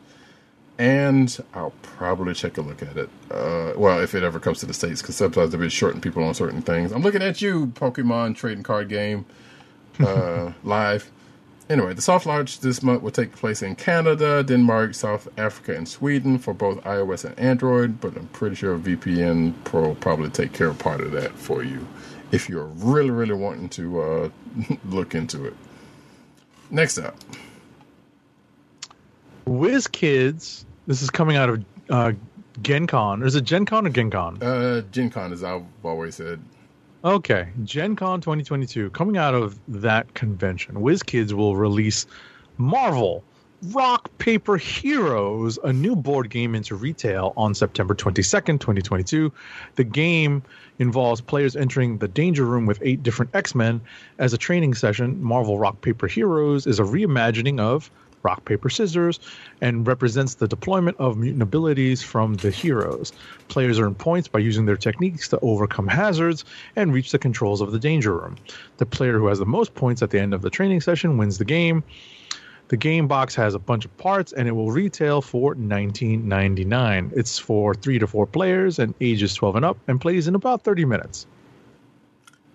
And 0.79 1.37
I'll 1.55 1.73
probably 1.83 2.35
take 2.35 2.59
a 2.59 2.61
look 2.61 2.83
at 2.83 2.97
it. 2.97 3.09
Uh, 3.31 3.73
well, 3.77 4.01
if 4.01 4.15
it 4.15 4.23
ever 4.23 4.39
comes 4.39 4.61
to 4.61 4.67
the 4.67 4.75
States, 4.75 5.01
because 5.01 5.17
sometimes 5.17 5.51
they're 5.51 5.61
a 5.61 5.65
bit 5.65 5.73
shorting 5.73 6.01
people 6.01 6.23
on 6.23 6.35
certain 6.35 6.61
things. 6.61 6.93
I'm 6.93 7.03
looking 7.03 7.23
at 7.23 7.41
you, 7.41 7.69
Pokemon 7.69 8.37
trading 8.37 8.63
card 8.63 8.89
game 8.89 9.25
uh, 10.01 10.53
live. 10.65 11.11
Anyway, 11.69 11.95
the 11.95 12.03
soft 12.03 12.27
launch 12.27 12.61
this 12.61 12.81
month 12.83 13.03
will 13.03 13.11
take 13.11 13.35
place 13.35 13.61
in 13.61 13.75
Canada, 13.75 14.45
Denmark, 14.45 14.95
South 14.95 15.27
Africa, 15.37 15.75
and 15.75 15.89
Sweden 15.89 16.39
for 16.39 16.55
both 16.55 16.81
iOS 16.85 17.25
and 17.25 17.37
Android. 17.39 18.01
But 18.01 18.17
I'm 18.17 18.29
pretty 18.29 18.55
sure 18.55 18.79
VPN 18.79 19.55
Pro 19.65 19.89
will 19.89 19.95
probably 19.97 20.31
take 20.31 20.53
care 20.53 20.69
of 20.69 20.79
part 20.79 21.01
of 21.01 21.11
that 21.13 21.33
for 21.33 21.65
you 21.65 21.87
if 22.31 22.49
you're 22.49 22.67
really, 22.67 23.11
really 23.11 23.35
wanting 23.35 23.69
to 23.71 24.01
uh, 24.01 24.29
look 24.85 25.15
into 25.15 25.45
it. 25.45 25.55
Next 26.71 26.99
up, 26.99 27.17
WizKids. 29.47 30.66
This 30.87 31.03
is 31.03 31.11
coming 31.11 31.37
out 31.37 31.49
of 31.49 31.65
uh, 31.91 32.13
Gen 32.63 32.87
Con. 32.87 33.23
Or 33.23 33.27
is 33.27 33.35
it 33.35 33.45
Gen 33.45 33.67
Con 33.67 33.87
or 33.87 33.91
Gen 33.91 34.11
Con? 34.11 34.43
uh, 34.43 34.83
Gen 34.93 35.11
Con, 35.11 35.33
as 35.33 35.43
I've 35.43 35.65
always 35.83 36.15
said. 36.15 36.41
Okay, 37.05 37.49
Gen 37.65 37.97
Con 37.97 38.21
2022. 38.21 38.91
Coming 38.91 39.17
out 39.17 39.35
of 39.35 39.59
that 39.69 40.13
convention, 40.15 40.77
WizKids 40.77 41.33
will 41.33 41.57
release 41.57 42.07
Marvel 42.59 43.23
Rock 43.73 44.11
Paper 44.19 44.57
Heroes, 44.57 45.59
a 45.65 45.73
new 45.73 45.97
board 45.97 46.31
game 46.31 46.55
into 46.55 46.75
retail 46.75 47.33
on 47.37 47.55
September 47.55 47.95
22nd, 47.95 48.61
2022. 48.61 49.33
The 49.77 49.85
game 49.85 50.43
involves 50.79 51.21
players 51.21 51.57
entering 51.57 51.99
the 51.99 52.09
Danger 52.09 52.45
Room 52.45 52.67
with 52.67 52.79
eight 52.83 53.03
different 53.03 53.35
X 53.35 53.55
Men 53.55 53.81
as 54.19 54.33
a 54.33 54.39
training 54.39 54.75
session. 54.75 55.23
Marvel 55.23 55.59
Rock 55.59 55.81
Paper 55.81 56.07
Heroes 56.07 56.67
is 56.67 56.79
a 56.79 56.83
reimagining 56.83 57.59
of 57.59 57.91
rock 58.27 58.45
paper 58.45 58.69
scissors 58.69 59.21
and 59.61 59.87
represents 59.87 60.35
the 60.35 60.49
deployment 60.49 60.97
of 60.99 61.17
mutant 61.17 61.43
abilities 61.43 62.03
from 62.03 62.35
the 62.35 62.51
heroes. 62.51 63.13
Players 63.47 63.79
earn 63.79 63.95
points 63.95 64.27
by 64.27 64.41
using 64.41 64.67
their 64.67 64.77
techniques 64.77 65.29
to 65.29 65.39
overcome 65.41 65.87
hazards 65.87 66.45
and 66.75 66.93
reach 66.93 67.13
the 67.13 67.21
controls 67.21 67.61
of 67.61 67.71
the 67.71 67.79
danger 67.79 68.13
room. 68.19 68.35
The 68.79 68.87
player 68.87 69.19
who 69.21 69.29
has 69.29 69.39
the 69.39 69.47
most 69.47 69.77
points 69.77 70.03
at 70.03 70.11
the 70.11 70.21
end 70.21 70.35
of 70.35 70.43
the 70.43 70.51
training 70.51 70.81
session 70.81 71.19
wins 71.19 71.39
the 71.39 71.45
game. 71.45 71.85
The 72.69 72.77
game 72.77 73.07
box 73.07 73.37
has 73.37 73.55
a 73.55 73.61
bunch 73.61 73.85
of 73.85 73.97
parts 73.97 74.33
and 74.33 74.49
it 74.49 74.53
will 74.53 74.73
retail 74.73 75.23
for 75.23 75.55
$19.99 75.55 77.13
it's 77.17 77.39
for 77.39 77.75
three 77.75 78.01
to 78.01 78.09
four 78.09 78.27
players 78.27 78.81
and 78.81 78.93
ages 79.01 79.35
12 79.35 79.57
and 79.57 79.65
up 79.65 79.79
and 79.87 80.01
plays 80.01 80.27
in 80.27 80.35
about 80.35 80.63
30 80.63 80.85
minutes. 80.85 81.27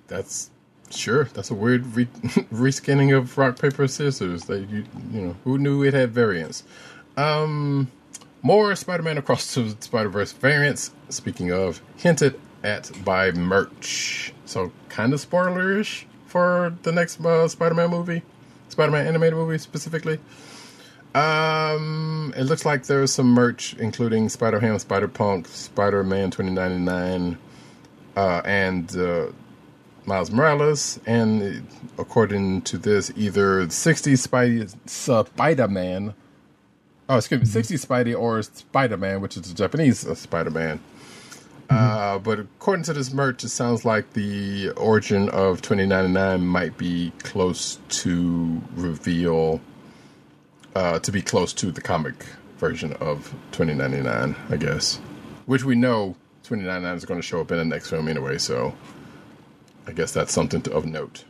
That's 0.08 0.51
sure. 0.94 1.26
That's 1.26 1.52
a 1.52 1.54
weird 1.54 1.96
re- 1.96 2.06
reskinning 2.54 3.16
of 3.16 3.38
rock 3.38 3.60
paper 3.60 3.88
scissors. 3.88 4.46
That 4.46 4.70
you 4.70 4.86
you 5.12 5.22
know 5.22 5.36
who 5.44 5.58
knew 5.58 5.84
it 5.84 5.94
had 5.94 6.12
variants. 6.12 6.64
Um, 7.18 7.92
more 8.42 8.76
Spider-Man 8.76 9.18
across 9.18 9.54
the 9.54 9.76
Spider-Verse 9.80 10.32
variants. 10.34 10.92
Speaking 11.10 11.52
of, 11.52 11.82
hinted 11.98 12.40
at 12.64 12.92
by 13.04 13.32
merch. 13.32 14.34
So 14.46 14.72
kind 14.90 15.14
of 15.14 15.20
spoilerish 15.20 16.06
for 16.26 16.74
the 16.84 16.92
next 16.92 17.24
uh, 17.24 17.48
Spider-Man 17.48 17.90
movie, 17.90 18.24
Spider-Man 18.70 19.06
animated 19.08 19.38
movie 19.38 19.58
specifically. 19.58 20.20
Um, 21.14 22.34
it 22.38 22.44
looks 22.44 22.66
like 22.66 22.86
there's 22.86 23.12
some 23.12 23.28
merch, 23.28 23.74
including 23.76 24.30
Spider-Ham, 24.30 24.80
Spider-Punk, 24.80 25.48
Spider-Man 25.48 26.32
2099, 26.32 27.38
uh, 28.16 28.42
and 28.46 28.96
uh, 28.96 29.28
Miles 30.06 30.32
Morales. 30.32 31.00
And 31.06 31.68
according 31.98 32.64
to 32.64 32.78
this, 32.78 33.12
either 33.16 33.70
60 33.70 34.14
Spidey, 34.14 34.76
Spider-Man, 34.90 36.14
oh, 37.10 37.18
excuse 37.18 37.42
me, 37.42 37.46
60 37.46 37.76
Spidey 37.76 38.20
or 38.20 38.42
Spider-Man, 38.42 39.22
which 39.22 39.38
is 39.38 39.44
the 39.44 39.54
Japanese 39.54 40.06
uh, 40.06 40.16
Spider-Man. 40.16 40.80
Uh, 41.70 42.20
but 42.20 42.38
according 42.38 42.84
to 42.84 42.92
this 42.92 43.14
merch, 43.14 43.46
it 43.46 43.50
sounds 43.50 43.86
like 43.86 44.12
the 44.12 44.72
origin 44.72 45.30
of 45.30 45.62
2099 45.62 46.46
might 46.46 46.78
be 46.78 47.14
close 47.20 47.80
to 47.88 48.62
reveal, 48.76 49.62
uh, 50.76 51.00
to 51.00 51.12
be 51.14 51.22
close 51.22 51.54
to 51.54 51.72
the 51.72 51.80
comic 51.80 52.26
version 52.58 52.92
of 52.94 53.34
2099, 53.54 54.36
I 54.50 54.58
guess. 54.58 54.98
Which 55.46 55.64
we 55.64 55.76
know 55.76 56.18
2099 56.44 56.98
is 56.98 57.06
going 57.06 57.20
to 57.22 57.26
show 57.26 57.40
up 57.40 57.52
in 57.52 57.58
the 57.58 57.66
next 57.66 57.90
film 57.90 58.10
anyway, 58.10 58.38
so 58.38 58.76
I 59.88 59.94
guess 59.94 60.12
that's 60.12 60.32
something 60.32 60.62
to, 60.64 60.74
of 60.74 60.86
note. 60.86 61.26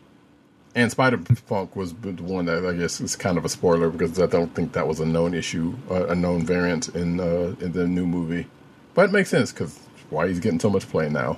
And 0.73 0.89
Spider-Punk 0.89 1.75
was 1.75 1.93
the 1.93 2.11
one 2.23 2.45
that 2.45 2.65
I 2.65 2.73
guess 2.73 3.01
is 3.01 3.15
kind 3.15 3.37
of 3.37 3.43
a 3.43 3.49
spoiler 3.49 3.89
because 3.89 4.19
I 4.19 4.25
don't 4.25 4.53
think 4.55 4.73
that 4.73 4.87
was 4.87 4.99
a 5.01 5.05
known 5.05 5.33
issue, 5.33 5.75
uh, 5.89 6.07
a 6.07 6.15
known 6.15 6.45
variant 6.45 6.89
in 6.89 7.19
uh, 7.19 7.55
in 7.59 7.73
the 7.73 7.87
new 7.87 8.05
movie. 8.05 8.47
But 8.93 9.09
it 9.09 9.11
makes 9.11 9.29
sense 9.29 9.51
because 9.51 9.77
why 10.09 10.27
he's 10.27 10.39
getting 10.39 10.59
so 10.59 10.69
much 10.69 10.87
play 10.87 11.09
now. 11.09 11.37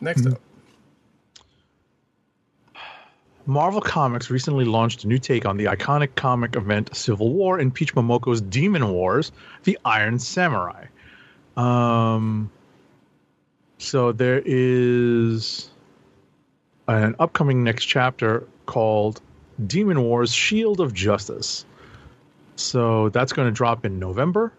Next 0.00 0.26
up, 0.26 0.40
Marvel 3.46 3.80
Comics 3.80 4.30
recently 4.30 4.64
launched 4.64 5.04
a 5.04 5.08
new 5.08 5.18
take 5.18 5.44
on 5.44 5.58
the 5.58 5.66
iconic 5.66 6.14
comic 6.14 6.56
event 6.56 6.94
Civil 6.96 7.32
War 7.32 7.60
in 7.60 7.70
Peach 7.70 7.94
Momoko's 7.94 8.40
Demon 8.40 8.88
Wars, 8.88 9.32
The 9.64 9.78
Iron 9.84 10.18
Samurai. 10.18 10.86
Um, 11.56 12.50
so 13.76 14.12
there 14.12 14.42
is 14.46 15.70
an 16.88 17.16
upcoming 17.18 17.64
next 17.64 17.84
chapter 17.84 18.46
called 18.66 19.20
Demon 19.64 20.02
Wars 20.02 20.32
Shield 20.32 20.80
of 20.80 20.92
Justice. 20.92 21.64
So 22.56 23.08
that's 23.08 23.32
going 23.32 23.48
to 23.48 23.52
drop 23.52 23.84
in 23.84 23.98
November. 23.98 24.52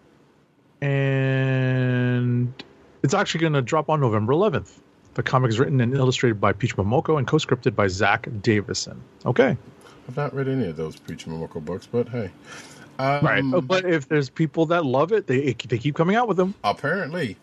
And 0.80 2.52
it's 3.02 3.14
actually 3.14 3.40
going 3.40 3.54
to 3.54 3.62
drop 3.62 3.88
on 3.88 4.00
November 4.00 4.32
11th. 4.32 4.70
The 5.14 5.22
comic 5.22 5.48
is 5.48 5.58
written 5.58 5.80
and 5.80 5.94
illustrated 5.94 6.40
by 6.40 6.52
Peach 6.52 6.76
Momoko 6.76 7.16
and 7.16 7.26
co-scripted 7.26 7.74
by 7.74 7.86
Zack 7.86 8.24
Davisson. 8.24 8.98
Okay, 9.24 9.56
I've 10.06 10.16
not 10.16 10.34
read 10.34 10.46
any 10.46 10.68
of 10.68 10.76
those 10.76 10.96
Peach 10.96 11.24
Momoko 11.24 11.64
books, 11.64 11.88
but 11.90 12.06
hey, 12.10 12.30
um, 12.98 13.24
right. 13.24 13.42
But 13.66 13.86
if 13.86 14.08
there's 14.08 14.28
people 14.28 14.66
that 14.66 14.84
love 14.84 15.12
it, 15.12 15.26
they 15.26 15.54
they 15.54 15.78
keep 15.78 15.94
coming 15.94 16.16
out 16.16 16.28
with 16.28 16.36
them. 16.36 16.54
apparently, 16.62 17.38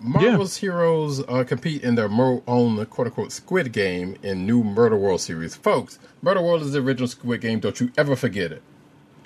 Marvel's 0.00 0.56
heroes 0.56 1.22
uh, 1.26 1.44
compete 1.44 1.82
in 1.82 1.94
their 1.94 2.08
mo- 2.08 2.42
own 2.46 2.84
quote 2.86 3.06
unquote 3.08 3.32
Squid 3.32 3.72
Game 3.72 4.16
in 4.22 4.46
new 4.46 4.62
Murder 4.62 4.96
World 4.96 5.20
series. 5.20 5.56
Folks, 5.56 5.98
Murder 6.22 6.42
World 6.42 6.62
is 6.62 6.72
the 6.72 6.80
original 6.80 7.08
Squid 7.08 7.40
Game. 7.40 7.60
Don't 7.60 7.80
you 7.80 7.90
ever 7.96 8.14
forget 8.14 8.52
it. 8.52 8.62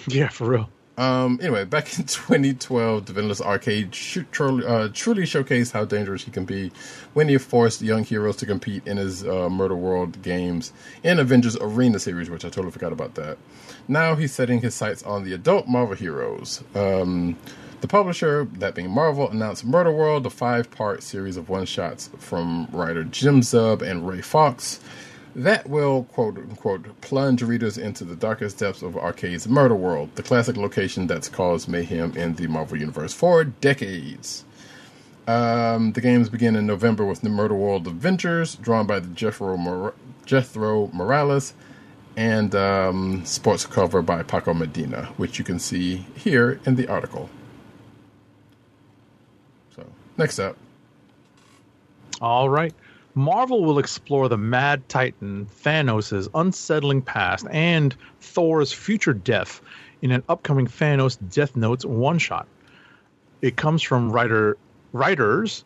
Yeah, 0.07 0.29
for 0.29 0.49
real. 0.49 0.71
Um, 0.99 1.39
anyway, 1.41 1.65
back 1.65 1.99
in 1.99 2.05
2012, 2.07 3.07
Divinless 3.07 3.41
Arcade 3.41 3.93
truly, 3.93 4.67
uh, 4.67 4.89
truly 4.93 5.23
showcased 5.23 5.73
how 5.73 5.85
dangerous 5.85 6.25
he 6.25 6.31
can 6.31 6.45
be 6.45 6.71
when 7.15 7.29
he 7.29 7.39
forced 7.39 7.81
young 7.81 8.05
heroes 8.05 8.37
to 8.37 8.47
compete 8.47 8.87
in 8.87 8.97
his 8.97 9.27
uh, 9.27 9.49
Murder 9.49 9.77
World 9.77 10.21
games 10.23 10.73
in 11.03 11.19
Avengers 11.19 11.57
Arena 11.57 11.99
series, 11.99 12.29
which 12.29 12.45
I 12.45 12.49
totally 12.49 12.73
forgot 12.73 12.93
about 12.93 13.15
that. 13.15 13.39
Now 13.89 14.15
he's 14.15 14.33
setting 14.33 14.61
his 14.61 14.75
sights 14.75 15.03
on 15.03 15.25
the 15.25 15.33
adult 15.33 15.67
Marvel 15.67 15.97
heroes. 15.97 16.63
Um, 16.75 17.37
the 17.81 17.89
publisher, 17.89 18.47
that 18.59 18.75
being 18.75 18.91
Marvel, 18.91 19.31
announced 19.31 19.65
Murder 19.65 19.91
World, 19.93 20.27
a 20.27 20.31
five 20.31 20.71
part 20.71 21.03
series 21.03 21.39
of 21.39 21.49
one 21.49 21.65
shots 21.65 22.11
from 22.19 22.69
writer 22.73 23.05
Jim 23.05 23.41
Zub 23.41 23.81
and 23.81 24.07
Ray 24.07 24.21
Fawkes 24.21 24.81
that 25.35 25.69
will 25.69 26.05
quote 26.05 26.39
unquote 26.39 27.01
plunge 27.01 27.43
readers 27.43 27.79
into 27.79 28.05
the 28.05 28.17
darkest 28.17 28.59
depths 28.59 28.83
of 28.83 28.97
Arcade's 28.97 29.49
Murder 29.49 29.75
World, 29.75 30.11
the 30.17 30.23
classic 30.23 30.57
location 30.57 31.07
that's 31.07 31.29
caused 31.29 31.69
mayhem 31.69 32.17
in 32.17 32.35
the 32.35 32.47
Marvel 32.47 32.79
Universe 32.79 33.13
for 33.13 33.45
decades. 33.45 34.45
Um, 35.29 35.93
the 35.93 36.01
games 36.01 36.29
begin 36.29 36.57
in 36.57 36.67
November 36.67 37.05
with 37.05 37.21
the 37.21 37.29
Murder 37.29 37.55
World 37.55 37.87
Adventures, 37.87 38.57
drawn 38.57 38.87
by 38.87 38.99
the 38.99 39.09
Jethro, 39.09 39.57
Mor- 39.57 39.95
Jethro 40.27 40.89
Morales, 40.93 41.55
and 42.17 42.55
um, 42.55 43.25
sports 43.25 43.65
cover 43.67 44.03
by 44.03 44.23
Paco 44.25 44.53
Medina, 44.53 45.07
which 45.17 45.39
you 45.39 45.45
can 45.45 45.59
see 45.61 46.07
here 46.17 46.61
in 46.67 46.75
the 46.75 46.89
article. 46.89 47.31
So, 49.77 49.87
next 50.19 50.41
up. 50.41 50.57
All 52.21 52.49
right. 52.49 52.75
Marvel 53.15 53.65
will 53.65 53.79
explore 53.79 54.29
the 54.29 54.39
Mad 54.39 54.89
Titan 54.89 55.47
Thanos' 55.63 56.29
unsettling 56.35 57.03
past 57.03 57.47
and 57.51 57.95
Thor's 58.21 58.73
future 58.73 59.15
death 59.15 59.61
in 60.03 60.13
an 60.13 60.23
upcoming 60.29 60.67
Thanos 60.67 61.19
Death 61.33 61.57
Notes 61.57 61.85
one 61.85 62.19
shot. 62.19 62.47
It 63.43 63.57
comes 63.57 63.83
from 63.83 64.13
writer 64.13 64.57
writers 64.93 65.65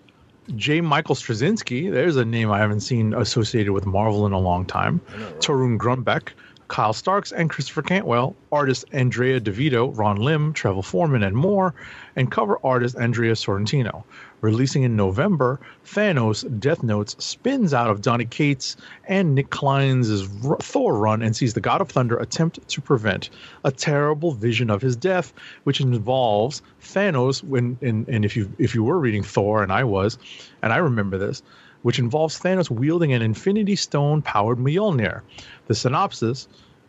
J. 0.57 0.81
Michael 0.81 1.15
Straczynski. 1.15 1.91
There's 1.91 2.17
a 2.17 2.25
name 2.25 2.51
I 2.51 2.59
haven't 2.59 2.81
seen 2.81 3.15
associated 3.15 3.73
with 3.73 3.87
Marvel 3.87 4.27
in 4.27 4.33
a 4.33 4.39
long 4.39 4.67
time. 4.67 5.01
Torunn 5.41 5.79
Grønbekk, 5.79 6.31
Kyle 6.69 6.93
Starks, 6.93 7.33
and 7.33 7.49
Christopher 7.49 7.83
Cantwell. 7.83 8.37
Artist 8.53 8.85
Andrea 8.93 9.41
Di 9.41 9.51
Vito, 9.51 9.89
Ron 9.93 10.17
Lim, 10.17 10.53
Travel 10.53 10.83
Foreman, 10.83 11.23
and 11.23 11.37
more. 11.37 11.75
And 12.17 12.31
cover 12.31 12.59
artist 12.63 12.97
Andrea 12.97 13.33
Sorrentino. 13.33 14.05
Releasing 14.41 14.83
in 14.83 14.95
November, 14.95 15.59
Thanos 15.87 16.45
Death 16.61 16.83
Notes 16.83 17.17
spins 17.19 17.73
out 17.73 17.91
of 17.91 18.03
Donny 18.03 18.27
Cates 18.27 18.77
and 19.09 19.35
Nic 19.35 19.49
Klein's 19.51 20.23
Thor 20.63 20.99
run 20.99 21.23
and 21.23 21.35
sees 21.35 21.55
the 21.55 21.61
God 21.61 21.81
of 21.81 21.89
Thunder 21.89 22.17
attempt 22.19 22.69
to 22.69 22.81
prevent 22.83 23.31
a 23.65 23.71
terrible 23.73 24.33
vision 24.33 24.69
of 24.71 24.83
his 24.83 24.97
death, 24.97 25.33
which 25.63 25.81
involves 25.81 26.61
Thanos. 26.83 27.43
When 27.43 27.79
and, 27.81 28.07
and 28.09 28.25
if 28.25 28.37
you 28.37 28.55
if 28.59 28.75
you 28.75 28.85
were 28.85 28.99
reading 28.99 29.23
Thor, 29.23 29.63
and 29.63 29.73
I 29.73 29.85
was, 29.85 30.19
and 30.63 30.73
I 30.73 30.77
remember 30.77 31.17
this, 31.17 31.43
which 31.83 31.99
involves 31.99 32.39
Thanos 32.39 32.71
wielding 32.71 33.13
an 33.13 33.23
Infinity 33.23 33.77
Stone 33.77 34.23
powered 34.23 34.59
Mjolnir. 34.59 35.23
The 35.67 35.75
synopsis 35.75 36.49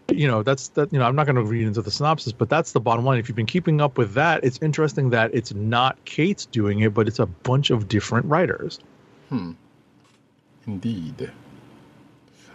you 0.10 0.28
know 0.28 0.44
that's 0.44 0.70
that 0.70 0.92
you 0.94 1.00
know 1.00 1.06
i'm 1.06 1.16
not 1.16 1.26
going 1.26 1.36
to 1.36 1.44
read 1.44 1.66
into 1.66 1.82
the 1.82 1.92
synopsis 1.92 2.32
but 2.32 2.50
that's 2.50 2.74
the 2.74 2.80
bottom 2.80 3.04
line 3.06 3.18
if 3.18 3.28
you've 3.28 3.36
been 3.36 3.46
keeping 3.46 3.82
up 3.82 3.98
with 3.98 4.14
that 4.14 4.44
it's 4.44 4.60
interesting 4.62 5.10
that 5.10 5.34
it's 5.34 5.54
not 5.54 6.04
Cates' 6.06 6.46
doing 6.46 6.80
it 6.82 6.94
but 6.94 7.08
it's 7.08 7.20
a 7.20 7.26
bunch 7.26 7.70
of 7.72 7.88
different 7.88 8.26
writers 8.28 8.80
Hmm. 9.30 9.54
Indeed. 10.68 11.32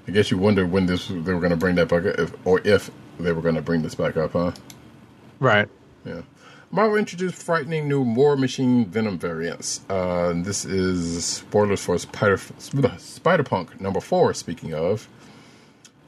I 0.07 0.11
guess 0.11 0.31
you 0.31 0.39
wonder 0.39 0.67
when 0.67 0.87
this 0.87 1.09
they 1.09 1.15
were 1.35 1.41
going 1.41 1.51
to 1.51 1.57
bring 1.57 1.77
that 1.77 1.89
back 1.89 2.05
if, 2.05 2.35
or 2.47 2.61
if 2.65 2.91
they 3.19 3.33
were 3.33 3.43
going 3.43 3.55
to 3.55 3.63
bring 3.63 3.83
this 3.83 3.95
back 3.95 4.17
up, 4.17 4.33
huh? 4.33 4.53
right 5.39 5.69
Yeah. 6.05 6.23
Marvel 6.73 6.97
introduced 6.97 7.35
frightening 7.43 7.89
new 7.89 8.01
War 8.01 8.37
Machine 8.37 8.87
Venom 8.87 9.19
variants. 9.19 9.81
Uh, 9.89 10.33
this 10.37 10.65
is 10.65 11.25
spoilers 11.25 11.83
for 11.83 11.99
Spider 11.99 12.39
Spider 12.99 13.43
Punk 13.43 13.81
number 13.81 14.01
four. 14.01 14.33
Speaking 14.35 14.75
of, 14.75 15.09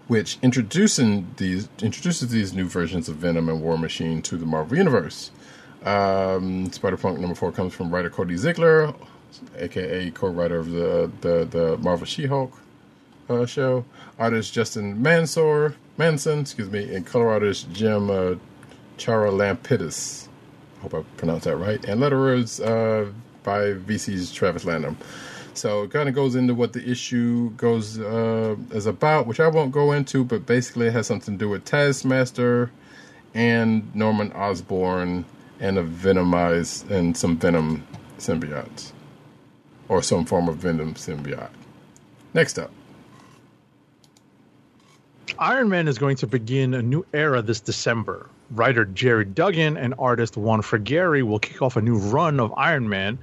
which 0.08 0.38
introducing 0.42 1.32
these 1.36 1.68
introduces 1.80 2.30
these 2.30 2.52
new 2.52 2.66
versions 2.66 3.08
of 3.08 3.16
Venom 3.16 3.48
and 3.48 3.62
War 3.62 3.78
Machine 3.78 4.22
to 4.22 4.36
the 4.36 4.46
Marvel 4.46 4.76
universe. 4.76 5.30
Um, 5.84 6.70
Spider 6.70 6.96
Punk 6.96 7.18
number 7.18 7.34
four 7.34 7.52
comes 7.52 7.74
from 7.74 7.90
writer 7.90 8.10
Cody 8.10 8.36
Ziegler, 8.36 8.94
aka 9.56 10.10
co-writer 10.10 10.58
of 10.58 10.70
the 10.70 11.10
the, 11.20 11.44
the 11.44 11.78
Marvel 11.78 12.06
She-Hulk 12.06 12.52
uh, 13.28 13.46
show. 13.46 13.84
Artist 14.18 14.52
Justin 14.52 15.02
Mansour 15.02 15.74
Manson, 15.98 16.40
excuse 16.40 16.70
me, 16.70 16.94
and 16.94 17.06
color 17.06 17.30
artist 17.30 17.70
Jim 17.72 18.10
uh, 18.10 18.34
Charalampidis. 18.98 20.28
Hope 20.80 20.94
I 20.94 21.02
pronounced 21.16 21.44
that 21.44 21.56
right. 21.56 21.84
And 21.84 22.00
letterers 22.00 22.60
uh, 22.64 23.10
by 23.42 23.74
VC's 23.74 24.32
Travis 24.32 24.64
Lanham. 24.64 24.96
So 25.54 25.82
it 25.82 25.90
kind 25.90 26.08
of 26.08 26.14
goes 26.14 26.34
into 26.34 26.54
what 26.54 26.72
the 26.72 26.88
issue 26.88 27.50
goes 27.50 27.98
uh, 27.98 28.56
is 28.70 28.86
about, 28.86 29.26
which 29.26 29.40
I 29.40 29.48
won't 29.48 29.70
go 29.72 29.92
into, 29.92 30.24
but 30.24 30.46
basically 30.46 30.86
it 30.86 30.92
has 30.92 31.06
something 31.06 31.38
to 31.38 31.44
do 31.44 31.48
with 31.48 31.64
Taskmaster 31.64 32.70
and 33.34 33.94
Norman 33.94 34.32
Osborn 34.32 35.24
and 35.60 35.78
a 35.78 35.84
venomized 35.84 36.90
and 36.90 37.16
some 37.16 37.36
venom 37.38 37.86
symbiotes 38.18 38.92
or 39.88 40.02
some 40.02 40.24
form 40.24 40.48
of 40.48 40.56
venom 40.56 40.94
symbiote. 40.94 41.50
Next 42.34 42.58
up. 42.58 42.70
Iron 45.38 45.68
Man 45.68 45.88
is 45.88 45.98
going 45.98 46.16
to 46.16 46.26
begin 46.26 46.74
a 46.74 46.82
new 46.82 47.04
era 47.12 47.42
this 47.42 47.60
December. 47.60 48.28
Writer 48.50 48.84
Gerry 48.84 49.24
Duggan 49.24 49.76
and 49.76 49.94
artist 49.98 50.36
Juan 50.36 50.62
Frigeri 50.62 51.22
will 51.22 51.38
kick 51.38 51.62
off 51.62 51.76
a 51.76 51.82
new 51.82 51.96
run 51.96 52.38
of 52.38 52.52
Iron 52.56 52.88
Man 52.88 53.18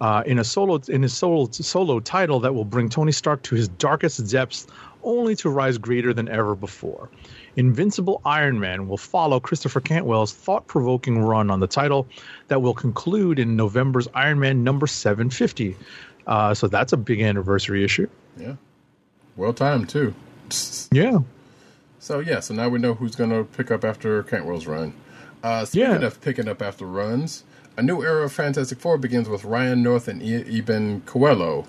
uh, 0.00 0.22
in 0.26 0.38
a 0.38 0.44
solo 0.44 0.80
in 0.88 1.02
his 1.02 1.12
solo 1.12 1.48
solo 1.50 2.00
title 2.00 2.40
that 2.40 2.54
will 2.54 2.64
bring 2.64 2.88
Tony 2.88 3.12
Stark 3.12 3.42
to 3.44 3.54
his 3.54 3.68
darkest 3.68 4.30
depths, 4.30 4.66
only 5.02 5.36
to 5.36 5.48
rise 5.50 5.78
greater 5.78 6.12
than 6.12 6.28
ever 6.28 6.54
before. 6.54 7.08
Invincible 7.56 8.20
Iron 8.24 8.58
Man 8.58 8.88
will 8.88 8.96
follow 8.96 9.38
Christopher 9.38 9.80
Cantwell's 9.80 10.32
thought-provoking 10.32 11.20
run 11.20 11.50
on 11.50 11.60
the 11.60 11.68
title 11.68 12.06
that 12.48 12.60
will 12.62 12.74
conclude 12.74 13.38
in 13.38 13.54
November's 13.54 14.08
Iron 14.14 14.40
Man 14.40 14.64
number 14.64 14.86
750. 14.88 15.76
Uh, 16.26 16.54
so 16.54 16.66
that's 16.66 16.92
a 16.92 16.96
big 16.96 17.20
anniversary 17.20 17.84
issue. 17.84 18.08
Yeah. 18.36 18.56
Well 19.36 19.52
timed 19.52 19.88
too. 19.88 20.14
Yeah. 20.92 21.18
So 22.00 22.18
yeah, 22.18 22.40
so 22.40 22.52
now 22.54 22.68
we 22.68 22.78
know 22.78 22.94
who's 22.94 23.16
going 23.16 23.30
to 23.30 23.44
pick 23.44 23.70
up 23.70 23.82
after 23.84 24.22
Cantwell's 24.24 24.66
run. 24.66 24.92
Uh, 25.42 25.64
speaking 25.64 25.90
Yeah. 26.00 26.06
of 26.06 26.20
picking 26.20 26.48
up 26.48 26.60
after 26.60 26.84
runs, 26.86 27.44
a 27.76 27.82
new 27.82 28.02
era 28.02 28.24
of 28.24 28.32
Fantastic 28.32 28.78
Four 28.78 28.98
begins 28.98 29.28
with 29.28 29.44
Ryan 29.44 29.82
North 29.82 30.08
and 30.08 30.22
Iban 30.22 31.02
Coello. 31.02 31.66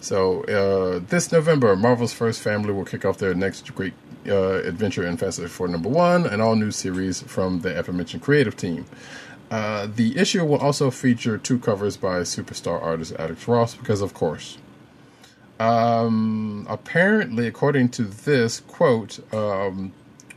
So 0.00 0.42
uh, 0.44 1.00
this 1.08 1.32
November, 1.32 1.76
Marvel's 1.76 2.12
first 2.12 2.42
family 2.42 2.72
will 2.72 2.84
kick 2.84 3.04
off 3.04 3.18
their 3.18 3.34
next 3.34 3.74
great 3.74 3.94
uh, 4.26 4.62
adventure 4.62 5.06
in 5.06 5.16
Fantastic 5.16 5.48
Four 5.48 5.68
number 5.68 5.88
one, 5.88 6.26
an 6.26 6.40
all 6.40 6.56
new 6.56 6.70
series 6.70 7.22
from 7.22 7.60
the 7.60 7.78
aforementioned 7.78 8.22
creative 8.22 8.56
team. 8.56 8.84
Uh, 9.50 9.86
the 9.94 10.18
issue 10.18 10.44
will 10.44 10.58
also 10.58 10.90
feature 10.90 11.38
two 11.38 11.58
covers 11.58 11.96
by 11.96 12.20
superstar 12.20 12.82
artist 12.82 13.14
Alex 13.18 13.46
Ross, 13.46 13.74
because 13.74 14.00
of 14.00 14.14
course. 14.14 14.58
Um, 15.60 16.66
apparently, 16.68 17.46
according 17.46 17.90
to 17.90 18.02
this 18.02 18.60
quote 18.60 19.20
um, 19.32 19.92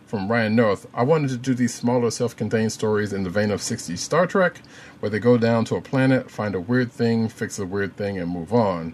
from 0.06 0.30
Ryan 0.30 0.56
North, 0.56 0.88
I 0.94 1.04
wanted 1.04 1.30
to 1.32 1.38
do 1.38 1.54
these 1.54 1.74
smaller, 1.74 2.12
self-contained 2.12 2.72
stories 2.72 3.12
in 3.12 3.24
the 3.24 3.30
vein 3.30 3.50
of 3.50 3.62
60s 3.62 3.98
Star 3.98 4.28
Trek, 4.28 4.62
where 5.00 5.10
they 5.10 5.20
go 5.20 5.38
down 5.38 5.66
to 5.66 5.76
a 5.76 5.82
planet, 5.82 6.30
find 6.32 6.56
a 6.56 6.60
weird 6.60 6.92
thing, 6.92 7.30
fix 7.30 7.60
a 7.60 7.66
weird 7.66 7.96
thing, 7.96 8.18
and 8.18 8.30
move 8.30 8.54
on. 8.54 8.94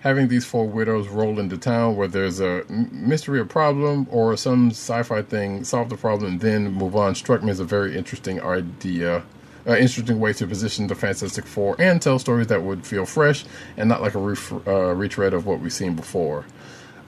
Having 0.00 0.28
these 0.28 0.44
four 0.44 0.68
widows 0.68 1.08
roll 1.08 1.40
into 1.40 1.58
town 1.58 1.96
where 1.96 2.06
there's 2.06 2.40
a 2.40 2.64
mystery 2.68 3.40
or 3.40 3.44
problem 3.44 4.06
or 4.10 4.36
some 4.36 4.70
sci-fi 4.70 5.22
thing, 5.22 5.64
solve 5.64 5.88
the 5.88 5.96
problem, 5.96 6.32
and 6.32 6.40
then 6.40 6.72
move 6.72 6.94
on 6.94 7.14
struck 7.14 7.42
me 7.42 7.50
as 7.50 7.60
a 7.60 7.64
very 7.64 7.96
interesting 7.96 8.40
idea 8.40 9.24
uh, 9.68 9.76
interesting 9.76 10.18
way 10.18 10.32
to 10.32 10.46
position 10.46 10.86
the 10.86 10.94
Fantastic 10.94 11.44
Four 11.44 11.76
and 11.78 12.00
tell 12.00 12.18
stories 12.18 12.46
that 12.46 12.62
would 12.62 12.86
feel 12.86 13.04
fresh 13.04 13.44
and 13.76 13.88
not 13.88 14.00
like 14.00 14.14
a 14.14 14.18
ref- 14.18 14.66
uh, 14.66 14.94
retread 14.94 15.34
of 15.34 15.46
what 15.46 15.60
we've 15.60 15.72
seen 15.72 15.94
before. 15.94 16.46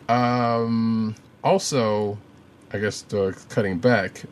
Um, 0.09 1.15
also, 1.43 2.19
I 2.73 2.79
guess 2.79 3.05
uh, 3.15 3.33
cutting 3.49 3.79
back, 3.79 4.23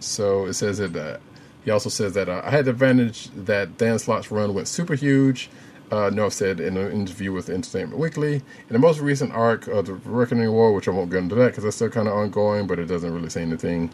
so 0.00 0.46
it 0.46 0.54
says 0.54 0.78
that 0.78 1.20
he 1.64 1.70
also 1.70 1.88
says 1.88 2.14
that 2.14 2.28
uh, 2.28 2.42
I 2.44 2.50
had 2.50 2.64
the 2.64 2.70
advantage 2.70 3.28
that 3.30 3.78
Dan 3.78 3.98
Slott's 3.98 4.30
run 4.30 4.54
went 4.54 4.68
super 4.68 4.94
huge. 4.94 5.50
Uh, 5.90 6.08
North 6.08 6.32
said 6.32 6.58
in 6.58 6.78
an 6.78 6.90
interview 6.90 7.32
with 7.32 7.50
Entertainment 7.50 7.98
Weekly. 7.98 8.36
In 8.36 8.42
the 8.70 8.78
most 8.78 9.00
recent 9.00 9.32
arc 9.32 9.66
of 9.66 9.86
the 9.86 9.92
Reckoning 9.92 10.50
War, 10.50 10.72
which 10.72 10.88
I 10.88 10.90
won't 10.90 11.10
get 11.10 11.18
into 11.18 11.34
that 11.34 11.48
because 11.48 11.64
that's 11.64 11.76
still 11.76 11.90
kind 11.90 12.08
of 12.08 12.14
ongoing, 12.14 12.66
but 12.66 12.78
it 12.78 12.86
doesn't 12.86 13.12
really 13.12 13.28
say 13.28 13.42
anything 13.42 13.90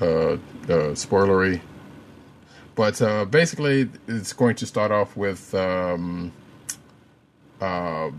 uh, 0.00 0.32
uh, 0.32 0.38
spoilery. 0.94 1.60
But 2.74 3.00
uh, 3.00 3.24
basically, 3.24 3.88
it's 4.08 4.32
going 4.32 4.56
to 4.56 4.66
start 4.66 4.90
off 4.90 5.16
with 5.16 5.54
um, 5.54 6.32
uh, 7.60 8.10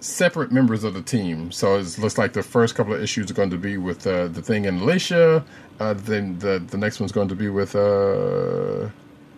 separate 0.00 0.52
members 0.52 0.84
of 0.84 0.94
the 0.94 1.02
team. 1.02 1.50
So 1.52 1.76
it 1.78 1.98
looks 1.98 2.18
like 2.18 2.32
the 2.32 2.42
first 2.42 2.74
couple 2.74 2.94
of 2.94 3.02
issues 3.02 3.30
are 3.30 3.34
going 3.34 3.50
to 3.50 3.58
be 3.58 3.76
with 3.76 4.06
uh, 4.06 4.28
the 4.28 4.42
Thing 4.42 4.66
and 4.66 4.80
Alicia. 4.80 5.44
Uh, 5.80 5.94
then 5.94 6.38
the 6.38 6.58
the 6.58 6.78
next 6.78 7.00
one's 7.00 7.12
going 7.12 7.28
to 7.28 7.34
be 7.34 7.48
with 7.48 7.74
uh, 7.76 8.88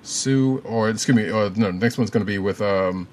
Sue, 0.03 0.63
or 0.65 0.91
excuse 0.91 1.17
me, 1.17 1.31
uh, 1.31 1.51
no, 1.57 1.67
the 1.67 1.73
next 1.73 1.99
one's 1.99 2.11
going 2.11 2.25
to 2.25 2.31
be 2.31 2.39
with 2.39 2.61
um, 2.63 3.09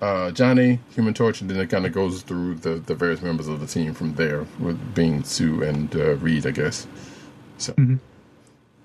uh, 0.00 0.30
Johnny, 0.30 0.78
Human 0.94 1.14
Torch, 1.14 1.40
and 1.40 1.50
then 1.50 1.58
it 1.58 1.70
kind 1.70 1.86
of 1.86 1.92
goes 1.92 2.22
through 2.22 2.56
the, 2.56 2.74
the 2.74 2.94
various 2.94 3.22
members 3.22 3.48
of 3.48 3.60
the 3.60 3.66
team 3.66 3.94
from 3.94 4.14
there, 4.14 4.46
with 4.58 4.94
being 4.94 5.24
Sue 5.24 5.62
and 5.62 5.94
uh, 5.96 6.16
Reed, 6.16 6.46
I 6.46 6.50
guess. 6.50 6.86
So 7.58 7.74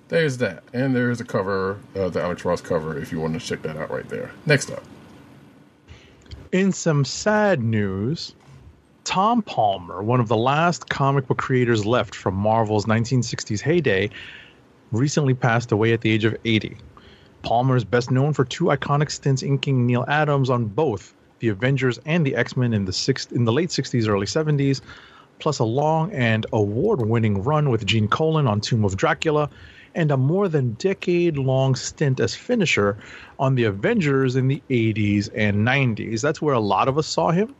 there's 0.07 0.37
that, 0.37 0.63
and 0.73 0.95
there's 0.95 1.19
a 1.19 1.25
cover, 1.25 1.79
uh, 1.95 2.09
the 2.09 2.21
Alex 2.21 2.45
Ross 2.45 2.61
cover, 2.61 2.97
if 2.97 3.11
you 3.11 3.19
want 3.19 3.33
to 3.33 3.45
check 3.45 3.61
that 3.63 3.75
out 3.75 3.91
right 3.91 4.07
there. 4.07 4.31
Next 4.45 4.71
up. 4.71 4.83
In 6.51 6.73
some 6.73 7.05
sad 7.05 7.63
news, 7.63 8.35
Tom 9.05 9.41
Palmer, 9.41 10.03
one 10.03 10.19
of 10.19 10.27
the 10.27 10.35
last 10.35 10.89
comic 10.89 11.25
book 11.27 11.37
creators 11.37 11.85
left 11.85 12.13
from 12.13 12.35
Marvel's 12.35 12.87
1960s 12.87 13.61
heyday, 13.61 14.09
recently 14.91 15.33
passed 15.33 15.71
away 15.71 15.93
at 15.93 16.01
the 16.01 16.11
age 16.11 16.25
of 16.25 16.35
80. 16.43 16.75
Palmer 17.41 17.77
is 17.77 17.85
best 17.85 18.11
known 18.11 18.33
for 18.33 18.43
two 18.43 18.65
iconic 18.65 19.11
stints 19.11 19.43
inking 19.43 19.85
Neal 19.87 20.03
Adams 20.09 20.49
on 20.49 20.65
both 20.65 21.13
the 21.39 21.47
Avengers 21.47 21.99
and 22.05 22.25
the 22.25 22.35
X-Men 22.35 22.73
in 22.73 22.83
the 22.83 23.27
in 23.31 23.45
the 23.45 23.53
late 23.53 23.69
60s 23.69 24.09
early 24.09 24.25
70s. 24.25 24.81
plus 25.39 25.59
a 25.59 25.63
long 25.63 26.11
and 26.11 26.45
award 26.51 26.99
winning 26.99 27.41
run 27.43 27.69
with 27.69 27.85
Gene 27.85 28.09
Colan 28.09 28.45
on 28.45 28.59
Tomb 28.59 28.83
of 28.83 28.97
Dracula, 28.97 29.49
and 29.95 30.11
a 30.11 30.17
more 30.17 30.47
than 30.47 30.73
decade 30.73 31.37
long 31.37 31.75
stint 31.75 32.19
as 32.19 32.35
finisher 32.35 32.97
on 33.39 33.55
the 33.55 33.65
Avengers 33.65 34.35
in 34.35 34.47
the 34.47 34.61
80s 34.69 35.29
and 35.35 35.67
90s. 35.67 36.21
That's 36.21 36.41
where 36.41 36.55
a 36.55 36.59
lot 36.59 36.87
of 36.87 36.97
us 36.97 37.07
saw 37.07 37.31
him. 37.31 37.55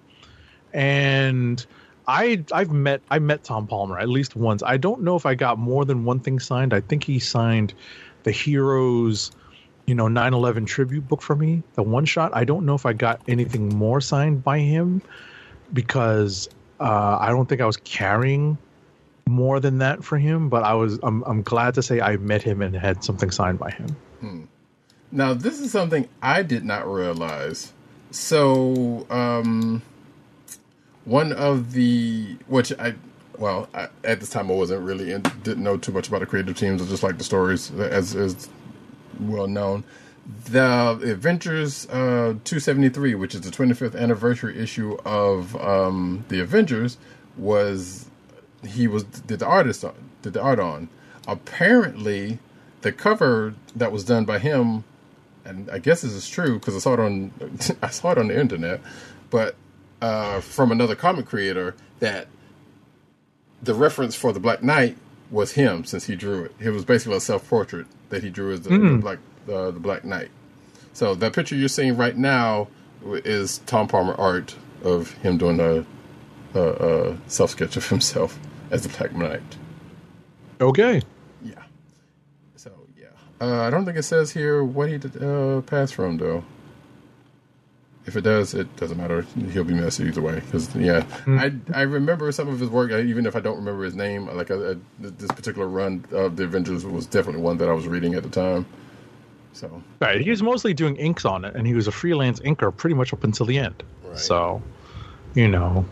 And 0.73 1.65
I 2.07 2.43
I've 2.51 2.71
met 2.71 3.01
I 3.09 3.19
met 3.19 3.43
Tom 3.43 3.67
Palmer 3.67 3.99
at 3.99 4.09
least 4.09 4.35
once. 4.35 4.63
I 4.63 4.77
don't 4.77 5.01
know 5.01 5.15
if 5.15 5.25
I 5.25 5.35
got 5.35 5.59
more 5.59 5.85
than 5.85 6.05
one 6.05 6.19
thing 6.19 6.39
signed. 6.39 6.73
I 6.73 6.81
think 6.81 7.03
he 7.03 7.19
signed 7.19 7.73
the 8.23 8.31
Heroes, 8.31 9.31
you 9.85 9.95
know, 9.95 10.07
9/11 10.07 10.65
tribute 10.65 11.07
book 11.07 11.21
for 11.21 11.35
me, 11.35 11.63
the 11.73 11.83
one 11.83 12.05
shot. 12.05 12.31
I 12.33 12.43
don't 12.43 12.65
know 12.65 12.75
if 12.75 12.85
I 12.85 12.93
got 12.93 13.21
anything 13.27 13.69
more 13.69 14.01
signed 14.01 14.43
by 14.43 14.59
him 14.59 15.01
because 15.73 16.49
uh, 16.79 17.17
I 17.19 17.29
don't 17.29 17.47
think 17.47 17.61
I 17.61 17.65
was 17.65 17.77
carrying 17.77 18.57
more 19.31 19.59
than 19.59 19.79
that 19.79 20.03
for 20.03 20.17
him. 20.17 20.49
But 20.49 20.63
I 20.63 20.73
was 20.73 20.99
I'm 21.03 21.23
I'm 21.23 21.41
glad 21.41 21.73
to 21.75 21.83
say 21.83 22.01
I 22.01 22.17
met 22.17 22.43
him 22.43 22.61
and 22.61 22.75
had 22.75 23.03
something 23.03 23.31
signed 23.31 23.59
by 23.59 23.71
him. 23.71 23.95
Now, 25.11 25.33
this 25.33 25.59
is 25.59 25.71
something 25.71 26.07
I 26.21 26.41
did 26.41 26.63
not 26.63 26.87
realize. 26.87 27.73
So, 28.11 29.05
um, 29.09 29.81
one 31.03 31.33
of 31.33 31.73
the 31.73 32.37
which 32.47 32.71
I 32.79 32.95
well 33.37 33.67
I, 33.73 33.89
at 34.03 34.19
this 34.19 34.29
time 34.29 34.49
I 34.49 34.53
wasn't 34.53 34.81
really 34.83 35.11
in, 35.11 35.21
didn't 35.43 35.63
know 35.63 35.77
too 35.77 35.91
much 35.91 36.07
about 36.07 36.19
the 36.19 36.25
creative 36.25 36.57
teams. 36.57 36.81
I 36.81 36.85
just 36.85 37.03
like 37.03 37.17
the 37.17 37.23
stories 37.23 37.71
as 37.71 38.15
as 38.15 38.49
well 39.19 39.47
known. 39.47 39.83
The 40.45 40.99
Avengers 41.03 41.87
uh, 41.89 42.35
273, 42.43 43.15
which 43.15 43.33
is 43.33 43.41
the 43.41 43.49
25th 43.49 43.99
anniversary 43.99 44.57
issue 44.57 44.97
of 45.03 45.55
um, 45.55 46.23
the 46.29 46.39
Avengers, 46.39 46.97
was 47.37 48.05
he 48.65 48.87
was 48.87 49.03
did 49.03 49.39
the 49.39 49.45
artist 49.47 49.83
on, 49.83 49.93
did 50.21 50.33
the 50.33 50.41
art 50.41 50.59
on. 50.59 50.89
Apparently, 51.27 52.39
the 52.81 52.91
cover 52.91 53.53
that 53.75 53.91
was 53.91 54.03
done 54.03 54.25
by 54.25 54.39
him, 54.39 54.83
and 55.45 55.69
I 55.69 55.79
guess 55.79 56.01
this 56.01 56.13
is 56.13 56.27
true 56.29 56.59
because 56.59 56.75
I 56.75 56.79
saw 56.79 56.93
it 56.93 56.99
on 56.99 57.31
I 57.81 57.89
saw 57.89 58.11
it 58.11 58.17
on 58.17 58.27
the 58.27 58.39
internet, 58.39 58.81
but 59.29 59.55
uh, 60.01 60.41
from 60.41 60.71
another 60.71 60.95
comic 60.95 61.25
creator 61.25 61.75
that 61.99 62.27
the 63.61 63.73
reference 63.73 64.15
for 64.15 64.33
the 64.33 64.39
Black 64.39 64.63
Knight 64.63 64.97
was 65.29 65.53
him 65.53 65.85
since 65.85 66.05
he 66.05 66.15
drew 66.15 66.43
it. 66.43 66.55
It 66.59 66.71
was 66.71 66.83
basically 66.85 67.17
a 67.17 67.21
self 67.21 67.47
portrait 67.47 67.87
that 68.09 68.23
he 68.23 68.29
drew 68.29 68.53
as 68.53 68.61
the, 68.61 68.69
the 68.77 68.97
Black 68.97 69.19
uh, 69.51 69.71
the 69.71 69.79
Black 69.79 70.03
Knight. 70.03 70.29
So 70.93 71.15
that 71.15 71.33
picture 71.33 71.55
you're 71.55 71.69
seeing 71.69 71.95
right 71.95 72.17
now 72.17 72.67
is 73.05 73.59
Tom 73.59 73.87
Palmer 73.87 74.15
art 74.15 74.55
of 74.83 75.11
him 75.13 75.37
doing 75.37 75.59
a, 75.59 75.85
a, 76.53 77.11
a 77.11 77.17
self 77.27 77.51
sketch 77.51 77.77
of 77.77 77.87
himself 77.87 78.37
as 78.71 78.83
the 78.83 78.89
Black 78.89 79.13
Knight. 79.13 79.57
Okay. 80.59 81.01
Yeah. 81.43 81.53
So 82.55 82.71
yeah, 82.97 83.07
uh, 83.39 83.61
I 83.61 83.69
don't 83.69 83.85
think 83.85 83.97
it 83.97 84.03
says 84.03 84.31
here 84.31 84.63
what 84.63 84.89
he 84.89 84.97
did, 84.97 85.21
uh, 85.21 85.61
passed 85.61 85.93
from 85.93 86.17
though. 86.17 86.43
If 88.07 88.15
it 88.15 88.21
does, 88.21 88.55
it 88.55 88.75
doesn't 88.77 88.97
matter. 88.97 89.21
He'll 89.51 89.63
be 89.63 89.75
missed 89.75 89.99
either 89.99 90.21
way. 90.21 90.35
Because 90.39 90.75
yeah, 90.75 91.05
I 91.27 91.53
I 91.73 91.81
remember 91.81 92.31
some 92.31 92.47
of 92.47 92.59
his 92.59 92.69
work, 92.69 92.91
uh, 92.91 92.97
even 92.97 93.27
if 93.27 93.35
I 93.35 93.39
don't 93.39 93.57
remember 93.57 93.83
his 93.83 93.95
name. 93.95 94.25
Like 94.35 94.49
uh, 94.49 94.55
uh, 94.55 94.75
this 94.99 95.31
particular 95.31 95.67
run 95.67 96.03
of 96.11 96.35
the 96.35 96.45
Avengers 96.45 96.83
was 96.83 97.05
definitely 97.05 97.41
one 97.41 97.57
that 97.57 97.69
I 97.69 97.73
was 97.73 97.87
reading 97.87 98.15
at 98.15 98.23
the 98.23 98.29
time. 98.29 98.65
So 99.53 99.83
Right. 99.99 100.21
He 100.21 100.29
was 100.29 100.41
mostly 100.41 100.73
doing 100.73 100.95
inks 100.95 101.25
on 101.25 101.45
it, 101.45 101.55
and 101.55 101.67
he 101.67 101.73
was 101.73 101.87
a 101.87 101.91
freelance 101.91 102.39
inker 102.39 102.75
pretty 102.75 102.95
much 102.95 103.13
up 103.13 103.23
until 103.23 103.45
the 103.45 103.57
end. 103.59 103.83
Right. 104.03 104.17
So, 104.17 104.61
you 105.35 105.47
know, 105.47 105.85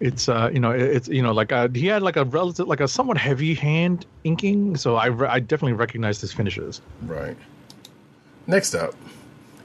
it's 0.00 0.28
uh, 0.28 0.50
you 0.52 0.58
know, 0.58 0.70
it's 0.70 1.08
you 1.08 1.22
know, 1.22 1.32
like 1.32 1.52
uh, 1.52 1.68
he 1.68 1.86
had 1.86 2.02
like 2.02 2.16
a 2.16 2.24
relative, 2.24 2.66
like 2.66 2.80
a 2.80 2.88
somewhat 2.88 3.18
heavy 3.18 3.54
hand 3.54 4.06
inking. 4.24 4.76
So 4.76 4.96
I 4.96 5.06
re- 5.06 5.28
I 5.28 5.40
definitely 5.40 5.74
recognized 5.74 6.22
his 6.22 6.32
finishes. 6.32 6.80
Right. 7.02 7.36
Next 8.46 8.74
up, 8.74 8.94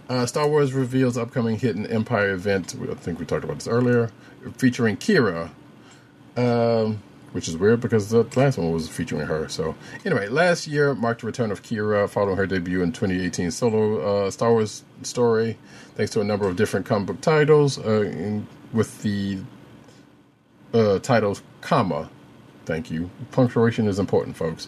uh, 0.09 0.25
Star 0.25 0.47
Wars 0.47 0.73
reveals 0.73 1.17
upcoming 1.17 1.57
Hidden 1.57 1.87
Empire 1.87 2.31
event. 2.31 2.75
I 2.89 2.93
think 2.95 3.19
we 3.19 3.25
talked 3.25 3.45
about 3.45 3.55
this 3.55 3.67
earlier, 3.67 4.11
featuring 4.57 4.97
Qi'ra, 4.97 5.49
um, 6.35 7.01
which 7.31 7.47
is 7.47 7.55
weird 7.55 7.79
because 7.79 8.09
the 8.09 8.23
last 8.35 8.57
one 8.57 8.71
was 8.71 8.89
featuring 8.89 9.25
her. 9.25 9.47
So 9.47 9.73
anyway, 10.03 10.27
last 10.27 10.67
year 10.67 10.93
marked 10.93 11.21
the 11.21 11.27
return 11.27 11.49
of 11.49 11.63
Qi'ra 11.63 12.09
following 12.09 12.35
her 12.35 12.45
debut 12.45 12.83
in 12.83 12.91
2018 12.91 13.51
solo 13.51 14.25
uh, 14.25 14.31
Star 14.31 14.51
Wars 14.51 14.83
story, 15.01 15.57
thanks 15.95 16.11
to 16.11 16.19
a 16.19 16.25
number 16.25 16.45
of 16.45 16.57
different 16.57 16.85
comic 16.85 17.07
book 17.07 17.21
titles, 17.21 17.79
uh, 17.79 18.41
with 18.73 19.01
the 19.01 19.39
uh, 20.75 20.99
titles 20.99 21.41
comma. 21.61 22.09
Thank 22.65 22.91
you. 22.91 23.09
Punctuation 23.31 23.87
is 23.87 23.99
important, 23.99 24.35
folks. 24.35 24.67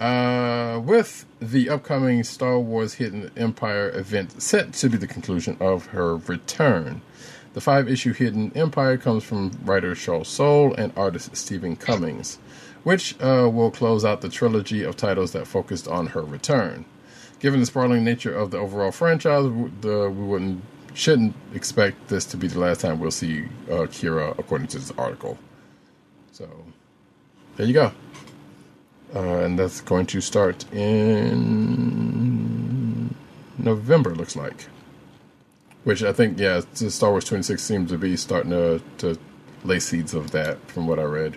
Uh, 0.00 0.80
with 0.84 1.26
the 1.40 1.70
upcoming 1.70 2.22
Star 2.22 2.58
Wars 2.60 2.94
Hidden 2.94 3.30
Empire 3.36 3.90
event 3.90 4.40
set 4.40 4.72
to 4.74 4.88
be 4.88 4.96
the 4.96 5.06
conclusion 5.06 5.56
of 5.60 5.86
her 5.86 6.16
return. 6.16 7.00
The 7.54 7.60
five 7.60 7.88
issue 7.88 8.12
Hidden 8.12 8.52
Empire 8.54 8.96
comes 8.98 9.24
from 9.24 9.58
writer 9.64 9.94
Charles 9.94 10.28
Soule 10.28 10.74
and 10.74 10.92
artist 10.96 11.34
Steven 11.36 11.74
Cummings, 11.74 12.38
which 12.84 13.20
uh, 13.20 13.50
will 13.52 13.70
close 13.70 14.04
out 14.04 14.20
the 14.20 14.28
trilogy 14.28 14.84
of 14.84 14.96
titles 14.96 15.32
that 15.32 15.46
focused 15.46 15.88
on 15.88 16.08
her 16.08 16.22
return. 16.22 16.84
Given 17.40 17.60
the 17.60 17.66
sprawling 17.66 18.04
nature 18.04 18.34
of 18.34 18.50
the 18.50 18.58
overall 18.58 18.92
franchise, 18.92 19.44
the, 19.80 20.10
we 20.10 20.24
wouldn't 20.24 20.62
shouldn't 20.94 21.34
expect 21.54 22.08
this 22.08 22.24
to 22.24 22.36
be 22.36 22.48
the 22.48 22.58
last 22.58 22.80
time 22.80 22.98
we'll 22.98 23.10
see 23.10 23.44
uh, 23.70 23.86
Qi'ra, 23.86 24.36
according 24.38 24.66
to 24.68 24.78
this 24.78 24.90
article. 24.98 25.38
So 26.38 26.48
there 27.56 27.66
you 27.66 27.74
go. 27.74 27.90
Uh, 29.12 29.38
and 29.38 29.58
that's 29.58 29.80
going 29.80 30.06
to 30.06 30.20
start 30.20 30.72
in 30.72 31.92
November, 33.58 34.14
looks 34.14 34.36
like. 34.36 34.68
Which 35.82 36.04
I 36.04 36.12
think, 36.12 36.38
yeah, 36.38 36.60
Star 36.74 37.10
Wars 37.10 37.24
26 37.24 37.60
seems 37.60 37.90
to 37.90 37.98
be 37.98 38.16
starting 38.16 38.52
to, 38.52 38.80
to 38.98 39.18
lay 39.64 39.80
seeds 39.80 40.14
of 40.14 40.30
that 40.30 40.64
from 40.70 40.86
what 40.86 41.00
I 41.00 41.02
read. 41.02 41.36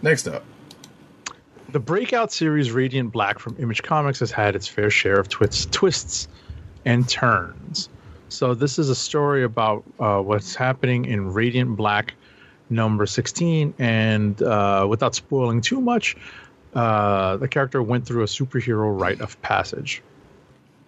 Next 0.00 0.28
up. 0.28 0.44
The 1.70 1.80
breakout 1.80 2.30
series 2.30 2.70
Radiant 2.70 3.10
Black 3.10 3.40
from 3.40 3.56
Image 3.58 3.82
Comics 3.82 4.20
has 4.20 4.30
had 4.30 4.54
its 4.54 4.68
fair 4.68 4.90
share 4.90 5.18
of 5.18 5.28
twists, 5.28 5.66
twists 5.72 6.28
and 6.84 7.08
turns. 7.08 7.88
So 8.28 8.54
this 8.54 8.78
is 8.78 8.90
a 8.90 8.94
story 8.94 9.42
about 9.42 9.82
uh, 9.98 10.20
what's 10.20 10.54
happening 10.54 11.06
in 11.06 11.32
Radiant 11.32 11.74
Black 11.74 12.14
number 12.70 13.04
16, 13.06 13.74
and 13.78 14.40
uh, 14.42 14.86
without 14.88 15.14
spoiling 15.14 15.60
too 15.60 15.80
much, 15.80 16.16
uh, 16.74 17.36
the 17.36 17.48
character 17.48 17.82
went 17.82 18.06
through 18.06 18.22
a 18.22 18.26
superhero 18.26 18.98
rite 18.98 19.20
of 19.20 19.40
passage. 19.42 20.02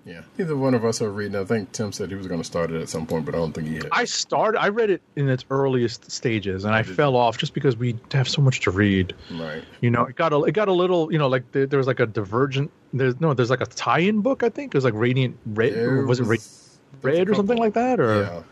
Yeah. 0.05 0.23
Either 0.37 0.57
one 0.57 0.75
of 0.75 0.85
us 0.85 1.01
are 1.01 1.11
reading. 1.11 1.37
I 1.37 1.45
think 1.45 1.71
Tim 1.71 1.93
said 1.93 2.09
he 2.09 2.17
was 2.17 2.27
going 2.27 2.41
to 2.41 2.45
start 2.45 2.73
it 2.73 2.81
at 2.83 2.89
some 2.89 3.07
point, 3.07 3.25
but 3.25 3.37
I 3.37 3.39
don't 3.39 3.53
think 3.53 3.69
he 3.69 3.75
had. 3.77 3.89
I 3.93 4.05
started, 4.05 4.59
I 4.61 4.69
read 4.69 4.91
it 4.91 5.01
in 5.15 5.29
its 5.29 5.45
earliest 5.49 6.11
stages, 6.11 6.65
and 6.65 6.75
I 6.75 6.83
fell 6.83 7.15
off 7.15 7.39
just 7.39 7.55
because 7.55 7.77
we 7.77 7.97
have 8.11 8.29
so 8.29 8.43
much 8.43 8.59
to 8.63 8.73
read. 8.73 9.15
Right. 9.31 9.63
You 9.81 9.91
know, 9.91 10.07
it 10.07 10.17
got 10.17 10.33
a 10.33 10.43
it 10.43 10.53
got 10.53 10.67
a 10.67 10.73
little, 10.73 11.13
you 11.13 11.19
know, 11.19 11.29
like 11.29 11.51
there, 11.53 11.67
there 11.67 11.79
was 11.79 11.87
like 11.87 12.01
a 12.01 12.07
divergent. 12.07 12.73
There's 12.93 13.21
no, 13.21 13.33
there's 13.33 13.51
like 13.51 13.61
a 13.61 13.67
tie-in 13.67 14.23
book. 14.23 14.43
I 14.43 14.49
think 14.49 14.75
it 14.75 14.77
was 14.77 14.85
like 14.85 14.95
Radiant 14.97 15.39
Red. 15.47 15.75
There 15.75 16.05
was 16.05 16.19
it 16.19 16.25
Ra- 16.25 16.31
was- 16.31 16.79
Red 17.03 17.31
or 17.31 17.35
something 17.35 17.59
like 17.59 17.75
that? 17.75 18.01
Or 18.01 18.23
Yeah. 18.23 18.43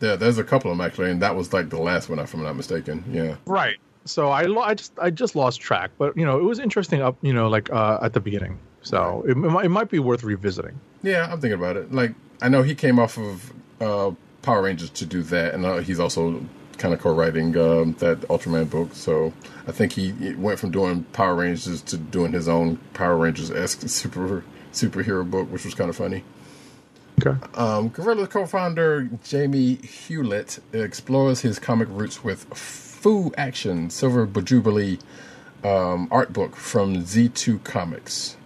Yeah, 0.00 0.16
there's 0.16 0.38
a 0.38 0.44
couple 0.44 0.70
of 0.70 0.76
them 0.76 0.86
actually, 0.86 1.10
and 1.10 1.22
that 1.22 1.36
was 1.36 1.52
like 1.52 1.70
the 1.70 1.80
last 1.80 2.08
one, 2.08 2.18
if 2.18 2.34
I'm 2.34 2.42
not 2.42 2.56
mistaken. 2.56 3.04
Yeah. 3.10 3.36
right. 3.46 3.76
So 4.04 4.28
I 4.28 4.42
lo- 4.42 4.62
I 4.62 4.74
just 4.74 4.92
I 5.00 5.10
just 5.10 5.34
lost 5.34 5.60
track, 5.60 5.90
but 5.98 6.16
you 6.16 6.24
know, 6.24 6.38
it 6.38 6.44
was 6.44 6.60
interesting 6.60 7.02
up, 7.02 7.16
you 7.22 7.32
know, 7.32 7.48
like 7.48 7.72
uh, 7.72 7.98
at 8.02 8.12
the 8.12 8.20
beginning. 8.20 8.58
So 8.82 9.24
it, 9.26 9.32
it, 9.32 9.36
might, 9.36 9.64
it 9.64 9.68
might 9.68 9.90
be 9.90 9.98
worth 9.98 10.22
revisiting. 10.22 10.78
Yeah, 11.02 11.24
I'm 11.24 11.40
thinking 11.40 11.58
about 11.58 11.76
it. 11.76 11.92
Like, 11.92 12.14
I 12.40 12.48
know 12.48 12.62
he 12.62 12.76
came 12.76 13.00
off 13.00 13.18
of 13.18 13.52
uh, 13.80 14.12
Power 14.42 14.62
Rangers 14.62 14.90
to 14.90 15.06
do 15.06 15.22
that, 15.24 15.54
and 15.54 15.66
uh, 15.66 15.78
he's 15.78 15.98
also 15.98 16.40
kind 16.78 16.94
of 16.94 17.00
co-writing 17.00 17.56
um, 17.56 17.94
that 17.94 18.20
Ultraman 18.28 18.70
book. 18.70 18.90
So 18.92 19.32
I 19.66 19.72
think 19.72 19.92
he 19.92 20.12
went 20.36 20.60
from 20.60 20.70
doing 20.70 21.02
Power 21.12 21.34
Rangers 21.34 21.82
to 21.82 21.96
doing 21.96 22.32
his 22.32 22.46
own 22.48 22.76
Power 22.94 23.16
Rangers 23.16 23.50
esque 23.50 23.80
super 23.88 24.44
superhero 24.72 25.28
book, 25.28 25.50
which 25.50 25.64
was 25.64 25.74
kind 25.74 25.90
of 25.90 25.96
funny. 25.96 26.22
Okay. 27.18 27.36
Um, 27.54 27.88
Gorilla 27.88 28.26
co-founder 28.26 29.08
Jamie 29.24 29.76
Hewlett 29.76 30.58
explores 30.72 31.40
his 31.40 31.58
comic 31.58 31.88
roots 31.90 32.22
with 32.22 32.44
Fu 32.54 33.32
Action 33.38 33.88
Silver 33.88 34.26
Jubilee 34.42 34.98
um, 35.64 36.08
art 36.10 36.32
book 36.32 36.56
from 36.56 36.96
Z2 36.96 37.64
Comics. 37.64 38.36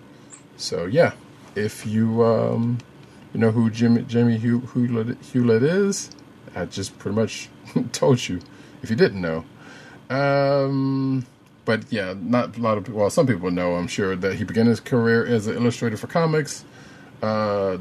So 0.56 0.86
yeah, 0.86 1.12
if 1.54 1.84
you 1.86 2.24
um, 2.24 2.78
you 3.32 3.40
know 3.40 3.50
who 3.50 3.70
Jimmy 3.70 4.02
Jamie 4.02 4.38
Hewlett, 4.38 5.18
Hewlett 5.32 5.62
is, 5.62 6.10
I 6.54 6.66
just 6.66 6.98
pretty 6.98 7.16
much 7.16 7.48
told 7.92 8.28
you. 8.28 8.40
If 8.82 8.88
you 8.88 8.96
didn't 8.96 9.20
know, 9.20 9.44
um, 10.08 11.26
but 11.64 11.84
yeah, 11.90 12.14
not 12.18 12.56
a 12.56 12.60
lot 12.60 12.78
of 12.78 12.88
well, 12.88 13.10
some 13.10 13.26
people 13.26 13.50
know. 13.50 13.74
I'm 13.74 13.88
sure 13.88 14.16
that 14.16 14.36
he 14.36 14.44
began 14.44 14.66
his 14.66 14.80
career 14.80 15.26
as 15.26 15.46
an 15.46 15.56
illustrator 15.56 15.96
for 15.96 16.06
comics. 16.06 16.64
Uh, 17.22 17.78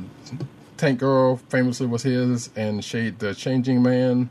Tank 0.80 1.00
Girl 1.00 1.36
famously 1.50 1.88
was 1.88 2.04
his, 2.04 2.50
and 2.56 2.84
Shade 2.84 3.20
the 3.20 3.36
Changing 3.36 3.84
Man. 3.84 4.30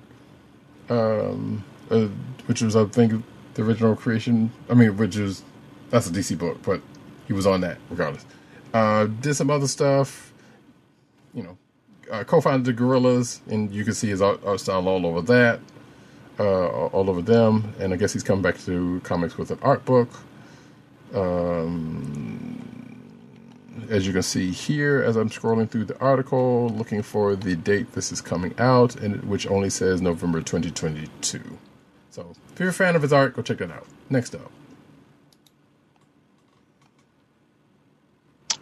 Um, 0.88 1.62
uh, 1.90 2.06
which 2.46 2.62
was 2.62 2.74
I 2.74 2.86
think 2.86 3.22
the 3.52 3.62
original 3.62 3.94
creation. 3.94 4.50
I 4.70 4.74
mean, 4.74 4.96
which 4.96 5.16
is 5.16 5.42
that's 5.90 6.08
a 6.08 6.10
DC 6.10 6.38
book, 6.38 6.62
but 6.62 6.80
he 7.26 7.34
was 7.34 7.46
on 7.46 7.60
that 7.60 7.76
regardless. 7.90 8.24
Uh, 8.72 9.06
did 9.20 9.34
some 9.34 9.50
other 9.50 9.68
stuff, 9.68 10.32
you 11.34 11.42
know. 11.42 11.58
Uh, 12.10 12.24
co-founded 12.24 12.64
the 12.64 12.82
Gorillaz, 12.82 13.40
and 13.48 13.70
you 13.70 13.84
can 13.84 13.92
see 13.92 14.08
his 14.08 14.22
art, 14.22 14.40
art 14.46 14.60
style 14.60 14.88
all 14.88 15.04
over 15.04 15.20
that, 15.20 15.60
uh, 16.38 16.68
all 16.68 17.10
over 17.10 17.20
them. 17.20 17.74
And 17.78 17.92
I 17.92 17.96
guess 17.96 18.14
he's 18.14 18.22
come 18.22 18.40
back 18.40 18.58
to 18.60 19.02
comics 19.04 19.36
with 19.36 19.50
an 19.50 19.58
art 19.60 19.84
book. 19.84 20.08
Um, 21.12 22.57
as 23.88 24.06
you 24.06 24.12
can 24.12 24.22
see 24.22 24.50
here, 24.50 25.02
as 25.02 25.16
I'm 25.16 25.30
scrolling 25.30 25.68
through 25.68 25.84
the 25.86 25.98
article, 26.00 26.68
looking 26.70 27.02
for 27.02 27.36
the 27.36 27.56
date 27.56 27.92
this 27.92 28.12
is 28.12 28.20
coming 28.20 28.54
out, 28.58 28.96
and 28.96 29.24
which 29.24 29.46
only 29.46 29.70
says 29.70 30.00
November 30.00 30.40
2022. 30.40 31.40
So, 32.10 32.32
if 32.52 32.58
you're 32.60 32.70
a 32.70 32.72
fan 32.72 32.96
of 32.96 33.02
his 33.02 33.12
art, 33.12 33.34
go 33.36 33.42
check 33.42 33.58
that 33.58 33.70
out. 33.70 33.86
Next 34.10 34.34
up, 34.34 34.50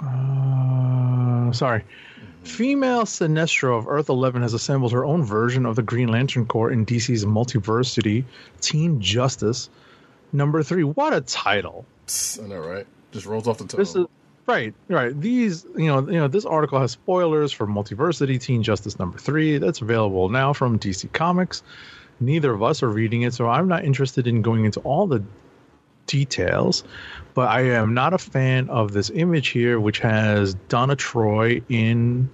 Uh, 0.01 1.53
sorry. 1.53 1.85
Female 2.45 3.03
Sinestro 3.05 3.77
of 3.77 3.89
Earth 3.89 4.09
11 4.09 4.43
has 4.43 4.55
assembled 4.55 4.93
her 4.93 5.05
own 5.05 5.25
version 5.25 5.67
of 5.67 5.75
the 5.75 5.83
Green 5.83 6.09
Lantern 6.09 6.47
Corps 6.47 6.71
in 6.71 6.87
DC's 6.87 7.25
Multiversity 7.25 8.25
Teen 8.61 9.01
Justice 9.01 9.69
number 10.33 10.63
three. 10.63 10.85
What 10.85 11.13
a 11.13 11.23
title! 11.23 11.85
I 12.43 12.47
know, 12.47 12.59
right? 12.59 12.87
Just 13.11 13.27
rolls 13.27 13.49
off 13.49 13.59
the 13.59 13.67
tongue. 13.67 13.79
This 13.79 13.97
is 13.97 14.07
right, 14.47 14.75
right. 14.89 15.19
These, 15.21 15.65
you 15.77 15.87
know, 15.87 16.01
you 16.01 16.19
know, 16.19 16.29
this 16.29 16.45
article 16.45 16.81
has 16.81 16.93
spoilers 16.93 17.53
for 17.53 17.67
Multiversity 17.67 18.41
Teen 18.41 18.63
Justice 18.63 18.99
number 18.99 19.19
three. 19.19 19.59
That's 19.59 19.81
available 19.81 20.29
now 20.29 20.53
from 20.53 20.79
DC 20.79 21.13
Comics. 21.13 21.63
Neither 22.21 22.53
of 22.53 22.63
us 22.63 22.83
are 22.83 22.89
reading 22.89 23.23
it, 23.23 23.35
so 23.35 23.49
I'm 23.49 23.69
not 23.69 23.85
interested 23.85 24.27
in 24.27 24.43
going 24.43 24.65
into 24.65 24.81
all 24.81 25.07
the 25.07 25.23
details. 26.07 26.85
But 27.35 27.49
I 27.49 27.63
am 27.63 27.93
not 27.93 28.15
a 28.15 28.19
fan 28.19 28.71
of 28.71 28.93
this 28.93 29.11
image 29.11 29.49
here, 29.49 29.79
which 29.79 29.99
has 29.99 30.55
Donna 30.69 30.97
Troy 30.97 31.61
in, 31.69 32.31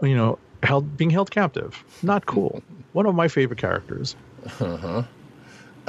you 0.00 0.16
know, 0.16 0.38
held 0.62 0.96
being 0.96 1.10
held 1.10 1.30
captive. 1.30 1.84
Not 2.02 2.24
cool. 2.26 2.62
One 2.92 3.04
of 3.04 3.14
my 3.14 3.28
favorite 3.28 3.58
characters. 3.58 4.16
Uh 4.60 4.76
huh. 4.76 5.02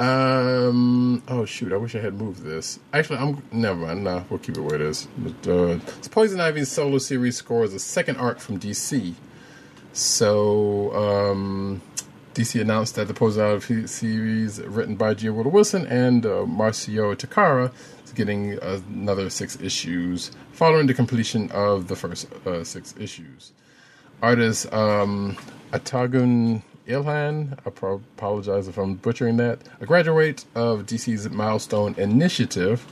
Um. 0.00 1.22
Oh 1.26 1.44
shoot! 1.44 1.72
I 1.72 1.76
wish 1.76 1.96
I 1.96 1.98
had 1.98 2.14
moved 2.14 2.44
this. 2.44 2.78
Actually, 2.92 3.18
I'm 3.18 3.42
never 3.50 3.80
mind. 3.80 4.04
Nah, 4.04 4.22
we'll 4.30 4.38
keep 4.38 4.56
it 4.56 4.60
where 4.60 4.76
it 4.76 4.80
is. 4.80 5.08
But 5.18 5.48
uh, 5.48 5.78
Poison 6.10 6.40
Ivy's 6.40 6.70
solo 6.70 6.98
series 6.98 7.36
scores 7.36 7.74
a 7.74 7.80
second 7.80 8.16
arc 8.16 8.38
from 8.38 8.60
DC. 8.60 9.14
So, 9.92 10.94
um, 10.94 11.82
DC 12.34 12.60
announced 12.60 12.94
that 12.94 13.08
the 13.08 13.14
Poison 13.14 13.44
Ivy 13.44 13.88
series, 13.88 14.60
written 14.60 14.94
by 14.94 15.14
G. 15.14 15.28
Willow 15.30 15.50
Wilson 15.50 15.84
and 15.88 16.24
uh, 16.24 16.46
Marcio 16.46 17.16
Takara, 17.16 17.72
is 18.04 18.12
getting 18.12 18.56
another 18.62 19.30
six 19.30 19.60
issues 19.60 20.30
following 20.52 20.86
the 20.86 20.94
completion 20.94 21.50
of 21.50 21.88
the 21.88 21.96
first 21.96 22.32
uh, 22.46 22.62
six 22.62 22.94
issues. 23.00 23.52
Artist 24.22 24.72
um, 24.72 25.36
Atagun 25.72 26.62
Ilhan, 26.88 27.58
I 27.66 27.70
pro- 27.70 28.02
apologize 28.16 28.66
if 28.66 28.78
I'm 28.78 28.94
butchering 28.94 29.36
that, 29.36 29.60
a 29.80 29.86
graduate 29.86 30.44
of 30.54 30.86
DC's 30.86 31.28
Milestone 31.28 31.94
Initiative, 31.98 32.84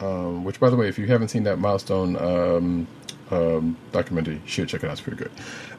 um, 0.00 0.44
which, 0.44 0.58
by 0.58 0.70
the 0.70 0.76
way, 0.76 0.88
if 0.88 0.98
you 0.98 1.06
haven't 1.06 1.28
seen 1.28 1.44
that 1.44 1.58
Milestone 1.58 2.16
um, 2.16 2.86
um, 3.30 3.76
documentary, 3.92 4.34
you 4.34 4.40
should 4.46 4.68
check 4.68 4.82
it 4.82 4.86
out. 4.86 4.92
It's 4.92 5.02
pretty 5.02 5.18
good. 5.18 5.30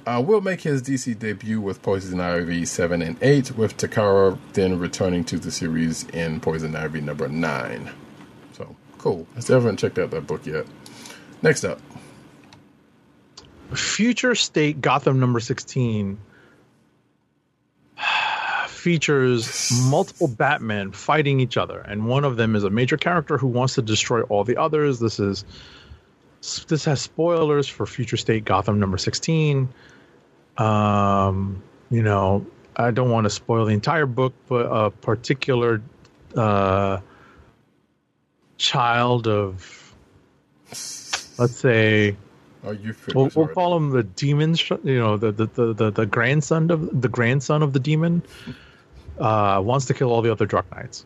Uh, 0.06 0.22
will 0.26 0.42
make 0.42 0.62
his 0.62 0.84
DC 0.84 1.18
debut 1.18 1.60
with 1.60 1.82
Poison 1.82 2.20
Ivy 2.20 2.66
7 2.66 3.02
and 3.02 3.18
8, 3.22 3.58
with 3.58 3.78
Takara 3.78 4.38
then 4.53 4.78
returning 4.78 5.24
to 5.26 5.40
the 5.40 5.52
series 5.52 6.03
in 6.10 6.40
Poison 6.40 6.76
Ivy 6.76 7.02
number 7.02 7.28
9. 7.28 7.90
So, 8.52 8.76
cool. 9.00 9.26
I 9.36 9.40
still 9.40 9.60
haven't 9.60 9.78
checked 9.78 9.98
out 9.98 10.12
that 10.12 10.28
book 10.28 10.45
yet. 10.45 10.68
Next 11.42 11.64
up. 11.64 11.80
Future 13.74 14.36
State 14.36 14.82
Gotham 14.82 15.20
number 15.20 15.40
16 15.40 16.20
features 18.84 19.72
multiple 19.86 20.28
Batmen 20.28 20.92
fighting 20.92 21.40
each 21.40 21.56
other, 21.56 21.80
and 21.80 22.06
one 22.06 22.26
of 22.26 22.36
them 22.36 22.53
is 22.53 22.66
a 22.66 22.70
major 22.70 22.98
character 22.98 23.38
who 23.38 23.48
wants 23.48 23.76
to 23.76 23.82
destroy 23.82 24.24
all 24.24 24.44
the 24.44 24.58
others. 24.58 25.00
This 25.00 25.22
is 25.22 25.45
this 26.68 26.84
has 26.84 27.00
spoilers 27.00 27.70
for 27.70 27.86
Future 27.86 28.18
State 28.18 28.44
Gotham 28.44 28.82
number 28.82 28.98
16. 28.98 29.70
Um, 30.58 31.64
you 31.90 32.03
know, 32.03 32.45
I 32.76 32.92
don't 32.92 33.10
want 33.10 33.24
to 33.24 33.30
spoil 33.30 33.66
the 33.66 33.74
entire 33.74 34.06
book, 34.06 34.34
but 34.50 34.66
a 34.66 34.92
particular 34.92 35.82
uh, 36.36 37.00
child 38.58 39.30
of, 39.30 39.95
let's 41.38 41.56
say, 41.56 42.18
Are 42.66 42.74
you 42.74 42.94
we'll, 43.16 43.32
we'll 43.34 43.48
call 43.48 43.78
him 43.78 43.92
the 43.92 44.03
demon. 44.03 44.58
You 44.84 45.00
know, 45.00 45.16
the 45.16 45.32
the, 45.32 45.45
the, 45.45 45.74
the 45.74 45.92
the 45.92 46.06
grandson 46.06 46.70
of 46.70 47.02
the 47.02 47.08
grandson 47.08 47.64
of 47.64 47.72
the 47.72 47.80
demon 47.80 48.22
uh, 49.19 49.61
wants 49.64 49.85
to 49.88 49.93
kill 49.93 50.11
all 50.11 50.22
the 50.22 50.32
other 50.32 50.45
Dark 50.45 50.69
Knights. 50.75 51.06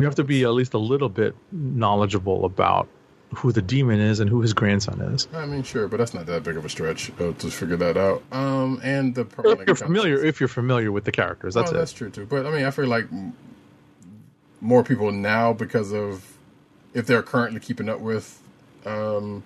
You 0.00 0.06
have 0.06 0.14
to 0.16 0.24
be 0.24 0.44
at 0.44 0.50
least 0.50 0.74
a 0.74 0.78
little 0.78 1.08
bit 1.08 1.34
knowledgeable 1.50 2.44
about 2.44 2.88
who 3.34 3.52
the 3.52 3.60
demon 3.60 4.00
is 4.00 4.20
and 4.20 4.30
who 4.30 4.40
his 4.40 4.54
grandson 4.54 5.00
is. 5.00 5.28
I 5.34 5.44
mean, 5.44 5.62
sure, 5.62 5.88
but 5.88 5.98
that's 5.98 6.14
not 6.14 6.26
that 6.26 6.44
big 6.44 6.56
of 6.56 6.64
a 6.64 6.68
stretch 6.68 7.10
uh, 7.20 7.32
to 7.32 7.50
figure 7.50 7.76
that 7.76 7.96
out. 7.96 8.22
Um, 8.32 8.80
and 8.82 9.14
the 9.14 9.26
If 9.44 9.66
you're 9.66 9.76
familiar, 9.76 10.24
if 10.24 10.40
you're 10.40 10.48
familiar 10.48 10.92
with 10.92 11.04
the 11.04 11.12
characters, 11.12 11.54
that's 11.54 11.70
oh, 11.70 11.74
it. 11.74 11.78
that's 11.78 11.92
true 11.92 12.10
too. 12.10 12.26
But 12.26 12.46
I 12.46 12.50
mean, 12.50 12.64
I 12.64 12.70
feel 12.70 12.86
like 12.86 13.06
more 14.60 14.82
people 14.82 15.12
now 15.12 15.52
because 15.52 15.92
of 15.92 16.38
if 16.94 17.06
they're 17.06 17.22
currently 17.22 17.60
keeping 17.60 17.88
up 17.88 18.00
with 18.00 18.40
um, 18.86 19.42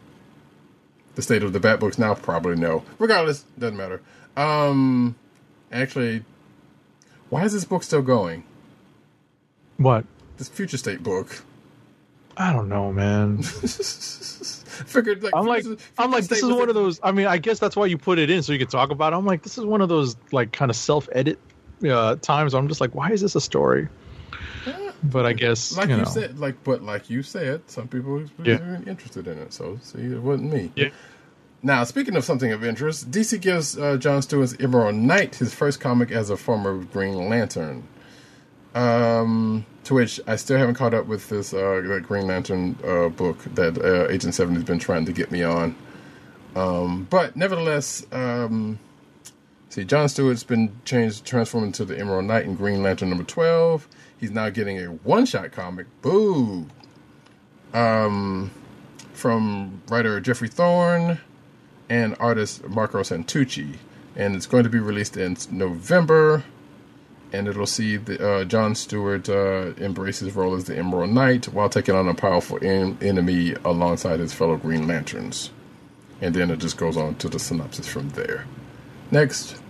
the 1.15 1.23
state 1.23 1.43
of 1.43 1.53
the 1.53 1.61
Bat 1.61 1.81
books 1.81 1.99
now, 1.99 2.15
probably 2.15 2.57
know. 2.57 2.85
Regardless, 2.99 3.45
doesn't 3.59 3.77
matter. 3.77 4.01
Um, 4.37 5.17
actually, 5.73 6.25
why 7.33 7.45
is 7.45 7.55
this 7.55 7.65
book 7.65 7.83
still 7.83 8.03
going? 8.03 8.45
What? 9.79 10.05
This 10.37 10.51
Future 10.51 10.77
State 10.77 11.03
book. 11.03 11.43
I 12.37 12.53
don't 12.53 12.69
know, 12.69 12.93
man. 12.93 13.43
Figured 13.43 15.23
like 15.23 15.33
I'm 15.35 15.47
like, 15.47 15.63
Future- 15.65 15.83
I'm 15.97 16.11
like, 16.11 16.25
this 16.25 16.43
is 16.43 16.51
one 16.51 16.69
of 16.69 16.75
those. 16.75 17.01
I 17.03 17.11
mean, 17.11 17.27
I 17.27 17.39
guess 17.39 17.59
that's 17.59 17.75
why 17.75 17.87
you 17.87 17.97
put 17.97 18.19
it 18.19 18.29
in 18.29 18.43
so 18.43 18.53
you 18.53 18.59
could 18.59 18.69
talk 18.69 18.91
about 18.91 19.15
it. 19.15 19.17
I'm 19.17 19.25
like, 19.25 19.43
this 19.45 19.57
is 19.57 19.65
one 19.65 19.81
of 19.81 19.89
those 19.89 20.15
like 20.31 20.53
kind 20.53 20.71
of 20.71 20.77
self-edit 20.77 21.39
uh, 21.89 22.17
times. 22.17 22.53
I'm 22.55 22.69
just 22.69 22.83
like, 22.83 22.95
why 22.95 23.11
is 23.13 23.23
this 23.23 23.35
a 23.35 23.41
story? 23.41 23.89
But 25.03 25.25
I 25.25 25.33
guess 25.33 25.75
like 25.75 25.89
you 25.89 25.97
you, 25.97 26.05
said, 26.05 26.39
like 26.39 26.63
but 26.65 26.83
like 26.83 27.09
you 27.09 27.23
said, 27.23 27.63
some 27.69 27.89
people 27.89 28.13
were 28.13 28.27
Yeah. 28.45 28.79
interested 28.87 29.27
in 29.27 29.39
it. 29.39 29.55
So 29.55 29.79
see, 29.83 30.01
it 30.03 30.21
wasn't 30.23 30.53
me. 30.53 30.71
Yeah. 30.77 30.91
Now, 31.65 31.85
speaking 31.85 32.17
of 32.17 32.25
something 32.25 32.51
of 32.51 32.65
interest, 32.65 33.13
DC 33.13 33.41
gives 33.41 33.79
uh, 33.79 33.97
John 33.97 34.21
Stewart's 34.21 34.57
Emerald 34.59 34.97
Knight 34.97 35.37
his 35.37 35.55
first 35.55 35.79
comic 35.79 36.11
as 36.11 36.29
a 36.29 36.37
former 36.37 36.77
Green 36.79 37.29
Lantern. 37.29 37.87
Um, 38.75 39.65
to 39.85 39.95
which 39.95 40.19
I 40.27 40.37
still 40.37 40.59
haven't 40.59 40.75
caught 40.75 40.93
up 40.93 41.07
with 41.07 41.29
this 41.29 41.55
uh, 41.55 42.01
Green 42.03 42.27
Lantern 42.27 42.77
uh, 42.85 43.11
book 43.11 43.39
that 43.55 43.79
uh, 43.79 44.11
Agent 44.11 44.35
Seven 44.35 44.55
has 44.57 44.65
been 44.65 44.81
trying 44.81 45.05
to 45.05 45.13
get 45.13 45.31
me 45.31 45.45
on. 45.45 45.77
Um, 46.57 47.07
but 47.09 47.37
nevertheless, 47.37 48.05
um, 48.11 48.81
see, 49.69 49.85
John 49.85 50.09
Stewart's 50.09 50.43
been 50.43 50.73
changed, 50.85 51.25
transformed 51.25 51.69
into 51.69 51.85
the 51.85 51.97
Emerald 51.97 52.25
Knight 52.25 52.45
in 52.45 52.57
Green 52.57 52.83
Lantern 52.83 53.09
number 53.11 53.25
twelve. 53.25 53.87
He's 54.19 54.33
now 54.33 54.51
getting 54.51 54.79
a 54.79 54.87
one-shot 54.87 55.53
comic. 55.53 55.87
Boo! 56.01 56.67
Um, 57.73 58.51
from 59.13 59.83
writer 59.89 60.19
Geoffrey 60.21 60.49
Thorne 60.49 61.21
and 61.89 62.17
artist 62.19 62.69
Marco 62.69 63.01
Santucci, 63.01 63.77
and 64.17 64.35
it's 64.35 64.47
going 64.47 64.65
to 64.65 64.71
be 64.71 64.79
released 64.79 65.17
in 65.17 65.37
November. 65.51 66.45
And 67.33 67.49
it'll 67.49 67.67
see 67.67 67.97
the, 67.97 68.27
uh, 68.27 68.45
John 68.45 68.75
Stewart 68.75 69.27
uh, 69.29 69.73
embrace 69.79 70.19
his 70.19 70.35
role 70.37 70.55
as 70.55 70.65
the 70.65 70.77
Emerald 70.77 71.11
Knight 71.11 71.47
while 71.47 71.71
taking 71.71 71.95
on 71.95 72.07
a 72.07 72.15
powerful 72.15 72.59
en- 72.63 72.99
enemy 73.01 73.55
alongside 73.65 74.21
his 74.21 74.35
fellow 74.35 74.59
Green 74.59 74.87
Lanterns. 74.87 75.51
And 76.21 76.35
then 76.35 76.51
it 76.51 76.59
just 76.59 76.77
goes 76.77 76.97
on 76.99 77.15
to 77.17 77.31
the 77.31 77.39
synopsis 77.39 77.89
from 77.89 78.11
there. 78.11 78.45
Next. 79.11 79.63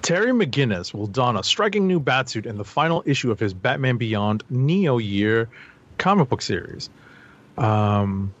Terry 0.00 0.32
McGinnis 0.32 0.94
will 0.94 1.06
don 1.06 1.36
a 1.36 1.42
striking 1.42 1.86
new 1.86 2.00
batsuit 2.00 2.46
in 2.46 2.56
the 2.56 2.64
final 2.64 3.02
issue 3.06 3.30
of 3.30 3.40
his 3.40 3.52
Batman 3.52 3.98
Beyond 3.98 4.42
Neo 4.48 4.98
Year 4.98 5.48
comic 5.98 6.28
book 6.28 6.40
series. 6.40 6.88
Um, 7.58 8.32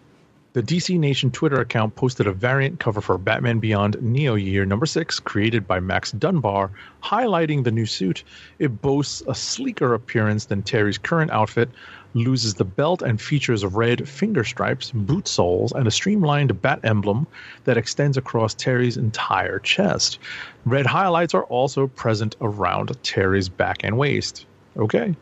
The 0.56 0.62
DC 0.62 0.98
Nation 0.98 1.30
Twitter 1.30 1.60
account 1.60 1.96
posted 1.96 2.26
a 2.26 2.32
variant 2.32 2.80
cover 2.80 3.02
for 3.02 3.18
Batman 3.18 3.58
Beyond 3.58 4.00
Neo 4.00 4.36
Year 4.36 4.64
number 4.64 4.86
6, 4.86 5.20
created 5.20 5.66
by 5.66 5.80
Max 5.80 6.12
Dunbar, 6.12 6.70
highlighting 7.02 7.64
the 7.64 7.70
new 7.70 7.84
suit. 7.84 8.24
It 8.58 8.80
boasts 8.80 9.22
a 9.28 9.34
sleeker 9.34 9.92
appearance 9.92 10.46
than 10.46 10.62
Terry's 10.62 10.96
current 10.96 11.30
outfit, 11.30 11.68
loses 12.14 12.54
the 12.54 12.64
belt 12.64 13.02
and 13.02 13.20
features 13.20 13.66
red 13.66 14.08
finger 14.08 14.44
stripes, 14.44 14.92
boot 14.92 15.28
soles, 15.28 15.72
and 15.72 15.86
a 15.86 15.90
streamlined 15.90 16.62
bat 16.62 16.80
emblem 16.84 17.26
that 17.64 17.76
extends 17.76 18.16
across 18.16 18.54
Terry's 18.54 18.96
entire 18.96 19.58
chest. 19.58 20.18
Red 20.64 20.86
highlights 20.86 21.34
are 21.34 21.44
also 21.44 21.86
present 21.86 22.34
around 22.40 22.96
Terry's 23.02 23.50
back 23.50 23.84
and 23.84 23.98
waist. 23.98 24.46
Okay. 24.78 25.14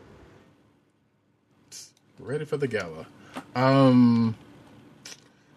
Ready 2.21 2.45
for 2.45 2.57
the 2.57 2.69
gala. 2.69 3.09
Um, 3.55 4.37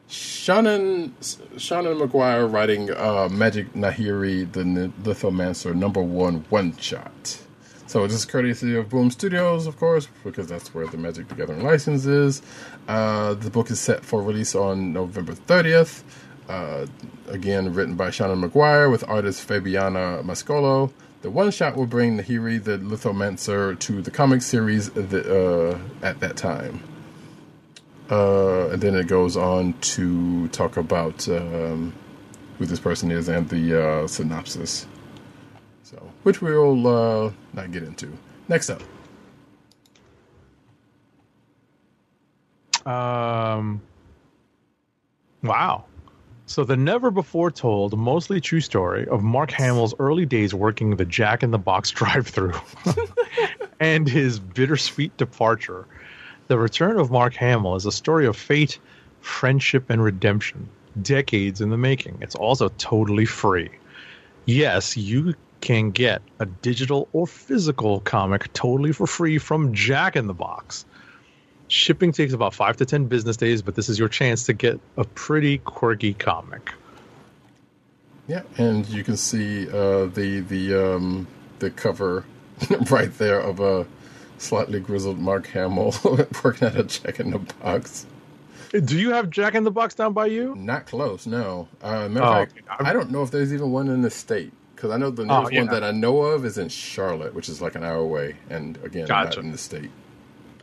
Shannon 0.08 1.14
Seanan 1.20 2.00
McGuire 2.00 2.52
writing 2.52 2.92
uh, 2.92 3.28
Magic 3.30 3.74
Nahiri, 3.74 4.50
the 4.52 4.64
Lithomancer 5.04 5.76
number 5.76 6.02
one 6.02 6.46
one 6.50 6.76
shot. 6.78 7.40
So 7.88 8.06
this 8.06 8.18
is 8.18 8.26
courtesy 8.26 8.76
of 8.76 8.90
Boom 8.90 9.12
Studios, 9.12 9.66
of 9.66 9.78
course, 9.78 10.10
because 10.24 10.48
that's 10.48 10.74
where 10.74 10.88
the 10.88 10.98
Magic 10.98 11.30
the 11.30 11.36
Gathering 11.36 11.64
license 11.64 12.06
is. 12.06 12.42
Uh, 12.88 13.34
the 13.34 13.50
book 13.50 13.72
is 13.72 13.80
set 13.80 14.04
for 14.04 14.22
release 14.22 14.56
on 14.56 14.92
November 14.92 15.34
30th. 15.34 16.04
Uh, 16.50 16.86
again, 17.30 17.74
written 17.74 17.96
by 17.96 18.10
Seanan 18.10 18.46
McGuire 18.46 18.92
with 18.92 19.08
artist 19.08 19.48
Fabiana 19.48 20.22
Mascolo. 20.24 20.92
The 21.22 21.30
one 21.30 21.50
shot 21.52 21.76
will 21.76 21.88
bring 21.88 22.18
Nahiri, 22.18 22.64
the 22.64 22.78
Lithomancer, 22.78 23.80
to 23.80 24.02
the 24.02 24.12
comic 24.12 24.42
series 24.42 24.90
the, 24.92 25.74
uh, 25.74 26.06
at 26.06 26.20
that 26.20 26.38
time. 26.38 26.84
Uh, 28.10 28.70
and 28.70 28.82
then 28.82 28.96
it 28.96 29.08
goes 29.08 29.36
on 29.36 29.74
to 29.80 30.48
talk 30.50 30.78
about 30.78 31.28
um, 31.28 31.94
who 32.58 32.66
this 32.66 32.80
person 32.80 33.12
is 33.12 33.28
and 33.28 33.50
the 33.50 33.82
uh, 33.82 34.08
synopsis. 34.08 34.88
So, 35.84 35.98
which 36.24 36.42
we'll 36.42 36.88
uh, 36.88 37.32
not 37.54 37.72
get 37.72 37.84
into. 37.84 38.12
Next 38.48 38.70
up, 38.70 38.82
Um, 42.88 43.82
wow. 45.44 45.84
So 46.46 46.64
the 46.64 46.78
never 46.78 47.12
before 47.12 47.52
told, 47.52 47.98
mostly 47.98 48.40
true 48.40 48.62
story 48.62 49.06
of 49.08 49.22
Mark 49.22 49.52
Hamill's 49.52 49.94
early 50.00 50.26
days 50.26 50.54
working 50.54 50.96
the 50.96 51.04
Jack 51.04 51.44
in 51.44 51.52
the 51.52 51.58
Box 51.58 51.92
drive-through 51.92 52.54
and 53.82 54.08
his 54.08 54.40
bittersweet 54.40 55.16
departure. 55.18 55.86
The 56.48 56.58
return 56.58 56.98
of 57.00 57.12
Mark 57.12 57.36
Hamill 57.36 57.76
is 57.76 57.86
a 57.86 57.92
story 57.92 58.26
of 58.26 58.38
fate, 58.38 58.80
friendship, 59.22 59.90
and 59.90 60.04
redemption. 60.04 60.70
Decades 61.02 61.62
in 61.62 61.70
the 61.70 61.78
making. 61.78 62.18
It's 62.22 62.36
also 62.36 62.70
totally 62.78 63.26
free. 63.26 63.70
Yes, 64.46 64.98
you 64.98 65.36
can 65.62 65.92
get 65.92 66.22
a 66.40 66.46
digital 66.46 67.08
or 67.14 67.28
physical 67.28 68.00
comic 68.00 68.52
totally 68.54 68.94
for 68.94 69.06
free 69.08 69.38
from 69.38 69.74
Jack 69.74 70.16
in 70.16 70.28
the 70.28 70.34
Box. 70.34 70.86
Shipping 71.68 72.14
takes 72.14 72.34
about 72.34 72.54
five 72.54 72.78
to 72.78 72.86
ten 72.86 73.06
business 73.06 73.36
days, 73.38 73.62
but 73.62 73.76
this 73.76 73.90
is 73.90 74.00
your 74.00 74.08
chance 74.08 74.46
to 74.46 74.54
get 74.54 74.80
a 74.96 75.04
pretty 75.04 75.58
quirky 75.60 76.14
comic. 76.14 76.72
yeah, 78.28 78.44
and 78.58 78.88
you 78.88 79.04
can 79.04 79.18
see 79.18 79.68
uh, 79.68 80.06
the 80.06 80.46
the 80.48 80.96
um, 80.96 81.28
the 81.60 81.70
cover 81.72 82.26
right 82.90 83.16
there 83.18 83.42
of 83.42 83.60
a 83.60 83.86
slightly 84.38 84.80
grizzled 84.80 85.20
Mark 85.20 85.48
Hamill 85.48 85.94
working 86.44 86.68
at 86.68 86.76
a 86.78 86.84
Jack 86.84 87.20
in 87.20 87.32
the 87.32 87.40
Box. 87.40 88.06
Do 88.84 89.00
you 89.00 89.12
have 89.12 89.30
Jack 89.30 89.56
in 89.56 89.64
the 89.64 89.72
Box 89.72 89.96
down 89.96 90.14
by 90.14 90.26
you? 90.28 90.54
Not 90.56 90.86
close, 90.86 91.26
no. 91.26 91.68
Uh, 91.82 92.10
matter 92.10 92.26
Oh, 92.26 92.42
of 92.44 92.52
fact, 92.52 92.82
I 92.82 92.94
don't 92.94 93.12
know 93.12 93.24
if 93.24 93.32
there's 93.32 93.54
even 93.54 93.72
one 93.72 93.88
in 93.88 94.02
the 94.02 94.10
state 94.10 94.52
because 94.76 94.92
I 94.92 94.98
know 94.98 95.10
the 95.10 95.24
Oh, 95.24 95.26
nearest 95.26 95.52
yeah. 95.54 95.62
one 95.62 95.70
that 95.72 95.84
I 95.84 95.92
know 95.92 96.20
of 96.22 96.46
is 96.46 96.58
in 96.58 96.70
Charlotte, 96.70 97.34
which 97.34 97.48
is 97.50 97.62
like 97.62 97.76
an 97.76 97.84
hour 97.84 97.98
away, 97.98 98.36
and 98.50 98.78
again, 98.84 99.08
Gotcha. 99.08 99.38
not 99.38 99.46
in 99.46 99.52
the 99.52 99.58
state. 99.58 99.90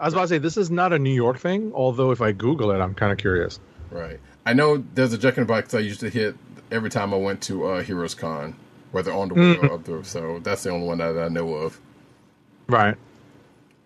I 0.01 0.05
was 0.05 0.15
about 0.15 0.23
to 0.23 0.28
say 0.28 0.39
this 0.39 0.57
is 0.57 0.70
not 0.70 0.93
a 0.93 0.99
New 0.99 1.15
York 1.15 1.39
thing, 1.39 1.73
although 1.75 2.11
if 2.11 2.20
I 2.20 2.33
Google 2.33 2.70
it, 2.73 2.78
I'm 2.81 2.94
kind 2.94 3.11
of 3.12 3.19
curious. 3.19 3.59
Right. 3.91 4.20
I 4.44 4.53
know 4.53 4.85
there's 4.94 5.12
a 5.15 5.19
Jack 5.19 5.39
in 5.39 5.44
the 5.44 5.47
Box 5.49 5.73
I 5.73 5.78
used 5.78 6.01
to 6.01 6.11
hit 6.11 6.36
every 6.70 6.91
time 6.91 7.15
I 7.15 7.17
went 7.17 7.41
to 7.43 7.65
uh, 7.67 7.83
Heroes 7.83 8.15
Con, 8.15 8.55
whether 8.93 9.12
on 9.12 9.28
the 9.28 9.35
way 9.35 9.55
Mhm. 9.57 9.65
or 9.70 9.73
up 9.75 9.85
there. 9.85 10.05
So 10.05 10.41
that's 10.41 10.65
the 10.65 10.70
only 10.70 10.86
one 10.86 10.99
that 10.99 11.17
I 11.19 11.28
know 11.28 11.55
of. 11.55 11.81
Right. 12.69 12.97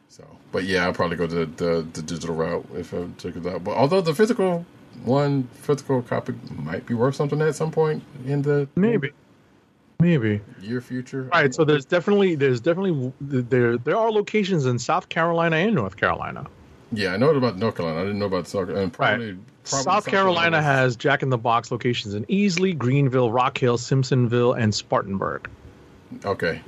So, 0.08 0.24
but 0.52 0.64
yeah, 0.64 0.84
I'll 0.84 0.92
probably 0.92 1.16
go 1.16 1.26
to 1.26 1.46
the, 1.46 1.86
the 1.92 2.02
digital 2.02 2.34
route 2.34 2.66
if 2.74 2.94
I 2.94 3.06
check 3.18 3.36
it 3.36 3.46
out. 3.46 3.64
But 3.64 3.76
although 3.76 4.00
the 4.00 4.14
physical 4.14 4.64
one, 5.04 5.44
physical 5.52 6.02
copy 6.02 6.34
might 6.56 6.86
be 6.86 6.94
worth 6.94 7.14
something 7.14 7.40
at 7.42 7.54
some 7.54 7.70
point 7.70 8.02
in 8.26 8.42
the 8.42 8.68
Maybe. 8.74 9.12
Maybe. 10.00 10.40
your 10.60 10.80
future. 10.80 11.24
Right. 11.24 11.52
So 11.52 11.64
there's 11.64 11.84
definitely 11.84 12.36
there's 12.36 12.60
definitely 12.60 13.12
there 13.20 13.76
there 13.76 13.96
are 13.96 14.12
locations 14.12 14.64
in 14.64 14.78
South 14.78 15.08
Carolina 15.08 15.56
and 15.56 15.74
North 15.74 15.96
Carolina. 15.96 16.46
Yeah, 16.92 17.12
I 17.12 17.16
know 17.16 17.30
about 17.30 17.58
North 17.58 17.76
Carolina. 17.76 18.00
I 18.00 18.04
didn't 18.04 18.20
know 18.20 18.26
about 18.26 18.46
South 18.46 18.68
and 18.68 18.92
probably, 18.92 19.36
probably 19.64 19.82
South 19.82 20.06
Carolina 20.06 20.62
has 20.62 20.96
Jack 20.96 21.22
in 21.22 21.30
the 21.30 21.36
Box 21.36 21.70
locations 21.70 22.14
in 22.14 22.24
Easley, 22.26 22.78
Greenville, 22.78 23.32
Rock 23.32 23.58
Hill, 23.58 23.76
Simpsonville, 23.76 24.56
and 24.58 24.74
Spartanburg. 24.74 25.50
Okay, 26.24 26.62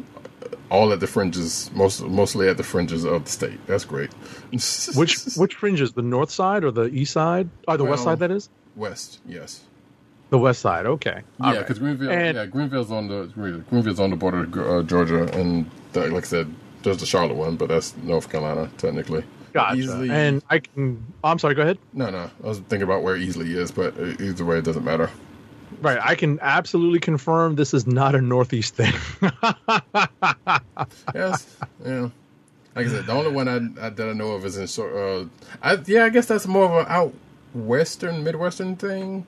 all 0.71 0.93
at 0.93 1.01
the 1.01 1.07
fringes, 1.07 1.71
most 1.75 2.03
mostly 2.03 2.49
at 2.49 2.57
the 2.57 2.63
fringes 2.63 3.05
of 3.05 3.25
the 3.25 3.31
state. 3.31 3.59
That's 3.67 3.85
great. 3.85 4.11
Which 4.95 5.17
which 5.37 5.55
fringes? 5.55 5.93
The 5.93 6.03
north 6.03 6.31
side 6.31 6.65
or 6.65 6.71
the 6.71 6.85
east 6.87 7.13
side? 7.13 7.49
Or 7.69 7.77
the 7.77 7.85
west 7.85 8.05
side? 8.05 8.19
That 8.21 8.31
is 8.31 8.49
West, 8.77 9.21
yes. 9.27 9.63
the 10.31 10.39
west 10.39 10.61
side. 10.61 10.87
Okay. 10.87 11.23
All 11.41 11.51
Yeah, 11.51 11.57
right. 11.57 11.59
because 11.67 11.79
Greenville, 11.79 12.11
And- 12.11 12.37
yeah, 12.37 12.47
Greenville's 12.47 12.91
on 12.93 13.09
the 13.09 13.27
Greenville's 13.35 14.01
on 14.01 14.11
the 14.11 14.17
border 14.17 14.45
of 14.45 14.57
uh, 14.57 14.83
Georgia, 14.87 15.25
and 15.39 15.69
the, 15.93 16.07
like 16.09 16.25
I 16.25 16.27
said, 16.27 16.55
there's 16.83 16.99
the 16.99 17.07
Charlotte 17.07 17.35
one, 17.37 17.57
but 17.57 17.69
that's 17.69 17.97
North 17.99 18.31
Carolina 18.31 18.71
technically. 18.79 19.25
Gotcha. 19.53 19.77
Easley- 19.77 20.11
And 20.11 20.43
I 20.49 20.61
can. 20.61 21.05
I'm 21.25 21.39
sorry. 21.41 21.55
Go 21.57 21.63
ahead. 21.63 21.79
No, 21.93 22.09
no, 22.11 22.31
I 22.45 22.47
was 22.47 22.59
thinking 22.61 22.83
about 22.83 23.03
where 23.03 23.17
Easley 23.17 23.49
is, 23.57 23.73
but 23.73 23.99
uh, 23.99 24.15
either 24.23 24.45
way, 24.45 24.59
it 24.59 24.65
doesn't 24.65 24.85
matter. 24.85 25.11
Right. 25.81 25.99
I 26.03 26.15
can 26.15 26.39
absolutely 26.41 27.01
confirm 27.01 27.57
this 27.57 27.73
is 27.75 27.87
not 27.87 28.15
a 28.15 28.21
northeast 28.21 28.75
thing. 28.75 28.93
yes, 31.15 31.57
yeah. 31.85 32.11
Like 32.77 32.87
I 32.87 32.89
said, 32.89 33.07
the 33.07 33.13
only 33.13 33.33
one 33.33 33.49
I, 33.49 33.87
I 33.87 33.91
that 33.91 34.09
I 34.09 34.13
know 34.13 34.33
of 34.33 34.45
is 34.45 34.57
in 34.57 34.67
sort. 34.67 34.95
Uh, 34.95 35.25
I 35.63 35.79
yeah, 35.87 36.05
I 36.05 36.09
guess 36.11 36.27
that's 36.27 36.47
more 36.47 36.65
of 36.65 36.87
an 36.87 36.93
out 36.93 37.15
western, 37.55 38.23
midwestern 38.23 38.77
thing. 38.77 39.27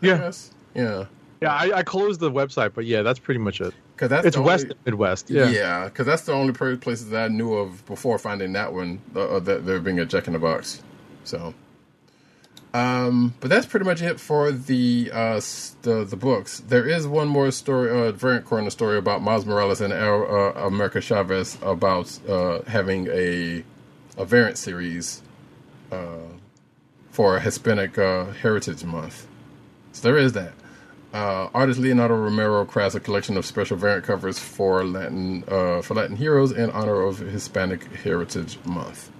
Yeah. 0.00 0.32
yeah. 0.74 1.04
yeah, 1.42 1.52
I, 1.52 1.78
I 1.78 1.82
closed 1.82 2.20
the 2.20 2.30
website, 2.30 2.72
but 2.74 2.84
yeah, 2.84 3.02
that's 3.02 3.18
pretty 3.18 3.40
much 3.40 3.60
it. 3.60 3.74
Because 3.94 4.10
that's 4.10 4.26
it's 4.26 4.36
west 4.38 4.64
only- 4.64 4.76
and 4.76 4.84
midwest. 4.86 5.28
Yeah. 5.28 5.48
Yeah, 5.48 5.84
because 5.84 6.06
that's 6.06 6.22
the 6.22 6.32
only 6.32 6.52
places 6.52 7.10
that 7.10 7.24
I 7.24 7.28
knew 7.28 7.54
of 7.54 7.84
before 7.86 8.18
finding 8.18 8.52
that 8.52 8.72
one, 8.72 9.00
uh, 9.14 9.36
uh, 9.36 9.40
that 9.40 9.66
there 9.66 9.80
being 9.80 9.98
a 9.98 10.06
Jack 10.06 10.28
in 10.28 10.34
the 10.34 10.38
Box. 10.38 10.82
So, 11.24 11.52
um, 12.74 13.34
but 13.40 13.48
that's 13.48 13.66
pretty 13.66 13.86
much 13.86 14.02
it 14.02 14.20
for 14.20 14.52
the 14.52 15.10
uh, 15.12 15.40
the 15.82 16.04
the 16.08 16.16
books. 16.16 16.60
There 16.60 16.86
is 16.86 17.06
one 17.06 17.26
more 17.28 17.50
story, 17.50 17.90
uh, 17.90 18.12
variant 18.12 18.44
corner 18.44 18.68
story 18.70 18.98
about 18.98 19.22
Miles 19.22 19.46
Morales 19.46 19.80
and 19.80 19.92
uh, 19.92 20.52
America 20.56 21.00
Chavez 21.00 21.56
about 21.62 22.18
uh, 22.28 22.60
having 22.66 23.08
a 23.08 23.64
a 24.18 24.24
variant 24.24 24.58
series 24.58 25.22
uh, 25.90 26.26
for 27.10 27.40
Hispanic 27.40 27.96
uh, 27.96 28.26
Heritage 28.32 28.84
Month. 28.84 29.26
So 29.92 30.02
there 30.02 30.18
is 30.18 30.32
that. 30.32 30.52
Uh, 31.14 31.48
artist 31.54 31.80
Leonardo 31.80 32.14
Romero 32.14 32.66
crafts 32.66 32.94
a 32.94 33.00
collection 33.00 33.38
of 33.38 33.46
special 33.46 33.78
variant 33.78 34.04
covers 34.04 34.38
for 34.38 34.84
Latin 34.84 35.42
for 35.82 35.94
Latin 35.94 36.16
heroes 36.16 36.52
in 36.52 36.70
honor 36.72 37.00
of 37.00 37.18
Hispanic 37.18 37.82
Heritage 37.94 38.58
Month. 38.66 39.10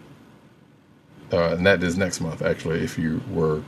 Uh, 1.33 1.55
and 1.55 1.67
that 1.67 1.83
is 1.83 1.97
next 1.97 2.21
month, 2.21 2.41
actually, 2.43 2.81
if 2.81 2.99
you 2.99 3.21
were 3.31 3.63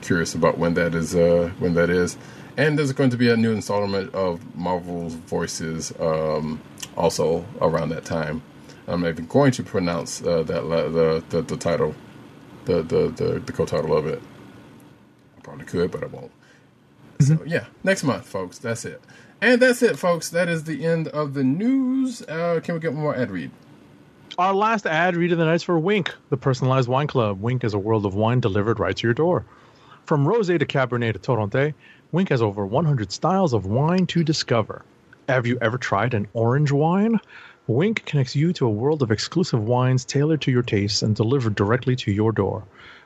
curious 0.00 0.34
about 0.34 0.58
when 0.58 0.74
that 0.74 0.94
is. 0.94 1.14
Uh, 1.14 1.50
when 1.58 1.74
that 1.74 1.90
is, 1.90 2.16
and 2.56 2.78
there's 2.78 2.92
going 2.92 3.10
to 3.10 3.16
be 3.16 3.30
a 3.30 3.36
new 3.36 3.52
installment 3.52 4.14
of 4.14 4.54
Marvel's 4.54 5.14
Voices 5.14 5.92
um, 5.98 6.60
also 6.96 7.44
around 7.60 7.88
that 7.88 8.04
time. 8.04 8.42
I'm 8.86 9.00
not 9.00 9.08
even 9.08 9.26
going 9.26 9.50
to 9.52 9.62
pronounce 9.62 10.22
uh, 10.22 10.42
that 10.44 10.66
la- 10.66 10.88
the, 10.88 11.24
the 11.30 11.42
the 11.42 11.56
title, 11.56 11.94
the 12.66 12.82
the 12.82 13.08
the, 13.08 13.40
the 13.40 13.52
co-title 13.52 13.96
of 13.96 14.06
it. 14.06 14.22
I 15.36 15.40
probably 15.40 15.64
could, 15.64 15.90
but 15.90 16.04
I 16.04 16.06
won't. 16.06 16.30
So 17.20 17.38
yeah, 17.46 17.66
next 17.82 18.04
month, 18.04 18.26
folks. 18.26 18.58
That's 18.58 18.84
it. 18.84 19.00
And 19.40 19.60
that's 19.60 19.82
it, 19.82 19.98
folks. 19.98 20.28
That 20.28 20.48
is 20.48 20.64
the 20.64 20.84
end 20.84 21.08
of 21.08 21.34
the 21.34 21.44
news. 21.44 22.22
Uh, 22.22 22.60
can 22.62 22.74
we 22.74 22.80
get 22.80 22.92
one 22.92 23.02
more 23.02 23.16
ad 23.16 23.30
read? 23.30 23.50
Our 24.36 24.52
last 24.52 24.84
ad 24.84 25.14
read 25.14 25.30
of 25.30 25.38
the 25.38 25.44
night 25.44 25.54
is 25.54 25.62
for 25.62 25.78
Winc, 25.78 26.12
the 26.28 26.36
personalized 26.36 26.88
wine 26.88 27.06
club. 27.06 27.40
Winc 27.40 27.62
is 27.62 27.72
a 27.72 27.78
world 27.78 28.04
of 28.04 28.16
wine 28.16 28.40
delivered 28.40 28.80
right 28.80 28.96
to 28.96 29.06
your 29.06 29.14
door. 29.14 29.44
From 30.06 30.26
rosé 30.26 30.58
to 30.58 30.66
cabernet 30.66 31.12
to 31.12 31.20
torronté, 31.20 31.72
Winc 32.10 32.30
has 32.30 32.42
over 32.42 32.66
100 32.66 33.12
styles 33.12 33.52
of 33.52 33.64
wine 33.64 34.06
to 34.06 34.24
discover. 34.24 34.84
Have 35.28 35.46
you 35.46 35.56
ever 35.62 35.78
tried 35.78 36.14
an 36.14 36.26
orange 36.32 36.72
wine? 36.72 37.20
Winc 37.68 38.04
connects 38.06 38.34
you 38.34 38.52
to 38.54 38.66
a 38.66 38.70
world 38.70 39.04
of 39.04 39.12
exclusive 39.12 39.62
wines 39.62 40.04
tailored 40.04 40.40
to 40.40 40.50
your 40.50 40.64
tastes 40.64 41.02
and 41.02 41.14
delivered 41.14 41.54
directly 41.54 41.94
to 41.94 42.10
your 42.10 42.32
door. 42.32 42.64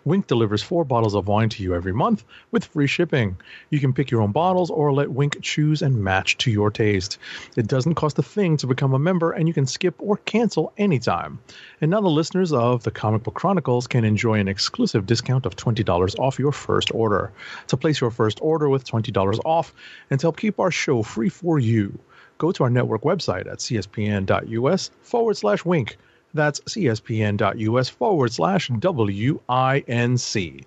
Winc 0.09 0.27
delivers 0.27 0.63
four 0.63 0.85
bottles 0.85 1.15
of 1.15 1.29
wine 1.29 1.51
to 1.51 1.63
you 1.63 1.75
every 1.75 1.93
month 1.93 2.25
with 2.51 2.65
free 2.65 2.87
shipping. 2.87 3.37
You 3.69 3.79
can 3.79 3.93
pick 3.93 4.11
your 4.11 4.23
own 4.23 4.33
bottles 4.33 4.71
or 4.71 4.91
let 4.91 5.11
Winc 5.11 5.37
choose 5.43 5.83
and 5.83 6.03
match 6.03 6.39
to 6.39 6.51
your 6.51 6.71
taste. 6.71 7.19
It 7.57 7.67
doesn't 7.67 7.97
cost 7.97 8.19
a 8.19 8.23
thing 8.23 8.57
to 8.57 8.67
become 8.67 8.95
a 8.95 8.99
member, 8.99 9.33
and 9.33 9.47
you 9.47 9.53
can 9.53 9.67
skip 9.67 9.95
or 9.99 10.17
cancel 10.17 10.73
anytime. 10.79 11.39
And 11.83 11.91
now 11.91 12.01
the 12.01 12.09
listeners 12.09 12.55
of 12.55 12.85
the 12.85 12.91
Comic 12.91 13.23
Book 13.23 13.35
Chronicles 13.35 13.87
can 13.87 14.07
enjoy 14.07 14.41
an 14.41 14.49
exclusive 14.49 15.05
discount 15.05 15.45
of 15.45 15.57
$20 15.57 16.19
off 16.19 16.39
your 16.39 16.53
first 16.53 16.91
order. 16.95 17.31
To 17.67 17.77
place 17.77 18.01
your 18.01 18.11
first 18.11 18.39
order 18.41 18.71
with 18.71 18.87
$20 18.87 19.41
off 19.45 19.75
and 20.11 20.19
to 20.21 20.25
help 20.25 20.39
keep 20.39 20.59
our 20.59 20.71
show 20.71 21.03
free 21.03 21.29
for 21.29 21.59
you, 21.59 21.99
go 22.39 22.51
to 22.51 22.65
our 22.65 22.71
network 22.71 23.03
website 23.03 23.47
at 23.47 23.59
cspn.us 23.59 24.91
forward 25.03 25.37
slash 25.37 25.67
winc. 25.67 25.99
That's 26.35 26.61
cspn.us 26.61 27.89
forward 27.89 28.33
slash 28.33 28.69
W-I-N-C. 28.69 30.65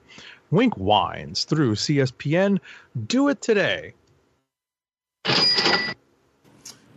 Winc 0.51 0.77
Wines 0.77 1.43
through 1.45 1.75
CSPN. 1.75 2.59
Do 3.07 3.29
it 3.29 3.41
today. 3.41 3.93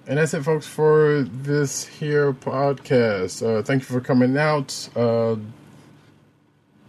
And 0.07 0.19
that's 0.19 0.35
it, 0.35 0.43
folks, 0.43 0.67
for 0.67 1.23
this 1.23 1.87
here 1.87 2.35
podcast. 2.35 3.43
Uh, 3.43 3.63
thank 3.63 3.83
you 3.83 3.87
for 3.87 4.01
coming 4.03 4.37
out. 4.37 4.89
Uh, 4.95 5.37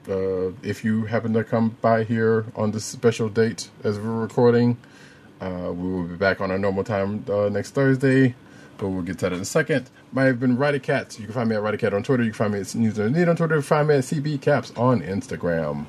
uh, 0.07 0.51
if 0.61 0.83
you 0.83 1.05
happen 1.05 1.33
to 1.33 1.43
come 1.43 1.77
by 1.81 2.03
here 2.03 2.45
on 2.55 2.71
this 2.71 2.83
special 2.83 3.29
date 3.29 3.69
as 3.83 3.97
we're 3.97 4.19
recording, 4.19 4.77
uh, 5.39 5.71
we 5.73 5.89
will 5.93 6.03
be 6.03 6.15
back 6.15 6.41
on 6.41 6.51
our 6.51 6.57
normal 6.59 6.83
time 6.83 7.23
uh, 7.29 7.47
next 7.47 7.71
Thursday, 7.71 8.35
but 8.77 8.89
we'll 8.89 9.01
get 9.01 9.19
to 9.19 9.29
that 9.29 9.33
in 9.33 9.41
a 9.41 9.45
second. 9.45 9.89
I 10.15 10.23
have 10.23 10.39
been 10.39 10.57
Roddy 10.57 10.79
Cat. 10.79 11.17
You 11.19 11.25
can 11.25 11.33
find 11.33 11.49
me 11.49 11.55
at 11.55 11.61
Roddy 11.61 11.77
Cat 11.77 11.93
on 11.93 12.03
Twitter. 12.03 12.23
You 12.23 12.31
can 12.31 12.37
find 12.37 12.53
me 12.53 12.59
at 12.59 12.75
News 12.75 12.97
and 12.97 13.15
Need 13.15 13.27
on 13.27 13.35
Twitter. 13.35 13.55
You 13.55 13.61
can 13.61 13.67
find 13.67 13.87
me 13.87 13.95
at 13.95 14.03
CB 14.03 14.41
Caps 14.41 14.71
on 14.75 15.01
Instagram. 15.01 15.85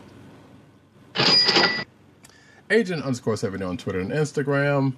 Agent 2.70 3.04
underscore 3.04 3.36
70 3.36 3.64
on 3.64 3.76
Twitter 3.76 4.00
and 4.00 4.10
Instagram. 4.10 4.94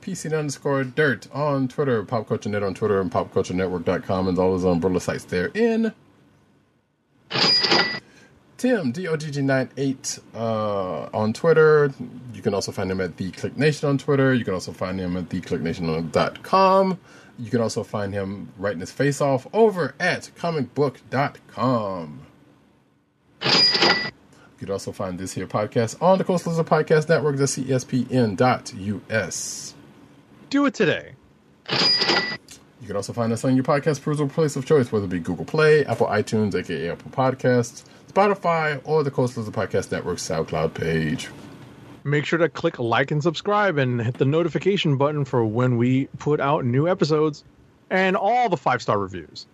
PC 0.00 0.36
underscore 0.38 0.84
dirt 0.84 1.28
on 1.32 1.66
Twitter, 1.66 2.04
Pop 2.04 2.28
Culture 2.28 2.50
Net 2.50 2.62
on 2.62 2.74
Twitter, 2.74 3.00
and 3.00 3.10
PopCultureNetwork.com, 3.10 4.28
and 4.28 4.38
all 4.38 4.50
those 4.50 4.64
umbrella 4.64 5.00
sites 5.00 5.24
therein. 5.24 5.92
Tim, 8.56 8.92
DOGG98 8.92 10.20
uh, 10.34 11.08
on 11.16 11.32
Twitter. 11.32 11.92
You 12.32 12.42
can 12.42 12.54
also 12.54 12.72
find 12.72 12.90
him 12.90 13.00
at 13.00 13.16
The 13.16 13.30
Kliq 13.32 13.56
Nation 13.56 13.88
on 13.88 13.98
Twitter. 13.98 14.32
You 14.32 14.44
can 14.44 14.54
also 14.54 14.72
find 14.72 14.98
him 15.00 15.16
at 15.16 15.28
TheKliqNation.com. 15.28 16.98
You 17.38 17.50
can 17.50 17.60
also 17.60 17.82
find 17.82 18.14
him 18.14 18.52
writing 18.56 18.80
his 18.80 18.92
face 18.92 19.20
off 19.20 19.46
over 19.52 19.94
at 19.98 20.30
comicbook.com. 20.36 22.20
You 23.42 23.50
can 24.58 24.70
also 24.70 24.92
find 24.92 25.18
this 25.18 25.32
here 25.32 25.48
podcast 25.48 26.00
on 26.00 26.18
the 26.18 26.24
Coast 26.24 26.46
Lizard 26.46 26.66
Podcast 26.66 27.08
Network, 27.08 27.36
the 27.36 27.44
CSPN.us. 27.44 28.44
Do 30.48 30.66
it 30.66 30.74
today. 30.74 31.14
You 31.70 32.86
can 32.86 32.96
also 32.96 33.12
find 33.12 33.32
us 33.32 33.44
on 33.44 33.56
your 33.56 33.64
podcast 33.64 34.02
perusal 34.02 34.28
place 34.28 34.56
of 34.56 34.64
choice, 34.66 34.92
whether 34.92 35.06
it 35.06 35.10
be 35.10 35.18
Google 35.18 35.44
Play, 35.44 35.84
Apple 35.86 36.06
iTunes, 36.06 36.54
aka 36.54 36.90
Apple 36.90 37.10
Podcasts, 37.10 37.82
Spotify, 38.14 38.80
or 38.84 39.02
the 39.02 39.10
Coast 39.10 39.36
Lizard 39.36 39.54
Podcast 39.54 39.90
Network 39.90 40.18
SoundCloud 40.18 40.74
page. 40.74 41.30
Make 42.04 42.26
sure 42.26 42.38
to 42.38 42.48
click 42.48 42.78
like 42.78 43.10
and 43.10 43.22
subscribe 43.22 43.78
and 43.78 44.00
hit 44.00 44.18
the 44.18 44.24
notification 44.24 44.96
button 44.96 45.24
for 45.24 45.44
when 45.44 45.78
we 45.78 46.06
put 46.18 46.38
out 46.38 46.64
new 46.64 46.86
episodes 46.86 47.42
and 47.90 48.16
all 48.16 48.48
the 48.48 48.56
five 48.56 48.82
star 48.82 48.98
reviews. 48.98 49.46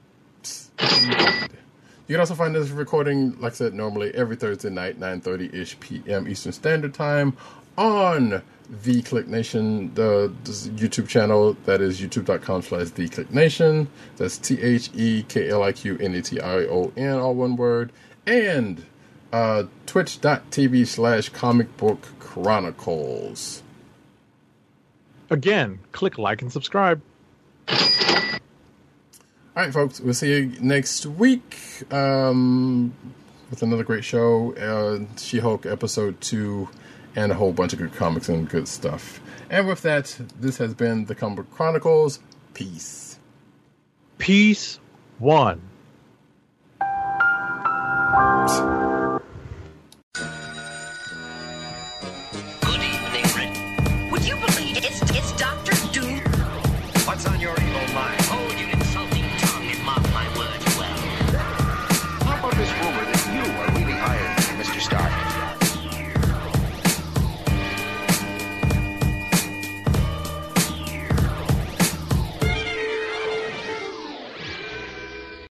You 0.81 2.15
can 2.15 2.21
also 2.21 2.35
find 2.35 2.55
this 2.55 2.71
recording, 2.71 3.39
like 3.41 3.53
I 3.53 3.55
said, 3.55 3.73
normally 3.73 4.13
every 4.15 4.35
Thursday 4.35 4.69
night, 4.69 4.99
9.30ish 4.99 5.79
p.m. 5.79 6.27
Eastern 6.27 6.53
Standard 6.53 6.93
Time 6.93 7.37
on 7.79 8.43
The 8.83 9.03
Kliq 9.03 9.29
Nation, 9.29 9.95
the, 9.95 10.33
the 10.43 10.51
YouTube 10.51 11.07
channel. 11.07 11.57
That 11.67 11.81
is 11.81 12.01
youtube.com 12.01 12.63
slash 12.63 12.91
The 12.91 13.09
Kliq 13.09 13.31
Nation. 13.31 13.87
That's 14.17 14.39
T-H-E-K-L-I-Q-N-E-T-I-O-N, 14.39 17.19
all 17.19 17.35
one 17.37 17.55
word. 17.55 17.93
And 18.31 18.87
uh, 19.33 19.65
twitch.tv 19.87 20.87
slash 20.87 21.31
comic 21.31 21.77
book 21.77 22.07
chronicles. 22.21 23.65
Again, 25.29 25.81
click 25.91 26.17
like 26.17 26.41
and 26.41 26.53
subscribe. 26.53 27.03
All 27.69 27.77
right, 29.57 29.73
folks. 29.73 30.01
We'll 30.01 30.15
see 30.15 30.33
you 30.33 30.53
next 30.61 31.07
week 31.07 31.57
um, 31.93 32.95
with 33.51 33.65
another 33.65 33.83
great 33.83 34.05
show, 34.05 34.55
uh, 34.55 35.05
She-Hulk 35.19 35.67
episode 35.67 36.21
two, 36.21 36.69
and 37.17 37.33
a 37.33 37.35
whole 37.35 37.53
bunch 37.53 37.73
of 37.73 37.81
good 37.81 37.95
comics 37.95 38.29
and 38.29 38.49
good 38.49 38.69
stuff. 38.69 39.21
And 39.51 39.67
with 39.67 39.83
that, 39.83 40.17
this 40.39 40.59
has 40.59 40.73
been 40.75 41.07
the 41.07 41.17
Comic 41.17 41.37
Book 41.37 41.51
Chronicles. 41.51 42.21
Peace. 42.55 43.19
Peace 44.19 44.79
one. 45.19 45.70
Psst. 48.51 48.80